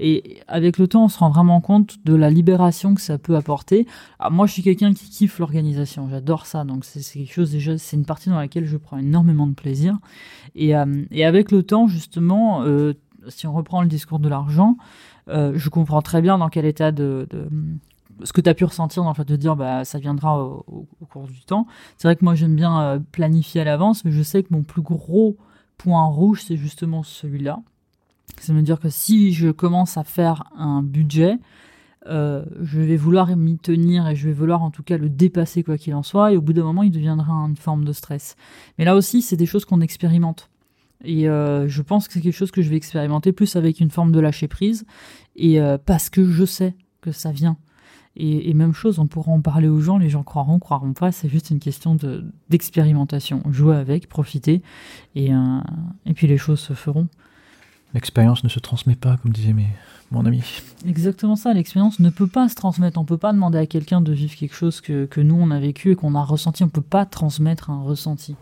Et 0.00 0.40
avec 0.48 0.78
le 0.78 0.88
temps, 0.88 1.04
on 1.04 1.08
se 1.08 1.18
rend 1.18 1.30
vraiment 1.30 1.60
compte 1.60 1.98
de 2.04 2.14
la 2.14 2.28
libération 2.28 2.94
que 2.94 3.00
ça 3.00 3.16
peut 3.16 3.36
apporter. 3.36 3.86
Moi, 4.30 4.46
je 4.46 4.52
suis 4.52 4.62
quelqu'un 4.62 4.92
qui 4.92 5.08
kiffe 5.08 5.38
l'organisation, 5.38 6.08
j'adore 6.10 6.46
ça, 6.46 6.64
donc 6.64 6.84
c'est 6.84 7.00
quelque 7.00 7.32
chose 7.32 7.52
déjà, 7.52 7.78
c'est 7.78 7.96
une 7.96 8.04
partie 8.04 8.28
dans 8.28 8.38
laquelle 8.38 8.66
je 8.66 8.76
prends 8.76 8.98
énormément 8.98 9.46
de 9.46 9.54
plaisir. 9.54 9.96
Et, 10.56 10.76
euh, 10.76 10.84
avec 11.24 11.52
le 11.52 11.62
temps, 11.62 11.86
justement, 11.86 12.62
euh, 12.62 12.94
si 13.28 13.46
on 13.46 13.52
reprend 13.52 13.82
le 13.82 13.88
discours 13.88 14.18
de 14.18 14.28
l'argent, 14.28 14.76
euh, 15.28 15.52
je 15.54 15.68
comprends 15.68 16.02
très 16.02 16.22
bien 16.22 16.38
dans 16.38 16.48
quel 16.48 16.64
état 16.64 16.92
de, 16.92 17.26
ce 18.22 18.32
que 18.32 18.40
tu 18.40 18.48
as 18.48 18.54
pu 18.54 18.64
ressentir 18.64 19.02
dans 19.02 19.10
le 19.10 19.14
fait 19.14 19.24
de 19.24 19.36
dire 19.36 19.56
bah 19.56 19.84
ça 19.84 19.98
viendra 19.98 20.42
au, 20.42 20.86
cours 21.10 21.26
du 21.26 21.44
temps. 21.44 21.66
C'est 21.96 22.08
vrai 22.08 22.16
que 22.16 22.24
moi 22.24 22.34
j'aime 22.34 22.56
bien 22.56 22.80
euh, 22.80 22.98
planifier 23.12 23.62
à 23.62 23.64
l'avance, 23.64 24.04
mais 24.04 24.10
je 24.10 24.22
sais 24.22 24.42
que 24.42 24.52
mon 24.52 24.62
plus 24.62 24.82
gros 24.82 25.36
point 25.78 26.04
rouge 26.06 26.42
c'est 26.46 26.56
justement 26.56 27.02
celui-là. 27.02 27.60
C'est 28.40 28.52
me 28.52 28.62
dire 28.62 28.80
que 28.80 28.88
si 28.88 29.32
je 29.32 29.50
commence 29.50 29.96
à 29.96 30.04
faire 30.04 30.44
un 30.56 30.82
budget, 30.82 31.38
euh, 32.06 32.44
je 32.60 32.80
vais 32.80 32.96
vouloir 32.96 33.34
m'y 33.36 33.56
tenir 33.58 34.06
et 34.08 34.16
je 34.16 34.28
vais 34.28 34.34
vouloir 34.34 34.62
en 34.62 34.70
tout 34.70 34.82
cas 34.82 34.98
le 34.98 35.08
dépasser 35.08 35.62
quoi 35.62 35.78
qu'il 35.78 35.94
en 35.94 36.02
soit, 36.02 36.32
et 36.32 36.36
au 36.36 36.42
bout 36.42 36.52
d'un 36.52 36.64
moment 36.64 36.82
il 36.82 36.90
deviendra 36.90 37.32
une 37.32 37.56
forme 37.56 37.84
de 37.84 37.92
stress. 37.92 38.36
Mais 38.78 38.84
là 38.84 38.94
aussi 38.94 39.22
c'est 39.22 39.36
des 39.36 39.46
choses 39.46 39.64
qu'on 39.64 39.80
expérimente. 39.80 40.50
Et 41.04 41.28
euh, 41.28 41.68
je 41.68 41.82
pense 41.82 42.08
que 42.08 42.14
c'est 42.14 42.20
quelque 42.20 42.36
chose 42.36 42.50
que 42.50 42.62
je 42.62 42.70
vais 42.70 42.76
expérimenter 42.76 43.32
plus 43.32 43.56
avec 43.56 43.80
une 43.80 43.90
forme 43.90 44.12
de 44.12 44.20
lâcher 44.20 44.48
prise. 44.48 44.86
Et 45.36 45.60
euh, 45.60 45.78
parce 45.78 46.10
que 46.10 46.24
je 46.24 46.44
sais 46.44 46.74
que 47.00 47.12
ça 47.12 47.32
vient. 47.32 47.56
Et, 48.16 48.54
même 48.54 48.72
chose, 48.72 49.00
on 49.00 49.08
pourra 49.08 49.32
en 49.32 49.40
parler 49.40 49.66
aux 49.66 49.80
gens, 49.80 49.98
les 49.98 50.08
gens 50.08 50.22
croiront, 50.22 50.60
croiront 50.60 50.92
pas, 50.92 51.10
c'est 51.10 51.28
juste 51.28 51.50
une 51.50 51.58
question 51.58 51.96
d'expérimentation. 52.48 53.42
Jouer 53.50 53.74
avec, 53.74 54.08
profiter, 54.08 54.62
et, 55.16 55.34
euh, 55.34 55.58
et 56.06 56.14
puis 56.14 56.28
les 56.28 56.38
choses 56.38 56.60
se 56.60 56.74
feront. 56.74 57.08
L'expérience 57.92 58.44
ne 58.44 58.48
se 58.48 58.60
transmet 58.60 58.94
pas, 58.94 59.16
comme 59.16 59.32
disait 59.32 59.52
mes, 59.52 59.66
mon 60.12 60.24
ami. 60.26 60.42
Exactement 60.86 61.34
ça, 61.34 61.52
l'expérience 61.52 61.98
ne 61.98 62.10
peut 62.10 62.28
pas 62.28 62.48
se 62.48 62.54
transmettre. 62.54 63.00
On 63.00 63.04
peut 63.04 63.18
pas 63.18 63.32
demander 63.32 63.58
à 63.58 63.66
quelqu'un 63.66 64.00
de 64.00 64.12
vivre 64.12 64.36
quelque 64.36 64.54
chose 64.54 64.80
que, 64.80 65.06
que 65.06 65.20
nous 65.20 65.34
on 65.34 65.50
a 65.50 65.58
vécu 65.58 65.90
et 65.90 65.96
qu'on 65.96 66.14
a 66.14 66.22
ressenti. 66.22 66.62
On 66.62 66.68
peut 66.68 66.82
pas 66.82 67.06
transmettre 67.06 67.70
un 67.70 67.82
ressenti. 67.82 68.36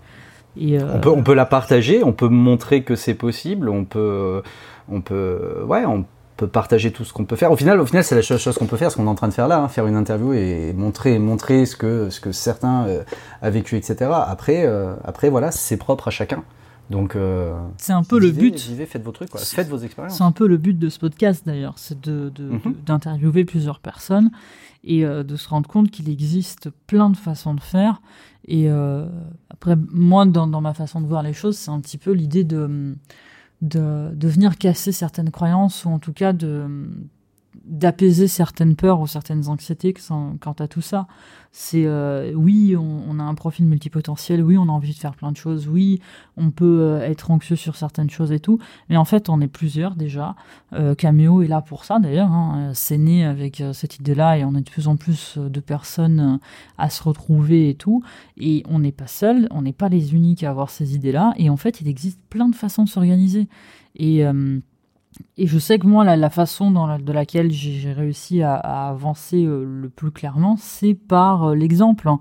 Euh, 0.60 0.94
on, 0.94 1.00
peut, 1.00 1.10
on 1.10 1.22
peut 1.22 1.34
la 1.34 1.46
partager, 1.46 2.02
on 2.04 2.12
peut 2.12 2.28
montrer 2.28 2.82
que 2.82 2.94
c'est 2.94 3.14
possible, 3.14 3.68
on 3.68 3.84
peut, 3.84 4.42
on 4.88 5.00
peut, 5.00 5.64
ouais, 5.66 5.84
on 5.86 6.04
peut 6.36 6.46
partager 6.46 6.92
tout 6.92 7.04
ce 7.04 7.12
qu'on 7.12 7.24
peut 7.24 7.36
faire. 7.36 7.52
Au 7.52 7.56
final, 7.56 7.80
au 7.80 7.86
final, 7.86 8.04
c'est 8.04 8.14
la 8.14 8.22
seule 8.22 8.38
chose 8.38 8.58
qu'on 8.58 8.66
peut 8.66 8.76
faire, 8.76 8.90
ce 8.90 8.96
qu'on 8.96 9.06
est 9.06 9.10
en 9.10 9.14
train 9.14 9.28
de 9.28 9.34
faire 9.34 9.48
là, 9.48 9.58
hein, 9.58 9.68
faire 9.68 9.86
une 9.86 9.96
interview 9.96 10.32
et 10.34 10.72
montrer, 10.74 11.18
montrer 11.18 11.66
ce 11.66 11.76
que, 11.76 12.10
ce 12.10 12.20
que 12.20 12.32
certains 12.32 12.86
euh, 12.86 13.02
a 13.40 13.50
vécu, 13.50 13.76
etc. 13.76 14.10
Après, 14.26 14.64
euh, 14.66 14.94
après, 15.04 15.30
voilà, 15.30 15.50
c'est 15.50 15.76
propre 15.76 16.08
à 16.08 16.10
chacun. 16.10 16.42
Donc, 16.90 17.16
c'est 17.78 17.94
un 17.94 18.02
peu 18.02 18.18
le 18.18 18.30
but. 18.32 18.58
Vivez, 18.66 18.84
faites 18.84 19.02
vos 19.02 19.12
trucs, 19.12 19.30
quoi. 19.30 19.40
faites 19.40 19.68
vos 19.68 19.78
expériences. 19.78 20.18
C'est 20.18 20.24
un 20.24 20.32
peu 20.32 20.46
le 20.46 20.58
but 20.58 20.78
de 20.78 20.90
ce 20.90 20.98
podcast 20.98 21.44
d'ailleurs, 21.46 21.74
c'est 21.76 21.98
de, 21.98 22.30
mhm. 22.38 22.74
d'interviewer 22.84 23.46
plusieurs 23.46 23.78
personnes 23.78 24.30
et 24.84 25.04
de 25.04 25.36
se 25.36 25.48
rendre 25.48 25.68
compte 25.68 25.90
qu'il 25.90 26.08
existe 26.08 26.70
plein 26.86 27.08
de 27.10 27.16
façons 27.16 27.54
de 27.54 27.60
faire. 27.60 28.02
Et 28.46 28.68
euh, 28.68 29.06
après, 29.50 29.76
moi, 29.76 30.26
dans, 30.26 30.46
dans, 30.46 30.60
ma 30.60 30.74
façon 30.74 31.00
de 31.00 31.06
voir 31.06 31.22
les 31.22 31.32
choses, 31.32 31.56
c'est 31.56 31.70
un 31.70 31.80
petit 31.80 31.98
peu 31.98 32.12
l'idée 32.12 32.44
de, 32.44 32.96
de, 33.60 34.28
venir 34.28 34.58
casser 34.58 34.92
certaines 34.92 35.30
croyances, 35.30 35.84
ou 35.84 35.90
en 35.90 35.98
tout 35.98 36.12
cas 36.12 36.32
de, 36.32 36.88
d'apaiser 37.64 38.28
certaines 38.28 38.76
peurs 38.76 39.00
ou 39.00 39.06
certaines 39.06 39.48
anxiétés 39.48 39.94
quant 39.94 40.56
à 40.58 40.68
tout 40.68 40.80
ça. 40.80 41.06
C'est 41.54 41.84
euh, 41.84 42.32
oui, 42.34 42.74
on, 42.78 43.18
a 43.18 43.22
un 43.22 43.34
profil 43.34 43.66
multipotentiel, 43.66 44.42
oui, 44.42 44.56
on 44.56 44.64
a 44.64 44.72
envie 44.72 44.94
de 44.94 44.98
faire 44.98 45.14
plein 45.14 45.30
de 45.30 45.36
choses, 45.36 45.68
oui, 45.68 46.00
on 46.38 46.50
peut 46.50 46.80
euh, 46.80 47.02
être 47.02 47.30
anxieux 47.30 47.56
sur 47.56 47.76
certaines 47.76 48.08
choses 48.08 48.32
et 48.32 48.40
tout, 48.40 48.58
mais 48.88 48.96
en 48.96 49.04
fait, 49.04 49.28
on 49.28 49.38
est 49.42 49.48
plusieurs 49.48 49.94
déjà. 49.94 50.34
Euh, 50.72 50.94
Cameo 50.94 51.42
est 51.42 51.48
là 51.48 51.60
pour 51.60 51.84
ça 51.84 51.98
d'ailleurs, 51.98 52.32
hein. 52.32 52.70
c'est 52.72 52.96
né 52.96 53.26
avec 53.26 53.62
cette 53.74 53.98
idée-là 53.98 54.38
et 54.38 54.46
on 54.46 54.54
est 54.54 54.62
de 54.62 54.70
plus 54.70 54.88
en 54.88 54.96
plus 54.96 55.36
de 55.36 55.60
personnes 55.60 56.40
à 56.78 56.88
se 56.88 57.02
retrouver 57.02 57.68
et 57.68 57.74
tout, 57.74 58.02
et 58.38 58.62
on 58.66 58.78
n'est 58.78 58.90
pas 58.90 59.06
seul, 59.06 59.46
on 59.50 59.60
n'est 59.60 59.74
pas 59.74 59.90
les 59.90 60.14
uniques 60.14 60.44
à 60.44 60.50
avoir 60.50 60.70
ces 60.70 60.94
idées-là, 60.94 61.34
et 61.36 61.50
en 61.50 61.58
fait, 61.58 61.82
il 61.82 61.88
existe 61.88 62.18
plein 62.30 62.48
de 62.48 62.56
façons 62.56 62.84
de 62.84 62.88
s'organiser. 62.88 63.46
Et 63.94 64.24
et 65.36 65.46
je 65.46 65.58
sais 65.58 65.78
que 65.78 65.86
moi, 65.86 66.04
la, 66.04 66.30
façon 66.30 66.70
de 66.70 67.12
laquelle 67.12 67.50
j'ai 67.50 67.92
réussi 67.92 68.42
à, 68.42 68.54
avancer 68.54 69.44
euh, 69.44 69.64
le 69.64 69.88
plus 69.88 70.10
clairement, 70.10 70.56
c'est 70.58 70.94
par 70.94 71.50
euh, 71.50 71.54
l'exemple. 71.54 72.08
Hein. 72.08 72.20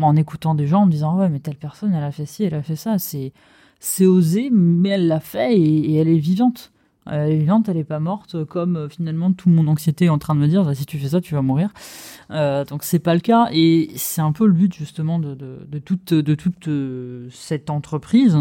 En 0.00 0.16
écoutant 0.16 0.54
des 0.54 0.66
gens, 0.66 0.82
en 0.82 0.86
me 0.86 0.90
disant 0.90 1.16
Ouais, 1.16 1.28
mais 1.28 1.40
telle 1.40 1.56
personne, 1.56 1.94
elle 1.94 2.02
a 2.02 2.10
fait 2.10 2.26
ci, 2.26 2.44
elle 2.44 2.54
a 2.54 2.62
fait 2.62 2.76
ça. 2.76 2.96
C'est 2.98 4.06
osé, 4.06 4.50
mais 4.50 4.90
elle 4.90 5.08
l'a 5.08 5.20
fait 5.20 5.56
et, 5.56 5.96
elle 5.96 6.08
est 6.08 6.18
vivante. 6.18 6.72
Elle 7.06 7.32
est 7.32 7.38
vivante, 7.38 7.68
elle 7.68 7.76
n'est 7.76 7.84
pas 7.84 8.00
morte, 8.00 8.44
comme 8.44 8.76
euh, 8.76 8.88
finalement 8.88 9.32
tout 9.32 9.48
mon 9.48 9.66
anxiété 9.68 10.06
est 10.06 10.10
en 10.10 10.18
train 10.18 10.34
de 10.34 10.40
me 10.40 10.48
dire 10.48 10.64
bah, 10.64 10.74
si 10.74 10.86
tu 10.86 10.98
fais 10.98 11.08
ça, 11.08 11.20
tu 11.20 11.34
vas 11.34 11.42
mourir. 11.42 11.70
Euh, 12.30 12.64
donc 12.64 12.82
c'est 12.82 12.98
pas 12.98 13.14
le 13.14 13.20
cas, 13.20 13.48
et 13.52 13.90
c'est 13.96 14.20
un 14.20 14.32
peu 14.32 14.46
le 14.46 14.52
but 14.52 14.74
justement 14.74 15.18
de, 15.18 15.34
toute, 15.78 16.12
euh, 16.12 17.28
cette 17.30 17.70
entreprise, 17.70 18.38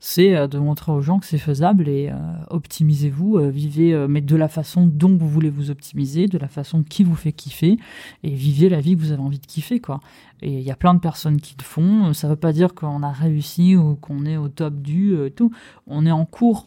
c'est 0.00 0.34
euh, 0.34 0.46
de 0.46 0.58
montrer 0.58 0.92
aux 0.92 1.00
gens 1.00 1.18
que 1.18 1.26
c'est 1.26 1.38
faisable 1.38 1.88
et 1.88 2.12
optimisez-vous, 2.50 3.38
vivez, 3.50 4.06
mais 4.08 4.20
de 4.20 4.36
la 4.36 4.48
façon 4.48 4.86
dont 4.86 5.16
vous 5.16 5.28
voulez 5.28 5.50
vous 5.50 5.70
optimiser, 5.70 6.26
de 6.26 6.38
la 6.38 6.48
façon 6.48 6.82
qui 6.82 7.04
vous 7.04 7.14
fait 7.14 7.32
kiffer, 7.32 7.78
et 8.22 8.30
vivez 8.30 8.68
la 8.68 8.80
vie 8.80 8.96
que 8.96 9.00
vous 9.00 9.12
avez 9.12 9.22
envie 9.22 9.38
de 9.38 9.46
kiffer, 9.46 9.80
quoi. 9.80 10.00
Et 10.42 10.52
il 10.52 10.62
y 10.62 10.70
a 10.70 10.76
plein 10.76 10.94
de 10.94 11.00
personnes 11.00 11.40
qui 11.40 11.54
le 11.58 11.64
font. 11.64 12.12
Ça 12.12 12.28
veut 12.28 12.36
pas 12.36 12.52
dire 12.52 12.74
qu'on 12.74 13.02
a 13.02 13.10
réussi 13.10 13.74
ou 13.74 13.94
qu'on 13.96 14.26
est 14.26 14.36
au 14.36 14.48
top 14.48 14.74
du 14.74 15.16
tout. 15.34 15.50
On 15.86 16.04
est 16.04 16.10
en 16.10 16.26
cours 16.26 16.66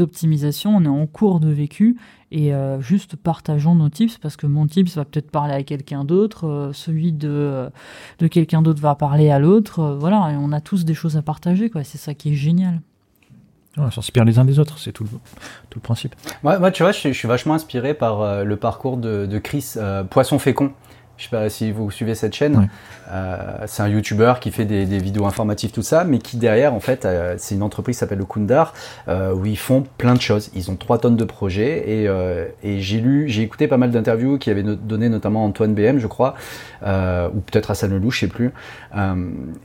d'optimisation, 0.00 0.76
on 0.76 0.84
est 0.84 0.88
en 0.88 1.06
cours 1.06 1.40
de 1.40 1.50
vécu 1.50 1.96
et 2.32 2.54
euh, 2.54 2.80
juste 2.80 3.16
partageons 3.16 3.74
nos 3.74 3.88
tips 3.88 4.18
parce 4.18 4.36
que 4.36 4.46
mon 4.46 4.66
tips 4.66 4.96
va 4.96 5.04
peut-être 5.04 5.30
parler 5.30 5.54
à 5.54 5.62
quelqu'un 5.62 6.04
d'autre, 6.04 6.46
euh, 6.46 6.72
celui 6.72 7.12
de, 7.12 7.70
de 8.18 8.26
quelqu'un 8.26 8.62
d'autre 8.62 8.80
va 8.80 8.94
parler 8.94 9.30
à 9.30 9.38
l'autre, 9.38 9.80
euh, 9.80 9.96
voilà, 9.96 10.30
et 10.32 10.36
on 10.36 10.52
a 10.52 10.60
tous 10.60 10.84
des 10.84 10.94
choses 10.94 11.16
à 11.16 11.22
partager, 11.22 11.70
quoi, 11.70 11.84
c'est 11.84 11.98
ça 11.98 12.14
qui 12.14 12.32
est 12.32 12.36
génial. 12.36 12.80
on 13.76 13.90
s'inspire 13.90 14.24
les 14.24 14.38
uns 14.38 14.44
des 14.44 14.58
autres, 14.58 14.78
c'est 14.78 14.92
tout 14.92 15.04
le, 15.04 15.10
tout 15.70 15.78
le 15.78 15.82
principe. 15.82 16.14
Moi, 16.42 16.70
tu 16.70 16.82
vois, 16.82 16.92
je, 16.92 17.12
suis 17.12 17.28
vachement 17.28 17.54
inspiré 17.54 17.94
par 17.94 18.44
le 18.44 18.56
parcours 18.56 18.96
de, 18.96 19.26
de 19.26 19.38
Chris, 19.38 19.74
Poisson 20.08 20.38
fécond. 20.38 20.72
Je 21.20 21.24
sais 21.24 21.30
pas 21.30 21.50
si 21.50 21.70
vous 21.70 21.90
suivez 21.90 22.14
cette 22.14 22.34
chaîne. 22.34 22.70
Euh, 23.12 23.36
c'est 23.66 23.82
un 23.82 23.88
YouTuber 23.88 24.34
qui 24.40 24.50
fait 24.50 24.64
des, 24.64 24.86
vidéos 24.86 25.26
informatives, 25.26 25.70
tout 25.70 25.82
ça, 25.82 26.04
mais 26.04 26.18
qui 26.18 26.38
derrière, 26.38 26.72
en 26.72 26.80
fait, 26.80 27.04
euh, 27.04 27.34
c'est 27.36 27.54
une 27.54 27.62
entreprise 27.62 27.96
qui 27.96 28.00
s'appelle 28.00 28.18
le 28.18 28.24
Kundar, 28.24 28.72
euh, 29.06 29.34
où 29.34 29.44
ils 29.44 29.58
font 29.58 29.84
plein 29.98 30.14
de 30.14 30.20
choses. 30.20 30.50
Ils 30.54 30.70
ont 30.70 30.76
trois 30.76 30.96
tonnes 30.96 31.16
de 31.16 31.24
projets 31.24 31.90
et, 32.62 32.80
j'ai 32.80 33.00
lu, 33.00 33.28
j'ai 33.28 33.42
écouté 33.42 33.68
pas 33.68 33.76
mal 33.76 33.90
d'interviews 33.90 34.38
qui 34.38 34.48
avaient 34.48 34.62
donné 34.62 35.10
notamment 35.10 35.44
Antoine 35.44 35.74
BM, 35.74 35.98
je 35.98 36.06
crois, 36.06 36.36
ou 36.82 37.40
peut-être 37.40 37.70
Hassan 37.70 37.90
Lelouch, 37.90 38.14
je 38.14 38.20
sais 38.20 38.26
plus. 38.26 38.52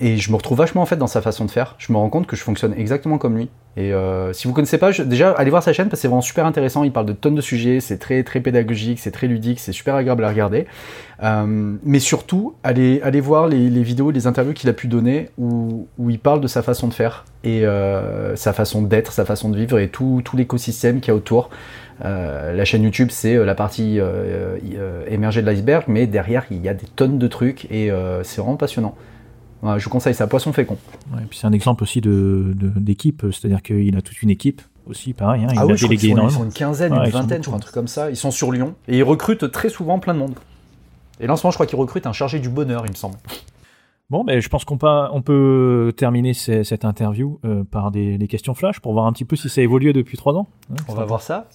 et 0.02 0.18
je 0.18 0.32
me 0.32 0.36
retrouve 0.36 0.58
vachement 0.58 0.82
en 0.82 0.86
fait 0.86 0.98
dans 0.98 1.08
sa 1.08 1.22
façon 1.22 1.46
de 1.46 1.52
faire. 1.52 1.76
Je 1.78 1.94
me 1.94 1.98
rends 1.98 2.10
compte 2.10 2.28
que 2.28 2.36
je 2.36 2.44
fonctionne 2.44 2.74
exactement 2.74 3.18
comme 3.18 3.38
lui. 3.38 3.50
Et 3.78 3.94
si 4.34 4.48
vous 4.48 4.54
connaissez 4.54 4.78
pas, 4.78 4.92
déjà 4.92 5.32
allez 5.32 5.50
voir 5.50 5.64
sa 5.64 5.72
chaîne 5.72 5.88
parce 5.88 6.00
que 6.00 6.02
c'est 6.02 6.08
vraiment 6.10 6.22
super 6.22 6.46
intéressant. 6.46 6.84
Il 6.84 6.92
parle 6.92 7.06
de 7.06 7.14
tonnes 7.14 7.36
de 7.36 7.42
sujets, 7.42 7.80
c'est 7.80 7.98
très 7.98 8.24
très 8.24 8.42
pédagogique, 8.42 9.00
c'est 9.00 9.12
très 9.12 9.28
ludique, 9.28 9.60
c'est 9.60 9.72
super 9.72 9.96
agréable 9.96 10.26
à 10.26 10.30
regarder. 10.30 10.66
Euh, 11.24 11.45
mais 11.46 12.00
surtout, 12.00 12.56
allez, 12.64 13.02
allez 13.02 13.22
voir 13.22 13.48
les, 13.48 13.70
les 13.70 13.84
vidéos, 13.84 14.12
les 14.12 14.28
interviews 14.28 14.54
qu'il 14.54 14.70
a 14.70 14.74
pu 14.74 14.88
donner 14.88 15.30
où, 15.38 15.88
où, 15.98 16.10
il 16.10 16.20
parle 16.20 16.42
de 16.42 16.48
sa 16.48 16.62
façon 16.62 16.88
de 16.88 16.94
faire 16.94 17.26
et 17.44 17.66
euh, 17.66 18.36
sa 18.36 18.54
façon 18.54 18.82
d'être, 18.82 19.12
sa 19.12 19.26
façon 19.26 19.50
de 19.50 19.58
vivre 19.58 19.80
et 19.80 19.90
tout, 19.90 20.22
tout 20.24 20.38
l'écosystème 20.38 21.00
qu'il 21.00 21.10
y 21.10 21.12
a 21.12 21.16
autour. 21.16 21.50
Euh, 22.04 22.54
la 22.54 22.66
chaîne 22.66 22.84
YouTube, 22.84 23.10
c'est 23.12 23.36
euh, 23.36 23.46
la 23.46 23.56
partie 23.56 24.00
euh, 24.00 24.58
émergée 25.08 25.42
de 25.42 25.46
l'iceberg, 25.46 25.86
mais 25.88 26.08
derrière, 26.08 26.46
il 26.52 26.62
y 26.62 26.70
a 26.70 26.74
des 26.74 26.88
tonnes 26.88 27.20
de 27.20 27.28
trucs 27.28 27.66
et 27.72 27.92
c'est 28.24 28.42
vraiment 28.42 28.58
passionnant. 28.58 28.96
je 29.64 29.84
vous 29.84 29.90
conseille 29.90 30.14
ça, 30.14 30.28
Poisson 30.28 30.54
fécond. 30.54 30.78
Ouais, 31.14 31.22
et 31.24 31.26
puis 31.26 31.40
c'est 31.40 31.48
un 31.48 31.54
exemple 31.54 31.84
aussi 31.84 32.02
d'équipe, 32.02 33.26
de, 33.26 33.32
c'est-à-dire 33.32 33.62
qu'il 33.62 33.96
a 33.98 34.02
toute 34.02 34.22
une 34.22 34.30
équipe 34.30 34.62
aussi, 34.88 35.14
pareil. 35.14 35.44
Hein, 35.44 35.50
il 35.52 35.58
ah 35.58 35.64
a 35.64 35.66
délégué. 35.66 36.10
Ils 36.10 36.32
sont 36.32 36.44
une 36.44 36.54
quinzaine, 36.54 36.94
une 36.94 37.10
vingtaine, 37.10 37.42
un 37.52 37.60
truc 37.60 37.74
comme 37.74 37.88
ça. 37.88 38.10
Ils 38.10 38.18
sont 38.18 38.32
sur 38.32 38.52
Lyon 38.52 38.76
et 38.88 38.98
ils 38.98 39.04
recrutent 39.04 39.52
très 39.52 39.70
souvent 39.70 40.00
plein 40.00 40.14
de 40.14 40.20
monde. 40.20 40.36
Et 41.20 41.28
là, 41.28 41.34
en 41.34 41.36
ce 41.36 41.44
moment, 41.44 41.52
je 41.52 41.58
crois 41.58 41.66
qu'il 41.66 41.80
recrute 41.80 42.08
un 42.08 42.14
chargé 42.14 42.40
du 42.40 42.50
bonheur, 42.50 42.86
il 42.86 42.92
me 42.92 42.96
semble. 42.96 43.18
Bon, 44.10 44.24
ben, 44.24 44.40
je 44.40 44.50
pense 44.50 44.66
qu'on 44.66 44.78
peut, 44.78 44.88
on 44.88 45.22
peut 45.22 45.92
terminer 45.98 46.34
cette 46.34 46.86
interview 46.86 47.40
euh, 47.44 47.64
par 47.64 47.90
des, 47.90 48.28
questions 48.28 48.54
flash 48.54 48.80
pour 48.80 48.94
voir 48.94 49.06
un 49.06 49.14
petit 49.14 49.26
peu 49.26 49.36
si 49.36 49.50
ça 49.50 49.62
a 49.62 49.64
évolué 49.64 49.94
depuis 49.94 50.18
trois 50.18 50.34
ans. 50.36 50.48
Hein, 50.72 50.76
on 50.88 50.94
va 50.94 51.06
voir 51.06 51.22
ça. 51.22 51.48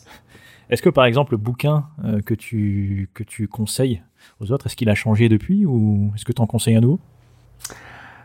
Est-ce 0.68 0.82
que 0.82 0.88
par 0.88 1.04
exemple 1.04 1.32
le 1.32 1.38
bouquin 1.38 1.86
euh, 2.04 2.20
que, 2.20 2.34
tu, 2.34 3.08
que 3.14 3.22
tu 3.22 3.48
conseilles 3.48 4.02
aux 4.40 4.52
autres, 4.52 4.66
est-ce 4.66 4.76
qu'il 4.76 4.88
a 4.88 4.94
changé 4.94 5.28
depuis 5.28 5.64
ou 5.64 6.10
est-ce 6.14 6.24
que 6.24 6.32
tu 6.32 6.42
en 6.42 6.46
conseilles 6.46 6.76
un 6.76 6.80
nouveau? 6.80 7.00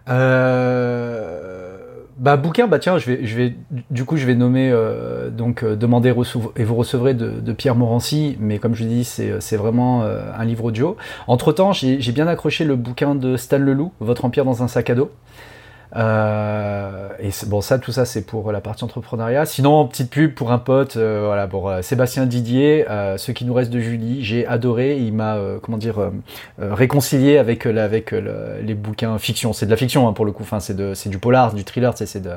Euh, 0.09 1.64
bah 2.17 2.37
bouquin, 2.37 2.67
bah 2.67 2.79
tiens, 2.79 2.97
je 2.97 3.11
vais, 3.11 3.25
je 3.25 3.35
vais, 3.35 3.55
du 3.91 4.05
coup, 4.05 4.15
je 4.15 4.25
vais 4.25 4.35
nommer 4.35 4.71
euh, 4.71 5.29
donc 5.29 5.63
euh, 5.63 5.75
demander 5.75 6.13
et 6.55 6.63
vous 6.63 6.75
recevrez 6.75 7.13
de, 7.13 7.51
Pierre 7.53 7.75
Morancy, 7.75 8.37
mais 8.39 8.57
comme 8.57 8.73
je 8.73 8.85
dis, 8.85 9.03
c'est, 9.03 9.41
c'est 9.41 9.57
vraiment 9.57 10.03
euh, 10.03 10.21
un 10.37 10.45
livre 10.45 10.65
audio. 10.65 10.95
Entre 11.27 11.51
temps, 11.51 11.73
j'ai, 11.73 11.99
j'ai 11.99 12.11
bien 12.13 12.27
accroché 12.27 12.63
le 12.63 12.77
bouquin 12.77 13.15
de 13.15 13.35
Stan 13.35 13.57
Leloup, 13.57 13.91
Votre 13.99 14.23
empire 14.23 14.45
dans 14.45 14.63
un 14.63 14.67
sac 14.69 14.89
à 14.89 14.95
dos. 14.95 15.11
Euh, 15.95 17.09
et 17.19 17.29
bon, 17.47 17.61
ça, 17.61 17.79
tout 17.79 17.91
ça, 17.91 18.05
c'est 18.05 18.23
pour 18.23 18.51
la 18.51 18.61
partie 18.61 18.83
entrepreneuriat. 18.83 19.45
Sinon, 19.45 19.87
petite 19.87 20.09
pub 20.09 20.33
pour 20.33 20.51
un 20.51 20.57
pote, 20.57 20.97
euh, 20.97 21.23
voilà, 21.25 21.47
pour 21.47 21.69
euh, 21.69 21.81
Sébastien 21.81 22.25
Didier, 22.25 22.85
ce 23.17 23.31
qui 23.31 23.45
nous 23.45 23.53
reste 23.53 23.71
de 23.71 23.79
Julie, 23.79 24.23
j'ai 24.23 24.45
adoré. 24.47 24.97
Il 24.97 25.13
m'a, 25.13 25.37
comment 25.61 25.77
dire, 25.77 26.11
réconcilié 26.57 27.37
avec, 27.37 27.65
avec 27.65 28.11
les 28.11 28.73
bouquins 28.73 29.17
fiction. 29.17 29.53
C'est 29.53 29.65
de 29.65 29.71
la 29.71 29.77
fiction 29.77 30.07
hein, 30.07 30.13
pour 30.13 30.25
le 30.25 30.31
coup. 30.31 30.43
Enfin, 30.43 30.59
c'est 30.59 30.75
de, 30.75 30.93
c'est 30.93 31.09
du 31.09 31.19
polar, 31.19 31.53
du 31.53 31.63
thriller, 31.63 31.93
c'est 31.95 32.21
de. 32.21 32.31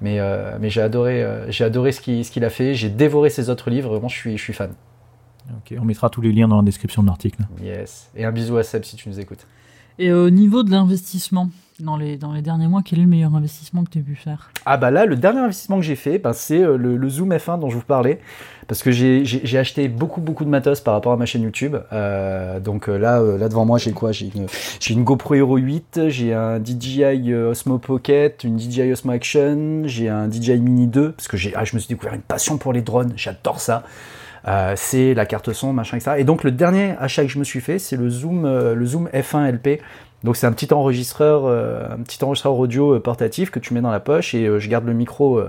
Mais, 0.00 0.20
mais 0.60 0.70
j'ai 0.70 0.80
adoré, 0.80 1.26
j'ai 1.48 1.64
adoré 1.64 1.92
ce 1.92 2.00
qu'il, 2.00 2.24
ce 2.24 2.30
qu'il 2.30 2.44
a 2.44 2.50
fait. 2.50 2.74
J'ai 2.74 2.88
dévoré 2.88 3.30
ses 3.30 3.50
autres 3.50 3.70
livres. 3.70 3.90
Vraiment, 3.90 4.08
je 4.08 4.16
suis, 4.16 4.38
je 4.38 4.42
suis 4.42 4.52
fan. 4.52 4.70
Ok, 5.50 5.76
on 5.80 5.84
mettra 5.84 6.10
tous 6.10 6.20
les 6.20 6.30
liens 6.32 6.46
dans 6.46 6.58
la 6.58 6.62
description 6.62 7.02
de 7.02 7.08
l'article. 7.08 7.42
Yes. 7.62 8.10
Et 8.14 8.24
un 8.24 8.32
bisou 8.32 8.58
à 8.58 8.62
Seb 8.62 8.84
si 8.84 8.96
tu 8.96 9.08
nous 9.08 9.18
écoutes. 9.18 9.46
Et 9.98 10.12
au 10.12 10.30
niveau 10.30 10.62
de 10.62 10.70
l'investissement, 10.70 11.48
dans 11.80 11.96
les, 11.96 12.16
dans 12.16 12.32
les 12.32 12.42
derniers 12.42 12.66
mois, 12.66 12.82
quel 12.84 12.98
est 12.98 13.02
le 13.02 13.08
meilleur 13.08 13.34
investissement 13.34 13.84
que 13.84 13.90
tu 13.90 13.98
as 13.98 14.02
pu 14.02 14.16
faire? 14.16 14.50
Ah 14.66 14.76
bah 14.76 14.90
là, 14.90 15.06
le 15.06 15.16
dernier 15.16 15.40
investissement 15.40 15.76
que 15.76 15.82
j'ai 15.82 15.96
fait, 15.96 16.18
ben, 16.18 16.32
c'est 16.32 16.60
euh, 16.60 16.76
le, 16.76 17.08
Zoom 17.08 17.32
F1 17.32 17.60
dont 17.60 17.70
je 17.70 17.76
vous 17.76 17.82
parlais. 17.82 18.20
Parce 18.66 18.82
que 18.82 18.90
j'ai 18.90 19.58
acheté 19.58 19.88
beaucoup 19.88 20.20
beaucoup 20.20 20.44
de 20.44 20.50
matos 20.50 20.82
par 20.82 20.92
rapport 20.92 21.12
à 21.12 21.16
ma 21.16 21.24
chaîne 21.24 21.42
YouTube. 21.42 21.76
Euh, 21.90 22.60
donc 22.60 22.88
euh, 22.90 22.98
là, 22.98 23.22
là 23.22 23.48
devant 23.48 23.64
moi, 23.64 23.78
j'ai 23.78 23.92
quoi? 23.92 24.12
J'ai 24.12 24.30
une, 24.34 24.46
une 24.90 25.04
GoPro 25.04 25.36
Hero 25.36 25.56
8, 25.56 26.08
j'ai 26.08 26.34
un 26.34 26.62
DJI 26.62 27.32
Osmo 27.32 27.78
Pocket, 27.78 28.44
une 28.44 28.58
DJI 28.58 28.92
Osmo 28.92 29.12
Action, 29.12 29.84
j'ai 29.86 30.10
un 30.10 30.30
DJI 30.30 30.58
Mini 30.58 30.86
2, 30.86 31.12
parce 31.12 31.28
que 31.28 31.38
ah, 31.54 31.64
je 31.64 31.76
me 31.76 31.80
suis 31.80 31.88
découvert 31.88 32.12
une 32.12 32.20
passion 32.20 32.58
pour 32.58 32.74
les 32.74 32.82
drones, 32.82 33.14
j'adore 33.16 33.58
ça. 33.58 33.84
c'est 34.76 35.14
la 35.14 35.24
carte 35.24 35.54
son, 35.54 35.72
machin, 35.72 35.96
etc. 35.96 36.16
Et 36.18 36.24
donc 36.24 36.44
le 36.44 36.50
dernier 36.50 36.94
achat 36.98 37.22
que 37.22 37.30
je 37.30 37.38
me 37.38 37.44
suis 37.44 37.62
fait, 37.62 37.78
c'est 37.78 37.96
le 37.96 38.10
Zoom, 38.10 38.42
le 38.44 38.84
Zoom 38.84 39.08
F1 39.14 39.50
LP 39.50 39.80
donc 40.24 40.36
c'est 40.36 40.46
un 40.46 40.52
petit 40.52 40.72
enregistreur, 40.72 41.44
euh, 41.44 41.86
un 41.90 42.02
petit 42.02 42.22
enregistreur 42.24 42.58
audio 42.58 42.94
euh, 42.94 43.00
portatif 43.00 43.50
que 43.50 43.60
tu 43.60 43.72
mets 43.72 43.80
dans 43.80 43.90
la 43.90 44.00
poche 44.00 44.34
et 44.34 44.46
euh, 44.46 44.58
je 44.58 44.68
garde 44.68 44.84
le 44.84 44.92
micro, 44.92 45.40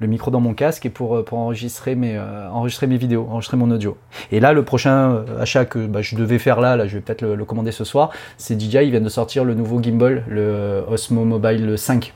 le 0.00 0.06
micro 0.06 0.30
dans 0.30 0.40
mon 0.40 0.54
casque 0.54 0.86
et 0.86 0.90
pour, 0.90 1.24
pour 1.24 1.38
enregistrer 1.38 1.94
mes 1.94 2.18
enregistrer 2.18 2.86
mes 2.86 2.96
vidéos, 2.96 3.26
enregistrer 3.30 3.56
mon 3.56 3.70
audio. 3.70 3.96
Et 4.32 4.40
là 4.40 4.52
le 4.52 4.64
prochain 4.64 5.24
achat 5.40 5.64
que 5.64 5.86
bah, 5.86 6.02
je 6.02 6.16
devais 6.16 6.38
faire 6.38 6.60
là, 6.60 6.76
là 6.76 6.86
je 6.88 6.94
vais 6.94 7.00
peut-être 7.00 7.22
le, 7.22 7.44
commander 7.44 7.72
ce 7.72 7.84
soir, 7.84 8.10
c'est 8.38 8.60
DJI, 8.60 8.78
ils 8.84 8.90
viennent 8.90 9.04
de 9.04 9.08
sortir 9.08 9.44
le 9.44 9.54
nouveau 9.54 9.80
gimbal, 9.80 10.24
le 10.28 10.84
Osmo 10.88 11.24
Mobile 11.24 11.78
5. 11.78 12.12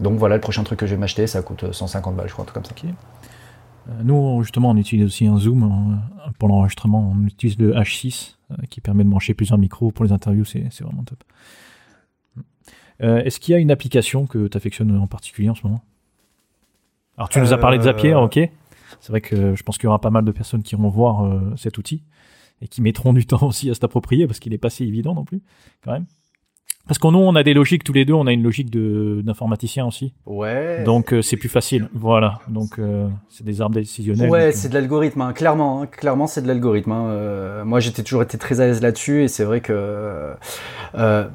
Donc 0.00 0.18
voilà 0.18 0.36
le 0.36 0.40
prochain 0.40 0.64
truc 0.64 0.80
que 0.80 0.86
je 0.86 0.94
vais 0.94 1.00
m'acheter, 1.00 1.26
ça 1.26 1.42
coûte 1.42 1.72
150 1.72 2.16
balles 2.16 2.28
je 2.28 2.32
crois, 2.32 2.42
un 2.42 2.46
truc 2.46 2.54
comme 2.54 2.64
ça. 2.64 2.74
Nous 4.04 4.42
justement 4.42 4.70
on 4.70 4.76
utilise 4.76 5.04
aussi 5.04 5.26
un 5.26 5.38
zoom 5.38 6.00
pour 6.38 6.48
l'enregistrement, 6.48 7.12
on 7.14 7.26
utilise 7.26 7.58
le 7.58 7.74
H6 7.74 8.36
euh, 8.52 8.56
qui 8.68 8.80
permet 8.80 9.04
de 9.04 9.08
brancher 9.08 9.34
plusieurs 9.34 9.58
micros 9.58 9.90
pour 9.90 10.04
les 10.04 10.12
interviews, 10.12 10.44
c'est 10.44 10.80
vraiment 10.80 11.04
top. 11.04 11.22
Euh, 13.02 13.22
est-ce 13.22 13.40
qu'il 13.40 13.52
y 13.52 13.54
a 13.54 13.58
une 13.58 13.70
application 13.70 14.26
que 14.26 14.48
tu 14.48 14.56
affectionnes 14.56 14.96
en 14.96 15.06
particulier 15.06 15.48
en 15.48 15.54
ce 15.54 15.66
moment? 15.66 15.82
Alors 17.16 17.28
tu 17.28 17.40
nous 17.40 17.52
as 17.52 17.58
parlé 17.58 17.78
de 17.78 17.84
Zapier, 17.84 18.12
euh, 18.12 18.20
ok. 18.20 18.38
C'est 19.00 19.10
vrai 19.10 19.20
que 19.20 19.54
je 19.54 19.62
pense 19.62 19.78
qu'il 19.78 19.84
y 19.84 19.88
aura 19.88 20.00
pas 20.00 20.10
mal 20.10 20.24
de 20.24 20.32
personnes 20.32 20.62
qui 20.62 20.74
vont 20.74 20.88
voir 20.88 21.56
cet 21.56 21.78
outil 21.78 22.02
et 22.60 22.68
qui 22.68 22.82
mettront 22.82 23.12
du 23.12 23.26
temps 23.26 23.46
aussi 23.46 23.70
à 23.70 23.74
s'approprier 23.74 24.26
parce 24.26 24.40
qu'il 24.40 24.52
n'est 24.52 24.58
pas 24.58 24.70
si 24.70 24.84
évident 24.84 25.14
non 25.14 25.24
plus, 25.24 25.42
quand 25.82 25.92
même. 25.92 26.06
Parce 26.86 26.98
qu'on 26.98 27.12
nous, 27.12 27.18
on 27.20 27.36
a 27.36 27.44
des 27.44 27.54
logiques 27.54 27.84
tous 27.84 27.92
les 27.92 28.04
deux, 28.04 28.14
on 28.14 28.26
a 28.26 28.32
une 28.32 28.42
logique 28.42 28.68
de 28.68 29.20
d'informaticien 29.22 29.86
aussi. 29.86 30.12
Ouais. 30.26 30.82
Donc 30.82 31.12
euh, 31.12 31.22
c'est 31.22 31.36
plus 31.36 31.48
facile. 31.48 31.88
Voilà. 31.94 32.40
Donc 32.48 32.80
euh, 32.80 33.08
c'est 33.28 33.44
des 33.44 33.60
arbres 33.60 33.76
décisionnels. 33.76 34.28
Ouais, 34.28 34.46
donc, 34.46 34.54
c'est 34.54 34.70
de 34.70 34.74
l'algorithme, 34.74 35.20
hein. 35.20 35.32
clairement. 35.32 35.82
hein. 35.82 35.86
Clairement, 35.86 36.26
c'est 36.26 36.42
de 36.42 36.48
l'algorithme. 36.48 36.90
hein. 36.90 37.06
Euh, 37.10 37.64
moi, 37.64 37.78
j'étais 37.78 38.02
toujours 38.02 38.22
été 38.22 38.38
très 38.38 38.60
à 38.60 38.66
l'aise 38.66 38.82
là-dessus, 38.82 39.22
et 39.22 39.28
c'est 39.28 39.44
vrai 39.44 39.60
que 39.60 40.34
euh, 40.96 41.28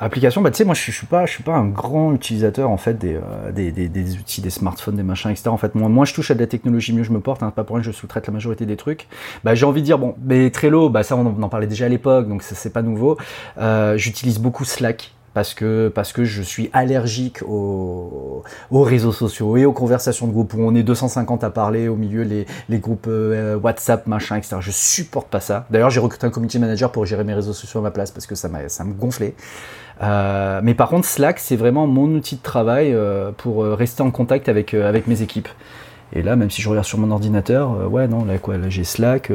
application, 0.00 0.42
bah 0.42 0.50
tu 0.50 0.58
sais, 0.58 0.64
moi, 0.64 0.74
je, 0.74 0.80
je 0.80 0.90
suis 0.90 1.06
pas, 1.06 1.24
pas 1.44 1.54
un 1.54 1.66
grand 1.66 2.12
utilisateur 2.12 2.70
en 2.70 2.76
fait 2.76 2.98
des, 2.98 3.16
euh, 3.16 3.52
des, 3.52 3.72
des, 3.72 3.88
des 3.88 4.16
outils, 4.16 4.40
des 4.40 4.50
smartphones, 4.50 4.96
des 4.96 5.02
machins, 5.02 5.30
etc. 5.30 5.48
En 5.48 5.56
fait, 5.56 5.74
moi, 5.74 6.04
je 6.04 6.14
touche 6.14 6.30
à 6.30 6.34
de 6.34 6.40
la 6.40 6.46
technologie, 6.46 6.92
mieux 6.92 7.02
je 7.02 7.12
me 7.12 7.20
porte. 7.20 7.42
Hein, 7.42 7.52
pas 7.54 7.64
pour 7.64 7.76
rien 7.76 7.82
je 7.82 7.92
sous-traite 7.92 8.26
la 8.26 8.32
majorité 8.32 8.66
des 8.66 8.76
trucs. 8.76 9.08
Bah, 9.44 9.54
j'ai 9.54 9.66
envie 9.66 9.80
de 9.80 9.86
dire 9.86 9.98
bon, 9.98 10.14
mais 10.24 10.50
Trello, 10.50 10.88
bah 10.90 11.02
ça, 11.02 11.16
on 11.16 11.26
en, 11.26 11.34
on 11.38 11.42
en 11.42 11.48
parlait 11.48 11.66
déjà 11.66 11.86
à 11.86 11.88
l'époque, 11.88 12.28
donc 12.28 12.42
c'est 12.42 12.72
pas 12.72 12.82
nouveau. 12.82 13.16
Euh, 13.58 13.96
J'utilise 13.96 14.38
beaucoup 14.38 14.64
Slack. 14.64 15.12
Parce 15.38 15.54
que, 15.54 15.86
parce 15.86 16.12
que 16.12 16.24
je 16.24 16.42
suis 16.42 16.68
allergique 16.72 17.44
aux, 17.46 18.42
aux 18.72 18.82
réseaux 18.82 19.12
sociaux 19.12 19.56
et 19.56 19.66
aux 19.66 19.72
conversations 19.72 20.26
de 20.26 20.32
groupe 20.32 20.52
où 20.54 20.62
on 20.62 20.74
est 20.74 20.82
250 20.82 21.44
à 21.44 21.50
parler 21.50 21.86
au 21.86 21.94
milieu 21.94 22.22
les, 22.22 22.44
les 22.68 22.78
groupes 22.80 23.06
euh, 23.06 23.56
WhatsApp, 23.56 24.08
machin, 24.08 24.34
etc. 24.34 24.56
Je 24.58 24.72
supporte 24.72 25.28
pas 25.28 25.38
ça. 25.38 25.64
D'ailleurs, 25.70 25.90
j'ai 25.90 26.00
recruté 26.00 26.26
un 26.26 26.30
community 26.30 26.58
manager 26.58 26.90
pour 26.90 27.06
gérer 27.06 27.22
mes 27.22 27.34
réseaux 27.34 27.52
sociaux 27.52 27.78
à 27.78 27.84
ma 27.84 27.92
place 27.92 28.10
parce 28.10 28.26
que 28.26 28.34
ça, 28.34 28.48
ça 28.66 28.82
me 28.82 28.94
gonflait. 28.94 29.36
Euh, 30.02 30.60
mais 30.60 30.74
par 30.74 30.88
contre, 30.88 31.06
Slack, 31.06 31.38
c'est 31.38 31.54
vraiment 31.54 31.86
mon 31.86 32.16
outil 32.16 32.34
de 32.34 32.42
travail 32.42 32.92
euh, 32.92 33.30
pour 33.30 33.64
rester 33.64 34.02
en 34.02 34.10
contact 34.10 34.48
avec, 34.48 34.74
avec 34.74 35.06
mes 35.06 35.22
équipes. 35.22 35.48
Et 36.14 36.22
là, 36.22 36.34
même 36.34 36.50
si 36.50 36.62
je 36.62 36.68
regarde 36.68 36.84
sur 36.84 36.98
mon 36.98 37.12
ordinateur, 37.12 37.88
ouais, 37.88 38.08
non, 38.08 38.24
là, 38.24 38.38
quoi, 38.38 38.56
là, 38.56 38.68
j'ai 38.70 38.82
Slack, 38.82 39.30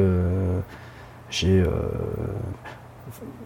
j'ai. 1.29 1.63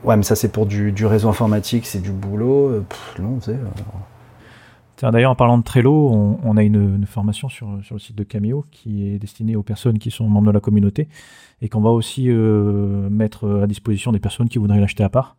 Ouais, 0.03 0.15
mais 0.15 0.23
ça, 0.23 0.35
c'est 0.35 0.51
pour 0.51 0.65
du, 0.65 0.91
du 0.91 1.05
réseau 1.05 1.27
informatique, 1.29 1.85
c'est 1.85 2.01
du 2.01 2.11
boulot. 2.11 2.69
euh, 2.69 2.85
pff, 2.87 3.19
non, 3.19 3.37
tu 3.39 3.45
sais. 3.45 3.51
euh, 3.51 3.65
Tiens, 4.95 5.11
D'ailleurs, 5.11 5.31
en 5.31 5.35
parlant 5.35 5.57
de 5.59 5.63
Trello, 5.63 6.09
on, 6.11 6.39
on 6.43 6.57
a 6.57 6.63
une, 6.63 6.95
une 6.95 7.05
formation 7.05 7.49
sur, 7.49 7.67
sur 7.83 7.95
le 7.95 7.99
site 7.99 8.15
de 8.15 8.23
Cameo 8.23 8.65
qui 8.71 9.07
est 9.09 9.19
destinée 9.19 9.55
aux 9.55 9.61
personnes 9.63 9.99
qui 9.99 10.09
sont 10.09 10.27
membres 10.27 10.47
de 10.47 10.51
la 10.51 10.59
communauté 10.59 11.07
et 11.61 11.69
qu'on 11.69 11.81
va 11.81 11.91
aussi 11.91 12.29
euh, 12.29 13.07
mettre 13.09 13.61
à 13.63 13.67
disposition 13.67 14.11
des 14.11 14.19
personnes 14.19 14.49
qui 14.49 14.57
voudraient 14.57 14.79
l'acheter 14.79 15.03
à 15.03 15.09
part. 15.09 15.35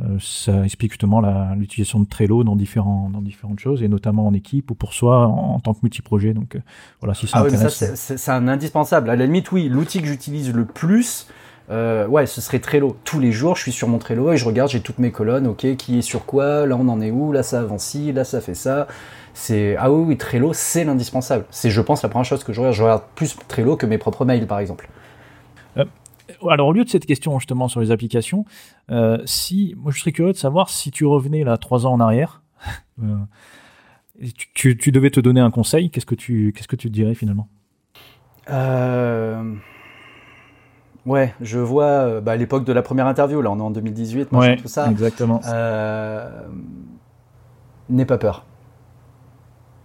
Euh, 0.00 0.16
ça 0.20 0.64
explique 0.64 0.92
justement 0.92 1.20
l'utilisation 1.54 2.00
de 2.00 2.06
Trello 2.06 2.44
dans, 2.44 2.54
différents, 2.56 3.10
dans 3.10 3.20
différentes 3.22 3.58
choses 3.60 3.82
et 3.82 3.88
notamment 3.88 4.26
en 4.26 4.34
équipe 4.34 4.70
ou 4.70 4.74
pour 4.74 4.94
soi 4.94 5.26
en, 5.26 5.54
en 5.54 5.60
tant 5.60 5.74
que 5.74 5.80
multiprojet. 5.82 6.32
Donc 6.32 6.54
euh, 6.56 6.60
voilà, 7.00 7.14
si 7.14 7.26
ça 7.26 7.38
Ah 7.38 7.42
oui, 7.42 7.48
mais 7.50 7.56
ça, 7.56 7.66
intéresse. 7.66 7.74
c'est- 7.76 7.96
c'est 7.96 8.16
c'est 8.18 8.30
un 8.30 8.46
indispensable. 8.48 9.10
À 9.10 9.16
la 9.16 9.26
limite, 9.26 9.50
oui, 9.52 9.68
l'outil 9.68 10.00
que 10.00 10.06
j'utilise 10.06 10.52
le 10.54 10.64
plus, 10.64 11.26
euh, 11.70 12.06
ouais, 12.06 12.26
ce 12.26 12.40
serait 12.40 12.58
Trello. 12.58 12.96
Tous 13.04 13.20
les 13.20 13.32
jours, 13.32 13.56
je 13.56 13.62
suis 13.62 13.72
sur 13.72 13.88
mon 13.88 13.98
Trello 13.98 14.32
et 14.32 14.36
je 14.36 14.44
regarde, 14.44 14.70
j'ai 14.70 14.80
toutes 14.80 14.98
mes 14.98 15.10
colonnes, 15.12 15.46
ok, 15.46 15.76
qui 15.76 15.98
est 15.98 16.02
sur 16.02 16.24
quoi, 16.26 16.66
là 16.66 16.76
on 16.78 16.88
en 16.88 17.00
est 17.00 17.10
où, 17.10 17.32
là 17.32 17.42
ça 17.42 17.60
avance 17.60 17.84
ci, 17.84 18.12
là 18.12 18.24
ça 18.24 18.40
fait 18.40 18.54
ça. 18.54 18.86
C'est 19.34 19.76
ah 19.78 19.90
oui, 19.90 20.04
oui, 20.08 20.16
Trello, 20.18 20.52
c'est 20.52 20.84
l'indispensable. 20.84 21.46
C'est, 21.50 21.70
je 21.70 21.80
pense, 21.80 22.02
la 22.02 22.08
première 22.10 22.26
chose 22.26 22.44
que 22.44 22.52
je 22.52 22.60
regarde. 22.60 22.74
Je 22.76 22.82
regarde 22.82 23.02
plus 23.14 23.36
Trello 23.48 23.76
que 23.76 23.86
mes 23.86 23.96
propres 23.98 24.24
mails, 24.24 24.46
par 24.46 24.58
exemple. 24.58 24.88
Alors, 26.48 26.68
au 26.68 26.72
lieu 26.72 26.84
de 26.84 26.88
cette 26.88 27.04
question 27.06 27.38
justement 27.38 27.68
sur 27.68 27.80
les 27.80 27.90
applications, 27.90 28.44
euh, 28.90 29.18
si 29.26 29.74
moi 29.76 29.92
je 29.92 30.00
serais 30.00 30.12
curieux 30.12 30.32
de 30.32 30.36
savoir 30.38 30.70
si 30.70 30.90
tu 30.90 31.04
revenais 31.04 31.44
là 31.44 31.56
trois 31.58 31.86
ans 31.86 31.92
en 31.92 32.00
arrière, 32.00 32.42
euh, 33.02 33.16
tu, 34.36 34.46
tu- 34.54 34.76
tu 34.76 34.92
devais 34.92 35.10
te 35.10 35.20
donner 35.20 35.40
un 35.40 35.50
conseil, 35.50 35.90
qu'est-ce 35.90 36.06
que 36.06 36.14
tu 36.14 36.52
qu'est-ce 36.56 36.68
que 36.68 36.76
tu 36.76 36.88
te 36.88 36.92
dirais 36.92 37.14
finalement? 37.14 37.48
Euh... 38.50 39.54
Ouais, 41.04 41.34
je 41.40 41.58
vois 41.58 41.84
euh, 41.84 42.20
bah, 42.20 42.32
à 42.32 42.36
l'époque 42.36 42.64
de 42.64 42.72
la 42.72 42.82
première 42.82 43.06
interview, 43.06 43.42
là 43.42 43.50
on 43.50 43.58
est 43.58 43.62
en 43.62 43.70
2018, 43.70 44.30
machin, 44.32 44.56
tout 44.56 44.68
ça. 44.68 44.88
exactement. 44.90 45.40
Euh, 45.46 46.28
N'aie 47.90 48.04
pas 48.06 48.18
peur. 48.18 48.44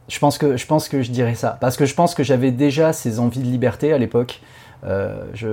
Je 0.07 0.19
pense, 0.19 0.38
que, 0.38 0.56
je 0.56 0.65
pense 0.65 0.88
que 0.88 1.02
je 1.02 1.11
dirais 1.11 1.35
ça. 1.35 1.57
Parce 1.60 1.76
que 1.76 1.85
je 1.85 1.94
pense 1.94 2.15
que 2.15 2.23
j'avais 2.23 2.52
déjà 2.52 2.94
ces 2.94 3.19
envies 3.19 3.41
de 3.41 3.48
liberté 3.48 3.91
à 3.91 3.98
l'époque. 3.98 4.41
Euh, 4.85 5.23
je... 5.33 5.47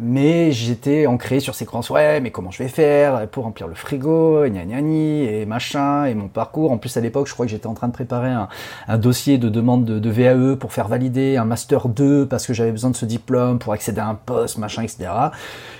Mais 0.00 0.50
j'étais 0.52 1.06
ancré 1.06 1.40
sur 1.40 1.54
ces 1.54 1.64
croyances. 1.64 1.90
Ouais, 1.90 2.20
mais 2.20 2.30
comment 2.30 2.50
je 2.50 2.62
vais 2.62 2.68
faire 2.68 3.26
pour 3.28 3.44
remplir 3.44 3.68
le 3.68 3.74
frigo, 3.74 4.44
gna 4.48 4.64
gna 4.64 4.78
et 4.80 5.46
machin, 5.46 6.06
et 6.06 6.14
mon 6.14 6.28
parcours. 6.28 6.72
En 6.72 6.78
plus, 6.78 6.96
à 6.96 7.00
l'époque, 7.00 7.28
je 7.28 7.34
crois 7.34 7.46
que 7.46 7.50
j'étais 7.52 7.66
en 7.66 7.74
train 7.74 7.88
de 7.88 7.92
préparer 7.92 8.30
un, 8.30 8.48
un 8.88 8.98
dossier 8.98 9.38
de 9.38 9.48
demande 9.48 9.84
de, 9.84 9.98
de 9.98 10.10
VAE 10.10 10.56
pour 10.56 10.72
faire 10.72 10.88
valider 10.88 11.36
un 11.36 11.44
Master 11.44 11.88
2 11.88 12.26
parce 12.26 12.46
que 12.46 12.52
j'avais 12.52 12.72
besoin 12.72 12.90
de 12.90 12.96
ce 12.96 13.06
diplôme 13.06 13.58
pour 13.58 13.72
accéder 13.72 14.00
à 14.00 14.08
un 14.08 14.14
poste, 14.14 14.58
machin, 14.58 14.82
etc. 14.82 15.08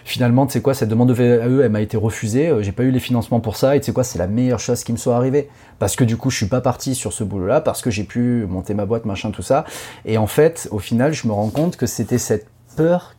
Finalement, 0.05 0.46
tu 0.46 0.52
sais 0.52 0.62
quoi, 0.62 0.74
cette 0.74 0.88
demande 0.88 1.09
de 1.09 1.14
VAE, 1.14 1.62
elle 1.64 1.70
m'a 1.70 1.80
été 1.80 1.96
refusée. 1.96 2.48
euh, 2.48 2.62
J'ai 2.62 2.72
pas 2.72 2.84
eu 2.84 2.90
les 2.90 3.00
financements 3.00 3.40
pour 3.40 3.56
ça. 3.56 3.76
Et 3.76 3.80
tu 3.80 3.86
sais 3.86 3.92
quoi, 3.92 4.05
c'est 4.05 4.18
la 4.18 4.26
meilleure 4.28 4.60
chose 4.60 4.84
qui 4.84 4.92
me 4.92 4.96
soit 4.98 5.16
arrivée. 5.16 5.48
Parce 5.78 5.96
que 5.96 6.05
du 6.05 6.16
coup, 6.16 6.30
je 6.30 6.36
suis 6.36 6.46
pas 6.46 6.60
parti 6.60 6.94
sur 6.94 7.12
ce 7.12 7.22
boulot-là, 7.24 7.60
parce 7.60 7.82
que 7.82 7.90
j'ai 7.90 8.05
pu 8.05 8.46
monter 8.48 8.74
ma 8.74 8.86
boîte, 8.86 9.05
machin, 9.05 9.30
tout 9.30 9.42
ça. 9.42 9.64
Et 10.05 10.18
en 10.18 10.26
fait, 10.26 10.68
au 10.72 10.78
final, 10.78 11.12
je 11.12 11.26
me 11.28 11.32
rends 11.32 11.50
compte 11.50 11.76
que 11.76 11.86
c'était 11.86 12.18
cette 12.18 12.46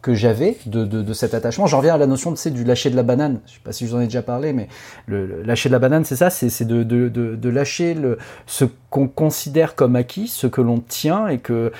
que 0.01 0.13
j'avais 0.13 0.57
de, 0.65 0.85
de, 0.85 1.13
cet 1.13 1.33
attachement. 1.33 1.67
J'en 1.67 1.77
reviens 1.77 1.95
à 1.95 1.97
la 1.97 2.07
notion 2.07 2.31
de, 2.31 2.37
sais, 2.37 2.51
du 2.51 2.63
lâcher 2.63 2.89
de 2.89 2.95
la 2.95 3.03
banane. 3.03 3.39
Je 3.45 3.53
sais 3.53 3.59
pas 3.63 3.71
si 3.71 3.85
je 3.85 3.91
vous 3.91 3.97
en 3.97 4.01
ai 4.01 4.05
déjà 4.05 4.21
parlé, 4.21 4.53
mais 4.53 4.67
le, 5.05 5.43
lâcher 5.43 5.69
de 5.69 5.73
la 5.73 5.79
banane, 5.79 6.05
c'est 6.05 6.15
ça, 6.15 6.29
c'est 6.29 6.49
c'est 6.49 6.65
de, 6.65 6.83
de, 6.83 7.49
lâcher 7.49 7.93
le, 7.93 8.17
ce 8.45 8.65
qu'on 8.89 9.07
considère 9.07 9.75
comme 9.75 9.95
acquis, 9.95 10.27
ce 10.27 10.47
que 10.47 10.61
l'on 10.61 10.79
tient 10.79 11.27
et 11.27 11.39
que 11.39 11.71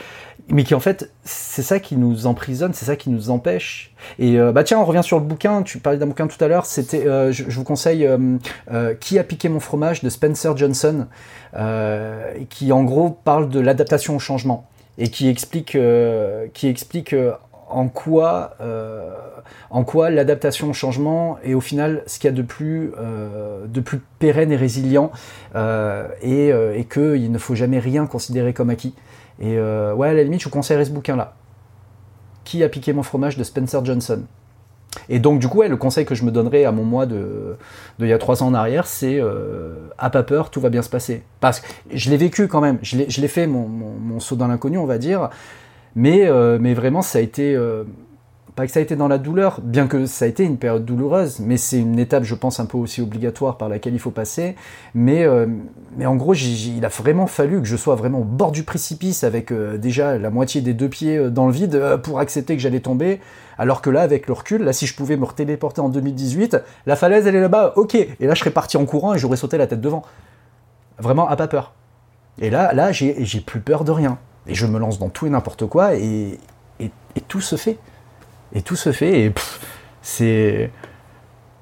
mais 0.51 0.64
qui 0.64 0.73
en 0.73 0.80
fait 0.80 1.11
c'est 1.23 1.61
ça 1.61 1.80
qui 1.80 1.95
nous 1.95 2.26
emprisonne, 2.26 2.73
c'est 2.73 2.85
ça 2.85 2.95
qui 2.95 3.10
nous 3.10 3.30
empêche. 3.30 3.93
Et 4.18 4.39
euh, 4.39 4.51
bah 4.51 4.64
tiens, 4.64 4.80
on 4.80 4.85
revient 4.85 5.03
sur 5.03 5.19
le 5.19 5.26
bouquin. 5.26 5.61
Tu 5.61 5.77
parlais 5.77 5.99
d'un 5.99 6.07
bouquin 6.07 6.27
tout 6.27 6.43
à 6.43 6.47
l'heure. 6.47 6.65
C'était, 6.65 7.06
euh, 7.06 7.31
je, 7.31 7.43
vous 7.43 7.64
conseille, 7.64 8.07
euh, 8.07 8.95
qui 8.95 9.19
a 9.19 9.23
piqué 9.23 9.47
mon 9.47 9.60
fromage 9.60 10.01
de 10.03 10.10
Spencer 10.10 10.57
Johnson, 10.57 11.07
qui 12.49 12.72
en 12.72 12.84
gros 12.84 13.10
parle 13.10 13.49
de 13.49 13.60
l'adaptation 13.60 14.15
au 14.15 14.19
changement 14.19 14.68
et 14.97 15.10
qui 15.10 15.30
explique, 15.30 15.77
qui 16.53 16.68
explique 16.68 17.15
en 17.70 17.88
quoi, 17.88 18.56
euh, 18.62 19.12
en 19.70 19.84
quoi 19.84 20.10
l'adaptation 20.10 20.70
au 20.70 20.74
changement 20.74 21.38
est 21.44 21.54
au 21.54 21.62
final 21.62 22.04
ce 22.08 22.20
qu'il 22.20 22.30
y 22.30 22.34
a 22.34 22.36
de 22.36 22.41
plus, 22.41 22.91
euh, 23.00 23.66
de 23.68 23.80
plus 23.80 24.02
pérenne 24.20 24.52
et 24.52 24.56
résilient, 24.56 25.12
euh, 25.56 26.08
et, 26.22 26.50
et 26.50 26.86
qu'il 26.86 27.32
ne 27.32 27.38
faut 27.38 27.56
jamais 27.56 27.80
rien 27.80 28.06
considérer 28.06 28.54
comme 28.54 28.70
acquis. 28.70 28.96
Et 29.40 29.58
ouais, 29.58 30.10
à 30.10 30.14
la 30.14 30.24
limite, 30.24 30.41
je 30.41 30.46
vous 30.46 30.52
conseillerais 30.52 30.86
ce 30.86 30.91
bouquin-là. 30.91 31.34
Qui 32.44 32.64
a 32.64 32.70
piqué 32.70 32.91
mon 32.94 33.04
fromage 33.04 33.38
de 33.38 33.44
Spencer 33.44 33.86
Johnson. 33.86 34.24
Et 35.08 35.20
donc, 35.20 35.40
du 35.40 35.48
coup, 35.48 35.62
le 35.62 35.78
conseil 35.78 36.04
que 36.04 36.16
je 36.16 36.26
me 36.26 36.32
donnerais 36.32 36.66
à 36.66 36.72
mon 36.72 36.84
moi 36.84 37.06
de, 37.06 37.56
il 38.00 38.08
y 38.08 38.14
a 38.14 38.18
trois 38.18 38.41
ans 38.44 38.48
en 38.48 38.54
arrière, 38.54 38.88
c'est 38.88 39.22
à 39.98 40.10
pas 40.10 40.24
peur, 40.24 40.50
tout 40.50 40.60
va 40.60 40.70
bien 40.70 40.82
se 40.82 40.90
passer. 40.90 41.24
Parce 41.40 41.62
que 41.62 41.68
je 41.94 42.10
l'ai 42.10 42.18
vécu 42.18 42.48
quand 42.48 42.60
même, 42.60 42.80
je 42.82 42.98
l'ai 42.98 43.28
fait 43.28 43.48
mon, 43.48 43.68
mon 43.68 44.20
saut 44.20 44.36
dans 44.36 44.48
l'inconnu, 44.48 44.78
on 44.78 44.86
va 44.86 44.98
dire, 44.98 45.30
mais, 45.95 46.28
euh, 46.28 46.57
mais 46.60 46.74
vraiment, 46.74 47.02
ça 47.02 47.20
a 47.20 47.22
été. 47.22 47.56
euh, 47.56 47.84
pas 48.56 48.66
que 48.66 48.74
ça 48.74 48.80
a 48.80 48.84
été 48.84 48.98
dans 48.98 49.07
la 49.07 49.20
douleur, 49.20 49.61
bien 49.64 49.88
que 49.88 50.06
ça 50.06 50.26
a 50.26 50.28
été 50.28 50.44
une 50.44 50.57
période 50.57 50.84
douloureuse, 50.84 51.40
mais 51.40 51.56
c'est 51.56 51.80
une 51.80 51.98
étape, 51.98 52.24
je 52.24 52.36
pense, 52.36 52.60
un 52.60 52.66
peu 52.66 52.78
aussi 52.78 53.02
obligatoire 53.02 53.57
par 53.57 53.70
laquelle 53.70 53.94
il 53.94 53.99
faut 53.99 54.11
passer. 54.11 54.56
Mais, 54.94 55.24
euh, 55.24 55.45
mais 55.95 56.06
en 56.06 56.18
gros, 56.18 56.34
il 56.34 56.84
a 56.84 56.90
vraiment 56.90 57.26
fallu 57.26 57.61
que 57.61 57.68
je 57.68 57.78
sois 57.78 57.95
vraiment 57.95 58.20
au 58.20 58.26
bord 58.26 58.52
du 58.52 58.64
précipice 58.64 59.24
avec 59.24 59.53
déjà 59.53 60.18
la 60.18 60.30
moitié 60.30 60.60
des 60.60 60.74
deux 60.74 60.90
pieds 60.90 61.30
dans 61.30 61.45
le 61.48 61.53
vide 61.53 61.99
pour 62.03 62.20
accepter 62.20 62.57
que 62.57 62.61
j'allais 62.61 62.82
tomber. 62.82 63.22
Alors 63.57 63.82
que 63.82 63.90
là, 63.90 64.02
avec 64.02 64.28
le 64.28 64.34
recul, 64.34 64.64
là, 64.64 64.74
si 64.74 64.88
je 64.88 64.95
pouvais 64.95 65.16
me 65.16 65.26
téléporter 65.28 65.80
en 65.80 65.88
2018, 65.88 66.57
la 66.86 66.95
falaise, 66.98 67.28
elle 67.28 67.36
est 67.36 67.41
là-bas, 67.41 67.74
ok. 67.78 67.95
Et 67.95 68.18
là, 68.20 68.34
je 68.34 68.40
serais 68.40 68.52
parti 68.52 68.76
en 68.76 68.86
courant 68.86 69.14
et 69.14 69.18
j'aurais 69.20 69.38
sauté 69.38 69.57
la 69.57 69.68
tête 69.68 69.80
devant. 69.80 70.03
Vraiment, 70.98 71.30
à 71.30 71.38
pas 71.38 71.48
peur. 71.48 71.74
Et 72.41 72.49
là, 72.49 72.74
là 72.74 72.91
j'ai 72.91 73.14
plus 73.45 73.61
peur 73.61 73.84
de 73.84 73.91
rien. 73.91 74.18
Et 74.49 74.55
je 74.55 74.65
me 74.65 74.80
lance 74.80 74.99
dans 74.99 75.09
tout 75.09 75.27
et 75.27 75.30
n'importe 75.30 75.65
quoi 75.67 75.95
et, 75.95 76.39
et, 76.80 76.91
et 77.15 77.21
tout 77.21 77.39
se 77.39 77.55
fait. 77.55 77.77
Et 78.51 78.61
tout 78.61 78.76
se 78.76 78.91
fait 78.91 79.26
et 79.26 79.34
c'est 80.01 80.71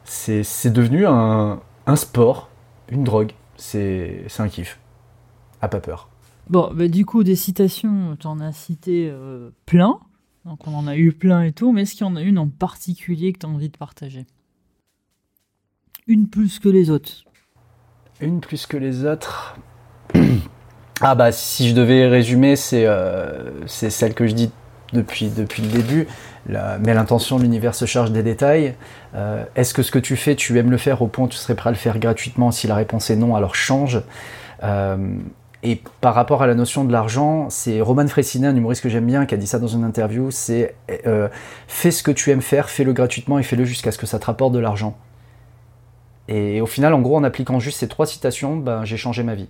c'est 0.05 0.71
devenu 0.71 1.05
un, 1.05 1.59
un 1.85 1.95
sport, 1.95 2.49
une 2.89 3.03
drogue. 3.03 3.33
C'est 3.57 4.25
un 4.39 4.47
kiff. 4.47 4.79
À 5.61 5.67
pas 5.67 5.81
peur. 5.81 6.09
Bon, 6.49 6.71
bah, 6.73 6.87
du 6.87 7.05
coup, 7.05 7.23
des 7.23 7.35
citations, 7.35 8.15
t'en 8.17 8.39
as 8.39 8.53
cité 8.53 9.09
euh, 9.11 9.49
plein. 9.65 9.99
Donc, 10.45 10.65
on 10.67 10.73
en 10.73 10.87
a 10.87 10.95
eu 10.95 11.11
plein 11.11 11.41
et 11.41 11.51
tout. 11.51 11.73
Mais 11.73 11.81
est-ce 11.81 11.93
qu'il 11.93 12.05
y 12.05 12.09
en 12.09 12.15
a 12.15 12.21
une 12.21 12.37
en 12.37 12.47
particulier 12.47 13.33
que 13.33 13.39
t'as 13.39 13.47
envie 13.49 13.69
de 13.69 13.77
partager? 13.77 14.25
Une 16.05 16.29
plus 16.29 16.59
que 16.59 16.69
les 16.69 16.89
autres. 16.89 17.25
Une 18.21 18.39
plus 18.39 18.65
que 18.65 18.77
les 18.77 19.03
autres. 19.03 19.57
Ah 21.01 21.13
bah 21.13 21.31
si 21.31 21.69
je 21.69 21.75
devais 21.75 22.07
résumer, 22.07 22.55
c'est 22.55 22.85
euh, 22.85 23.51
c'est 23.67 23.91
celle 23.91 24.15
que 24.15 24.25
je 24.25 24.33
dis 24.33 24.51
depuis, 24.93 25.29
depuis 25.29 25.61
le 25.61 25.69
début. 25.69 26.07
Mais 26.47 26.93
l'intention, 26.93 27.37
l'univers 27.37 27.75
se 27.75 27.85
charge 27.85 28.11
des 28.11 28.23
détails. 28.23 28.73
Euh, 29.15 29.43
Est-ce 29.55 29.73
que 29.73 29.83
ce 29.83 29.91
que 29.91 29.99
tu 29.99 30.15
fais, 30.15 30.35
tu 30.35 30.57
aimes 30.57 30.71
le 30.71 30.77
faire 30.77 31.01
au 31.01 31.07
point 31.07 31.25
où 31.25 31.27
tu 31.27 31.37
serais 31.37 31.55
prêt 31.55 31.69
à 31.69 31.71
le 31.71 31.77
faire 31.77 31.99
gratuitement 31.99 32.51
Si 32.51 32.67
la 32.67 32.75
réponse 32.75 33.09
est 33.09 33.17
non, 33.17 33.35
alors 33.35 33.53
change. 33.53 34.01
Euh, 34.63 35.17
et 35.61 35.81
par 35.99 36.15
rapport 36.15 36.41
à 36.41 36.47
la 36.47 36.55
notion 36.55 36.85
de 36.85 36.91
l'argent, 36.91 37.49
c'est 37.49 37.81
Roman 37.81 38.07
Fressinet, 38.07 38.47
un 38.47 38.55
humoriste 38.55 38.81
que 38.81 38.89
j'aime 38.89 39.05
bien, 39.05 39.25
qui 39.25 39.35
a 39.35 39.37
dit 39.37 39.47
ça 39.47 39.59
dans 39.59 39.67
une 39.67 39.83
interview, 39.83 40.31
c'est 40.31 40.75
fais 41.67 41.91
ce 41.91 42.01
que 42.01 42.11
tu 42.11 42.31
aimes 42.31 42.41
faire, 42.41 42.69
fais-le 42.69 42.93
gratuitement 42.93 43.39
et 43.39 43.43
fais-le 43.43 43.65
jusqu'à 43.65 43.91
ce 43.91 43.97
que 43.97 44.05
ça 44.05 44.19
te 44.19 44.25
rapporte 44.25 44.53
de 44.53 44.59
l'argent. 44.59 44.97
Et 46.29 46.61
au 46.61 46.65
final, 46.65 46.93
en 46.93 47.01
gros, 47.01 47.17
en 47.17 47.23
appliquant 47.23 47.59
juste 47.59 47.79
ces 47.79 47.87
trois 47.87 48.05
citations, 48.05 48.55
ben, 48.55 48.85
j'ai 48.85 48.97
changé 48.97 49.23
ma 49.23 49.35
vie. 49.35 49.49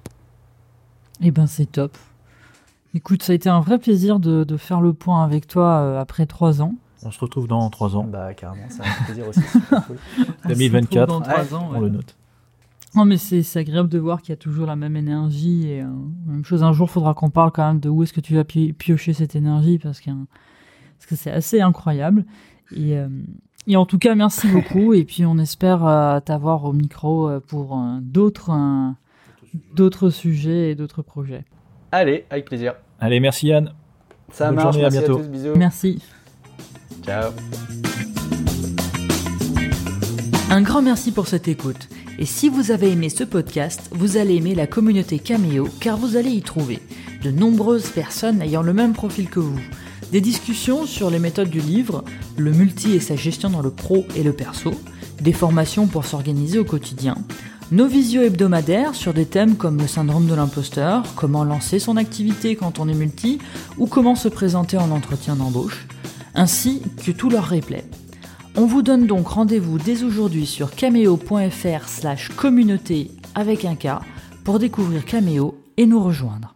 Eh 1.22 1.31
ben 1.31 1.48
c'est 1.48 1.65
top. 1.72 1.98
Écoute, 2.94 3.22
ça 3.23 3.31
a 3.34 3.35
été 3.35 3.49
un 3.49 3.60
vrai 3.60 3.77
plaisir 3.80 4.19
de, 4.19 4.44
de 4.44 4.57
faire 4.57 4.81
le 4.81 4.94
point 4.94 5.23
avec 5.23 5.48
toi 5.48 5.80
euh, 5.80 5.99
après 5.99 6.26
trois 6.26 6.61
ans. 6.61 6.76
On 7.03 7.11
se 7.11 7.19
retrouve 7.19 7.48
dans 7.48 7.69
trois 7.69 7.95
ans. 7.95 8.03
Bah 8.03 8.34
carrément, 8.34 8.69
ça 8.69 8.84
fait 8.84 9.06
plaisir 9.06 9.27
aussi. 9.27 9.41
cool. 9.88 9.98
On 10.45 10.49
se 10.49 10.53
2024. 10.53 11.02
retrouve 11.02 11.07
Dans 11.07 11.22
trois 11.34 11.56
ans, 11.56 11.68
On 11.69 11.73
ouais. 11.76 11.80
le 11.81 11.89
note. 11.89 12.15
Non, 12.95 13.06
mais 13.06 13.18
c'est 13.18 13.44
c'est 13.44 13.60
agréable 13.60 13.89
de 13.89 13.99
voir 13.99 14.22
qu'il 14.22 14.30
y 14.31 14.34
a 14.34 14.38
toujours 14.38 14.65
la 14.65 14.76
même 14.76 14.95
énergie. 14.95 15.68
Et 15.68 15.81
euh, 15.81 15.88
même 16.26 16.44
chose, 16.45 16.64
un 16.64 16.72
jour, 16.73 16.89
faudra 16.89 17.14
qu'on 17.14 17.30
parle 17.30 17.52
quand 17.52 17.68
même 17.68 17.80
de 17.80 17.89
où 17.89 18.02
est-ce 18.03 18.14
que 18.14 18.22
tu 18.22 18.34
vas 18.35 18.44
pi- 18.44 18.73
piocher 18.73 19.14
cette 19.14 19.35
énergie 19.35 19.77
parce, 19.77 19.99
qu'un- 19.99 20.26
parce 20.98 21.06
que 21.07 21.15
c'est 21.15 21.31
assez 21.31 21.61
incroyable. 21.61 22.26
Et, 22.76 22.98
euh, 22.98 23.07
et 23.68 23.76
en 23.76 23.85
tout 23.85 23.99
cas, 23.99 24.15
merci 24.15 24.48
beaucoup. 24.48 24.94
et 24.94 25.03
puis, 25.03 25.26
on 25.26 25.38
espère 25.38 25.85
euh, 25.85 26.19
t'avoir 26.22 26.64
au 26.64 26.73
micro 26.73 27.30
euh, 27.30 27.39
pour 27.45 27.77
euh, 27.77 27.99
d'autres 28.02 28.49
euh, 28.52 28.89
d'autres 29.76 30.10
sujets 30.10 30.72
et 30.72 30.76
d'autres 30.76 31.02
projets. 31.02 31.44
Allez, 31.92 32.26
avec 32.30 32.46
plaisir. 32.46 32.76
Allez, 33.00 33.20
merci 33.20 33.48
Yann. 33.48 33.74
Ça 34.32 34.48
Bonne 34.48 34.56
marche, 34.56 34.74
journée, 34.74 34.88
à 34.88 34.90
merci 34.90 35.00
bientôt. 35.08 35.18
tous, 35.22 35.28
bisous. 35.30 35.56
Merci. 35.56 36.02
Ciao. 37.06 37.32
Un 40.50 40.62
grand 40.62 40.82
merci 40.82 41.12
pour 41.12 41.28
cette 41.28 41.48
écoute. 41.48 41.90
Et 42.20 42.26
si 42.26 42.50
vous 42.50 42.72
avez 42.72 42.92
aimé 42.92 43.10
ce 43.10 43.24
podcast, 43.24 43.90
vous 43.92 44.18
allez 44.18 44.36
aimer 44.36 44.56
la 44.56 44.66
communauté 44.66 45.20
Cameo 45.20 45.68
car 45.80 45.98
vous 45.98 46.16
allez 46.18 46.32
y 46.32 46.42
trouver 46.42 46.80
de 47.24 47.32
nombreuses 47.32 47.90
personnes 47.90 48.42
ayant 48.42 48.64
le 48.64 48.74
même 48.74 48.94
profil 48.94 49.30
que 49.30 49.40
vous. 49.40 49.60
Des 50.12 50.22
discussions 50.22 50.86
sur 50.86 51.10
les 51.10 51.20
méthodes 51.20 51.50
du 51.50 51.60
livre, 51.60 52.04
le 52.38 52.52
multi 52.52 52.94
et 52.94 53.00
sa 53.00 53.16
gestion 53.16 53.50
dans 53.50 53.62
le 53.62 53.72
pro 53.72 54.06
et 54.16 54.24
le 54.24 54.32
perso, 54.34 54.72
des 55.22 55.34
formations 55.34 55.86
pour 55.88 56.06
s'organiser 56.06 56.60
au 56.60 56.64
quotidien, 56.66 57.16
nos 57.69 57.88
visios 57.88 58.22
hebdomadaires 58.22 58.95
sur 58.95 59.14
des 59.14 59.26
thèmes 59.26 59.57
comme 59.57 59.77
le 59.77 59.88
syndrome 59.88 60.26
de 60.26 60.34
l'imposteur, 60.34 61.03
comment 61.18 61.44
lancer 61.44 61.80
son 61.80 61.98
activité 61.98 62.56
quand 62.56 62.80
on 62.80 62.88
est 62.88 62.94
multi 62.94 63.39
ou 63.77 63.88
comment 63.88 64.15
se 64.15 64.30
présenter 64.30 64.77
en 64.77 64.89
entretien 64.89 65.35
d'embauche, 65.35 65.85
ainsi 66.34 66.81
que 67.06 67.11
tous 67.11 67.30
leurs 67.30 67.49
replays. 67.49 67.84
On 68.56 68.65
vous 68.65 68.84
donne 68.84 69.06
donc 69.06 69.27
rendez-vous 69.27 69.80
dès 69.80 70.03
aujourd'hui 70.03 70.45
sur 70.45 70.73
Cameo.fr/communauté 70.73 73.11
avec 73.35 73.65
un 73.65 73.76
K 73.76 73.88
pour 74.45 74.60
découvrir 74.60 75.03
Cameo 75.03 75.57
et 75.76 75.85
nous 75.85 76.02
rejoindre. 76.02 76.56